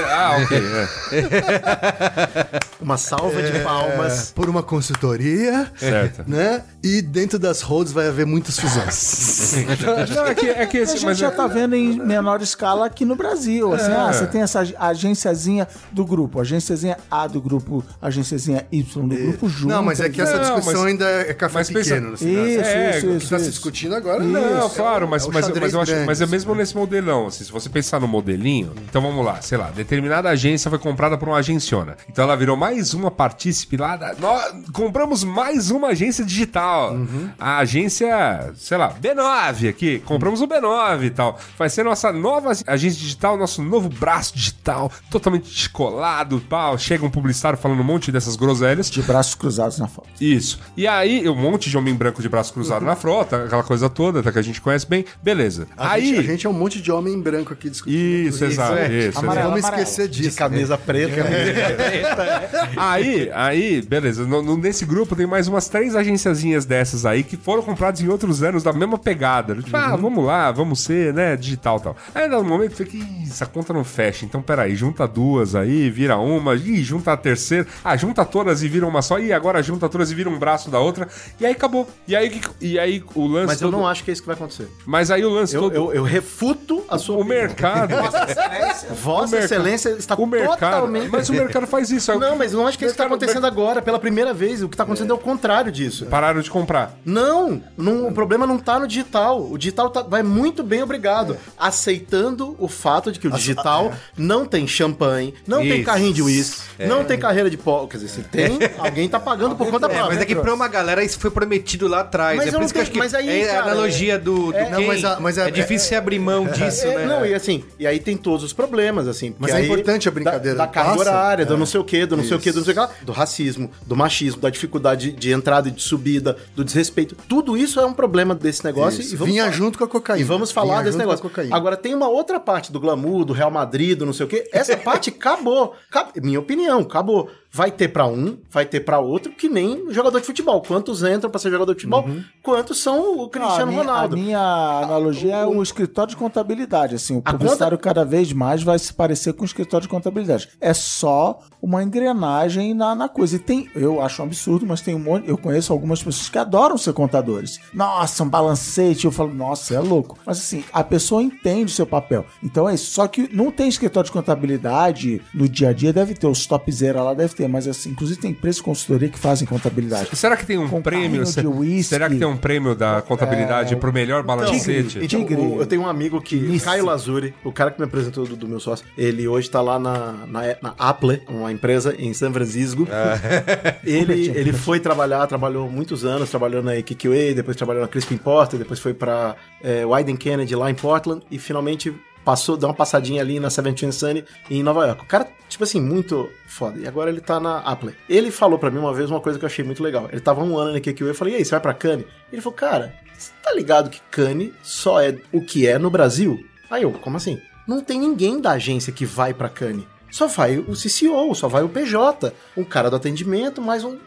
Ah, 0.07 0.37
ok. 0.41 0.57
é. 1.11 2.59
Uma 2.79 2.97
salva 2.97 3.41
de 3.43 3.59
palmas. 3.59 4.31
por 4.33 4.49
uma 4.49 4.63
consultoria, 4.63 5.71
Certo. 5.77 6.23
né? 6.27 6.63
E 6.83 7.01
dentro 7.01 7.37
das 7.37 7.61
holds 7.61 7.91
vai 7.93 8.07
haver 8.07 8.25
muitas 8.25 8.57
fusões. 8.59 9.53
Não, 10.15 10.25
é 10.25 10.33
que, 10.35 10.49
é 10.49 10.65
que 10.65 10.77
A 10.77 10.81
esse. 10.81 10.93
gente 10.93 11.05
Mas 11.05 11.17
já 11.17 11.27
é- 11.27 11.31
tá 11.31 11.45
vendo 11.45 11.75
em 11.75 11.99
menor 11.99 12.41
escala 12.41 12.85
aqui 12.87 13.05
no 13.05 13.15
Brasil. 13.15 13.71
Assim, 13.73 13.91
É. 13.91 13.95
ah, 13.95 14.13
você 14.13 14.25
tem 14.27 14.41
essa 14.41 14.61
ag- 14.61 14.75
agênciazinha 14.79 15.67
do 15.91 16.05
grupo, 16.05 16.39
agênciazinha 16.39 16.97
A 17.09 17.27
do 17.27 17.39
grupo, 17.41 17.83
agênciazinha 18.01 18.65
Y 18.71 19.07
do 19.07 19.15
grupo 19.15 19.47
junto. 19.49 19.67
Não, 19.67 19.83
mas 19.83 19.99
é 19.99 20.09
que 20.09 20.21
essa 20.21 20.37
Não, 20.37 20.41
discussão 20.55 20.81
mas- 20.81 20.85
ainda 20.91 21.05
é 21.05 21.33
café 21.33 21.59
mas 21.59 21.69
pensa- 21.69 21.89
pequeno. 21.95 22.13
assim, 22.13 22.29
Isso, 22.29 22.61
né? 22.61 22.89
isso, 22.97 22.97
O 23.05 23.09
que 23.09 23.15
isso, 23.17 23.23
está 23.25 23.37
se 23.37 23.41
isso. 23.43 23.51
discutindo 23.51 23.93
agora 23.95 24.23
Não, 24.23 24.39
é 24.59 24.63
o- 24.63 24.69
claro, 24.69 25.07
mas, 25.07 25.23
é 25.25 25.27
mas, 25.31 25.49
mas 25.49 25.73
eu 25.73 25.81
acho, 25.81 25.91
mas 26.05 26.19
é 26.21 26.23
assim. 26.23 26.31
mesmo 26.31 26.55
nesse 26.55 26.75
modelão, 26.75 27.27
assim, 27.27 27.43
se 27.43 27.51
você 27.51 27.69
pensar 27.69 27.99
no 27.99 28.07
modelinho, 28.07 28.73
então 28.89 29.01
vamos 29.01 29.23
lá, 29.25 29.39
sei 29.41 29.57
lá, 29.57 29.60
determinada 29.69 30.29
agência 30.29 30.69
foi 30.69 30.79
comprada 30.79 31.17
por 31.17 31.27
uma 31.27 31.37
agenciona. 31.37 31.95
Então 32.09 32.23
ela 32.23 32.35
virou 32.35 32.57
mais 32.57 32.93
uma 32.93 33.11
partícipe 33.11 33.77
lá 33.77 33.95
da. 33.95 34.15
Nós 34.15 34.53
compramos 34.73 35.23
mais 35.23 35.71
uma 35.71 35.89
agência 35.89 36.25
digital. 36.25 36.93
Uhum. 36.93 37.29
A 37.39 37.59
agência, 37.59 38.53
sei 38.55 38.77
lá, 38.77 38.93
B9 38.93 39.69
aqui, 39.69 39.99
compramos 39.99 40.41
o 40.41 40.47
B9 40.47 41.03
e 41.03 41.09
tal. 41.09 41.39
Vai 41.57 41.69
ser 41.69 41.83
nossa 41.83 42.11
nova 42.11 42.51
agência 42.67 42.99
digital, 42.99 43.37
nosso 43.37 43.61
novo 43.61 43.89
braço 43.89 44.35
digital, 44.35 44.91
totalmente 45.09 45.49
descolado, 45.49 46.39
pau. 46.49 46.77
Chega 46.77 47.05
um 47.05 47.09
publicitário 47.09 47.57
falando 47.57 47.79
um 47.79 47.83
monte 47.83 48.11
dessas 48.11 48.35
groselhas. 48.35 48.89
De 48.89 49.01
braços 49.01 49.35
cruzados 49.35 49.77
na 49.77 49.87
foto. 49.87 50.09
Isso. 50.19 50.59
E 50.75 50.87
aí, 50.87 51.27
um 51.27 51.35
monte 51.35 51.69
de 51.69 51.77
homem 51.77 51.93
branco 51.93 52.21
de 52.21 52.29
braço 52.29 52.53
cruzado 52.53 52.85
na 52.85 52.95
frota, 52.95 53.45
aquela 53.45 53.63
coisa 53.63 53.89
toda, 53.89 54.23
tá, 54.23 54.31
que 54.31 54.39
a 54.39 54.41
gente 54.41 54.61
conhece 54.61 54.87
bem. 54.87 55.05
Beleza. 55.21 55.67
A, 55.77 55.91
aí. 55.91 56.07
gente, 56.07 56.19
a 56.19 56.23
gente 56.23 56.47
é 56.47 56.49
um 56.49 56.53
monte 56.53 56.81
de 56.81 56.91
homem 56.91 57.19
branco 57.19 57.53
aqui 57.53 57.69
discutindo. 57.69 57.97
Isso, 57.97 58.43
exato. 58.43 58.77
é. 58.77 59.07
Isso, 59.09 59.19
Amarelo, 59.19 59.50
Vamos 59.51 59.65
amarelo. 59.65 59.83
esquecer 59.83 60.07
De 60.07 60.21
disso. 60.23 60.37
camisa 60.37 60.77
preta. 60.77 61.15
Aí, 62.77 63.29
aí, 63.33 63.81
beleza. 63.81 64.25
No- 64.25 64.41
no- 64.41 64.57
nesse 64.57 64.85
grupo 64.85 65.15
tem 65.15 65.25
mais 65.27 65.47
umas 65.47 65.67
três 65.67 65.95
agenciazinhas 65.95 66.65
dessas 66.65 67.05
aí 67.05 67.23
que 67.23 67.37
foram 67.37 67.61
compradas 67.61 68.01
em 68.01 68.07
outros 68.07 68.41
anos 68.43 68.63
da 68.63 68.71
mesma 68.73 68.97
pegada. 68.97 69.55
Tipo, 69.55 69.75
ah, 69.77 69.95
vamos 69.95 70.25
lá, 70.25 70.51
vamos 70.51 70.81
ser, 70.81 71.13
né, 71.13 71.35
digital 71.35 71.77
e 71.77 71.81
tal. 71.81 71.95
Aí, 72.13 72.27
no 72.27 72.43
momento, 72.43 72.75
foi 72.75 72.85
que 72.85 72.97
"Ih, 72.97 73.23
essa 73.29 73.45
conta 73.45 73.73
não 73.73 73.83
fecha. 73.83 74.25
Então, 74.25 74.41
peraí, 74.41 74.75
junta 74.75 75.07
duas 75.07 75.55
aí, 75.55 75.89
vira 75.89 76.17
uma, 76.17 76.55
ih, 76.55 76.81
junta 76.83 77.11
a 77.13 77.17
terceira. 77.17 77.67
Ah, 77.83 77.95
junta 77.97 78.23
todas 78.25 78.63
e 78.63 78.67
vira 78.67 78.87
uma 78.87 79.01
só. 79.01 79.19
E 79.19 79.31
agora 79.33 79.61
junta 79.61 79.87
todas 79.89 80.11
e 80.11 80.15
vira 80.15 80.29
um 80.29 80.37
braço 80.39 80.69
da 80.69 80.79
outra. 80.79 81.07
E 81.39 81.45
aí 81.45 81.51
acabou. 81.51 81.87
E 82.07 82.15
aí, 82.15 82.41
e 82.59 82.79
aí 82.79 83.03
o 83.15 83.27
lance 83.27 83.47
Mas 83.47 83.61
eu 83.61 83.69
todo- 83.69 83.79
não 83.79 83.87
acho 83.87 84.03
que 84.03 84.11
é 84.11 84.13
isso 84.13 84.21
que 84.21 84.27
vai 84.27 84.35
acontecer. 84.35 84.67
Mas 84.85 85.11
aí 85.11 85.23
o 85.25 85.29
lance 85.29 85.55
Eu, 85.55 85.61
todo... 85.63 85.75
eu, 85.75 85.93
eu 85.93 86.03
refuto 86.03 86.83
a 86.89 86.97
sua 86.97 87.17
O 87.17 87.21
opinião. 87.21 87.41
mercado... 87.41 87.91
Vossa 89.01 89.25
o 89.27 89.29
mercado- 89.29 89.40
Excelência 89.45 89.89
está 89.91 90.15
o 90.15 90.25
mercado... 90.25 90.57
totalmente... 90.59 91.09
Mas 91.09 91.29
o 91.29 91.33
mercado 91.33 91.67
faz 91.67 91.89
isso. 91.91 92.11
Não, 92.19 92.35
mas 92.35 92.53
não 92.53 92.67
acho 92.67 92.77
que 92.77 92.83
é 92.83 92.87
isso 92.87 92.93
está 92.93 93.03
Mercado- 93.05 93.17
acontecendo 93.23 93.45
agora, 93.47 93.81
pela 93.81 93.99
primeira 93.99 94.33
vez. 94.33 94.61
O 94.61 94.67
que 94.69 94.75
está 94.75 94.83
acontecendo 94.83 95.11
é, 95.11 95.13
o 95.13 95.17
contrário 95.17 95.71
disso. 95.71 96.05
Pararam 96.07 96.41
de 96.41 96.49
comprar. 96.49 96.93
Não, 97.05 97.61
não, 97.77 98.07
o 98.07 98.11
problema 98.13 98.45
não 98.45 98.57
tá 98.59 98.79
no 98.79 98.87
digital. 98.87 99.41
O 99.49 99.57
digital 99.57 99.89
tá- 99.89 100.01
vai 100.01 100.21
muito 100.23 100.63
bem, 100.63 100.83
obrigado. 100.83 101.37
Aceitando 101.57 102.55
o 102.59 102.67
fato 102.67 103.11
de 103.11 103.19
que 103.19 103.27
o 103.27 103.31
digital 103.31 103.93
não 104.17 104.45
tem 104.45 104.67
champanhe, 104.67 105.33
não 105.47 105.59
tem 105.59 105.77
Isso. 105.77 105.85
carrinho 105.85 106.13
de 106.13 106.21
uísque, 106.21 106.61
não 106.85 107.03
tem 107.03 107.17
carreira 107.17 107.49
de 107.49 107.57
pó. 107.57 107.87
Quer 107.87 107.97
dizer, 107.97 108.09
se 108.09 108.21
tem, 108.23 108.59
alguém 108.77 109.07
tá 109.07 109.19
pagando 109.19 109.55
por 109.55 109.69
conta 109.69 109.85
É, 109.85 109.89
própria. 109.89 110.13
mas 110.13 110.21
é 110.21 110.25
que 110.25 110.35
pra 110.35 110.53
uma 110.53 110.67
galera 110.67 111.03
isso 111.03 111.17
foi 111.19 111.31
prometido 111.31 111.87
lá 111.87 112.01
atrás. 112.01 112.37
Mas 112.37 112.47
é 112.47 112.49
eu 112.49 112.53
por 112.53 112.59
não 112.59 112.65
isso 112.65 112.73
que 112.73 112.79
acho 112.81 112.91
que 112.91 112.99
mas 112.99 113.13
aí, 113.15 113.41
é 113.41 113.49
a 113.49 113.53
cara, 113.61 113.71
analogia 113.71 114.19
do, 114.19 114.51
do 114.51 114.55
é-. 114.57 114.69
Não, 114.69 114.81
mas 114.85 115.03
a- 115.05 115.19
mas 115.19 115.37
a- 115.37 115.47
é 115.47 115.51
difícil 115.51 115.87
você 115.89 115.95
abrir 115.95 116.19
mão 116.19 116.45
disso, 116.51 116.85
É, 116.87 116.97
né? 116.97 117.05
Não, 117.05 117.25
e 117.25 117.33
assim, 117.33 117.63
e 117.79 117.87
aí 117.87 117.99
tem 117.99 118.17
todos 118.17 118.43
os 118.43 118.53
problemas, 118.53 119.07
assim. 119.07 119.30
Mas 119.39 119.51
é 119.53 119.63
importante 119.65 120.07
a 120.07 120.11
brincadeira 120.11 120.57
Da, 120.57 120.65
da 120.65 120.71
do 120.71 120.73
carga 120.73 120.99
horária, 120.99 121.45
do 121.45 121.53
É. 121.53 121.57
não 121.57 121.65
sei 121.65 121.79
o 121.79 121.83
quê, 121.83 122.05
do 122.05 122.17
não 122.17 122.23
sei 122.23 122.37
o 122.37 122.39
quê, 122.39 122.51
do 122.51 122.57
não 122.57 122.63
sei 122.63 122.71
o 122.71 122.75
que 122.75 122.79
lá. 122.81 122.89
Do 123.03 123.11
racismo, 123.11 123.71
do 123.85 123.95
machismo, 123.95 124.41
da 124.41 124.49
dificuldade 124.49 125.11
de, 125.11 125.31
entrada 125.31 125.67
e 125.67 125.71
de 125.71 125.81
subida, 125.81 126.37
do 126.55 126.63
desrespeito. 126.63 127.15
Tudo 127.27 127.55
isso 127.57 127.79
é 127.79 127.85
um 127.85 127.93
problema 127.93 128.33
desse 128.35 128.63
negócio. 128.63 129.01
Isso. 129.01 129.13
E 129.13 129.17
vamos 129.17 129.33
Vinha 129.33 129.43
falar- 129.45 129.55
junto 129.55 129.77
com 129.77 129.83
a 129.83 129.87
cocaína. 129.87 130.21
E 130.21 130.23
vamos 130.23 130.51
falar 130.51 130.73
Vinha 130.73 130.83
desse 130.85 130.97
negócio. 130.97 131.31
Agora, 131.51 131.77
tem 131.77 131.93
uma 131.93 132.07
outra 132.07 132.39
parte 132.39 132.71
do 132.71 132.79
glamour, 132.79 133.25
do 133.25 133.33
Real 133.33 133.51
Madrid, 133.51 133.97
do 133.97 134.05
não 134.05 134.13
sei 134.13 134.25
o 134.25 134.29
quê. 134.29 134.49
Essa 134.51 134.75
parte 134.77 135.09
acabou. 135.09 135.75
Acab- 135.89 136.11
Minha 136.21 136.39
opinião, 136.39 136.79
acabou. 136.79 137.29
Vai 137.53 137.69
ter 137.69 137.89
pra 137.89 138.07
um, 138.07 138.37
vai 138.49 138.65
ter 138.65 138.79
pra 138.79 138.99
outro, 138.99 139.33
que 139.33 139.49
nem 139.49 139.91
jogador 139.91 140.21
de 140.21 140.25
futebol. 140.25 140.61
Quantos 140.61 141.03
entram 141.03 141.29
pra 141.29 141.37
ser 141.37 141.51
jogador 141.51 141.73
de 141.73 141.81
futebol? 141.81 142.05
Quantos 142.41 142.79
são 142.79 143.13
o 143.13 143.17
Não, 143.17 143.29
Cristiano 143.29 143.63
a 143.63 143.65
minha, 143.65 143.81
Ronaldo? 143.81 144.15
A 144.15 144.19
minha 144.19 144.81
analogia 144.83 145.35
é 145.35 145.45
um 145.45 145.61
escritório 145.61 146.11
de 146.11 146.15
contabilidade. 146.15 146.95
Assim, 146.95 147.17
o 147.17 147.21
publicitário 147.21 147.77
cada 147.77 148.05
vez 148.05 148.31
mais 148.31 148.63
vai 148.63 148.79
se 148.79 148.93
parecer 148.93 149.33
com 149.33 149.41
o 149.41 149.45
escritório 149.45 149.83
de 149.83 149.89
contabilidade. 149.89 150.47
É 150.61 150.73
só 150.73 151.39
uma 151.61 151.83
engrenagem 151.83 152.73
na, 152.73 152.95
na 152.95 153.07
coisa. 153.07 153.35
E 153.35 153.39
tem, 153.39 153.69
eu 153.75 154.01
acho 154.01 154.21
um 154.21 154.25
absurdo, 154.25 154.65
mas 154.65 154.81
tem 154.81 154.95
um 154.95 154.99
monte. 154.99 155.27
Eu 155.29 155.37
conheço 155.37 155.71
algumas 155.71 156.01
pessoas 156.03 156.29
que 156.29 156.37
adoram 156.37 156.77
ser 156.77 156.93
contadores. 156.93 157.59
Nossa, 157.73 158.23
um 158.23 158.29
balancete. 158.29 159.05
Eu 159.05 159.11
falo, 159.11 159.33
nossa, 159.33 159.73
é 159.75 159.79
louco. 159.79 160.17
Mas 160.25 160.39
assim, 160.39 160.63
a 160.73 160.83
pessoa 160.83 161.21
entende 161.21 161.65
o 161.65 161.69
seu 161.75 161.85
papel. 161.85 162.25
Então 162.43 162.67
é 162.67 162.73
isso. 162.75 162.91
Só 162.91 163.07
que 163.07 163.29
não 163.33 163.51
tem 163.51 163.67
escritório 163.67 164.05
de 164.07 164.11
contabilidade 164.11 165.21
no 165.33 165.47
dia 165.47 165.69
a 165.69 165.73
dia, 165.73 165.93
deve 165.93 166.13
ter. 166.13 166.27
Os 166.27 166.45
topzera 166.45 167.01
lá 167.03 167.13
deve 167.13 167.33
ter, 167.35 167.47
mas 167.47 167.67
assim, 167.67 167.89
inclusive 167.91 168.19
tem 168.19 168.31
empresas 168.31 168.57
de 168.57 168.63
consultoria 168.63 169.09
que 169.09 169.19
fazem 169.19 169.47
contabilidade. 169.47 170.09
Será 170.15 170.35
que 170.37 170.45
tem 170.45 170.57
um 170.57 170.67
Com 170.67 170.81
prêmio? 170.81 171.25
Se- 171.25 171.45
whisky. 171.45 171.83
Será 171.83 172.09
que 172.09 172.17
tem 172.17 172.27
um 172.27 172.37
prêmio 172.37 172.75
da 172.75 173.01
contabilidade 173.01 173.75
pro 173.75 173.91
melhor 173.93 174.23
balancete? 174.23 174.97
Então, 174.97 175.07
Tigre. 175.07 175.35
o- 175.41 175.59
eu 175.61 175.65
tenho 175.65 175.81
um 175.83 175.87
amigo 175.87 176.21
que, 176.21 176.35
Nice. 176.35 176.65
Caio 176.65 176.85
Lazuri, 176.85 177.33
o 177.43 177.51
cara 177.51 177.71
que 177.71 177.79
me 177.79 177.85
apresentou 177.85 178.25
do, 178.25 178.35
do 178.35 178.47
meu 178.47 178.59
sócio, 178.59 178.85
ele 178.97 179.27
hoje 179.27 179.49
tá 179.49 179.61
lá 179.61 179.77
na, 179.79 180.13
na, 180.27 180.41
na 180.61 180.73
Apple, 180.77 181.21
uma 181.27 181.50
empresa 181.51 181.95
em 181.97 182.13
São 182.13 182.31
Francisco. 182.33 182.87
ele, 183.83 184.29
ele 184.29 184.53
foi 184.53 184.79
trabalhar, 184.79 185.25
trabalhou 185.27 185.69
muitos 185.69 186.05
anos, 186.05 186.29
trabalhou 186.29 186.63
na 186.63 186.81
KQA, 186.81 187.33
depois 187.35 187.57
trabalhou 187.57 187.81
na 187.81 187.87
Crispin 187.87 188.17
Porter, 188.17 188.59
depois 188.59 188.79
foi 188.79 188.93
pra 188.93 189.35
é, 189.63 189.85
Wyden 189.85 190.15
Kennedy 190.15 190.55
lá 190.55 190.69
em 190.69 190.75
Portland 190.75 191.23
e 191.29 191.37
finalmente 191.37 191.93
passou, 192.23 192.55
deu 192.57 192.69
uma 192.69 192.75
passadinha 192.75 193.21
ali 193.21 193.39
na 193.39 193.49
Seventeen 193.49 193.91
Sunny 193.91 194.23
em 194.49 194.63
Nova 194.63 194.85
York. 194.85 195.03
O 195.03 195.07
cara, 195.07 195.27
tipo 195.49 195.63
assim, 195.63 195.81
muito 195.81 196.29
foda. 196.47 196.79
E 196.79 196.87
agora 196.87 197.09
ele 197.09 197.21
tá 197.21 197.39
na 197.39 197.59
Apple. 197.59 197.95
Ele 198.07 198.31
falou 198.31 198.57
pra 198.57 198.69
mim 198.69 198.79
uma 198.79 198.93
vez 198.93 199.09
uma 199.09 199.19
coisa 199.19 199.37
que 199.37 199.45
eu 199.45 199.47
achei 199.47 199.65
muito 199.65 199.83
legal. 199.83 200.07
Ele 200.11 200.21
tava 200.21 200.43
um 200.43 200.57
ano 200.57 200.73
na 200.73 200.79
KQA, 200.79 201.07
eu 201.07 201.15
falei, 201.15 201.33
e 201.33 201.37
aí, 201.37 201.45
você 201.45 201.51
vai 201.51 201.59
pra 201.59 201.73
Cannes? 201.73 202.05
Ele 202.31 202.41
falou, 202.41 202.57
cara, 202.57 202.93
você 203.17 203.31
tá 203.43 203.53
ligado 203.53 203.89
que 203.89 204.01
Cannes 204.09 204.51
só 204.63 205.01
é 205.01 205.17
o 205.31 205.41
que 205.41 205.67
é 205.67 205.77
no 205.77 205.89
Brasil? 205.89 206.39
Aí 206.69 206.83
eu, 206.83 206.91
como 206.91 207.17
assim? 207.17 207.39
Não 207.67 207.81
tem 207.81 207.99
ninguém 207.99 208.39
da 208.39 208.51
agência 208.51 208.93
que 208.93 209.05
vai 209.05 209.33
pra 209.33 209.49
Cannes. 209.49 209.85
Só 210.11 210.27
vai 210.27 210.57
o 210.57 210.73
CCO, 210.73 211.33
só 211.33 211.47
vai 211.47 211.63
o 211.63 211.69
PJ, 211.69 212.33
um 212.55 212.63
cara 212.63 212.89
do 212.89 212.95
atendimento, 212.97 213.61
mais 213.61 213.83
um. 213.83 213.97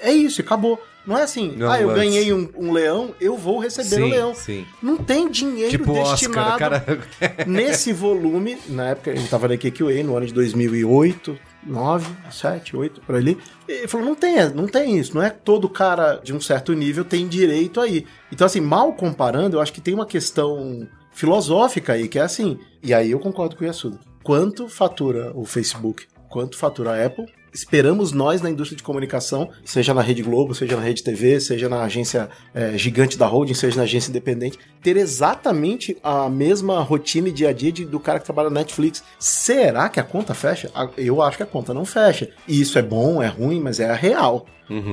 É 0.00 0.12
isso, 0.12 0.40
acabou. 0.40 0.82
Não 1.04 1.18
é 1.18 1.22
assim, 1.24 1.52
Não, 1.56 1.68
ah, 1.68 1.80
eu 1.80 1.88
lance. 1.88 1.98
ganhei 2.00 2.32
um, 2.32 2.48
um 2.56 2.70
leão, 2.72 3.12
eu 3.20 3.36
vou 3.36 3.58
receber 3.58 4.02
o 4.02 4.04
Sim, 4.06 4.10
leão. 4.10 4.34
sim. 4.36 4.64
Não 4.80 4.96
tem 4.96 5.28
dinheiro 5.28 5.70
Tipo 5.70 5.92
Oscar, 5.94 6.12
destinado 6.12 6.58
cara. 6.58 6.84
nesse 7.46 7.92
volume. 7.92 8.56
Na 8.68 8.90
época, 8.90 9.10
ele 9.10 9.26
tava 9.26 9.48
na 9.48 9.56
KQA, 9.56 10.04
no 10.04 10.16
ano 10.16 10.26
de 10.26 10.32
2008, 10.32 11.36
9, 11.66 12.06
7, 12.30 12.76
8, 12.76 13.00
por 13.00 13.16
ali. 13.16 13.36
Ele 13.66 13.88
falou, 13.88 14.06
não 14.06 14.14
tem, 14.14 14.48
não 14.50 14.68
tem 14.68 14.96
isso. 14.96 15.12
Não 15.16 15.22
é 15.22 15.30
todo 15.30 15.68
cara 15.68 16.20
de 16.22 16.32
um 16.32 16.40
certo 16.40 16.72
nível 16.72 17.04
tem 17.04 17.26
direito 17.26 17.80
aí. 17.80 18.06
Então, 18.30 18.46
assim, 18.46 18.60
mal 18.60 18.92
comparando, 18.92 19.56
eu 19.56 19.60
acho 19.60 19.72
que 19.72 19.80
tem 19.80 19.94
uma 19.94 20.06
questão 20.06 20.86
filosófica 21.10 21.94
aí, 21.94 22.06
que 22.06 22.18
é 22.18 22.22
assim. 22.22 22.58
E 22.80 22.94
aí 22.94 23.10
eu 23.10 23.18
concordo 23.18 23.56
com 23.56 23.64
o 23.64 23.66
Yasuda. 23.66 23.98
Quanto 24.22 24.68
fatura 24.68 25.32
o 25.34 25.44
Facebook? 25.44 26.06
Quanto 26.28 26.56
fatura 26.56 26.92
a 26.92 27.06
Apple? 27.06 27.26
Esperamos 27.52 28.12
nós 28.12 28.40
na 28.40 28.48
indústria 28.48 28.76
de 28.76 28.82
comunicação, 28.82 29.50
seja 29.64 29.92
na 29.92 30.00
Rede 30.00 30.22
Globo, 30.22 30.54
seja 30.54 30.76
na 30.76 30.82
Rede 30.82 31.02
TV, 31.02 31.40
seja 31.40 31.68
na 31.68 31.82
agência 31.82 32.30
eh, 32.54 32.78
gigante 32.78 33.18
da 33.18 33.26
holding, 33.26 33.52
seja 33.52 33.76
na 33.76 33.82
agência 33.82 34.10
independente, 34.10 34.58
ter 34.82 34.96
exatamente 34.96 35.96
a 36.02 36.28
mesma 36.28 36.80
rotina 36.80 37.28
e 37.28 37.32
dia 37.32 37.48
a 37.50 37.52
dia 37.52 37.70
de- 37.72 37.84
do 37.84 38.00
cara 38.00 38.18
que 38.18 38.24
trabalha 38.24 38.50
na 38.50 38.60
Netflix. 38.60 39.02
Será 39.18 39.88
que 39.88 40.00
a 40.00 40.02
conta 40.04 40.34
fecha? 40.34 40.70
Eu 40.96 41.22
acho 41.22 41.36
que 41.36 41.42
a 41.42 41.46
conta 41.46 41.72
não 41.72 41.84
fecha. 41.84 42.28
E 42.46 42.60
isso 42.60 42.78
é 42.78 42.82
bom, 42.82 43.22
é 43.22 43.28
ruim, 43.28 43.60
mas 43.60 43.80
é 43.80 43.88
a 43.90 43.94
real. 43.94 44.46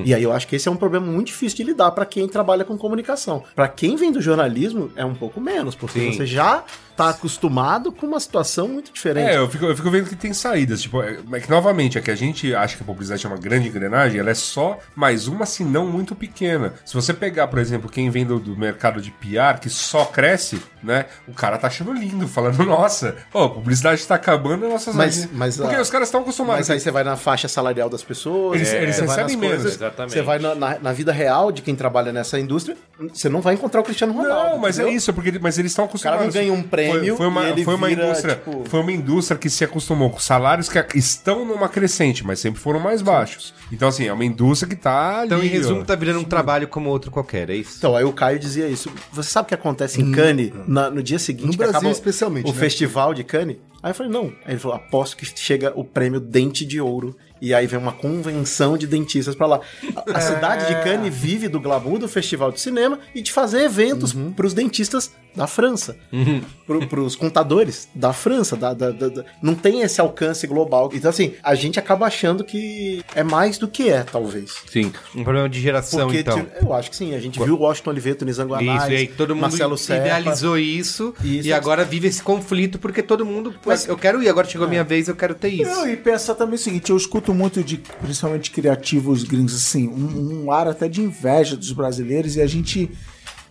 E 0.03 0.13
aí 0.13 0.21
eu 0.21 0.33
acho 0.33 0.45
que 0.45 0.57
esse 0.57 0.67
é 0.67 0.71
um 0.71 0.75
problema 0.75 1.05
muito 1.07 1.27
difícil 1.27 1.55
de 1.55 1.63
lidar 1.63 1.91
para 1.91 2.05
quem 2.05 2.27
trabalha 2.27 2.65
com 2.65 2.77
comunicação. 2.77 3.45
Para 3.55 3.65
quem 3.69 3.95
vem 3.95 4.11
do 4.11 4.19
jornalismo 4.21 4.91
é 4.93 5.05
um 5.05 5.15
pouco 5.15 5.39
menos, 5.39 5.73
porque 5.73 5.97
Sim. 5.99 6.11
você 6.11 6.25
já 6.25 6.65
tá 6.97 7.11
acostumado 7.11 7.89
com 7.89 8.05
uma 8.05 8.19
situação 8.19 8.67
muito 8.67 8.91
diferente. 8.91 9.29
É, 9.29 9.37
eu 9.37 9.47
fico, 9.49 9.63
eu 9.63 9.73
fico 9.77 9.89
vendo 9.89 10.09
que 10.09 10.17
tem 10.17 10.33
saídas. 10.33 10.81
Tipo, 10.81 11.01
é, 11.01 11.19
é 11.31 11.39
que 11.39 11.49
novamente, 11.49 11.97
é 11.97 12.01
que 12.01 12.11
a 12.11 12.15
gente 12.15 12.53
acha 12.53 12.75
que 12.75 12.83
a 12.83 12.85
publicidade 12.85 13.25
é 13.25 13.29
uma 13.29 13.37
grande 13.37 13.69
engrenagem, 13.69 14.19
ela 14.19 14.31
é 14.31 14.33
só 14.33 14.77
mais 14.93 15.29
uma, 15.29 15.45
se 15.45 15.63
não 15.63 15.87
muito 15.87 16.13
pequena. 16.13 16.73
Se 16.85 16.93
você 16.93 17.13
pegar, 17.13 17.47
por 17.47 17.59
exemplo, 17.59 17.89
quem 17.89 18.09
vem 18.09 18.25
do, 18.25 18.37
do 18.37 18.57
mercado 18.57 19.01
de 19.01 19.11
PR, 19.11 19.61
que 19.61 19.69
só 19.79 20.05
cresce, 20.05 20.61
né? 20.83 21.05
O 21.27 21.33
cara 21.33 21.57
tá 21.57 21.67
achando 21.67 21.91
lindo, 21.93 22.27
falando, 22.27 22.63
nossa, 22.65 23.15
pô, 23.31 23.43
a 23.43 23.49
publicidade 23.49 24.05
tá 24.05 24.15
acabando, 24.15 24.67
nossas 24.67 24.95
Mas- 24.95 25.27
mas, 25.31 25.57
Porque 25.57 25.75
ah, 25.75 25.81
os 25.81 25.89
caras 25.89 26.07
estão 26.07 26.21
acostumados. 26.21 26.67
Mas 26.67 26.69
aí 26.69 26.79
você 26.79 26.91
vai 26.91 27.03
na 27.03 27.15
faixa 27.15 27.47
salarial 27.47 27.89
das 27.89 28.03
pessoas, 28.03 28.55
Eles- 28.55 28.73
é, 28.73 28.83
eles 28.83 28.95
você 28.95 29.01
vai 29.05 29.15
recebem 29.17 29.35
nas 29.35 29.41
menos, 29.41 29.55
coisas, 29.63 29.75
exatamente. 29.75 30.13
Você 30.13 30.21
vai 30.21 30.39
na, 30.39 30.55
na- 30.55 30.79
na 30.79 30.93
vida 30.93 31.11
real 31.11 31.51
de 31.51 31.61
quem 31.61 31.75
trabalha 31.75 32.11
nessa 32.11 32.39
indústria, 32.39 32.77
você 33.13 33.29
não 33.29 33.41
vai 33.41 33.53
encontrar 33.53 33.81
o 33.81 33.83
Cristiano 33.83 34.13
Ronaldo. 34.13 34.51
Não, 34.51 34.57
mas 34.59 34.75
entendeu? 34.77 34.93
é 34.93 34.95
isso, 34.95 35.13
porque 35.13 35.37
mas 35.39 35.57
eles 35.57 35.71
estão 35.71 35.85
acostumados. 35.85 36.19
cara 36.19 36.25
não 36.25 36.33
ganha 36.33 36.53
um 36.53 36.61
prêmio 36.63 37.15
Foi, 37.15 37.17
foi 37.17 37.27
uma, 37.27 37.43
e 37.47 37.51
ele 37.51 37.63
foi 37.65 37.75
uma 37.75 37.87
vira, 37.87 38.05
indústria, 38.05 38.35
tipo- 38.35 38.63
foi 38.69 38.79
uma 38.81 38.91
indústria 38.91 39.37
que 39.37 39.49
se 39.49 39.63
acostumou 39.63 40.09
com 40.09 40.19
salários 40.19 40.67
que 40.69 40.79
estão 40.97 41.45
numa 41.45 41.69
crescente, 41.69 42.25
mas 42.25 42.39
sempre 42.39 42.59
foram 42.59 42.79
mais 42.79 43.01
baixos. 43.01 43.53
Então 43.71 43.87
assim, 43.87 44.07
é 44.07 44.13
uma 44.13 44.25
indústria 44.25 44.67
que 44.69 44.75
tá 44.75 45.19
ali. 45.19 45.27
Então, 45.27 45.43
em 45.43 45.47
resumo, 45.47 45.81
ó. 45.81 45.83
tá 45.85 45.95
virando 45.95 46.19
um 46.19 46.23
trabalho 46.23 46.67
como 46.67 46.89
outro 46.89 47.09
qualquer, 47.11 47.49
é 47.49 47.55
isso? 47.55 47.75
Então, 47.77 47.95
aí 47.95 48.03
o 48.03 48.11
Caio 48.13 48.37
dizia 48.39 48.67
isso. 48.67 48.91
Você 49.13 49.29
sabe 49.29 49.45
o 49.45 49.47
que 49.49 49.53
acontece 49.55 49.68
em 49.71 50.11
Cannes 50.11 50.51
na- 50.67 50.89
no 50.89 51.01
dia 51.03 51.19
seguinte? 51.19 51.47
No 51.47 51.53
Brasil, 51.57 51.77
acaba 51.77 51.91
especialmente, 51.91 52.45
O 52.49 52.53
né? 52.53 52.59
festival 52.59 53.13
de 53.13 53.23
Cannes? 53.23 53.57
Aí 53.81 53.91
eu 53.91 53.95
falei, 53.95 54.11
não. 54.11 54.25
Aí 54.45 54.51
ele 54.53 54.59
falou, 54.59 54.75
aposto 54.77 55.15
que 55.15 55.25
chega 55.25 55.71
o 55.75 55.83
prêmio 55.85 56.19
Dente 56.19 56.65
de 56.65 56.81
Ouro. 56.81 57.15
E 57.41 57.53
aí 57.53 57.65
vem 57.67 57.79
uma 57.79 57.91
convenção 57.93 58.77
de 58.77 58.85
dentistas 58.87 59.35
pra 59.35 59.47
lá. 59.47 59.59
A, 59.95 60.17
a 60.17 60.21
cidade 60.21 60.67
de 60.67 60.81
Cannes 60.83 61.13
vive 61.15 61.47
do 61.47 61.59
glamour 61.59 61.97
do 61.99 62.07
festival 62.07 62.51
de 62.51 62.59
cinema 62.59 62.99
e 63.15 63.21
de 63.21 63.31
fazer 63.31 63.61
eventos 63.63 64.13
pros 64.35 64.53
dentistas 64.53 65.11
da 65.35 65.45
França. 65.47 65.95
Pro, 66.65 66.85
pros 66.87 67.15
contadores 67.15 67.87
da 67.93 68.11
França. 68.11 68.55
Da, 68.55 68.73
da- 68.73 68.91
da- 68.91 69.23
Não 69.41 69.55
tem 69.55 69.81
esse 69.81 70.01
alcance 70.01 70.45
global. 70.47 70.89
Então, 70.93 71.09
assim, 71.09 71.33
a 71.43 71.55
gente 71.55 71.79
acaba 71.79 72.07
achando 72.07 72.43
que 72.43 73.03
é 73.15 73.23
mais 73.23 73.57
do 73.57 73.67
que 73.67 73.89
é, 73.89 74.03
talvez. 74.03 74.53
Sim. 74.69 74.91
Um 75.15 75.23
problema 75.23 75.47
de 75.47 75.61
geração, 75.61 76.07
Porque 76.07 76.19
então. 76.19 76.37
tipo, 76.39 76.65
eu 76.65 76.73
acho 76.73 76.89
que 76.89 76.95
sim. 76.95 77.13
A 77.15 77.19
gente 77.19 77.41
viu 77.41 77.55
o 77.55 77.59
Washington 77.59 77.91
Oliveto, 77.91 78.25
Nizanguanais, 78.25 78.83
Isso, 78.83 78.91
e 78.91 78.95
aí 78.95 79.07
todo 79.07 79.35
mundo 79.35 79.43
Marcelo 79.43 79.77
Serra. 79.77 79.99
idealizou 80.05 80.57
isso, 80.57 81.13
Isso. 81.23 81.47
e 81.47 81.53
agora 81.53 81.85
vive 81.85 82.07
esse 82.07 82.21
conflito 82.21 82.77
porque 82.79 83.01
todo 83.03 83.25
mundo, 83.25 83.53
pô, 83.61 83.71
eu 83.87 83.97
quero 83.97 84.21
ir, 84.21 84.29
agora 84.29 84.47
chegou 84.47 84.65
a 84.67 84.69
minha 84.69 84.83
vez, 84.83 85.07
eu 85.07 85.15
quero 85.15 85.35
ter 85.35 85.49
isso. 85.49 85.69
Não, 85.69 85.87
e 85.87 85.95
pensar 85.95 86.35
também 86.35 86.55
o 86.55 86.57
seguinte, 86.57 86.89
eu 86.89 86.97
escuto 86.97 87.28
muito 87.33 87.63
de, 87.63 87.77
principalmente 87.77 88.51
criativos 88.51 89.23
gringos, 89.23 89.55
assim, 89.55 89.87
um, 89.87 90.43
um 90.45 90.51
ar 90.51 90.67
até 90.67 90.87
de 90.87 91.01
inveja 91.01 91.55
dos 91.55 91.71
brasileiros 91.71 92.35
e 92.35 92.41
a 92.41 92.47
gente 92.47 92.91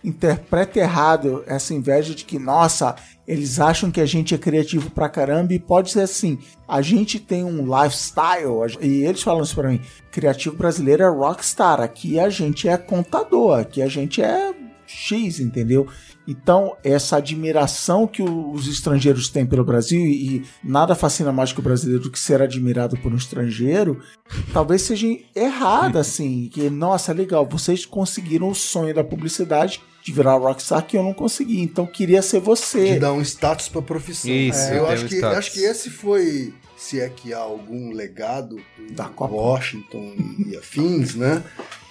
interpreta 0.03 0.79
errado 0.79 1.43
essa 1.45 1.73
inveja 1.73 2.15
de 2.15 2.23
que, 2.23 2.39
nossa, 2.39 2.95
eles 3.27 3.59
acham 3.59 3.91
que 3.91 4.01
a 4.01 4.05
gente 4.05 4.33
é 4.33 4.37
criativo 4.37 4.89
pra 4.89 5.09
caramba 5.09 5.53
e 5.53 5.59
pode 5.59 5.91
ser 5.91 6.01
assim, 6.01 6.39
a 6.67 6.81
gente 6.81 7.19
tem 7.19 7.43
um 7.43 7.65
lifestyle 7.65 8.77
e 8.81 9.03
eles 9.03 9.21
falam 9.21 9.43
isso 9.43 9.55
pra 9.55 9.69
mim, 9.69 9.81
criativo 10.11 10.55
brasileiro 10.55 11.03
é 11.03 11.09
rockstar, 11.09 11.81
aqui 11.81 12.19
a 12.19 12.29
gente 12.29 12.67
é 12.67 12.77
contador, 12.77 13.59
aqui 13.59 13.81
a 13.81 13.87
gente 13.87 14.21
é 14.21 14.53
X, 14.87 15.39
entendeu? 15.39 15.87
Então, 16.29 16.77
essa 16.83 17.17
admiração 17.17 18.05
que 18.05 18.21
os 18.21 18.67
estrangeiros 18.67 19.29
têm 19.29 19.45
pelo 19.47 19.63
Brasil, 19.65 19.99
e, 20.05 20.43
nada 20.63 20.93
fascina 20.93 21.31
mais 21.31 21.51
que 21.51 21.59
o 21.59 21.63
brasileiro 21.63 22.03
do 22.03 22.11
que 22.11 22.19
ser 22.19 22.39
admirado 22.41 22.95
por 22.99 23.11
um 23.11 23.15
estrangeiro, 23.17 23.99
talvez 24.53 24.83
seja 24.83 25.07
errada, 25.35 25.99
assim. 25.99 26.47
Que, 26.53 26.69
nossa, 26.69 27.11
legal, 27.13 27.47
vocês 27.49 27.83
conseguiram 27.85 28.49
o 28.49 28.55
sonho 28.55 28.93
da 28.93 29.03
publicidade 29.03 29.81
de 30.03 30.13
virar 30.13 30.37
rockstar 30.37 30.85
que 30.85 30.95
eu 30.95 31.03
não 31.03 31.13
consegui, 31.13 31.61
então 31.61 31.85
queria 31.85 32.21
ser 32.21 32.39
De 32.39 32.45
você. 32.45 32.99
dar 32.99 33.11
um 33.13 33.21
status 33.21 33.67
pra 33.67 33.81
profissão. 33.81 34.31
Isso, 34.31 34.59
É, 34.59 34.77
eu 34.77 34.87
acho 34.87 35.05
um 35.05 35.07
que, 35.07 35.15
status. 35.15 35.37
acho 35.37 35.51
que 35.53 35.59
esse 35.61 35.89
foi, 35.89 36.53
se 36.77 36.99
é 37.01 37.09
que 37.09 37.33
há 37.33 37.39
algum 37.39 37.91
legado 37.91 38.55
do 38.77 38.93
Da 38.93 39.05
Copa. 39.05 39.33
Washington 39.33 40.13
e 40.47 40.55
afins, 40.55 41.15
né? 41.15 41.43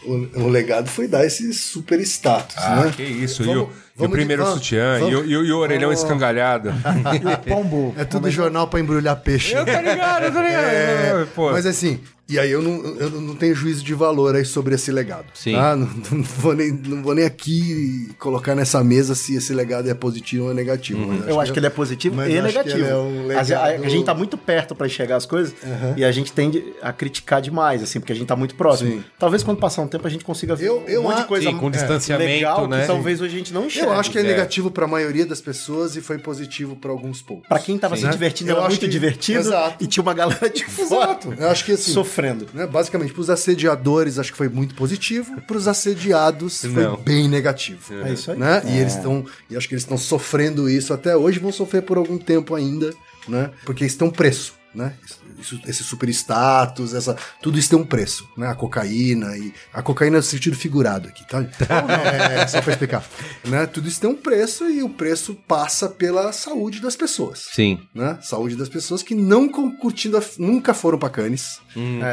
O, 0.05 0.43
o 0.45 0.49
legado 0.49 0.89
foi 0.89 1.09
dar 1.09 1.25
esse 1.27 1.53
super 1.53 2.01
status, 2.01 2.55
Ah, 2.57 2.85
né? 2.85 2.93
que 2.95 3.03
isso. 3.03 3.43
e 3.43 3.47
Vamos- 3.47 3.62
o, 3.62 3.66
e 3.66 3.69
o 3.69 3.73
vamos 3.97 4.11
de- 4.11 4.16
primeiro 4.16 4.45
vamos- 4.45 4.59
sutiã, 4.61 4.99
vamos- 5.01 5.12
e, 5.12 5.16
o- 5.16 5.25
e 5.25 5.37
o- 5.37 5.45
e 5.45 5.53
o 5.53 5.59
orelhão 5.59 5.89
vamos- 5.91 6.03
escangalhado. 6.03 6.70
E 7.20 7.27
o 7.27 7.39
pombo. 7.39 7.95
É 7.99 8.05
tudo 8.05 8.31
jornal 8.31 8.69
pra 8.69 8.79
embrulhar 8.79 9.16
peixe. 9.16 9.55
eu 9.55 9.65
tô 9.66 9.73
ligado, 9.73 10.25
eu 10.25 10.33
tô 10.33 10.41
ligado. 10.41 10.65
É, 10.66 11.27
Pô. 11.35 11.51
mas 11.51 11.66
assim, 11.66 11.99
e 12.28 12.38
aí 12.38 12.50
eu 12.50 12.60
não, 12.62 12.84
eu 12.96 13.10
não 13.10 13.34
tenho 13.34 13.55
juízo 13.55 13.82
de 13.84 13.94
valor 13.94 14.34
aí 14.36 14.44
sobre 14.44 14.74
esse 14.74 14.90
legado. 14.92 15.26
Sim. 15.34 15.52
tá? 15.55 15.74
Não, 15.76 15.86
não 16.10 16.22
vou 16.22 16.55
nem, 16.55 16.70
não 16.72 17.02
vou 17.02 17.14
nem 17.14 17.24
aqui 17.24 18.10
colocar 18.18 18.55
nessa 18.55 18.82
mesa 18.84 19.14
se 19.14 19.34
esse 19.36 19.52
legado 19.55 19.88
é 19.88 19.94
positivo 19.94 20.46
ou 20.48 20.55
negativo. 20.55 21.06
mas 21.06 21.26
Eu 21.28 21.40
acho 21.40 21.52
que 21.52 21.59
ele 21.59 21.66
é 21.66 21.70
positivo 21.70 22.16
mas 22.16 22.28
e 22.32 22.38
acho 22.38 22.48
que 22.48 22.59
negativo. 22.59 22.78
ele 22.78 22.88
é 22.88 22.96
um 22.96 23.30
a, 23.30 23.34
a- 23.34 23.38
a 23.38 23.42
legado- 23.68 23.88
gente 23.88 24.05
tá 24.05 24.14
muito 24.14 24.36
perto 24.36 24.74
pra 24.74 24.86
enxergar 24.86 25.16
as 25.16 25.26
coisas 25.26 25.55
e 25.96 26.05
a 26.05 26.12
gente 26.12 26.32
tende 26.32 26.62
a 26.82 26.92
criticar 26.92 27.40
demais, 27.40 27.82
assim, 27.82 28.00
porque 28.00 28.12
a 28.12 28.16
gente 28.16 28.26
tá 28.26 28.36
muito 28.36 28.55
próximo. 28.55 28.90
Sim. 28.90 29.05
Talvez 29.18 29.42
quando 29.42 29.59
passar 29.59 29.82
um 29.82 29.88
tempo 29.88 30.06
a 30.06 30.10
gente 30.10 30.24
consiga 30.24 30.55
ver 30.55 30.66
Eu- 30.66 30.84
eu 30.86 31.00
um 31.00 31.05
monte 31.05 31.18
a- 31.18 31.20
de 31.22 31.26
coisa 31.26 31.50
Sim, 31.50 31.56
com 31.56 31.68
é, 31.68 31.70
distanciamento, 31.70 32.30
legal 32.30 32.68
né? 32.68 32.80
que 32.82 32.86
talvez 32.86 33.20
hoje 33.20 33.34
a 33.34 33.38
gente 33.38 33.52
não 33.55 33.66
enxergue. 33.66 33.88
Eu 33.88 33.94
acho 33.94 34.10
que 34.10 34.18
é 34.18 34.20
É. 34.20 34.24
negativo 34.24 34.70
pra 34.70 34.86
maioria 34.86 35.24
das 35.26 35.40
pessoas 35.40 35.96
e 35.96 36.00
foi 36.00 36.18
positivo 36.18 36.76
pra 36.76 36.90
alguns 36.90 37.22
poucos. 37.22 37.48
Pra 37.48 37.59
quem 37.59 37.78
tava 37.78 37.94
Sim. 37.96 38.02
se 38.02 38.06
Né? 38.06 38.12
divertindo, 38.12 38.50
Eu 38.50 38.56
era 38.56 38.62
acho 38.66 38.70
muito 38.72 38.80
que- 38.82 38.88
divertido 38.88 39.38
Exato. 39.40 39.82
e 39.82 39.86
tinha 39.86 40.02
uma 40.02 40.14
galera 40.14 40.48
de 40.50 40.64
fora 40.64 41.18
Eu 41.38 41.48
acho 41.48 41.64
que 41.64 41.72
assim, 41.72 41.92
sofrendo. 42.19 42.47
né, 42.53 42.66
basicamente, 42.66 43.12
pros 43.12 43.31
assediadores 43.31 44.19
acho 44.19 44.32
que 44.32 44.39
foi 44.39 44.49
muito 44.49 44.74
positivo, 44.74 45.40
pros 45.43 45.69
assediados 45.69 46.61
foi 46.62 46.82
Não. 46.85 46.97
bem 46.97 47.28
negativo. 47.28 47.78
É 48.05 48.12
isso 48.12 48.31
aí. 48.32 48.39
Né? 48.39 48.62
E 48.66 48.78
eles 48.78 48.95
estão, 48.95 49.24
e 49.49 49.57
acho 49.57 49.69
que 49.69 49.74
eles 49.74 49.85
estão 49.85 49.97
sofrendo 49.99 50.69
isso 50.69 50.93
até 50.93 51.16
hoje, 51.16 51.39
vão 51.39 51.53
sofrer 51.53 51.82
por 51.82 51.97
algum 51.97 52.19
tempo 52.19 52.55
ainda, 52.55 52.93
né? 53.28 53.51
Porque 53.65 53.85
um 54.07 54.11
preço, 54.11 54.55
né? 54.74 54.95
Isso- 55.39 55.60
esse 55.66 55.85
super 55.85 56.09
status, 56.09 56.94
essa, 56.94 57.16
tudo 57.43 57.59
isso 57.59 57.70
tem 57.70 57.78
um 57.78 57.85
preço, 57.85 58.28
né? 58.36 58.48
A 58.48 58.55
cocaína 58.55 59.36
e 59.36 59.52
a 59.73 59.82
cocaína 59.82 60.16
no 60.19 60.23
sentido 60.23 60.56
figurado 60.56 61.09
aqui, 61.09 61.27
tá? 61.28 61.40
É, 61.43 62.47
só 62.48 62.60
pra 62.60 62.73
explicar, 62.73 63.05
né? 63.44 63.66
Tudo 63.66 63.89
isso 63.89 64.01
tem 64.01 64.10
um 64.10 64.16
preço 64.16 64.69
e 64.69 64.82
o 64.82 64.89
preço 64.89 65.35
passa 65.47 65.89
pela 65.89 66.32
saúde 66.32 66.81
das 66.81 66.97
pessoas 66.97 67.48
Sim. 67.52 67.81
né? 67.94 68.19
Saúde 68.23 68.56
das 68.56 68.69
pessoas 68.69 69.02
que 69.02 69.15
não 69.15 69.48
curtindo, 69.48 70.16
a- 70.16 70.23
nunca 70.39 70.74
foram 70.74 70.98
pra 70.98 71.09
Cannes, 71.10 71.60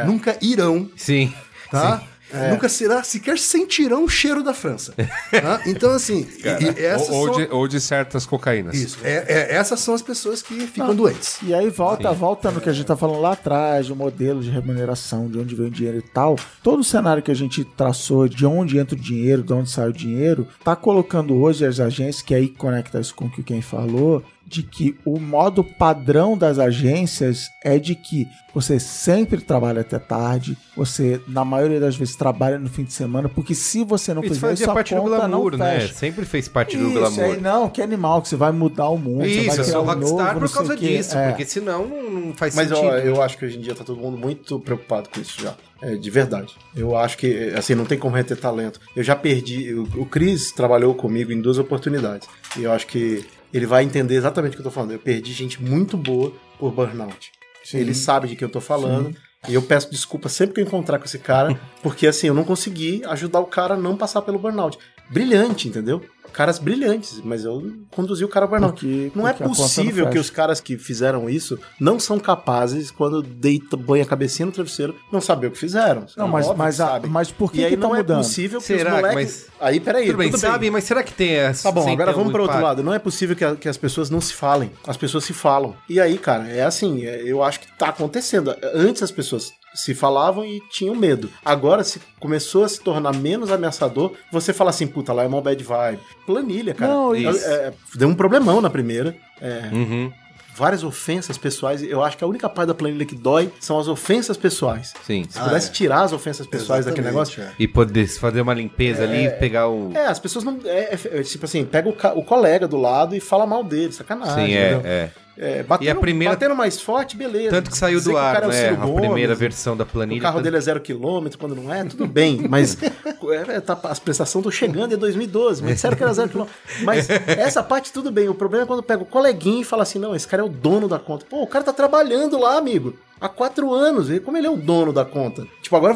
nunca 0.06 0.36
irão, 0.40 0.88
Sim. 0.96 1.32
tá? 1.70 2.02
Nunca 2.50 2.68
será, 2.68 3.02
sequer 3.02 3.38
sentirão 3.38 4.04
o 4.04 4.08
cheiro 4.08 4.42
da 4.42 4.52
França. 4.52 4.92
tá? 5.30 5.60
Então, 5.66 5.92
assim, 5.92 6.26
e- 6.42 6.80
e 6.80 6.84
essas 6.84 7.08
ou, 7.08 7.14
ou 7.16 7.26
são, 7.26 7.36
de, 7.36 7.48
ou 7.52 7.68
de 7.68 7.80
certas 7.80 8.26
cocaínas. 8.26 8.74
isso, 8.74 8.98
é- 9.04 9.24
é- 9.28 9.54
essas 9.54 9.80
são 9.80 9.94
as 9.94 10.02
pessoas 10.02 10.42
que 10.42 10.54
ficam 10.66 10.94
doentes. 10.94 11.38
E 11.42 11.54
aí 11.54 11.70
volta, 11.70 12.12
volta 12.12 12.50
no 12.50 12.60
que 12.60 12.68
a 12.68 12.72
gente 12.72 12.86
tá 12.86 12.96
falando 12.96 13.20
lá 13.20 13.32
atrás, 13.32 13.88
do 13.88 13.96
modelo 13.96 14.40
de 14.42 14.50
remuneração, 14.50 15.28
de 15.28 15.38
onde 15.38 15.54
vem 15.54 15.66
o 15.66 15.70
dinheiro 15.70 15.98
e 15.98 16.02
tal. 16.02 16.36
Todo 16.62 16.80
o 16.80 16.84
cenário 16.84 17.22
que 17.22 17.30
a 17.30 17.34
gente 17.34 17.64
traçou, 17.64 18.28
de 18.28 18.44
onde 18.44 18.78
entra 18.78 18.96
o 18.96 19.00
dinheiro, 19.00 19.42
de 19.42 19.52
onde 19.52 19.70
sai 19.70 19.88
o 19.88 19.92
dinheiro, 19.92 20.46
tá 20.64 20.74
colocando 20.76 21.34
hoje 21.34 21.64
as 21.64 21.78
agências, 21.80 22.22
que 22.22 22.34
aí 22.34 22.48
conecta 22.48 23.00
isso 23.00 23.14
com 23.14 23.26
o 23.26 23.30
que 23.30 23.42
quem 23.42 23.62
falou, 23.62 24.22
de 24.46 24.62
que 24.62 24.96
o 25.04 25.18
modo 25.18 25.64
padrão 25.64 26.38
das 26.38 26.58
agências 26.58 27.50
é 27.64 27.78
de 27.78 27.94
que 27.96 28.28
você 28.54 28.78
sempre 28.78 29.40
trabalha 29.40 29.80
até 29.82 29.98
tarde, 29.98 30.56
você, 30.74 31.20
na 31.28 31.44
maioria 31.44 31.78
das 31.80 31.96
vezes, 31.96 32.14
trabalha 32.16 32.58
no 32.58 32.68
fim 32.70 32.84
de 32.84 32.92
semana, 32.92 33.28
porque 33.28 33.54
se 33.54 33.84
você 33.84 34.14
não 34.14 34.22
Isso 34.22 34.34
fizer 34.34 34.52
isso, 34.52 34.70
a 34.70 34.74
parte 34.74 34.94
do 34.94 35.02
conta 35.02 35.16
glamour, 35.16 35.50
não 35.52 35.58
né? 35.58 35.80
fecha. 35.80 35.94
Sempre 35.94 36.24
fez 36.24 36.48
parte 36.48 36.76
do 36.76 36.84
Isso, 36.88 36.92
glamour. 36.98 37.24
aí 37.34 37.40
não, 37.40 37.68
que 37.68 37.82
animal, 37.82 38.22
que 38.22 38.28
você 38.28 38.36
vai 38.36 38.52
mudar 38.52 38.88
o 38.88 38.96
mundo. 38.96 39.24
você 39.24 39.28
Isso, 39.28 39.46
vai 39.48 39.58
eu 39.58 39.62
criar 39.64 39.64
sou 39.72 39.82
um 39.82 39.84
rockstar 39.86 40.34
novo, 40.34 40.46
por 40.46 40.54
causa 40.54 40.76
disso, 40.76 41.18
É. 41.18 41.28
porque 41.28 41.44
senão 41.44 41.86
não, 41.86 42.32
faz 42.34 42.54
Mas 42.54 42.68
sentido. 42.68 42.86
ó, 42.86 42.94
eu 42.96 43.20
acho 43.22 43.36
que 43.36 43.44
hoje 43.44 43.58
em 43.58 43.60
dia 43.60 43.74
tá 43.74 43.84
todo 43.84 44.00
mundo 44.00 44.16
muito 44.16 44.58
preocupado 44.60 45.08
com 45.12 45.20
isso 45.20 45.42
já. 45.42 45.54
É, 45.82 45.94
de 45.94 46.08
verdade. 46.10 46.54
Eu 46.74 46.96
acho 46.96 47.18
que, 47.18 47.52
assim, 47.54 47.74
não 47.74 47.84
tem 47.84 47.98
como 47.98 48.16
reter 48.16 48.38
talento. 48.38 48.80
Eu 48.96 49.02
já 49.02 49.14
perdi. 49.14 49.74
O, 49.74 49.82
o 50.00 50.06
Cris 50.06 50.50
trabalhou 50.50 50.94
comigo 50.94 51.30
em 51.30 51.40
duas 51.42 51.58
oportunidades. 51.58 52.26
E 52.56 52.62
eu 52.62 52.72
acho 52.72 52.86
que 52.86 53.22
ele 53.52 53.66
vai 53.66 53.84
entender 53.84 54.14
exatamente 54.14 54.52
o 54.52 54.56
que 54.56 54.60
eu 54.60 54.64
tô 54.64 54.70
falando. 54.70 54.92
Eu 54.92 54.98
perdi 54.98 55.32
gente 55.32 55.62
muito 55.62 55.96
boa 55.96 56.32
por 56.58 56.72
burnout. 56.72 57.30
Ele 57.72 57.94
sabe 57.94 58.28
de 58.28 58.36
que 58.36 58.44
eu 58.44 58.48
tô 58.48 58.60
falando. 58.60 59.14
E 59.48 59.54
eu 59.54 59.62
peço 59.62 59.90
desculpa 59.90 60.28
sempre 60.28 60.54
que 60.54 60.60
eu 60.60 60.64
encontrar 60.64 60.98
com 60.98 61.04
esse 61.04 61.18
cara, 61.18 61.58
porque 61.82 62.06
assim, 62.06 62.26
eu 62.26 62.34
não 62.34 62.42
consegui 62.42 63.04
ajudar 63.04 63.38
o 63.40 63.46
cara 63.46 63.74
a 63.74 63.76
não 63.76 63.96
passar 63.96 64.22
pelo 64.22 64.38
burnout. 64.38 64.76
Brilhante, 65.10 65.68
entendeu? 65.68 66.02
Caras 66.32 66.58
brilhantes, 66.58 67.22
mas 67.24 67.44
eu 67.46 67.62
conduzi 67.90 68.22
o 68.22 68.28
cara 68.28 68.44
ao 68.44 68.50
burnout. 68.50 68.74
Porque- 68.84 69.10
não 69.14 69.26
é 69.26 69.32
porque 69.32 69.44
não 69.44 69.54
possível 69.54 70.10
que 70.10 70.18
os 70.18 70.28
caras 70.28 70.60
que 70.60 70.76
fizeram 70.76 71.30
isso 71.30 71.58
não 71.80 71.98
são 71.98 72.18
capazes, 72.18 72.90
quando 72.90 73.22
deita, 73.22 73.74
banha 73.74 74.02
a 74.02 74.06
cabecinha 74.06 74.44
no 74.44 74.52
travesseiro, 74.52 74.94
não 75.10 75.18
saber 75.18 75.46
o 75.46 75.50
que 75.52 75.56
fizeram. 75.58 76.04
Não, 76.14 76.28
mas, 76.28 76.46
mas, 76.54 76.76
que 76.76 76.82
a- 76.82 76.86
sabe. 76.86 77.08
mas 77.08 77.30
por 77.30 77.50
que, 77.50 77.60
e 77.60 77.64
aí 77.64 77.70
que 77.70 77.76
tá 77.78 77.88
não 77.88 77.94
mudando? 77.96 78.18
é 78.20 78.22
possível 78.22 78.60
que 78.60 78.66
Será 78.66 78.90
os 78.90 78.96
que- 78.96 79.06
moleques... 79.06 79.46
mas- 79.48 79.56
Aí, 79.58 79.80
peraí, 79.80 80.06
Tudo 80.06 80.18
bem, 80.18 80.32
sabe, 80.36 80.70
mas 80.70 80.84
será 80.84 81.02
que 81.02 81.14
tem 81.14 81.30
essa. 81.30 81.62
Tá 81.62 81.72
bom, 81.72 81.90
agora 81.90 82.12
vamos 82.12 82.30
para 82.30 82.42
outro 82.42 82.60
lado. 82.60 82.82
Não 82.82 82.92
é 82.92 82.98
possível 82.98 83.34
que, 83.34 83.42
a- 83.44 83.56
que 83.56 83.68
as 83.70 83.78
pessoas 83.78 84.10
não 84.10 84.20
se 84.20 84.34
falem. 84.34 84.70
As 84.86 84.98
pessoas 84.98 85.24
se 85.24 85.32
falam. 85.32 85.74
E 85.88 85.98
aí, 85.98 86.18
cara, 86.18 86.46
é 86.50 86.62
assim, 86.62 87.06
é- 87.06 87.22
eu 87.24 87.42
acho 87.42 87.60
que 87.60 87.66
tá 87.78 87.88
acontecendo. 87.88 88.54
Antes 88.74 89.02
as 89.02 89.10
pessoas 89.10 89.50
se 89.76 89.94
falavam 89.94 90.44
e 90.44 90.60
tinham 90.70 90.94
medo. 90.96 91.30
Agora, 91.44 91.84
se 91.84 92.00
começou 92.18 92.64
a 92.64 92.68
se 92.68 92.80
tornar 92.80 93.14
menos 93.14 93.50
ameaçador, 93.52 94.12
você 94.32 94.52
fala 94.52 94.70
assim, 94.70 94.86
puta, 94.86 95.12
lá 95.12 95.22
é 95.22 95.26
uma 95.26 95.40
bad 95.40 95.62
vibe. 95.62 96.00
Planilha, 96.26 96.74
cara. 96.74 96.92
Não, 96.92 97.14
É- 97.14 97.18
isso. 97.20 97.46
é- 97.46 97.72
deu 97.94 98.08
um 98.08 98.14
problemão 98.14 98.60
na 98.60 98.70
primeira. 98.70 99.14
É, 99.40 99.68
Uhum, 99.72 100.10
várias 100.56 100.82
ofensas 100.82 101.36
pessoais. 101.36 101.82
Eu 101.82 102.02
acho 102.02 102.16
que 102.16 102.24
a 102.24 102.26
única 102.26 102.48
parte 102.48 102.68
da 102.68 102.74
planilha 102.74 103.04
que 103.04 103.14
dói 103.14 103.52
são 103.60 103.78
as 103.78 103.86
ofensas 103.88 104.38
pessoais. 104.38 104.94
sim. 105.06 105.26
Se 105.28 105.38
pudesse 105.38 105.70
tirar 105.70 106.02
as 106.04 106.12
ofensas 106.14 106.46
pessoais 106.46 106.86
daquele 106.86 107.08
Exatamente, 107.08 107.36
negócio, 107.36 107.42
é. 107.42 107.62
E 107.62 107.68
poder 107.68 108.06
fazer 108.08 108.40
uma 108.40 108.54
limpeza 108.54 109.02
ali 109.04 109.26
e 109.26 109.30
pegar 109.32 109.68
o. 109.68 109.92
é, 109.94 110.06
as 110.06 110.18
pessoas 110.18 110.44
não. 110.46 110.58
É, 110.64 110.94
é, 110.94 110.98
é, 111.18 111.22
tipo 111.22 111.44
assim, 111.44 111.64
pega 111.66 111.88
o, 111.90 112.18
o 112.18 112.24
colega 112.24 112.66
do 112.66 112.78
lado 112.78 113.14
e 113.14 113.20
fala 113.20 113.44
mal 113.46 113.62
dele, 113.62 113.92
sacanagem. 113.92 114.46
Sim, 114.46 114.54
é, 114.54 114.72
entendeu? 114.72 114.90
É. 115.38 115.58
É, 115.58 115.62
batendo, 115.62 115.86
E 115.86 115.90
a 115.90 115.94
primeira- 115.94 116.34
batendo 116.34 116.54
mais 116.56 116.80
forte, 116.80 117.16
beleza. 117.16 117.50
Tanto 117.50 117.70
que 117.70 117.76
saiu 117.76 117.98
Dizer 117.98 118.10
do 118.12 118.16
ar, 118.16 118.42
é 118.42 118.46
o 118.46 118.48
né? 118.48 118.54
Ciro 118.68 118.74
A 118.82 118.86
Gomes, 118.86 119.00
primeira 119.06 119.34
versão 119.34 119.76
da 119.76 119.84
planilha. 119.84 120.18
O 120.18 120.22
carro 120.22 120.36
tanto- 120.36 120.44
dele 120.44 120.56
é 120.56 120.60
zero 120.60 120.80
quilômetro, 120.80 121.38
quando 121.38 121.54
não 121.54 121.72
é, 121.72 121.84
tudo 121.84 122.06
bem. 122.06 122.46
Mas 122.48 122.76
é, 123.48 123.60
tá, 123.60 123.78
as 123.84 123.98
prestações 123.98 124.40
estão 124.46 124.50
chegando 124.50 124.94
em 124.94 124.96
2012, 124.98 125.62
mas 125.62 125.74
disseram 125.74 125.96
que 125.96 126.02
era 126.02 126.12
zero 126.14 126.28
quilômetro. 126.28 126.56
Mas 126.82 127.08
essa 127.10 127.62
parte 127.62 127.92
tudo 127.92 128.10
bem. 128.10 128.28
O 128.28 128.34
problema 128.34 128.64
é 128.64 128.66
quando 128.66 128.82
pega 128.82 129.02
o 129.02 129.06
coleguinha 129.06 129.60
e 129.60 129.64
fala 129.64 129.82
assim: 129.82 129.98
não, 129.98 130.14
esse 130.16 130.26
cara 130.26 130.42
é 130.42 130.46
o 130.46 130.48
dono 130.48 130.88
da 130.88 130.98
conta. 130.98 131.26
Pô, 131.28 131.42
o 131.42 131.46
cara 131.46 131.64
tá 131.64 131.72
trabalhando 131.72 132.38
lá, 132.38 132.56
amigo. 132.56 132.96
Há 133.20 133.28
quatro 133.28 133.72
anos. 133.72 134.10
E 134.10 134.20
como 134.20 134.36
ele 134.36 134.46
é 134.46 134.50
o 134.50 134.56
dono 134.56 134.92
da 134.92 135.04
conta? 135.04 135.46
Tipo, 135.62 135.76
agora 135.76 135.94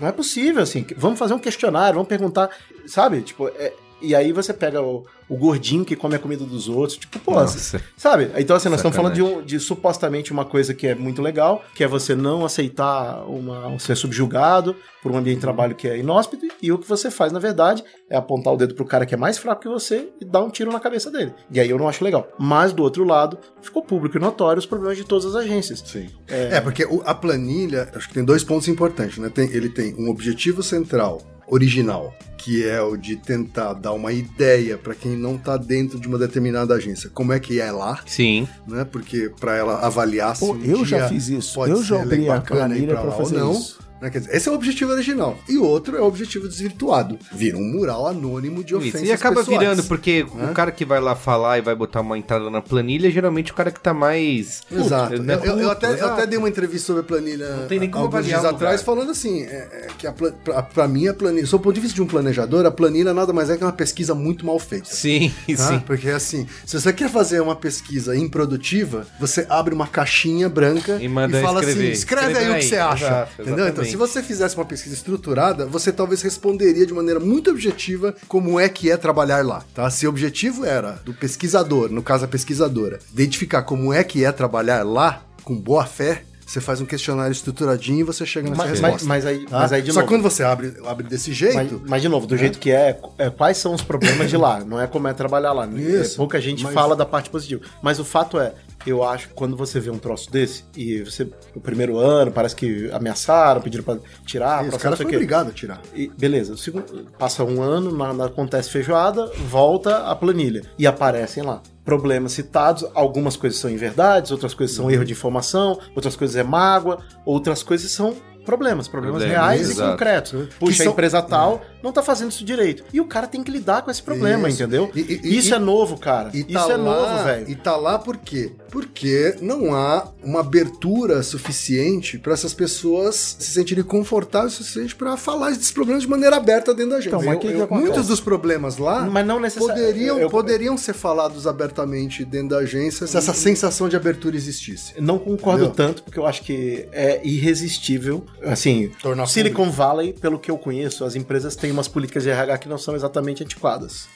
não 0.00 0.08
é 0.08 0.12
possível, 0.12 0.62
assim. 0.62 0.84
Vamos 0.96 1.18
fazer 1.18 1.34
um 1.34 1.38
questionário, 1.38 1.94
vamos 1.94 2.08
perguntar, 2.08 2.50
sabe? 2.86 3.20
Tipo, 3.22 3.48
é- 3.48 3.72
e 4.00 4.14
aí 4.14 4.32
você 4.32 4.52
pega 4.52 4.80
o, 4.82 5.04
o 5.28 5.36
gordinho 5.36 5.84
que 5.84 5.94
come 5.96 6.14
a 6.14 6.18
comida 6.18 6.44
dos 6.44 6.68
outros. 6.68 6.96
Tipo, 6.98 7.18
pô, 7.18 7.32
Nossa. 7.34 7.80
Sabe? 7.96 8.30
Então, 8.36 8.56
assim, 8.56 8.68
nós 8.68 8.78
estamos 8.78 8.96
falando 8.96 9.14
de, 9.14 9.20
Sacanagem. 9.20 9.42
um, 9.42 9.46
de 9.46 9.60
supostamente 9.60 10.32
uma 10.32 10.44
coisa 10.44 10.72
que 10.74 10.86
é 10.86 10.94
muito 10.94 11.20
legal, 11.22 11.64
que 11.74 11.82
é 11.84 11.88
você 11.88 12.14
não 12.14 12.44
aceitar 12.44 13.24
uma, 13.28 13.78
ser 13.78 13.96
subjugado 13.96 14.74
por 15.02 15.12
um 15.12 15.16
ambiente 15.16 15.36
de 15.36 15.40
trabalho 15.42 15.74
que 15.76 15.86
é 15.86 15.96
inóspito, 15.98 16.46
e 16.60 16.72
o 16.72 16.78
que 16.78 16.88
você 16.88 17.08
faz, 17.10 17.32
na 17.32 17.38
verdade, 17.38 17.84
é 18.10 18.16
apontar 18.16 18.52
o 18.52 18.56
dedo 18.56 18.74
pro 18.74 18.84
cara 18.84 19.06
que 19.06 19.14
é 19.14 19.16
mais 19.16 19.38
fraco 19.38 19.62
que 19.62 19.68
você 19.68 20.08
e 20.20 20.24
dar 20.24 20.42
um 20.42 20.50
tiro 20.50 20.72
na 20.72 20.80
cabeça 20.80 21.08
dele. 21.10 21.32
E 21.52 21.60
aí 21.60 21.70
eu 21.70 21.78
não 21.78 21.88
acho 21.88 22.02
legal. 22.02 22.26
Mas, 22.38 22.72
do 22.72 22.82
outro 22.82 23.04
lado, 23.04 23.38
ficou 23.62 23.82
público 23.82 24.16
e 24.16 24.20
notório 24.20 24.58
os 24.58 24.66
problemas 24.66 24.96
de 24.96 25.04
todas 25.04 25.24
as 25.26 25.34
agências. 25.36 25.80
Sim. 25.86 26.08
É, 26.26 26.60
porque 26.60 26.84
o- 26.84 27.02
a 27.04 27.14
planilha, 27.14 27.88
acho 27.94 28.08
que 28.08 28.14
tem 28.14 28.24
dois 28.24 28.42
pontos 28.42 28.66
importantes, 28.66 29.18
né? 29.18 29.28
Tem- 29.32 29.50
ele 29.52 29.68
tem 29.68 29.94
um 29.96 30.10
objetivo 30.10 30.62
central, 30.62 31.22
original, 31.50 32.14
que 32.36 32.64
é 32.66 32.80
o 32.80 32.96
de 32.96 33.16
tentar 33.16 33.72
dar 33.74 33.92
uma 33.92 34.12
ideia 34.12 34.78
para 34.78 34.94
quem 34.94 35.16
não 35.16 35.36
tá 35.36 35.56
dentro 35.56 35.98
de 35.98 36.06
uma 36.08 36.18
determinada 36.18 36.74
agência, 36.74 37.10
como 37.12 37.32
é 37.32 37.40
que 37.40 37.60
é 37.60 37.70
lá, 37.72 38.00
Sim. 38.06 38.46
né? 38.66 38.84
Porque 38.84 39.30
para 39.40 39.56
ela 39.56 39.80
avaliar 39.84 40.36
se 40.36 40.46
Pô, 40.46 40.52
um 40.52 40.64
eu 40.64 40.84
já 40.84 41.08
fiz 41.08 41.28
isso. 41.28 41.54
pode 41.54 41.72
Eu 41.72 41.82
já 41.82 41.96
ser 41.96 42.02
abri 42.02 42.28
a 42.30 42.40
planilha 42.40 43.00
lá 43.00 43.10
fazer 43.12 43.36
ou 43.38 43.44
não. 43.44 43.52
isso. 43.52 43.78
Né? 44.00 44.10
Quer 44.10 44.20
dizer, 44.20 44.34
esse 44.36 44.48
é 44.48 44.52
o 44.52 44.54
objetivo 44.54 44.92
original. 44.92 45.38
E 45.48 45.56
o 45.58 45.64
outro 45.64 45.96
é 45.96 46.00
o 46.00 46.04
objetivo 46.04 46.48
desvirtuado. 46.48 47.18
Vira 47.32 47.56
um 47.56 47.62
mural 47.64 48.06
anônimo 48.06 48.62
de 48.64 48.74
Isso. 48.74 48.78
ofensas 48.88 49.02
E 49.08 49.12
acaba 49.12 49.36
pessoais. 49.40 49.58
virando, 49.60 49.84
porque 49.84 50.26
né? 50.34 50.50
o 50.50 50.54
cara 50.54 50.70
que 50.70 50.84
vai 50.84 51.00
lá 51.00 51.14
falar 51.16 51.58
e 51.58 51.60
vai 51.62 51.74
botar 51.74 52.00
uma 52.00 52.16
entrada 52.18 52.48
na 52.50 52.60
planilha, 52.62 53.10
geralmente 53.10 53.52
o 53.52 53.54
cara 53.54 53.70
que 53.70 53.80
tá 53.80 53.92
mais. 53.94 54.62
Exato. 54.70 55.10
Puto, 55.12 55.22
né? 55.22 55.34
Eu, 55.34 55.44
eu- 55.44 55.58
eu 55.60 55.70
até, 55.70 55.88
eu 55.88 55.94
exato. 55.94 56.12
até 56.12 56.26
dei 56.26 56.38
uma 56.38 56.48
entrevista 56.48 56.86
sobre 56.86 57.00
a 57.02 57.04
planilha 57.04 57.48
Não 57.56 57.66
tem 57.66 57.78
nem 57.80 57.90
como 57.90 58.04
alguns 58.04 58.24
dias 58.26 58.44
atrás, 58.44 58.82
falando 58.82 59.10
assim, 59.10 59.42
é, 59.42 59.46
é, 59.46 59.86
que 59.98 60.06
a, 60.06 60.12
pra, 60.12 60.62
pra 60.62 60.88
mim 60.88 61.06
a 61.08 61.14
planilha, 61.14 61.46
sob 61.46 61.60
o 61.60 61.64
ponto 61.64 61.74
de 61.74 61.80
vista 61.80 61.94
de 61.94 62.02
um 62.02 62.06
planejador, 62.06 62.64
a 62.66 62.70
planilha 62.70 63.12
nada 63.14 63.32
mais 63.32 63.50
é 63.50 63.56
que 63.56 63.64
uma 63.64 63.72
pesquisa 63.72 64.14
muito 64.14 64.46
mal 64.46 64.58
feita. 64.58 64.88
Sim, 64.90 65.32
tá? 65.56 65.68
sim. 65.68 65.78
Porque 65.80 66.08
assim, 66.08 66.46
se 66.64 66.78
você 66.80 66.92
quer 66.92 67.10
fazer 67.10 67.40
uma 67.40 67.56
pesquisa 67.56 68.16
improdutiva, 68.16 69.06
você 69.18 69.46
abre 69.48 69.74
uma 69.74 69.86
caixinha 69.86 70.48
branca 70.48 70.98
E 71.00 71.08
manda 71.08 71.40
fala 71.42 71.60
escrever. 71.60 71.82
assim, 71.84 71.92
escreve 71.92 72.26
aí, 72.26 72.32
Escreve 72.32 72.50
o 72.50 72.54
que 72.54 72.60
aí. 72.60 72.68
você 72.68 72.76
acha. 72.76 73.04
Exato, 73.06 73.42
entendeu? 73.42 73.68
Então. 73.68 73.84
Se 73.90 73.96
você 73.96 74.22
fizesse 74.22 74.54
uma 74.56 74.64
pesquisa 74.64 74.94
estruturada, 74.94 75.66
você 75.66 75.90
talvez 75.92 76.22
responderia 76.22 76.86
de 76.86 76.92
maneira 76.94 77.18
muito 77.20 77.50
objetiva 77.50 78.14
como 78.26 78.58
é 78.60 78.68
que 78.68 78.90
é 78.90 78.96
trabalhar 78.96 79.44
lá, 79.44 79.64
tá? 79.74 79.88
Se 79.90 80.06
o 80.06 80.10
objetivo 80.10 80.64
era 80.64 80.92
do 81.04 81.12
pesquisador, 81.14 81.90
no 81.90 82.02
caso 82.02 82.24
a 82.24 82.28
pesquisadora, 82.28 82.98
identificar 83.12 83.62
como 83.62 83.92
é 83.92 84.02
que 84.04 84.24
é 84.24 84.32
trabalhar 84.32 84.82
lá 84.84 85.22
com 85.42 85.54
boa 85.56 85.84
fé, 85.86 86.22
você 86.46 86.62
faz 86.62 86.80
um 86.80 86.86
questionário 86.86 87.30
estruturadinho 87.32 88.00
e 88.00 88.02
você 88.02 88.24
chega 88.24 88.48
nessa 88.48 88.62
Mas, 88.62 88.70
resposta. 88.70 89.06
mas, 89.06 89.24
mas 89.24 89.26
aí, 89.26 89.44
tá? 89.46 89.58
mas 89.58 89.72
aí, 89.72 89.82
de 89.82 89.92
Só 89.92 90.00
novo. 90.00 90.06
que 90.08 90.14
quando 90.14 90.22
você 90.22 90.42
abre, 90.42 90.72
abre 90.86 91.06
desse 91.06 91.28
Mas, 91.28 91.38
jeito, 91.38 91.82
mas, 91.86 92.00
de 92.00 92.08
novo, 92.08 92.26
do 92.26 92.38
jeito 92.38 92.58
que 92.58 92.70
é, 92.70 92.98
é, 93.18 93.28
quais 93.28 93.58
são 93.58 93.74
os 93.74 93.82
problemas 93.82 94.30
de 94.30 94.36
lá? 94.38 94.60
Não 94.64 94.80
é 94.80 94.86
como 94.86 95.06
é 95.08 95.12
trabalhar 95.12 95.52
lá. 95.52 95.66
Isso, 95.66 96.14
É, 96.14 96.16
pouca 96.16 96.40
gente 96.40 96.64
mas- 96.64 96.72
fala 96.72 96.96
da 96.96 97.04
parte 97.04 97.28
positiva. 97.28 97.60
Mas 97.82 97.98
o 97.98 98.04
fato 98.04 98.38
é, 98.40 98.54
eu 98.88 99.04
acho 99.04 99.28
que 99.28 99.34
quando 99.34 99.56
você 99.56 99.78
vê 99.80 99.90
um 99.90 99.98
troço 99.98 100.30
desse, 100.30 100.64
e 100.76 101.02
você, 101.02 101.28
no 101.54 101.60
primeiro 101.60 101.98
ano, 101.98 102.30
parece 102.32 102.54
que 102.56 102.90
ameaçaram, 102.92 103.60
pediram 103.60 103.84
pra 103.84 103.96
tirar, 104.26 104.62
esse 104.62 104.70
pra 104.70 104.78
cara 104.78 104.90
não 104.90 104.96
sei 104.96 105.04
foi 105.04 105.06
o 105.06 105.08
quê. 105.10 105.16
obrigado 105.16 105.48
a 105.48 105.52
tirar. 105.52 105.80
E, 105.94 106.10
beleza, 106.18 106.52
o 106.54 106.56
segundo, 106.58 107.06
passa 107.18 107.44
um 107.44 107.62
ano, 107.62 107.90
na, 107.96 108.12
na- 108.12 108.24
acontece 108.26 108.70
feijoada, 108.70 109.26
volta 109.46 110.04
a 110.08 110.14
planilha. 110.14 110.62
E 110.78 110.86
aparecem 110.86 111.42
lá. 111.42 111.62
Problemas 111.84 112.32
citados, 112.32 112.84
algumas 112.94 113.36
coisas 113.36 113.58
são 113.58 113.70
inverdades, 113.70 114.30
outras 114.30 114.52
coisas 114.54 114.76
Uhum. 114.78 114.84
são 114.84 114.90
erro 114.90 115.04
de 115.04 115.12
informação, 115.12 115.78
outras 115.94 116.14
coisas 116.16 116.36
é 116.36 116.42
mágoa, 116.42 116.98
outras 117.24 117.62
coisas 117.62 117.90
são 117.90 118.14
problemas, 118.44 118.88
problemas 118.88 119.22
Problemas, 119.22 119.42
reais 119.44 119.70
exato. 119.70 119.88
e 119.88 119.92
concretos. 119.92 120.54
Puxa, 120.58 120.82
são- 120.84 120.86
a 120.86 120.92
empresa 120.92 121.20
tal 121.22 121.60
não 121.82 121.92
tá 121.92 122.02
fazendo 122.02 122.30
isso 122.30 122.44
direito. 122.44 122.84
E 122.92 123.00
o 123.00 123.04
cara 123.04 123.26
tem 123.26 123.42
que 123.42 123.50
lidar 123.50 123.82
com 123.82 123.90
esse 123.90 124.02
problema, 124.02 124.48
Isso. 124.48 124.62
entendeu? 124.62 124.90
E- 124.94 125.20
e- 125.22 125.38
isso 125.38 125.50
e- 125.50 125.54
é 125.54 125.58
novo, 125.58 125.98
cara. 125.98 126.30
E 126.34 126.40
isso 126.40 126.52
tá 126.66 126.72
é 126.72 126.76
lá, 126.76 126.78
novo, 126.78 127.24
velho. 127.24 127.50
E 127.50 127.54
tá 127.54 127.76
lá 127.76 127.98
por 127.98 128.16
quê? 128.16 128.52
Porque 128.70 129.36
não 129.40 129.74
há 129.74 130.08
uma 130.22 130.40
abertura 130.40 131.22
suficiente 131.22 132.18
para 132.18 132.32
essas 132.34 132.52
pessoas 132.52 133.36
se 133.38 133.50
sentirem 133.52 133.82
confortáveis 133.84 134.54
o 134.54 134.56
suficiente 134.58 134.94
para 134.94 135.16
falar 135.16 135.50
desses 135.50 135.70
problemas 135.72 136.02
de 136.02 136.08
maneira 136.08 136.36
aberta 136.36 136.74
dentro 136.74 136.90
da 136.90 136.96
agência. 136.96 137.16
Então, 137.16 137.24
mas 137.24 137.38
que 137.38 137.46
eu- 137.46 137.62
acontece? 137.64 137.86
muitos 137.88 138.06
dos 138.08 138.20
problemas 138.20 138.76
lá 138.76 139.02
Mas 139.10 139.26
não 139.26 139.40
poderiam, 139.56 140.18
eu- 140.18 140.28
poderiam 140.28 140.76
ser 140.76 140.92
falados 140.92 141.46
abertamente 141.46 142.24
dentro 142.24 142.48
da 142.50 142.58
agência 142.58 143.06
se 143.06 143.16
essa 143.16 143.32
sensação 143.32 143.88
de 143.88 143.96
abertura 143.96 144.36
existisse. 144.36 144.94
Não 145.00 145.18
concordo 145.18 145.64
Entendeu? 145.64 145.86
tanto, 145.88 146.02
porque 146.02 146.18
eu 146.18 146.26
acho 146.26 146.42
que 146.42 146.88
é 146.92 147.20
irresistível. 147.24 148.24
Assim, 148.42 148.90
Tornar 149.02 149.26
Silicon 149.26 149.70
Valley, 149.70 150.12
pelo 150.12 150.38
que 150.38 150.50
eu 150.50 150.58
conheço, 150.58 151.04
as 151.04 151.14
empresas 151.14 151.56
têm 151.56 151.67
umas 151.70 151.88
políticas 151.88 152.22
de 152.22 152.30
RH 152.30 152.58
que 152.58 152.68
não 152.68 152.78
são 152.78 152.94
exatamente 152.94 153.42
antiquadas. 153.42 154.08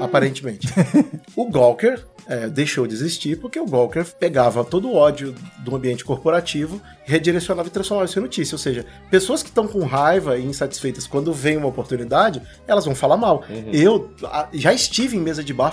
Aparentemente. 0.00 0.68
o 1.36 1.50
Gawker 1.50 2.04
é, 2.28 2.48
deixou 2.48 2.86
de 2.86 2.94
existir 2.94 3.38
porque 3.40 3.58
o 3.60 3.66
Gawker 3.66 4.04
pegava 4.18 4.64
todo 4.64 4.88
o 4.88 4.94
ódio 4.94 5.34
do 5.58 5.74
ambiente 5.76 6.04
corporativo, 6.04 6.80
redirecionava 7.04 7.68
e 7.68 7.70
transformava 7.70 8.06
isso 8.08 8.18
em 8.18 8.22
notícia. 8.22 8.54
Ou 8.54 8.58
seja, 8.58 8.84
pessoas 9.10 9.42
que 9.42 9.48
estão 9.48 9.66
com 9.66 9.84
raiva 9.84 10.36
e 10.38 10.44
insatisfeitas 10.44 11.06
quando 11.06 11.32
vem 11.32 11.56
uma 11.56 11.68
oportunidade, 11.68 12.42
elas 12.66 12.84
vão 12.84 12.94
falar 12.94 13.16
mal. 13.16 13.44
Eu 13.72 14.10
a, 14.24 14.48
já 14.52 14.72
estive 14.72 15.16
em 15.16 15.20
mesa 15.20 15.42
de 15.44 15.52
bar 15.54 15.72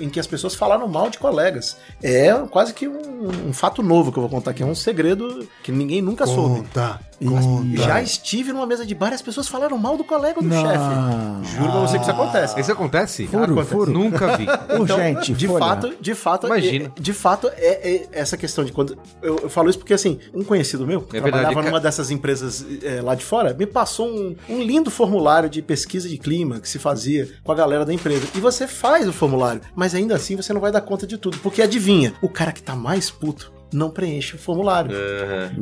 em 0.00 0.08
que 0.08 0.18
as 0.18 0.26
pessoas 0.26 0.54
falaram 0.54 0.88
mal 0.88 1.08
de 1.10 1.18
colegas. 1.18 1.76
É 2.02 2.32
quase 2.50 2.72
que 2.74 2.88
um, 2.88 3.48
um 3.48 3.52
fato 3.52 3.82
novo 3.82 4.10
que 4.10 4.18
eu 4.18 4.22
vou 4.22 4.30
contar 4.30 4.50
aqui. 4.50 4.62
É 4.62 4.66
um 4.66 4.74
segredo 4.74 5.46
que 5.62 5.70
ninguém 5.70 6.02
nunca 6.02 6.26
soube. 6.26 6.60
Conta, 6.60 7.00
E- 7.20 7.26
conta. 7.26 7.76
Já 7.76 8.02
estive 8.02 8.52
numa 8.52 8.66
mesa 8.66 8.84
de 8.84 8.94
bar 8.94 9.10
e 9.12 9.14
as 9.14 9.22
pessoas 9.22 9.46
falaram 9.48 9.78
mal 9.78 9.96
do 9.96 10.04
colega 10.04 10.40
do 10.42 10.48
chefe. 10.50 11.56
Juro 11.56 11.70
pra 11.70 11.80
você 11.80 11.96
que 11.98 12.02
isso 12.02 12.10
acontece. 12.10 12.60
Isso 12.60 12.72
acontece? 12.72 13.26
Furo, 13.26 13.44
Acontece. 13.44 13.70
furo. 13.70 13.92
Nunca 13.92 14.36
vi. 14.36 14.46
Ô, 14.80 14.86
gente, 14.86 15.32
de 15.32 15.46
folha. 15.46 15.58
fato, 15.64 15.83
de 16.00 16.14
fato, 16.14 16.46
Imagina. 16.46 16.92
é- 16.96 17.00
de 17.00 17.12
fato 17.12 17.48
é, 17.56 17.94
é 17.94 18.08
essa 18.12 18.36
questão 18.36 18.64
de 18.64 18.72
quando 18.72 18.96
eu, 19.22 19.38
eu 19.42 19.48
falo 19.50 19.68
isso 19.70 19.78
porque 19.78 19.94
assim, 19.94 20.18
um 20.32 20.42
conhecido 20.44 20.86
meu 20.86 21.00
que 21.02 21.16
É 21.16 21.20
trabalhava 21.20 21.48
verdade, 21.48 21.68
numa 21.68 21.80
dessas 21.80 22.10
empresas 22.10 22.64
é, 22.82 23.00
lá 23.00 23.14
de 23.14 23.24
fora 23.24 23.54
me 23.54 23.66
passou 23.66 24.08
um, 24.08 24.36
um 24.48 24.62
lindo 24.62 24.90
formulário 24.90 25.48
de 25.48 25.60
pesquisa 25.62 26.08
de 26.08 26.18
clima 26.18 26.60
que 26.60 26.68
se 26.68 26.78
fazia 26.78 27.28
com 27.42 27.52
a 27.52 27.54
galera 27.54 27.84
da 27.84 27.92
empresa. 27.92 28.26
E 28.34 28.40
você 28.40 28.66
faz 28.66 29.08
o 29.08 29.12
formulário, 29.12 29.60
mas 29.74 29.94
ainda 29.94 30.14
assim 30.16 30.36
você 30.36 30.52
não 30.52 30.60
vai 30.60 30.72
dar 30.72 30.80
conta 30.80 31.06
de 31.06 31.16
tudo, 31.18 31.38
porque 31.38 31.62
adivinha, 31.62 32.14
o 32.20 32.28
cara 32.28 32.52
que 32.52 32.62
tá 32.62 32.74
mais 32.74 33.10
puto 33.10 33.52
não 33.76 33.90
preenche 33.90 34.36
o 34.36 34.38
formulário. 34.38 34.90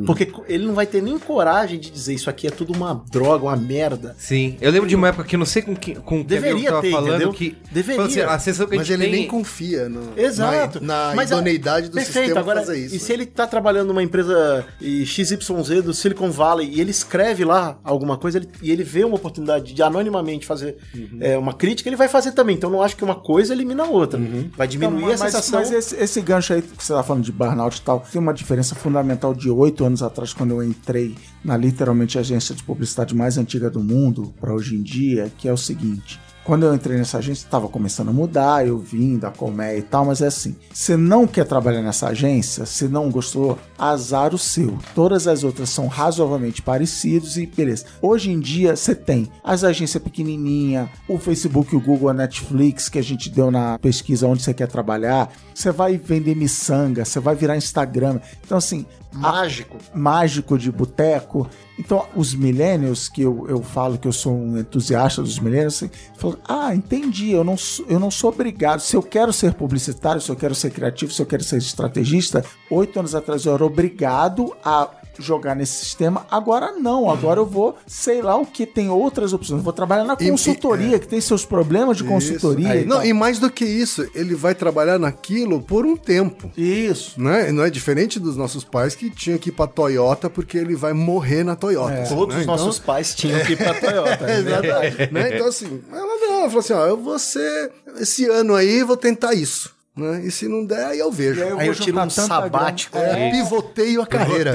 Porque 0.05 0.31
ele 0.47 0.65
não 0.65 0.73
vai 0.73 0.85
ter 0.85 1.01
nem 1.01 1.17
coragem 1.17 1.79
de 1.79 1.89
dizer 1.89 2.13
isso 2.13 2.29
aqui 2.29 2.47
é 2.47 2.49
tudo 2.49 2.73
uma 2.73 3.03
droga, 3.11 3.45
uma 3.45 3.55
merda. 3.55 4.15
Sim. 4.17 4.57
Eu 4.61 4.71
lembro 4.71 4.87
de 4.87 4.95
uma 4.95 5.07
época 5.09 5.23
que 5.23 5.35
eu 5.35 5.39
não 5.39 5.45
sei 5.45 5.61
com 5.61 5.75
que, 5.75 5.95
com 5.95 6.19
que 6.19 6.23
Deveria 6.25 6.53
amigo 6.53 6.69
tava 6.69 6.81
ter, 6.81 6.91
falando 6.91 7.09
entendeu? 7.09 7.31
que. 7.33 7.57
Deveria. 7.71 8.03
assim, 8.05 8.21
a 8.21 8.39
sensação 8.39 8.67
que 8.67 8.75
a 8.75 8.77
Mas 8.77 8.87
gente 8.87 8.95
ele 9.01 9.03
tem. 9.11 9.19
nem 9.21 9.27
confia 9.27 9.89
no, 9.89 10.17
Exato. 10.17 10.79
na, 10.83 11.09
na 11.09 11.15
Mas, 11.15 11.31
idoneidade 11.31 11.89
do 11.89 11.93
Perfeito. 11.95 12.17
sistema 12.25 12.39
Agora, 12.39 12.59
fazer 12.59 12.77
isso. 12.79 12.95
e 12.95 12.99
se 12.99 13.09
né? 13.09 13.15
ele 13.15 13.25
tá 13.25 13.47
trabalhando 13.47 13.87
numa 13.87 14.03
empresa 14.03 14.65
XYZ 15.05 15.81
do 15.83 15.93
Silicon 15.93 16.31
Valley 16.31 16.69
e 16.73 16.81
ele 16.81 16.91
escreve 16.91 17.43
lá 17.45 17.77
alguma 17.83 18.17
coisa 18.17 18.37
ele- 18.37 18.49
e 18.61 18.71
ele 18.71 18.83
vê 18.83 19.03
uma 19.03 19.15
oportunidade 19.15 19.73
de 19.73 19.81
anonimamente 19.83 20.45
fazer 20.45 20.77
Uhum. 20.95 21.17
é, 21.21 21.37
uma 21.37 21.53
crítica, 21.53 21.89
ele 21.89 21.95
vai 21.95 22.07
fazer 22.07 22.31
também. 22.31 22.55
Então 22.55 22.69
não 22.69 22.81
acho 22.81 22.95
que 22.95 23.03
uma 23.03 23.15
coisa 23.15 23.53
elimina 23.53 23.83
a 23.83 23.87
outra. 23.87 24.19
Uhum. 24.19 24.49
Vai 24.55 24.67
diminuir 24.67 25.01
Então, 25.03 25.13
a 25.13 25.17
sensação. 25.17 25.59
Mas 25.59 25.71
esse, 25.71 25.95
esse 25.95 26.21
gancho 26.21 26.53
aí 26.53 26.61
que 26.61 26.83
você 26.83 26.93
tá 26.93 27.03
falando 27.03 27.23
de 27.23 27.31
burnout 27.31 27.77
e 27.77 27.81
tal, 27.81 28.02
tem 28.11 28.21
uma 28.21 28.33
diferença 28.33 28.75
fundamental 28.75 29.33
de 29.33 29.49
oito 29.49 29.85
anos 29.85 30.03
atrás, 30.03 30.33
quando 30.33 30.51
eu 30.51 30.63
entrei 30.63 31.15
na 31.43 31.57
literalmente 31.57 32.17
agência 32.17 32.53
de 32.53 32.63
publicidade 32.63 33.15
mais 33.15 33.37
antiga 33.37 33.69
do 33.69 33.83
mundo, 33.83 34.33
para 34.39 34.53
hoje 34.53 34.75
em 34.75 34.83
dia, 34.83 35.31
que 35.37 35.47
é 35.47 35.53
o 35.53 35.57
seguinte. 35.57 36.19
Quando 36.43 36.65
eu 36.65 36.75
entrei 36.75 36.97
nessa 36.97 37.19
agência, 37.19 37.45
estava 37.45 37.69
começando 37.69 38.09
a 38.09 38.13
mudar, 38.13 38.67
eu 38.67 38.77
vim 38.77 39.17
da 39.17 39.31
colmeia 39.31 39.77
e 39.77 39.81
tal, 39.81 40.03
mas 40.03 40.21
é 40.21 40.27
assim: 40.27 40.55
você 40.73 40.97
não 40.97 41.25
quer 41.25 41.45
trabalhar 41.45 41.81
nessa 41.81 42.07
agência, 42.07 42.65
se 42.65 42.87
não 42.89 43.09
gostou, 43.09 43.57
azar 43.77 44.35
o 44.35 44.37
seu. 44.37 44.77
Todas 44.93 45.25
as 45.25 45.45
outras 45.45 45.69
são 45.69 45.87
razoavelmente 45.87 46.61
parecidos 46.61 47.37
e 47.37 47.45
beleza. 47.45 47.85
Hoje 48.01 48.29
em 48.29 48.39
dia, 48.39 48.75
você 48.75 48.93
tem 48.93 49.31
as 49.41 49.63
agências 49.63 50.03
pequenininha, 50.03 50.89
o 51.07 51.17
Facebook, 51.17 51.73
o 51.75 51.79
Google, 51.79 52.09
a 52.09 52.13
Netflix, 52.13 52.89
que 52.89 52.99
a 52.99 53.03
gente 53.03 53.29
deu 53.29 53.49
na 53.49 53.79
pesquisa 53.79 54.27
onde 54.27 54.43
você 54.43 54.53
quer 54.53 54.67
trabalhar. 54.67 55.31
Você 55.55 55.71
vai 55.71 55.97
vender 55.97 56.35
miçanga, 56.35 57.05
você 57.05 57.21
vai 57.21 57.35
virar 57.35 57.55
Instagram. 57.55 58.19
Então, 58.43 58.57
assim, 58.57 58.85
Mágico. 59.13 59.77
mágico 59.93 60.57
de 60.57 60.71
boteco. 60.71 61.49
Então, 61.77 62.05
os 62.15 62.33
millennials, 62.33 63.09
que 63.09 63.21
eu, 63.21 63.45
eu 63.47 63.61
falo 63.61 63.97
que 63.97 64.07
eu 64.07 64.11
sou 64.11 64.33
um 64.33 64.57
entusiasta 64.59 65.21
dos 65.21 65.39
millennials, 65.39 65.75
assim, 65.75 65.91
falam, 66.17 66.37
ah, 66.47 66.75
entendi, 66.75 67.31
eu 67.31 67.43
não, 67.43 67.55
eu 67.87 67.99
não 67.99 68.11
sou 68.11 68.29
obrigado. 68.31 68.79
Se 68.79 68.95
eu 68.95 69.01
quero 69.01 69.33
ser 69.33 69.53
publicitário, 69.53 70.21
se 70.21 70.29
eu 70.29 70.35
quero 70.35 70.53
ser 70.53 70.71
criativo, 70.71 71.11
se 71.11 71.21
eu 71.21 71.25
quero 71.25 71.43
ser 71.43 71.57
estrategista, 71.57 72.43
oito 72.69 72.99
anos 72.99 73.15
atrás 73.15 73.45
eu 73.45 73.53
era 73.53 73.65
obrigado 73.65 74.55
a 74.63 74.89
jogar 75.21 75.55
nesse 75.55 75.73
sistema. 75.83 76.25
Agora 76.31 76.71
não, 76.73 77.09
agora 77.09 77.39
eu 77.39 77.45
vou, 77.45 77.75
sei 77.85 78.21
lá 78.21 78.35
o 78.35 78.45
que, 78.45 78.65
tem 78.65 78.89
outras 78.89 79.33
opções. 79.33 79.59
Eu 79.59 79.63
vou 79.63 79.73
trabalhar 79.73 80.03
na 80.03 80.15
E- 80.19 80.25
e- 80.25 80.29
consultoria, 80.31 80.97
que 80.99 81.07
tem 81.07 81.19
seus 81.21 81.45
problemas 81.45 81.97
de 81.97 82.03
consultoria. 82.03 82.67
Isso. 82.67 82.73
Aí, 82.77 82.83
e 82.83 82.85
não, 82.85 82.97
tal. 82.97 83.05
e 83.05 83.13
mais 83.13 83.39
do 83.39 83.49
que 83.49 83.65
isso, 83.65 84.07
ele 84.15 84.35
vai 84.35 84.55
trabalhar 84.55 84.97
naquilo 84.97 85.61
por 85.61 85.85
um 85.85 85.95
tempo. 85.95 86.51
Isso. 86.57 87.19
Né? 87.21 87.51
Não 87.51 87.63
é 87.63 87.69
diferente 87.69 88.19
dos 88.19 88.35
nossos 88.35 88.63
pais 88.63 88.95
que 88.95 89.09
tinham 89.09 89.37
que 89.37 89.49
ir 89.49 89.51
pra 89.53 89.67
Toyota 89.67 90.29
porque 90.29 90.57
ele 90.57 90.75
vai 90.75 90.93
morrer 90.93 91.43
na 91.43 91.55
Toyota. 91.55 91.93
É. 91.93 92.03
Todos 92.05 92.35
né? 92.35 92.41
os 92.41 92.47
nossos 92.47 92.79
pais 92.79 93.13
tinham 93.15 93.39
que 93.45 93.53
ir 93.53 93.57
pra 93.57 93.73
Toyota. 93.73 94.23
É 94.33 94.41
né? 94.41 94.61
verdade. 94.61 95.09
né? 95.11 95.35
Então, 95.35 95.47
assim, 95.47 95.81
ela 95.91 96.15
não, 96.19 96.33
ela 96.41 96.47
falou 96.47 96.59
assim: 96.59 96.73
ó, 96.73 96.85
eu 96.85 96.97
vou 96.97 97.19
ser. 97.19 97.71
Esse 97.99 98.25
ano 98.25 98.55
aí, 98.55 98.83
vou 98.83 98.97
tentar 98.97 99.33
isso. 99.33 99.71
Né? 99.95 100.25
E 100.25 100.31
se 100.31 100.47
não 100.47 100.65
der, 100.65 100.85
aí 100.87 100.97
eu 100.99 101.11
vejo. 101.11 101.39
Aí 101.43 101.49
eu 101.49 101.59
Aí 101.59 101.65
vou 101.67 101.75
eu 101.75 101.79
tiro 101.79 101.99
um 101.99 102.09
sabático. 102.09 102.97
grana. 102.97 103.15
É, 103.19 103.31
pivoteio 103.31 104.01
a 104.01 104.07
carreira. 104.07 104.51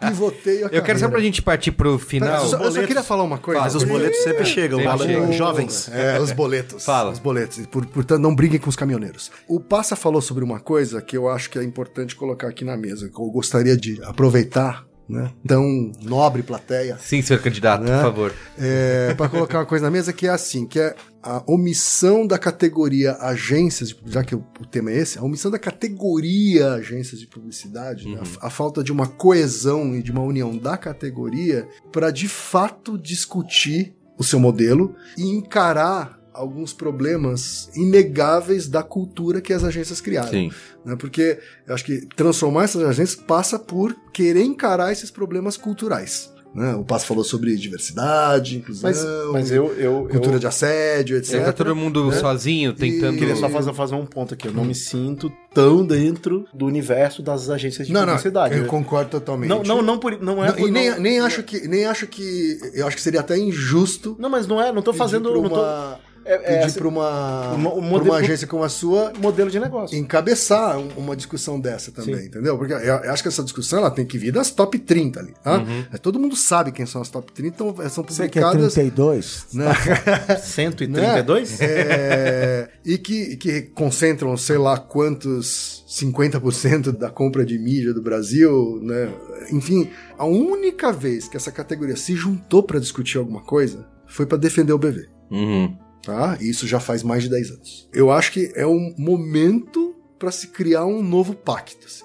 Pivoteio 0.00 0.60
a 0.60 0.62
Eu 0.64 0.70
quero 0.70 0.80
carreira. 0.82 0.98
só 1.00 1.08
pra 1.10 1.20
gente 1.20 1.42
partir 1.42 1.72
pro 1.72 1.98
final. 1.98 2.46
Só, 2.46 2.56
eu 2.56 2.72
só 2.72 2.82
queria 2.86 3.02
falar 3.02 3.22
uma 3.22 3.36
coisa. 3.36 3.60
Mas 3.60 3.74
os 3.74 3.84
boletos 3.84 4.22
sempre 4.22 4.46
chegam, 4.46 4.78
Sempre 4.80 5.06
chegam. 5.08 5.32
jovens. 5.32 5.90
É, 5.92 6.18
os 6.18 6.32
boletos. 6.32 6.84
Fala. 6.86 7.10
Os 7.10 7.18
boletos. 7.18 7.66
Por- 7.66 7.84
portanto, 7.84 8.20
não 8.22 8.34
briguem 8.34 8.58
com 8.58 8.70
os 8.70 8.76
caminhoneiros. 8.76 9.30
O 9.46 9.60
Passa 9.60 9.94
falou 9.94 10.22
sobre 10.22 10.42
uma 10.42 10.58
coisa 10.58 11.02
que 11.02 11.16
eu 11.16 11.28
acho 11.28 11.50
que 11.50 11.58
é 11.58 11.62
importante 11.62 12.16
colocar 12.16 12.48
aqui 12.48 12.64
na 12.64 12.76
mesa, 12.76 13.10
que 13.10 13.20
eu 13.20 13.26
gostaria 13.26 13.76
de 13.76 14.02
aproveitar, 14.04 14.86
né? 15.08 15.32
Tão 15.46 15.90
nobre 16.02 16.42
plateia. 16.42 16.98
Sim, 17.00 17.22
senhor 17.22 17.40
candidato, 17.40 17.82
Né? 17.82 17.96
por 17.96 18.02
favor. 18.02 18.34
É, 18.58 19.14
para 19.14 19.28
colocar 19.28 19.58
uma 19.58 19.66
coisa 19.66 19.84
na 19.84 19.90
mesa 19.90 20.12
que 20.12 20.26
é 20.26 20.30
assim, 20.30 20.66
que 20.66 20.78
é 20.78 20.94
a 21.22 21.42
omissão 21.46 22.26
da 22.26 22.38
categoria 22.38 23.16
agências, 23.20 23.94
já 24.06 24.22
que 24.22 24.34
o, 24.34 24.44
tema 24.70 24.90
é 24.90 24.98
esse, 24.98 25.18
a 25.18 25.22
omissão 25.22 25.50
da 25.50 25.58
categoria 25.58 26.72
agências 26.72 27.20
de 27.20 27.26
publicidade, 27.26 28.08
né? 28.08 28.20
a, 28.40 28.46
a 28.46 28.50
falta 28.50 28.84
de 28.84 28.92
uma 28.92 29.06
coesão 29.06 29.94
e 29.96 30.02
de 30.02 30.12
uma 30.12 30.22
união 30.22 30.56
da 30.56 30.76
categoria 30.76 31.66
para 31.90 32.10
de 32.10 32.28
fato 32.28 32.98
discutir 32.98 33.94
o 34.18 34.24
seu 34.24 34.40
modelo 34.40 34.94
e 35.16 35.22
encarar 35.22 36.17
alguns 36.38 36.72
problemas 36.72 37.68
inegáveis 37.74 38.68
da 38.68 38.82
cultura 38.82 39.40
que 39.40 39.52
as 39.52 39.64
agências 39.64 40.00
criaram 40.00 40.30
Sim. 40.30 40.50
né? 40.84 40.96
Porque 40.96 41.38
eu 41.66 41.74
acho 41.74 41.84
que 41.84 42.06
transformar 42.16 42.64
essas 42.64 42.82
agências 42.82 43.14
passa 43.20 43.58
por 43.58 43.94
querer 44.12 44.42
encarar 44.42 44.92
esses 44.92 45.10
problemas 45.10 45.56
culturais. 45.56 46.32
Né? 46.54 46.74
O 46.76 46.82
Passo 46.82 47.04
falou 47.06 47.22
sobre 47.22 47.54
diversidade, 47.56 48.56
inclusão, 48.56 48.90
Mas, 48.90 49.04
mas 49.32 49.50
eu, 49.52 49.66
eu, 49.74 50.08
cultura 50.10 50.36
eu 50.36 50.38
de 50.40 50.46
assédio, 50.46 51.18
etc. 51.18 51.44
Tá 51.44 51.52
todo 51.52 51.76
mundo 51.76 52.06
né? 52.06 52.16
sozinho, 52.16 52.72
tentando. 52.72 53.16
E- 53.16 53.18
queria 53.18 53.36
só 53.36 53.50
fazer, 53.50 53.74
fazer 53.74 53.94
um 53.94 54.06
ponto 54.06 54.32
aqui. 54.32 54.48
Eu 54.48 54.54
não 54.54 54.64
me 54.64 54.74
sinto 54.74 55.30
tão 55.52 55.84
dentro 55.84 56.46
do 56.54 56.64
universo 56.64 57.22
das 57.22 57.50
agências 57.50 57.86
de 57.86 57.92
Não, 57.92 58.00
não, 58.00 58.06
publicidade. 58.08 58.56
eu 58.56 58.64
concordo 58.64 59.10
totalmente. 59.10 59.50
não, 59.50 59.62
não, 59.62 59.82
não, 59.82 59.98
por, 59.98 60.18
não 60.22 60.42
é 60.42 60.48
Não, 60.48 60.54
por- 60.56 60.68
e 60.68 60.72
nem, 60.72 60.90
não- 60.90 60.98
nem 61.00 61.20
acho 61.20 61.42
que 61.42 61.68
nem 61.68 61.84
acho 61.84 62.06
que 62.06 62.58
eu 62.72 62.86
acho 62.86 62.96
que 62.96 63.02
seria 63.02 63.20
até 63.20 63.36
injusto 63.38 64.16
Não, 64.18 64.30
mas 64.30 64.46
não 64.46 64.60
é, 64.60 64.72
não 64.72 64.80
tô 64.80 64.92
pedir 64.92 64.98
fazendo. 64.98 65.30
pra 65.30 65.40
Não 65.42 65.48
tô, 65.50 65.54
uma, 65.54 66.00
é, 66.28 66.34
é, 66.34 66.38
pedir 66.38 66.64
assim, 66.66 66.78
pra 66.78 66.88
uma, 66.88 67.54
o 67.54 67.58
pra 67.72 67.80
modelo- 67.80 68.04
uma 68.12 68.16
agência 68.18 68.46
como 68.46 68.62
a 68.64 68.68
sua 68.68 69.12
modelo 69.20 69.50
de 69.50 69.58
negócio. 69.58 69.96
encabeçar 69.96 70.78
um- 70.78 70.88
uma 70.96 71.16
discussão 71.16 71.58
dessa 71.58 71.90
também, 71.90 72.16
Sim. 72.16 72.26
entendeu? 72.26 72.56
Porque 72.58 72.72
eu, 72.72 72.78
eu 72.78 73.12
acho 73.12 73.22
que 73.22 73.28
essa 73.28 73.42
discussão 73.42 73.78
ela 73.80 73.90
tem 73.90 74.04
que 74.06 74.18
vir 74.18 74.32
das 74.32 74.50
top 74.50 74.78
30 74.78 75.20
ali, 75.20 75.34
tá? 75.42 75.62
É, 75.92 75.98
todo 75.98 76.18
mundo 76.18 76.36
sabe 76.36 76.72
quem 76.72 76.86
são 76.86 77.00
as 77.00 77.08
top 77.08 77.32
30, 77.32 77.54
então 77.54 77.74
é, 77.84 77.88
são 77.88 78.04
Você 78.04 78.28
que 78.28 78.38
é 78.38 78.42
publicadas 78.42 78.74
32? 78.74 79.46
né? 79.52 79.66
132? 80.42 81.60
É, 81.60 82.68
e 82.84 82.98
que, 82.98 83.36
que 83.36 83.62
concentram 83.62 84.36
sei 84.36 84.58
lá 84.58 84.78
quantos 84.78 85.84
50% 85.88 86.92
da 86.96 87.10
compra 87.10 87.44
de 87.44 87.58
mídia 87.58 87.92
do 87.94 88.02
Brasil, 88.02 88.78
né? 88.82 89.10
Enfim, 89.52 89.88
a 90.18 90.24
única 90.26 90.92
vez 90.92 91.28
que 91.28 91.36
essa 91.36 91.50
categoria 91.50 91.96
se 91.96 92.14
juntou 92.14 92.62
para 92.62 92.78
discutir 92.78 93.18
alguma 93.18 93.40
coisa 93.42 93.86
foi 94.06 94.26
para 94.26 94.38
defender 94.38 94.72
o 94.72 94.78
BV. 94.78 95.06
Uhum. 95.30 95.76
Tá? 96.02 96.38
Isso 96.40 96.66
já 96.66 96.80
faz 96.80 97.02
mais 97.02 97.22
de 97.22 97.28
10 97.28 97.50
anos. 97.50 97.88
Eu 97.92 98.10
acho 98.10 98.32
que 98.32 98.52
é 98.54 98.66
um 98.66 98.94
momento 98.96 99.94
para 100.18 100.30
se 100.30 100.48
criar 100.48 100.84
um 100.84 101.02
novo 101.02 101.34
pacto. 101.34 101.86
assim, 101.86 102.04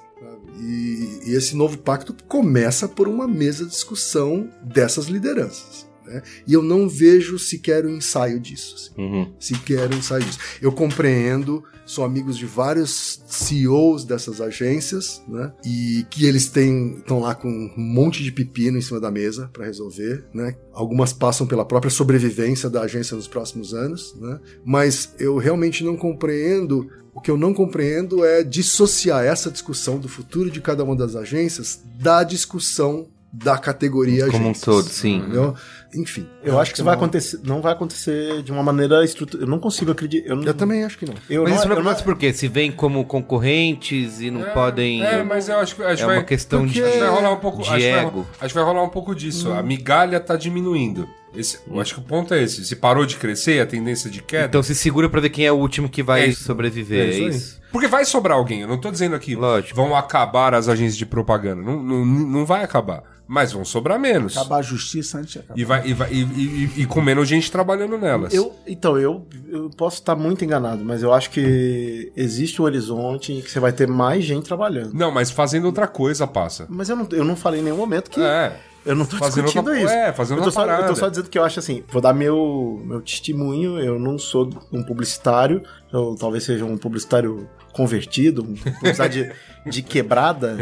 e, 0.59 1.21
e 1.25 1.35
esse 1.35 1.55
novo 1.55 1.77
pacto 1.77 2.15
começa 2.27 2.87
por 2.87 3.07
uma 3.07 3.27
mesa 3.27 3.65
de 3.65 3.71
discussão 3.71 4.49
dessas 4.63 5.05
lideranças. 5.05 5.87
Né? 6.05 6.21
E 6.47 6.53
eu 6.53 6.61
não 6.61 6.87
vejo 6.87 7.37
sequer 7.39 7.85
o 7.85 7.89
ensaio 7.89 8.39
disso. 8.39 8.75
assim 8.75 8.93
Uhum. 8.97 9.33
sequer 9.39 9.91
um 9.93 9.97
ensaio 9.97 10.23
disso. 10.23 10.39
Eu 10.61 10.71
compreendo, 10.71 11.63
sou 11.85 12.03
amigos 12.03 12.37
de 12.37 12.45
vários 12.45 13.21
CEOs 13.27 14.05
dessas 14.05 14.39
agências, 14.41 15.21
né? 15.27 15.51
E 15.65 16.05
que 16.09 16.25
eles 16.25 16.47
têm 16.47 16.97
estão 16.97 17.19
lá 17.19 17.35
com 17.35 17.49
um 17.49 17.73
monte 17.81 18.23
de 18.23 18.31
pepino 18.31 18.77
em 18.77 18.81
cima 18.81 18.99
da 18.99 19.11
mesa 19.11 19.49
para 19.51 19.65
resolver, 19.65 20.25
né? 20.33 20.55
Algumas 20.71 21.13
passam 21.13 21.45
pela 21.45 21.65
própria 21.65 21.91
sobrevivência 21.91 22.69
da 22.69 22.81
agência 22.81 23.15
nos 23.15 23.27
próximos 23.27 23.73
anos, 23.73 24.15
né? 24.19 24.39
Mas 24.65 25.13
eu 25.19 25.37
realmente 25.37 25.83
não 25.83 25.95
compreendo 25.95 26.89
o 27.13 27.21
que 27.21 27.29
eu 27.29 27.37
não 27.37 27.53
compreendo 27.53 28.25
é 28.25 28.43
dissociar 28.43 29.23
essa 29.23 29.51
discussão 29.51 29.99
do 29.99 30.09
futuro 30.09 30.49
de 30.49 30.59
cada 30.59 30.83
uma 30.83 30.95
das 30.95 31.15
agências 31.15 31.83
da 31.99 32.23
discussão 32.23 33.07
da 33.35 33.57
categoria 33.57 34.27
Como 34.27 34.37
um 34.37 34.51
agências, 34.51 34.63
todo, 34.63 34.87
sim. 34.89 35.17
entendeu? 35.17 35.55
Enfim. 35.95 36.27
Eu 36.43 36.59
acho 36.59 36.71
que 36.71 36.77
isso 36.77 36.83
vai 36.83 36.93
acontecer, 36.95 37.39
não 37.43 37.61
vai 37.61 37.73
acontecer 37.73 38.41
de 38.43 38.51
uma 38.51 38.61
maneira 38.63 39.03
estruturada. 39.03 39.45
Eu 39.45 39.49
não 39.49 39.59
consigo 39.59 39.91
acreditar. 39.91 40.29
Eu, 40.29 40.35
não- 40.35 40.43
Eu 40.43 40.53
também 40.53 40.83
acho 40.83 40.97
que 40.97 41.05
não. 41.05 41.13
Eu 41.29 41.41
Mas 41.43 41.51
não, 41.51 41.57
isso 41.59 41.67
não 41.67 41.75
eu 41.75 41.83
não- 41.83 41.89
acontece 41.91 42.03
por 42.05 42.17
quê? 42.17 42.31
Se 42.33 42.47
vêm 42.47 42.71
como 42.71 43.03
concorrentes 43.05 44.21
e 44.21 44.29
não 44.31 44.41
podem. 44.53 45.03
É, 45.03 45.23
mas 45.23 45.49
eu 45.49 45.57
acho 45.57 45.75
que 45.75 45.83
acho 45.83 46.03
É 46.03 46.05
vai, 46.05 46.17
uma 46.17 46.23
questão 46.23 46.59
porque 46.65 46.73
de- 46.79 46.83
acho 46.83 46.93
que 46.93 46.99
vai 46.99 47.09
rolar 47.09 47.31
um 47.31 47.37
pouco, 47.39 47.61
de 47.63 47.69
acho, 47.69 47.77
que 47.77 47.91
vai, 47.91 48.05
ego. 48.05 48.27
acho 48.39 48.47
que 48.49 48.59
vai 48.59 48.63
rolar 48.63 48.83
um 48.83 48.89
pouco 48.89 49.15
disso. 49.15 49.51
A 49.51 49.61
migalha 49.63 50.19
tá 50.19 50.35
diminuindo. 50.35 51.07
Esse, 51.35 51.59
eu 51.67 51.79
acho 51.81 51.95
que 51.95 51.99
o 51.99 52.03
ponto 52.03 52.33
é 52.33 52.43
esse. 52.43 52.63
Se 52.63 52.75
parou 52.75 53.05
de 53.07 53.15
crescer, 53.17 53.59
a 53.61 53.65
tendência 53.65 54.09
de 54.09 54.21
queda. 54.21 54.45
Então 54.45 54.61
se 54.63 54.75
segura 54.75 55.09
pra 55.09 55.19
ver 55.21 55.29
quem 55.29 55.45
é 55.45 55.51
o 55.51 55.55
último 55.55 55.89
que 55.89 56.03
vai 56.03 56.21
É 56.21 56.27
isso. 56.27 56.43
sobreviver. 56.43 57.09
É 57.09 57.15
aí. 57.15 57.27
isso. 57.29 57.59
Porque 57.71 57.87
vai 57.87 58.05
sobrar 58.05 58.37
alguém. 58.37 58.61
Eu 58.61 58.67
não 58.67 58.79
tô 58.79 58.91
dizendo 58.91 59.15
aqui 59.15 59.35
Lógico. 59.35 59.75
vão 59.75 59.95
acabar 59.95 60.53
as 60.53 60.67
agências 60.67 60.95
de 60.97 61.07
propaganda. 61.07 61.61
Não, 61.63 61.81
não, 61.81 62.05
não 62.05 62.45
vai 62.45 62.63
acabar. 62.63 63.01
Mas 63.33 63.51
vão 63.51 63.65
sobrar 63.65 63.99
menos. 63.99 64.37
Acabar 64.37 64.57
a 64.57 64.61
justiça 64.61 65.17
antes 65.17 65.31
de 65.33 65.39
acabar. 65.39 65.59
E, 65.59 65.65
vai, 65.65 65.87
e, 65.87 65.93
vai, 65.95 66.11
e, 66.13 66.21
e- 66.21 66.81
e 66.81 66.85
com 66.85 67.01
menos 67.01 67.27
gente 67.27 67.51
trabalhando 67.51 67.97
nelas. 67.97 68.31
Eu, 68.31 68.53
então, 68.67 68.95
eu, 68.99 69.25
eu 69.49 69.71
posso 69.75 69.95
estar 69.97 70.15
muito 70.15 70.45
enganado, 70.45 70.85
mas 70.85 71.01
eu 71.01 71.11
acho 71.11 71.31
que 71.31 72.11
existe 72.15 72.61
um 72.61 72.65
horizonte 72.65 73.33
em 73.33 73.41
que 73.41 73.49
você 73.49 73.59
vai 73.59 73.71
ter 73.73 73.87
mais 73.87 74.23
gente 74.23 74.45
trabalhando. 74.45 74.93
Não, 74.93 75.09
mas 75.11 75.31
fazendo 75.31 75.65
outra 75.65 75.87
coisa 75.87 76.27
passa. 76.27 76.67
Mas 76.69 76.89
eu 76.89 76.95
não, 76.95 77.07
eu 77.11 77.25
não 77.25 77.35
falei 77.35 77.59
em 77.59 77.63
nenhum 77.63 77.77
momento 77.77 78.11
que. 78.11 78.21
É. 78.21 78.55
Eu 78.85 78.95
não 78.97 79.05
tô 79.05 79.15
Fazendo 79.15 79.45
discutindo 79.45 79.69
outra- 79.69 79.81
isso. 79.81 79.93
é, 79.93 80.11
fazendo 80.11 80.39
eu 80.39 80.43
tô, 80.43 80.51
só, 80.51 80.65
eu 80.65 80.87
tô 80.87 80.95
só 80.95 81.07
dizendo 81.07 81.29
que 81.29 81.39
eu 81.39 81.43
acho 81.45 81.57
assim, 81.57 81.81
vou 81.89 82.01
dar 82.01 82.13
meu, 82.13 82.81
meu 82.85 82.99
testemunho, 82.99 83.79
eu 83.79 83.97
não 83.97 84.19
sou 84.19 84.49
um 84.73 84.83
publicitário, 84.83 85.63
eu 85.93 86.15
talvez 86.19 86.43
seja 86.43 86.65
um 86.65 86.75
publicitário 86.77 87.47
convertido, 87.71 88.41
um 88.43 88.55
publicitário 88.55 89.31
de, 89.65 89.69
de 89.71 89.81
quebrada, 89.83 90.57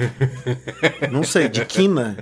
não 1.12 1.24
sei, 1.24 1.48
de 1.50 1.66
quina. 1.66 2.18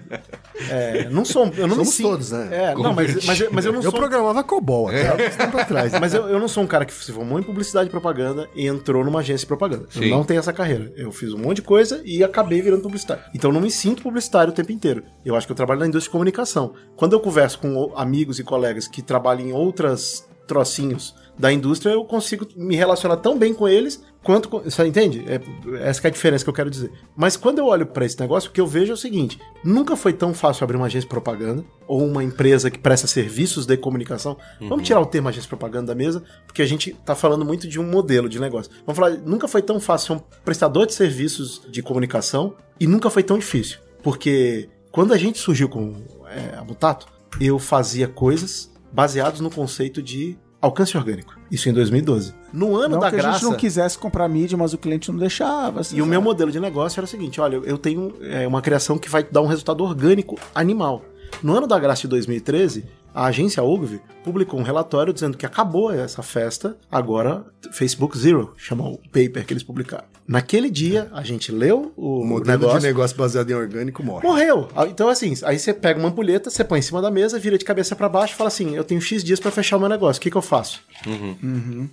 É, 0.69 1.09
não 1.09 1.23
sou, 1.25 1.45
eu 1.57 1.67
não 1.67 1.69
me 1.77 1.85
Somos 1.85 1.89
sinto- 1.89 2.09
todos, 2.09 2.31
né? 2.31 2.49
É, 2.51 2.75
não, 2.75 2.93
mas, 2.93 3.25
mas, 3.25 3.49
mas 3.51 3.65
eu 3.65 3.71
não 3.71 3.79
Eu 3.79 3.89
sou... 3.91 3.99
programava 3.99 4.43
COBOL 4.43 4.89
até 4.89 5.07
alguns 5.09 5.35
tempo 5.35 5.57
atrás. 5.57 5.99
Mas 5.99 6.13
eu, 6.13 6.27
eu 6.27 6.39
não 6.39 6.47
sou 6.47 6.63
um 6.63 6.67
cara 6.67 6.85
que 6.85 6.93
se 6.93 7.11
formou 7.11 7.39
em 7.39 7.43
publicidade 7.43 7.87
e 7.87 7.91
propaganda 7.91 8.47
e 8.55 8.67
entrou 8.67 9.03
numa 9.03 9.19
agência 9.19 9.39
de 9.45 9.47
propaganda. 9.47 9.85
Sim. 9.89 10.05
Eu 10.05 10.09
não 10.17 10.23
tenho 10.23 10.39
essa 10.39 10.51
carreira. 10.53 10.91
Eu 10.95 11.11
fiz 11.11 11.33
um 11.33 11.37
monte 11.37 11.57
de 11.57 11.61
coisa 11.63 12.01
e 12.05 12.23
acabei 12.23 12.61
virando 12.61 12.81
publicitário. 12.83 13.23
Então 13.33 13.49
eu 13.49 13.53
não 13.53 13.61
me 13.61 13.71
sinto 13.71 14.03
publicitário 14.03 14.51
o 14.51 14.55
tempo 14.55 14.71
inteiro. 14.71 15.03
Eu 15.25 15.35
acho 15.35 15.47
que 15.47 15.51
eu 15.51 15.55
trabalho 15.57 15.79
na 15.79 15.87
indústria 15.87 16.09
de 16.09 16.11
comunicação. 16.11 16.73
Quando 16.95 17.13
eu 17.13 17.19
converso 17.19 17.59
com 17.59 17.93
amigos 17.95 18.37
e 18.39 18.43
colegas 18.43 18.87
que 18.87 19.01
trabalham 19.01 19.47
em 19.47 19.53
outras 19.53 20.27
trocinhos 20.47 21.15
da 21.39 21.53
indústria, 21.53 21.93
eu 21.93 22.03
consigo 22.03 22.45
me 22.53 22.75
relacionar 22.75 23.15
tão 23.15 23.39
bem 23.39 23.53
com 23.53 23.65
eles 23.65 24.03
quanto 24.21 24.49
com... 24.49 24.59
Você 24.59 24.85
entende? 24.85 25.23
É, 25.25 25.39
essa 25.87 26.01
que 26.01 26.07
é 26.07 26.09
a 26.09 26.13
diferença 26.13 26.43
que 26.43 26.49
eu 26.49 26.53
quero 26.53 26.69
dizer. 26.69 26.91
Mas 27.15 27.37
quando 27.37 27.59
eu 27.59 27.65
olho 27.67 27.85
pra 27.85 28.05
esse 28.05 28.19
negócio, 28.19 28.49
o 28.49 28.53
que 28.53 28.59
eu 28.59 28.67
vejo 28.67 28.91
é 28.91 28.93
o 28.93 28.97
seguinte: 28.97 29.39
nunca 29.63 29.95
foi 29.95 30.11
tão 30.11 30.33
fácil 30.33 30.65
abrir 30.65 30.75
uma 30.75 30.87
agência 30.87 31.05
de 31.05 31.07
propaganda 31.07 31.63
ou 31.87 32.05
uma 32.05 32.21
empresa 32.21 32.69
que 32.69 32.77
presta 32.77 33.07
serviços 33.07 33.65
de 33.65 33.77
comunicação. 33.77 34.35
Vamos 34.67 34.85
tirar 34.85 34.99
o 34.99 35.05
termo 35.05 35.29
agência 35.29 35.43
de 35.43 35.47
propaganda 35.47 35.87
da 35.87 35.95
mesa, 35.95 36.21
porque 36.45 36.61
a 36.61 36.65
gente 36.65 36.93
tá 37.05 37.15
falando 37.15 37.45
muito 37.45 37.69
de 37.69 37.79
um 37.79 37.89
modelo 37.89 38.27
de 38.27 38.37
negócio. 38.37 38.69
Vamos 38.85 38.99
falar, 38.99 39.11
nunca 39.19 39.47
foi 39.47 39.61
tão 39.61 39.79
fácil 39.79 40.07
ser 40.07 40.13
um 40.13 40.25
prestador 40.43 40.85
de 40.85 40.93
serviços 40.93 41.61
de 41.69 41.81
comunicação 41.81 42.53
e 42.77 42.85
nunca 42.85 43.09
foi 43.09 43.23
tão 43.23 43.39
difícil. 43.39 43.79
Porque 44.03 44.67
quando 44.91 45.13
a 45.13 45.17
gente 45.17 45.39
surgiu 45.39 45.69
com 45.69 46.03
é, 46.27 46.57
a 46.57 46.63
Mutato, 46.65 47.07
eu 47.39 47.57
fazia 47.57 48.09
coisas 48.09 48.69
baseadas 48.91 49.39
no 49.39 49.49
conceito 49.49 50.01
de 50.01 50.37
alcance 50.61 50.95
orgânico. 50.97 51.37
Isso 51.51 51.69
em 51.69 51.73
2012. 51.73 52.33
No 52.53 52.75
ano 52.75 52.95
Não 52.95 52.99
da 52.99 53.09
que 53.09 53.15
a 53.15 53.19
graça. 53.19 53.39
gente 53.39 53.49
não 53.49 53.53
quisesse 53.57 53.97
comprar 53.97 54.27
mídia, 54.27 54.57
mas 54.57 54.73
o 54.73 54.77
cliente 54.77 55.11
não 55.11 55.19
deixava. 55.19 55.81
assim, 55.81 55.95
E 55.95 56.01
o 56.01 56.03
sabe? 56.03 56.09
meu 56.11 56.21
modelo 56.21 56.51
de 56.51 56.59
negócio 56.59 56.99
era 56.99 57.05
o 57.05 57.07
seguinte: 57.07 57.39
olha, 57.39 57.57
eu 57.63 57.77
tenho 57.77 58.13
é, 58.21 58.47
uma 58.47 58.61
criação 58.61 58.97
que 58.97 59.09
vai 59.09 59.23
dar 59.23 59.41
um 59.41 59.47
resultado 59.47 59.83
orgânico 59.83 60.37
animal. 60.53 61.03
No 61.43 61.55
ano 61.55 61.67
da 61.67 61.77
graça 61.77 62.01
de 62.01 62.07
2013, 62.07 62.85
a 63.13 63.25
agência 63.25 63.63
Ogilvy 63.63 64.01
publicou 64.23 64.59
um 64.59 64.63
relatório 64.63 65.13
dizendo 65.13 65.37
que 65.37 65.45
acabou 65.45 65.91
essa 65.91 66.21
festa, 66.21 66.77
agora 66.91 67.43
Facebook 67.71 68.17
Zero, 68.17 68.53
chama 68.57 68.87
o 68.87 68.97
paper 68.97 69.45
que 69.45 69.53
eles 69.53 69.63
publicaram. 69.63 70.05
Naquele 70.27 70.69
dia, 70.69 71.09
a 71.11 71.23
gente 71.23 71.51
leu 71.51 71.91
o 71.97 72.21
O 72.21 72.25
modelo 72.25 72.59
negócio, 72.59 72.79
de 72.79 72.85
negócio 72.85 73.17
baseado 73.17 73.49
em 73.49 73.55
orgânico 73.55 74.03
morre. 74.03 74.27
Morreu. 74.27 74.67
Ah, 74.75 74.85
Então, 74.85 75.09
assim, 75.09 75.33
aí 75.43 75.57
você 75.57 75.73
pega 75.73 75.99
uma 75.99 76.09
ampulheta, 76.09 76.51
você 76.51 76.63
põe 76.63 76.77
em 76.79 76.83
cima 76.83 77.01
da 77.01 77.09
mesa, 77.09 77.39
vira 77.39 77.57
de 77.57 77.65
cabeça 77.65 77.95
pra 77.95 78.07
baixo 78.07 78.35
e 78.35 78.37
fala 78.37 78.47
assim: 78.49 78.75
eu 78.75 78.83
tenho 78.83 79.01
X 79.01 79.23
dias 79.23 79.39
pra 79.39 79.49
fechar 79.49 79.77
o 79.77 79.79
meu 79.79 79.89
negócio, 79.89 80.19
o 80.19 80.21
que, 80.21 80.29
que 80.29 80.37
eu 80.37 80.41
faço? 80.41 80.81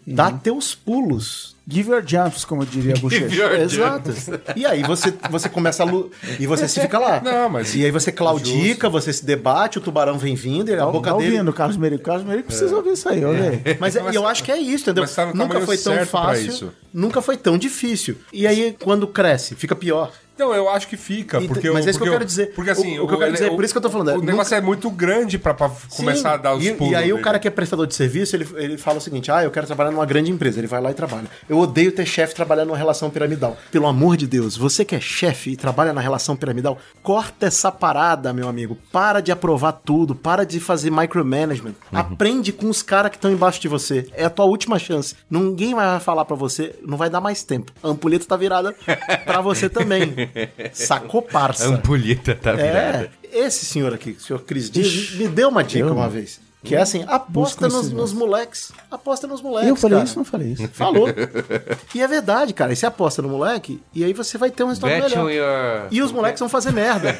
Dá 0.06 0.30
teus 0.30 0.74
pulos. 0.74 1.55
Give 1.68 1.90
your 1.90 2.02
jumps, 2.06 2.44
como 2.44 2.64
diria 2.64 2.94
a 2.94 2.98
Boucher. 2.98 3.28
Exato. 3.60 4.12
E 4.54 4.64
aí 4.64 4.82
você, 4.84 5.12
você 5.30 5.48
começa 5.48 5.82
a 5.82 5.86
lu... 5.86 6.10
E 6.38 6.46
você 6.46 6.68
se 6.68 6.80
fica 6.80 6.96
lá. 6.98 7.20
Não, 7.24 7.48
mas- 7.50 7.74
E 7.74 7.84
aí 7.84 7.90
você 7.90 8.12
claudica, 8.12 8.88
você 8.88 9.12
se 9.12 9.24
debate, 9.26 9.78
o 9.78 9.80
tubarão 9.80 10.16
vem 10.16 10.36
vindo, 10.36 10.70
e 10.70 10.74
a 10.74 10.78
Tá, 10.78 10.86
boca 10.86 11.10
tá 11.10 11.16
dele. 11.16 11.32
ouvindo, 11.32 11.52
Carlos 11.52 11.76
Merico. 11.76 12.04
Carlos 12.04 12.24
Merico 12.24 12.46
precisa 12.48 12.76
ouvir 12.76 12.92
isso 12.92 13.08
aí, 13.08 13.24
olha. 13.24 13.60
Mas, 13.80 13.96
é- 13.96 14.10
e 14.12 14.14
eu 14.14 14.26
acho 14.28 14.44
que 14.44 14.52
é 14.52 14.58
isso, 14.58 14.84
entendeu? 14.84 15.02
mas 15.02 15.14
tá 15.14 15.26
no 15.26 15.34
nunca 15.34 15.60
foi 15.62 15.76
tão 15.76 16.06
fácil, 16.06 16.48
isso. 16.48 16.72
nunca 16.94 17.20
foi 17.20 17.36
tão 17.36 17.58
difícil. 17.58 18.16
E 18.32 18.46
aí, 18.46 18.76
quando 18.82 19.06
cresce, 19.08 19.54
fica 19.56 19.74
pior. 19.74 20.12
Não, 20.38 20.54
eu 20.54 20.68
acho 20.68 20.86
que 20.88 20.96
fica, 20.96 21.40
porque 21.40 21.70
mas 21.70 21.84
eu- 21.84 21.88
é 21.88 21.90
isso 21.90 21.98
que 22.00 22.08
eu 22.08 22.12
quero 22.12 22.24
dizer. 22.24 22.52
Porque 22.54 22.70
assim, 22.70 22.98
O- 22.98 23.04
o 23.04 23.08
que 23.08 23.14
eu 23.14 23.18
quero 23.18 23.32
dizer, 23.32 23.50
por 23.52 23.64
isso 23.64 23.72
que 23.72 23.78
eu 23.78 23.82
tô 23.82 23.90
falando, 23.90 24.10
é, 24.10 24.16
O 24.16 24.22
negócio 24.22 24.54
é 24.54 24.60
muito 24.60 24.90
grande 24.90 25.38
pra, 25.38 25.54
pra 25.54 25.70
começar 25.96 26.34
a 26.34 26.36
dar 26.36 26.54
os 26.54 26.64
e, 26.64 26.72
pulos. 26.72 26.92
E 26.92 26.94
aí 26.96 27.10
o 27.12 27.16
dele. 27.16 27.24
cara 27.24 27.38
que 27.38 27.48
é 27.48 27.50
prestador 27.50 27.86
de 27.86 27.94
serviço, 27.94 28.36
ele, 28.36 28.46
ele 28.56 28.76
fala 28.78 28.98
o 28.98 29.00
seguinte: 29.00 29.30
ah, 29.30 29.42
eu 29.42 29.50
quero 29.50 29.66
trabalhar 29.66 29.90
numa 29.90 30.04
grande 30.06 30.30
empresa. 30.30 30.58
Ele 30.60 30.66
vai 30.66 30.80
lá 30.80 30.90
e 30.90 30.94
trabalha. 30.94 31.26
Eu 31.48 31.58
odeio 31.58 31.90
ter 31.92 32.04
chefe 32.06 32.34
trabalhando 32.34 32.68
numa 32.68 32.76
relação 32.76 33.08
piramidal. 33.10 33.56
Pelo 33.72 33.86
amor 33.86 34.16
de 34.16 34.26
Deus, 34.26 34.56
você 34.56 34.84
que 34.84 34.94
é 34.94 35.00
chefe 35.00 35.52
e 35.52 35.56
trabalha 35.56 35.92
na 35.92 36.00
relação 36.00 36.36
piramidal, 36.36 36.78
corta 37.02 37.46
essa 37.46 37.72
parada, 37.72 38.32
meu 38.32 38.48
amigo. 38.48 38.76
Para 38.92 39.20
de 39.20 39.32
aprovar 39.32 39.72
tudo, 39.72 40.14
para 40.14 40.44
de 40.44 40.60
fazer 40.60 40.90
micromanagement. 40.90 41.74
Uhum. 41.92 41.98
Aprende 41.98 42.52
com 42.52 42.68
os 42.68 42.82
caras 42.82 43.10
que 43.10 43.16
estão 43.16 43.30
embaixo 43.32 43.60
de 43.60 43.68
você. 43.68 44.06
É 44.12 44.24
a 44.24 44.30
tua 44.30 44.44
última 44.44 44.78
chance. 44.78 45.14
Ninguém 45.30 45.74
vai 45.74 45.98
falar 46.00 46.24
pra 46.24 46.36
você, 46.36 46.74
não 46.86 46.98
vai 46.98 47.08
dar 47.08 47.20
mais 47.20 47.42
tempo. 47.42 47.72
A 47.82 47.88
ampulheta 47.88 48.26
tá 48.26 48.36
virada 48.36 48.74
pra 49.24 49.40
você 49.40 49.68
também. 49.68 50.14
Sacou, 50.72 51.22
parça? 51.22 51.68
Ampulheta 51.68 52.34
tá 52.34 52.52
virada. 52.52 53.10
É, 53.32 53.46
esse 53.46 53.64
senhor 53.64 53.92
aqui, 53.94 54.10
o 54.10 54.20
senhor 54.20 54.40
Cris 54.40 54.70
Dias, 54.70 55.12
me 55.12 55.28
deu 55.28 55.48
uma 55.48 55.62
dica 55.62 55.90
uma 55.90 56.08
vez. 56.08 56.40
Que 56.66 56.74
é 56.74 56.80
assim, 56.80 57.04
aposta 57.06 57.68
nos, 57.68 57.90
nos 57.92 58.12
moleques. 58.12 58.72
Aposta 58.90 59.26
nos 59.26 59.40
moleques, 59.40 59.68
Eu 59.68 59.76
falei 59.76 59.96
cara. 59.98 60.08
isso, 60.08 60.18
não 60.18 60.24
falei 60.24 60.48
isso. 60.52 60.68
Falou. 60.72 61.06
e 61.94 62.02
é 62.02 62.06
verdade, 62.08 62.52
cara. 62.52 62.72
E 62.72 62.76
você 62.76 62.86
aposta 62.86 63.22
no 63.22 63.28
moleque, 63.28 63.80
e 63.94 64.04
aí 64.04 64.12
você 64.12 64.36
vai 64.36 64.50
ter 64.50 64.64
um 64.64 64.68
resultado 64.68 64.90
Bet 64.90 65.18
on 65.18 65.24
melhor. 65.24 65.80
your... 65.82 65.88
E 65.90 66.02
os 66.02 66.12
moleques 66.12 66.40
vão 66.40 66.48
fazer 66.48 66.72
merda. 66.72 67.16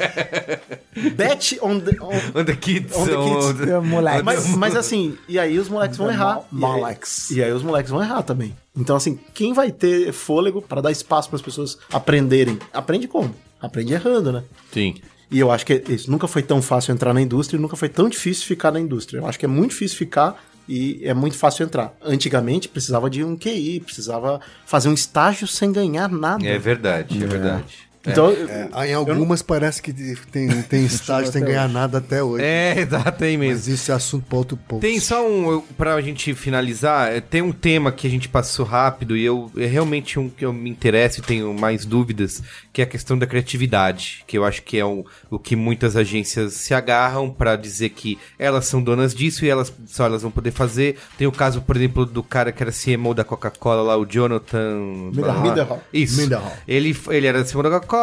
Bet 1.14 1.58
on 1.62 1.80
the... 1.80 1.96
on- 2.00 2.40
On 2.40 2.44
the 2.44 2.56
kids. 2.56 2.96
On 2.96 3.04
the 3.04 3.16
kids. 3.56 3.68
É, 3.68 3.80
moleque. 3.80 4.22
Mas, 4.22 4.48
mas 4.56 4.76
assim, 4.76 5.16
e 5.28 5.38
aí 5.38 5.58
os 5.58 5.68
moleques 5.68 5.96
vão 5.96 6.08
The 6.08 6.12
errar. 6.14 6.36
E 6.36 6.54
aí- 6.54 6.60
moleques. 6.60 7.30
E 7.30 7.42
aí 7.42 7.52
os 7.52 7.62
moleques 7.62 7.90
vão 7.90 8.02
errar 8.02 8.22
também. 8.22 8.54
Então, 8.76 8.96
assim, 8.96 9.18
quem 9.32 9.52
vai 9.52 9.70
ter 9.70 10.12
fôlego 10.12 10.60
para 10.60 10.80
dar 10.82 10.90
espaço 10.90 11.28
para 11.28 11.36
as 11.36 11.42
pessoas 11.42 11.78
aprenderem? 11.92 12.58
Aprende 12.72 13.06
como? 13.08 13.34
Aprende 13.60 13.94
errando, 13.94 14.32
né? 14.32 14.42
Sim. 14.72 14.96
E 15.30 15.38
eu 15.38 15.50
acho 15.50 15.66
que 15.66 15.82
isso 15.88 16.10
nunca 16.10 16.28
foi 16.28 16.42
tão 16.42 16.62
fácil 16.62 16.92
entrar 16.92 17.12
na 17.12 17.20
indústria 17.20 17.58
e 17.58 17.60
nunca 17.60 17.76
foi 17.76 17.88
tão 17.88 18.08
difícil 18.08 18.46
ficar 18.46 18.70
na 18.70 18.80
indústria. 18.80 19.18
Eu 19.18 19.26
acho 19.26 19.38
que 19.38 19.44
é 19.44 19.48
muito 19.48 19.70
difícil 19.70 19.98
ficar 19.98 20.40
e 20.68 21.00
é 21.02 21.14
muito 21.14 21.36
fácil 21.36 21.64
entrar. 21.64 21.94
Antigamente 22.02 22.68
precisava 22.68 23.08
de 23.10 23.24
um 23.24 23.36
QI, 23.36 23.80
precisava 23.80 24.40
fazer 24.64 24.88
um 24.88 24.94
estágio 24.94 25.46
sem 25.46 25.72
ganhar 25.72 26.08
nada. 26.08 26.46
É 26.46 26.58
verdade, 26.58 27.22
é 27.22 27.26
verdade. 27.26 27.85
Então, 28.06 28.30
É, 28.30 28.90
em 28.90 28.94
algumas 28.94 29.42
parece 29.42 29.82
que 29.82 29.92
tem, 30.30 30.48
tem 30.62 30.84
estágio 30.86 31.32
sem 31.32 31.42
ganhar 31.42 31.68
nada 31.68 31.98
até 31.98 32.22
hoje. 32.22 32.44
É, 32.44 32.78
exato, 32.80 33.18
tem 33.18 33.36
mesmo. 33.36 33.54
Mas 33.54 33.68
isso 33.68 33.90
é 33.90 33.94
assunto 33.94 34.26
para 34.26 34.38
outro 34.38 34.56
ponto. 34.56 34.80
Tem 34.80 34.98
só 35.00 35.26
um, 35.26 35.60
pra 35.76 36.00
gente 36.00 36.34
finalizar, 36.34 37.12
é, 37.12 37.20
tem 37.20 37.42
um 37.42 37.52
tema 37.52 37.90
que 37.92 38.06
a 38.06 38.10
gente 38.10 38.28
passou 38.28 38.64
rápido 38.64 39.16
e 39.16 39.24
eu 39.24 39.50
é 39.56 39.66
realmente 39.66 40.18
um 40.18 40.28
que 40.28 40.44
eu 40.44 40.52
me 40.52 40.70
interesso 40.70 41.20
e 41.20 41.22
tenho 41.22 41.52
mais 41.54 41.84
dúvidas, 41.84 42.42
que 42.72 42.80
é 42.80 42.84
a 42.84 42.86
questão 42.86 43.18
da 43.18 43.26
criatividade, 43.26 44.24
que 44.26 44.36
eu 44.36 44.44
acho 44.44 44.62
que 44.62 44.78
é 44.78 44.84
o, 44.84 45.04
o 45.30 45.38
que 45.38 45.56
muitas 45.56 45.96
agências 45.96 46.54
se 46.54 46.74
agarram 46.74 47.30
pra 47.30 47.56
dizer 47.56 47.90
que 47.90 48.18
elas 48.38 48.66
são 48.66 48.82
donas 48.82 49.14
disso 49.14 49.44
e 49.44 49.48
elas 49.48 49.72
só 49.86 50.04
elas 50.04 50.22
vão 50.22 50.30
poder 50.30 50.50
fazer. 50.50 50.96
Tem 51.16 51.26
o 51.26 51.32
caso, 51.32 51.60
por 51.60 51.76
exemplo, 51.76 52.04
do 52.04 52.22
cara 52.22 52.52
que 52.52 52.62
era 52.62 52.72
CMO 52.72 53.14
da 53.14 53.24
Coca-Cola 53.24 53.82
lá, 53.82 53.96
o 53.96 54.04
Jonathan. 54.04 55.10
Millerhall. 55.12 55.82
Isso. 55.92 56.20
Millerhall. 56.20 56.52
Ele, 56.66 56.96
ele 57.10 57.26
era 57.26 57.44
CMO 57.44 57.62
da 57.62 57.70
Coca-Cola, 57.70 57.95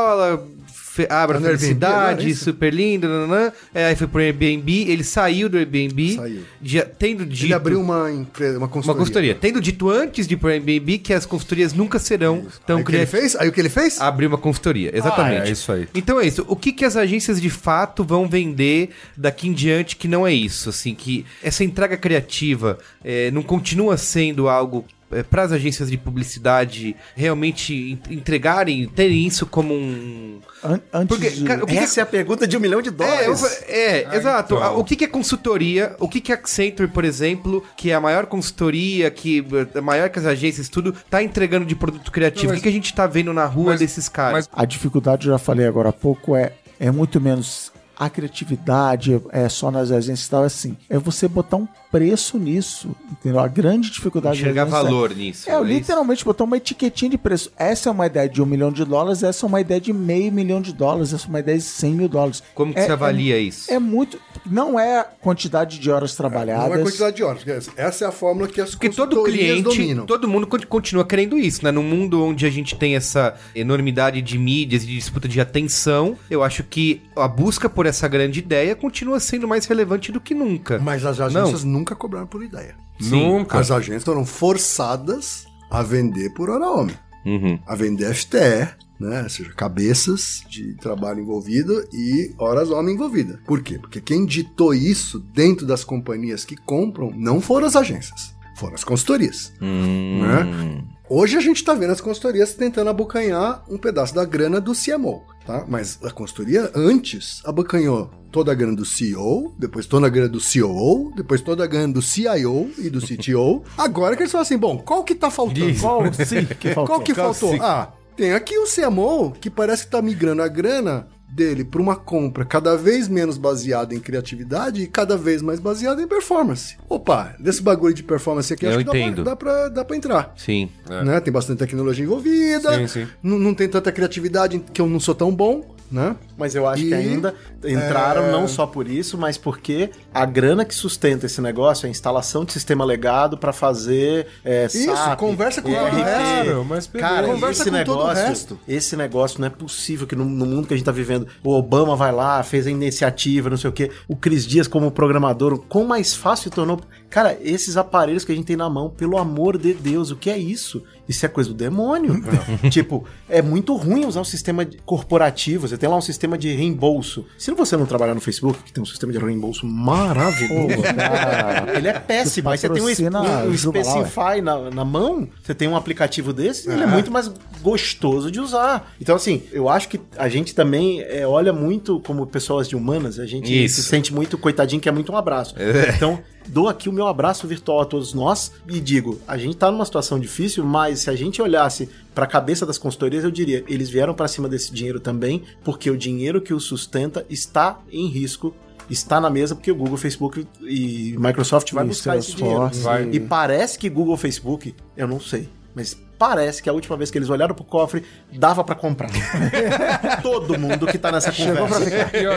fe- 0.68 1.08
abre 1.10 1.38
a 1.38 1.40
Tá 1.42 1.48
no 1.48 1.52
Airbnb 1.52 2.24
é 2.24 2.30
isso? 2.30 2.44
super 2.46 2.72
lindo, 2.74 3.08
nananã. 3.08 3.52
É, 3.74 3.86
aí 3.88 3.96
foi 3.96 4.06
pro 4.08 4.20
Airbnb, 4.22 4.72
ele 4.90 5.04
saiu 5.04 5.50
do 5.50 5.58
Airbnb, 5.58 6.16
Saiu. 6.16 6.42
já, 6.62 6.86
tendo 6.86 7.26
dito... 7.26 7.46
Ele 7.46 7.54
abriu 7.54 7.82
uma 7.82 8.12
empresa, 8.12 8.58
uma 8.60 8.68
consultoria. 8.68 8.92
Uma 8.94 9.00
consultoria. 9.00 9.36
Tendo 9.36 9.60
dito 9.60 9.90
antes 9.90 10.28
de 10.28 10.36
ir 10.36 10.38
pro 10.38 10.50
Airbnb 10.50 11.00
que 11.00 11.14
as 11.14 11.26
consultorias 11.26 11.74
nunca 11.74 11.98
serão 11.98 12.46
tão 12.66 12.78
Aí 12.78 12.84
o 12.84 12.86
que 12.86 12.92
ele 12.92 13.06
criativas. 13.06 13.20
fez? 13.32 13.36
Aí 13.42 13.50
o 13.50 13.52
que 13.52 13.60
ele 13.62 13.70
fez? 13.70 14.00
Abrir 14.00 14.28
uma 14.28 14.38
consultoria, 14.38 14.92
exatamente. 14.96 15.42
Ah, 15.42 15.48
é 15.48 15.52
isso 15.52 15.72
aí. 15.72 15.88
Então 15.96 16.20
é 16.20 16.28
isso. 16.28 16.46
O 16.48 16.56
que, 16.56 16.72
que 16.72 16.86
as 16.86 16.96
agências 16.96 17.42
de 17.42 17.50
fato 17.50 18.04
vão 18.04 18.28
vender 18.28 18.90
daqui 19.18 19.48
em 19.48 19.54
diante 19.54 19.96
que 19.96 20.08
não 20.08 20.28
é 20.28 20.34
isso? 20.34 20.70
Assim, 20.70 20.94
que 20.94 21.26
essa 21.42 21.64
entrega 21.64 21.98
criativa 21.98 22.78
é, 23.04 23.32
não 23.32 23.42
continua 23.42 23.98
sendo 23.98 24.48
algo 24.48 24.86
para 25.30 25.44
as 25.44 25.52
agências 25.52 25.92
de 25.92 25.98
publicidade 25.98 26.96
realmente 27.16 27.74
en- 28.10 28.14
entregarem, 28.16 28.88
terem 28.88 29.28
isso 29.28 29.46
como 29.46 29.74
um. 29.74 30.40
An- 30.64 30.80
antes 30.94 31.08
Porque, 31.08 31.30
de... 31.30 31.44
cara, 31.44 31.64
o 31.64 31.68
que 31.68 31.74
que 31.74 31.80
essa 31.80 32.00
é 32.00 32.04
a 32.04 32.06
pergunta 32.06 32.48
de 32.48 32.56
um 32.56 32.60
milhão 32.60 32.82
de 32.82 32.90
é, 32.90 32.92
eu 32.92 32.96
dólares. 33.36 33.64
é, 33.68 34.06
Ah, 34.10 34.16
exato. 34.16 34.56
então. 34.56 34.80
O 34.80 34.84
que, 34.84 34.96
que 34.96 35.04
é 35.04 35.08
consultoria? 35.08 35.96
O 36.00 36.08
que, 36.08 36.22
que 36.22 36.32
a 36.32 36.36
Accenture, 36.36 36.88
por 36.88 37.04
exemplo, 37.04 37.64
que 37.76 37.92
é 37.92 37.94
a 37.94 38.00
maior 38.00 38.26
consultoria, 38.28 39.12
que 39.12 39.46
é 39.76 39.82
maior 39.82 40.10
que 40.10 40.20
as 40.20 40.26
agências, 40.26 40.70
tudo, 40.70 40.94
tá 41.10 41.22
entregando 41.22 41.66
de 41.66 41.76
produto 41.76 42.12
criativo? 42.12 42.46
Não, 42.46 42.50
mas- 42.52 42.60
o 42.60 42.62
que, 42.62 42.64
que 42.64 42.70
a 42.70 42.72
gente 42.72 42.94
tá 42.94 43.06
vendo 43.06 43.34
na 43.34 43.46
rua 43.46 43.72
mas- 43.72 43.80
desses 43.82 44.08
caras? 44.08 44.34
mas- 44.34 44.50
A 44.54 44.66
dificuldade, 44.66 45.28
eu 45.28 45.34
já 45.34 45.38
falei 45.40 45.68
agora 45.68 45.90
há 45.90 45.94
pouco, 45.94 46.36
é, 46.36 46.54
é 46.80 46.90
muito 46.92 47.20
menos 47.20 47.73
a 48.06 48.10
criatividade, 48.10 49.22
é 49.32 49.48
só 49.50 49.72
nas 49.72 49.92
agências 49.92 50.28
e 50.28 50.30
tal, 50.30 50.44
é 50.44 50.48
assim. 50.48 50.78
É 50.90 50.98
você 50.98 51.28
botar 51.28 51.58
um 51.58 51.68
preço 51.92 52.40
nisso, 52.40 52.96
entendeu? 53.12 53.40
A 53.40 53.48
grande 53.48 53.90
dificuldade 53.92 54.38
Enxergar 54.40 54.64
agências 54.64 54.84
valor 54.84 55.16
nisso. 55.16 55.48
É, 55.50 55.54
não 55.54 55.60
é 55.60 55.64
isso? 55.64 55.74
literalmente 55.74 56.26
botar 56.26 56.44
uma 56.44 56.58
etiquetinha 56.58 57.12
de 57.12 57.18
preço. 57.20 57.52
Essa 57.58 57.90
é 57.90 57.92
uma 57.92 58.08
ideia 58.08 58.28
de 58.28 58.42
um 58.42 58.46
milhão 58.48 58.72
de 58.72 58.84
dólares, 58.84 59.22
essa 59.22 59.46
é 59.46 59.48
uma 59.48 59.62
ideia 59.62 59.80
de 59.80 59.94
meio 59.94 60.32
milhão 60.32 60.60
de 60.62 60.74
dólares, 60.74 61.14
essa 61.14 61.28
é 61.28 61.30
uma 61.30 61.40
ideia 61.40 61.58
de 61.58 61.64
100 61.64 61.94
mil 61.94 62.08
dólares. 62.10 62.42
Como 62.56 62.74
que 62.74 62.80
É- 62.80 62.86
você 62.88 62.92
avalia 62.94 63.38
isso? 63.38 63.72
É 63.72 63.78
muito. 63.78 64.20
Não 64.46 64.80
é 64.80 65.06
quantidade 65.22 65.80
de 65.80 65.92
horas 65.92 66.16
trabalhadas. 66.16 66.70
Não 66.70 66.76
é 66.80 66.82
quantidade 66.84 67.16
de 67.16 67.24
horas. 67.24 67.44
Essa 67.78 68.06
é 68.06 68.08
a 68.08 68.12
fórmula 68.12 68.48
que 68.48 68.60
as 68.60 68.72
Porque 68.72 68.90
todo 68.90 69.24
cliente, 69.24 69.62
dominam. 69.62 70.06
todo 70.08 70.28
mundo 70.28 70.48
con- 70.48 70.58
continua 70.68 71.06
querendo 71.06 71.38
isso, 71.38 71.64
né? 71.64 71.70
No 71.72 71.84
mundo 71.84 72.24
onde 72.26 72.46
a 72.46 72.50
gente 72.50 72.76
tem 72.76 72.96
essa 72.96 73.36
enormidade 73.54 74.20
de 74.22 74.38
mídias 74.40 74.82
e 74.84 74.88
de 74.88 74.96
disputa 74.96 75.28
de 75.28 75.40
atenção, 75.40 76.18
eu 76.28 76.42
acho 76.44 76.64
que 76.64 77.04
a 77.16 77.28
busca 77.28 77.70
por 77.70 77.86
essa 77.86 77.93
grande 78.08 78.40
ideia 78.40 78.76
continua 78.76 79.20
sendo 79.20 79.48
mais 79.48 79.66
relevante 79.66 80.12
do 80.12 80.20
que 80.20 80.34
nunca. 80.34 80.80
Mas 80.80 81.06
as 81.06 81.20
agências 81.20 81.64
nunca 81.64 81.96
cobraram 81.96 82.28
por 82.28 82.44
ideia. 82.44 82.76
Nunca. 83.00 83.60
As 83.60 83.72
agências 83.72 84.04
foram 84.04 84.26
forçadas 84.26 85.46
a 85.70 85.82
vender 85.82 86.30
por 86.34 86.50
hora 86.50 86.70
homem. 86.70 86.96
Uhum. 87.26 87.58
A 87.66 87.76
vender 87.76 88.14
FTE, 88.14 88.70
né? 89.00 89.24
Ou 89.24 89.30
seja, 89.30 89.52
cabeças 89.54 90.44
de 90.50 90.76
trabalho 90.76 91.20
envolvido 91.20 91.88
e 91.94 92.34
horas 92.38 92.70
homem 92.70 92.96
envolvida. 92.96 93.40
Por 93.46 93.62
quê? 93.62 93.80
Porque 93.80 94.02
quem 94.02 94.26
ditou 94.26 94.74
isso 94.74 95.20
dentro 95.20 95.66
das 95.66 95.84
companhias 95.84 96.46
que 96.46 96.56
compram 96.56 97.12
não 97.16 97.42
foram 97.42 97.68
as 97.68 97.76
agências, 97.76 98.36
foram 98.56 98.76
as 98.76 98.84
consultorias. 98.84 99.54
Hum. 99.62 100.22
Né? 100.22 100.84
Hoje 101.10 101.38
a 101.38 101.42
gente 101.42 101.58
está 101.58 101.74
vendo 101.74 101.92
as 101.92 102.00
consultorias 102.00 102.54
tentando 102.54 102.90
abocanhar 102.90 103.64
um 103.70 103.78
pedaço 103.78 104.16
da 104.16 104.24
grana 104.24 104.62
do 104.62 104.72
CMO, 104.74 105.22
tá? 105.46 105.66
Mas 105.68 106.00
a 106.02 106.10
consultoria 106.10 106.72
antes 106.74 107.42
abocanhou 107.44 108.10
toda 108.32 108.54
a 108.54 108.56
grana 108.56 108.76
do 108.76 108.86
CEO, 108.86 109.54
depois 109.60 109.86
toda 109.86 110.08
a 110.08 110.10
grana 110.10 110.30
do 110.30 110.40
COO, 110.40 111.12
depois 111.14 111.42
toda 111.42 111.64
a 111.66 111.68
grana 111.68 111.94
do 111.94 112.02
CIO 112.02 112.72
e 112.78 112.90
do 112.90 113.02
CTO. 113.02 113.64
Agora 113.78 114.16
que 114.16 114.24
eles 114.24 114.32
falam 114.32 114.44
assim, 114.44 114.58
bom, 114.58 114.78
qual 114.80 115.04
que 115.04 115.14
tá 115.14 115.30
faltando? 115.30 115.78
Qual 115.80 116.02
sim 116.26 116.46
que 116.46 116.74
faltou? 116.74 116.86
Qual 116.96 117.02
que 117.02 117.14
faltou? 117.14 117.62
Ah, 117.62 117.92
tem 118.16 118.34
aqui 118.34 118.58
o 118.58 118.66
CMO 118.66 119.32
que 119.32 119.50
parece 119.50 119.86
que 119.86 119.92
tá 119.92 120.02
migrando 120.02 120.42
a 120.42 120.48
grana 120.48 121.08
dele 121.34 121.64
para 121.64 121.82
uma 121.82 121.96
compra 121.96 122.46
cada 122.46 122.78
vez 122.78 123.08
menos 123.08 123.38
baseada 123.38 123.96
em 123.96 124.00
criatividade 124.00 124.82
e 124.82 124.88
cada 124.88 125.18
vez 125.18 125.42
mais 125.42 125.60
baseada 125.60 126.02
em 126.02 126.08
performance. 126.08 126.76
Opa, 126.88 127.36
desse 127.40 127.62
bagulho 127.62 127.94
de 127.94 128.04
performance 128.04 128.54
aqui, 128.54 128.66
Eu 128.66 128.72
acho 128.72 128.80
que 128.86 128.90
entendo. 128.90 129.24
dá 129.24 129.36
pra, 129.36 129.52
dá, 129.54 129.60
pra, 129.62 129.70
dá 129.70 129.86
pra 129.86 129.96
entrar. 129.98 130.34
Sim. 130.38 130.70
Né? 131.06 131.20
Tem 131.20 131.34
bastante 131.34 131.60
tecnologia 131.60 132.04
envolvida, 132.06 132.78
Sim, 132.78 132.88
sim. 132.88 133.08
Não, 133.22 133.40
não 133.40 133.54
tem 133.54 133.68
tanta 133.68 133.92
criatividade 133.92 134.60
que 134.74 134.82
eu 134.82 134.88
não 134.88 135.00
sou 135.00 135.16
tão 135.16 135.34
bom, 135.34 135.73
né? 135.94 136.16
Mas 136.38 136.56
eu 136.56 136.68
acho 136.68 136.84
E- 136.84 136.88
que 136.88 136.94
ainda 136.94 137.36
entraram 137.64 138.24
é- 138.24 138.32
não 138.32 138.48
só 138.48 138.66
por 138.66 138.88
isso, 138.88 139.18
mas 139.18 139.38
porque 139.38 139.92
a 140.14 140.26
grana 140.26 140.66
que 140.66 140.74
sustenta 140.74 141.26
esse 141.28 141.40
negócio 141.40 141.86
é 141.86 141.88
a 141.88 141.92
instalação 141.92 142.44
de 142.44 142.52
sistema 142.52 142.84
legado 142.84 143.38
pra 143.38 143.54
fazer 143.54 144.28
é, 144.44 144.66
Isso, 144.66 144.92
SAP, 144.94 145.20
conversa 145.20 145.62
com 145.62 145.70
o 145.70 145.74
resto. 145.74 146.66
Mas. 146.68 146.88
Cara, 146.88 147.28
Conversa 147.28 147.62
esse 147.64 147.72
com 147.72 147.84
todo 147.84 147.96
o 148.02 148.08
negócio, 148.08 148.26
resto. 148.28 148.60
esse 148.68 148.96
negócio 148.98 149.40
não 149.40 149.48
é 149.48 149.50
possível 149.50 150.08
que 150.08 150.16
no, 150.16 150.26
no 150.26 150.46
mundo 150.46 150.68
que 150.68 150.74
a 150.74 150.78
gente 150.78 150.86
tá 150.86 150.92
vivendo, 150.92 151.28
o 151.44 151.52
Obama 151.54 151.96
vai 151.96 152.12
lá, 152.12 152.42
fez 152.44 152.66
a 152.68 152.72
iniciativa, 152.72 153.50
não 153.50 153.58
sei 153.58 153.70
o 153.70 153.74
quê, 153.74 153.92
o 154.08 154.16
Cris 154.16 154.46
Dias 154.46 154.68
como 154.68 154.90
programador, 154.92 155.54
o 155.54 155.60
quão 155.60 155.86
mais 155.86 156.16
fácil 156.16 156.50
tornou. 156.50 156.80
Cara, 157.14 157.38
esses 157.44 157.78
aparelhos 157.78 158.26
que 158.26 158.32
a 158.32 158.36
gente 158.36 158.46
tem 158.46 158.56
na 158.56 158.68
mão, 158.68 158.90
pelo 158.90 159.20
amor 159.20 159.56
de 159.56 159.72
Deus, 159.72 160.10
o 160.10 160.16
que 160.16 160.32
é 160.32 160.38
isso? 160.40 160.82
Isso 161.08 161.24
é 161.24 161.30
coisa 161.30 161.48
do 161.52 161.56
demônio. 161.56 162.20
tipo, 162.72 163.06
é 163.30 163.40
muito 163.40 163.76
ruim 163.76 164.04
usar 164.04 164.22
um 164.22 164.26
sistema 164.26 164.68
corporativo. 164.84 165.68
Você 165.68 165.78
tem 165.78 165.88
lá 165.88 165.96
um 165.96 166.02
sistema 166.02 166.40
de 166.40 166.52
reembolso. 166.56 167.24
Se 167.38 167.52
você 167.52 167.78
não 167.78 167.86
trabalhar 167.86 168.16
no 168.16 168.20
Facebook, 168.22 168.64
que 168.64 168.74
tem 168.74 168.82
um 168.82 168.86
sistema 168.86 169.14
de 169.14 169.20
reembolso 169.20 169.64
maravilhoso, 169.64 170.82
ele 171.78 171.88
é 171.88 172.00
péssimo. 172.00 172.50
Aí 172.50 172.58
você 172.58 172.68
tem 172.68 172.82
um, 172.82 172.86
um, 172.88 173.52
um. 173.52 173.58
Specify 173.58 174.42
na, 174.42 174.72
na 174.72 174.84
mão, 174.84 175.30
você 175.44 175.54
tem 175.54 175.68
um 175.68 175.76
aplicativo 175.76 176.34
desse, 176.34 176.68
ele 176.68 176.82
é 176.82 176.88
muito 176.88 177.12
mais 177.12 177.32
gostoso 177.62 178.32
de 178.32 178.40
usar. 178.40 178.92
Então, 179.00 179.16
assim, 179.16 179.44
eu 179.52 179.70
acho 179.70 179.88
que 179.88 180.02
a 180.18 180.28
gente 180.28 180.56
também 180.56 181.02
é, 181.02 181.28
olha 181.28 181.54
muito 181.54 182.00
como 182.00 182.26
pessoas 182.26 182.68
de 182.68 182.76
humanas, 182.76 183.20
a 183.20 183.28
gente 183.28 183.66
Isso. 183.66 183.84
se 183.84 183.84
sente 183.84 184.12
muito 184.12 184.36
coitadinho, 184.36 184.82
que 184.82 184.90
é 184.90 184.92
muito 184.92 185.12
um 185.12 185.18
abraço. 185.18 185.54
Então, 185.96 186.20
dou 186.48 186.68
aqui 186.68 186.90
o 186.90 186.94
meu 186.94 187.08
abraço 187.08 187.48
virtual 187.48 187.82
a 187.82 187.86
todos 187.86 188.14
nós 188.14 188.52
e 188.68 188.80
digo, 188.80 189.20
a 189.28 189.38
gente 189.38 189.58
tá 189.58 189.72
numa 189.72 189.86
situação 189.86 190.20
difícil, 190.20 190.66
mas 190.66 191.00
se 191.00 191.10
a 191.10 191.16
gente 191.16 191.42
olhasse 191.42 191.90
pra 192.14 192.26
cabeça 192.26 192.66
das 192.66 192.78
consultorias, 192.78 193.24
eu 193.24 193.32
diria, 193.32 193.64
eles 193.68 193.90
vieram 193.90 194.14
pra 194.14 194.28
cima 194.28 194.48
desse 194.48 194.74
dinheiro 194.74 195.00
também, 195.00 195.44
porque 195.64 195.90
o 195.90 195.98
dinheiro 195.98 196.42
que 196.42 196.54
o 196.54 196.60
sustenta 196.60 197.26
está 197.30 197.80
em 197.92 198.08
risco. 198.08 198.54
Está 198.90 199.22
na 199.22 199.30
mesa 199.30 199.56
porque 199.56 199.72
o 199.72 199.76
Google, 199.76 199.96
Facebook 199.96 200.46
e 200.62 201.16
Microsoft 201.18 201.72
vai 201.72 201.86
E 201.86 201.88
buscar 201.88 202.18
esse 202.18 202.36
dinheiro. 202.36 202.60
Salesforce. 202.60 202.84
Vai. 202.84 203.10
E 203.14 203.20
parece 203.20 203.80
que 203.80 203.90
Google, 203.90 204.18
Facebook, 204.18 204.76
eu 204.98 205.08
não 205.08 205.22
sei, 205.22 205.48
mas 205.74 205.98
parece 206.28 206.64
que 206.64 206.70
a 206.70 206.74
última 206.74 206.96
vez 206.96 207.12
que 207.12 207.18
eles 207.18 207.30
olharam 207.30 207.54
pro 207.54 207.66
cofre, 207.66 208.04
dava 208.32 208.64
pra 208.64 208.76
comprar. 208.76 209.10
Todo 210.24 210.58
mundo 210.58 210.88
que 210.88 210.98
tá 210.98 211.12
nessa 211.12 211.32
conversa. 211.32 211.82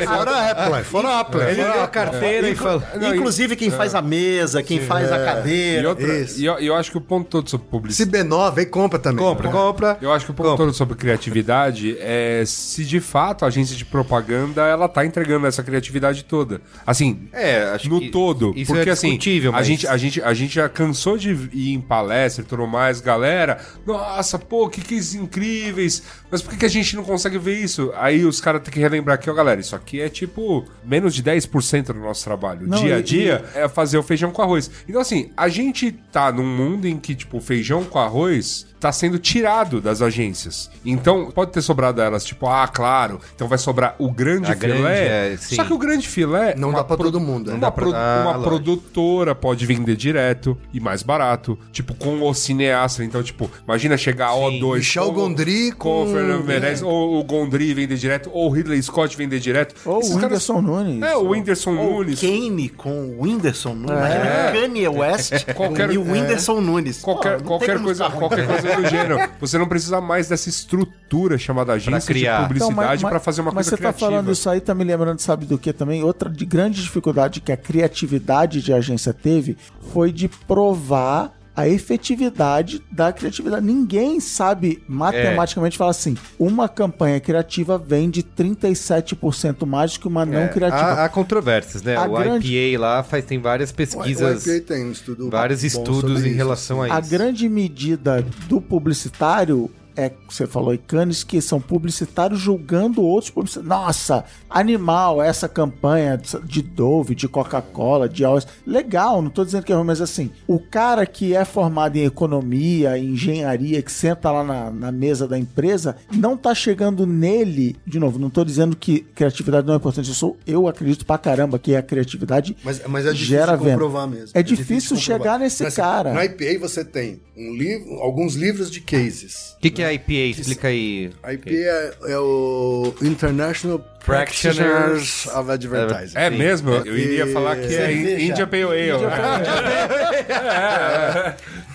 Fora 0.06 0.30
a 0.30 0.50
Apple, 0.50 0.84
fora 0.84 1.08
a 1.08 1.20
Apple. 1.20 1.40
Ele 1.40 1.54
deu 1.62 1.72
a 1.80 1.84
a 1.84 1.88
carteira 1.88 2.48
e 2.48 2.54
falou. 2.56 2.82
E- 3.00 3.06
Inclusive 3.16 3.54
quem 3.54 3.70
faz 3.70 3.94
a 3.94 4.02
mesa, 4.02 4.62
quem 4.62 4.80
faz 4.80 5.10
a 5.12 5.18
E, 5.20 5.24
cadeira. 5.24 5.88
outra, 5.90 6.18
Isso. 6.18 6.40
e 6.40 6.44
eu, 6.46 6.58
e 6.60 6.66
eu 6.66 6.74
acho 6.74 6.90
que 6.90 6.98
o 6.98 7.00
ponto 7.00 7.28
todo 7.28 7.48
sobre 7.48 7.66
Se 7.66 7.70
publicidade. 7.70 8.28
B9, 8.28 8.58
aí 8.58 8.66
compra 8.66 8.98
também. 8.98 9.24
Compra, 9.24 9.48
compra. 9.50 9.98
Eu 10.02 10.12
acho 10.12 10.24
que 10.24 10.30
o 10.32 10.34
ponto 10.34 10.48
Compra. 10.50 10.66
todo 10.66 10.74
sobre 10.74 10.96
criatividade 10.96 11.96
é 12.00 12.42
se 12.44 12.84
de 12.84 12.98
fato 13.00 13.44
a 13.44 13.48
agência 13.48 13.76
de 13.76 13.84
propaganda 13.84 14.62
ela 14.66 14.88
tá 14.88 15.04
entregando 15.06 15.46
essa 15.46 15.62
criatividade 15.62 16.24
toda. 16.24 16.60
Assim, 16.86 17.28
É, 17.32 17.62
acho 17.74 17.88
no 17.88 18.00
que 18.00 18.08
todo. 18.10 18.52
isso 18.56 18.72
porque 18.72 18.88
é 18.88 18.92
assim, 18.92 19.08
discutível, 19.10 19.50
a, 19.50 19.54
mas- 19.54 19.66
gente, 19.66 19.86
a, 19.86 19.96
gente, 19.96 20.22
a 20.22 20.34
gente 20.34 20.54
já 20.54 20.68
cansou 20.68 21.16
de 21.16 21.30
ir 21.52 21.72
em 21.74 21.80
palestra 21.80 22.42
e 22.42 22.46
tudo 22.46 22.66
mais, 22.66 23.00
galera. 23.00 23.58
Nossa, 23.84 24.38
pô, 24.38 24.68
que 24.68 24.80
que 24.80 25.14
incríveis. 25.14 26.02
Mas 26.36 26.42
por 26.42 26.50
que, 26.50 26.58
que 26.58 26.66
a 26.66 26.68
gente 26.68 26.94
não 26.94 27.02
consegue 27.02 27.38
ver 27.38 27.58
isso? 27.58 27.90
Aí 27.96 28.22
os 28.22 28.42
caras 28.42 28.60
têm 28.62 28.70
que 28.70 28.78
relembrar 28.78 29.14
aqui, 29.14 29.30
ó, 29.30 29.32
galera, 29.32 29.58
isso 29.58 29.74
aqui 29.74 30.02
é 30.02 30.08
tipo 30.10 30.66
menos 30.84 31.14
de 31.14 31.22
10% 31.22 31.86
do 31.86 31.94
nosso 31.94 32.22
trabalho. 32.24 32.66
Não, 32.66 32.76
dia 32.78 32.96
a 32.96 32.98
e- 32.98 33.02
dia 33.02 33.44
é 33.54 33.66
fazer 33.68 33.96
o 33.96 34.02
feijão 34.02 34.30
com 34.30 34.42
arroz. 34.42 34.70
Então, 34.86 35.00
assim, 35.00 35.30
a 35.34 35.48
gente 35.48 35.90
tá 36.12 36.30
num 36.30 36.44
mundo 36.46 36.86
em 36.86 36.98
que, 36.98 37.14
tipo, 37.14 37.40
feijão 37.40 37.84
com 37.84 37.98
arroz 37.98 38.66
tá 38.78 38.92
sendo 38.92 39.18
tirado 39.18 39.80
das 39.80 40.02
agências. 40.02 40.70
Então, 40.84 41.30
pode 41.30 41.50
ter 41.52 41.62
sobrado 41.62 42.02
elas, 42.02 42.22
tipo, 42.22 42.46
ah, 42.46 42.68
claro, 42.68 43.18
então 43.34 43.48
vai 43.48 43.56
sobrar 43.56 43.96
o 43.98 44.12
grande 44.12 44.52
A 44.52 44.54
grande, 44.54 44.76
filé. 44.76 45.32
é, 45.32 45.36
sim. 45.38 45.54
Só 45.56 45.64
que 45.64 45.72
o 45.72 45.78
grande 45.78 46.06
filé. 46.06 46.54
Não 46.54 46.68
uma 46.68 46.78
dá 46.80 46.84
pra 46.84 46.96
pro- 46.98 47.06
todo 47.06 47.18
mundo, 47.18 47.46
né? 47.48 47.54
Uma, 47.54 47.60
Dá 47.60 47.70
pra- 47.70 47.84
pro- 47.86 47.94
Ah, 47.96 48.18
uma 48.22 48.30
lógico. 48.32 48.44
produtora 48.50 49.34
pode 49.34 49.64
vender 49.64 49.96
direto 49.96 50.56
e 50.74 50.78
mais 50.78 51.02
barato. 51.02 51.58
Tipo, 51.72 51.94
com 51.94 52.20
o 52.22 52.34
cineasta. 52.34 53.02
Então, 53.02 53.22
tipo, 53.22 53.50
imagina 53.64 53.96
chegar 53.96 54.26
a 54.28 54.34
O2. 54.34 54.76
Michel 54.76 55.06
com- 55.06 55.12
Gondry 55.14 55.72
com 55.72 56.04
com- 56.04 56.06
o 56.26 56.28
Fernando 56.38 56.46
Meirelles, 56.46 56.82
ou 56.82 57.20
o 57.20 57.24
Gondry 57.24 57.74
vender 57.74 57.96
direto, 57.96 58.30
ou 58.32 58.46
o 58.48 58.50
Ridley 58.50 58.82
Scott 58.82 59.16
vender 59.16 59.38
direto. 59.40 59.74
Ou 59.84 60.00
Esses 60.00 60.10
o 60.12 60.14
caras- 60.14 60.24
Whindersson 60.48 60.60
Nunes. 60.62 61.02
É, 61.02 61.16
o 61.16 61.28
Whindersson 61.30 61.76
Ou 61.76 61.92
Nunes. 61.98 62.20
Kane 62.20 62.68
com 62.68 62.90
o 62.90 63.22
Whindersson 63.22 63.74
Nunes. 63.74 63.96
É. 64.02 64.52
Kanye 64.52 64.88
West 64.88 65.32
Qualquer- 65.54 65.90
e 65.92 65.98
o 65.98 66.02
Whindersson 66.02 66.60
Nunes. 66.60 67.00
Qualquer, 67.00 67.38
Pô, 67.38 67.44
qualquer, 67.44 67.80
coisa, 67.82 68.10
qualquer 68.10 68.46
coisa 68.46 68.76
do 68.76 68.86
gênero. 68.88 69.18
Você 69.40 69.58
não 69.58 69.66
precisa 69.68 70.00
mais 70.00 70.28
dessa 70.28 70.48
estrutura 70.48 71.38
chamada 71.38 71.72
agência 71.72 72.12
criar. 72.14 72.48
de 72.48 72.54
Então, 72.56 72.68
publicidade 72.68 73.02
mas- 73.02 73.10
pra 73.10 73.20
fazer 73.20 73.40
uma 73.40 73.52
mas 73.52 73.66
coisa 73.66 73.70
você 73.70 73.76
tá 73.76 73.92
criativa. 73.92 74.10
falando 74.10 74.32
isso 74.32 74.48
aí, 74.50 74.60
tá 74.60 74.74
me 74.74 74.84
lembrando, 74.84 75.20
sabe 75.20 75.46
do 75.46 75.58
que 75.58 75.72
também? 75.72 76.02
Outra 76.02 76.28
de 76.30 76.44
grande 76.44 76.82
dificuldade 76.82 77.40
que 77.40 77.52
a 77.52 77.56
criatividade 77.56 78.60
de 78.62 78.72
agência 78.72 79.12
teve 79.12 79.56
foi 79.92 80.10
de 80.12 80.28
provar 80.28 81.35
a 81.56 81.66
efetividade 81.66 82.82
da 82.92 83.12
criatividade. 83.12 83.64
Ninguém 83.64 84.20
sabe 84.20 84.82
matematicamente 84.86 85.78
falar 85.78 85.90
assim: 85.92 86.16
uma 86.38 86.68
campanha 86.68 87.18
criativa 87.18 87.78
vende 87.78 88.22
37% 88.22 89.66
mais 89.66 89.94
do 89.94 90.00
que 90.00 90.08
uma 90.08 90.26
não 90.26 90.48
criativa. 90.48 90.82
Há, 90.82 91.04
há 91.04 91.08
controvérsias, 91.08 91.82
né? 91.82 91.96
A 91.96 92.04
o 92.06 92.12
grande- 92.18 92.54
IPA 92.54 92.80
lá 92.80 93.02
faz, 93.02 93.24
tem 93.24 93.38
várias 93.40 93.72
pesquisas, 93.72 94.46
O 94.46 94.50
IPA 94.50 94.66
tem 94.66 94.84
um 94.86 94.92
estudo 94.92 95.30
vários 95.30 95.64
estudos 95.64 96.24
em 96.24 96.28
isso, 96.28 96.36
relação 96.36 96.82
a 96.82 96.94
A 96.96 97.00
isso. 97.00 97.10
grande 97.10 97.48
medida 97.48 98.24
do 98.48 98.60
publicitário 98.60 99.70
é, 99.96 100.12
você 100.28 100.46
falou 100.46 100.74
em 100.74 100.78
Cannes, 100.78 101.24
que 101.24 101.40
são 101.40 101.60
publicitários 101.60 102.38
julgando 102.38 103.02
outros 103.02 103.30
publicitários. 103.30 103.68
Nossa, 103.68 104.24
animal 104.48 105.22
essa 105.22 105.48
campanha 105.48 106.20
de 106.44 106.62
Dove, 106.62 107.14
de 107.14 107.26
Coca-Cola, 107.26 108.08
de 108.08 108.24
Alves. 108.24 108.46
Legal, 108.66 109.22
não 109.22 109.30
tô 109.30 109.44
dizendo 109.44 109.64
que 109.64 109.72
é 109.72 109.74
ruim, 109.76 109.86
mas 109.86 110.00
assim, 110.00 110.30
o 110.46 110.58
cara 110.58 111.06
que 111.06 111.34
é 111.34 111.44
formado 111.44 111.96
em 111.96 112.04
economia, 112.04 112.98
em 112.98 113.12
engenharia, 113.12 113.80
que 113.80 113.90
senta 113.90 114.30
lá 114.30 114.44
na, 114.44 114.70
na 114.70 114.92
mesa 114.92 115.26
da 115.26 115.38
empresa, 115.38 115.96
não 116.14 116.36
tá 116.36 116.54
chegando 116.54 117.06
nele, 117.06 117.76
de 117.86 117.98
novo, 117.98 118.18
não 118.18 118.28
tô 118.28 118.44
dizendo 118.44 118.76
que 118.76 119.00
criatividade 119.00 119.66
não 119.66 119.74
é 119.74 119.76
importante, 119.78 120.08
eu, 120.08 120.14
sou, 120.14 120.36
eu 120.46 120.68
acredito 120.68 121.06
pra 121.06 121.16
caramba 121.16 121.58
que 121.58 121.74
a 121.74 121.82
criatividade 121.82 122.56
Mas, 122.62 122.82
mas 122.86 123.06
é 123.06 123.12
difícil 123.12 123.26
gera 123.26 123.56
venda. 123.56 123.70
comprovar 123.70 124.08
mesmo. 124.08 124.30
É 124.34 124.42
difícil 124.42 124.96
comprovar. 124.96 125.18
chegar 125.18 125.38
nesse 125.38 125.62
Mas, 125.62 125.72
assim, 125.72 125.82
cara. 125.82 126.12
No 126.12 126.22
IPA 126.22 126.58
você 126.60 126.84
tem 126.84 127.20
um 127.36 127.54
livro, 127.54 127.94
alguns 128.00 128.34
livros 128.34 128.70
de 128.70 128.80
cases. 128.80 129.54
O 129.58 129.60
que, 129.60 129.70
que 129.70 129.82
é 129.82 129.85
IPA? 129.92 130.40
Explica 130.40 130.68
aí. 130.68 131.10
A 131.22 131.32
IPA 131.32 131.50
é, 131.50 131.94
é 132.08 132.18
o 132.18 132.94
International 133.02 133.78
Practitioners 134.04 135.26
of 135.26 135.50
Advertising. 135.50 136.16
É 136.16 136.30
mesmo? 136.30 136.70
Eu 136.70 136.96
iria 136.96 137.26
falar 137.26 137.56
que 137.56 137.74
é. 137.74 137.92
India 138.22 138.46
Pale 138.46 138.90
Ale. 138.90 139.06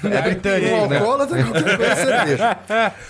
É 0.03 0.22
britânico, 0.23 0.76
Um 0.76 0.88
né? 0.88 0.98
alcoólatra 0.98 1.44
coisa 1.44 1.95
você 1.95 2.26
deixa. 2.26 2.57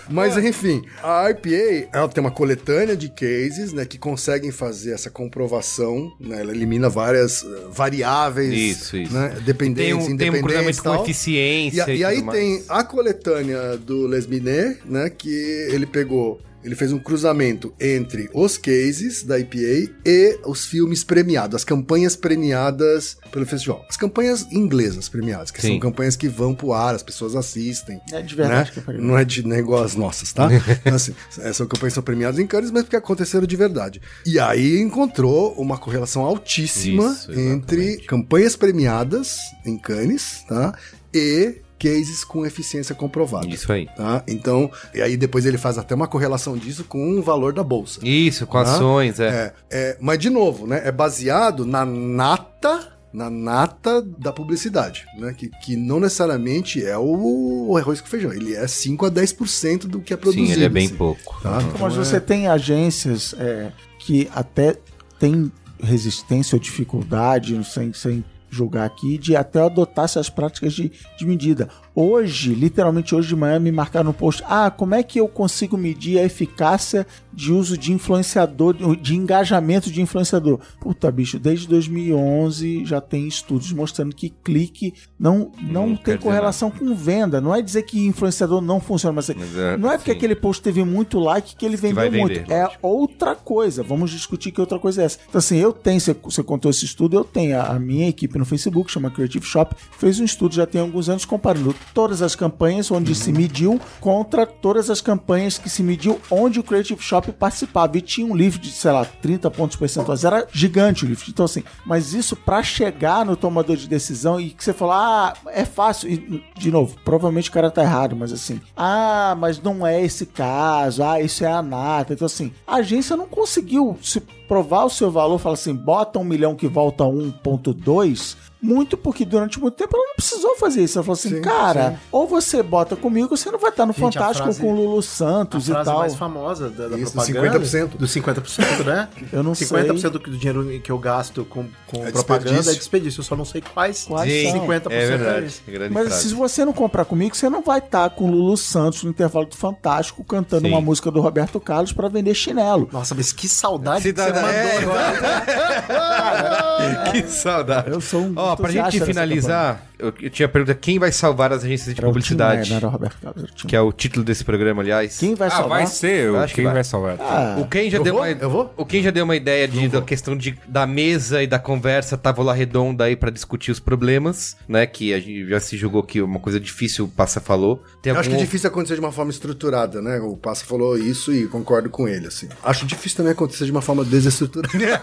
Mas 0.09 0.37
enfim, 0.37 0.81
a 1.01 1.29
IPA 1.29 1.89
ela 1.93 2.07
tem 2.09 2.21
uma 2.21 2.31
coletânea 2.31 2.95
de 2.95 3.09
cases, 3.09 3.71
né, 3.73 3.85
que 3.85 3.97
conseguem 3.97 4.51
fazer 4.51 4.91
essa 4.93 5.09
comprovação, 5.09 6.11
né, 6.19 6.41
ela 6.41 6.51
elimina 6.51 6.89
várias 6.89 7.43
eh, 7.43 7.47
variáveis, 7.71 8.53
Isso, 8.53 8.97
isso. 8.97 9.13
né, 9.13 9.29
Tem 9.35 9.43
dependentes, 9.43 9.93
um, 9.93 9.99
tem 10.17 10.29
um 10.29 10.35
independentes 10.35 10.41
cruzamento 10.41 10.79
e 10.79 10.83
com 10.83 10.91
tal. 10.95 11.03
eficiência. 11.03 11.85
E, 11.91 11.97
e 11.97 12.03
aí 12.05 12.15
tudo 12.15 12.25
mais. 12.25 12.39
tem 12.39 12.63
a 12.67 12.83
coletânea 12.83 13.77
do 13.77 14.07
Les 14.07 14.27
Minet, 14.27 14.79
né, 14.85 15.09
que 15.09 15.29
ele 15.71 15.85
pegou 15.85 16.41
ele 16.63 16.75
fez 16.75 16.91
um 16.91 16.99
cruzamento 16.99 17.73
entre 17.79 18.29
os 18.33 18.57
cases 18.57 19.23
da 19.23 19.39
IPA 19.39 19.91
e 20.05 20.39
os 20.45 20.65
filmes 20.65 21.03
premiados, 21.03 21.55
as 21.55 21.63
campanhas 21.63 22.15
premiadas 22.15 23.17
pelo 23.31 23.45
festival. 23.45 23.85
As 23.89 23.97
campanhas 23.97 24.47
inglesas 24.51 25.09
premiadas, 25.09 25.51
que 25.51 25.61
Sim. 25.61 25.69
são 25.69 25.79
campanhas 25.79 26.15
que 26.15 26.27
vão 26.27 26.53
pro 26.53 26.73
ar, 26.73 26.95
as 26.95 27.03
pessoas 27.03 27.35
assistem. 27.35 27.99
É 28.11 28.21
de 28.21 28.35
verdade 28.35 28.71
né? 28.87 28.97
Não 28.99 29.17
é 29.17 29.25
de 29.25 29.45
não 29.45 29.55
é 29.55 29.61
nossas, 29.95 30.31
tá? 30.33 30.49
Então, 30.81 30.95
assim, 30.95 31.13
é, 31.39 31.53
são 31.53 31.67
campanhas 31.67 31.93
que 31.93 31.95
são 31.95 32.03
premiadas 32.03 32.39
em 32.39 32.47
Cannes, 32.47 32.71
mas 32.71 32.83
porque 32.83 32.95
aconteceram 32.95 33.45
de 33.45 33.55
verdade. 33.55 34.01
E 34.25 34.39
aí 34.39 34.79
encontrou 34.79 35.53
uma 35.53 35.77
correlação 35.77 36.23
altíssima 36.23 37.11
Isso, 37.11 37.39
entre 37.39 37.97
campanhas 37.97 38.55
premiadas 38.55 39.37
em 39.65 39.77
Cannes, 39.77 40.43
tá? 40.47 40.77
E 41.13 41.61
cases 41.81 42.23
com 42.23 42.45
eficiência 42.45 42.93
comprovada. 42.93 43.47
Isso 43.47 43.71
aí. 43.71 43.87
Tá? 43.95 44.23
Então, 44.27 44.69
e 44.93 45.01
aí 45.01 45.17
depois 45.17 45.45
ele 45.45 45.57
faz 45.57 45.77
até 45.79 45.95
uma 45.95 46.07
correlação 46.07 46.55
disso 46.55 46.83
com 46.83 47.17
o 47.17 47.21
valor 47.23 47.53
da 47.53 47.63
bolsa. 47.63 47.99
Isso, 48.03 48.45
com 48.45 48.57
Ah, 48.59 48.61
ações, 48.61 49.19
é. 49.19 49.27
É, 49.27 49.53
é, 49.71 49.97
mas 49.99 50.19
de 50.19 50.29
novo, 50.29 50.67
né? 50.67 50.81
É 50.85 50.91
baseado 50.91 51.65
na 51.65 51.83
nata, 51.85 52.93
na 53.11 53.29
nata 53.29 54.01
da 54.01 54.31
publicidade, 54.31 55.05
né? 55.17 55.33
Que, 55.35 55.49
que 55.49 55.75
não 55.75 55.99
necessariamente 55.99 56.85
é 56.85 56.97
o, 56.97 57.67
o 57.69 57.77
arroz 57.77 57.99
com 57.99 58.07
feijão. 58.07 58.31
Ele 58.31 58.53
é 58.55 58.67
5 58.67 59.05
a 59.07 59.11
10% 59.11 59.87
do 59.87 59.99
que 59.99 60.13
é 60.13 60.17
produzido. 60.17 60.47
Sim, 60.47 60.53
ele 60.53 60.65
é 60.65 60.69
bem 60.69 60.85
assim, 60.85 60.95
pouco. 60.95 61.41
Tá? 61.41 61.55
Mas 61.55 61.65
Então, 61.65 61.89
você 61.89 62.19
tem 62.19 62.47
agências 62.47 63.33
é, 63.39 63.71
que 63.99 64.29
até 64.35 64.77
tem 65.19 65.51
resistência 65.81 66.55
ou 66.55 66.59
dificuldade, 66.59 67.59
sem, 67.65 67.91
sem 67.93 68.23
julgar 68.51 68.85
aqui, 68.85 69.17
de 69.17 69.35
até 69.35 69.61
adotar 69.61 70.05
essas 70.05 70.29
práticas 70.29 70.73
de, 70.73 70.91
de 71.17 71.25
medida. 71.25 71.69
Hoje, 71.93 72.53
literalmente 72.53 73.13
hoje 73.13 73.27
de 73.27 73.35
manhã, 73.35 73.59
me 73.59 73.71
marcaram 73.71 74.05
no 74.05 74.13
post, 74.13 74.43
ah, 74.47 74.71
como 74.71 74.95
é 74.95 75.03
que 75.03 75.19
eu 75.19 75.27
consigo 75.27 75.77
medir 75.77 76.19
a 76.19 76.23
eficácia 76.23 77.05
de 77.33 77.51
uso 77.51 77.77
de 77.77 77.91
influenciador, 77.91 78.75
de 78.95 79.15
engajamento 79.15 79.91
de 79.91 80.01
influenciador? 80.01 80.59
Puta, 80.79 81.11
bicho, 81.11 81.37
desde 81.37 81.67
2011 81.67 82.85
já 82.85 83.01
tem 83.01 83.27
estudos 83.27 83.73
mostrando 83.73 84.15
que 84.15 84.29
clique 84.29 84.93
não, 85.19 85.51
não, 85.61 85.87
Não 85.87 85.95
tem 85.95 86.17
correlação 86.17 86.71
com 86.71 86.95
venda. 86.95 87.39
Não 87.39 87.53
é 87.53 87.61
dizer 87.61 87.83
que 87.83 88.07
influenciador 88.07 88.59
não 88.59 88.79
funciona, 88.79 89.13
mas, 89.13 89.29
Mas 89.29 89.55
é, 89.55 89.77
não 89.77 89.91
é 89.91 89.97
porque 89.97 90.11
sim. 90.11 90.17
aquele 90.17 90.35
post 90.35 90.63
teve 90.63 90.83
muito 90.83 91.19
like 91.19 91.55
que 91.55 91.63
ele 91.63 91.77
vendeu 91.77 91.95
vai 91.95 92.09
muito. 92.09 92.39
vender, 92.39 92.51
é 92.51 92.63
lógico. 92.63 92.87
outra 92.87 93.35
coisa. 93.35 93.83
Vamos 93.83 94.09
discutir 94.09 94.51
que 94.51 94.59
outra 94.59 94.79
coisa 94.79 95.03
é 95.03 95.05
essa. 95.05 95.19
Então, 95.29 95.37
assim, 95.37 95.57
eu 95.57 95.71
tenho, 95.71 95.99
você, 95.99 96.13
você 96.13 96.41
contou 96.41 96.71
esse 96.71 96.85
estudo, 96.85 97.15
eu 97.17 97.23
tenho 97.23 97.59
a, 97.59 97.67
a 97.67 97.79
minha 97.79 98.09
equipe 98.09 98.39
no 98.39 98.45
Facebook, 98.45 98.91
chama 98.91 99.11
Creative 99.11 99.45
Shop, 99.45 99.75
fez 99.97 100.19
um 100.19 100.23
estudo 100.23 100.55
já 100.55 100.65
tem 100.65 100.81
alguns 100.81 101.07
anos 101.07 101.23
comparando 101.23 101.75
todas 101.93 102.21
as 102.21 102.35
campanhas 102.35 102.91
onde 102.91 103.13
se 103.15 103.31
mediu 103.31 103.79
contra 103.99 104.45
todas 104.45 104.89
as 104.89 105.01
campanhas 105.01 105.57
que 105.57 105.69
se 105.69 105.83
mediu 105.83 106.19
onde 106.29 106.59
o 106.59 106.63
Creative 106.63 107.01
Shop 107.01 107.31
participava. 107.31 107.97
E 107.97 108.01
tinha 108.01 108.25
um 108.25 108.35
livro 108.35 108.59
de, 108.59 108.71
sei 108.71 108.91
lá, 108.91 109.05
30 109.05 109.49
pontos 109.51 109.77
percentuais. 109.77 110.23
Era 110.23 110.47
gigante 110.51 111.05
o 111.05 111.07
livro. 111.07 111.25
Então, 111.29 111.45
assim, 111.45 111.63
mas 111.85 112.13
isso 112.13 112.35
pra 112.35 112.63
chegar 112.63 113.25
no 113.25 113.35
tomador 113.35 113.75
de 113.75 113.87
decisão 113.87 114.39
e 114.39 114.49
que 114.49 114.63
você 114.63 114.73
falou, 114.73 114.93
ah, 114.93 115.33
é 115.47 115.65
fácil. 115.65 116.09
E, 116.09 116.43
de 116.57 116.71
novo, 116.71 116.95
provavelmente 117.03 117.49
o 117.49 117.53
cara 117.53 117.71
tá 117.71 117.83
errado, 117.83 118.15
mas 118.15 118.31
assim, 118.31 118.61
ah, 118.75 119.35
mas 119.37 119.61
não 119.61 119.85
é 119.85 120.01
esse 120.01 120.25
caso, 120.25 121.03
ah, 121.03 121.21
isso 121.21 121.43
é 121.43 121.51
a 121.51 121.61
nata. 121.61 122.13
Então, 122.13 122.25
assim, 122.25 122.51
a 122.65 122.75
agência 122.75 123.15
não 123.15 123.27
conseguiu 123.27 123.97
se 124.01 124.21
provar 124.51 124.83
o 124.85 124.89
seu 124.89 125.09
valor, 125.09 125.39
fala 125.39 125.53
assim, 125.53 125.73
bota 125.73 126.19
um 126.19 126.25
milhão 126.25 126.55
que 126.55 126.67
volta 126.67 127.05
a 127.05 127.07
1.2, 127.07 128.35
muito 128.61 128.95
porque 128.95 129.25
durante 129.25 129.59
muito 129.59 129.73
tempo 129.75 129.95
ela 129.95 130.05
não 130.07 130.15
precisou 130.15 130.55
fazer 130.57 130.83
isso. 130.83 130.97
Ela 130.99 131.03
falou 131.03 131.13
assim, 131.17 131.29
Sim, 131.29 131.41
cara, 131.41 131.91
sim. 131.91 131.97
ou 132.11 132.27
você 132.27 132.61
bota 132.61 132.95
comigo, 132.95 133.35
você 133.35 133.49
não 133.49 133.57
vai 133.59 133.71
estar 133.71 133.85
no 133.85 133.93
Gente, 133.93 134.01
a 134.17 134.21
Fantástico 134.21 134.43
frase- 134.45 134.61
com 134.61 134.71
o 134.71 134.75
Lulu 134.75 134.99
A 134.99 135.03
Santos 135.03 135.67
e 135.67 135.71
frase 135.71 135.89
tal. 135.89 135.99
mais 135.99 136.15
famosa 136.15 136.69
da, 136.69 136.87
da 136.89 136.97
Isso, 136.97 137.11
propaganda. 137.13 137.59
50%. 137.59 137.87
Dos 137.97 138.11
50%, 138.13 138.83
né? 138.85 139.07
Eu 139.33 139.41
não 139.43 139.53
50% 139.53 139.99
sei. 139.99 140.09
do, 140.09 140.19
do 140.19 140.37
dinheiro 140.37 140.79
que 140.81 140.91
eu 140.91 140.97
gasto 140.99 141.43
com, 141.45 141.65
com 141.87 142.05
É 142.05 142.11
propaganda 142.11 142.43
desperdício. 142.45 142.71
é 142.71 142.75
desperdício. 142.75 143.19
Eu 143.19 143.23
só 143.23 143.35
não 143.35 143.45
sei 143.45 143.61
quais. 143.61 144.05
Quais 144.05 144.31
Sim, 144.31 144.51
são? 144.51 144.67
50% 144.67 144.91
é 144.91 145.03
é 145.03 145.07
verdade. 145.07 145.45
isso. 145.47 145.61
é 145.67 145.89
Mas 145.89 146.07
frase. 146.09 146.27
se 146.29 146.33
você 146.35 146.63
não 146.63 146.73
comprar 146.73 147.05
comigo, 147.05 147.35
você 147.35 147.49
não 147.49 147.61
vai 147.61 147.79
estar 147.79 148.09
com 148.11 148.25
o 148.25 148.31
Lulu 148.31 148.57
Santos 148.57 149.03
no 149.03 149.09
intervalo 149.09 149.45
do 149.47 149.55
Fantástico 149.57 150.23
cantando 150.23 150.67
Sim. 150.67 150.71
uma 150.73 150.81
música 150.81 151.09
do 151.09 151.19
Roberto 151.21 151.59
Carlos 151.59 151.91
pra 151.93 152.07
vender 152.07 152.35
chinelo. 152.35 152.87
Nossa, 152.91 153.15
mas 153.15 153.31
que 153.33 153.47
saudade 153.49 154.03
Cidadão- 154.03 154.41
que 154.43 154.47
você 154.49 154.85
mandou 154.85 154.95
é, 154.99 155.77
agora. 155.77 157.11
que 157.11 157.23
saudade. 157.27 157.89
Eu 157.91 158.01
sou 158.01 158.21
um 158.21 158.37
Ó, 158.51 158.55
pra 158.55 158.71
gente 158.71 158.99
finalizar, 159.05 159.81
eu, 160.01 160.13
eu 160.21 160.29
tinha 160.29 160.45
a 160.45 160.49
pergunta: 160.49 160.73
quem 160.75 160.99
vai 160.99 161.11
salvar 161.11 161.51
as 161.53 161.63
agências 161.63 161.93
de 161.93 161.99
Era 162.01 162.07
o 162.07 162.09
Tim 162.09 162.13
publicidade? 162.13 162.57
Maia, 162.61 162.69
não 162.69 162.77
era 162.77 162.87
o 162.87 162.89
Roberto 162.89 163.17
Carlos, 163.21 163.43
era 163.43 163.51
o 163.51 163.55
Tim 163.55 163.67
Que 163.67 163.75
é 163.75 163.81
o 163.81 163.91
título 163.91 164.25
desse 164.25 164.43
programa, 164.43 164.81
aliás. 164.81 165.17
Quem 165.17 165.35
vai 165.35 165.47
Ah, 165.47 165.51
salvar? 165.51 165.69
vai 165.79 165.87
ser 165.87 166.25
Eu 166.25 166.39
acho 166.39 166.47
que 166.53 166.55
quem 166.55 166.65
vai. 166.65 166.73
vai 166.73 166.83
salvar. 166.83 167.17
Ah, 167.19 167.57
O 167.59 167.67
Ken 167.67 167.89
já 167.89 167.97
Eu 167.97 168.03
deu 168.03 168.13
vou? 168.13 168.21
uma 168.23 168.29
Eu 168.31 168.49
vou? 168.49 168.73
O 168.77 168.85
Ken 168.85 169.01
já 169.01 169.11
deu 169.11 169.23
uma 169.23 169.35
ideia 169.35 169.67
de, 169.67 169.87
da 169.87 170.01
questão 170.01 170.35
de, 170.35 170.57
da 170.67 170.85
mesa 170.87 171.41
e 171.43 171.47
da 171.47 171.59
conversa 171.59 172.17
távola 172.17 172.53
redonda 172.53 173.05
aí 173.05 173.15
pra 173.15 173.29
discutir 173.29 173.71
os 173.71 173.79
problemas, 173.79 174.55
né? 174.67 174.85
Que 174.85 175.13
a 175.13 175.19
gente 175.19 175.47
já 175.47 175.59
se 175.59 175.77
julgou 175.77 176.03
que 176.03 176.21
uma 176.21 176.39
coisa 176.39 176.59
difícil 176.59 177.05
o 177.05 177.07
Passa 177.07 177.39
falou. 177.39 177.83
Tem 178.01 178.11
Eu 178.13 178.19
acho 178.19 178.29
que 178.29 178.35
é 178.35 178.39
difícil 178.39 178.67
acontecer 178.69 178.95
de 178.95 178.99
uma 179.01 179.11
forma 179.11 179.31
estruturada, 179.31 180.01
né? 180.01 180.19
O 180.19 180.35
Passa 180.35 180.65
falou 180.65 180.97
isso 180.97 181.31
e 181.33 181.47
concordo 181.47 181.89
com 181.89 182.07
ele, 182.07 182.27
assim. 182.27 182.47
Acho 182.63 182.85
difícil 182.85 183.17
também 183.17 183.31
acontecer 183.33 183.65
de 183.65 183.71
uma 183.71 183.81
forma 183.81 184.03
desestruturada. 184.03 184.71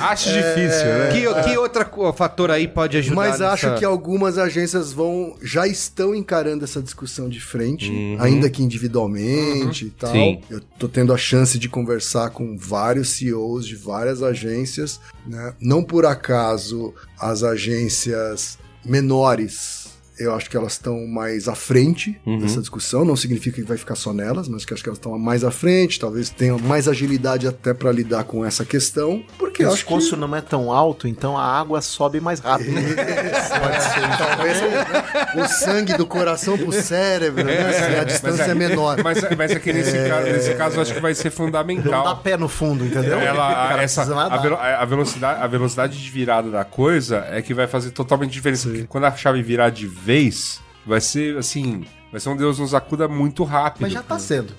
Acho 0.00 0.28
difícil, 0.32 0.86
né? 0.86 1.08
Que, 1.12 1.50
que 1.50 1.58
outro 1.58 2.12
fator 2.12 2.50
aí 2.50 2.66
pode 2.68 2.96
ajudar? 2.96 3.16
Mas 3.16 3.40
acho 3.40 3.66
nessa- 3.68 3.77
que 3.78 3.84
algumas 3.84 4.38
agências 4.38 4.92
vão 4.92 5.36
já 5.42 5.66
estão 5.66 6.14
encarando 6.14 6.64
essa 6.64 6.82
discussão 6.82 7.28
de 7.28 7.40
frente, 7.40 7.90
Uhum. 7.90 8.16
ainda 8.20 8.48
que 8.50 8.62
individualmente 8.62 9.86
e 9.86 9.90
tal. 9.90 10.12
Sim. 10.12 10.40
Eu 10.50 10.60
tô 10.78 10.88
tendo 10.88 11.12
a 11.12 11.16
chance 11.18 11.58
de 11.58 11.68
conversar 11.68 12.30
com 12.30 12.56
vários 12.56 13.10
CEOs 13.10 13.66
de 13.66 13.76
várias 13.76 14.22
agências, 14.22 15.00
né? 15.26 15.54
Não 15.60 15.82
por 15.82 16.04
acaso 16.06 16.94
as 17.18 17.42
agências 17.42 18.58
menores 18.84 19.77
eu 20.18 20.34
acho 20.34 20.48
que 20.50 20.56
elas 20.56 20.72
estão 20.72 21.06
mais 21.06 21.48
à 21.48 21.54
frente 21.54 22.18
Uhum. 22.26 22.38
dessa 22.38 22.60
discussão. 22.60 23.04
Não 23.04 23.16
significa 23.16 23.56
que 23.60 23.66
vai 23.66 23.76
ficar 23.76 23.94
só 23.94 24.12
nelas, 24.12 24.48
mas 24.48 24.64
que 24.64 24.74
acho 24.74 24.82
que 24.82 24.88
elas 24.88 24.98
estão 24.98 25.18
mais 25.18 25.44
à 25.44 25.50
frente. 25.50 25.98
Talvez 25.98 26.28
tenham 26.30 26.58
mais 26.58 26.88
agilidade 26.88 27.46
até 27.46 27.72
para 27.72 27.90
lidar 27.92 28.24
com 28.24 28.44
essa 28.44 28.64
questão. 28.64 29.22
Porque 29.38 29.64
o 29.64 29.72
acho 29.72 29.84
que 29.86 30.16
não 30.16 30.34
é 30.36 30.40
tão 30.40 30.72
alto, 30.72 31.06
então 31.08 31.36
a 31.36 31.44
água 31.44 31.80
sobe 31.80 32.20
mais 32.20 32.40
rápido. 32.40 32.72
Pode 32.72 33.82
ser, 33.82 34.18
talvez 34.18 34.58
o, 34.62 35.40
o 35.40 35.48
sangue 35.48 35.94
do 35.96 36.06
coração 36.06 36.56
pro 36.58 36.72
cérebro, 36.72 37.44
né? 37.44 37.68
Assim, 37.68 37.94
a 38.00 38.04
distância 38.04 38.42
é, 38.42 38.54
menor. 38.54 39.02
Mas, 39.02 39.18
mas 39.36 39.50
é 39.52 39.58
que 39.58 39.72
nesse, 39.72 39.92
caso, 40.08 40.26
nesse 40.26 40.54
caso 40.54 40.80
acho 40.80 40.94
que 40.94 41.00
vai 41.00 41.14
ser 41.14 41.32
Não 41.38 41.50
dá 41.50 41.62
fundamental. 41.64 42.16
pé 42.18 42.36
no 42.36 42.48
fundo, 42.48 42.84
entendeu? 42.84 43.18
Ela, 43.18 43.82
essa, 43.82 44.02
a, 44.02 44.82
a 44.82 44.84
velocidade, 44.84 45.42
a 45.42 45.46
velocidade 45.46 45.98
de 46.02 46.10
virada 46.10 46.50
da 46.50 46.64
coisa 46.64 47.26
é 47.30 47.42
que 47.42 47.54
vai 47.54 47.66
fazer 47.66 47.90
totalmente 47.90 48.30
diferença. 48.32 48.68
Quando 48.88 49.04
a 49.04 49.12
chave 49.14 49.42
virar 49.42 49.70
de 49.70 49.86
vez, 50.12 50.60
vai 50.86 51.00
ser 51.02 51.36
assim. 51.36 51.84
Vai 52.10 52.18
ser 52.18 52.30
um 52.30 52.36
Deus 52.38 52.58
nos 52.58 52.72
acuda 52.72 53.06
muito 53.06 53.44
rápido. 53.44 53.82
Mas 53.82 53.92
já 53.92 54.02
tá 54.02 54.18
sendo. 54.18 54.54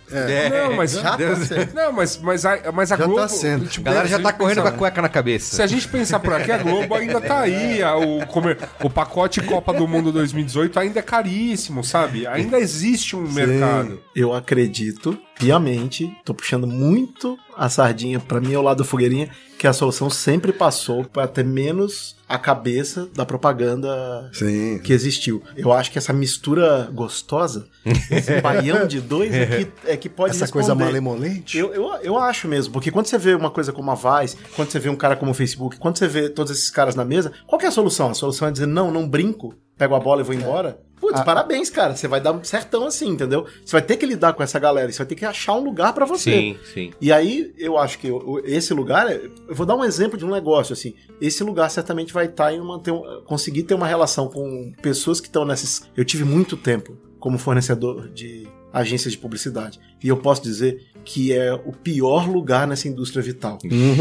Não, 0.68 0.76
mas 0.76 0.92
Já 0.92 1.18
tá 1.18 1.36
sendo. 1.38 1.74
Não, 1.74 1.92
mas, 1.92 2.16
mas, 2.22 2.46
a, 2.46 2.72
mas 2.72 2.92
a 2.92 2.96
Já 2.96 3.06
Globo. 3.06 3.22
tá 3.22 3.28
sendo. 3.28 3.66
tipo, 3.66 3.90
A 3.90 3.92
galera 3.92 4.08
já 4.08 4.20
tá 4.20 4.32
correndo 4.32 4.58
com 4.58 4.64
pensar- 4.66 4.76
a 4.76 4.78
cueca 4.78 5.02
na 5.02 5.10
cabeça. 5.10 5.56
Se 5.56 5.62
a 5.64 5.66
gente 5.66 5.88
pensar 5.88 6.20
por 6.20 6.32
aqui, 6.32 6.52
a 6.52 6.60
Globo 6.60 6.94
ainda 6.94 7.20
tá 7.20 7.40
aí. 7.40 7.82
a- 7.82 7.96
O, 7.98 8.24
comer- 8.28 8.60
o 8.84 8.88
pacote 8.92 9.42
Copa 9.42 9.74
do 9.74 9.88
Mundo 9.88 10.12
2018 10.12 10.80
ainda 10.80 11.00
é 11.00 11.02
caríssimo, 11.02 11.84
sabe? 11.84 12.28
Ainda 12.28 12.60
existe 12.60 13.16
um 13.16 13.24
mercado. 13.28 14.00
Eu 14.16 14.32
acredito 14.32 15.18
piamente, 15.40 16.14
tô 16.26 16.34
puxando 16.34 16.68
muito 16.68 17.40
a 17.56 17.70
sardinha 17.70 18.20
pra 18.20 18.42
mim 18.42 18.54
ao 18.54 18.62
lado 18.62 18.80
da 18.80 18.84
fogueirinha, 18.84 19.30
que 19.58 19.66
a 19.66 19.74
solução 19.74 20.10
sempre 20.10 20.52
passou 20.54 21.06
pra 21.06 21.28
ter 21.28 21.44
menos 21.46 22.16
a 22.28 22.38
cabeça 22.38 23.10
da 23.14 23.26
propaganda 23.26 24.30
Sim. 24.34 24.80
que 24.80 24.94
existiu. 24.94 25.42
Eu 25.56 25.72
acho 25.74 25.92
que 25.92 25.98
essa 25.98 26.14
mistura 26.14 26.90
gostosa, 26.94 27.68
esse 28.12 28.40
baião 28.42 28.86
de 28.86 29.02
dois, 29.02 29.34
é 29.34 29.46
que, 29.46 29.68
é 29.86 29.98
que 29.98 30.10
pode 30.10 30.32
Essa 30.32 30.48
coisa 30.48 30.70
responder. 30.70 30.86
malemolente. 30.86 31.58
Eu, 31.58 31.74
eu, 31.74 31.94
eu 32.04 32.18
acho 32.18 32.48
mesmo, 32.48 32.74
porque 32.74 32.92
quando 32.92 33.08
você 33.08 33.18
vê 33.18 33.34
uma 33.34 33.50
coisa 33.50 33.72
como 33.74 33.92
a 33.92 33.96
Vice, 33.96 34.38
quando 34.56 34.70
você 34.70 34.80
vê 34.80 34.90
um 34.90 34.96
cara 34.96 35.16
como 35.16 35.32
o 35.32 35.34
Facebook, 35.34 35.78
quando 35.78 35.98
você 35.98 36.08
vê 36.08 36.30
todos 36.30 36.52
esses 36.52 36.70
caras 36.70 36.96
na 36.96 37.04
mesa, 37.06 37.32
qual 37.48 37.60
é 37.62 37.66
a 37.66 37.72
solução? 37.72 38.10
A 38.10 38.14
solução 38.14 38.48
é 38.48 38.52
dizer, 38.52 38.68
não, 38.68 38.92
não 38.92 39.08
brinco, 39.08 39.56
pego 39.78 39.96
a 39.96 40.00
bola 40.00 40.22
e 40.22 40.24
vou 40.26 40.36
embora? 40.36 40.80
Putz, 41.10 41.24
parabéns, 41.26 41.70
cara. 41.70 41.96
Você 41.96 42.08
vai 42.08 42.22
dar 42.22 42.32
um 42.32 42.44
certão 42.44 42.86
assim, 42.86 43.10
entendeu? 43.10 43.46
Você 43.66 43.72
vai 43.74 43.82
ter 43.82 43.98
que 43.98 44.06
lidar 44.06 44.34
com 44.34 44.44
essa 44.44 44.60
galera. 44.60 44.92
Você 44.92 44.98
vai 45.00 45.08
ter 45.08 45.16
que 45.16 45.26
achar 45.26 45.54
um 45.56 45.64
lugar 45.64 45.94
pra 45.94 46.06
você. 46.06 46.32
Sim, 46.32 46.58
sim. 46.74 46.92
E 47.02 47.12
aí, 47.12 47.54
eu 47.58 47.78
acho 47.78 47.98
que 48.00 48.08
esse 48.46 48.74
lugar, 48.74 49.12
eu 49.12 49.32
vou 49.50 49.66
dar 49.66 49.76
um 49.76 49.84
exemplo 49.84 50.18
de 50.18 50.26
um 50.26 50.32
negócio, 50.32 50.74
assim. 50.74 50.94
Esse 51.20 51.44
lugar 51.44 51.70
certamente 51.70 52.14
vai 52.14 52.26
estar 52.26 52.54
em 52.54 52.60
uma, 52.60 52.80
ter 52.80 52.92
um- 52.92 53.22
conseguir 53.26 53.64
ter 53.64 53.74
uma 53.74 53.88
relação 53.88 54.28
com 54.28 54.72
pessoas 54.82 55.20
que 55.20 55.28
estão 55.28 55.44
nessas. 55.46 55.82
Eu 55.96 56.06
tive 56.06 56.24
muito 56.24 56.56
tempo 56.56 56.98
como 57.20 57.38
fornecedor 57.38 58.10
de 58.10 58.48
agências 58.72 59.12
de 59.14 59.18
publicidade. 59.18 59.80
E 60.02 60.08
eu 60.08 60.18
posso 60.18 60.42
dizer 60.44 60.86
que 61.04 61.34
é 61.34 61.54
o 61.54 61.72
pior 61.72 62.30
lugar 62.30 62.68
nessa 62.68 62.88
indústria 62.88 63.22
vital. 63.22 63.58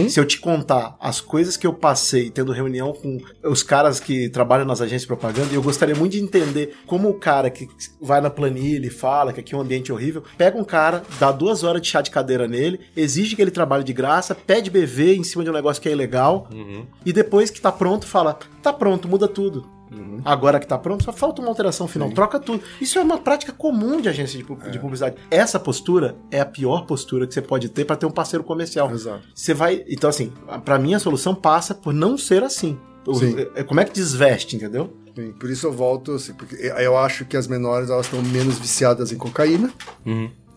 Se 0.08 0.18
eu 0.20 0.24
te 0.24 0.38
contar 0.40 0.96
as 1.00 1.20
coisas 1.20 1.56
que 1.56 1.66
eu 1.66 1.72
passei 1.72 2.30
tendo 2.30 2.52
reunião 2.52 2.92
com 2.92 3.18
os 3.44 3.62
caras 3.62 4.00
que 4.00 4.28
trabalham 4.28 4.64
nas 4.66 4.80
agências 4.80 5.02
de 5.02 5.08
propaganda, 5.08 5.48
e 5.52 5.54
eu 5.54 5.62
gostaria 5.62 5.94
muito 5.94 6.12
de 6.12 6.20
entender 6.20 6.74
como 6.86 7.08
o 7.08 7.14
cara 7.14 7.50
que 7.50 7.68
vai 8.00 8.20
na 8.20 8.30
planilha 8.30 8.86
e 8.86 8.90
fala 8.90 9.32
que 9.32 9.40
aqui 9.40 9.54
é 9.54 9.58
um 9.58 9.60
ambiente 9.60 9.92
horrível, 9.92 10.22
pega 10.36 10.58
um 10.58 10.64
cara, 10.64 11.02
dá 11.18 11.32
duas 11.32 11.64
horas 11.64 11.82
de 11.82 11.88
chá 11.88 12.00
de 12.00 12.10
cadeira 12.10 12.46
nele, 12.46 12.80
exige 12.96 13.36
que 13.36 13.42
ele 13.42 13.50
trabalhe 13.50 13.84
de 13.84 13.92
graça, 13.92 14.34
pede 14.34 14.70
BV 14.70 15.16
em 15.16 15.24
cima 15.24 15.44
de 15.44 15.50
um 15.50 15.54
negócio 15.54 15.82
que 15.82 15.88
é 15.88 15.92
ilegal, 15.92 16.48
e 17.04 17.12
depois 17.12 17.50
que 17.50 17.60
tá 17.60 17.72
pronto, 17.72 18.06
fala: 18.06 18.38
tá 18.62 18.72
pronto, 18.72 19.08
muda 19.08 19.26
tudo. 19.28 19.77
Agora 20.24 20.58
que 20.60 20.66
tá 20.66 20.76
pronto, 20.78 21.04
só 21.04 21.12
falta 21.12 21.40
uma 21.40 21.48
alteração 21.48 21.86
final, 21.88 22.10
troca 22.10 22.38
tudo. 22.38 22.62
Isso 22.80 22.98
é 22.98 23.02
uma 23.02 23.18
prática 23.18 23.52
comum 23.52 24.00
de 24.00 24.08
agência 24.08 24.38
de, 24.42 24.44
de 24.70 24.78
publicidade. 24.78 25.16
Essa 25.30 25.58
postura 25.58 26.16
é 26.30 26.40
a 26.40 26.46
pior 26.46 26.84
postura 26.86 27.26
que 27.26 27.34
você 27.34 27.42
pode 27.42 27.68
ter 27.68 27.84
para 27.84 27.96
ter 27.96 28.06
um 28.06 28.10
parceiro 28.10 28.44
comercial. 28.44 28.90
Exato. 28.90 29.22
Você 29.34 29.54
vai. 29.54 29.84
Então, 29.88 30.08
assim, 30.10 30.32
pra 30.64 30.78
mim 30.78 30.94
a 30.94 30.98
solução 30.98 31.34
passa 31.34 31.74
por 31.74 31.92
não 31.94 32.16
ser 32.18 32.42
assim. 32.42 32.78
Sim. 33.14 33.34
é- 33.54 33.62
Como 33.62 33.80
é 33.80 33.84
que 33.84 33.92
desveste, 33.92 34.56
entendeu? 34.56 34.92
Sim, 35.16 35.32
por 35.32 35.48
isso 35.50 35.66
eu 35.66 35.72
volto, 35.72 36.12
assim, 36.12 36.34
porque 36.34 36.54
eu 36.56 36.96
acho 36.96 37.24
que 37.24 37.36
as 37.36 37.48
menores 37.48 37.88
elas 37.90 38.06
estão 38.06 38.20
menos 38.22 38.58
viciadas 38.58 39.10
em 39.12 39.16
cocaína. 39.16 39.72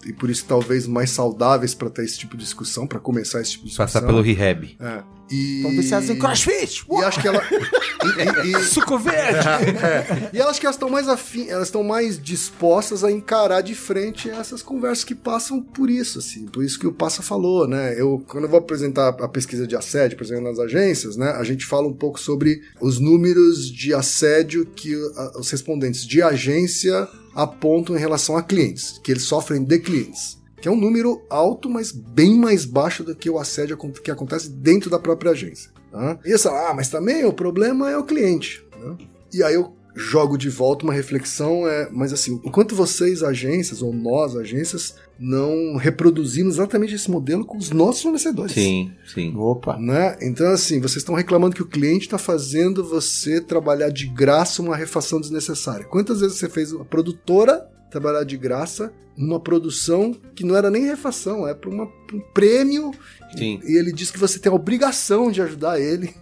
E 0.06 0.14
por 0.14 0.30
isso 0.30 0.46
talvez 0.48 0.88
mais 0.88 1.12
saudáveis 1.12 1.74
para 1.74 1.90
ter 1.90 2.04
esse 2.04 2.18
tipo 2.18 2.36
de 2.36 2.44
discussão, 2.44 2.88
para 2.88 3.00
começar 3.00 3.42
esse 3.42 3.52
tipo 3.52 3.64
de 3.64 3.70
discussão. 3.70 3.86
Passar 4.02 4.06
pelo 4.06 4.22
rehab. 4.22 4.76
É. 4.80 5.04
E... 5.32 5.58
Estão 5.58 5.72
viciados 5.72 6.10
em 6.10 6.20
crossfit. 6.20 6.84
E 6.90 6.96
acho 7.04 7.22
que 7.22 7.28
ela. 7.28 7.42
e, 8.44 8.50
e- 8.50 8.52
e- 8.52 8.64
Suco 8.66 8.98
verde. 9.00 9.48
e 10.34 10.38
elas 10.40 10.60
que 10.60 10.66
elas 10.66 10.76
estão 10.76 10.90
mais 10.90 11.08
afim, 11.08 11.48
elas 11.48 11.70
estão 11.70 11.84
mais 11.84 12.22
dispostas 12.22 13.04
a 13.04 13.12
encarar 13.12 13.62
de 13.62 13.74
frente 13.74 14.30
essas 14.30 14.62
conversas 14.62 15.06
que 15.06 15.16
passam 15.16 15.62
por 15.62 15.90
isso, 15.90 16.20
assim. 16.20 16.46
Por 16.48 16.64
isso 16.64 16.78
que 16.78 16.86
o 16.86 16.92
Passa 16.92 17.22
falou, 17.22 17.66
né? 17.68 17.96
Eu, 18.00 18.24
quando 18.28 18.44
eu 18.44 18.50
vou 18.50 18.60
apresentar 18.60 19.10
a 19.10 19.28
pesquisa 19.28 19.66
de 19.66 19.76
assédio, 19.76 20.18
por 20.18 20.26
exemplo, 20.26 20.44
nas 20.44 20.60
agências, 20.60 21.16
né? 21.16 21.30
A 21.32 21.44
gente 21.44 21.66
fala 21.66 21.88
um 21.88 21.94
pouco 21.94 22.20
sobre 22.20 22.62
os 22.82 23.00
números 23.00 23.72
de 23.72 23.94
assédio 23.94 24.66
que 24.66 24.94
os 25.36 25.50
respondentes 25.50 26.06
de 26.06 26.22
agência 26.22 27.08
apontam 27.36 27.96
em 27.96 28.00
relação 28.00 28.38
a 28.38 28.44
clientes, 28.44 29.00
que 29.04 29.12
eles 29.12 29.24
sofrem 29.24 29.64
de 29.64 29.80
clientes. 29.80 30.40
Que 30.62 30.68
é 30.68 30.72
um 30.72 30.80
número 30.80 31.24
alto, 31.30 31.70
mas 31.70 31.92
bem 31.92 32.38
mais 32.38 32.66
baixo 32.66 33.04
do 33.04 33.16
que 33.16 33.30
o 33.30 33.40
assédio 33.40 33.78
que 34.04 34.12
acontece 34.12 34.50
dentro 34.50 34.90
da 34.90 35.00
própria 35.00 35.32
agência. 35.32 35.72
Tá? 35.92 36.20
E 36.24 36.32
essa, 36.32 36.52
ah, 36.52 36.74
mas 36.74 36.88
também 36.88 37.26
o 37.26 37.34
problema 37.34 37.90
é 37.90 37.98
o 37.98 38.04
cliente. 38.04 38.64
né? 38.80 38.96
E 39.34 39.44
aí 39.44 39.56
eu 39.56 39.76
jogo 39.96 40.38
de 40.38 40.50
volta 40.50 40.86
uma 40.86 40.94
reflexão, 40.94 41.68
é, 41.68 41.90
mas 41.92 42.14
assim, 42.14 42.40
o 42.44 42.52
quanto 42.52 42.76
vocês, 42.76 43.24
agências, 43.24 43.82
ou 43.82 43.92
nós, 43.94 44.36
agências, 44.36 44.96
não 45.22 45.76
reproduzimos 45.76 46.56
exatamente 46.56 46.96
esse 46.96 47.12
modelo 47.12 47.46
com 47.46 47.56
os 47.56 47.70
nossos 47.70 48.02
fornecedores. 48.02 48.54
Sim, 48.54 48.92
sim. 49.06 49.32
Opa. 49.36 49.78
Né? 49.78 50.18
Então, 50.20 50.50
assim, 50.52 50.82
vocês 50.82 50.98
estão 50.98 51.14
reclamando 51.14 51.56
que 51.56 51.62
o 51.62 51.68
cliente 51.68 52.06
está 52.06 52.18
fazendo 52.18 52.84
você 52.84 53.40
trabalhar 53.40 53.90
de 53.90 54.08
graça 54.08 54.64
uma 54.64 54.76
refação 54.76 55.22
desnecessária. 55.22 55.86
Quantas 55.86 56.22
vezes 56.22 56.40
você 56.40 56.50
fez 56.50 56.74
uma 56.74 56.84
produtora 56.84 57.70
trabalhar 57.92 58.24
de 58.24 58.36
graça 58.36 58.92
numa 59.16 59.40
produção 59.40 60.16
que 60.34 60.44
não 60.44 60.56
era 60.56 60.72
nem 60.72 60.86
refação, 60.86 61.48
é 61.48 61.54
para 61.54 61.70
um 61.70 61.88
prêmio 62.34 62.92
Sim. 63.38 63.60
e 63.64 63.78
ele 63.78 63.92
diz 63.92 64.10
que 64.10 64.18
você 64.18 64.40
tem 64.40 64.52
a 64.52 64.56
obrigação 64.56 65.30
de 65.30 65.42
ajudar 65.42 65.80
ele, 65.80 66.16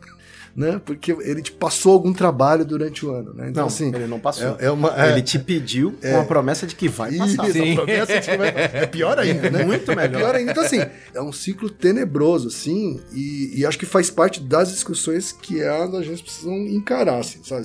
né? 0.55 0.81
Porque 0.85 1.11
ele 1.11 1.41
te 1.41 1.51
passou 1.51 1.93
algum 1.93 2.13
trabalho 2.13 2.65
durante 2.65 3.05
o 3.05 3.11
ano, 3.13 3.33
né? 3.33 3.49
Então, 3.49 3.61
Não, 3.61 3.67
assim, 3.67 3.93
ele 3.93 4.07
não 4.07 4.19
passou. 4.19 4.57
é, 4.59 4.65
é 4.65 4.71
uma. 4.71 4.89
é- 5.07 5.11
Ele 5.11 5.21
te 5.21 5.37
pediu 5.39 5.93
com 6.01 6.19
a 6.19 6.23
promessa 6.23 6.65
de 6.67 6.75
que 6.75 6.87
vai 6.87 7.11
Isso, 7.11 7.37
passar. 7.37 7.49
a 7.49 7.75
promessa 7.75 8.19
de 8.19 8.29
que 8.29 8.37
vai- 8.37 8.53
é 8.55 8.85
pior 8.87 9.17
ainda, 9.19 9.49
né? 9.49 9.63
Muito 9.63 9.87
melhor. 9.95 10.05
É 10.05 10.17
pior 10.19 10.35
ainda. 10.35 10.51
Então, 10.51 10.63
assim, 10.63 10.81
é 11.13 11.21
um 11.21 11.31
ciclo 11.31 11.69
tenebroso, 11.69 12.47
assim, 12.47 12.99
e, 13.13 13.59
e 13.59 13.65
acho 13.65 13.77
que 13.77 13.85
faz 13.85 14.09
parte 14.09 14.39
das 14.41 14.69
discussões 14.71 15.31
que 15.31 15.61
as 15.63 15.93
agências 15.93 16.21
precisam 16.21 16.55
encarar, 16.67 17.19
assim, 17.19 17.39
sabe? 17.43 17.63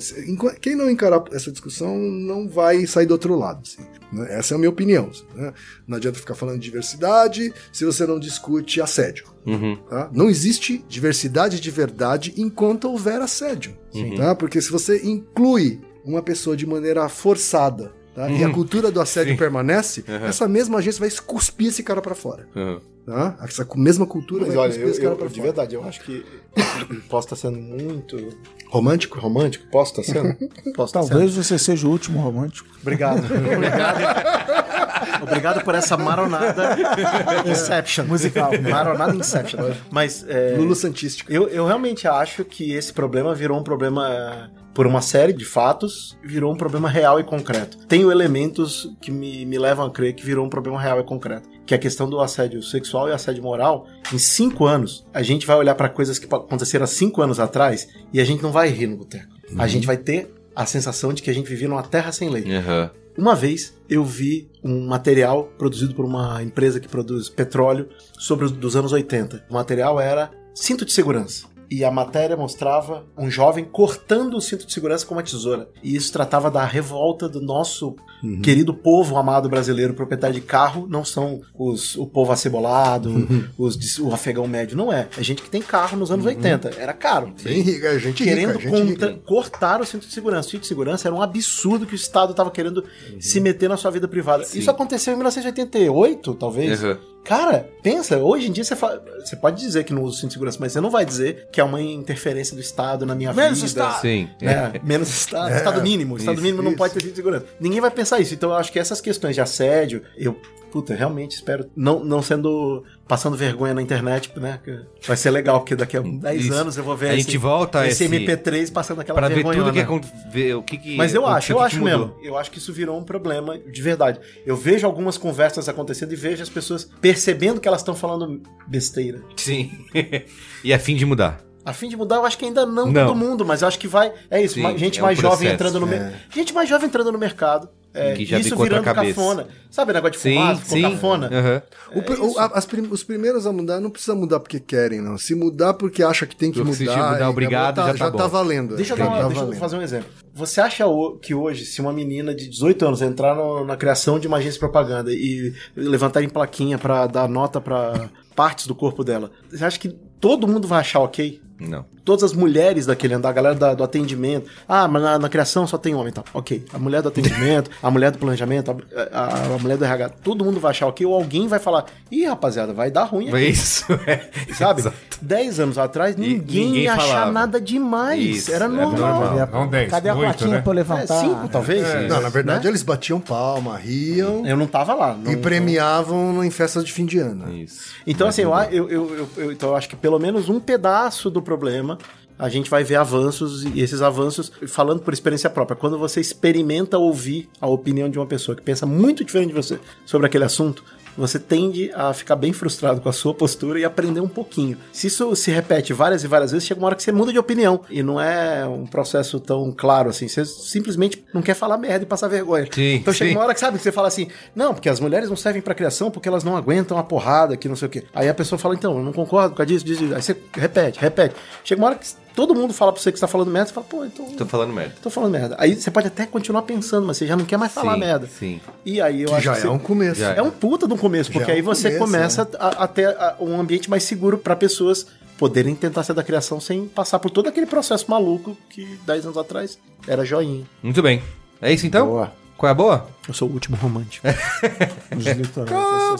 Quem 0.61 0.75
não 0.75 0.89
encarar 0.89 1.23
essa 1.31 1.51
discussão 1.51 1.97
não 1.97 2.47
vai 2.47 2.85
sair 2.87 3.05
do 3.05 3.11
outro 3.11 3.35
lado, 3.37 3.61
assim. 3.63 3.81
né? 4.11 4.27
Essa 4.37 4.53
é 4.53 4.55
a 4.55 4.57
minha 4.57 4.69
opinião. 4.69 5.09
assim, 5.11 5.23
né? 5.35 5.53
Não 5.87 5.97
adianta 5.97 6.17
ficar 6.19 6.35
falando 6.35 6.57
de 6.59 6.63
diversidade 6.65 7.53
se 7.71 7.83
você 7.85 8.05
não 8.05 8.19
discute 8.19 8.81
assédio. 8.81 9.33
Uhum. 9.45 9.75
tá? 9.87 10.09
Não 10.11 10.27
existe 10.27 10.83
diversidade 10.89 11.59
de 11.61 11.69
verdade 11.69 12.33
enquanto 12.35 12.74
houver 12.83 13.21
assédio. 13.21 13.77
Tá? 14.17 14.35
Porque 14.35 14.61
se 14.61 14.71
você 14.71 15.01
inclui 15.03 15.79
uma 16.03 16.21
pessoa 16.21 16.55
de 16.55 16.65
maneira 16.65 17.07
forçada 17.09 17.93
tá? 18.13 18.29
e 18.29 18.43
a 18.43 18.49
cultura 18.49 18.91
do 18.91 19.01
assédio 19.01 19.35
permanece, 19.37 20.03
essa 20.27 20.47
mesma 20.47 20.77
agência 20.79 20.99
vai 20.99 21.09
cuspir 21.25 21.67
esse 21.67 21.83
cara 21.83 22.01
pra 22.01 22.15
fora. 22.15 22.47
Uhum. 22.55 22.79
Tá? 23.05 23.37
Essa 23.43 23.67
mesma 23.75 24.07
cultura 24.07 24.45
Mas 24.47 24.55
olha, 24.55 24.73
eu, 24.73 24.89
eu- 24.91 25.15
pra 25.15 25.27
de 25.27 25.39
verdade, 25.39 25.75
eu 25.75 25.83
acho 25.83 25.99
que 26.01 26.25
posso 27.07 27.27
estar 27.27 27.35
sendo 27.35 27.59
muito 27.59 28.35
romântico. 28.67 29.19
Romântico? 29.19 29.67
Posso 29.71 30.01
estar 30.01 30.11
sendo? 30.13 30.35
Posso 30.73 30.89
estar 30.89 31.01
sendo. 31.03 31.09
Talvez 31.11 31.35
você 31.35 31.59
seja 31.59 31.87
o 31.87 31.91
último 31.91 32.19
romântico. 32.19 32.67
Obrigado. 32.81 33.19
Obrigado. 33.55 35.21
Obrigado 35.21 35.63
por 35.63 35.75
essa 35.75 35.95
maronada 35.95 36.75
Inception. 37.45 38.05
Musical. 38.05 38.51
Maronada 38.61 39.15
Inception. 39.15 39.59
Mas 39.91 40.25
é, 40.27 40.55
Lulu 40.57 40.75
Santístico. 40.75 41.31
eu, 41.31 41.47
eu 41.49 41.65
realmente 41.67 42.07
acho 42.07 42.43
que 42.43 42.73
esse 42.73 42.91
problema 42.91 43.35
virou 43.35 43.59
um 43.59 43.63
problema 43.63 44.49
por 44.75 44.85
uma 44.85 45.01
série 45.01 45.31
de 45.31 45.45
fatos, 45.45 46.17
virou 46.21 46.53
um 46.53 46.57
problema 46.57 46.89
real 46.89 47.17
e 47.17 47.23
concreto. 47.23 47.77
Tenho 47.87 48.11
elementos 48.11 48.93
que 49.01 49.09
me, 49.09 49.45
me 49.45 49.57
levam 49.57 49.85
a 49.85 49.89
crer 49.89 50.13
que 50.13 50.25
virou 50.25 50.45
um 50.45 50.49
problema 50.49 50.79
real 50.79 50.99
e 50.99 51.03
concreto. 51.03 51.47
Que 51.65 51.73
é 51.73 51.77
a 51.77 51.79
questão 51.79 52.09
do 52.09 52.19
assédio 52.19 52.61
sexual 52.61 53.07
e 53.07 53.13
assédio 53.13 53.41
moral. 53.41 53.87
Em 54.13 54.17
cinco 54.17 54.65
anos, 54.65 55.07
a 55.13 55.23
gente 55.23 55.47
vai 55.47 55.55
olhar 55.55 55.75
para 55.75 55.87
coisas 55.87 56.19
que 56.19 56.25
aconteceram 56.25 56.83
há 56.83 56.87
cinco 56.87 57.21
anos 57.21 57.39
atrás 57.39 57.87
e 58.11 58.19
a 58.19 58.25
gente 58.25 58.43
não 58.43 58.51
vai 58.51 58.67
rir 58.67 58.87
no 58.87 58.97
boteco. 58.97 59.33
A 59.57 59.65
gente 59.65 59.87
vai 59.87 59.95
ter 59.95 60.29
a 60.53 60.65
sensação 60.65 61.13
de 61.13 61.21
que 61.21 61.29
a 61.29 61.33
gente 61.33 61.47
vivia 61.47 61.69
numa 61.69 61.83
terra 61.83 62.11
sem 62.11 62.29
lei. 62.29 62.43
Uhum. 62.43 62.89
Uma 63.17 63.33
vez 63.33 63.73
eu 63.89 64.03
vi 64.03 64.51
um 64.61 64.85
material 64.87 65.45
produzido 65.57 65.95
por 65.95 66.03
uma 66.03 66.43
empresa 66.43 66.81
que 66.81 66.87
produz 66.87 67.29
petróleo 67.29 67.87
sobre 68.19 68.43
os 68.43 68.51
dos 68.51 68.75
anos 68.75 68.91
80. 68.91 69.45
O 69.49 69.53
material 69.53 70.01
era 70.01 70.29
cinto 70.53 70.83
de 70.83 70.91
segurança. 70.91 71.54
E 71.69 71.83
a 71.83 71.91
matéria 71.91 72.37
mostrava 72.37 73.03
um 73.17 73.29
jovem 73.29 73.65
cortando 73.65 74.35
o 74.35 74.41
cinto 74.41 74.65
de 74.65 74.73
segurança 74.73 75.05
com 75.05 75.15
uma 75.15 75.23
tesoura. 75.23 75.69
E 75.83 75.95
isso 75.95 76.11
tratava 76.11 76.49
da 76.51 76.63
revolta 76.65 77.27
do 77.29 77.41
nosso 77.41 77.95
querido 78.41 78.73
povo 78.73 79.17
amado 79.17 79.47
brasileiro, 79.47 79.93
proprietário 79.93 80.33
de 80.35 80.41
carro. 80.41 80.87
Não 80.89 81.03
são 81.05 81.41
os, 81.57 81.95
o 81.95 82.07
povo 82.07 82.31
acebolado, 82.31 83.27
os, 83.57 83.77
de- 83.77 84.01
o 84.01 84.13
afegão 84.13 84.47
médio. 84.47 84.75
Não 84.77 84.91
é. 84.91 85.07
É 85.17 85.23
gente 85.23 85.41
que 85.43 85.49
tem 85.49 85.61
carro 85.61 85.97
nos 85.97 86.09
anos 86.11 86.25
80. 86.25 86.69
Era 86.77 86.93
caro. 86.93 87.33
Bem 87.43 87.61
rica, 87.61 87.87
é 87.87 87.99
gente 87.99 88.23
Querendo 88.23 88.57
rica, 88.57 88.77
gente 88.77 88.91
contra- 88.93 89.09
rica. 89.11 89.21
cortar 89.25 89.81
o 89.81 89.85
cinto 89.85 90.07
de 90.07 90.13
segurança. 90.13 90.47
O 90.47 90.51
cinto 90.51 90.61
de 90.61 90.67
segurança 90.67 91.07
era 91.07 91.15
um 91.15 91.21
absurdo 91.21 91.85
que 91.85 91.93
o 91.93 91.95
Estado 91.95 92.31
estava 92.31 92.49
querendo 92.49 92.83
se 93.19 93.39
meter 93.39 93.69
na 93.69 93.77
sua 93.77 93.91
vida 93.91 94.07
privada. 94.07 94.43
Isso 94.43 94.69
aconteceu 94.71 95.13
em 95.13 95.17
1988, 95.17 96.33
talvez. 96.35 96.83
Uhum. 96.83 96.97
Cara, 97.25 97.67
pensa, 97.81 98.19
hoje 98.19 98.47
em 98.47 98.51
dia 98.51 98.63
você, 98.63 98.75
fa- 98.75 99.01
você 99.19 99.35
pode 99.35 99.59
dizer 99.59 99.83
que 99.83 99.91
não 99.91 100.03
usa 100.03 100.13
o 100.13 100.19
cinto 100.19 100.27
de 100.27 100.33
segurança, 100.33 100.57
mas 100.61 100.71
você 100.71 100.79
não 100.79 100.91
vai 100.91 101.03
dizer 101.03 101.47
que 101.51 101.59
é 101.59 101.63
uma 101.63 101.81
interferência 101.81 102.55
do 102.55 102.61
Estado 102.61 103.03
na 103.05 103.15
minha 103.15 103.33
Menos 103.33 103.57
vida. 103.63 103.67
Estado. 103.67 104.01
Sim. 104.01 104.29
né? 104.39 104.73
Menos 104.83 105.09
Estado. 105.09 105.51
estado 105.55 105.81
mínimo. 105.81 106.17
Estado 106.17 106.35
Isso, 106.35 106.43
mínimo 106.43 106.61
não 106.61 106.69
isso. 106.71 106.77
pode 106.77 106.93
ter 106.93 107.01
cinto 107.01 107.09
de 107.11 107.15
segurança. 107.17 107.45
Ninguém 107.59 107.81
vai 107.81 107.89
pensar 107.89 108.19
isso. 108.19 108.33
Então 108.35 108.51
eu 108.51 108.55
acho 108.55 108.71
que 108.71 108.77
essas 108.77 109.01
questões 109.01 109.33
de 109.35 109.41
assédio, 109.41 110.03
eu. 110.15 110.39
Puta, 110.71 110.93
realmente 110.93 111.31
espero. 111.35 111.69
Não, 111.75 112.03
não 112.03 112.21
sendo. 112.21 112.83
Passando 113.07 113.37
vergonha 113.37 113.73
na 113.73 113.81
internet, 113.81 114.31
né? 114.37 114.59
Vai 115.05 115.15
ser 115.15 115.29
legal, 115.31 115.59
porque 115.59 115.75
daqui 115.75 115.95
a 115.95 116.01
10 116.01 116.45
Isso. 116.45 116.53
anos 116.53 116.77
eu 116.77 116.83
vou 116.83 116.97
ver 116.97 117.09
A 117.09 117.15
gente 117.15 117.37
volta 117.37 117.85
esse 117.87 118.03
esse- 118.03 118.13
MP3 118.15 118.71
passando 118.71 119.01
aquela 119.01 119.19
Pra 119.19 119.27
ver 119.27 119.35
vergonhona. 119.35 119.65
tudo 119.65 119.73
que 119.73 119.79
aconteceu. 119.79 120.59
O 120.59 120.63
que 120.63 120.77
que 120.77 120.95
Mas 120.97 121.13
eu 121.13 121.25
acho, 121.27 121.51
eu 121.51 121.57
o 121.57 121.59
que 121.59 121.65
acho 121.65 121.75
que 121.77 121.81
mudou. 121.83 122.07
mesmo. 122.07 122.15
Eu 122.23 122.37
acho 122.37 122.49
que 122.51 122.57
isso 122.57 122.73
virou 122.73 122.97
um 122.99 123.03
problema 123.03 123.57
de 123.59 123.81
verdade. 123.81 124.19
Eu 124.45 124.55
vejo 124.57 124.85
algumas 124.87 125.17
conversas 125.17 125.69
acontecendo 125.69 126.13
e 126.13 126.15
vejo 126.15 126.41
as 126.41 126.49
pessoas 126.49 126.89
percebendo 126.99 127.61
que 127.61 127.67
elas 127.67 127.81
estão 127.81 127.95
falando 127.95 128.41
besteira. 128.67 129.21
Sim. 129.37 129.71
e 130.63 130.73
a 130.73 130.79
fim 130.79 130.95
de 130.95 131.05
mudar. 131.05 131.41
A 131.63 131.73
fim 131.73 131.89
de 131.89 131.97
mudar, 131.97 132.17
eu 132.17 132.25
acho 132.25 132.37
que 132.37 132.45
ainda 132.45 132.63
não, 132.65 132.91
Não. 132.91 133.07
todo 133.07 133.15
mundo, 133.17 133.43
mas 133.43 133.61
eu 133.63 133.67
acho 133.67 133.79
que 133.79 133.87
vai. 133.87 134.11
É 134.29 134.39
isso, 134.41 134.53
Sim, 134.55 134.77
gente 134.77 134.99
é 134.99 135.01
um 135.01 135.05
mais 135.05 135.17
jovem 135.19 135.49
entrando 135.51 135.79
no 135.79 135.87
mer- 135.87 136.13
Gente 136.33 136.53
mais 136.53 136.69
jovem 136.69 136.87
entrando 136.87 137.11
no 137.11 137.17
mercado. 137.17 137.67
É, 137.95 138.13
Que 138.13 138.25
já 138.25 138.39
isso 138.39 138.55
virando 138.55 138.83
cabeça. 138.83 139.15
cafona. 139.15 139.47
Sabe 139.71 139.91
o 139.91 139.93
negócio 139.93 140.13
de 140.13 140.35
fumar, 140.35 140.57
ficou 140.57 140.81
cafona? 140.91 141.27
Aham. 141.31 141.61
O 141.95 142.01
pri- 142.03 142.19
o- 142.19 142.37
a- 142.39 142.51
as 142.53 142.65
prim- 142.65 142.87
os 142.91 143.03
primeiros 143.03 143.45
a 143.47 143.51
mudar 143.51 143.79
não 143.79 143.89
precisa 143.89 144.13
mudar 144.15 144.39
porque 144.39 144.59
querem, 144.59 145.01
não. 145.01 145.17
Se 145.17 145.33
mudar 145.35 145.73
porque 145.73 146.03
acha 146.03 146.25
que 146.25 146.35
tem 146.35 146.51
que 146.51 146.57
Se 146.57 146.63
mudar, 146.63 147.11
mudar, 147.13 147.21
e 147.21 147.23
obrigado, 147.29 147.75
tá, 147.75 147.93
já 147.95 148.11
tá 148.11 148.23
bom. 148.23 148.27
valendo. 148.29 148.75
Deixa 148.75 148.93
eu, 148.93 148.97
já 148.97 149.05
dar 149.05 149.09
uma- 149.11 149.21
tá 149.21 149.27
deixa 149.29 149.43
eu 149.43 149.53
fazer 149.53 149.75
um 149.77 149.81
exemplo. 149.81 150.09
Você 150.33 150.59
acha 150.61 150.83
que 151.21 151.33
hoje, 151.33 151.65
se 151.65 151.79
uma 151.81 151.93
menina 151.93 152.35
de 152.35 152.49
18 152.49 152.85
anos 152.85 153.01
entrar 153.01 153.33
no- 153.35 153.63
na 153.65 153.77
criação 153.77 154.19
de 154.19 154.27
uma 154.27 154.37
agência 154.37 154.53
de 154.55 154.59
propaganda 154.59 155.11
e 155.13 155.53
levantar 155.75 156.21
em 156.21 156.29
plaquinha 156.29 156.77
pra 156.77 157.07
dar 157.07 157.27
nota 157.29 157.61
pra 157.61 158.09
partes 158.35 158.67
do 158.67 158.75
corpo 158.75 159.03
dela, 159.03 159.31
você 159.49 159.63
acha 159.63 159.79
que 159.79 159.89
todo 160.19 160.47
mundo 160.47 160.67
vai 160.67 160.79
achar 160.81 160.99
ok? 160.99 161.39
Não. 161.59 161.85
Todas 162.05 162.23
as 162.23 162.33
mulheres 162.33 162.85
daquele 162.85 163.15
andar, 163.15 163.29
a 163.29 163.33
galera 163.33 163.55
da- 163.55 163.73
do 163.73 163.83
atendimento. 163.83 164.47
Ah, 164.69 164.87
mas 164.87 165.01
na, 165.01 165.17
na 165.19 165.27
criação 165.27 165.65
só 165.65 165.77
tem 165.77 165.95
homem, 165.95 166.13
tá? 166.13 166.23
Ok. 166.33 166.63
A 166.71 166.77
mulher 166.77 167.01
do 167.01 167.07
atendimento, 167.09 167.69
a 167.81 167.89
mulher 167.91 168.11
do 168.11 168.19
planejamento, 168.19 168.71
a, 169.11 169.19
a- 169.19 169.55
a 169.55 169.57
mulher 169.59 169.75
do 169.77 169.83
RH, 169.83 170.09
todo 170.23 170.45
mundo 170.45 170.59
vai 170.59 170.69
achar 170.69 170.85
ok, 170.87 171.05
ou 171.05 171.13
alguém 171.15 171.47
vai 171.47 171.57
falar, 171.59 171.85
ih, 172.11 172.25
rapaziada, 172.25 172.71
vai 172.73 172.91
dar 172.91 173.05
ruim 173.05 173.27
É 173.27 173.31
aqui. 173.31 173.49
isso. 173.49 173.85
É. 174.05 174.29
Sabe? 174.53 174.81
Exato. 174.81 174.95
Dez 175.21 175.59
anos 175.59 175.77
atrás, 175.79 176.15
ninguém, 176.15 176.65
ninguém 176.67 176.83
ia 176.83 176.93
achar 176.93 177.07
falava. 177.07 177.31
nada 177.31 177.59
demais. 177.59 178.21
Isso, 178.37 178.51
Era 178.53 178.65
era 178.65 178.73
normal. 178.73 179.21
normal. 179.31 179.49
Não 179.51 179.67
10, 179.67 179.89
Cadê 179.89 180.09
a 180.09 180.13
8, 180.15 180.21
plaquinha 180.23 180.49
né? 180.57 180.61
pra 180.61 180.69
eu 180.69 180.73
É, 180.73 180.75
levantar? 180.75 181.19
cinco, 181.21 181.47
talvez. 181.47 182.07
Não, 182.09 182.21
na 182.21 182.29
verdade 182.29 182.63
Né? 182.65 182.69
eles 182.69 182.83
batiam 182.83 183.19
palma, 183.19 183.77
riam 183.77 184.45
Eu 184.45 184.55
não 184.55 184.67
tava 184.67 184.93
lá. 184.93 185.17
e 185.25 185.33
não- 185.35 185.41
premiavam 185.41 186.43
em 186.43 186.51
festas 186.51 186.83
de 186.83 186.91
fim 186.93 187.05
de 187.05 187.17
ano. 187.17 187.51
Isso. 187.51 187.95
Então, 188.05 188.27
assim, 188.27 188.41
eu, 188.43 188.53
eu, 188.53 188.89
eu, 188.89 189.15
eu- 189.17 189.29
eu- 189.37 189.51
então 189.51 189.69
eu 189.69 189.75
acho 189.75 189.89
que 189.89 189.95
pelo 189.95 190.19
menos 190.19 190.49
um 190.49 190.59
pedaço 190.59 191.29
do 191.31 191.41
problema 191.41 191.94
a 192.37 192.49
gente 192.49 192.69
vai 192.69 192.83
ver 192.83 192.95
avanços, 192.95 193.63
e 193.63 193.79
esses 193.79 194.01
avanços, 194.01 194.51
falando 194.67 195.01
por 195.01 195.13
experiência 195.13 195.49
própria, 195.49 195.75
quando 195.75 195.97
você 195.97 196.19
experimenta 196.19 196.97
ouvir 196.97 197.49
a 197.59 197.67
opinião 197.67 198.09
de 198.09 198.19
uma 198.19 198.25
pessoa 198.25 198.55
que 198.55 198.61
pensa 198.61 198.85
muito 198.85 199.23
diferente 199.23 199.49
de 199.49 199.55
você 199.55 199.79
sobre 200.05 200.27
aquele 200.27 200.43
assunto, 200.43 200.83
você 201.17 201.39
tende 201.39 201.91
a 201.93 202.13
ficar 202.13 202.35
bem 202.35 202.51
frustrado 202.51 202.99
com 202.99 203.09
a 203.09 203.13
sua 203.13 203.33
postura 203.33 203.79
e 203.79 203.85
aprender 203.85 204.19
um 204.19 204.27
pouquinho. 204.27 204.77
Se 204.91 205.07
isso 205.07 205.35
se 205.35 205.49
repete 205.49 205.93
várias 205.93 206.23
e 206.23 206.27
várias 206.27 206.51
vezes, 206.51 206.67
chega 206.67 206.79
uma 206.79 206.87
hora 206.87 206.95
que 206.95 207.03
você 207.03 207.11
muda 207.11 207.31
de 207.31 207.39
opinião. 207.39 207.81
E 207.89 208.03
não 208.03 208.19
é 208.19 208.65
um 208.67 208.85
processo 208.85 209.39
tão 209.39 209.71
claro 209.71 210.09
assim. 210.09 210.27
Você 210.27 210.45
simplesmente 210.45 211.23
não 211.33 211.41
quer 211.41 211.53
falar 211.53 211.77
merda 211.77 212.03
e 212.03 212.07
passar 212.07 212.27
vergonha. 212.27 212.67
Sim, 212.71 212.95
então 212.95 213.13
chega 213.13 213.31
sim. 213.31 213.37
uma 213.37 213.43
hora 213.43 213.53
que 213.53 213.59
sabe 213.59 213.77
que 213.77 213.83
você 213.83 213.91
fala 213.91 214.07
assim: 214.07 214.27
não, 214.53 214.73
porque 214.73 214.89
as 214.89 214.99
mulheres 214.99 215.29
não 215.29 215.35
servem 215.35 215.61
pra 215.61 215.73
criação 215.73 216.11
porque 216.11 216.27
elas 216.27 216.43
não 216.43 216.57
aguentam 216.57 216.97
a 216.97 217.03
porrada, 217.03 217.55
que 217.55 217.69
não 217.69 217.75
sei 217.75 217.87
o 217.87 217.91
quê. 217.91 218.03
Aí 218.13 218.27
a 218.27 218.33
pessoa 218.33 218.59
fala: 218.59 218.75
então, 218.75 218.97
eu 218.97 219.03
não 219.03 219.13
concordo 219.13 219.55
com 219.55 219.65
disso, 219.65 219.85
disso, 219.85 220.01
disso. 220.01 220.15
Aí 220.15 220.21
você 220.21 220.35
repete, 220.53 220.99
repete. 220.99 221.35
Chega 221.63 221.81
uma 221.81 221.87
hora 221.87 221.95
que 221.97 222.24
todo 222.35 222.53
mundo 222.53 222.73
fala 222.73 222.91
pra 222.91 223.01
você 223.01 223.11
que 223.11 223.17
você 223.17 223.21
tá 223.21 223.27
falando 223.27 223.49
merda, 223.49 223.67
você 223.69 223.73
fala: 223.73 223.87
pô, 223.89 224.05
então. 224.05 224.25
Tô 224.35 224.45
falando 224.45 224.73
merda. 224.73 224.95
Tô 225.01 225.09
falando 225.09 225.31
merda. 225.31 225.55
Aí 225.57 225.75
você 225.75 225.89
pode 225.89 226.07
até 226.07 226.25
continuar 226.25 226.63
pensando, 226.63 227.07
mas 227.07 227.17
você 227.17 227.25
já 227.27 227.35
não 227.35 227.45
quer 227.45 227.57
mais 227.57 227.71
falar 227.71 227.93
Sim, 227.93 227.99
merda. 227.99 228.27
sim. 228.27 228.61
E 228.85 228.99
aí 229.01 229.21
eu 229.21 229.29
Que 229.29 229.35
acho 229.35 229.43
já 229.45 229.51
que 229.53 229.57
é 229.59 229.61
você- 229.61 229.67
um 229.69 229.79
começo. 229.79 230.19
Já 230.19 230.33
é 230.33 230.41
um 230.41 230.51
puta 230.51 230.87
de 230.87 230.93
um 230.93 230.97
começo, 230.97 231.31
porque 231.31 231.45
Já 231.45 231.51
é 231.51 231.55
um 231.55 231.57
aí 231.57 231.61
você 231.61 231.83
começo, 231.97 231.99
começa 232.05 232.49
a, 232.59 232.83
a 232.83 232.87
ter 232.87 233.07
a- 233.07 233.35
um 233.39 233.59
ambiente 233.59 233.89
mais 233.89 234.03
seguro 234.03 234.37
pra 234.37 234.55
pessoas 234.55 235.07
poderem 235.37 235.75
tentar 235.75 236.03
ser 236.03 236.13
da 236.13 236.23
criação 236.23 236.59
sem 236.61 236.87
passar 236.87 237.19
por 237.19 237.29
todo 237.29 237.47
aquele 237.47 237.65
processo 237.65 238.09
maluco 238.09 238.55
que 238.69 238.85
10 239.05 239.25
anos 239.25 239.37
atrás 239.37 239.77
era 240.07 240.23
joinha. 240.23 240.63
Muito 240.83 241.01
bem. 241.01 241.21
É 241.61 241.71
isso 241.73 241.85
então? 241.87 242.07
Boa. 242.07 242.31
Qual 242.57 242.69
é 242.69 242.71
a 242.71 242.73
boa? 242.75 243.07
Eu 243.27 243.33
sou 243.33 243.49
o 243.49 243.51
último 243.51 243.75
romântico. 243.75 244.25
Os 245.11 245.23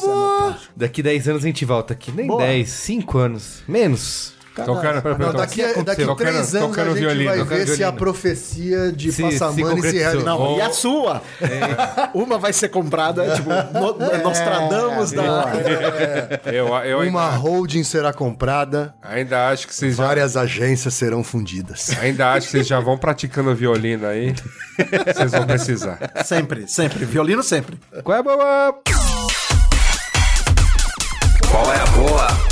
sociedade. 0.01 0.69
Daqui 0.75 1.01
10 1.01 1.29
anos 1.29 1.43
a 1.43 1.47
gente 1.47 1.63
volta 1.63 1.93
aqui. 1.93 2.11
Nem 2.11 2.27
Boa. 2.27 2.41
10, 2.41 2.69
5 2.69 3.17
anos. 3.17 3.63
Menos. 3.67 4.34
Tocando, 4.63 5.17
Não, 5.19 5.33
daqui, 5.33 5.61
a- 5.61 5.73
daqui 5.83 6.03
a 6.03 6.05
Tocando- 6.07 6.15
três 6.15 6.55
anos 6.55 6.69
tocando 6.69 6.87
a 6.87 6.93
gente 6.93 6.99
violino, 6.99 7.25
vai 7.25 7.43
ver 7.43 7.67
se 7.67 7.83
a 7.83 7.91
profecia 7.91 8.91
de 8.91 9.11
Se- 9.11 9.17
se 9.17 9.23
Passamani 9.39 9.81
se, 9.81 9.97
realizou. 9.97 10.23
Não, 10.25 10.53
Oh. 10.53 10.57
e 10.57 10.61
a 10.61 10.69
sua? 10.71 11.21
Uma 12.13 12.37
vai 12.37 12.53
ser 12.53 12.69
comprada, 12.69 13.35
tipo, 13.35 13.49
no, 13.49 14.23
Nostradamus 14.23 15.11
da. 15.11 15.45
Eu, 16.53 16.67
eu 16.85 16.99
Uma 16.99 17.25
ainda, 17.25 17.37
holding 17.37 17.83
será 17.83 18.13
comprada, 18.13 18.93
ainda 19.01 19.49
acho 19.49 19.67
que 19.67 19.75
vocês 19.75 19.95
já, 19.97 20.05
várias 20.05 20.37
agências 20.37 20.93
serão 20.93 21.23
fundidas. 21.23 21.89
ainda 21.99 22.31
acho 22.31 22.45
que 22.47 22.51
vocês 22.51 22.67
já 22.67 22.79
vão 22.79 22.97
praticando 22.97 23.53
violino 23.53 24.07
aí. 24.07 24.33
Vocês 25.13 25.31
vão 25.31 25.45
precisar. 25.45 25.99
Sempre, 26.23 26.65
sempre. 26.67 27.03
Violino 27.05 27.43
sempre. 27.43 27.77
Qual 28.03 28.15
é 28.15 28.19
a 28.19 28.23
boa? 28.23 28.79
Qual 31.51 31.73
é 31.73 31.77
a 31.81 31.85
boa? 31.87 32.44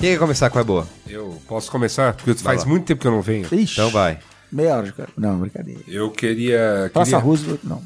Quem 0.00 0.12
quer 0.12 0.18
começar 0.18 0.48
com 0.48 0.58
a 0.58 0.64
boa? 0.64 0.88
Eu 1.06 1.38
posso 1.46 1.70
começar? 1.70 2.14
Porque 2.14 2.32
faz 2.42 2.62
lá. 2.62 2.70
muito 2.70 2.86
tempo 2.86 3.02
que 3.02 3.06
eu 3.06 3.12
não 3.12 3.20
venho. 3.20 3.46
Ixi, 3.52 3.74
Então 3.74 3.90
vai. 3.90 4.18
Meia 4.50 4.74
hora, 4.74 4.90
cara. 4.92 5.10
Não, 5.14 5.38
brincadeira. 5.38 5.82
Eu 5.86 6.10
queria. 6.10 6.88
Praça 6.90 7.10
queria... 7.10 7.22
Roosevelt, 7.22 7.60
não. 7.62 7.82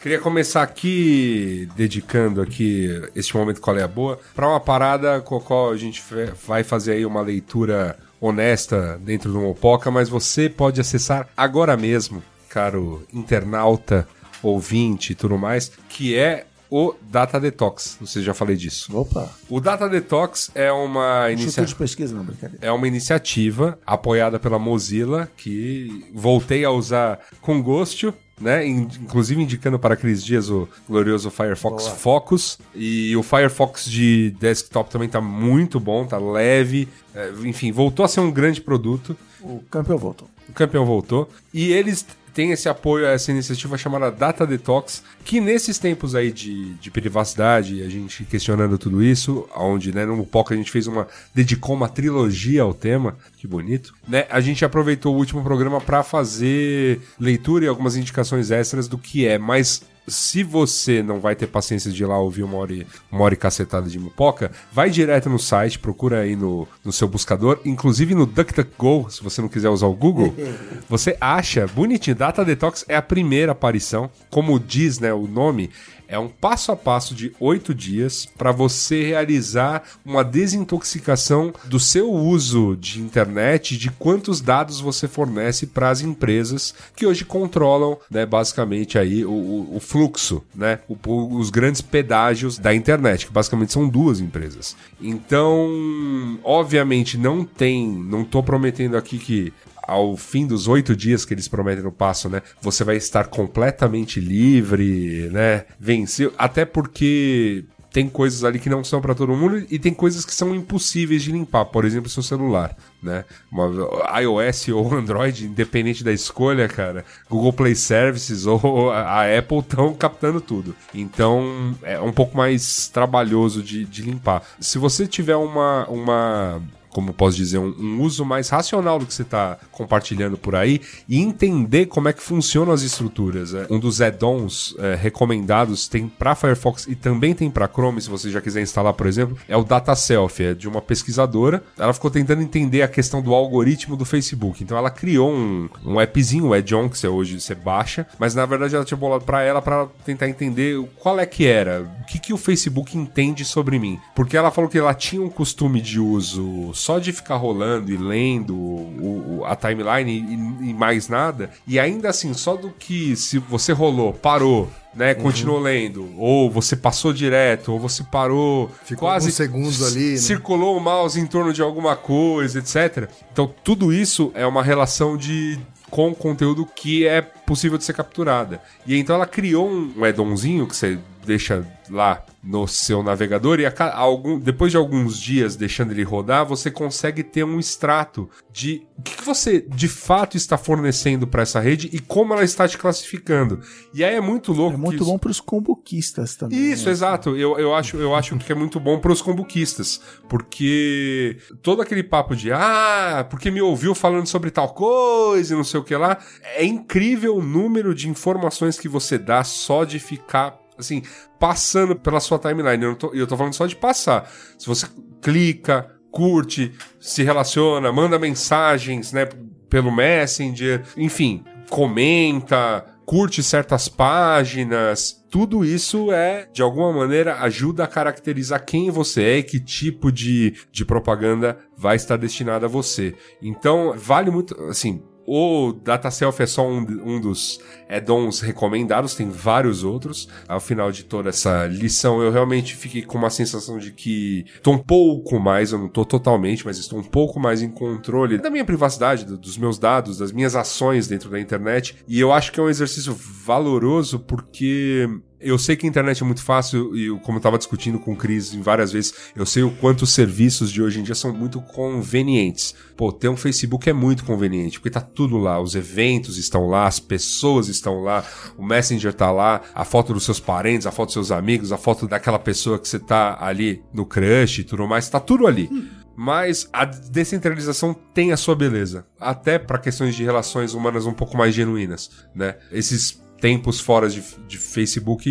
Queria 0.00 0.18
começar 0.20 0.62
aqui 0.62 1.68
dedicando 1.76 2.40
aqui 2.40 2.88
este 3.14 3.36
momento 3.36 3.60
qual 3.60 3.76
é 3.76 3.82
a 3.82 3.88
boa 3.88 4.18
para 4.34 4.48
uma 4.48 4.58
parada 4.58 5.20
com 5.20 5.36
a 5.36 5.40
qual 5.40 5.70
a 5.70 5.76
gente 5.76 6.02
vai 6.46 6.64
fazer 6.64 6.92
aí 6.92 7.04
uma 7.04 7.20
leitura 7.20 7.98
honesta 8.18 8.98
dentro 9.04 9.30
do 9.30 9.40
Mopoca, 9.40 9.90
mas 9.90 10.08
você 10.08 10.48
pode 10.48 10.80
acessar 10.80 11.28
agora 11.36 11.76
mesmo, 11.76 12.22
caro 12.48 13.06
internauta, 13.12 14.08
ouvinte 14.42 15.12
e 15.12 15.14
tudo 15.14 15.36
mais, 15.36 15.72
que 15.88 16.16
é 16.16 16.46
o 16.70 16.94
Data 17.02 17.38
Detox. 17.40 17.96
Não 18.00 18.06
sei 18.06 18.22
se 18.22 18.26
já 18.26 18.34
falei 18.34 18.56
disso. 18.56 18.96
Opa. 18.96 19.30
O 19.48 19.60
Data 19.60 19.88
Detox 19.88 20.50
é 20.54 20.70
uma 20.72 21.30
iniciativa 21.30 21.66
de 21.66 21.74
pesquisa, 21.74 22.14
não, 22.14 22.24
brincadeira. 22.24 22.64
é 22.66 22.70
uma 22.72 22.86
iniciativa 22.86 23.78
apoiada 23.86 24.38
pela 24.38 24.58
Mozilla 24.58 25.30
que 25.36 26.06
voltei 26.14 26.64
a 26.64 26.70
usar 26.70 27.20
com 27.40 27.62
gosto, 27.62 28.12
né? 28.40 28.66
In- 28.66 28.88
Inclusive 29.02 29.42
indicando 29.42 29.78
para 29.78 29.96
Cris 29.96 30.22
Dias 30.24 30.48
o 30.50 30.68
glorioso 30.88 31.30
Firefox 31.30 31.88
Focus. 31.88 32.58
E 32.74 33.16
o 33.16 33.22
Firefox 33.22 33.84
de 33.84 34.30
desktop 34.38 34.90
também 34.90 35.08
tá 35.08 35.20
muito 35.20 35.80
bom, 35.80 36.06
tá 36.06 36.18
leve. 36.18 36.88
É, 37.14 37.32
enfim, 37.44 37.72
voltou 37.72 38.04
a 38.04 38.08
ser 38.08 38.20
um 38.20 38.30
grande 38.30 38.60
produto. 38.60 39.16
O 39.40 39.60
campeão 39.70 39.96
voltou. 39.98 40.28
O 40.48 40.52
campeão 40.52 40.84
voltou. 40.86 41.28
E 41.52 41.72
eles 41.72 42.06
têm 42.38 42.52
esse 42.52 42.68
apoio 42.68 43.04
a 43.04 43.10
essa 43.10 43.32
iniciativa 43.32 43.76
chamada 43.76 44.12
Data 44.12 44.46
Detox, 44.46 45.02
que 45.24 45.40
nesses 45.40 45.76
tempos 45.76 46.14
aí 46.14 46.30
de, 46.30 46.74
de 46.74 46.88
privacidade, 46.88 47.82
a 47.82 47.88
gente 47.88 48.24
questionando 48.24 48.78
tudo 48.78 49.02
isso, 49.02 49.48
onde 49.56 49.92
né, 49.92 50.06
no 50.06 50.24
Poca 50.24 50.54
a 50.54 50.56
gente 50.56 50.70
fez 50.70 50.86
uma. 50.86 51.08
dedicou 51.34 51.74
uma 51.74 51.88
trilogia 51.88 52.62
ao 52.62 52.72
tema, 52.72 53.16
que 53.38 53.48
bonito. 53.48 53.92
Né, 54.06 54.24
a 54.30 54.40
gente 54.40 54.64
aproveitou 54.64 55.16
o 55.16 55.18
último 55.18 55.42
programa 55.42 55.80
para 55.80 56.04
fazer 56.04 57.00
leitura 57.18 57.64
e 57.64 57.68
algumas 57.68 57.96
indicações 57.96 58.52
extras 58.52 58.86
do 58.86 58.96
que 58.96 59.26
é, 59.26 59.36
mas 59.36 59.82
se 60.08 60.42
você 60.42 61.02
não 61.02 61.20
vai 61.20 61.34
ter 61.34 61.46
paciência 61.46 61.90
de 61.90 62.02
ir 62.02 62.06
lá 62.06 62.18
ouvir 62.18 62.42
uma 62.42 62.56
hora 62.56 62.72
e, 62.72 62.86
uma 63.10 63.22
hora 63.22 63.34
e 63.34 63.36
cacetada 63.36 63.88
de 63.88 63.98
mupoca, 63.98 64.50
vai 64.72 64.90
direto 64.90 65.28
no 65.28 65.38
site, 65.38 65.78
procura 65.78 66.20
aí 66.20 66.36
no, 66.36 66.66
no 66.84 66.92
seu 66.92 67.08
buscador, 67.08 67.60
inclusive 67.64 68.14
no 68.14 68.26
DuckDuckGo, 68.26 69.10
se 69.10 69.22
você 69.22 69.40
não 69.40 69.48
quiser 69.48 69.68
usar 69.68 69.86
o 69.86 69.94
Google, 69.94 70.34
você 70.88 71.16
acha 71.20 71.66
bonitinho. 71.66 72.16
Data 72.16 72.44
Detox 72.44 72.84
é 72.88 72.96
a 72.96 73.02
primeira 73.02 73.52
aparição, 73.52 74.10
como 74.30 74.58
diz 74.58 74.98
né, 74.98 75.12
o 75.12 75.26
nome, 75.26 75.70
é 76.08 76.18
um 76.18 76.28
passo 76.28 76.72
a 76.72 76.76
passo 76.76 77.14
de 77.14 77.32
oito 77.38 77.74
dias 77.74 78.26
para 78.36 78.50
você 78.50 79.02
realizar 79.04 79.82
uma 80.04 80.24
desintoxicação 80.24 81.52
do 81.66 81.78
seu 81.78 82.10
uso 82.10 82.76
de 82.80 83.00
internet, 83.00 83.76
de 83.76 83.90
quantos 83.90 84.40
dados 84.40 84.80
você 84.80 85.06
fornece 85.06 85.66
para 85.66 85.90
as 85.90 86.00
empresas 86.00 86.74
que 86.96 87.06
hoje 87.06 87.24
controlam, 87.24 87.98
né, 88.10 88.24
basicamente 88.24 88.98
aí 88.98 89.24
o, 89.24 89.30
o- 89.30 89.80
fluxo, 89.80 90.42
né, 90.54 90.80
o- 90.88 90.96
os 91.38 91.50
grandes 91.50 91.80
pedágios 91.80 92.58
da 92.58 92.74
internet, 92.74 93.26
que 93.26 93.32
basicamente 93.32 93.72
são 93.72 93.88
duas 93.88 94.20
empresas. 94.20 94.76
Então, 95.00 96.38
obviamente 96.42 97.16
não 97.18 97.44
tem, 97.44 97.86
não 97.88 98.24
tô 98.24 98.42
prometendo 98.42 98.96
aqui 98.96 99.18
que 99.18 99.52
ao 99.88 100.16
fim 100.18 100.46
dos 100.46 100.68
oito 100.68 100.94
dias 100.94 101.24
que 101.24 101.32
eles 101.32 101.48
prometem 101.48 101.82
no 101.82 101.90
passo, 101.90 102.28
né? 102.28 102.42
Você 102.60 102.84
vai 102.84 102.96
estar 102.96 103.28
completamente 103.28 104.20
livre, 104.20 105.30
né? 105.32 105.64
Venceu. 105.80 106.30
Até 106.36 106.66
porque 106.66 107.64
tem 107.90 108.06
coisas 108.06 108.44
ali 108.44 108.58
que 108.58 108.68
não 108.68 108.84
são 108.84 109.00
para 109.00 109.14
todo 109.14 109.34
mundo 109.34 109.64
e 109.70 109.78
tem 109.78 109.94
coisas 109.94 110.24
que 110.24 110.34
são 110.34 110.54
impossíveis 110.54 111.22
de 111.22 111.32
limpar. 111.32 111.64
Por 111.64 111.86
exemplo, 111.86 112.10
seu 112.10 112.22
celular, 112.22 112.76
né? 113.02 113.24
Uma, 113.50 114.20
iOS 114.20 114.68
ou 114.68 114.94
Android, 114.94 115.46
independente 115.46 116.04
da 116.04 116.12
escolha, 116.12 116.68
cara. 116.68 117.04
Google 117.28 117.52
Play 117.52 117.74
Services 117.74 118.44
ou 118.46 118.90
a, 118.90 119.38
Apple 119.38 119.60
estão 119.60 119.94
captando 119.94 120.40
tudo. 120.40 120.76
Então 120.94 121.74
é 121.82 121.98
um 121.98 122.12
pouco 122.12 122.36
mais 122.36 122.88
trabalhoso 122.88 123.62
de, 123.62 123.86
de 123.86 124.02
limpar. 124.02 124.42
Se 124.60 124.76
você 124.76 125.06
tiver 125.06 125.36
uma, 125.36 125.86
uma 125.88 126.62
como 126.90 127.12
posso 127.12 127.36
dizer, 127.36 127.58
um, 127.58 127.74
um 127.78 128.00
uso 128.02 128.24
mais 128.24 128.48
racional 128.48 128.98
do 128.98 129.06
que 129.06 129.14
você 129.14 129.22
está 129.22 129.58
compartilhando 129.70 130.36
por 130.36 130.54
aí 130.54 130.80
e 131.08 131.20
entender 131.20 131.86
como 131.86 132.08
é 132.08 132.12
que 132.12 132.22
funcionam 132.22 132.72
as 132.72 132.82
estruturas. 132.82 133.54
É, 133.54 133.66
um 133.70 133.78
dos 133.78 134.00
add-ons 134.00 134.74
é, 134.78 134.94
recomendados 134.94 135.88
tem 135.88 136.08
para 136.08 136.34
Firefox 136.34 136.86
e 136.86 136.94
também 136.94 137.34
tem 137.34 137.50
para 137.50 137.68
Chrome, 137.68 138.00
se 138.00 138.08
você 138.08 138.30
já 138.30 138.40
quiser 138.40 138.62
instalar, 138.62 138.92
por 138.94 139.06
exemplo, 139.06 139.36
é 139.48 139.56
o 139.56 139.64
Data 139.64 139.94
Self, 139.94 140.42
é 140.42 140.54
de 140.54 140.68
uma 140.68 140.80
pesquisadora. 140.80 141.62
Ela 141.78 141.92
ficou 141.92 142.10
tentando 142.10 142.42
entender 142.42 142.82
a 142.82 142.88
questão 142.88 143.22
do 143.22 143.34
algoritmo 143.34 143.96
do 143.96 144.04
Facebook. 144.04 144.62
Então 144.62 144.76
ela 144.76 144.90
criou 144.90 145.30
um, 145.32 145.68
um 145.84 145.98
appzinho, 145.98 146.48
o 146.48 146.54
add-on, 146.54 146.88
que 146.88 146.98
você 146.98 147.08
hoje 147.08 147.40
você 147.40 147.54
baixa, 147.54 148.06
mas 148.18 148.34
na 148.34 148.46
verdade 148.46 148.74
ela 148.74 148.84
tinha 148.84 148.98
bolado 148.98 149.24
para 149.24 149.42
ela 149.42 149.60
para 149.60 149.86
tentar 150.04 150.28
entender 150.28 150.82
qual 150.96 151.18
é 151.18 151.26
que 151.26 151.46
era, 151.46 151.82
o 152.02 152.06
que, 152.06 152.18
que 152.18 152.32
o 152.32 152.36
Facebook 152.36 152.96
entende 152.96 153.44
sobre 153.44 153.78
mim. 153.78 153.98
Porque 154.14 154.36
ela 154.36 154.50
falou 154.50 154.70
que 154.70 154.78
ela 154.78 154.94
tinha 154.94 155.22
um 155.22 155.28
costume 155.28 155.80
de 155.80 156.00
uso 156.00 156.72
só 156.88 156.98
de 156.98 157.12
ficar 157.12 157.36
rolando 157.36 157.92
e 157.92 157.98
lendo 157.98 158.56
o, 158.56 159.40
o, 159.40 159.44
a 159.44 159.54
timeline 159.54 160.10
e, 160.10 160.70
e, 160.70 160.72
mais 160.72 161.06
nada, 161.06 161.50
e 161.66 161.78
ainda 161.78 162.08
assim, 162.08 162.32
só 162.32 162.56
do 162.56 162.70
que 162.70 163.14
se 163.14 163.38
você 163.38 163.72
rolou, 163.72 164.14
parou, 164.14 164.70
né, 164.94 165.12
uhum. 165.12 165.24
continuou 165.24 165.60
lendo, 165.60 166.08
ou 166.16 166.50
você 166.50 166.74
passou 166.74 167.12
direto, 167.12 167.74
ou 167.74 167.78
você 167.78 168.02
parou, 168.02 168.70
Ficou 168.84 169.06
quase 169.06 169.30
segundos 169.30 169.82
ali, 169.86 170.12
né? 170.12 170.16
circulou 170.16 170.78
o 170.78 170.80
mouse 170.80 171.20
em 171.20 171.26
torno 171.26 171.52
de 171.52 171.60
alguma 171.60 171.94
coisa, 171.94 172.58
etc. 172.58 173.10
Então, 173.30 173.52
tudo 173.62 173.92
isso 173.92 174.32
é 174.34 174.46
uma 174.46 174.62
relação 174.62 175.14
de 175.14 175.60
com 175.90 176.14
conteúdo 176.14 176.64
que 176.64 177.06
é 177.06 177.20
possível 177.20 177.76
de 177.76 177.84
ser 177.84 177.92
capturada. 177.92 178.62
E 178.86 178.96
então 178.98 179.14
ela 179.14 179.26
criou 179.26 179.68
um 179.70 180.04
addonzinho 180.04 180.66
que 180.66 180.76
você 180.76 180.98
deixa 181.28 181.64
lá 181.90 182.24
no 182.42 182.66
seu 182.66 183.02
navegador 183.02 183.60
e 183.60 183.66
a, 183.66 183.72
algum, 183.94 184.38
depois 184.38 184.70
de 184.70 184.76
alguns 184.76 185.20
dias 185.20 185.56
deixando 185.56 185.92
ele 185.92 186.02
rodar, 186.02 186.46
você 186.46 186.70
consegue 186.70 187.22
ter 187.22 187.44
um 187.44 187.58
extrato 187.58 188.28
de 188.50 188.86
o 188.96 189.02
que, 189.02 189.16
que 189.16 189.24
você 189.24 189.60
de 189.60 189.86
fato 189.88 190.36
está 190.36 190.56
fornecendo 190.56 191.26
para 191.26 191.42
essa 191.42 191.60
rede 191.60 191.90
e 191.92 191.98
como 191.98 192.32
ela 192.32 192.42
está 192.42 192.66
te 192.66 192.78
classificando. 192.78 193.60
E 193.92 194.02
aí 194.02 194.14
é 194.14 194.20
muito 194.20 194.52
louco. 194.52 194.74
É 194.74 194.78
muito 194.78 195.04
bom 195.04 195.18
para 195.18 195.30
os 195.30 195.40
combuquistas 195.40 196.36
também. 196.36 196.58
Isso, 196.58 196.86
né? 196.86 196.92
exato. 196.92 197.36
Eu, 197.36 197.58
eu, 197.58 197.74
acho, 197.74 197.96
eu 197.98 198.14
acho 198.14 198.36
que 198.38 198.50
é 198.50 198.54
muito 198.54 198.80
bom 198.80 198.98
para 198.98 199.12
os 199.12 199.20
combuquistas, 199.20 200.00
porque 200.28 201.36
todo 201.62 201.82
aquele 201.82 202.02
papo 202.02 202.34
de 202.34 202.50
ah, 202.50 203.26
porque 203.28 203.50
me 203.50 203.60
ouviu 203.60 203.94
falando 203.94 204.26
sobre 204.26 204.50
tal 204.50 204.70
coisa 204.70 205.52
e 205.52 205.56
não 205.56 205.64
sei 205.64 205.80
o 205.80 205.84
que 205.84 205.94
lá, 205.94 206.18
é 206.56 206.64
incrível 206.64 207.36
o 207.36 207.42
número 207.42 207.94
de 207.94 208.08
informações 208.08 208.78
que 208.78 208.88
você 208.88 209.18
dá 209.18 209.44
só 209.44 209.84
de 209.84 209.98
ficar 209.98 210.67
assim, 210.78 211.02
passando 211.38 211.96
pela 211.96 212.20
sua 212.20 212.38
timeline. 212.38 212.82
Eu, 212.82 212.96
tô, 212.96 213.12
eu 213.14 213.26
tô 213.26 213.36
falando 213.36 213.54
só 213.54 213.66
de 213.66 213.76
passar. 213.76 214.30
Se 214.58 214.66
você 214.66 214.86
clica, 215.20 215.90
curte, 216.10 216.72
se 217.00 217.22
relaciona, 217.22 217.92
manda 217.92 218.18
mensagens, 218.18 219.12
né, 219.12 219.28
pelo 219.68 219.94
Messenger, 219.94 220.82
enfim, 220.96 221.44
comenta, 221.68 222.84
curte 223.04 223.42
certas 223.42 223.88
páginas, 223.88 225.24
tudo 225.30 225.64
isso 225.64 226.12
é, 226.12 226.46
de 226.52 226.62
alguma 226.62 226.92
maneira, 226.92 227.40
ajuda 227.40 227.84
a 227.84 227.86
caracterizar 227.86 228.64
quem 228.64 228.90
você 228.90 229.22
é 229.22 229.38
e 229.38 229.42
que 229.42 229.60
tipo 229.60 230.10
de, 230.10 230.54
de 230.70 230.84
propaganda 230.84 231.58
vai 231.76 231.96
estar 231.96 232.16
destinada 232.16 232.66
a 232.66 232.68
você. 232.68 233.14
Então, 233.42 233.94
vale 233.96 234.30
muito, 234.30 234.54
assim, 234.64 235.02
o 235.30 235.74
Data 235.74 236.10
Self 236.10 236.42
é 236.42 236.46
só 236.46 236.66
um, 236.66 236.78
um 237.04 237.20
dos 237.20 237.60
add-ons 237.86 238.40
recomendados, 238.40 239.14
tem 239.14 239.28
vários 239.28 239.84
outros. 239.84 240.26
Ao 240.48 240.58
final 240.58 240.90
de 240.90 241.04
toda 241.04 241.28
essa 241.28 241.66
lição, 241.66 242.22
eu 242.22 242.32
realmente 242.32 242.74
fiquei 242.74 243.02
com 243.02 243.18
uma 243.18 243.28
sensação 243.28 243.76
de 243.78 243.92
que 243.92 244.46
estou 244.54 244.72
um 244.72 244.78
pouco 244.78 245.38
mais, 245.38 245.70
eu 245.70 245.78
não 245.78 245.86
estou 245.86 246.06
totalmente, 246.06 246.64
mas 246.64 246.78
estou 246.78 246.98
um 246.98 247.04
pouco 247.04 247.38
mais 247.38 247.60
em 247.60 247.70
controle 247.70 248.38
da 248.38 248.48
minha 248.48 248.64
privacidade, 248.64 249.26
do, 249.26 249.36
dos 249.36 249.58
meus 249.58 249.78
dados, 249.78 250.16
das 250.16 250.32
minhas 250.32 250.56
ações 250.56 251.06
dentro 251.06 251.28
da 251.28 251.38
internet. 251.38 251.96
E 252.08 252.18
eu 252.18 252.32
acho 252.32 252.50
que 252.50 252.58
é 252.58 252.62
um 252.62 252.70
exercício 252.70 253.14
valoroso 253.14 254.18
porque 254.20 255.06
eu 255.40 255.58
sei 255.58 255.76
que 255.76 255.86
a 255.86 255.88
internet 255.88 256.22
é 256.22 256.26
muito 256.26 256.42
fácil 256.42 256.96
e 256.96 257.08
como 257.20 257.36
eu 257.36 257.38
estava 257.38 257.58
discutindo 257.58 257.98
com 257.98 258.12
o 258.12 258.16
Cris 258.16 258.54
várias 258.54 258.90
vezes, 258.92 259.14
eu 259.36 259.46
sei 259.46 259.62
o 259.62 259.70
quanto 259.70 260.02
os 260.02 260.12
serviços 260.12 260.70
de 260.70 260.82
hoje 260.82 261.00
em 261.00 261.02
dia 261.02 261.14
são 261.14 261.32
muito 261.32 261.60
convenientes. 261.60 262.74
Pô, 262.96 263.12
ter 263.12 263.28
um 263.28 263.36
Facebook 263.36 263.88
é 263.88 263.92
muito 263.92 264.24
conveniente, 264.24 264.78
porque 264.78 264.90
tá 264.90 265.00
tudo 265.00 265.36
lá, 265.36 265.60
os 265.60 265.74
eventos 265.74 266.36
estão 266.36 266.66
lá, 266.66 266.86
as 266.86 266.98
pessoas 266.98 267.68
estão 267.68 268.02
lá, 268.02 268.24
o 268.56 268.64
Messenger 268.64 269.14
tá 269.14 269.30
lá, 269.30 269.62
a 269.74 269.84
foto 269.84 270.12
dos 270.12 270.24
seus 270.24 270.40
parentes, 270.40 270.86
a 270.86 270.90
foto 270.90 271.08
dos 271.08 271.14
seus 271.14 271.30
amigos, 271.30 271.72
a 271.72 271.78
foto 271.78 272.08
daquela 272.08 272.38
pessoa 272.38 272.78
que 272.78 272.88
você 272.88 272.98
tá 272.98 273.38
ali 273.40 273.82
no 273.92 274.04
crush 274.04 274.60
e 274.60 274.64
tudo 274.64 274.86
mais, 274.86 275.08
tá 275.08 275.20
tudo 275.20 275.46
ali. 275.46 275.70
Mas 276.16 276.68
a 276.72 276.84
descentralização 276.84 277.94
tem 277.94 278.32
a 278.32 278.36
sua 278.36 278.56
beleza, 278.56 279.06
até 279.20 279.56
para 279.56 279.78
questões 279.78 280.16
de 280.16 280.24
relações 280.24 280.74
humanas 280.74 281.06
um 281.06 281.12
pouco 281.12 281.36
mais 281.36 281.54
genuínas, 281.54 282.10
né? 282.34 282.56
Esses 282.72 283.22
tempos 283.40 283.80
fora 283.80 284.08
de, 284.08 284.22
de 284.46 284.58
Facebook 284.58 285.22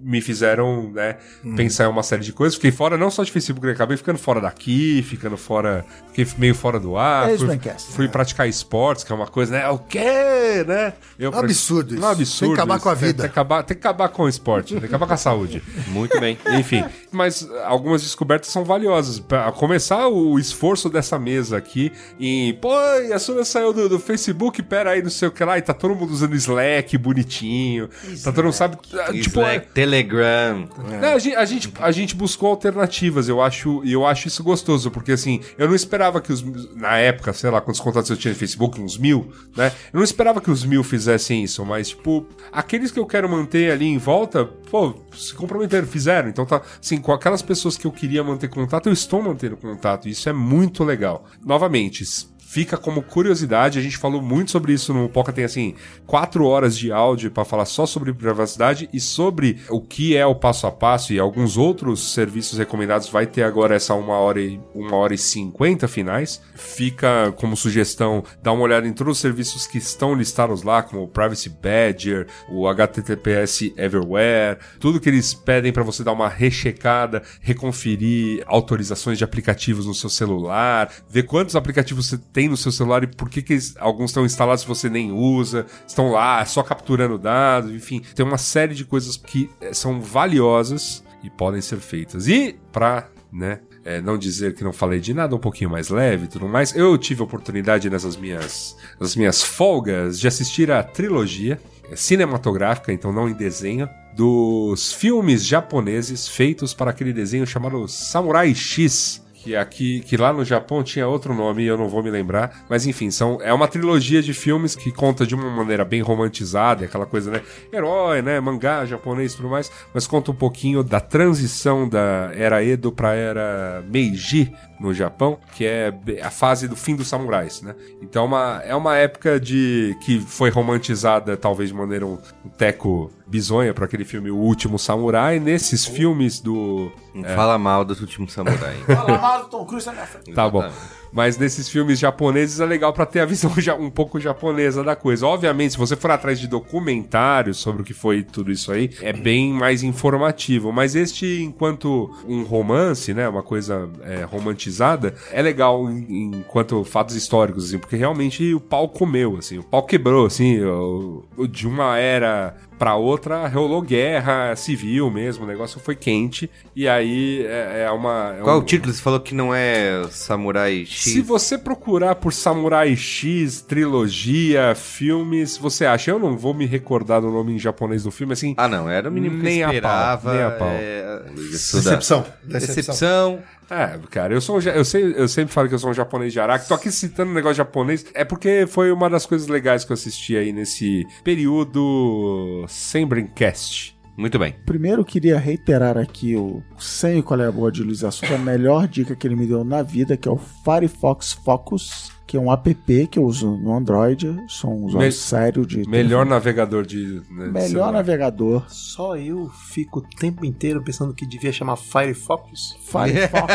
me 0.00 0.20
fizeram, 0.20 0.90
né, 0.92 1.16
hum. 1.44 1.56
pensar 1.56 1.84
em 1.84 1.88
uma 1.88 2.02
série 2.02 2.22
de 2.22 2.32
coisas. 2.32 2.54
Fiquei 2.54 2.70
fora 2.70 2.96
não 2.96 3.10
só 3.10 3.22
de 3.22 3.32
Facebook, 3.32 3.66
né, 3.66 3.72
acabei 3.72 3.96
ficando 3.96 4.18
fora 4.18 4.40
daqui, 4.40 5.02
ficando 5.02 5.36
fora, 5.36 5.84
fiquei 6.08 6.26
meio 6.38 6.54
fora 6.54 6.78
do 6.78 6.96
ar. 6.96 7.30
É 7.30 7.36
fui, 7.36 7.58
fui 7.90 8.06
né? 8.06 8.12
praticar 8.12 8.48
esportes, 8.48 9.04
que 9.04 9.12
é 9.12 9.14
uma 9.14 9.26
coisa, 9.26 9.52
né, 9.52 9.68
o 9.68 9.78
quê, 9.78 10.64
né? 10.66 10.92
Eu, 11.18 11.30
um 11.30 11.34
absurdo 11.34 11.94
isso. 11.94 12.04
Um 12.04 12.08
absurdo. 12.08 12.40
Tem 12.40 12.54
que 12.54 12.60
acabar 12.60 12.80
com 12.80 12.88
a 12.88 12.94
vida. 12.94 13.06
Tem, 13.06 13.14
tem, 13.14 13.22
que 13.22 13.26
acabar, 13.26 13.62
tem 13.62 13.76
que 13.76 13.86
acabar 13.86 14.08
com 14.08 14.22
o 14.22 14.28
esporte, 14.28 14.72
tem 14.72 14.80
que 14.80 14.86
acabar 14.86 15.06
com 15.06 15.14
a 15.14 15.18
saúde. 15.18 15.62
Muito 15.88 16.18
bem. 16.20 16.38
Enfim, 16.58 16.84
mas 17.10 17.48
algumas 17.64 18.02
descobertas 18.02 18.50
são 18.50 18.64
valiosas. 18.64 19.18
Pra 19.18 19.50
começar 19.52 20.08
o 20.08 20.38
esforço 20.38 20.88
dessa 20.88 21.18
mesa 21.18 21.56
aqui 21.56 21.92
em, 22.18 22.54
pô, 22.54 22.72
a 23.12 23.18
Suna 23.18 23.44
saiu 23.44 23.72
do, 23.72 23.88
do, 23.88 23.98
Facebook, 23.98 24.62
pera 24.62 24.90
aí, 24.90 25.02
não 25.02 25.10
sei 25.10 25.28
o 25.28 25.30
que 25.30 25.44
lá, 25.44 25.58
e 25.58 25.62
tá 25.62 25.74
todo 25.74 25.94
mundo 25.94 26.12
usando 26.12 26.34
Slack 26.34 26.96
bonitinho. 26.98 27.88
Slack. 28.02 28.22
Tá 28.22 28.32
todo 28.32 28.44
mundo 28.44 28.54
sabe, 28.54 28.78
Slack, 28.86 29.20
tipo, 29.20 29.40
é, 29.40 29.60
Telegram, 29.88 30.68
é. 30.90 30.98
Não, 30.98 31.14
a, 31.14 31.18
gente, 31.18 31.36
a, 31.36 31.44
gente, 31.46 31.72
a 31.80 31.90
gente 31.90 32.14
buscou 32.14 32.50
alternativas, 32.50 33.28
eu 33.28 33.40
acho, 33.40 33.82
eu 33.84 34.06
acho 34.06 34.28
isso 34.28 34.44
gostoso, 34.44 34.90
porque 34.90 35.12
assim, 35.12 35.40
eu 35.56 35.66
não 35.66 35.74
esperava 35.74 36.20
que 36.20 36.30
os. 36.30 36.44
Na 36.74 36.98
época, 36.98 37.32
sei 37.32 37.50
lá, 37.50 37.60
quantos 37.60 37.80
contatos 37.80 38.10
eu 38.10 38.16
tinha 38.16 38.32
no 38.32 38.38
Facebook, 38.38 38.80
uns 38.80 38.98
mil, 38.98 39.32
né? 39.56 39.72
Eu 39.92 39.98
não 39.98 40.04
esperava 40.04 40.40
que 40.40 40.50
os 40.50 40.64
mil 40.64 40.84
fizessem 40.84 41.42
isso, 41.42 41.64
mas, 41.64 41.88
tipo, 41.88 42.26
aqueles 42.52 42.90
que 42.90 43.00
eu 43.00 43.06
quero 43.06 43.28
manter 43.28 43.72
ali 43.72 43.86
em 43.86 43.98
volta, 43.98 44.44
pô, 44.44 44.94
se 45.16 45.34
comprometeram, 45.34 45.86
fizeram. 45.86 46.28
Então 46.28 46.44
tá, 46.44 46.60
assim, 46.80 46.98
com 46.98 47.12
aquelas 47.12 47.40
pessoas 47.40 47.76
que 47.76 47.86
eu 47.86 47.92
queria 47.92 48.22
manter 48.22 48.48
contato, 48.48 48.88
eu 48.88 48.92
estou 48.92 49.22
mantendo 49.22 49.56
contato, 49.56 50.06
e 50.06 50.10
isso 50.10 50.28
é 50.28 50.32
muito 50.32 50.84
legal. 50.84 51.24
Novamente, 51.44 52.04
fica 52.48 52.78
como 52.78 53.02
curiosidade. 53.02 53.78
A 53.78 53.82
gente 53.82 53.98
falou 53.98 54.22
muito 54.22 54.50
sobre 54.50 54.72
isso 54.72 54.94
no 54.94 55.06
Poca, 55.06 55.34
tem 55.34 55.44
assim, 55.44 55.74
quatro 56.06 56.46
horas 56.46 56.78
de 56.78 56.90
áudio 56.90 57.30
para 57.30 57.44
falar 57.44 57.66
só 57.66 57.84
sobre 57.84 58.10
privacidade 58.14 58.88
e 58.90 58.98
sobre 58.98 59.58
o 59.68 59.82
que 59.82 60.16
é 60.16 60.24
o 60.24 60.34
passo 60.34 60.66
a 60.66 60.72
passo 60.72 61.12
e 61.12 61.18
alguns 61.18 61.58
outros 61.58 62.14
serviços 62.14 62.58
recomendados. 62.58 63.10
Vai 63.10 63.26
ter 63.26 63.42
agora 63.42 63.76
essa 63.76 63.94
uma 63.94 64.14
hora 64.14 64.40
e 64.40 64.58
uma 64.74 64.96
hora 64.96 65.12
e 65.12 65.18
cinquenta 65.18 65.86
finais. 65.86 66.40
Fica 66.54 67.32
como 67.36 67.54
sugestão 67.54 68.24
dar 68.42 68.52
uma 68.52 68.62
olhada 68.62 68.88
em 68.88 68.94
todos 68.94 69.18
os 69.18 69.20
serviços 69.20 69.66
que 69.66 69.76
estão 69.76 70.14
listados 70.14 70.62
lá, 70.62 70.82
como 70.82 71.02
o 71.02 71.08
Privacy 71.08 71.50
Badger, 71.50 72.28
o 72.50 72.66
HTTPS 72.66 73.74
Everywhere, 73.76 74.58
tudo 74.80 74.98
que 74.98 75.10
eles 75.10 75.34
pedem 75.34 75.70
para 75.70 75.82
você 75.82 76.02
dar 76.02 76.12
uma 76.12 76.28
rechecada, 76.30 77.22
reconferir 77.42 78.42
autorizações 78.46 79.18
de 79.18 79.24
aplicativos 79.24 79.84
no 79.84 79.94
seu 79.94 80.08
celular, 80.08 80.90
ver 81.10 81.24
quantos 81.24 81.54
aplicativos 81.54 82.08
você 82.08 82.16
tem 82.37 82.37
no 82.46 82.56
seu 82.56 82.70
celular 82.70 83.02
e 83.02 83.06
por 83.06 83.30
que, 83.30 83.40
que 83.40 83.58
alguns 83.78 84.10
estão 84.10 84.24
instalados 84.24 84.62
se 84.62 84.68
você 84.68 84.90
nem 84.90 85.10
usa, 85.10 85.66
estão 85.86 86.10
lá 86.12 86.44
só 86.44 86.62
capturando 86.62 87.18
dados, 87.18 87.72
enfim, 87.72 88.02
tem 88.14 88.24
uma 88.24 88.38
série 88.38 88.74
de 88.74 88.84
coisas 88.84 89.16
que 89.16 89.50
eh, 89.60 89.72
são 89.72 90.00
valiosas 90.00 91.02
e 91.22 91.30
podem 91.30 91.60
ser 91.60 91.78
feitas. 91.78 92.28
E 92.28 92.56
para, 92.70 93.08
né, 93.32 93.60
é, 93.84 94.00
não 94.00 94.18
dizer 94.18 94.54
que 94.54 94.62
não 94.62 94.72
falei 94.72 95.00
de 95.00 95.14
nada 95.14 95.34
um 95.34 95.38
pouquinho 95.38 95.70
mais 95.70 95.88
leve 95.88 96.26
e 96.26 96.28
tudo 96.28 96.46
mais, 96.46 96.76
eu 96.76 96.96
tive 96.98 97.22
a 97.22 97.24
oportunidade 97.24 97.88
nessas 97.88 98.16
minhas, 98.16 98.76
nas 99.00 99.16
minhas 99.16 99.42
folgas 99.42 100.20
de 100.20 100.28
assistir 100.28 100.70
a 100.70 100.82
trilogia 100.82 101.58
eh, 101.90 101.96
cinematográfica, 101.96 102.92
então 102.92 103.12
não 103.12 103.28
em 103.28 103.32
desenho, 103.32 103.88
dos 104.14 104.92
filmes 104.92 105.46
japoneses 105.46 106.28
feitos 106.28 106.74
para 106.74 106.90
aquele 106.90 107.12
desenho 107.12 107.46
chamado 107.46 107.86
Samurai 107.88 108.54
X 108.54 109.24
que 109.42 109.56
aqui 109.56 110.00
que 110.00 110.16
lá 110.16 110.32
no 110.32 110.44
Japão 110.44 110.82
tinha 110.82 111.06
outro 111.06 111.34
nome 111.34 111.64
eu 111.64 111.76
não 111.76 111.88
vou 111.88 112.02
me 112.02 112.10
lembrar, 112.10 112.64
mas 112.68 112.86
enfim, 112.86 113.10
são 113.10 113.38
é 113.40 113.52
uma 113.52 113.68
trilogia 113.68 114.22
de 114.22 114.34
filmes 114.34 114.74
que 114.74 114.90
conta 114.90 115.26
de 115.26 115.34
uma 115.34 115.50
maneira 115.50 115.84
bem 115.84 116.00
romantizada, 116.00 116.84
aquela 116.84 117.06
coisa, 117.06 117.30
né, 117.30 117.42
herói, 117.72 118.22
né, 118.22 118.40
mangá 118.40 118.84
japonês 118.84 119.32
e 119.32 119.36
tudo 119.36 119.48
mais, 119.48 119.70
mas 119.94 120.06
conta 120.06 120.30
um 120.30 120.34
pouquinho 120.34 120.82
da 120.82 121.00
transição 121.00 121.88
da 121.88 122.30
era 122.34 122.62
Edo 122.62 122.90
para 122.92 123.14
era 123.14 123.82
Meiji 123.88 124.52
no 124.80 124.94
Japão, 124.94 125.38
que 125.54 125.64
é 125.66 125.92
a 126.22 126.30
fase 126.30 126.68
do 126.68 126.76
fim 126.76 126.94
dos 126.94 127.08
samurais, 127.08 127.60
né? 127.62 127.74
Então 128.00 128.24
uma, 128.24 128.62
é 128.64 128.74
uma 128.74 128.96
época 128.96 129.40
de 129.40 129.96
que 130.04 130.20
foi 130.20 130.50
romantizada 130.50 131.36
talvez 131.36 131.70
de 131.70 131.74
maneira 131.74 132.06
um, 132.06 132.18
um 132.44 132.48
teco 132.48 133.10
bizonha 133.26 133.74
para 133.74 133.84
aquele 133.86 134.04
filme 134.04 134.30
O 134.30 134.36
Último 134.36 134.78
Samurai. 134.78 135.38
Nesses 135.40 135.84
filmes 135.84 136.40
do 136.40 136.90
Não 137.14 137.24
É. 137.28 137.34
fala 137.34 137.58
mal 137.58 137.84
do 137.84 137.92
último 138.00 138.28
samurai. 138.28 138.76
Fala 138.86 139.18
mal 139.18 139.42
do 139.44 139.48
Tom 139.48 139.64
Cruise 139.66 139.86
na 139.86 139.92
minha 139.92 140.06
frente. 140.06 140.32
Tá 140.32 140.48
bom. 140.48 140.70
Mas 141.12 141.38
nesses 141.38 141.68
filmes 141.68 141.98
japoneses 141.98 142.60
é 142.60 142.66
legal 142.66 142.92
pra 142.92 143.06
ter 143.06 143.20
a 143.20 143.24
visão 143.26 143.50
ja- 143.58 143.74
um 143.74 143.90
pouco 143.90 144.20
japonesa 144.20 144.82
da 144.84 144.94
coisa. 144.96 145.26
Obviamente, 145.26 145.72
se 145.72 145.78
você 145.78 145.96
for 145.96 146.10
atrás 146.10 146.38
de 146.38 146.46
documentários 146.48 147.58
sobre 147.58 147.82
o 147.82 147.84
que 147.84 147.94
foi 147.94 148.22
tudo 148.22 148.50
isso 148.50 148.70
aí, 148.72 148.90
é 149.02 149.12
bem 149.12 149.52
mais 149.52 149.82
informativo. 149.82 150.72
Mas 150.72 150.94
este, 150.94 151.42
enquanto 151.42 152.10
um 152.26 152.42
romance, 152.42 153.12
né, 153.14 153.28
uma 153.28 153.42
coisa 153.42 153.88
é, 154.02 154.22
romantizada, 154.24 155.14
é 155.32 155.40
legal 155.42 155.88
enquanto 155.90 156.84
fatos 156.84 157.14
históricos, 157.14 157.66
assim, 157.66 157.78
porque 157.78 157.96
realmente 157.96 158.54
o 158.54 158.60
pau 158.60 158.88
comeu, 158.88 159.36
assim, 159.36 159.58
o 159.58 159.62
pau 159.62 159.82
quebrou, 159.84 160.26
assim, 160.26 160.60
o- 160.62 161.24
o- 161.36 161.46
de 161.46 161.66
uma 161.66 161.96
era 161.98 162.54
pra 162.78 162.94
outra 162.94 163.46
rolou 163.48 163.82
guerra 163.82 164.54
civil 164.56 165.10
mesmo, 165.10 165.44
o 165.44 165.46
negócio 165.48 165.80
foi 165.80 165.96
quente 165.96 166.48
e 166.76 166.86
aí 166.88 167.44
é, 167.46 167.84
é 167.86 167.90
uma 167.90 168.36
é 168.38 168.42
Qual 168.42 168.56
um- 168.58 168.60
o 168.60 168.64
título? 168.64 168.92
Você 168.92 169.02
falou 169.02 169.18
que 169.20 169.34
não 169.34 169.54
é 169.54 170.02
Samurai 170.10 170.84
X. 170.86 171.12
se 171.12 171.20
você 171.20 171.58
procurar 171.58 172.14
por 172.14 172.32
Samurai 172.32 172.94
X, 172.96 173.60
trilogia, 173.62 174.74
filmes, 174.74 175.56
você 175.56 175.84
acha? 175.84 176.10
Eu 176.10 176.18
não 176.18 176.36
vou 176.36 176.54
me 176.54 176.66
recordar 176.66 177.20
do 177.20 177.30
nome 177.30 177.54
em 177.54 177.58
japonês 177.58 178.02
do 178.04 178.10
filme, 178.10 178.32
assim. 178.32 178.54
Ah, 178.56 178.68
não, 178.68 178.88
era 178.88 179.08
o 179.08 179.12
mínimo 179.12 179.38
que 179.38 179.42
Nem 179.44 179.58
eu 179.58 179.64
a 179.64 179.68
pau, 179.68 179.74
esperava. 179.74 180.32
nem 180.34 180.42
a 180.42 180.50
pau. 180.52 180.68
é, 180.68 181.22
Decepção. 181.50 181.80
Decepção. 181.80 182.26
Decepção. 182.44 183.38
É, 183.70 183.98
cara, 184.10 184.32
eu 184.32 184.40
sou 184.40 184.56
um 184.56 184.60
eu, 184.60 184.84
sei, 184.84 185.14
eu 185.16 185.28
sempre 185.28 185.52
falo 185.52 185.68
que 185.68 185.74
eu 185.74 185.78
sou 185.78 185.90
um 185.90 185.94
japonês 185.94 186.32
de 186.32 186.40
Araque. 186.40 186.68
Tô 186.68 186.74
aqui 186.74 186.90
citando 186.90 187.30
um 187.30 187.34
negócio 187.34 187.56
japonês. 187.56 188.04
É 188.14 188.24
porque 188.24 188.66
foi 188.66 188.90
uma 188.90 189.10
das 189.10 189.26
coisas 189.26 189.46
legais 189.48 189.84
que 189.84 189.92
eu 189.92 189.94
assisti 189.94 190.36
aí 190.36 190.52
nesse 190.52 191.06
período 191.22 192.64
sem 192.66 193.06
Braincast. 193.06 193.98
Muito 194.16 194.36
bem. 194.36 194.56
Primeiro, 194.66 195.04
queria 195.04 195.38
reiterar 195.38 195.96
aqui 195.96 196.34
o 196.34 196.60
sem 196.76 197.22
qual 197.22 197.40
é 197.40 197.46
a 197.46 197.52
boa 197.52 197.70
de 197.70 197.84
Luiz 197.84 198.02
Assunto, 198.02 198.34
a 198.34 198.38
melhor 198.38 198.88
dica 198.88 199.14
que 199.14 199.26
ele 199.26 199.36
me 199.36 199.46
deu 199.46 199.62
na 199.62 199.80
vida, 199.80 200.16
que 200.16 200.28
é 200.28 200.32
o 200.32 200.36
Firefox 200.36 201.32
Focus, 201.32 202.10
que 202.28 202.36
é 202.36 202.40
um 202.40 202.52
app 202.52 203.06
que 203.10 203.18
eu 203.18 203.24
uso 203.24 203.56
no 203.56 203.74
Android. 203.74 204.36
Sou 204.48 204.70
um 204.70 204.84
usuário 204.84 205.06
Me- 205.08 205.12
sério 205.12 205.64
de. 205.66 205.78
Melhor 205.88 206.08
telefone. 206.24 206.30
navegador 206.30 206.86
de. 206.86 207.22
né, 207.30 207.46
de 207.46 207.52
Melhor 207.52 207.60
celular. 207.68 207.92
navegador. 207.92 208.64
Só 208.68 209.16
eu 209.16 209.48
fico 209.48 210.00
o 210.00 210.02
tempo 210.02 210.44
inteiro 210.44 210.82
pensando 210.84 211.14
que 211.14 211.26
devia 211.26 211.50
chamar 211.50 211.76
Firefox. 211.76 212.76
Firefox. 212.84 213.54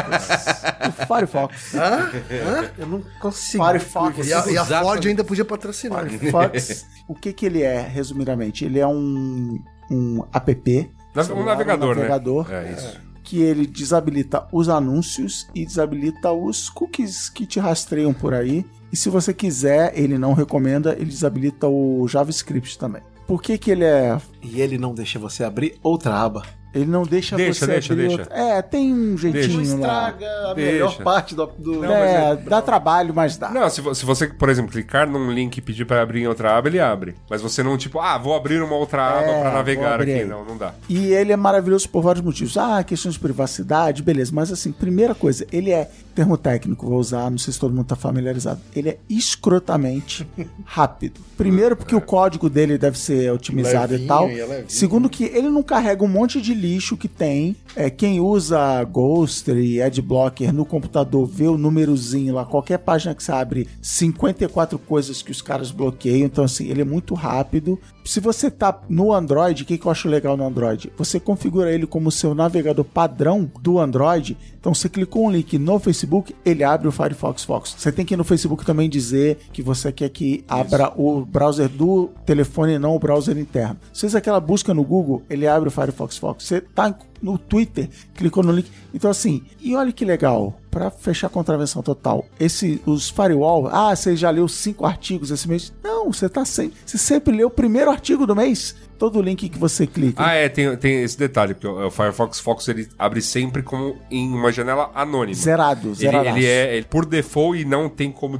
Firefox. 1.08 1.76
Hã? 1.76 2.10
Hã? 2.32 2.72
Eu 2.80 2.88
não 2.88 3.04
consigo. 3.20 3.64
Firefox. 3.64 4.28
E 4.28 4.34
a, 4.34 4.46
e 4.48 4.58
a 4.58 4.66
Ford 4.66 5.06
ainda 5.06 5.24
podia 5.24 5.46
patrocinar. 5.46 6.10
Firefox. 6.10 6.88
o 7.08 7.14
que 7.14 7.32
que 7.32 7.46
ele 7.46 7.62
é, 7.62 7.80
resumidamente? 7.80 8.66
Ele 8.66 8.80
é 8.80 8.88
um, 8.88 9.60
um 9.92 10.24
app. 10.34 10.92
Um 11.32 11.44
navegador, 11.44 11.92
um 11.92 11.96
navegador 11.96 12.50
né? 12.50 12.70
É 12.70 12.72
isso. 12.74 13.00
Que 13.24 13.42
ele 13.42 13.66
desabilita 13.66 14.48
os 14.52 14.70
anúncios 14.70 15.48
e 15.56 15.66
desabilita 15.66 16.32
os 16.32 16.70
cookies 16.70 17.30
que 17.30 17.46
te 17.46 17.60
rastreiam 17.60 18.14
por 18.14 18.34
aí. 18.34 18.66
E 18.92 18.98
se 18.98 19.10
você 19.10 19.34
quiser, 19.34 19.98
ele 19.98 20.18
não 20.18 20.34
recomenda, 20.34 20.94
ele 20.94 21.06
desabilita 21.06 21.68
o 21.68 22.08
JavaScript 22.08 22.78
também. 22.78 23.02
Por 23.26 23.42
que 23.42 23.58
que 23.58 23.72
ele 23.72 23.86
é... 23.86 24.20
E 24.42 24.62
ele 24.62 24.78
não 24.78 24.94
deixa 24.94 25.18
você 25.18 25.44
abrir 25.44 25.80
outra 25.82 26.14
aba. 26.16 26.44
Ele 26.74 26.86
não 26.86 27.04
deixa, 27.04 27.36
Deixa, 27.36 27.60
você 27.66 27.72
deixa, 27.72 27.94
abrir 27.94 28.08
deixa. 28.08 28.22
outra- 28.24 28.36
É, 28.38 28.62
tem 28.62 28.92
um 28.94 29.18
jeitinho 29.18 29.64
Não 29.64 29.80
lá. 29.80 30.10
estraga 30.10 30.26
a 30.50 30.54
Deixa. 30.54 30.72
melhor 30.72 30.98
parte 31.04 31.36
do. 31.36 31.46
do... 31.58 31.86
É, 31.86 32.36
dá 32.36 32.62
trabalho, 32.62 33.14
mas 33.14 33.38
dá. 33.38 33.50
Não, 33.52 33.70
se, 33.70 33.82
se 33.96 34.06
você, 34.06 34.28
por 34.28 34.50
exemplo, 34.50 34.72
clicar 34.72 35.08
num 35.08 35.32
link 35.32 35.58
e 35.58 35.62
pedir 35.62 35.86
pra 35.86 36.02
abrir 36.02 36.22
em 36.22 36.28
outra 36.28 36.58
aba, 36.58 36.68
ele 36.68 36.80
abre. 36.80 37.16
Mas 37.30 37.42
você 37.42 37.62
não, 37.62 37.78
tipo, 37.78 38.00
ah, 38.00 38.18
vou 38.18 38.36
abrir 38.36 38.62
uma 38.62 38.76
outra 38.76 39.08
aba 39.08 39.22
É, 39.22 39.40
pra 39.42 39.50
vou 39.50 39.54
navegar 39.60 40.02
aqui. 40.02 40.12
aí. 40.12 40.26
Não, 40.26 40.44
não 40.44 40.58
dá. 40.58 40.74
E 40.90 41.14
ele 41.14 41.32
é 41.32 41.38
maravilhoso 41.38 41.88
por 41.90 42.02
vários 42.02 42.24
motivos. 42.26 42.58
Ah, 42.58 42.84
questões 42.84 43.14
de 43.14 43.20
privacidade, 43.20 44.02
beleza. 44.02 44.32
Mas 44.34 44.52
assim, 44.52 44.72
primeira 44.72 45.14
coisa, 45.14 45.46
ele 45.52 45.70
é 45.72 45.90
termo 46.16 46.38
técnico, 46.38 46.88
vou 46.88 47.00
usar, 47.00 47.30
não 47.30 47.38
sei 47.38 47.54
se 47.54 47.60
todo 47.60 47.74
mundo 47.74 47.86
tá 47.86 47.96
familiarizado. 47.96 48.60
Ele 48.76 48.90
é 48.90 48.98
escrotamente 49.10 50.28
rápido. 50.66 51.20
Primeiro, 51.38 51.76
porque 51.76 51.96
o 51.96 52.02
código 52.02 52.50
dele 52.50 52.78
deve 52.78 52.98
ser 52.98 53.32
otimizado 53.32 53.94
e 53.94 53.98
Levinho, 53.98 54.08
tal. 54.08 54.30
e 54.30 54.40
é. 54.40 54.66
Segundo, 54.68 55.10
que 55.10 55.26
ele 55.26 55.50
não 55.50 55.62
carrega 55.64 56.04
um 56.04 56.08
monte 56.08 56.42
de 56.42 56.54
lixo 56.64 56.96
que 56.96 57.10
tem. 57.10 57.56
É, 57.76 57.90
quem 57.90 58.22
usa 58.22 58.84
Ghost 58.86 59.52
e 59.52 59.82
Adblocker 59.82 60.54
no 60.54 60.66
computador 60.66 61.26
vê 61.26 61.48
o 61.48 61.58
númerozinho 61.58 62.34
lá, 62.34 62.46
qualquer 62.46 62.78
página 62.80 63.14
que 63.14 63.24
você 63.24 63.32
abre, 63.32 63.68
54 63.82 64.80
coisas 64.80 65.22
que 65.22 65.32
os 65.32 65.42
caras 65.42 65.72
bloqueiam. 65.72 66.26
Então, 66.26 66.46
assim, 66.46 66.70
ele 66.70 66.82
é 66.82 66.86
muito 66.86 67.14
rápido. 67.14 67.80
Se 68.06 68.20
você 68.20 68.50
tá 68.50 68.82
no 68.88 69.12
Android, 69.12 69.64
o 69.64 69.66
que, 69.66 69.78
que 69.78 69.86
eu 69.86 69.92
acho 69.92 70.08
legal 70.08 70.38
no 70.38 70.46
Android? 70.46 70.92
Você 70.98 71.20
configura 71.20 71.72
ele 71.72 71.86
como 71.86 72.12
seu 72.12 72.34
navegador 72.34 72.86
padrão 72.86 73.50
do 73.62 73.80
Android. 73.80 74.38
Então, 74.60 74.74
você 74.74 74.88
clicou 74.88 75.26
um 75.26 75.32
link 75.32 75.58
no 75.58 75.80
Facebook, 75.80 76.34
ele 76.46 76.64
abre 76.64 76.88
o 76.88 76.92
Firefox 76.92 77.44
Fox. 77.44 77.76
Você 77.78 77.92
tem 77.92 78.06
que 78.06 78.14
ir 78.14 78.18
no 78.18 78.24
Facebook 78.24 78.66
também 78.66 78.90
dizer 78.90 79.38
que 79.52 79.62
você 79.62 79.92
quer 79.92 80.10
que 80.10 80.44
abra 80.48 80.94
o 80.96 81.26
browser 81.26 81.68
do 81.68 82.10
telefone 82.26 82.74
e 82.74 82.80
não 82.80 82.96
o 82.96 83.00
browser 83.00 83.38
interno. 83.38 83.78
Se 83.92 84.02
fez 84.02 84.16
aquela 84.16 84.40
busca 84.40 84.74
no 84.74 84.84
Google, 84.84 85.24
ele 85.30 85.48
abre 85.48 85.68
o 85.68 85.72
Firefox 85.72 86.18
Fox. 86.18 86.53
Você 86.54 86.62
tá 86.62 86.96
no 87.22 87.38
Twitter, 87.38 87.90
clicou 88.14 88.44
no 88.44 88.52
link. 88.52 88.70
Então, 88.94 89.10
assim, 89.10 89.44
e 89.62 89.76
olha 89.76 89.92
que 89.92 90.06
legal. 90.06 90.60
Pra 90.70 90.90
fechar 90.90 91.28
a 91.28 91.30
contravenção 91.30 91.84
total, 91.84 92.26
esse, 92.40 92.82
os 92.84 93.08
firewall, 93.08 93.68
ah, 93.68 93.96
você 93.96 94.16
já 94.16 94.32
leu 94.32 94.48
cinco 94.48 94.88
artigos 94.88 95.30
esse 95.30 95.48
mês? 95.48 95.72
Não, 95.84 96.12
você 96.12 96.28
tá 96.28 96.44
sempre, 96.46 96.76
você 96.84 96.98
sempre 96.98 97.36
lê 97.36 97.44
o 97.44 97.50
primeiro 97.50 97.92
artigo 97.92 98.26
do 98.26 98.36
mês. 98.36 98.76
Todo 98.98 99.22
link 99.22 99.50
que 99.50 99.58
você 99.60 99.86
clica. 99.86 100.26
Ah, 100.26 100.34
é, 100.34 100.50
tem, 100.50 100.76
tem 100.78 101.04
esse 101.04 101.16
detalhe, 101.18 101.54
porque 101.54 101.68
o 101.68 101.88
o 101.88 101.92
Firefox 101.92 102.40
Fox 102.40 102.68
ele 102.68 102.90
abre 102.98 103.22
sempre 103.22 103.62
como 103.62 103.98
em 104.10 104.28
uma 104.34 104.52
janela 104.52 104.90
anônima. 104.96 105.36
Zerado, 105.36 105.90
Ele, 105.90 105.96
zeradaço. 105.96 106.38
ele 106.38 106.46
é 106.48 106.76
ele, 106.78 106.86
por 106.90 107.06
default 107.06 107.62
e 107.62 107.66
não 107.66 107.88
tem 107.88 108.12
como 108.12 108.36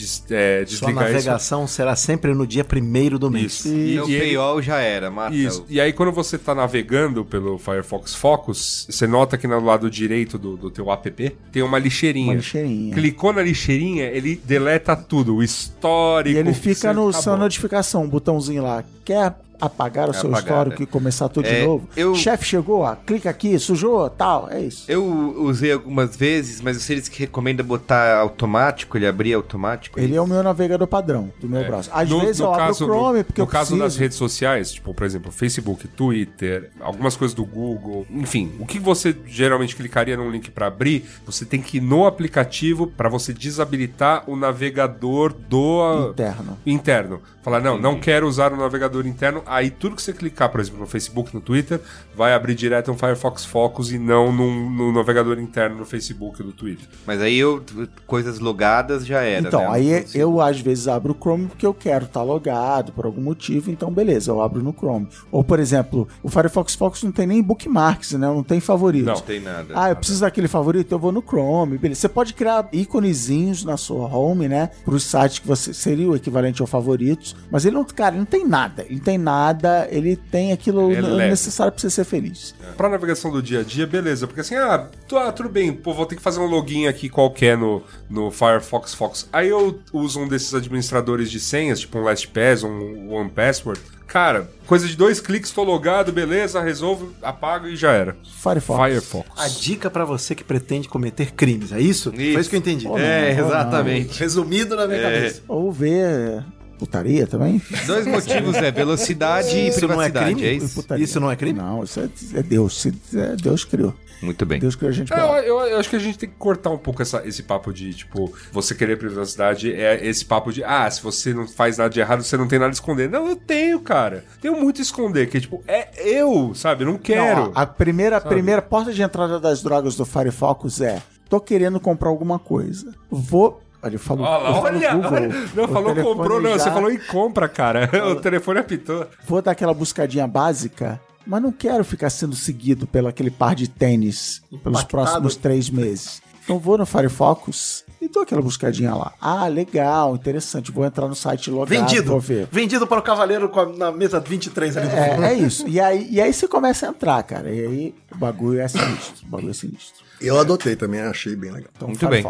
des- 0.00 0.24
é, 0.30 0.58
Sua 0.66 0.88
desligar 0.88 1.04
isso. 1.04 1.12
navegação 1.14 1.66
será 1.66 1.94
sempre 1.96 2.34
no 2.34 2.46
dia 2.46 2.64
primeiro 2.64 3.18
do 3.18 3.30
mês. 3.30 3.64
Isso. 3.64 3.68
E- 3.68 3.94
E, 3.94 4.00
o 4.00 4.06
paywall 4.06 4.60
já 4.62 4.78
era, 4.78 5.10
mata. 5.10 5.34
Isso. 5.34 5.64
E 5.68 5.80
aí, 5.80 5.92
quando 5.92 6.12
você 6.12 6.36
tá 6.38 6.54
navegando 6.54 7.24
pelo 7.24 7.58
Firefox 7.58 8.14
Focus, 8.14 8.86
você 8.90 9.06
nota 9.06 9.36
que 9.38 9.46
no 9.46 9.60
lado 9.64 9.90
direito 9.90 10.38
do, 10.38 10.56
do 10.56 10.70
teu 10.70 10.90
app 10.90 11.30
tem 11.52 11.62
uma 11.62 11.78
lixeirinha. 11.78 12.26
Uma 12.28 12.34
lixeirinha. 12.34 12.94
Clicou 12.94 13.32
na 13.32 13.42
lixeirinha, 13.42 14.04
ele 14.06 14.40
deleta 14.44 14.94
tudo, 14.96 15.36
o 15.36 15.42
histórico. 15.42 16.36
E 16.36 16.38
ele 16.40 16.52
fica 16.54 16.92
no 16.92 17.12
sua 17.12 17.36
notificação, 17.36 18.04
um 18.04 18.08
botãozinho 18.08 18.62
lá. 18.62 18.82
Quer 19.04 19.34
apagar 19.60 20.08
o 20.08 20.10
É 20.10 20.14
seu 20.14 20.28
apagar, 20.28 20.42
histórico 20.42 20.82
é. 20.82 20.84
e 20.84 20.86
começar 20.86 21.28
tudo 21.28 21.46
É, 21.46 21.60
de 21.60 21.66
novo? 21.66 21.88
eu- 21.96 22.14
Chefe 22.14 22.44
chegou, 22.44 22.80
ó, 22.80 22.94
clica 22.94 23.30
aqui, 23.30 23.58
sujou, 23.58 24.08
tal, 24.10 24.48
é 24.50 24.60
isso. 24.60 24.84
Eu 24.90 25.04
usei 25.42 25.72
algumas 25.72 26.16
vezes, 26.16 26.60
mas 26.60 26.76
você 26.82 26.94
disse 26.96 27.10
que 27.10 27.20
recomenda 27.20 27.62
botar 27.62 28.16
automático, 28.18 28.96
ele 28.96 29.06
abrir 29.06 29.32
automático. 29.34 29.98
Ele 29.98 30.14
é 30.16 30.20
o 30.20 30.26
meu 30.26 30.42
navegador 30.42 30.86
padrão 30.86 31.32
do 31.40 31.48
meu 31.48 31.64
browser. 31.64 31.92
Às 31.96 32.08
vezes 32.08 32.40
eu 32.40 32.52
abro 32.52 32.70
o 32.72 32.74
Chrome 32.74 33.18
no, 33.18 33.24
porque 33.24 33.40
no 33.40 33.44
eu 33.46 33.50
caso 33.50 33.68
preciso. 33.70 33.82
das 33.82 33.96
redes 33.96 34.16
sociais, 34.18 34.72
tipo, 34.72 34.92
por 34.92 35.04
exemplo, 35.04 35.30
Facebook, 35.32 35.86
Twitter, 35.88 36.70
algumas 36.80 37.16
coisas 37.16 37.34
do 37.34 37.44
Google, 37.44 38.06
enfim, 38.10 38.52
o 38.58 38.66
que 38.66 38.78
você 38.78 39.14
geralmente 39.26 39.74
clicaria 39.76 40.16
num 40.16 40.30
link 40.30 40.50
pra 40.50 40.66
abrir, 40.66 41.04
você 41.24 41.44
tem 41.44 41.60
que 41.60 41.78
ir 41.78 41.80
no 41.80 42.06
aplicativo 42.06 42.86
pra 42.86 43.08
você 43.08 43.32
desabilitar 43.32 44.24
o 44.28 44.36
navegador 44.36 45.32
do 45.32 46.10
Interno. 46.10 46.58
interno. 46.66 47.22
Falar, 47.42 47.60
não, 47.60 47.78
não 47.78 48.00
quero 48.00 48.26
usar 48.26 48.52
o 48.52 48.56
navegador 48.56 49.06
interno. 49.06 49.42
Aí 49.46 49.70
tudo 49.70 49.96
que 49.96 50.02
você 50.02 50.12
clicar, 50.12 50.48
por 50.50 50.60
exemplo, 50.60 50.80
no 50.80 50.86
Facebook, 50.86 51.34
no 51.34 51.40
Twitter, 51.40 51.80
vai 52.16 52.32
abrir 52.34 52.54
direto 52.54 52.90
um 52.90 52.96
Firefox 52.96 53.44
Focus 53.44 53.90
e 53.92 53.98
não 53.98 54.32
num- 54.32 54.70
no 54.70 54.92
navegador 54.92 55.38
interno 55.38 55.76
no 55.76 55.84
Facebook 55.84 56.40
ou 56.40 56.46
no 56.48 56.52
Twitter. 56.52 56.86
Mas 57.06 57.20
aí 57.20 57.36
eu, 57.38 57.62
coisas 58.06 58.38
logadas 58.38 59.06
já 59.06 59.20
era. 59.22 59.46
Então, 59.46 59.60
né? 59.60 59.68
aí 59.70 60.04
eu 60.14 60.40
às 60.40 60.60
vezes 60.60 60.88
abro 60.88 61.12
o 61.12 61.16
Chrome 61.16 61.46
porque 61.46 61.66
eu 61.66 61.74
quero 61.74 62.04
estar 62.04 62.22
logado 62.22 62.92
por 62.92 63.04
algum 63.06 63.20
motivo, 63.20 63.70
então 63.70 63.90
beleza, 63.90 64.30
eu 64.30 64.40
abro 64.40 64.62
no 64.62 64.72
Chrome. 64.72 65.08
Ou, 65.30 65.42
por 65.44 65.58
exemplo, 65.60 66.08
o 66.22 66.28
Firefox 66.28 66.74
Focus 66.74 67.02
não 67.02 67.12
tem 67.12 67.26
nem 67.26 67.42
bookmarks, 67.42 68.12
né? 68.12 68.26
Não 68.26 68.42
tem 68.42 68.60
favoritos. 68.60 69.06
Não. 69.06 69.14
Não 69.14 69.20
tem 69.20 69.40
nada. 69.40 69.74
Ah, 69.74 69.90
eu 69.90 69.96
preciso 69.96 70.20
daquele 70.20 70.48
favorito, 70.48 70.92
eu 70.92 70.98
vou 70.98 71.12
no 71.12 71.22
Chrome, 71.22 71.78
beleza. 71.78 72.00
Você 72.02 72.08
pode 72.08 72.34
criar 72.34 72.68
íconezinhos 72.72 73.64
na 73.64 73.76
sua 73.76 74.06
home, 74.06 74.48
né? 74.48 74.70
Para 74.84 74.94
os 74.94 75.04
sites 75.04 75.38
que 75.38 75.46
você 75.46 75.72
seria 75.74 76.08
o 76.08 76.16
equivalente 76.16 76.60
ao 76.60 76.66
favoritos, 76.66 77.34
mas 77.50 77.64
ele 77.64 77.74
não, 77.76 77.84
cara, 77.84 78.14
ele 78.14 78.18
não 78.20 78.26
tem 78.26 78.46
nada. 78.46 78.82
Ele 78.82 78.96
não 78.96 79.02
tem 79.04 79.18
nada 79.18 79.33
nada, 79.34 79.88
ele 79.90 80.16
tem 80.16 80.52
aquilo 80.52 80.90
Ele 80.92 81.22
é 81.22 81.28
necessário 81.30 81.72
pra 81.72 81.80
você 81.80 81.90
ser 81.90 82.04
feliz. 82.04 82.54
Pra 82.76 82.88
navegação 82.88 83.30
do 83.30 83.42
dia 83.42 83.60
a 83.60 83.62
dia, 83.62 83.86
beleza. 83.86 84.26
Porque 84.26 84.40
assim, 84.40 84.54
ah, 84.54 84.88
tu- 85.08 85.16
ah, 85.16 85.32
tudo 85.32 85.48
bem, 85.48 85.72
pô, 85.72 85.92
vou 85.92 86.06
ter 86.06 86.16
que 86.16 86.22
fazer 86.22 86.40
um 86.40 86.46
login 86.46 86.86
aqui 86.86 87.08
qualquer 87.08 87.56
no, 87.56 87.82
no 88.08 88.30
Firefox 88.30 88.94
Fox. 88.94 89.28
Aí 89.32 89.48
eu 89.48 89.78
uso 89.92 90.20
um 90.20 90.28
desses 90.28 90.54
administradores 90.54 91.30
de 91.30 91.40
senhas, 91.40 91.80
tipo 91.80 91.98
um 91.98 92.02
LastPass, 92.02 92.62
um 92.62 93.12
OnePassword. 93.12 93.80
Cara, 94.06 94.48
coisa 94.66 94.86
de 94.86 94.96
dois 94.96 95.18
cliques, 95.18 95.50
tô 95.50 95.64
logado, 95.64 96.12
beleza, 96.12 96.60
resolvo, 96.60 97.12
apago 97.22 97.66
e 97.66 97.74
já 97.74 97.90
era. 97.92 98.16
Firefox. 98.22 98.80
Firefox. 98.84 99.28
A 99.36 99.48
dica 99.48 99.90
pra 99.90 100.04
você 100.04 100.34
que 100.34 100.44
pretende 100.44 100.88
cometer 100.88 101.32
crimes, 101.32 101.72
é 101.72 101.80
isso? 101.80 102.12
Foi 102.12 102.22
Isso. 102.22 102.38
isso 102.40 102.50
que 102.50 102.56
eu 102.56 102.60
entendi. 102.60 102.86
É, 102.86 103.34
não, 103.34 103.40
não. 103.40 103.46
exatamente. 103.48 104.20
Resumido 104.20 104.76
na 104.76 104.86
minha 104.86 105.02
cabeça. 105.02 105.42
Ou 105.48 105.72
ver 105.72 106.44
putaria 106.74 107.26
também. 107.26 107.60
Dois 107.86 108.06
motivos 108.06 108.56
é 108.56 108.70
velocidade 108.70 109.56
e 109.56 109.68
Isso 109.68 109.86
não 109.88 110.00
é 110.02 110.10
privacidade, 110.10 110.34
crime? 110.34 110.46
é 110.48 110.52
isso? 110.52 110.74
Putaria. 110.74 111.04
Isso 111.04 111.20
não 111.20 111.30
é 111.30 111.36
crime? 111.36 111.58
Não, 111.58 111.82
isso 111.84 112.00
é, 112.00 112.08
é 112.38 112.42
Deus. 112.42 112.80
Se- 112.80 112.94
é 113.14 113.36
Deus 113.36 113.64
criou. 113.64 113.94
Muito 114.22 114.46
bem. 114.46 114.58
Deus 114.58 114.74
criou 114.74 114.88
a 114.90 114.92
gente 114.94 115.12
É, 115.12 115.16
pra 115.16 115.24
eu, 115.42 115.58
eu- 115.60 115.66
eu 115.66 115.78
acho 115.78 115.90
que 115.90 115.96
a 115.96 115.98
gente 115.98 116.16
tem 116.16 116.28
que 116.28 116.36
cortar 116.36 116.70
um 116.70 116.78
pouco 116.78 117.02
essa- 117.02 117.22
esse 117.26 117.42
papo 117.42 117.72
de, 117.72 117.92
tipo, 117.92 118.32
você 118.50 118.74
querer 118.74 118.96
privacidade 118.96 119.70
é 119.72 120.06
esse 120.06 120.24
papo 120.24 120.50
de, 120.52 120.64
ah, 120.64 120.90
se 120.90 121.02
você 121.02 121.34
não 121.34 121.46
faz 121.46 121.76
nada 121.76 121.90
de 121.90 122.00
errado, 122.00 122.22
você 122.22 122.36
não 122.36 122.48
tem 122.48 122.58
nada 122.58 122.70
a 122.70 122.72
esconder. 122.72 123.10
Não, 123.10 123.28
eu 123.28 123.36
tenho, 123.36 123.80
cara. 123.80 124.24
Tenho 124.40 124.58
muito 124.58 124.80
a 124.80 124.82
esconder, 124.82 125.28
que, 125.28 125.40
tipo, 125.40 125.62
é 125.66 125.88
eu, 125.98 126.54
sabe? 126.54 126.84
Não 126.86 126.96
quero. 126.96 127.42
Não, 127.46 127.52
a 127.54 127.66
primeira, 127.66 128.16
a 128.16 128.20
primeira 128.20 128.62
porta 128.62 128.92
de 128.92 129.02
entrada 129.02 129.38
das 129.38 129.62
drogas 129.62 129.94
do 129.94 130.06
Firefox 130.06 130.80
é: 130.80 131.02
tô 131.28 131.38
querendo 131.38 131.78
comprar 131.78 132.08
alguma 132.08 132.38
coisa. 132.38 132.94
Vou. 133.10 133.60
Olha, 133.84 133.94
eu 133.94 133.98
falo. 133.98 134.22
Olha 134.22 134.50
olha, 134.60 134.94
Google, 134.94 135.12
olha. 135.12 135.28
Não, 135.54 135.68
falou 135.68 135.94
comprou, 135.94 136.40
não. 136.40 136.50
já- 136.52 136.58
Você 136.64 136.70
falou 136.70 136.90
em 136.90 136.98
compra, 136.98 137.48
cara. 137.48 137.90
O 138.10 138.16
telefone 138.16 138.60
apitou. 138.60 139.06
Vou 139.26 139.42
dar 139.42 139.50
aquela 139.52 139.74
buscadinha 139.74 140.26
básica, 140.26 141.00
mas 141.26 141.42
não 141.42 141.52
quero 141.52 141.84
ficar 141.84 142.08
sendo 142.10 142.34
seguido 142.34 142.86
pelo 142.86 143.08
aquele 143.08 143.30
par 143.30 143.54
de 143.54 143.68
tênis 143.68 144.40
pelos 144.62 144.80
Impactado. 144.80 144.88
próximos 144.88 145.36
três 145.36 145.68
meses. 145.68 146.22
Então 146.44 146.58
vou 146.58 146.76
no 146.76 146.84
Firefox 146.84 147.84
e 148.02 148.06
dou 148.08 148.22
aquela 148.22 148.42
buscadinha 148.42 148.94
lá. 148.94 149.12
Ah, 149.18 149.46
legal, 149.48 150.14
interessante. 150.14 150.70
Vou 150.70 150.84
entrar 150.84 151.08
no 151.08 151.14
site 151.14 151.50
logado, 151.50 151.68
Vendido. 151.70 152.10
vou 152.10 152.20
ver. 152.20 152.46
Vendido 152.52 152.86
para 152.86 152.98
o 152.98 153.02
cavaleiro 153.02 153.48
com 153.48 153.60
a- 153.60 153.66
na 153.72 153.90
mesa 153.90 154.20
23 154.20 154.76
ali 154.76 154.86
do 154.88 154.92
fundo. 154.94 155.24
É, 155.24 155.30
é 155.30 155.34
isso. 155.34 155.66
E 155.66 155.80
aí, 155.80 156.06
e 156.10 156.20
aí 156.20 156.32
você 156.32 156.46
começa 156.46 156.86
a 156.86 156.90
entrar, 156.90 157.22
cara. 157.22 157.50
E 157.50 157.60
aí 157.66 157.94
o 158.14 158.18
bagulho 158.18 158.60
é 158.60 158.68
sinistro. 158.68 159.26
O 159.26 159.30
bagulho 159.30 159.50
é 159.50 159.54
sinistro. 159.54 160.04
Eu 160.20 160.38
adotei 160.38 160.76
também, 160.76 161.00
achei 161.00 161.34
bem 161.34 161.50
legal. 161.50 161.70
Então, 161.74 161.88
Muito 161.88 162.08
bem. 162.08 162.22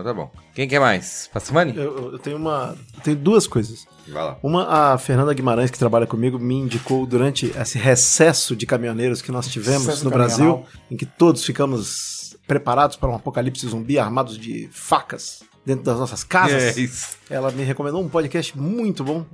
Então 0.00 0.04
tá 0.04 0.14
bom. 0.14 0.30
Quem 0.54 0.68
quer 0.68 0.78
mais? 0.80 1.28
Passamani? 1.32 1.76
Eu, 1.76 2.12
eu- 2.12 2.18
tenho 2.18 2.36
uma. 2.36 2.76
Eu 2.96 3.00
tenho 3.02 3.16
duas 3.16 3.46
coisas. 3.46 3.86
Vai 4.06 4.22
lá. 4.24 4.38
Uma, 4.42 4.66
a 4.92 4.98
Fernanda 4.98 5.34
Guimarães, 5.34 5.70
que 5.70 5.78
trabalha 5.78 6.06
comigo, 6.06 6.38
me 6.38 6.54
indicou 6.54 7.04
durante 7.06 7.46
esse 7.46 7.76
recesso 7.78 8.54
de 8.56 8.64
caminhoneiros 8.66 9.20
que 9.20 9.30
nós 9.32 9.48
tivemos 9.48 9.86
Recesso 9.86 10.04
no. 10.04 10.10
Brasil, 10.10 10.64
em 10.90 10.96
que 10.96 11.04
todos 11.04 11.44
ficamos 11.44 12.36
preparados 12.46 12.96
para 12.96 13.08
um 13.10 13.14
apocalipse 13.14 13.66
zumbi, 13.68 13.98
armados 13.98 14.38
de 14.38 14.68
facas 14.72 15.42
dentro 15.66 15.84
das 15.84 15.98
nossas 15.98 16.24
casas. 16.24 16.78
É 16.78 16.80
isso. 16.80 17.18
Ela 17.28 17.50
me 17.50 17.62
recomendou 17.64 18.00
um 18.02 18.08
podcast 18.08 18.56
muito 18.56 19.04
bom, 19.04 19.26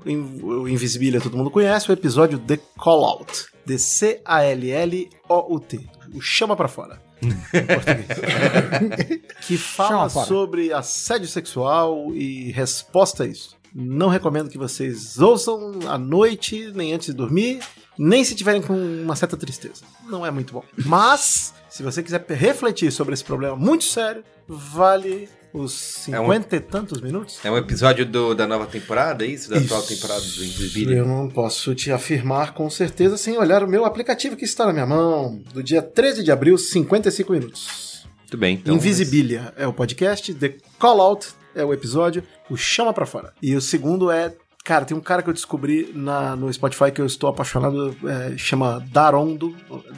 o 0.43 0.67
Invisibilia 0.69 1.21
todo 1.21 1.37
mundo 1.37 1.51
conhece, 1.51 1.89
o 1.89 1.93
episódio 1.93 2.39
The 2.41 2.59
Call 2.77 3.05
Out. 3.05 3.47
D-C-A-L-L-O-U-T. 4.65 5.81
O 6.13 6.21
Chama 6.21 6.57
Pra 6.57 6.69
Fora. 6.69 6.95
em 6.97 6.97
português. 6.97 6.99
que 6.99 6.99
fala 6.99 6.99
Chama 6.99 6.99
fora. 6.99 7.14
Sobre 10.27 10.73
assédio 10.73 11.29
sexual 11.29 12.15
e 12.15 12.51
resposta 12.53 13.25
a 13.25 13.27
isso. 13.27 13.57
Não 13.75 14.09
recomendo 14.09 14.49
que 14.49 14.59
vocês 14.59 15.19
ouçam 15.19 15.81
à 15.89 15.99
noite, 15.99 16.71
nem 16.75 16.93
antes 16.93 17.09
de 17.09 17.13
dormir, 17.13 17.61
nem 17.99 18.25
se 18.25 18.35
tiverem 18.35 18.61
com 18.63 18.75
uma 18.75 19.17
certa 19.17 19.37
tristeza. 19.37 19.83
Não 20.09 20.25
é 20.25 20.31
muito 20.31 20.53
bom. 20.53 20.65
Mas, 20.85 21.55
se 21.69 21.83
você 21.83 22.03
quiser 22.03 22.25
refletir 22.29 22.91
sobre 22.93 23.15
esse 23.15 23.25
problema 23.25 23.57
muito 23.57 23.85
sério, 23.85 24.23
vale 24.47 25.29
os 25.53 26.09
É 26.09 26.19
um- 26.21 26.25
cinquenta 26.25 26.57
e 26.57 26.61
tantos 26.61 27.01
minutos. 27.01 27.39
É 27.45 27.51
um 27.51 27.57
episódio 27.57 28.05
do- 28.05 28.35
da 28.35 28.45
nova 28.47 28.67
temporada, 28.67 29.25
é 29.25 29.29
isso? 29.29 29.49
Da 29.51 29.59
atual 29.59 29.81
Isso. 29.81 29.95
temporada 29.95 30.21
do 30.21 30.27
Eu 30.41 30.45
Invisibilia? 30.45 31.05
não 31.05 31.29
posso 31.29 31.75
te 31.77 31.93
afirmar 31.93 32.55
com 32.55 32.69
certeza 32.69 33.17
sem 33.17 33.39
olhar 33.39 33.63
o 33.63 33.69
meu 33.69 33.85
aplicativo 33.85 34.35
que 34.37 34.45
está 34.45 34.67
na 34.67 34.73
minha 34.73 34.87
mão. 34.87 35.41
Do 35.53 35.63
dia 35.63 35.81
13 35.81 36.25
de 36.25 36.33
abril, 36.33 36.59
55 36.59 37.33
minutos. 37.33 38.05
Muito 38.19 38.37
bem. 38.37 38.57
Então, 38.57 38.75
Invisibilia 38.75 39.53
é 39.57 39.65
o 39.67 39.73
podcast, 39.73 40.35
The 40.35 40.57
Call 40.77 41.01
Out 41.01 41.29
é 41.55 41.65
o 41.65 41.73
episódio, 41.73 42.25
o 42.51 42.57
Chama 42.57 42.93
Pra 42.93 43.07
Fora. 43.07 43.33
E 43.41 43.55
o 43.55 43.61
segundo 43.61 44.11
é. 44.11 44.35
Cara, 44.65 44.87
tem 44.87 44.97
um 44.97 45.01
cara 45.01 45.23
que 45.23 45.29
eu 45.29 45.35
descobri 45.35 45.93
na, 45.95 46.35
no 46.35 46.51
Spotify 46.51 46.91
que 46.91 46.99
eu 46.99 47.05
estou 47.05 47.29
apaixonado, 47.29 47.95
é, 48.09 48.35
chama 48.39 48.83
Darondo, 48.91 49.55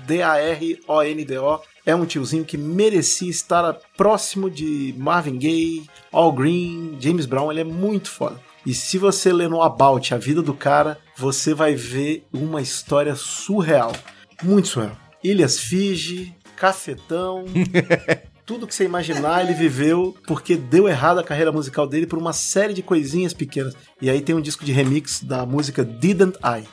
D-A-R-O-N-D-O. 0.07 1.61
É 1.87 1.95
um 1.95 2.05
tiozinho 2.05 2.45
que 2.45 2.59
merecia 2.59 3.31
estar 3.31 3.75
próximo 3.97 4.51
de 4.51 4.93
Marvin 4.99 5.39
Gaye, 5.39 5.87
Al 6.13 6.33
Green, 6.33 6.97
James 6.99 7.27
Brown. 7.27 7.53
Ele 7.53 7.61
é 7.61 7.65
muito 7.65 8.11
foda. 8.11 8.41
E 8.67 8.75
se 8.75 8.99
você 8.99 9.33
ler 9.33 9.49
no 9.49 9.63
About 9.63 10.13
a 10.13 10.19
vida 10.19 10.43
do 10.43 10.53
cara, 10.53 10.99
você 11.17 11.55
vai 11.55 11.77
ver 11.77 12.27
uma 12.33 12.61
história 12.61 13.15
surreal. 13.15 13.93
Muito 14.43 14.67
surreal. 14.67 14.97
Ilhas 15.23 15.61
Fiji, 15.61 16.35
cafetão, 16.57 17.45
tudo 18.47 18.67
que 18.67 18.75
você 18.75 18.85
imaginar 18.85 19.43
ele 19.43 19.53
viveu 19.53 20.17
porque 20.27 20.57
deu 20.57 20.89
errado 20.89 21.19
a 21.19 21.25
carreira 21.25 21.51
musical 21.51 21.87
dele 21.87 22.07
por 22.07 22.19
uma 22.19 22.33
série 22.33 22.73
de 22.73 22.83
coisinhas 22.83 23.35
pequenas. 23.35 23.75
E 24.01 24.09
aí 24.09 24.21
tem 24.21 24.37
um 24.37 24.41
disco 24.41 24.65
de 24.65 24.71
remix 24.73 25.21
da 25.23 25.45
música 25.45 25.85
Didn't 25.85 26.39
I. 26.43 26.65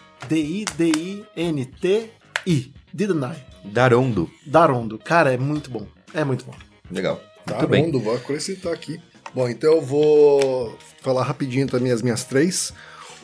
D-I-D-I-N-T-I. 1.35 2.73
Didn't 2.93 3.25
I. 3.25 3.35
Darondo. 3.65 4.29
Darondo. 4.45 4.99
Cara, 4.99 5.33
é 5.33 5.37
muito 5.37 5.71
bom. 5.71 5.87
É 6.13 6.23
muito 6.23 6.45
bom. 6.45 6.53
Legal. 6.91 7.19
Tá 7.45 7.55
Muito 7.57 7.67
bem. 7.67 7.91
bom, 7.91 7.99
vou 7.99 8.15
acrescentar 8.15 8.71
aqui. 8.71 9.01
Bom, 9.33 9.49
então 9.49 9.73
eu 9.73 9.81
vou 9.81 10.77
falar 11.01 11.23
rapidinho 11.23 11.67
também 11.67 11.91
as 11.91 12.01
minhas 12.01 12.23
três. 12.23 12.71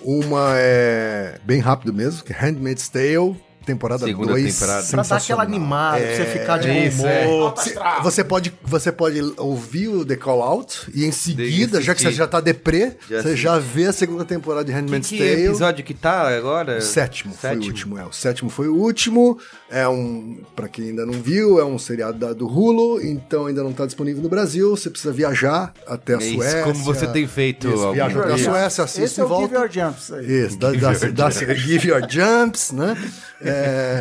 Uma 0.01 0.53
é 0.55 1.39
bem 1.43 1.59
rápido 1.59 1.93
mesmo, 1.93 2.23
que 2.23 2.33
é 2.33 2.35
Handmaid's 2.35 2.89
Tale, 2.89 3.39
temporada 3.73 4.05
Segunda 4.05 4.31
2. 4.33 4.53
temporada. 4.53 4.87
Pra 4.89 5.03
dar 5.03 5.15
aquela 5.17 5.43
animada, 5.43 5.97
pra 5.99 6.15
você 6.15 6.25
ficar 6.25 6.57
de 6.57 6.67
bom 6.67 6.73
isso, 6.73 7.05
é. 7.05 7.25
humor. 7.27 7.53
Você, 7.55 7.75
você 8.03 8.23
pode, 8.23 8.53
você 8.63 8.91
pode 8.91 9.33
ouvir 9.37 9.87
o 9.89 10.05
The 10.05 10.15
Call 10.15 10.41
Out 10.41 10.89
e 10.93 11.05
em 11.05 11.11
seguida, 11.11 11.81
já 11.81 11.93
que 11.93 12.01
você 12.01 12.11
já 12.11 12.27
tá 12.27 12.39
deprê, 12.39 12.93
Já 13.09 13.21
você 13.21 13.27
assisti. 13.29 13.37
já 13.43 13.59
vê 13.59 13.85
a 13.85 13.93
segunda 13.93 14.25
temporada 14.25 14.65
de 14.65 14.71
Que, 14.71 14.77
Handmaid's 14.77 15.09
que 15.09 15.17
Tale. 15.17 15.45
episódio 15.45 15.83
que 15.85 15.93
tá 15.93 16.27
agora? 16.35 16.77
O 16.77 16.81
sétimo, 16.81 17.33
foi 17.33 17.49
Sétimo. 17.49 17.63
o 17.65 17.67
último, 17.67 17.97
é. 17.99 18.05
O 18.05 18.11
sétimo 18.13 18.49
foi 18.49 18.67
o 18.67 18.75
último. 18.75 19.37
É 19.69 19.87
um, 19.87 20.39
Pra 20.55 20.67
quem 20.67 20.85
ainda 20.89 21.05
não 21.05 21.13
viu, 21.13 21.59
é 21.59 21.65
um 21.65 21.77
seriado 21.77 22.17
da- 22.17 22.33
do 22.33 22.47
Hulu, 22.47 23.01
então 23.05 23.45
ainda 23.45 23.61
não 23.63 23.71
tá 23.71 23.85
disponível 23.85 24.21
no 24.23 24.29
Brasil. 24.29 24.71
Você 24.75 24.89
precisa 24.89 25.13
viajar 25.13 25.73
até 25.87 26.15
a 26.15 26.17
É 26.17 26.23
isso, 26.25 26.35
Suécia. 26.35 26.63
como 26.63 26.83
você 26.83 27.07
tem 27.07 27.27
feito 27.27 27.67
Isso, 27.69 27.91
viaja 27.91 28.19
até 28.19 28.33
a. 28.33 28.37
Suécia, 28.37 28.83
assiste 28.83 29.03
Esse 29.03 29.19
e 29.19 29.21
é 29.21 29.25
o 29.25 29.27
volta. 29.27 29.47
Give 29.47 29.57
Your 29.59 29.69
Jumps 29.71 30.11
aí. 30.11 30.25
Isso, 30.45 30.57
dá, 30.57 30.71
dá, 30.71 30.91
dá, 31.13 31.29
give 31.55 31.87
your 31.87 32.01
jumps, 32.09 32.71
né? 32.71 32.97
É, 33.41 33.49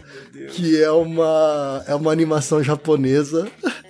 que 0.51 0.81
é 0.81 0.91
uma, 0.91 1.83
é 1.87 1.93
uma 1.93 2.11
animação 2.11 2.63
japonesa. 2.63 3.47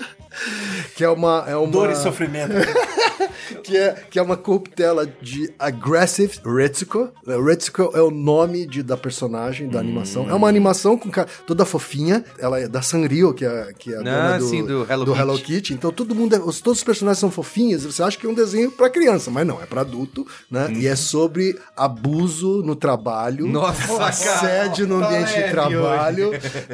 que 0.96 1.04
é 1.04 1.10
uma. 1.10 1.44
É 1.48 1.56
uma 1.56 1.72
Dor 1.72 1.92
e 1.92 1.96
sofrimento. 1.96 2.54
que, 3.64 3.78
é, 3.78 3.94
que 4.10 4.20
é 4.20 4.22
uma 4.22 4.38
corruptela 4.38 5.06
de 5.22 5.52
Aggressive 5.58 6.40
Retsuko. 6.46 7.10
Retsuko 7.46 7.92
é 7.94 8.02
o 8.02 8.12
nome 8.12 8.66
de, 8.66 8.82
da 8.84 8.98
personagem 8.98 9.68
da 9.70 9.80
animação. 9.80 10.30
É 10.30 10.34
uma 10.34 10.48
animação 10.48 10.98
com 10.98 11.10
ca- 11.10 11.26
toda 11.46 11.66
fofinha. 11.66 12.24
Ela 12.40 12.60
é 12.60 12.68
da 12.68 12.82
Sanrio, 12.82 13.34
que 13.34 13.46
é, 13.46 13.74
que 13.78 13.94
é 13.94 13.98
a 13.98 14.02
dona 14.02 14.36
Ah, 14.36 14.40
sim, 14.40 14.64
do 14.66 14.84
Hello 14.90 15.36
Kitty. 15.38 15.46
Kitty. 15.56 15.74
Então 15.74 15.92
todo 15.92 16.14
mundo, 16.16 16.36
é- 16.36 16.40
os- 16.40 16.62
todos 16.62 16.80
os 16.80 16.84
personagens 16.84 17.20
são 17.20 17.32
fofinhos. 17.32 17.84
Você 17.86 18.02
acha 18.04 18.18
que 18.18 18.26
é 18.26 18.30
um 18.30 18.34
desenho 18.34 18.72
pra 18.72 18.90
criança, 18.90 19.30
mas 19.32 19.46
não, 19.46 19.62
é 19.62 19.66
pra 19.66 19.82
adulto, 19.82 20.26
né? 20.50 20.72
E 20.76 20.88
é 20.88 20.96
sobre 20.96 21.58
abuso 21.76 22.62
no 22.64 22.76
trabalho. 22.76 23.48
Nossa, 23.48 24.04
assédio 24.06 24.88
no 24.88 25.00
cara, 25.00 25.16
ambiente 25.18 25.36
de 25.44 25.50
trabalho. 25.52 26.32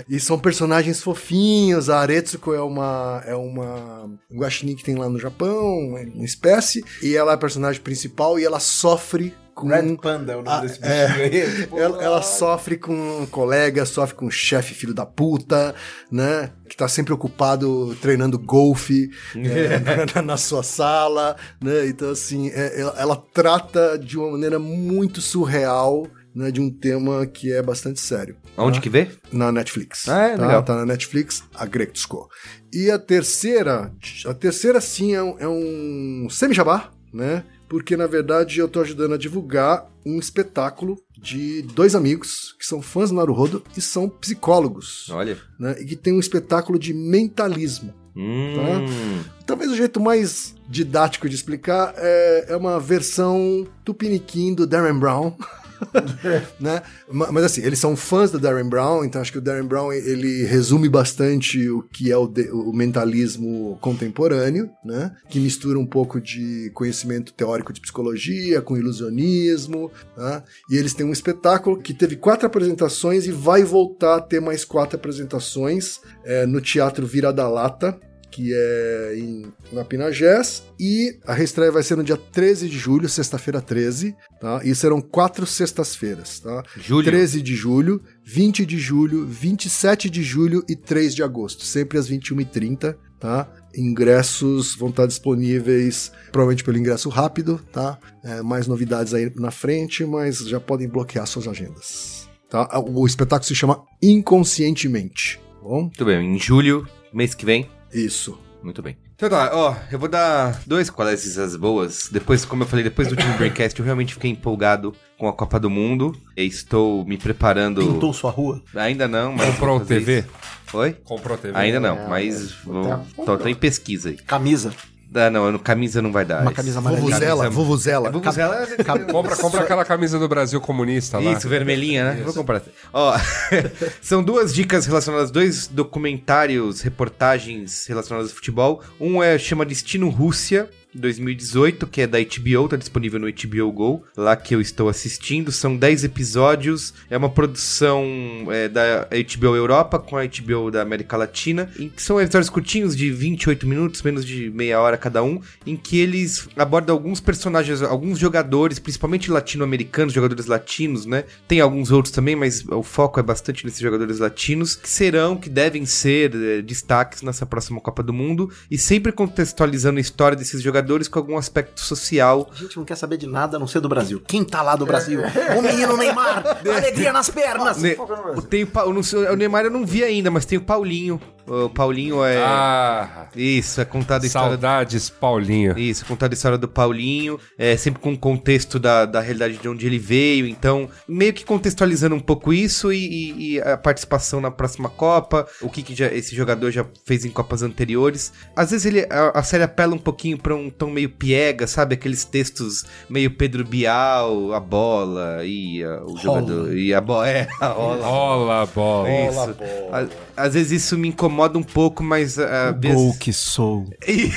E 0.10 0.20
são 0.20 0.38
personagens 0.40 1.02
fofinhos. 1.02 1.90
A 1.90 2.00
Aretsuko 2.00 2.54
é 2.54 2.62
uma 2.62 3.22
é 3.26 3.36
uma 3.36 4.10
um 4.30 4.38
guaxinim 4.38 4.76
que 4.76 4.84
tem 4.84 4.96
lá 4.96 5.08
no 5.10 5.20
Japão, 5.20 5.78
uma 6.16 6.26
espécie, 6.26 6.61
e 7.02 7.16
ela 7.16 7.32
é 7.32 7.36
a 7.36 7.38
personagem 7.38 7.82
principal 7.82 8.40
e 8.40 8.46
ela 8.46 8.60
sofre 8.60 9.34
com 9.54 9.68
Red 9.68 9.98
Panda 9.98 10.34
é 10.34 10.36
o 10.36 10.42
nome 10.42 10.50
Ah, 10.50 10.62
desse 10.62 10.80
é. 10.82 11.08
bichinho 11.08 11.24
aí. 11.24 11.56
Tipo, 11.62 11.78
ela, 11.80 12.04
ela 12.04 12.22
sofre 12.22 12.78
com 12.78 13.22
um 13.22 13.26
colega, 13.26 13.86
sofre 13.86 14.16
com 14.16 14.26
um 14.26 14.32
chefe 14.32 14.74
filho 14.74 14.94
da 14.94 15.06
puta, 15.06 15.76
né? 16.10 16.52
Que 16.70 16.76
tá 16.76 16.88
sempre 16.88 17.14
ocupado 17.14 17.96
treinando 18.02 18.40
golfe 18.40 19.10
é, 19.36 19.80
na, 20.16 20.22
na 20.22 20.38
sua 20.38 20.64
sala, 20.64 21.36
né? 21.62 21.86
Então, 21.88 22.10
assim, 22.12 22.50
é, 22.50 22.80
ela, 22.80 22.96
ela 22.98 23.24
trata 23.34 24.00
de 24.00 24.18
uma 24.18 24.32
maneira 24.32 24.58
muito 24.58 25.22
surreal, 25.22 26.08
né? 26.34 26.50
De 26.50 26.62
um 26.62 26.70
tema 26.70 27.26
que 27.28 27.52
é 27.52 27.62
bastante 27.62 28.00
sério. 28.00 28.38
Onde 28.58 28.80
tá? 28.80 28.84
que 28.84 28.90
vê? 28.90 29.10
Na 29.32 29.52
Netflix. 29.52 30.08
Ah, 30.08 30.28
é? 30.28 30.38
tá? 30.38 30.46
Legal. 30.46 30.64
Tá 30.64 30.76
na 30.76 30.86
Netflix, 30.86 31.44
a 31.54 31.66
Gretsuko. 31.66 32.30
E 32.74 32.90
a 32.90 32.98
terceira, 32.98 33.92
a 34.26 34.34
terceira 34.34 34.80
sim 34.80 35.14
é 35.14 35.22
um, 35.22 35.40
é 35.40 35.48
um 35.48 36.28
semi-jabá, 36.30 36.92
né? 37.14 37.44
Porque 37.68 37.98
na 37.98 38.08
verdade 38.08 38.60
eu 38.60 38.68
tô 38.68 38.82
ajudando 38.82 39.14
a 39.14 39.18
divulgar 39.18 39.90
um 40.06 40.20
espetáculo 40.20 40.98
de 41.18 41.62
dois 41.62 41.96
amigos 41.96 42.56
que 42.58 42.66
são 42.66 42.82
fãs 42.82 43.10
do 43.10 43.16
Naruhodo 43.16 43.64
e 43.78 43.82
são 43.82 44.10
psicólogos, 44.10 45.10
Olha. 45.10 45.38
né? 45.60 45.76
E 45.80 45.86
que 45.86 45.96
tem 45.96 46.14
um 46.14 46.20
espetáculo 46.20 46.80
de 46.80 46.94
mentalismo. 46.94 47.94
Hum. 48.16 49.24
Talvez 49.46 49.72
o 49.72 49.76
jeito 49.76 50.00
mais 50.00 50.56
didático 50.68 51.30
de 51.30 51.36
explicar 51.36 51.94
é, 51.98 52.46
é 52.50 52.56
uma 52.58 52.80
versão 52.80 53.66
tupiniquim 53.86 54.54
do 54.54 54.68
Darren 54.68 54.98
Brown. 54.98 55.34
né? 56.60 56.82
Ma- 57.12 57.32
Mas 57.32 57.44
assim, 57.46 57.62
eles 57.62 57.80
são 57.80 57.96
fãs 57.96 58.32
do 58.32 58.40
Darren 58.40 58.68
Brown, 58.70 59.04
então 59.04 59.22
acho 59.22 59.32
que 59.32 59.38
o 59.38 59.42
Darren 59.42 59.66
Brown 59.68 59.92
ele 59.92 60.44
resume 60.46 60.88
bastante 60.90 61.70
o 61.70 61.82
que 61.84 62.12
é 62.12 62.18
o, 62.18 62.28
de- 62.28 62.50
o 62.52 62.72
mentalismo 62.74 63.78
contemporâneo, 63.82 64.70
né? 64.86 65.12
Que 65.30 65.40
mistura 65.40 65.78
um 65.80 65.86
pouco 65.86 66.20
de 66.22 66.70
conhecimento 66.74 67.34
teórico 67.34 67.74
de 67.74 67.82
psicologia 67.82 68.62
com 68.62 68.78
ilusionismo, 68.78 69.92
né? 70.18 70.44
E 70.70 70.76
eles 70.78 70.94
têm 70.94 71.06
um 71.06 71.12
espetáculo 71.12 71.78
que 71.82 71.94
teve 71.94 72.16
quatro 72.16 72.46
apresentações 72.48 73.26
e 73.26 73.32
vai 73.32 73.64
voltar 73.64 74.18
a 74.18 74.22
ter 74.22 74.40
mais 74.40 74.64
quatro 74.66 74.96
apresentações 74.98 76.00
é, 76.24 76.46
no 76.46 76.62
Teatro 76.62 77.06
Vira 77.06 77.32
da 77.34 77.48
Lata, 77.48 78.00
que 78.32 78.54
é 78.54 79.16
em, 79.18 79.52
na 79.74 79.84
Pinagés, 79.84 80.64
e 80.80 81.20
a 81.28 81.34
reestreia 81.34 81.72
vai 81.72 81.84
ser 81.84 81.98
no 81.98 82.04
dia 82.04 82.18
13 82.18 82.70
de 82.70 82.78
julho, 82.78 83.10
sexta-feira 83.10 83.62
13, 83.62 84.16
tá? 84.40 84.62
E 84.64 84.74
serão 84.74 85.02
quatro 85.02 85.46
sextas-feiras, 85.46 86.40
tá? 86.40 86.64
Julho. 86.78 87.06
13 87.06 87.42
de 87.42 87.56
julho, 87.56 88.02
20 88.24 88.66
de 88.66 88.80
julho, 88.80 89.28
27 89.28 90.10
de 90.10 90.24
julho 90.24 90.64
e 90.70 90.76
3 90.76 91.14
de 91.14 91.22
agosto, 91.22 91.66
sempre 91.66 91.98
às 91.98 92.10
21h30, 92.10 92.96
tá? 93.20 93.48
Ingressos 93.76 94.76
vão 94.76 94.90
estar 94.90 95.06
disponíveis, 95.06 96.12
provavelmente 96.32 96.64
pelo 96.64 96.78
ingresso 96.78 97.10
rápido, 97.10 97.62
tá? 97.72 98.00
É, 98.24 98.42
mais 98.42 98.66
novidades 98.66 99.14
aí 99.14 99.32
na 99.36 99.52
frente, 99.52 100.06
mas 100.06 100.40
já 100.40 100.60
podem 100.60 100.88
bloquear 100.88 101.28
suas 101.28 101.48
agendas, 101.48 102.30
tá? 102.50 102.68
O 102.80 103.06
espetáculo 103.06 103.48
se 103.48 103.56
chama 103.56 103.84
Inconscientemente, 104.02 105.38
tá 105.38 105.62
bom? 105.62 105.82
Muito 105.84 106.06
bem, 106.06 106.36
em 106.36 106.40
julho, 106.40 106.88
mês 107.14 107.36
que 107.36 107.46
vem. 107.46 107.70
Isso. 107.94 108.38
Muito 108.64 108.82
bem. 108.82 108.96
Então 109.16 109.30
tá, 109.30 109.52
ó, 109.54 109.76
eu 109.92 109.98
vou 109.98 110.08
dar 110.08 110.62
dois 110.68 110.90
quais 110.90 111.38
as 111.38 111.56
boas. 111.56 112.10
Depois, 112.12 112.46
como 112.46 112.64
eu 112.64 112.68
falei, 112.68 112.84
depois 112.84 113.08
do 113.08 113.12
último 113.12 113.36
Braincast, 113.38 113.80
eu 113.80 113.86
realmente 113.86 114.14
fiquei 114.14 114.30
empolgado 114.30 114.94
com 115.18 115.28
a 115.28 115.34
Copa 115.34 115.60
do 115.60 115.70
Mundo. 115.70 116.16
E 116.38 116.44
estou 116.46 117.04
me 117.06 117.18
preparando. 117.18 117.82
Pintou 117.82 118.14
sua 118.14 118.30
rua? 118.30 118.62
Ainda 118.76 119.08
não, 119.08 119.34
mas. 119.34 119.52
Comprou 119.54 119.78
vou 119.80 119.88
fazer 119.88 120.00
TV? 120.00 120.20
isso. 120.20 120.30
Oi? 120.74 120.94
Comprou 121.04 121.38
TV? 121.38 121.58
Ainda 121.58 121.80
não, 121.80 121.98
É, 121.98 122.08
mas 122.08 122.52
vou, 122.52 123.04
tô, 123.26 123.38
tô 123.38 123.48
em 123.48 123.56
pesquisa 123.56 124.10
aí. 124.10 124.18
Camisa. 124.18 124.74
Ah, 125.14 125.30
não, 125.30 125.52
no 125.52 125.60
camisa 125.60 126.02
não 126.02 126.12
vai 126.12 126.24
dar. 126.24 126.42
Uma 126.42 126.54
camisa 126.54 126.80
amarela. 126.80 127.02
Vuvuzela, 127.02 127.50
Vuvuzela. 127.50 128.08
É, 128.08 128.12
Vuvuzela 128.12 128.68
Compra, 129.12 129.36
compra 129.36 129.62
aquela 129.62 129.84
camisa 129.84 130.18
do 130.18 130.28
Brasil 130.28 130.62
comunista 130.62 131.20
lá. 131.20 131.34
Isso, 131.34 131.50
vermelhinha, 131.50 132.14
né? 132.14 132.22
Vou 132.24 132.34
comprar. 132.34 132.62
Ó, 132.94 133.18
são 134.02 134.24
duas 134.24 134.54
dicas 134.54 134.86
relacionadas, 134.86 135.30
dois 135.30 135.68
documentários, 135.68 136.82
reportagens 136.82 137.86
relacionadas 137.88 138.32
ao 138.32 138.36
futebol. 138.36 138.82
Um 139.00 139.22
é 139.22 139.38
chama 139.38 139.66
Destino 139.66 140.10
Rússia, 140.10 140.70
2018, 140.94 141.88
que 141.88 142.02
é 142.02 142.08
da 142.08 142.20
HBO, 142.20 142.68
tá 142.68 142.76
disponível 142.76 143.20
no 143.20 143.28
HBO 143.32 143.72
Go, 143.72 144.04
lá 144.16 144.36
que 144.36 144.54
eu 144.54 144.62
estou 144.62 144.90
assistindo. 144.90 145.52
São 145.52 145.76
10 145.76 146.04
episódios, 146.04 146.94
é 147.10 147.18
uma 147.18 147.30
produção 147.30 148.04
é, 148.50 148.68
da 148.68 149.08
HBO 149.10 149.56
Europa 149.56 150.00
com 150.00 150.18
a 150.18 150.24
HBO 150.26 150.72
da 150.72 150.82
América 150.82 151.16
Latina, 151.16 151.70
são 151.98 152.20
episódios 152.20 152.50
curtinhos 152.50 152.96
de 152.96 153.12
28 153.12 153.68
minutos, 153.68 154.02
menos 154.02 154.26
de 154.26 154.50
meia 154.50 154.80
hora 154.82 154.98
cada 154.98 155.24
um, 155.24 155.42
em 155.66 155.76
que 155.78 156.00
eles 156.00 156.48
abordam 156.56 156.96
alguns 156.96 157.20
personagens, 157.20 157.82
alguns 157.82 158.20
jogadores, 158.20 158.80
principalmente 158.80 159.32
latino-americanos, 159.32 160.14
jogadores 160.14 160.46
latinos, 160.46 161.06
né? 161.06 161.24
Tem 161.48 161.60
alguns 161.60 161.92
outros 161.92 162.14
também, 162.14 162.36
mas 162.36 162.66
o 162.68 162.84
foco 162.84 163.20
é 163.20 163.24
bastante 163.24 163.66
nesses 163.66 163.80
jogadores 163.80 164.20
latinos, 164.20 164.76
que 164.76 164.90
serão, 164.90 165.38
que 165.38 165.50
devem 165.50 165.86
ser 165.86 166.36
eh, 166.36 166.62
destaques 166.62 167.22
nessa 167.22 167.46
próxima 167.46 167.80
Copa 167.80 168.04
do 168.04 168.14
Mundo, 168.14 168.52
e 168.70 168.78
sempre 168.78 169.12
contextualizando 169.12 169.98
a 169.98 170.02
história 170.02 170.38
desses 170.38 170.62
jogadores 170.62 170.81
com 171.08 171.20
algum 171.20 171.38
aspecto 171.38 171.80
social. 171.82 172.50
A 172.54 172.56
gente 172.56 172.78
não 172.78 172.86
quer 172.86 172.96
saber 172.96 173.18
de 173.18 173.28
nada 173.28 173.58
a 173.58 173.60
não 173.60 173.68
ser 173.68 173.80
do 173.80 173.90
Brasil. 173.90 174.22
Quem 174.28 174.44
tá 174.44 174.62
lá 174.62 174.76
do 174.76 174.86
Brasil? 174.86 175.22
O 175.58 175.62
menino 175.62 175.96
Neymar. 175.98 176.60
Alegria 176.66 177.12
nas 177.14 177.30
pernas. 177.30 177.78
Ne- 177.78 177.96
o, 178.36 178.42
tem 178.42 178.64
o, 178.64 178.68
Pa- 178.68 178.84
eu 178.84 178.94
não 178.94 179.04
sei- 179.04 179.28
o 179.30 179.36
Neymar 179.36 179.66
eu 179.66 179.72
não 179.72 179.86
vi 179.86 180.04
ainda, 180.04 180.30
mas 180.32 180.46
tem 180.46 180.58
o 180.58 180.62
Paulinho. 180.62 181.20
O 181.48 181.70
Paulinho 181.70 182.24
é. 182.24 182.38
Ah, 182.38 183.28
Isso, 183.36 183.82
é 183.82 183.86
contado 183.86 184.24
a 184.24 184.28
história 184.28 184.50
saudades, 184.52 185.10
Paulinho. 185.10 185.78
Isso, 185.78 186.06
contar 186.06 186.30
a 186.30 186.34
história 186.34 186.58
do 186.58 186.68
Paulinho, 186.68 187.40
é, 187.58 187.76
sempre 187.76 188.00
com 188.02 188.14
o 188.14 188.18
contexto 188.18 188.80
da, 188.80 189.06
da 189.06 189.20
realidade 189.20 189.58
de 189.58 189.68
onde 189.68 189.86
ele 189.86 189.98
veio, 190.00 190.48
então, 190.48 190.88
meio 191.08 191.34
que 191.34 191.44
contextualizando 191.44 192.16
um 192.16 192.20
pouco 192.20 192.54
isso 192.54 192.92
e, 192.94 192.98
e- 192.98 193.54
e 193.56 193.62
a 193.62 193.78
participação 193.78 194.40
na 194.40 194.52
próxima 194.52 194.88
Copa, 194.90 195.48
o 195.62 195.70
que, 195.70 195.82
que 195.84 195.96
já- 195.96 196.08
esse 196.14 196.36
jogador 196.36 196.72
já 196.72 196.86
fez 197.06 197.26
em 197.26 197.30
Copas 197.30 197.62
anteriores. 197.64 198.32
Às 198.56 198.72
vezes 198.72 198.86
ele, 198.86 199.02
a, 199.10 199.40
a 199.40 199.44
série 199.44 199.64
apela 199.64 199.94
um 199.96 200.00
pouquinho 200.00 200.38
pra 200.38 200.56
um 200.56 200.70
tom 200.70 200.90
meio 200.92 201.10
piega, 201.10 201.66
sabe? 201.68 201.96
Aqueles 201.96 202.24
textos 202.24 202.86
meio 203.10 203.32
Pedro 203.32 203.66
Bial, 203.66 204.54
a 204.54 204.60
bola 204.60 205.44
e 205.44 205.84
a- 205.84 206.04
o 206.04 206.18
jogador. 206.18 206.78
E 206.78 206.94
a 206.94 207.02
bola, 207.02 207.28
é, 207.30 207.48
a 207.60 207.70
bola. 207.70 208.06
Rola 208.06 208.62
a 208.62 208.66
bola. 208.66 209.10
Isso. 209.10 209.56
A- 209.92 210.44
Às 210.46 210.54
vezes 210.54 210.84
isso 210.84 210.98
me 210.98 211.08
incomoda 211.10 211.31
um 211.58 211.64
pouco, 211.64 212.04
mas. 212.04 212.38
Uh, 212.38 212.42
Gol 212.82 213.16
que 213.18 213.32
sou, 213.34 213.86
e 214.08 214.30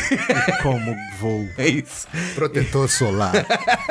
como 0.62 0.94
vou. 1.18 1.48
É 1.58 1.68
isso. 1.68 2.06
Protetor 2.34 2.88
solar. 2.88 3.32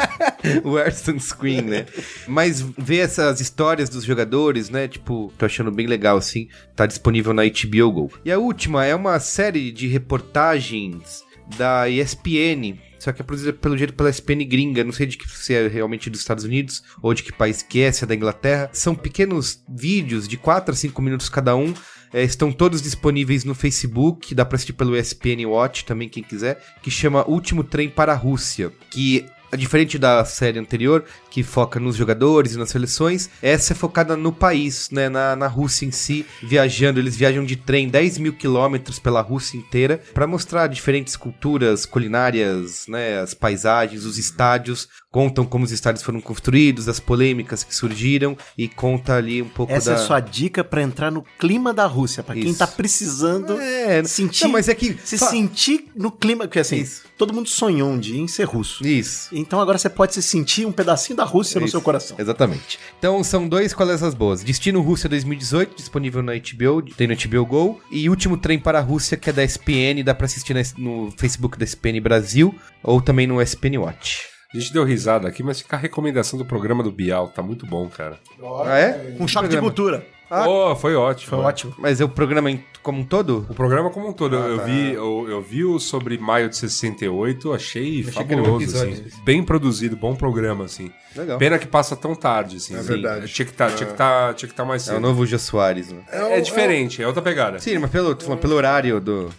Wear 0.66 0.94
sunscreen, 0.94 1.62
né? 1.62 1.86
Mas 2.28 2.62
ver 2.62 2.98
essas 2.98 3.40
histórias 3.40 3.90
dos 3.90 4.04
jogadores, 4.04 4.70
né? 4.70 4.88
Tipo, 4.88 5.32
tô 5.38 5.46
achando 5.46 5.72
bem 5.72 5.88
legal, 5.88 6.18
assim. 6.18 6.48
Tá 6.76 6.86
disponível 6.86 7.34
na 7.34 7.44
HBO 7.44 7.92
Go. 7.92 8.12
E 8.26 8.32
a 8.32 8.40
última 8.40 8.86
é 8.86 8.94
uma 8.94 9.20
série 9.20 9.72
de 9.72 9.88
reportagens 9.88 11.24
da 11.58 11.90
ESPN. 11.90 12.78
Só 13.00 13.12
que 13.12 13.22
é 13.22 13.26
produzida 13.26 13.52
pelo 13.52 13.78
jeito 13.78 13.94
pela 13.94 14.10
ESPN 14.10 14.46
gringa. 14.48 14.84
Não 14.84 14.94
sei 14.94 15.06
de 15.06 15.18
que 15.18 15.30
se 15.30 15.54
é 15.54 15.68
realmente 15.68 16.10
dos 16.10 16.22
Estados 16.22 16.46
Unidos 16.46 16.84
ou 17.02 17.14
de 17.14 17.22
que 17.22 17.34
país 17.34 17.62
que 17.62 17.82
é, 17.82 17.92
se 17.92 18.04
é 18.04 18.08
da 18.08 18.16
Inglaterra. 18.16 18.70
São 18.72 18.96
pequenos 18.96 19.62
vídeos 19.68 20.26
de 20.28 20.38
4 20.38 20.74
a 20.74 20.76
5 20.76 21.02
minutos 21.02 21.28
cada 21.28 21.56
um. 21.56 21.74
É, 22.14 22.24
estão 22.24 22.52
todos 22.52 22.82
disponíveis 22.82 23.44
no 23.44 23.56
Facebook, 23.56 24.36
dá 24.36 24.46
pra 24.46 24.56
assistir 24.56 24.74
pelo 24.74 24.96
ESPN 24.96 25.48
Watch 25.48 25.84
também, 25.84 26.08
quem 26.08 26.22
quiser, 26.22 26.64
que 26.84 26.92
chama 26.92 27.28
Último 27.28 27.64
Trem 27.64 27.90
para 27.90 28.14
a 28.14 28.16
Rússia, 28.16 28.72
que 28.92 29.26
Diferente 29.58 30.00
da 30.00 30.26
série 30.26 30.58
anterior, 30.58 31.06
que 31.34 31.42
foca 31.42 31.80
nos 31.80 31.96
jogadores 31.96 32.54
e 32.54 32.60
nas 32.60 32.70
seleções, 32.70 33.28
essa 33.42 33.74
é 33.74 33.76
focada 33.76 34.16
no 34.16 34.32
país, 34.32 34.90
né? 34.92 35.10
Na, 35.10 35.36
na 35.36 35.48
Rússia 35.48 35.84
em 35.84 35.90
si, 35.90 36.28
viajando. 36.44 37.00
Eles 37.00 37.16
viajam 37.16 37.44
de 37.44 37.56
trem 37.56 37.90
10 37.90 38.20
mil 38.20 38.34
quilômetros 38.34 39.00
pela 39.00 39.20
Rússia 39.20 39.58
inteira 39.58 40.00
para 40.14 40.28
mostrar 40.28 40.68
diferentes 40.68 41.16
culturas 41.16 41.88
culinárias, 41.88 42.86
né? 42.88 43.20
As 43.20 43.34
paisagens, 43.34 44.06
os 44.06 44.20
estádios, 44.20 44.88
contam 45.12 45.44
como 45.44 45.66
os 45.66 45.72
estádios 45.72 46.04
foram 46.04 46.22
construídos, 46.22 46.88
as 46.88 47.00
polêmicas 47.00 47.64
que 47.64 47.76
surgiram 47.76 48.38
e 48.56 48.68
conta 48.68 49.16
ali 49.16 49.42
um 49.42 49.50
pouco 49.50 49.74
Essa 49.74 49.92
da... 49.92 49.98
é 49.98 50.00
a 50.04 50.06
sua 50.06 50.20
dica 50.20 50.64
pra 50.64 50.84
entrar 50.84 51.12
no 51.12 51.24
clima 51.40 51.74
da 51.74 51.86
Rússia, 51.88 52.22
pra 52.24 52.36
quem 52.36 52.54
tá 52.54 52.68
precisando 52.68 53.60
É, 53.60 54.04
sentir, 54.04 54.44
não, 54.46 54.52
mas 54.52 54.70
é 54.70 54.76
que- 54.76 54.96
se 55.04 55.18
fa- 55.18 55.30
sentir 55.32 55.88
no 55.96 56.12
clima, 56.12 56.46
porque 56.46 56.60
assim, 56.60 56.78
Isso. 56.78 57.04
todo 57.18 57.34
mundo 57.34 57.50
sonhou 57.50 57.90
um 57.90 58.00
dia 58.00 58.20
em 58.20 58.28
ser 58.28 58.44
russo. 58.46 58.86
Isso. 58.86 59.30
Então 59.32 59.60
agora 59.60 59.78
você 59.78 59.90
pode 59.90 60.14
se 60.14 60.22
sentir 60.22 60.66
um 60.66 60.72
pedacinho 60.72 61.18
da 61.18 61.23
Rússia 61.24 61.60
no 61.60 61.66
Isso, 61.66 61.72
seu 61.72 61.82
coração. 61.82 62.18
Exatamente. 62.20 62.80
Então 62.98 63.24
são 63.24 63.48
dois 63.48 63.74
colegas 63.74 64.14
boas. 64.14 64.44
Destino 64.44 64.82
Rússia 64.82 65.10
2018, 65.10 65.76
disponível 65.76 66.22
na 66.22 66.34
HBO, 66.34 66.82
tem 66.82 67.08
no 67.08 67.16
HBO 67.16 67.46
Go. 67.46 67.82
E 67.92 68.10
Último 68.10 68.38
Trem 68.38 68.60
para 68.60 68.80
a 68.80 68.82
Rússia, 68.82 69.18
que 69.18 69.30
é 69.30 69.34
da 69.34 69.44
SPN, 69.44 70.04
dá 70.04 70.14
pra 70.14 70.26
assistir 70.26 70.56
no 70.78 71.12
Facebook 71.18 71.58
da 71.58 71.66
SPN 71.66 72.00
Brasil 72.02 72.54
ou 72.82 73.02
também 73.02 73.28
no 73.28 73.42
SPN 73.42 73.78
Watch. 73.80 74.34
A 74.54 74.60
gente 74.60 74.72
deu 74.72 74.84
risada 74.84 75.28
aqui, 75.28 75.42
mas 75.42 75.62
fica 75.62 75.76
a 75.76 75.80
recomendação 75.80 76.38
do 76.38 76.46
programa 76.46 76.84
do 76.84 76.92
Bial. 76.92 77.30
Tá 77.30 77.42
muito 77.42 77.66
bom, 77.66 77.90
cara. 77.90 78.20
Ah, 78.66 78.78
é? 78.78 79.16
Um 79.20 79.28
choque 79.28 79.48
de 79.48 79.58
cultura. 79.58 80.06
Ah. 80.34 80.48
Oh, 80.50 80.76
foi 80.76 80.96
ótimo. 80.96 81.30
Foi 81.30 81.40
ótimo. 81.40 81.74
Mas 81.78 82.02
é 82.02 82.04
o 82.06 82.10
programa 82.10 82.50
como 82.82 83.00
um 83.02 83.06
todo? 83.06 83.46
O 83.50 83.54
programa 83.54 83.90
como 83.92 84.10
um 84.10 84.14
todo, 84.14 84.36
Ah, 84.36 84.40
eu, 84.48 84.58
tá. 84.58 84.64
vi, 84.64 84.94
eu, 84.94 85.26
eu 85.30 85.42
vi 85.42 85.64
o 85.64 85.80
sobre 85.80 86.18
maio 86.18 86.50
de 86.50 86.58
68, 86.58 87.54
achei 87.54 88.00
Achei 88.00 88.10
um 88.10 88.12
fabuloso, 88.12 88.76
assim. 88.76 89.04
Bem 89.24 89.44
produzido, 89.44 89.96
bom 89.96 90.16
programa, 90.16 90.66
assim. 90.66 90.92
Legal. 91.16 91.38
Pena 91.38 91.60
que 91.60 91.68
passa 91.68 91.96
tão 91.96 92.16
tarde, 92.16 92.58
assim. 92.58 92.76
É 92.76 92.80
Sim. 92.82 92.88
verdade. 92.88 93.28
Tinha 93.32 93.46
que 93.46 93.54
tá, 93.54 93.70
tinha 93.70 93.88
que 93.90 93.96
tá, 93.96 94.34
tinha 94.34 94.50
que 94.50 94.56
tá 94.56 94.66
mais 94.66 94.88
É 94.88 94.92
o 94.92 94.96
cedo. 94.96 95.02
novo 95.02 95.26
Jô 95.26 95.38
Soares, 95.38 95.92
né? 95.92 96.02
É, 96.12 96.42
diferente, 96.42 97.02
é 97.02 97.08
outra 97.08 97.22
pegada. 97.22 97.60
Sim, 97.60 97.78
mas 97.78 97.92
pelo, 97.92 98.20
falando 98.20 98.40
pelo 98.40 98.56
horário 98.56 99.00
do... 99.00 99.30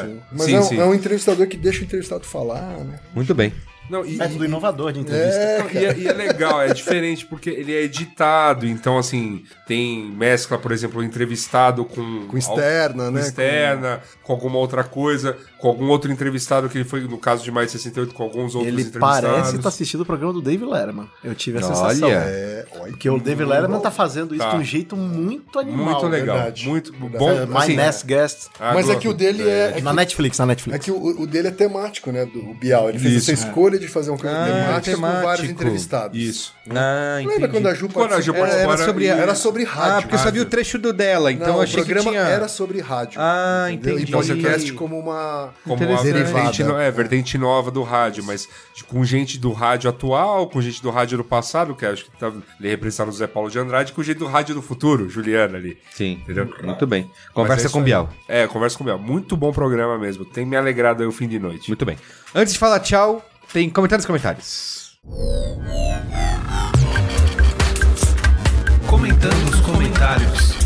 Sim. 0.00 0.20
Mas 0.32 0.42
Sim, 0.42 0.54
é, 0.54 0.58
um, 0.58 0.62
sim. 0.62 0.80
é 0.80 0.84
um 0.84 0.94
entrevistador 0.94 1.46
que 1.48 1.56
deixa 1.56 1.80
o 1.80 1.84
entrevistado 1.84 2.24
falar, 2.24 2.62
né? 2.78 2.98
Muito 3.14 3.34
bem. 3.34 3.52
Não, 3.90 4.04
e, 4.04 4.16
Método 4.16 4.44
inovador 4.44 4.92
de 4.92 5.00
entrevista. 5.00 5.38
É, 5.40 5.66
e, 5.72 5.84
é, 5.84 5.98
e 5.98 6.08
é 6.08 6.12
legal, 6.12 6.60
é 6.62 6.72
diferente 6.72 7.24
porque 7.26 7.50
ele 7.50 7.74
é 7.74 7.82
editado, 7.82 8.66
então 8.66 8.98
assim, 8.98 9.44
tem 9.66 10.04
mescla, 10.10 10.58
por 10.58 10.72
exemplo, 10.72 11.02
entrevistado 11.02 11.84
com... 11.84 12.26
Com 12.28 12.36
externa, 12.38 13.10
né? 13.10 13.20
Externa, 13.20 14.00
com... 14.22 14.32
alguma 14.32 14.58
outra 14.58 14.82
coisa, 14.84 15.36
com 15.58 15.68
algum 15.68 15.86
outro 15.88 16.10
entrevistado 16.10 16.68
que 16.68 16.78
ele 16.78 16.84
foi, 16.84 17.00
no 17.02 17.18
caso 17.18 17.42
de 17.44 17.50
mais 17.50 17.66
de 17.66 17.72
68, 17.78 18.14
com 18.14 18.22
alguns 18.22 18.54
outros 18.54 18.72
Ele 18.72 18.82
entrevistados. 18.82 19.30
parece 19.30 19.56
estar 19.56 19.68
assistindo 19.68 20.00
o 20.00 20.06
programa 20.06 20.32
do 20.32 20.42
Dave 20.42 20.64
Letterman. 20.64 21.08
Eu 21.22 21.34
tive 21.34 21.58
a 21.58 21.66
Olha. 21.66 21.74
sensação. 21.74 22.08
É, 22.10 22.66
olha. 22.78 22.90
Porque 22.90 23.08
o 23.10 23.18
Dave 23.20 23.44
Letterman 23.44 23.80
tá 23.80 23.90
fazendo 23.90 24.34
isso 24.34 24.44
Tá. 24.44 24.50
de 24.50 24.56
um 24.56 24.64
jeito 24.64 24.96
muito 24.96 25.58
animal. 25.58 25.86
Muito 25.86 26.06
legal, 26.08 26.36
verdade. 26.36 26.68
muito 26.68 26.92
Verdade. 26.92 27.18
bom. 27.18 27.30
É, 27.30 27.46
My 27.46 27.56
assim, 27.58 27.76
Nest 27.76 28.06
Guest. 28.06 28.46
ah, 28.60 28.72
Mas 28.74 28.88
é 28.88 28.96
que 28.96 29.08
o 29.08 29.14
dele 29.14 29.42
é. 29.48 29.74
é 29.76 29.80
Na 29.80 29.90
que- 29.90 29.96
Netflix, 29.96 30.38
na 30.38 30.44
É 30.44 30.48
Netflix. 30.48 30.84
que 30.84 30.90
o, 30.90 31.20
o 31.22 31.26
dele 31.26 31.48
é 31.48 31.50
temático, 31.50 32.10
né? 32.12 32.24
Do 32.26 32.54
Bial. 32.54 32.88
Ele 32.88 32.98
fez 32.98 33.14
Isso. 33.14 33.30
essa 33.32 33.46
escolha 33.46 33.75
de 33.78 33.88
fazer 33.88 34.10
uma 34.10 34.18
coisa 34.18 34.36
Ah, 34.36 34.44
temática 34.46 34.74
com 34.96 35.02
temático. 35.02 35.22
vários 35.26 35.50
entrevistados. 35.50 36.18
Isso. 36.18 36.54
Ah, 36.70 37.16
Lembra 37.18 37.34
entendi. 37.36 37.48
quando 37.52 37.68
a 37.68 37.74
Ju 37.74 37.88
Quando 37.88 38.12
a 38.14 38.20
Ju 38.20 38.32
participou? 38.34 38.72
Era 38.72 38.84
sobre, 38.84 39.06
Era 39.06 39.34
sobre 39.34 39.64
rádio. 39.64 39.96
Ah, 39.98 40.02
porque 40.02 40.14
eu 40.14 40.18
só 40.18 40.30
vi 40.30 40.40
o 40.40 40.44
trecho 40.46 40.78
do 40.78 40.92
dela, 40.92 41.30
então 41.30 41.46
Não, 41.46 41.54
eu 41.54 41.60
o 41.60 41.62
achei 41.62 41.82
que 41.84 41.92
programa 41.92 42.10
tinha... 42.10 42.22
era 42.22 42.48
sobre 42.48 42.80
rádio. 42.80 43.20
Ah, 43.20 43.66
entendeu? 43.70 43.94
entendi. 43.94 44.10
E 44.10 44.14
podcast 44.14 44.72
como 44.72 44.98
uma. 44.98 45.50
Como 45.64 45.74
a 45.74 45.86
Interessante. 45.86 46.12
vertente, 46.12 46.64
no- 46.64 46.78
é, 46.78 46.90
vertente 46.90 47.38
nova 47.38 47.70
do 47.70 47.82
rádio, 47.82 48.24
mas 48.24 48.48
com 48.88 49.04
gente 49.04 49.38
do 49.38 49.52
rádio 49.52 49.88
atual, 49.90 50.48
com 50.48 50.60
gente 50.60 50.82
do 50.82 50.90
rádio 50.90 51.18
do 51.18 51.24
passado, 51.24 51.74
que 51.74 51.86
acho 51.86 52.04
que 52.06 52.10
tá, 52.18 52.32
ele 52.60 52.68
representava 52.68 53.10
o 53.10 53.12
Zé 53.12 53.26
Paulo 53.26 53.50
de 53.50 53.58
Andrade, 53.58 53.92
com 53.92 54.02
gente 54.02 54.18
do 54.18 54.26
rádio 54.26 54.54
do 54.54 54.62
futuro, 54.62 55.08
Juliana 55.08 55.56
ali. 55.56 55.78
Sim, 55.94 56.18
Entendeu? 56.22 56.48
muito 56.62 56.86
bem. 56.86 57.10
Conversa 57.32 57.66
é 57.68 57.70
com 57.70 57.80
o. 57.80 57.82
Bial. 57.82 58.08
É, 58.28 58.46
conversa 58.46 58.76
com 58.76 58.82
o 58.82 58.86
Bial. 58.86 58.98
Muito 58.98 59.36
bom 59.36 59.52
programa 59.52 59.96
mesmo. 59.98 60.24
Tem 60.24 60.44
me 60.44 60.56
alegrado 60.56 61.02
aí 61.02 61.08
o 61.08 61.12
fim 61.12 61.28
de 61.28 61.38
noite. 61.38 61.68
Muito 61.68 61.84
bem. 61.86 61.96
Antes 62.34 62.52
de 62.54 62.58
falar 62.58 62.80
tchau, 62.80 63.24
tem 63.52 63.70
comentários 63.70 64.06
comentários. 64.06 64.98
Comentando 68.86 69.50
os 69.50 69.60
comentários. 69.60 70.56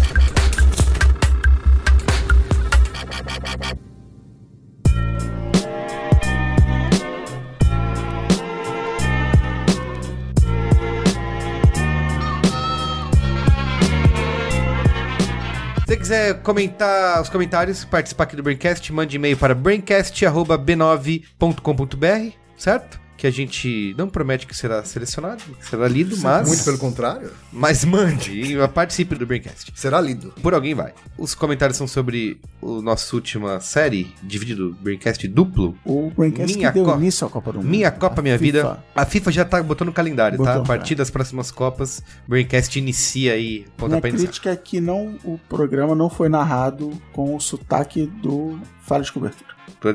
Se 15.91 15.97
você 15.97 15.97
quiser 15.97 16.43
comentar 16.43 17.21
os 17.21 17.29
comentários, 17.29 17.85
participar 17.85 18.23
aqui 18.25 18.37
do 18.37 18.43
Braincast, 18.45 18.93
mande 18.93 19.17
e-mail 19.17 19.37
para 19.37 19.57
braincast.b9.com.br, 19.57 22.40
certo? 22.61 23.01
Que 23.17 23.27
a 23.27 23.31
gente 23.31 23.95
não 23.99 24.09
promete 24.09 24.47
que 24.47 24.57
será 24.57 24.83
selecionado, 24.83 25.43
que 25.61 25.67
será 25.69 25.87
lido, 25.87 26.17
mas... 26.23 26.49
Muito 26.49 26.65
pelo 26.65 26.79
contrário. 26.79 27.31
Mas 27.53 27.85
mande 27.85 28.33
e 28.57 28.69
participe 28.69 29.15
do 29.15 29.27
Braincast. 29.27 29.71
Será 29.75 30.01
lido. 30.01 30.33
Por 30.43 30.55
alguém 30.55 30.75
vai. 30.75 30.95
Os 31.19 31.35
comentários 31.35 31.77
são 31.77 31.87
sobre 31.87 32.41
o 32.63 32.81
nossa 32.81 33.15
última 33.15 33.61
série, 33.61 34.15
dividido 34.23 34.75
Braincast 34.81 35.29
duplo. 35.29 35.77
O 35.85 36.11
Braincast 36.17 36.57
Minha 36.57 36.69
que 36.73 36.75
deu 36.79 36.85
Co- 36.87 36.95
início 36.97 37.27
à 37.27 37.31
Copa 37.31 37.53
do 37.53 37.59
Mundo. 37.59 37.69
Minha 37.69 37.91
Copa, 37.91 38.21
A 38.21 38.23
minha 38.23 38.39
FIFA. 38.39 38.45
vida. 38.63 38.85
A 38.95 39.05
FIFA 39.05 39.33
já 39.33 39.45
tá 39.45 39.63
botando 39.63 39.89
no 39.89 39.93
calendário, 39.93 40.39
tá? 40.39 40.45
Botou, 40.45 40.63
A 40.63 40.67
partir 40.67 40.95
das 40.95 41.11
próximas 41.11 41.51
Copas, 41.51 42.03
Braincast 42.27 42.79
inicia 42.79 43.35
aí. 43.35 43.67
Ponta 43.77 43.91
Minha 43.91 44.01
pra 44.01 44.09
iniciar. 44.09 44.29
crítica 44.29 44.51
é 44.51 44.57
que 44.57 44.81
não, 44.81 45.19
o 45.25 45.39
programa 45.47 45.95
não 45.95 46.09
foi 46.09 46.31
narrado 46.31 46.91
com 47.13 47.37
o 47.37 47.41
sotaque 47.41 48.07
do 48.07 48.59
Falha 48.81 49.05
de 49.05 49.13
Cobertura. 49.13 49.51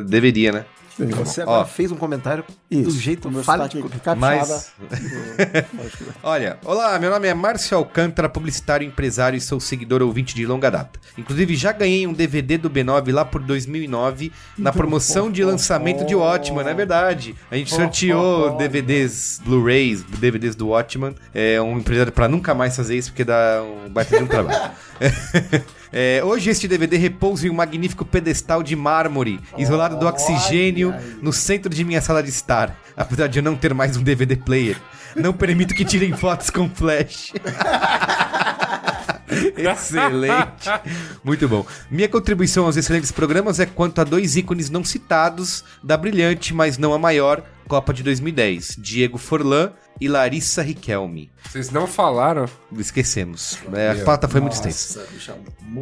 Deveria, 0.08 0.52
né? 0.52 0.66
Você 0.98 1.42
Ó. 1.42 1.44
agora 1.44 1.66
fez 1.66 1.92
um 1.92 1.98
comentário 1.98 2.46
do 2.72 2.92
jeito 2.92 3.28
o 3.28 3.32
meu 3.32 3.44
falha 3.44 3.64
sotaque 3.64 3.82
de... 3.82 4.00
capixaba. 4.00 4.18
Mas. 4.18 4.72
Olha, 6.24 6.58
olá, 6.64 6.98
meu 6.98 7.10
nome 7.10 7.28
é 7.28 7.34
Márcio 7.34 7.78
Alcântara, 7.78 8.30
publicitário, 8.30 8.88
empresário 8.88 9.36
e 9.36 9.42
sou 9.42 9.60
seguidor 9.60 10.02
ouvinte 10.02 10.34
de 10.34 10.46
longa 10.46 10.72
data. 10.72 10.98
Inclusive, 11.18 11.56
já 11.56 11.74
ganhei 11.74 12.08
um 12.08 12.14
DVD 12.14 12.58
do 12.58 12.70
B9 12.70 13.12
lá 13.12 13.26
por 13.26 13.42
2009, 13.42 14.32
na 14.58 14.72
promoção 14.72 15.30
de 15.30 15.44
lançamento 15.44 16.06
de 16.06 16.16
Watchman, 16.16 16.64
não 16.64 16.72
é 16.72 16.74
verdade? 16.74 17.36
A 17.52 17.58
gente 17.58 17.74
sorteou 17.74 18.56
DVDs, 18.56 19.42
Blu-rays, 19.44 20.02
DVDs 20.04 20.56
do 20.56 20.70
Watchman. 20.70 21.14
É 21.34 21.62
um 21.62 21.78
empresário 21.78 22.12
pra 22.12 22.30
nunca 22.30 22.54
mais 22.54 22.76
fazer 22.76 22.96
isso, 22.96 23.12
porque 23.12 23.26
dá 23.26 23.62
um 23.64 23.90
baita 23.90 24.18
de 24.18 24.24
um 24.24 24.28
trabalho. 24.28 24.72
É, 25.92 26.22
hoje 26.24 26.50
este 26.50 26.68
DVD 26.68 26.98
repousa 26.98 27.48
em 27.48 27.50
um 27.50 27.54
magnífico 27.54 28.06
pedestal 28.06 28.62
de 28.64 28.76
mármore, 28.76 29.40
isolado 29.58 29.98
do 29.98 30.08
oxigênio, 30.08 30.94
no 31.22 31.32
centro 31.32 31.74
de 31.74 31.84
minha 31.84 32.02
sala 32.02 32.22
de 32.22 32.30
estar. 32.30 32.76
Apesar 32.96 33.28
de 33.28 33.40
eu 33.40 33.44
não 33.44 33.56
ter 33.56 33.74
mais 33.74 33.98
um 33.98 34.04
DVD 34.04 34.36
player. 34.36 34.78
Não 35.16 35.34
permito 35.34 35.74
que 35.74 35.86
tirem 35.86 36.14
fotos 36.18 36.50
com 36.50 36.70
flash. 36.70 37.32
Excelente. 39.58 40.70
Muito 41.24 41.48
bom. 41.48 41.66
Minha 41.90 42.08
contribuição 42.08 42.66
aos 42.66 42.78
excelentes 42.78 43.12
programas 43.12 43.60
é 43.60 43.66
quanto 43.66 44.00
a 44.00 44.04
dois 44.04 44.36
ícones 44.36 44.70
não 44.70 44.84
citados 44.84 45.64
da 45.84 45.98
brilhante, 45.98 46.54
mas 46.54 46.78
não 46.78 46.94
a 46.94 47.00
maior, 47.00 47.44
Copa 47.68 47.94
de 47.94 48.04
2010. 48.04 48.76
Diego 48.78 49.18
Forlan 49.18 49.72
e 50.00 50.08
Larissa 50.08 50.62
Riquelme. 50.62 51.32
Vocês 51.50 51.72
não 51.72 51.88
falaram? 51.88 52.46
Esquecemos. 52.78 53.58
É, 53.74 53.92
a 53.92 54.04
pauta 54.04 54.28
foi 54.28 54.42
muito 54.42 54.54
extensa. 54.54 55.06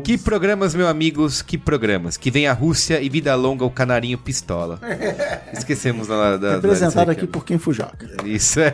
Que 0.03 0.17
programas, 0.17 0.75
meus 0.75 0.89
amigos, 0.89 1.41
que 1.41 1.57
programas. 1.57 2.17
Que 2.17 2.29
vem 2.29 2.47
a 2.47 2.53
Rússia 2.53 3.01
e 3.01 3.09
vida 3.09 3.33
longa 3.35 3.65
o 3.65 3.71
canarinho 3.71 4.17
pistola. 4.17 4.79
Esquecemos 5.51 6.07
da, 6.07 6.31
da, 6.31 6.37
da 6.37 6.55
Representado 6.55 7.11
aqui 7.11 7.25
por 7.27 7.43
quem 7.43 7.57
Fujoca. 7.57 8.07
isso 8.25 8.59
é. 8.59 8.73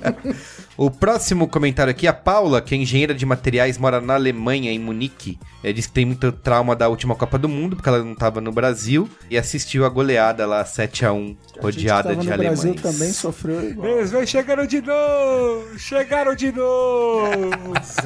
o 0.76 0.90
próximo 0.90 1.48
comentário 1.48 1.90
aqui, 1.90 2.06
a 2.06 2.12
Paula, 2.12 2.60
que 2.60 2.74
é 2.74 2.78
engenheira 2.78 3.14
de 3.14 3.24
materiais, 3.24 3.78
mora 3.78 4.00
na 4.00 4.14
Alemanha, 4.14 4.70
em 4.70 4.78
Munique. 4.78 5.38
É, 5.62 5.72
diz 5.72 5.86
que 5.86 5.92
tem 5.92 6.04
muito 6.06 6.32
trauma 6.32 6.74
da 6.74 6.88
última 6.88 7.14
Copa 7.14 7.38
do 7.38 7.48
Mundo, 7.48 7.76
porque 7.76 7.88
ela 7.88 8.02
não 8.02 8.12
estava 8.12 8.40
no 8.40 8.50
Brasil, 8.50 9.08
e 9.30 9.36
assistiu 9.36 9.84
a 9.84 9.88
goleada 9.88 10.46
lá, 10.46 10.64
7x1, 10.64 11.36
rodeada 11.60 12.10
a 12.10 12.12
gente 12.14 12.22
de 12.22 12.26
que 12.26 12.32
tava 12.32 12.42
no 12.42 12.48
alemães. 12.48 12.60
Brasil 12.60 12.74
também 12.74 13.12
sofreu 13.12 13.70
igual. 13.70 13.88
Eles 13.88 14.10
vem 14.10 14.26
chegaram 14.26 14.66
de 14.66 14.80
novo! 14.80 15.78
Chegaram 16.00 16.34
de 16.34 16.50
novo! 16.50 17.30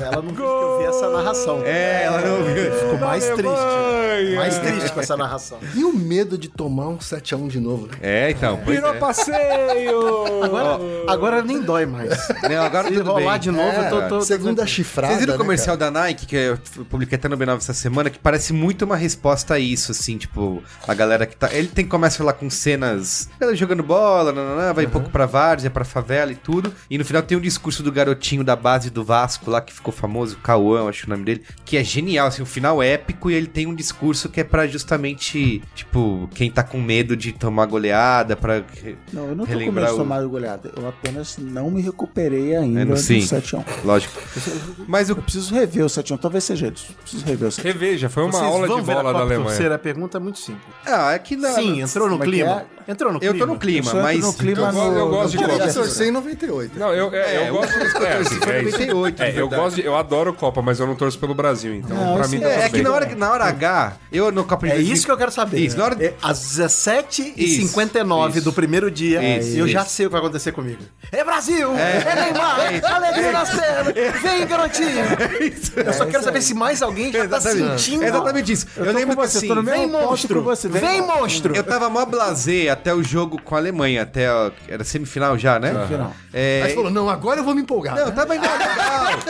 Ela 0.01 0.17
não 0.21 0.23
viu 0.23 0.35
que 0.35 0.43
eu 0.43 0.79
vi 0.81 0.85
essa 0.87 1.09
narração. 1.11 1.63
É, 1.65 2.03
ela 2.03 2.21
não 2.23 2.43
viu. 2.43 2.73
Ficou 2.73 2.99
mais 2.99 3.25
triste. 3.25 4.35
Mais 4.35 4.59
triste 4.59 4.93
com 4.93 4.99
essa 5.01 5.17
narração. 5.17 5.59
E 5.77 5.85
o 5.85 5.93
medo 5.93 6.37
de 6.37 6.49
tomar 6.49 6.89
um 6.89 6.99
7x1 6.99 7.47
de 7.47 7.61
novo, 7.61 7.87
né? 7.87 7.93
É, 8.03 8.31
então. 8.33 8.61
pois 8.65 8.77
Virou 8.79 8.95
é. 8.95 8.99
passeio! 8.99 10.43
Agora, 10.43 10.79
agora 11.07 11.43
nem 11.43 11.61
dói 11.63 11.87
mais. 11.87 12.11
Não, 12.51 12.65
agora 12.65 12.89
Se 12.89 12.95
tudo 12.95 13.13
rolar 13.13 13.33
bem. 13.33 13.41
de 13.43 13.51
novo, 13.53 13.81
eu 13.81 13.91
tô... 13.91 14.09
tô- 14.09 14.21
Segunda 14.23 14.67
chifrada. 14.67 15.13
Vocês 15.13 15.21
viram 15.21 15.35
o 15.35 15.39
né, 15.39 15.45
comercial 15.45 15.77
da 15.77 15.89
Nike 15.89 16.27
que 16.27 16.35
eu 16.37 16.59
publiquei 16.91 17.15
até 17.17 17.29
no 17.29 17.39
B9 17.39 17.59
essa 17.59 17.73
semana, 17.73 18.11
que 18.11 18.19
parece 18.19 18.53
muito 18.53 18.85
uma 18.85 18.97
resposta 18.97 19.55
a 19.55 19.59
isso, 19.61 19.93
assim, 19.93 20.19
tipo, 20.19 20.61
a 20.89 20.95
galera 20.95 21.27
que 21.27 21.37
tá. 21.37 21.49
Ele 21.55 21.69
tem 21.69 21.87
começa 21.87 22.25
lá 22.25 22.33
com 22.33 22.51
cenas. 22.51 23.29
Ela 23.41 23.55
jogando 23.55 23.85
bola, 23.85 24.33
vai 24.73 24.85
um 24.85 24.91
pouco 24.91 25.11
pra 25.11 25.27
várzea, 25.27 25.71
pra 25.71 25.85
favela 25.85 26.33
e 26.33 26.35
tudo. 26.35 26.75
E 26.91 26.99
no 26.99 27.05
final 27.05 27.23
tem 27.23 27.39
um 27.39 27.41
discurso 27.41 27.84
do 27.85 27.93
garotinho 27.93 28.43
da 28.43 28.57
base 28.57 28.91
do 28.91 29.05
Vasco 29.05 29.51
lá, 29.51 29.61
que 29.61 29.73
ficou 29.73 29.93
famoso, 29.93 30.37
Cauã, 30.43 30.89
acho 30.89 31.07
o 31.07 31.11
nome 31.11 31.25
dele, 31.25 31.43
que 31.65 31.77
é 31.77 31.85
genial, 31.85 32.27
assim, 32.27 32.43
o 32.43 32.47
final 32.47 32.83
épico, 32.83 33.31
e 33.31 33.35
ele 33.35 33.47
tem 33.47 33.67
um 33.67 33.75
discurso 33.75 34.29
que 34.29 34.41
é 34.41 34.45
pra 34.45 34.67
justamente, 34.67 35.63
tipo, 35.75 36.29
quem 36.35 36.51
tá 36.51 36.63
com 36.63 36.81
medo 36.81 37.17
de 37.17 37.33
tomar 37.33 37.67
goleada, 37.67 38.35
pra. 38.37 38.63
Não, 39.13 39.29
eu 39.29 39.35
não 39.37 39.47
tô 39.47 39.53
com 39.53 39.59
medo 39.73 39.87
de 39.87 39.97
tomar 39.97 40.23
goleada. 40.25 40.73
Eu 40.77 40.89
apenas 40.89 41.37
não 41.39 41.71
me 41.71 41.81
recuperei 41.83 42.57
ainda 42.57 42.81
É, 42.81 42.85
no- 42.85 42.95
do 42.95 43.01
sim. 43.01 43.21
7x1. 43.21 43.63
Lógico. 43.85 44.21
Mas 44.89 45.09
o 45.11 45.13
Eu 45.13 45.17
preciso 45.23 45.55
rever 45.55 45.85
o 45.85 45.89
7x1. 45.89 46.19
Talvez 46.19 46.43
seja 46.45 46.73
isso. 46.75 46.93
Preciso 47.03 47.25
rever 47.25 47.49
o 47.49 47.53
7x1. 47.53 47.63
Reveja, 47.65 48.09
foi 48.09 48.23
uma 48.25 48.33
Vocês 48.33 48.45
aula 48.45 48.67
de 48.69 48.83
bola 48.83 49.13
da 49.13 49.19
Alemanha. 49.21 49.45
torcer? 49.45 49.71
A 49.73 49.79
pergunta 49.79 50.19
é 50.19 50.21
muito 50.21 50.39
simples. 50.39 50.65
Ah, 50.87 51.13
é 51.13 51.19
que 51.19 51.37
não. 51.37 51.55
Sim, 51.55 51.81
entrou 51.83 52.09
no 52.09 52.19
como 52.19 52.25
é 52.25 52.27
clima. 52.27 52.65
Entrou 52.87 53.13
no 53.13 53.19
clima. 53.21 53.35
Eu 53.35 53.39
tô 53.39 53.47
no 53.47 53.59
clima, 53.59 53.91
Eu 53.93 54.03
mas. 54.03 54.21
no 54.21 54.33
clima 54.35 54.61
eu 54.69 54.73
gosto- 54.73 54.99
eu 54.99 55.09
gosto 55.09 55.31
de 55.31 55.37
no 55.39 55.43
Eu 55.45 55.49
Copa. 55.51 55.67
já 55.67 55.73
torci 55.73 56.05
em 56.05 56.11
98. 56.11 56.79
Não, 56.79 56.93
eu, 56.93 57.15
é, 57.15 57.37
É, 57.37 57.49
eu 57.49 57.55
gosto 57.55 57.73
de. 57.73 57.74
É, 58.05 58.13
assim, 58.19 58.37
foi 58.41 58.53
é 58.53 58.63
isso. 58.63 58.79
98, 58.79 59.23
É, 59.23 59.31
de 59.31 59.39
eu 59.39 59.49
verdade. 59.49 59.63
gosto 59.63 59.77
de, 59.77 59.85
Eu 59.85 59.97
adoro 59.97 60.33
Copa, 60.33 60.63
mas 60.63 60.79
eu 60.81 60.87
não 60.87 60.95
torço 60.95 61.19
pelo 61.19 61.35
Brasil, 61.35 61.75
então 61.75 61.97
Não, 61.97 62.17
pra 62.17 62.29
mim 62.29 62.41
tá 62.41 62.49
é- 62.49 62.61
É, 62.63 62.65
é 62.65 62.69
que 62.69 62.83
na 62.83 62.93
hora, 62.93 63.15
na 63.17 63.31
hora 63.33 63.45
H, 63.45 63.93
eu 64.13 64.31
no 64.33 64.45
Copa 64.45 64.67
de 64.67 64.73
É 64.73 64.75
2000 64.77 64.95
isso 64.95 65.05
que 65.07 65.11
eu 65.13 65.17
quero 65.17 65.31
saber. 65.33 65.59
Isso, 65.59 65.77
na 65.77 65.85
hora 65.85 65.97
É, 66.05 66.15
às 66.23 66.39
17h59 66.41 68.37
Isso. 68.37 68.45
do 68.45 68.53
primeiro 68.53 68.91
dia, 68.91 69.39
Isso. 69.39 69.57
eu 69.59 69.69
já 69.69 69.83
Isso. 69.83 69.91
sei 69.91 70.07
o 70.07 70.09
que 70.09 70.13
vai 70.13 70.21
acontecer 70.21 70.53
comigo. 70.53 70.83
É 71.13 71.25
Brasil! 71.25 71.73
É, 71.77 72.15
Neymar! 72.15 72.95
alegria 72.95 73.33
nas 73.33 73.51
pernas! 73.51 73.95
Vem, 74.23 74.47
garotinho! 74.47 75.05
Eu 75.85 75.93
só 75.93 76.07
quero 76.07 76.23
saber 76.23 76.43
se 76.43 76.55
mais 76.55 76.83
alguém 76.83 77.13
já 77.13 77.27
tá 77.29 77.41
sentindo. 77.41 78.03
É 78.05 78.09
exatamente 78.09 78.53
isso. 78.53 78.67
Eu, 78.77 78.93
lembro 78.93 79.17
que 79.17 79.27
você, 79.27 79.39
assim, 79.39 79.63
Vem, 79.65 79.87
monstro! 79.89 80.45
Vem, 80.71 81.01
monstro! 81.03 81.55
eu 81.55 81.63
tava 81.63 81.89
mó 81.89 82.05
blasé 82.05 82.69
até 82.69 82.95
o 82.95 83.03
jogo 83.03 83.41
com 83.43 83.55
a 83.55 83.59
Alemanha, 83.59 84.03
até 84.03 84.27
era 84.69 84.85
semifinal 84.85 85.39
já, 85.39 85.59
né? 85.59 85.73
Semifinal. 85.73 86.13
É, 86.33 86.63
Aí 86.65 86.69
você 86.71 86.75
falou, 86.75 86.91
não, 86.91 87.09
agora 87.09 87.41
eu 87.41 87.45
vou 87.45 87.54
me 87.55 87.63
empolgar. 87.63 87.95
não, 87.97 88.11
tava 88.13 88.35
indo 88.37 88.43
legal. 88.43 88.59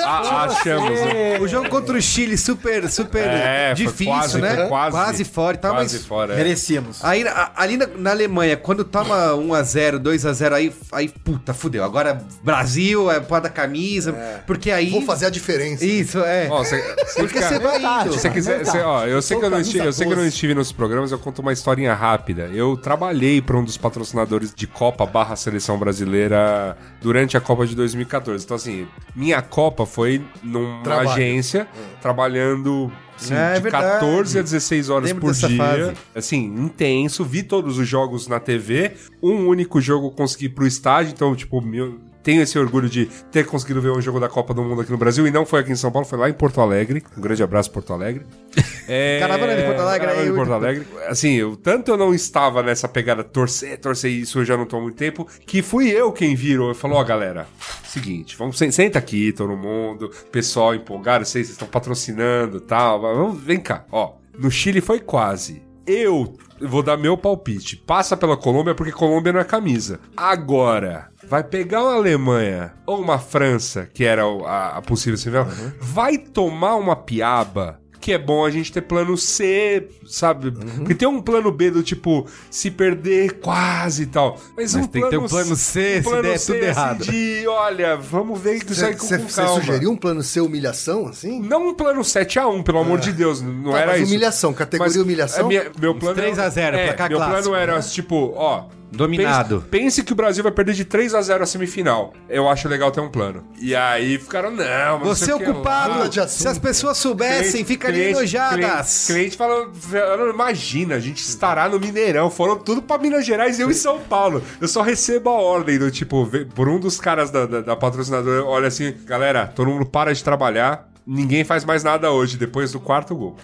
Ah, 0.05 0.45
achamos. 0.45 0.91
né? 0.91 1.39
O 1.41 1.49
jogo 1.49 1.69
contra 1.69 1.97
o 1.97 2.03
Chile 2.03 2.37
super 2.39 2.89
super 2.91 3.25
É, 3.27 3.75
foi 3.77 3.85
difícil, 3.87 4.07
quase, 4.13 4.41
né? 4.41 4.57
foi 4.57 4.69
quase. 4.69 5.25
fora 5.25 5.57
e 5.57 5.61
tal, 5.61 5.75
Quase 5.75 5.97
mas 5.99 6.07
fora. 6.07 6.35
é. 6.35 6.37
Merecíamos. 6.37 7.05
Aí, 7.05 7.27
a- 7.27 7.53
ali 7.57 7.77
na, 7.77 7.87
na 7.87 8.11
Alemanha, 8.11 8.57
quando 8.57 8.85
toma 8.85 9.33
1x0, 9.35 9.99
2x0, 9.99 10.53
aí, 10.53 10.73
aí, 10.93 11.09
puta, 11.09 11.53
fudeu. 11.55 11.85
Agora, 11.85 12.21
Brasil, 12.43 13.11
é 13.11 13.21
pô 13.21 13.39
da 13.41 13.49
camisa, 13.49 14.13
porque 14.47 14.71
aí... 14.71 14.91
Vou 14.91 15.03
fazer 15.03 15.27
a 15.27 15.31
diferença. 15.31 15.85
Isso, 15.85 16.19
é. 16.21 16.49
Ó, 16.51 16.59
você, 16.65 16.81
você 17.05 17.21
porque 17.23 17.41
você 17.43 17.59
vai 17.59 17.79
indo. 17.83 18.13
Se 18.13 18.21
você 18.21 18.31
quiser, 18.31 18.65
você- 18.65 18.79
ó, 18.81 19.05
eu 19.07 19.21
sei, 19.23 19.39
que 19.39 19.45
eu, 19.45 19.51
não 19.51 19.61
estive, 19.61 19.85
eu 19.87 19.93
sei 19.93 20.07
que 20.07 20.13
eu 20.13 20.17
não 20.17 20.27
estive 20.27 20.55
nos 20.55 20.73
programas, 20.73 21.13
eu 21.13 21.19
conto 21.19 21.41
uma 21.43 21.53
historinha 21.53 21.95
rápida. 21.95 22.49
Eu 22.53 22.77
trabalhei 22.77 23.41
para 23.41 23.57
um 23.57 23.65
dos 23.65 23.77
patrocinadores 23.77 24.53
de 24.55 24.67
Copa 24.67 25.05
barra 25.07 25.37
Seleção 25.37 25.79
Brasileira 25.79 26.77
durante 27.01 27.37
a 27.37 27.41
Copa 27.41 27.67
de 27.67 27.75
2014. 27.75 28.14
Então, 28.45 28.57
assim, 28.57 28.87
minha 29.15 29.41
Copa 29.43 29.85
foi 29.87 30.23
numa 30.43 30.83
Trabalho. 30.83 31.11
agência, 31.11 31.67
trabalhando 32.01 32.93
assim, 33.17 33.35
É 33.35 33.55
de 33.55 33.61
verdade. 33.61 33.85
14 34.01 34.39
a 34.39 34.43
16 34.43 34.91
horas 34.91 35.09
Lembro 35.09 35.23
por 35.23 35.33
dia. 35.35 35.57
fase. 35.57 35.93
Assim, 36.15 36.45
intenso. 36.45 37.25
Vi 37.25 37.43
todos 37.43 37.79
os 37.79 37.87
jogos 37.89 38.27
na 38.29 38.39
TV. 38.41 38.93
Um 39.23 39.47
único 39.49 39.81
jogo 39.81 40.09
eu 40.09 40.11
consegui 40.11 40.49
pro 40.49 40.67
estádio, 40.67 41.13
então, 41.13 41.35
tipo, 41.35 41.61
meu, 41.61 41.99
tenho 42.25 42.43
esse 42.43 42.59
orgulho 42.59 42.89
de 42.89 43.07
ter 43.31 43.47
conseguido 43.47 43.81
ver 43.81 43.91
um 43.91 44.01
jogo 44.01 44.19
da 44.19 44.29
Copa 44.29 44.53
do 44.53 44.65
Mundo 44.65 44.81
aqui 44.81 44.91
no 44.91 44.99
Brasil. 44.99 45.25
E 45.27 45.31
não 45.31 45.47
foi 45.47 45.61
aqui 45.61 45.71
em 45.71 45.77
São 45.77 45.93
Paulo, 45.93 46.09
foi 46.09 46.19
lá 46.19 46.29
em 46.29 46.33
Porto 46.33 46.61
Alegre. 46.61 47.05
Um 47.17 47.21
grande 47.21 47.43
abraço, 47.43 47.71
Porto 47.71 47.93
Alegre. 47.93 48.25
É... 48.87 49.19
Caravana 49.19 49.57
de 49.57 49.63
Porto 49.63 49.81
Alegre, 49.81 50.01
Caravana 50.09 50.21
aí, 50.27 50.31
de 50.31 50.37
Porto 50.37 50.53
Alegre. 50.53 50.87
Assim, 51.09 51.33
eu, 51.37 51.57
tanto 51.57 51.91
eu 51.91 51.97
não 51.97 52.13
estava 52.13 52.63
nessa 52.63 52.87
pegada 52.87 53.25
torcer, 53.25 53.79
torcer 53.79 54.11
isso, 54.11 54.41
eu 54.41 54.45
já 54.45 54.59
não 54.59 54.67
tô 54.67 54.77
há 54.77 54.81
muito 54.83 54.97
tempo, 54.97 55.27
que 55.47 55.63
fui 55.63 55.89
eu 55.89 56.13
quem 56.13 56.35
virou 56.35 56.71
e 56.71 56.75
falou, 56.75 56.99
ó, 56.99 57.03
galera, 57.03 57.47
seguinte, 57.87 58.37
vamos, 58.37 58.59
sen- 58.59 58.71
senta 58.71 58.99
aqui, 58.99 59.33
todo 59.33 59.57
mundo, 59.57 60.11
pessoal 60.31 60.75
empolgado, 60.75 61.25
sei, 61.25 61.43
vocês 61.43 61.53
estão 61.55 61.67
patrocinando 61.67 62.59
e 62.59 62.61
tal, 62.61 63.01
mas 63.01 63.17
vamos, 63.17 63.43
vem 63.43 63.59
cá, 63.59 63.87
ó, 63.91 64.17
no 64.39 64.51
Chile 64.51 64.83
foi 64.83 65.01
quase. 65.01 65.63
Eu 65.87 66.35
vou 66.67 66.83
dar 66.83 66.97
meu 66.97 67.17
palpite. 67.17 67.77
Passa 67.77 68.17
pela 68.17 68.37
Colômbia 68.37 68.75
porque 68.75 68.93
Colômbia 68.93 69.33
não 69.33 69.41
é 69.41 69.45
camisa. 69.45 70.01
Agora, 70.17 71.09
vai 71.29 71.43
pegar 71.43 71.83
uma 71.83 71.95
Alemanha 71.95 72.73
ou 72.87 73.01
uma 73.01 73.19
França, 73.19 73.89
que 73.93 74.05
era 74.05 74.25
a, 74.25 74.79
a 74.79 74.83
possível 74.83 75.17
semifinal, 75.17 75.49
vai 75.81 76.19
tomar 76.19 76.77
uma 76.77 76.97
piaba 76.97 77.81
que 78.05 78.13
é 78.13 78.19
bom 78.19 78.45
a 78.45 78.51
gente 78.51 78.71
ter 78.71 78.83
plano 78.83 79.17
C, 79.17 79.89
sabe? 80.07 80.51
Porque 80.51 80.95
tem 80.95 81.09
um 81.09 81.23
plano 81.23 81.51
B 81.51 81.71
do 81.71 81.83
tipo, 81.83 82.27
se 82.51 82.71
perder 82.71 83.39
quase 83.41 84.03
e 84.03 84.07
tal. 84.07 84.39
Mas, 84.55 84.75
Mas 84.75 84.85
um 84.85 84.87
tem 84.87 85.03
que 85.03 85.09
ter 85.09 85.17
um 85.17 85.27
plano 85.27 85.57
C, 85.57 86.03
se 86.03 86.23
der 86.23 86.39
tudo 86.39 86.55
errado. 86.57 87.05
de, 87.05 87.47
olha, 87.47 87.97
vamos 87.97 88.39
ver 88.39 88.63
que 88.63 88.75
sai 88.75 88.95
com, 88.95 89.07
Você 89.07 89.19
com 89.19 89.27
calma. 89.27 89.61
sugeriu 89.61 89.91
um 89.91 89.97
plano 89.97 90.23
C 90.23 90.39
humilhação, 90.43 91.07
assim? 91.07 91.41
Não 91.41 91.69
um 91.69 91.75
plano 91.75 92.03
7x1, 92.03 92.63
pelo 92.63 92.81
amor 92.81 92.99
de 93.01 93.11
Deus, 93.11 93.41
não 93.41 93.73
Tá, 93.73 93.79
era 93.79 93.93
mas 93.93 94.03
isso. 94.03 94.11
humilhação, 94.11 94.53
categoria 94.53 95.01
humilhação? 95.03 95.47
a 95.47 95.49
minha- 95.49 95.73
meu 95.81 95.95
plano 95.95 96.15
3 96.15 96.39
a 96.39 96.49
0, 96.51 96.77
é, 96.77 96.85
placar 96.89 97.09
Meu 97.09 97.19
plano 97.19 97.33
clássico, 97.33 97.55
era, 97.55 97.81
tipo, 97.81 98.33
ó... 98.37 98.67
Dominado. 98.97 99.61
Pense, 99.71 99.85
pense 99.85 100.03
que 100.03 100.13
o 100.13 100.17
Brasil 100.17 100.43
vai 100.43 100.53
perder 100.53 100.75
de 100.75 100.85
3 100.85 101.15
a 101.15 101.23
0 101.23 101.43
a 101.43 101.47
semifinal. 101.47 102.13
Eu 102.29 102.49
acho 102.49 102.69
legal 102.69 102.91
ter 102.91 103.01
um 103.01 103.09
plano. 103.09 103.45
E 103.61 103.75
aí 103.75 104.19
ficaram, 104.19 104.51
não, 104.51 104.99
mas 105.01 105.19
Você 105.19 105.31
é 105.31 105.35
o 105.35 105.41
culpado. 105.41 106.03
Assunto. 106.05 106.29
Se 106.29 106.49
as 106.49 106.59
pessoas 106.59 106.97
soubessem, 106.99 107.65
ficariam 107.65 108.11
enojadas. 108.11 109.07
Cliente, 109.07 109.37
cliente 109.37 109.39
"Velho, 109.73 110.31
imagina, 110.31 110.97
a 110.97 111.01
gente 111.01 111.19
estará 111.19 111.69
no 111.69 111.79
Mineirão. 111.79 112.31
Foram 112.31 112.57
tudo 112.57 112.83
pra 112.83 112.99
Minas 112.99 113.25
Gerais, 113.25 113.59
eu 113.59 113.71
em 113.71 113.75
São 113.75 113.99
Paulo. 114.01 114.43
Eu 114.61 114.69
só 114.69 114.83
recebo 114.83 115.31
a 115.31 115.35
ordem 115.35 115.79
do 115.79 115.91
tipo, 115.91 116.29
por 116.55 116.69
um 116.69 116.79
dos 116.79 116.99
caras 117.01 117.31
da, 117.31 117.47
da, 117.47 117.61
da 117.61 117.77
patrocinadora, 117.77 118.45
olha 118.45 118.69
assim, 118.69 118.95
galera, 119.05 119.47
todo 119.47 119.71
mundo 119.71 119.87
para 119.87 120.15
de 120.15 120.23
trabalhar. 120.23 120.89
Ninguém 121.07 121.45
faz 121.45 121.65
mais 121.65 121.85
nada 121.85 122.11
hoje, 122.11 122.37
depois 122.39 122.73
do 122.73 122.81
quarto 122.81 123.15
gol. 123.15 123.37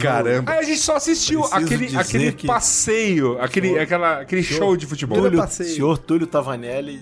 Caramba. 0.00 0.50
Aí 0.52 0.58
a 0.58 0.62
gente 0.62 0.80
só 0.80 0.96
assistiu 0.96 1.42
Preciso 1.42 1.64
aquele, 1.64 1.96
aquele 1.96 2.32
que- 2.32 2.46
passeio, 2.46 3.40
aquele, 3.40 3.78
aquela, 3.78 4.20
aquele 4.20 4.42
show 4.42 4.76
de 4.76 4.86
futebol. 4.86 5.18
Túlio- 5.18 5.38
passeio. 5.38 5.68
senhor 5.74 5.98
Túlio 5.98 6.26
Tavanelli 6.26 7.00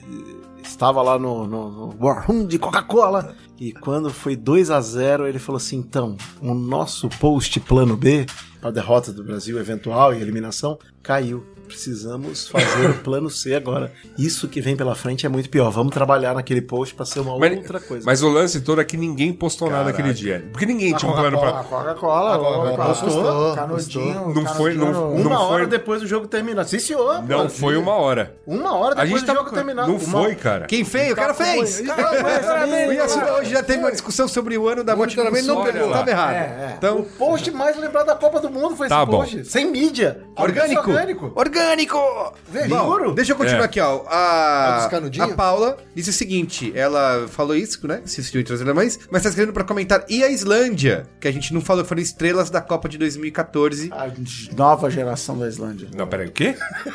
estava 0.63 1.01
lá 1.03 1.19
no, 1.19 1.47
no, 1.47 1.71
no 1.71 1.97
War 2.05 2.27
Room 2.27 2.47
de 2.47 2.59
Coca-Cola 2.59 3.35
e 3.59 3.73
quando 3.73 4.11
foi 4.11 4.37
2 4.37 4.71
a 4.71 4.81
0 4.81 5.27
ele 5.27 5.39
falou 5.39 5.57
assim: 5.57 5.77
então, 5.79 6.17
o 6.41 6.53
nosso 6.53 7.09
post 7.09 7.59
plano 7.61 7.97
B, 7.97 8.27
para 8.61 8.69
a 8.69 8.73
derrota 8.73 9.13
do 9.13 9.25
Brasil 9.25 9.59
eventual 9.59 10.13
e 10.15 10.21
eliminação, 10.21 10.79
caiu. 11.03 11.47
Precisamos 11.73 12.49
fazer 12.49 12.91
o 12.91 12.95
plano 12.99 13.29
C 13.31 13.55
agora. 13.55 13.93
Isso 14.19 14.47
que 14.47 14.61
vem 14.61 14.77
pela 14.77 14.95
frente 14.95 15.25
é 15.27 15.29
muito 15.29 15.49
pior. 15.49 15.71
Vamos 15.71 15.93
trabalhar 15.93 16.35
naquele 16.35 16.61
post 16.63 16.95
para 16.95 17.05
ser 17.07 17.21
uma 17.21 17.39
Mas, 17.39 17.57
outra 17.57 17.81
coisa. 17.81 18.05
mas 18.07 18.23
o 18.23 18.29
lance 18.29 18.61
todo 18.61 18.81
é 18.81 18.85
que 18.85 18.97
ninguém 18.97 19.33
postou 19.33 19.71
nada 19.71 19.91
aquele 19.91 20.13
dia. 20.13 20.45
Porque 20.53 20.67
ninguém 20.67 20.95
tinha 20.95 21.11
um 21.11 21.15
plano 21.15 21.39
pra. 21.39 21.53
Coca-Cola, 21.65 22.39
Coca-Cola, 22.39 22.95
postou, 22.95 23.55
Canudinho. 23.55 24.35
Não 24.35 24.47
foi- 24.47 24.75
não- 24.75 24.93
canudinho. 24.93 25.27
uma 25.27 25.31
não 25.35 25.43
hora 25.43 25.63
foi- 25.63 25.67
depois 25.71 26.01
do 26.03 26.07
jogo 26.07 26.27
terminar. 26.27 26.65
Sim, 26.65 26.79
senhor. 26.79 27.23
Não 27.27 27.45
pô. 27.45 27.49
foi 27.49 27.77
uma 27.77 27.95
hora. 27.95 28.37
Uma 28.47 28.77
hora 28.77 28.93
A 28.93 29.05
depois 29.05 29.11
gente 29.11 29.21
do 29.23 29.27
tava. 29.27 29.39
jogo 29.39 29.51
terminar. 29.55 29.87
Não 29.87 29.97
Uma- 29.97 30.23
foi, 30.23 30.35
cara. 30.35 30.67
Quem 30.67 30.85
fez? 30.85 31.13
O 31.13 31.17
cara 31.17 31.35
fez. 31.35 31.81
O 31.81 33.33
hoje 33.39 33.51
já 33.51 33.63
teve 33.63 33.79
uma 33.81 33.91
discussão 33.93 34.29
sobre 34.29 34.57
o 34.59 34.69
ano 34.69 34.85
da 34.85 34.95
morte 34.95 35.17
do 35.17 35.25
não 35.25 35.63
pegou. 35.65 35.89
lá. 35.89 35.99
Tava 35.99 36.11
errado. 36.11 36.35
É, 36.35 36.37
é. 36.39 36.75
Então, 36.77 36.99
o 37.01 37.05
post 37.05 37.51
mais 37.51 37.79
lembrado 37.79 38.07
da 38.07 38.15
Copa 38.15 38.41
do 38.41 38.51
Mundo 38.51 38.77
foi 38.77 38.89
Tá 38.89 38.99
esse 39.03 39.07
bom. 39.07 39.19
post. 39.19 39.45
Sem 39.47 39.71
mídia. 39.71 40.23
orgânico. 40.37 40.91
Orgânico. 40.91 41.33
Orgânico. 41.63 42.33
Vê, 42.51 42.67
Bom, 42.69 42.85
juro? 42.93 43.13
deixa 43.15 43.33
eu 43.33 43.37
continuar 43.37 43.63
É. 43.63 43.65
aqui, 43.65 43.81
ó. 43.81 44.03
É 44.03 44.07
A, 44.11 44.89
canudinhos? 44.91 45.31
a 45.31 45.35
Paula 45.35 45.77
disse 45.95 46.11
o 46.11 46.13
seguinte: 46.13 46.73
ela 46.75 47.27
falou 47.29 47.57
isso, 47.57 47.87
né? 47.87 48.03
Assistiu 48.05 48.41
entre 48.41 48.55
as 48.55 48.61
alemães, 48.61 48.99
mas 49.11 49.23
tá 49.23 49.29
escrevendo 49.29 49.55
pra 49.55 49.65
comentar. 49.65 50.05
E 50.09 50.23
a 50.23 50.31
Islândia? 50.31 51.07
Que 51.21 51.29
a 51.29 51.33
gente 51.33 51.55
não 51.55 51.61
falou, 51.61 51.85
foram 51.85 52.01
estrelas 52.03 52.51
da 52.51 52.61
Copa 52.61 52.89
de 52.89 52.99
2014. 52.99 53.91
A 53.93 54.09
nova 54.57 54.91
geração 54.91 55.39
da 55.39 55.49
Islândia. 55.49 55.89
Não, 55.95 56.07
peraí, 56.07 56.27
o 56.29 56.33
quê? 56.33 56.55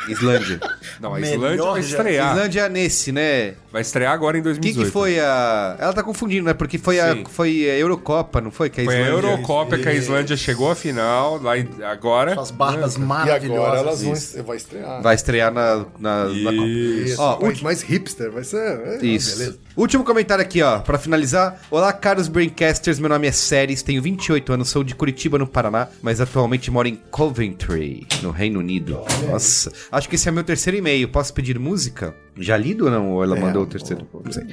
Islândia. 0.10 0.60
Não, 0.99 1.14
a 1.15 1.19
Melhor 1.19 1.35
Islândia 1.53 1.64
vai 1.72 1.81
já- 1.81 1.98
estrear. 1.98 2.31
Islândia 2.35 2.69
nesse, 2.69 3.11
né? 3.11 3.56
Vai 3.72 3.81
estrear 3.81 4.11
agora 4.14 4.38
em 4.38 4.41
Quem 4.41 4.52
2018. 4.53 4.85
que 4.88 4.91
foi 4.91 5.19
a. 5.19 5.76
Ela 5.80 5.94
tá 5.94 6.03
confundindo, 6.03 6.45
né? 6.45 6.53
Porque 6.53 6.77
foi 6.77 6.99
a, 6.99 7.18
foi 7.30 7.69
a 7.69 7.77
Eurocopa, 7.77 8.41
não 8.41 8.52
foi? 8.52 8.69
Que 8.69 8.81
a 8.81 8.85
Foi 8.85 8.95
a 8.95 9.02
Islândia- 9.02 9.30
Eurocopa 9.30 9.77
que 9.77 9.88
a 9.89 9.94
Islândia 9.94 10.38
chegou 10.38 10.72
à 10.72 10.76
final, 10.76 11.41
lá 11.41 11.57
em- 11.57 11.68
agora. 11.84 12.34
Suas 12.35 12.52
barbas 12.52 12.95
E 12.95 12.99
maravilhosas. 12.99 13.64
agora 13.65 13.80
elas 13.80 14.02
vão. 14.03 14.14
Vai 14.48 14.57
estrear. 14.57 15.02
Vai 15.03 15.14
estrear 15.15 15.53
na, 15.53 15.86
na, 15.99 16.26
na 16.26 16.52
Copa. 16.52 16.68
Isso, 16.68 17.22
Ó, 17.22 17.36
país 17.36 17.61
mais 17.61 17.82
hipster, 17.84 18.32
vai 18.32 18.44
ser... 18.44 18.57
é, 18.57 19.06
Isso. 19.06 19.38
Beleza. 19.38 19.60
Último 19.76 20.03
comentário 20.03 20.41
aqui, 20.41 20.61
ó, 20.64 20.80
pra 20.80 20.98
finalizar. 20.98 21.61
Olá, 21.69 21.94
caros 21.94 22.28
Braincasters, 22.28 22.98
meu 22.98 23.10
nome 23.10 23.28
é 23.28 23.32
Séries, 23.32 23.84
tenho 23.84 24.02
28 24.02 24.53
anos, 24.53 24.69
sou 24.69 24.84
de 24.84 24.95
Curitiba, 24.95 25.38
no 25.38 25.45
Paraná, 25.45 25.88
mas 26.02 26.19
atualmente 26.19 26.72
moro 26.72 26.88
em 26.88 26.95
Coventry, 27.11 28.07
no 28.24 28.32
Reino 28.32 28.60
Unido. 28.60 28.99
Nossa, 29.30 29.72
acho 29.91 30.10
que 30.10 30.15
esse 30.15 30.28
é 30.28 30.32
meu 30.32 30.44
terceiro 30.44 30.78
e-mail. 30.78 31.07
Posso 31.10 31.34
pedir 31.34 31.60
música? 31.60 32.15
Já 32.38 32.57
lido 32.57 32.86
ou 32.86 32.91
não? 32.91 33.11
Ou 33.11 33.24
ela 33.24 33.36
mandou 33.36 33.64
o 33.64 33.68
terceiro? 33.68 34.07
Não 34.24 34.32
sei. 34.32 34.45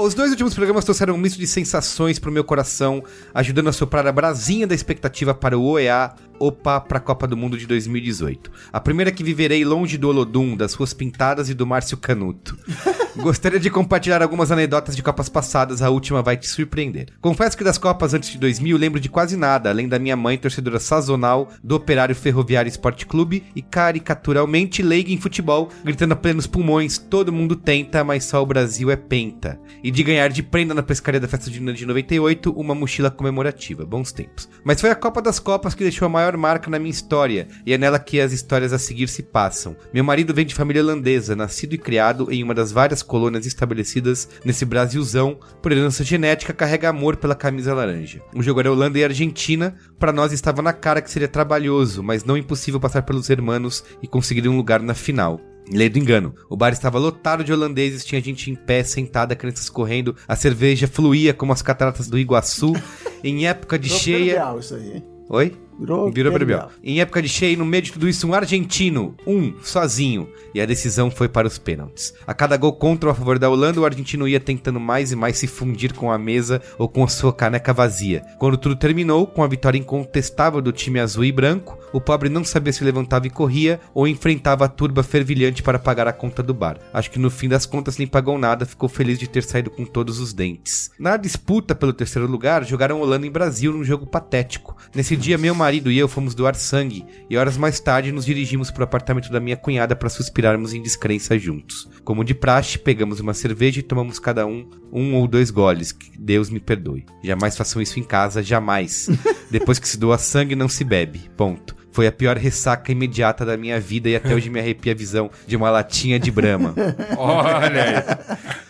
Os 0.00 0.14
dois 0.14 0.30
últimos 0.30 0.54
programas 0.54 0.84
trouxeram 0.84 1.14
um 1.14 1.18
misto 1.18 1.40
de 1.40 1.46
sensações 1.48 2.20
pro 2.20 2.30
meu 2.30 2.44
coração, 2.44 3.02
ajudando 3.34 3.66
a 3.66 3.72
soprar 3.72 4.06
a 4.06 4.12
brasinha 4.12 4.64
da 4.64 4.72
expectativa 4.72 5.34
para 5.34 5.58
o 5.58 5.64
OEA 5.70 6.12
Opa 6.38 6.80
para 6.80 6.98
a 6.98 7.00
Copa 7.00 7.26
do 7.26 7.36
Mundo 7.36 7.56
de 7.56 7.66
2018. 7.66 8.50
A 8.72 8.80
primeira 8.80 9.12
que 9.12 9.24
viverei 9.24 9.64
longe 9.64 9.98
do 9.98 10.08
Olodum, 10.08 10.56
das 10.56 10.74
ruas 10.74 10.92
pintadas 10.92 11.50
e 11.50 11.54
do 11.54 11.66
Márcio 11.66 11.96
Canuto. 11.96 12.56
Gostaria 13.16 13.58
de 13.58 13.68
compartilhar 13.68 14.22
algumas 14.22 14.52
anedotas 14.52 14.94
de 14.94 15.02
Copas 15.02 15.28
passadas, 15.28 15.82
a 15.82 15.90
última 15.90 16.22
vai 16.22 16.36
te 16.36 16.46
surpreender. 16.46 17.08
Confesso 17.20 17.56
que 17.56 17.64
das 17.64 17.76
Copas 17.76 18.14
antes 18.14 18.30
de 18.30 18.38
2000 18.38 18.76
lembro 18.76 19.00
de 19.00 19.08
quase 19.08 19.36
nada, 19.36 19.70
além 19.70 19.88
da 19.88 19.98
minha 19.98 20.16
mãe, 20.16 20.38
torcedora 20.38 20.78
sazonal 20.78 21.48
do 21.62 21.74
Operário 21.74 22.14
Ferroviário 22.14 22.68
Esporte 22.68 23.06
Clube 23.06 23.44
e 23.56 23.62
caricaturalmente 23.62 24.82
leiga 24.82 25.12
em 25.12 25.18
futebol, 25.18 25.68
gritando 25.84 26.12
a 26.12 26.16
plenos 26.16 26.46
pulmões: 26.46 26.96
todo 26.96 27.32
mundo 27.32 27.56
tenta, 27.56 28.04
mas 28.04 28.24
só 28.24 28.42
o 28.42 28.46
Brasil 28.46 28.90
é 28.90 28.96
penta. 28.96 29.58
E 29.82 29.90
de 29.90 30.02
ganhar 30.04 30.28
de 30.28 30.42
prenda 30.42 30.74
na 30.74 30.82
pescaria 30.82 31.20
da 31.20 31.28
festa 31.28 31.50
de 31.50 31.60
98 31.60 32.52
uma 32.52 32.74
mochila 32.74 33.10
comemorativa. 33.10 33.84
Bons 33.84 34.12
tempos. 34.12 34.48
Mas 34.62 34.80
foi 34.80 34.90
a 34.90 34.94
Copa 34.94 35.20
das 35.20 35.40
Copas 35.40 35.74
que 35.74 35.82
deixou 35.82 36.06
a 36.06 36.08
maior 36.08 36.27
marca 36.36 36.70
na 36.70 36.78
minha 36.78 36.90
história, 36.90 37.48
e 37.64 37.72
é 37.72 37.78
nela 37.78 37.98
que 37.98 38.20
as 38.20 38.32
histórias 38.32 38.72
a 38.72 38.78
seguir 38.78 39.08
se 39.08 39.22
passam. 39.22 39.76
Meu 39.92 40.04
marido 40.04 40.34
vem 40.34 40.46
de 40.46 40.54
família 40.54 40.82
holandesa, 40.82 41.36
nascido 41.36 41.74
e 41.74 41.78
criado 41.78 42.30
em 42.30 42.42
uma 42.42 42.54
das 42.54 42.72
várias 42.72 43.02
colônias 43.02 43.46
estabelecidas 43.46 44.28
nesse 44.44 44.64
Brasilzão, 44.64 45.38
por 45.62 45.72
herança 45.72 46.04
genética, 46.04 46.52
carrega 46.52 46.88
amor 46.88 47.16
pela 47.16 47.34
camisa 47.34 47.74
laranja. 47.74 48.20
O 48.34 48.42
jogo 48.42 48.60
era 48.60 48.72
Holanda 48.72 48.98
e 48.98 49.04
Argentina, 49.04 49.74
para 49.98 50.12
nós 50.12 50.32
estava 50.32 50.62
na 50.62 50.72
cara 50.72 51.00
que 51.00 51.10
seria 51.10 51.28
trabalhoso, 51.28 52.02
mas 52.02 52.24
não 52.24 52.36
impossível 52.36 52.80
passar 52.80 53.02
pelos 53.02 53.30
hermanos 53.30 53.84
e 54.02 54.06
conseguir 54.06 54.48
um 54.48 54.56
lugar 54.56 54.80
na 54.80 54.94
final. 54.94 55.40
Lei 55.70 55.88
do 55.88 55.98
engano. 55.98 56.34
O 56.48 56.56
bar 56.56 56.72
estava 56.72 56.98
lotado 56.98 57.44
de 57.44 57.52
holandeses, 57.52 58.04
tinha 58.04 58.20
gente 58.22 58.50
em 58.50 58.54
pé, 58.54 58.82
sentada, 58.82 59.36
crianças 59.36 59.68
correndo, 59.68 60.16
a 60.26 60.34
cerveja 60.34 60.88
fluía 60.88 61.34
como 61.34 61.52
as 61.52 61.60
cataratas 61.60 62.08
do 62.08 62.18
Iguaçu. 62.18 62.72
em 63.22 63.46
época 63.46 63.78
de 63.78 63.88
cheia. 63.88 64.42
Isso 64.58 64.74
aí? 64.74 65.02
Oi? 65.28 65.67
Virou, 65.78 66.10
Virou 66.10 66.38
Biel. 66.44 66.68
Em 66.82 67.00
época 67.00 67.22
de 67.22 67.28
cheio, 67.28 67.56
no 67.56 67.64
meio 67.64 67.84
de 67.84 67.92
tudo 67.92 68.08
isso, 68.08 68.26
um 68.26 68.34
argentino, 68.34 69.14
um, 69.24 69.54
sozinho. 69.62 70.28
E 70.52 70.60
a 70.60 70.66
decisão 70.66 71.10
foi 71.10 71.28
para 71.28 71.46
os 71.46 71.56
pênaltis. 71.56 72.12
A 72.26 72.34
cada 72.34 72.56
gol 72.56 72.72
contra 72.72 73.08
ou 73.08 73.12
a 73.12 73.14
favor 73.14 73.38
da 73.38 73.48
Holanda, 73.48 73.80
o 73.80 73.84
argentino 73.84 74.26
ia 74.26 74.40
tentando 74.40 74.80
mais 74.80 75.12
e 75.12 75.16
mais 75.16 75.38
se 75.38 75.46
fundir 75.46 75.92
com 75.92 76.10
a 76.10 76.18
mesa 76.18 76.60
ou 76.76 76.88
com 76.88 77.04
a 77.04 77.08
sua 77.08 77.32
caneca 77.32 77.72
vazia. 77.72 78.22
Quando 78.38 78.56
tudo 78.56 78.74
terminou, 78.74 79.26
com 79.26 79.42
a 79.42 79.46
vitória 79.46 79.78
incontestável 79.78 80.60
do 80.60 80.72
time 80.72 80.98
azul 80.98 81.24
e 81.24 81.30
branco, 81.30 81.78
o 81.92 82.00
pobre 82.00 82.28
não 82.28 82.44
sabia 82.44 82.72
se 82.72 82.82
levantava 82.82 83.26
e 83.26 83.30
corria 83.30 83.80
ou 83.94 84.08
enfrentava 84.08 84.64
a 84.64 84.68
turba 84.68 85.02
fervilhante 85.02 85.62
para 85.62 85.78
pagar 85.78 86.08
a 86.08 86.12
conta 86.12 86.42
do 86.42 86.52
bar. 86.52 86.78
Acho 86.92 87.10
que 87.10 87.18
no 87.18 87.30
fim 87.30 87.48
das 87.48 87.66
contas 87.66 87.98
nem 87.98 88.06
pagou 88.06 88.36
nada, 88.36 88.66
ficou 88.66 88.88
feliz 88.88 89.18
de 89.18 89.28
ter 89.28 89.44
saído 89.44 89.70
com 89.70 89.84
todos 89.84 90.18
os 90.18 90.32
dentes. 90.32 90.90
Na 90.98 91.16
disputa 91.16 91.74
pelo 91.74 91.92
terceiro 91.92 92.28
lugar, 92.28 92.64
jogaram 92.64 93.00
Holanda 93.00 93.26
em 93.26 93.30
Brasil 93.30 93.72
num 93.72 93.84
jogo 93.84 94.06
patético. 94.06 94.76
Nesse 94.94 95.16
dia, 95.16 95.38
meu 95.38 95.54
marido 95.54 95.67
e 95.74 95.98
eu 95.98 96.08
fomos 96.08 96.34
doar 96.34 96.54
sangue, 96.54 97.04
e 97.28 97.36
horas 97.36 97.56
mais 97.56 97.78
tarde 97.78 98.10
nos 98.10 98.24
dirigimos 98.24 98.70
para 98.70 98.80
o 98.80 98.84
apartamento 98.84 99.30
da 99.30 99.40
minha 99.40 99.56
cunhada 99.56 99.94
para 99.94 100.08
suspirarmos 100.08 100.72
em 100.72 100.82
descrença 100.82 101.38
juntos. 101.38 101.88
Como 102.04 102.24
de 102.24 102.34
praxe, 102.34 102.78
pegamos 102.78 103.20
uma 103.20 103.34
cerveja 103.34 103.80
e 103.80 103.82
tomamos 103.82 104.18
cada 104.18 104.46
um 104.46 104.68
um 104.92 105.14
ou 105.14 105.28
dois 105.28 105.50
goles, 105.50 105.92
que 105.92 106.10
Deus 106.18 106.50
me 106.50 106.60
perdoe. 106.60 107.04
Jamais 107.22 107.56
façam 107.56 107.80
isso 107.80 108.00
em 108.00 108.02
casa, 108.02 108.42
jamais. 108.42 109.08
Depois 109.50 109.78
que 109.78 109.88
se 109.88 109.98
doa 109.98 110.18
sangue, 110.18 110.56
não 110.56 110.68
se 110.68 110.84
bebe. 110.84 111.30
Ponto. 111.36 111.77
Foi 111.98 112.06
a 112.06 112.12
pior 112.12 112.36
ressaca 112.36 112.92
imediata 112.92 113.44
da 113.44 113.56
minha 113.56 113.80
vida 113.80 114.08
e 114.08 114.14
até 114.14 114.32
hoje 114.32 114.48
me 114.48 114.60
arrepia 114.60 114.92
a 114.92 114.94
visão 114.94 115.28
de 115.48 115.56
uma 115.56 115.68
latinha 115.68 116.16
de 116.16 116.30
brama. 116.30 116.72
Olha 117.18 118.06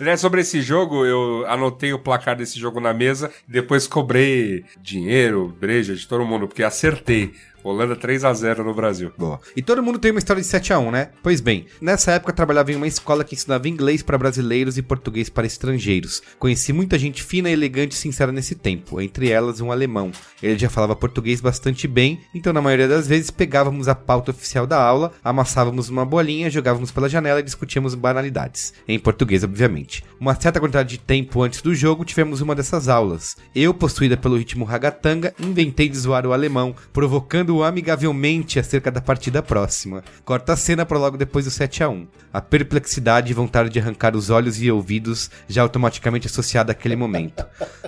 aí. 0.00 0.16
Sobre 0.16 0.40
esse 0.40 0.62
jogo, 0.62 1.04
eu 1.04 1.44
anotei 1.46 1.92
o 1.92 1.98
placar 1.98 2.34
desse 2.34 2.58
jogo 2.58 2.80
na 2.80 2.94
mesa, 2.94 3.30
depois 3.46 3.86
cobrei 3.86 4.64
dinheiro, 4.80 5.54
breja 5.60 5.94
de 5.94 6.08
todo 6.08 6.24
mundo, 6.24 6.48
porque 6.48 6.62
acertei. 6.62 7.34
Holanda 7.62 7.96
3 7.96 8.24
a 8.24 8.32
0 8.32 8.64
no 8.64 8.74
Brasil. 8.74 9.12
Boa. 9.16 9.40
E 9.56 9.62
todo 9.62 9.82
mundo 9.82 9.98
tem 9.98 10.10
uma 10.10 10.18
história 10.18 10.42
de 10.42 10.48
7 10.48 10.72
a 10.72 10.78
1 10.78 10.88
né? 10.90 11.10
Pois 11.22 11.40
bem, 11.40 11.66
nessa 11.80 12.12
época 12.12 12.30
eu 12.30 12.36
trabalhava 12.36 12.72
em 12.72 12.76
uma 12.76 12.86
escola 12.86 13.24
que 13.24 13.34
ensinava 13.34 13.68
inglês 13.68 14.02
para 14.02 14.18
brasileiros 14.18 14.78
e 14.78 14.82
português 14.82 15.28
para 15.28 15.46
estrangeiros. 15.46 16.22
Conheci 16.38 16.72
muita 16.72 16.98
gente 16.98 17.22
fina, 17.22 17.50
elegante 17.50 17.92
e 17.92 17.96
sincera 17.96 18.32
nesse 18.32 18.54
tempo, 18.54 19.00
entre 19.00 19.30
elas 19.30 19.60
um 19.60 19.72
alemão. 19.72 20.10
Ele 20.42 20.58
já 20.58 20.70
falava 20.70 20.96
português 20.96 21.40
bastante 21.40 21.86
bem, 21.88 22.20
então 22.34 22.52
na 22.52 22.62
maioria 22.62 22.88
das 22.88 23.06
vezes 23.06 23.30
pegávamos 23.30 23.88
a 23.88 23.94
pauta 23.94 24.30
oficial 24.30 24.66
da 24.66 24.80
aula, 24.80 25.12
amassávamos 25.22 25.88
uma 25.88 26.04
bolinha, 26.04 26.50
jogávamos 26.50 26.90
pela 26.90 27.08
janela 27.08 27.40
e 27.40 27.44
discutíamos 27.44 27.94
banalidades. 27.94 28.72
Em 28.86 28.98
português, 28.98 29.44
obviamente. 29.44 30.04
Uma 30.20 30.38
certa 30.38 30.60
quantidade 30.60 30.90
de 30.90 30.98
tempo 30.98 31.42
antes 31.42 31.62
do 31.62 31.74
jogo, 31.74 32.04
tivemos 32.04 32.40
uma 32.40 32.54
dessas 32.54 32.88
aulas. 32.88 33.36
Eu, 33.54 33.74
possuída 33.74 34.16
pelo 34.16 34.36
ritmo 34.36 34.64
ragatanga, 34.64 35.34
inventei 35.40 35.88
de 35.88 35.98
zoar 35.98 36.26
o 36.26 36.32
alemão, 36.32 36.74
provocando 36.92 37.47
o 37.56 37.64
amigavelmente 37.64 38.58
acerca 38.58 38.90
da 38.90 39.00
partida 39.00 39.42
próxima. 39.42 40.02
Corta 40.24 40.52
a 40.52 40.56
cena 40.56 40.84
para 40.84 40.98
logo 40.98 41.16
depois 41.16 41.44
do 41.44 41.50
7 41.50 41.82
a 41.82 41.88
1 41.88 42.06
A 42.32 42.40
perplexidade 42.40 43.30
e 43.30 43.34
vontade 43.34 43.70
de 43.70 43.78
arrancar 43.78 44.16
os 44.16 44.30
olhos 44.30 44.60
e 44.60 44.70
ouvidos 44.70 45.30
já 45.48 45.62
automaticamente 45.62 46.26
associada 46.26 46.72
àquele 46.72 46.96
momento. 46.96 47.44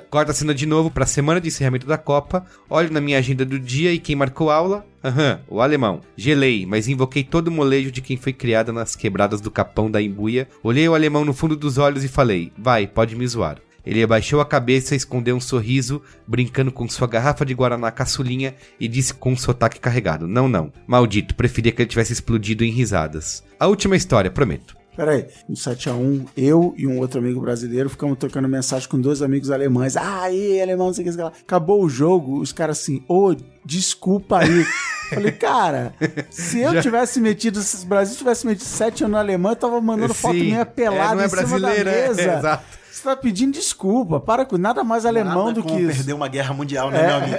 Corta 0.09 0.33
a 0.33 0.35
cena 0.35 0.55
de 0.55 0.67
novo 0.67 0.91
para 0.91 1.05
a 1.05 1.07
semana 1.07 1.41
de 1.41 1.49
encerramento 1.49 1.87
da 1.87 1.99
Copa. 1.99 2.45
Olho 2.69 2.93
na 2.93 3.01
minha 3.01 3.19
agenda 3.19 3.45
do 3.45 3.59
dia 3.59 3.93
e 3.93 3.99
quem 3.99 4.17
marcou 4.17 4.51
aula? 4.51 4.87
Aham, 5.03 5.41
o 5.49 5.61
alemão. 5.61 6.01
Gelei, 6.17 6.67
mas 6.67 6.89
invoquei 6.89 7.25
todo 7.25 7.49
o 7.49 7.53
molejo 7.53 7.91
de 7.91 8.03
quem 8.03 8.17
foi 8.17 8.33
criada 8.33 8.73
nas 8.73 8.95
quebradas 8.95 9.41
do 9.41 9.51
Capão 9.51 9.91
da 9.91 10.01
Imbuia. 10.03 10.49
Olhei 10.63 10.89
o 10.89 10.95
alemão 10.95 11.25
no 11.25 11.33
fundo 11.33 11.57
dos 11.57 11.79
olhos 11.79 12.05
e 12.05 12.09
falei: 12.09 12.53
Vai, 12.59 12.87
pode 12.87 13.17
me 13.17 13.27
zoar. 13.27 13.59
Ele 13.85 14.03
abaixou 14.03 14.41
a 14.41 14.47
cabeça, 14.47 14.95
escondeu 14.95 15.37
um 15.37 15.41
sorriso, 15.41 16.03
brincando 16.27 16.71
com 16.71 16.89
sua 16.89 17.07
garrafa 17.09 17.45
de 17.45 17.55
guaraná 17.55 17.91
caçulinha 17.91 18.55
e 18.79 18.87
disse 18.87 19.15
com 19.15 19.33
um 19.33 19.37
sotaque 19.37 19.81
carregado: 19.81 20.27
Não, 20.27 20.49
não. 20.49 20.73
Maldito, 20.87 21.35
preferia 21.35 21.73
que 21.73 21.83
ele 21.83 21.89
tivesse 21.89 22.13
explodido 22.13 22.65
em 22.65 22.71
risadas. 22.71 23.43
A 23.59 23.67
última 23.67 23.97
história, 23.97 24.31
prometo. 24.31 24.81
Peraí, 24.97 25.27
no 25.49 25.55
7x1, 25.55 26.27
eu 26.37 26.75
e 26.77 26.87
um 26.87 26.99
outro 26.99 27.21
amigo 27.21 27.41
brasileiro 27.41 27.89
ficamos 27.89 28.19
trocando 28.19 28.49
mensagem 28.49 28.89
com 28.89 29.01
dois 29.01 29.23
amigos 29.23 29.51
alemães. 29.51 29.97
Ah, 29.97 30.23
aí, 30.25 30.61
alemão, 30.61 30.89
não 30.89 30.93
sei 30.93 31.05
o 31.05 31.07
que, 31.07 31.13
sei 31.15 31.25
lá. 31.25 31.33
Acabou 31.41 31.83
o 31.83 31.89
jogo, 31.89 32.39
os 32.39 32.53
caras 32.53 32.81
assim, 32.81 33.03
ô, 33.09 33.35
desculpa 33.65 34.41
aí. 34.41 34.67
Falei, 35.09 35.33
cara, 35.33 35.95
se 36.29 36.61
eu 36.61 36.79
tivesse 36.83 37.21
metido, 37.21 37.63
se 37.63 37.85
o 37.85 37.89
Brasil 37.89 38.17
tivesse 38.17 38.47
metido 38.47 38.65
7 38.65 39.05
anos 39.05 39.13
na 39.15 39.21
Alemanha, 39.21 39.53
eu 39.53 39.57
tava 39.57 39.81
mandando 39.81 40.13
foto 40.13 40.35
Sim. 40.35 40.43
minha 40.43 40.67
pelada 40.67 41.13
É, 41.13 41.15
não 41.15 41.23
é 41.23 41.27
em 41.27 41.47
cima 41.47 41.61
da 41.61 41.75
é, 41.75 41.85
mesa. 41.85 42.21
é, 42.21 42.37
exato. 42.39 42.80
Você 43.01 43.09
tá 43.09 43.17
pedindo 43.17 43.55
desculpa, 43.55 44.21
para 44.21 44.45
com 44.45 44.59
nada 44.59 44.85
mais 44.85 45.07
alemão 45.07 45.47
Nada 45.47 45.53
do 45.55 45.63
que 45.63 45.73
isso. 45.73 45.97
perder 45.97 46.13
uma 46.13 46.29
guerra 46.29 46.53
mundial, 46.53 46.91
né, 46.91 47.07
meu 47.07 47.17
amigo? 47.17 47.37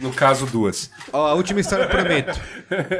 No 0.00 0.12
caso, 0.12 0.46
duas. 0.46 0.88
Ó, 1.12 1.26
a 1.26 1.34
última 1.34 1.58
história 1.58 1.82
eu 1.82 1.88
prometo. 1.88 2.38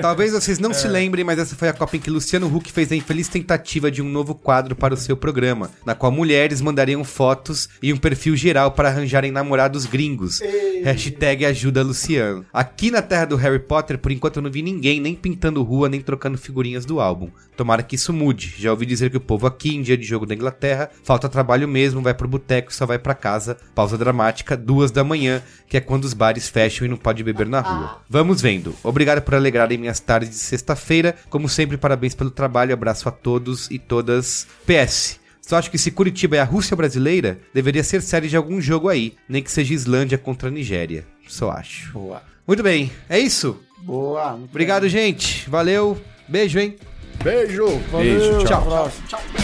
Talvez 0.02 0.32
vocês 0.32 0.58
não 0.58 0.74
se 0.74 0.88
lembrem, 0.88 1.24
mas 1.24 1.38
essa 1.38 1.54
foi 1.54 1.68
a 1.68 1.72
Copa 1.72 1.96
em 1.96 2.00
que 2.00 2.10
Luciano 2.10 2.52
Huck 2.52 2.72
fez 2.72 2.90
a 2.90 2.96
infeliz 2.96 3.28
tentativa 3.28 3.92
de 3.92 4.02
um 4.02 4.08
novo 4.08 4.34
quadro 4.34 4.74
para 4.74 4.92
o 4.92 4.96
seu 4.96 5.16
programa, 5.16 5.70
na 5.86 5.94
qual 5.94 6.10
mulheres 6.10 6.60
mandariam 6.60 7.04
fotos 7.04 7.68
e 7.80 7.92
um 7.92 7.96
perfil 7.96 8.34
geral 8.34 8.72
para 8.72 8.88
arranjarem 8.88 9.30
namorados 9.30 9.86
gringos. 9.86 10.40
Hashtag 10.82 11.46
ajuda 11.46 11.84
Luciano. 11.84 12.44
Aqui 12.52 12.90
na 12.90 13.02
terra 13.02 13.26
do 13.26 13.36
Harry 13.36 13.60
Potter, 13.60 13.98
por 13.98 14.10
enquanto 14.10 14.38
eu 14.38 14.42
não 14.42 14.50
vi 14.50 14.62
ninguém 14.62 14.98
nem 15.00 15.14
pintando 15.14 15.62
rua, 15.62 15.88
nem 15.88 16.00
trocando 16.00 16.36
figurinhas 16.36 16.84
do 16.84 16.98
álbum. 16.98 17.30
Tomara 17.56 17.84
que 17.84 17.94
isso 17.94 18.12
mude. 18.12 18.52
Já 18.58 18.72
ouvi 18.72 18.84
dizer 18.84 19.10
que 19.10 19.16
o 19.16 19.20
povo 19.20 19.46
aqui, 19.46 19.76
em 19.76 19.82
dia 19.82 19.96
de 19.96 20.04
jogo 20.04 20.26
da 20.26 20.34
Inglaterra, 20.34 20.90
falta 21.04 21.28
trabalho 21.28 21.68
mesmo, 21.68 21.83
vai 21.92 22.14
pro 22.14 22.28
boteco 22.28 22.70
e 22.70 22.74
só 22.74 22.86
vai 22.86 22.98
pra 22.98 23.14
casa. 23.14 23.56
Pausa 23.74 23.98
dramática, 23.98 24.56
duas 24.56 24.90
da 24.90 25.04
manhã, 25.04 25.42
que 25.68 25.76
é 25.76 25.80
quando 25.80 26.04
os 26.04 26.14
bares 26.14 26.48
fecham 26.48 26.86
e 26.86 26.90
não 26.90 26.96
pode 26.96 27.22
beber 27.22 27.46
na 27.46 27.60
rua. 27.60 28.00
Vamos 28.08 28.40
vendo. 28.40 28.74
Obrigado 28.82 29.20
por 29.20 29.34
alegrarem 29.34 29.76
minhas 29.78 30.00
tardes 30.00 30.30
de 30.30 30.36
sexta-feira. 30.36 31.14
Como 31.28 31.48
sempre, 31.48 31.76
parabéns 31.76 32.14
pelo 32.14 32.30
trabalho. 32.30 32.72
Abraço 32.72 33.08
a 33.08 33.12
todos 33.12 33.70
e 33.70 33.78
todas. 33.78 34.46
PS. 34.66 35.20
Só 35.40 35.56
acho 35.58 35.70
que 35.70 35.76
se 35.76 35.90
Curitiba 35.90 36.36
é 36.36 36.40
a 36.40 36.44
Rússia 36.44 36.74
brasileira, 36.74 37.38
deveria 37.52 37.84
ser 37.84 38.00
série 38.00 38.28
de 38.28 38.36
algum 38.36 38.62
jogo 38.62 38.88
aí, 38.88 39.14
nem 39.28 39.42
que 39.42 39.52
seja 39.52 39.74
Islândia 39.74 40.16
contra 40.16 40.48
a 40.48 40.50
Nigéria. 40.50 41.04
Só 41.28 41.50
acho. 41.50 41.92
Boa. 41.92 42.22
Muito 42.46 42.62
bem, 42.62 42.90
é 43.10 43.18
isso. 43.18 43.60
Boa. 43.82 44.34
Obrigado, 44.34 44.88
gente. 44.88 45.48
Valeu. 45.50 46.00
Beijo, 46.26 46.58
hein? 46.58 46.76
Beijo! 47.22 47.66
bem. 47.66 47.80
Valeu, 47.90 48.18
Beijo, 48.18 48.46
tchau. 48.46 48.90
até 49.10 49.16
a 49.40 49.43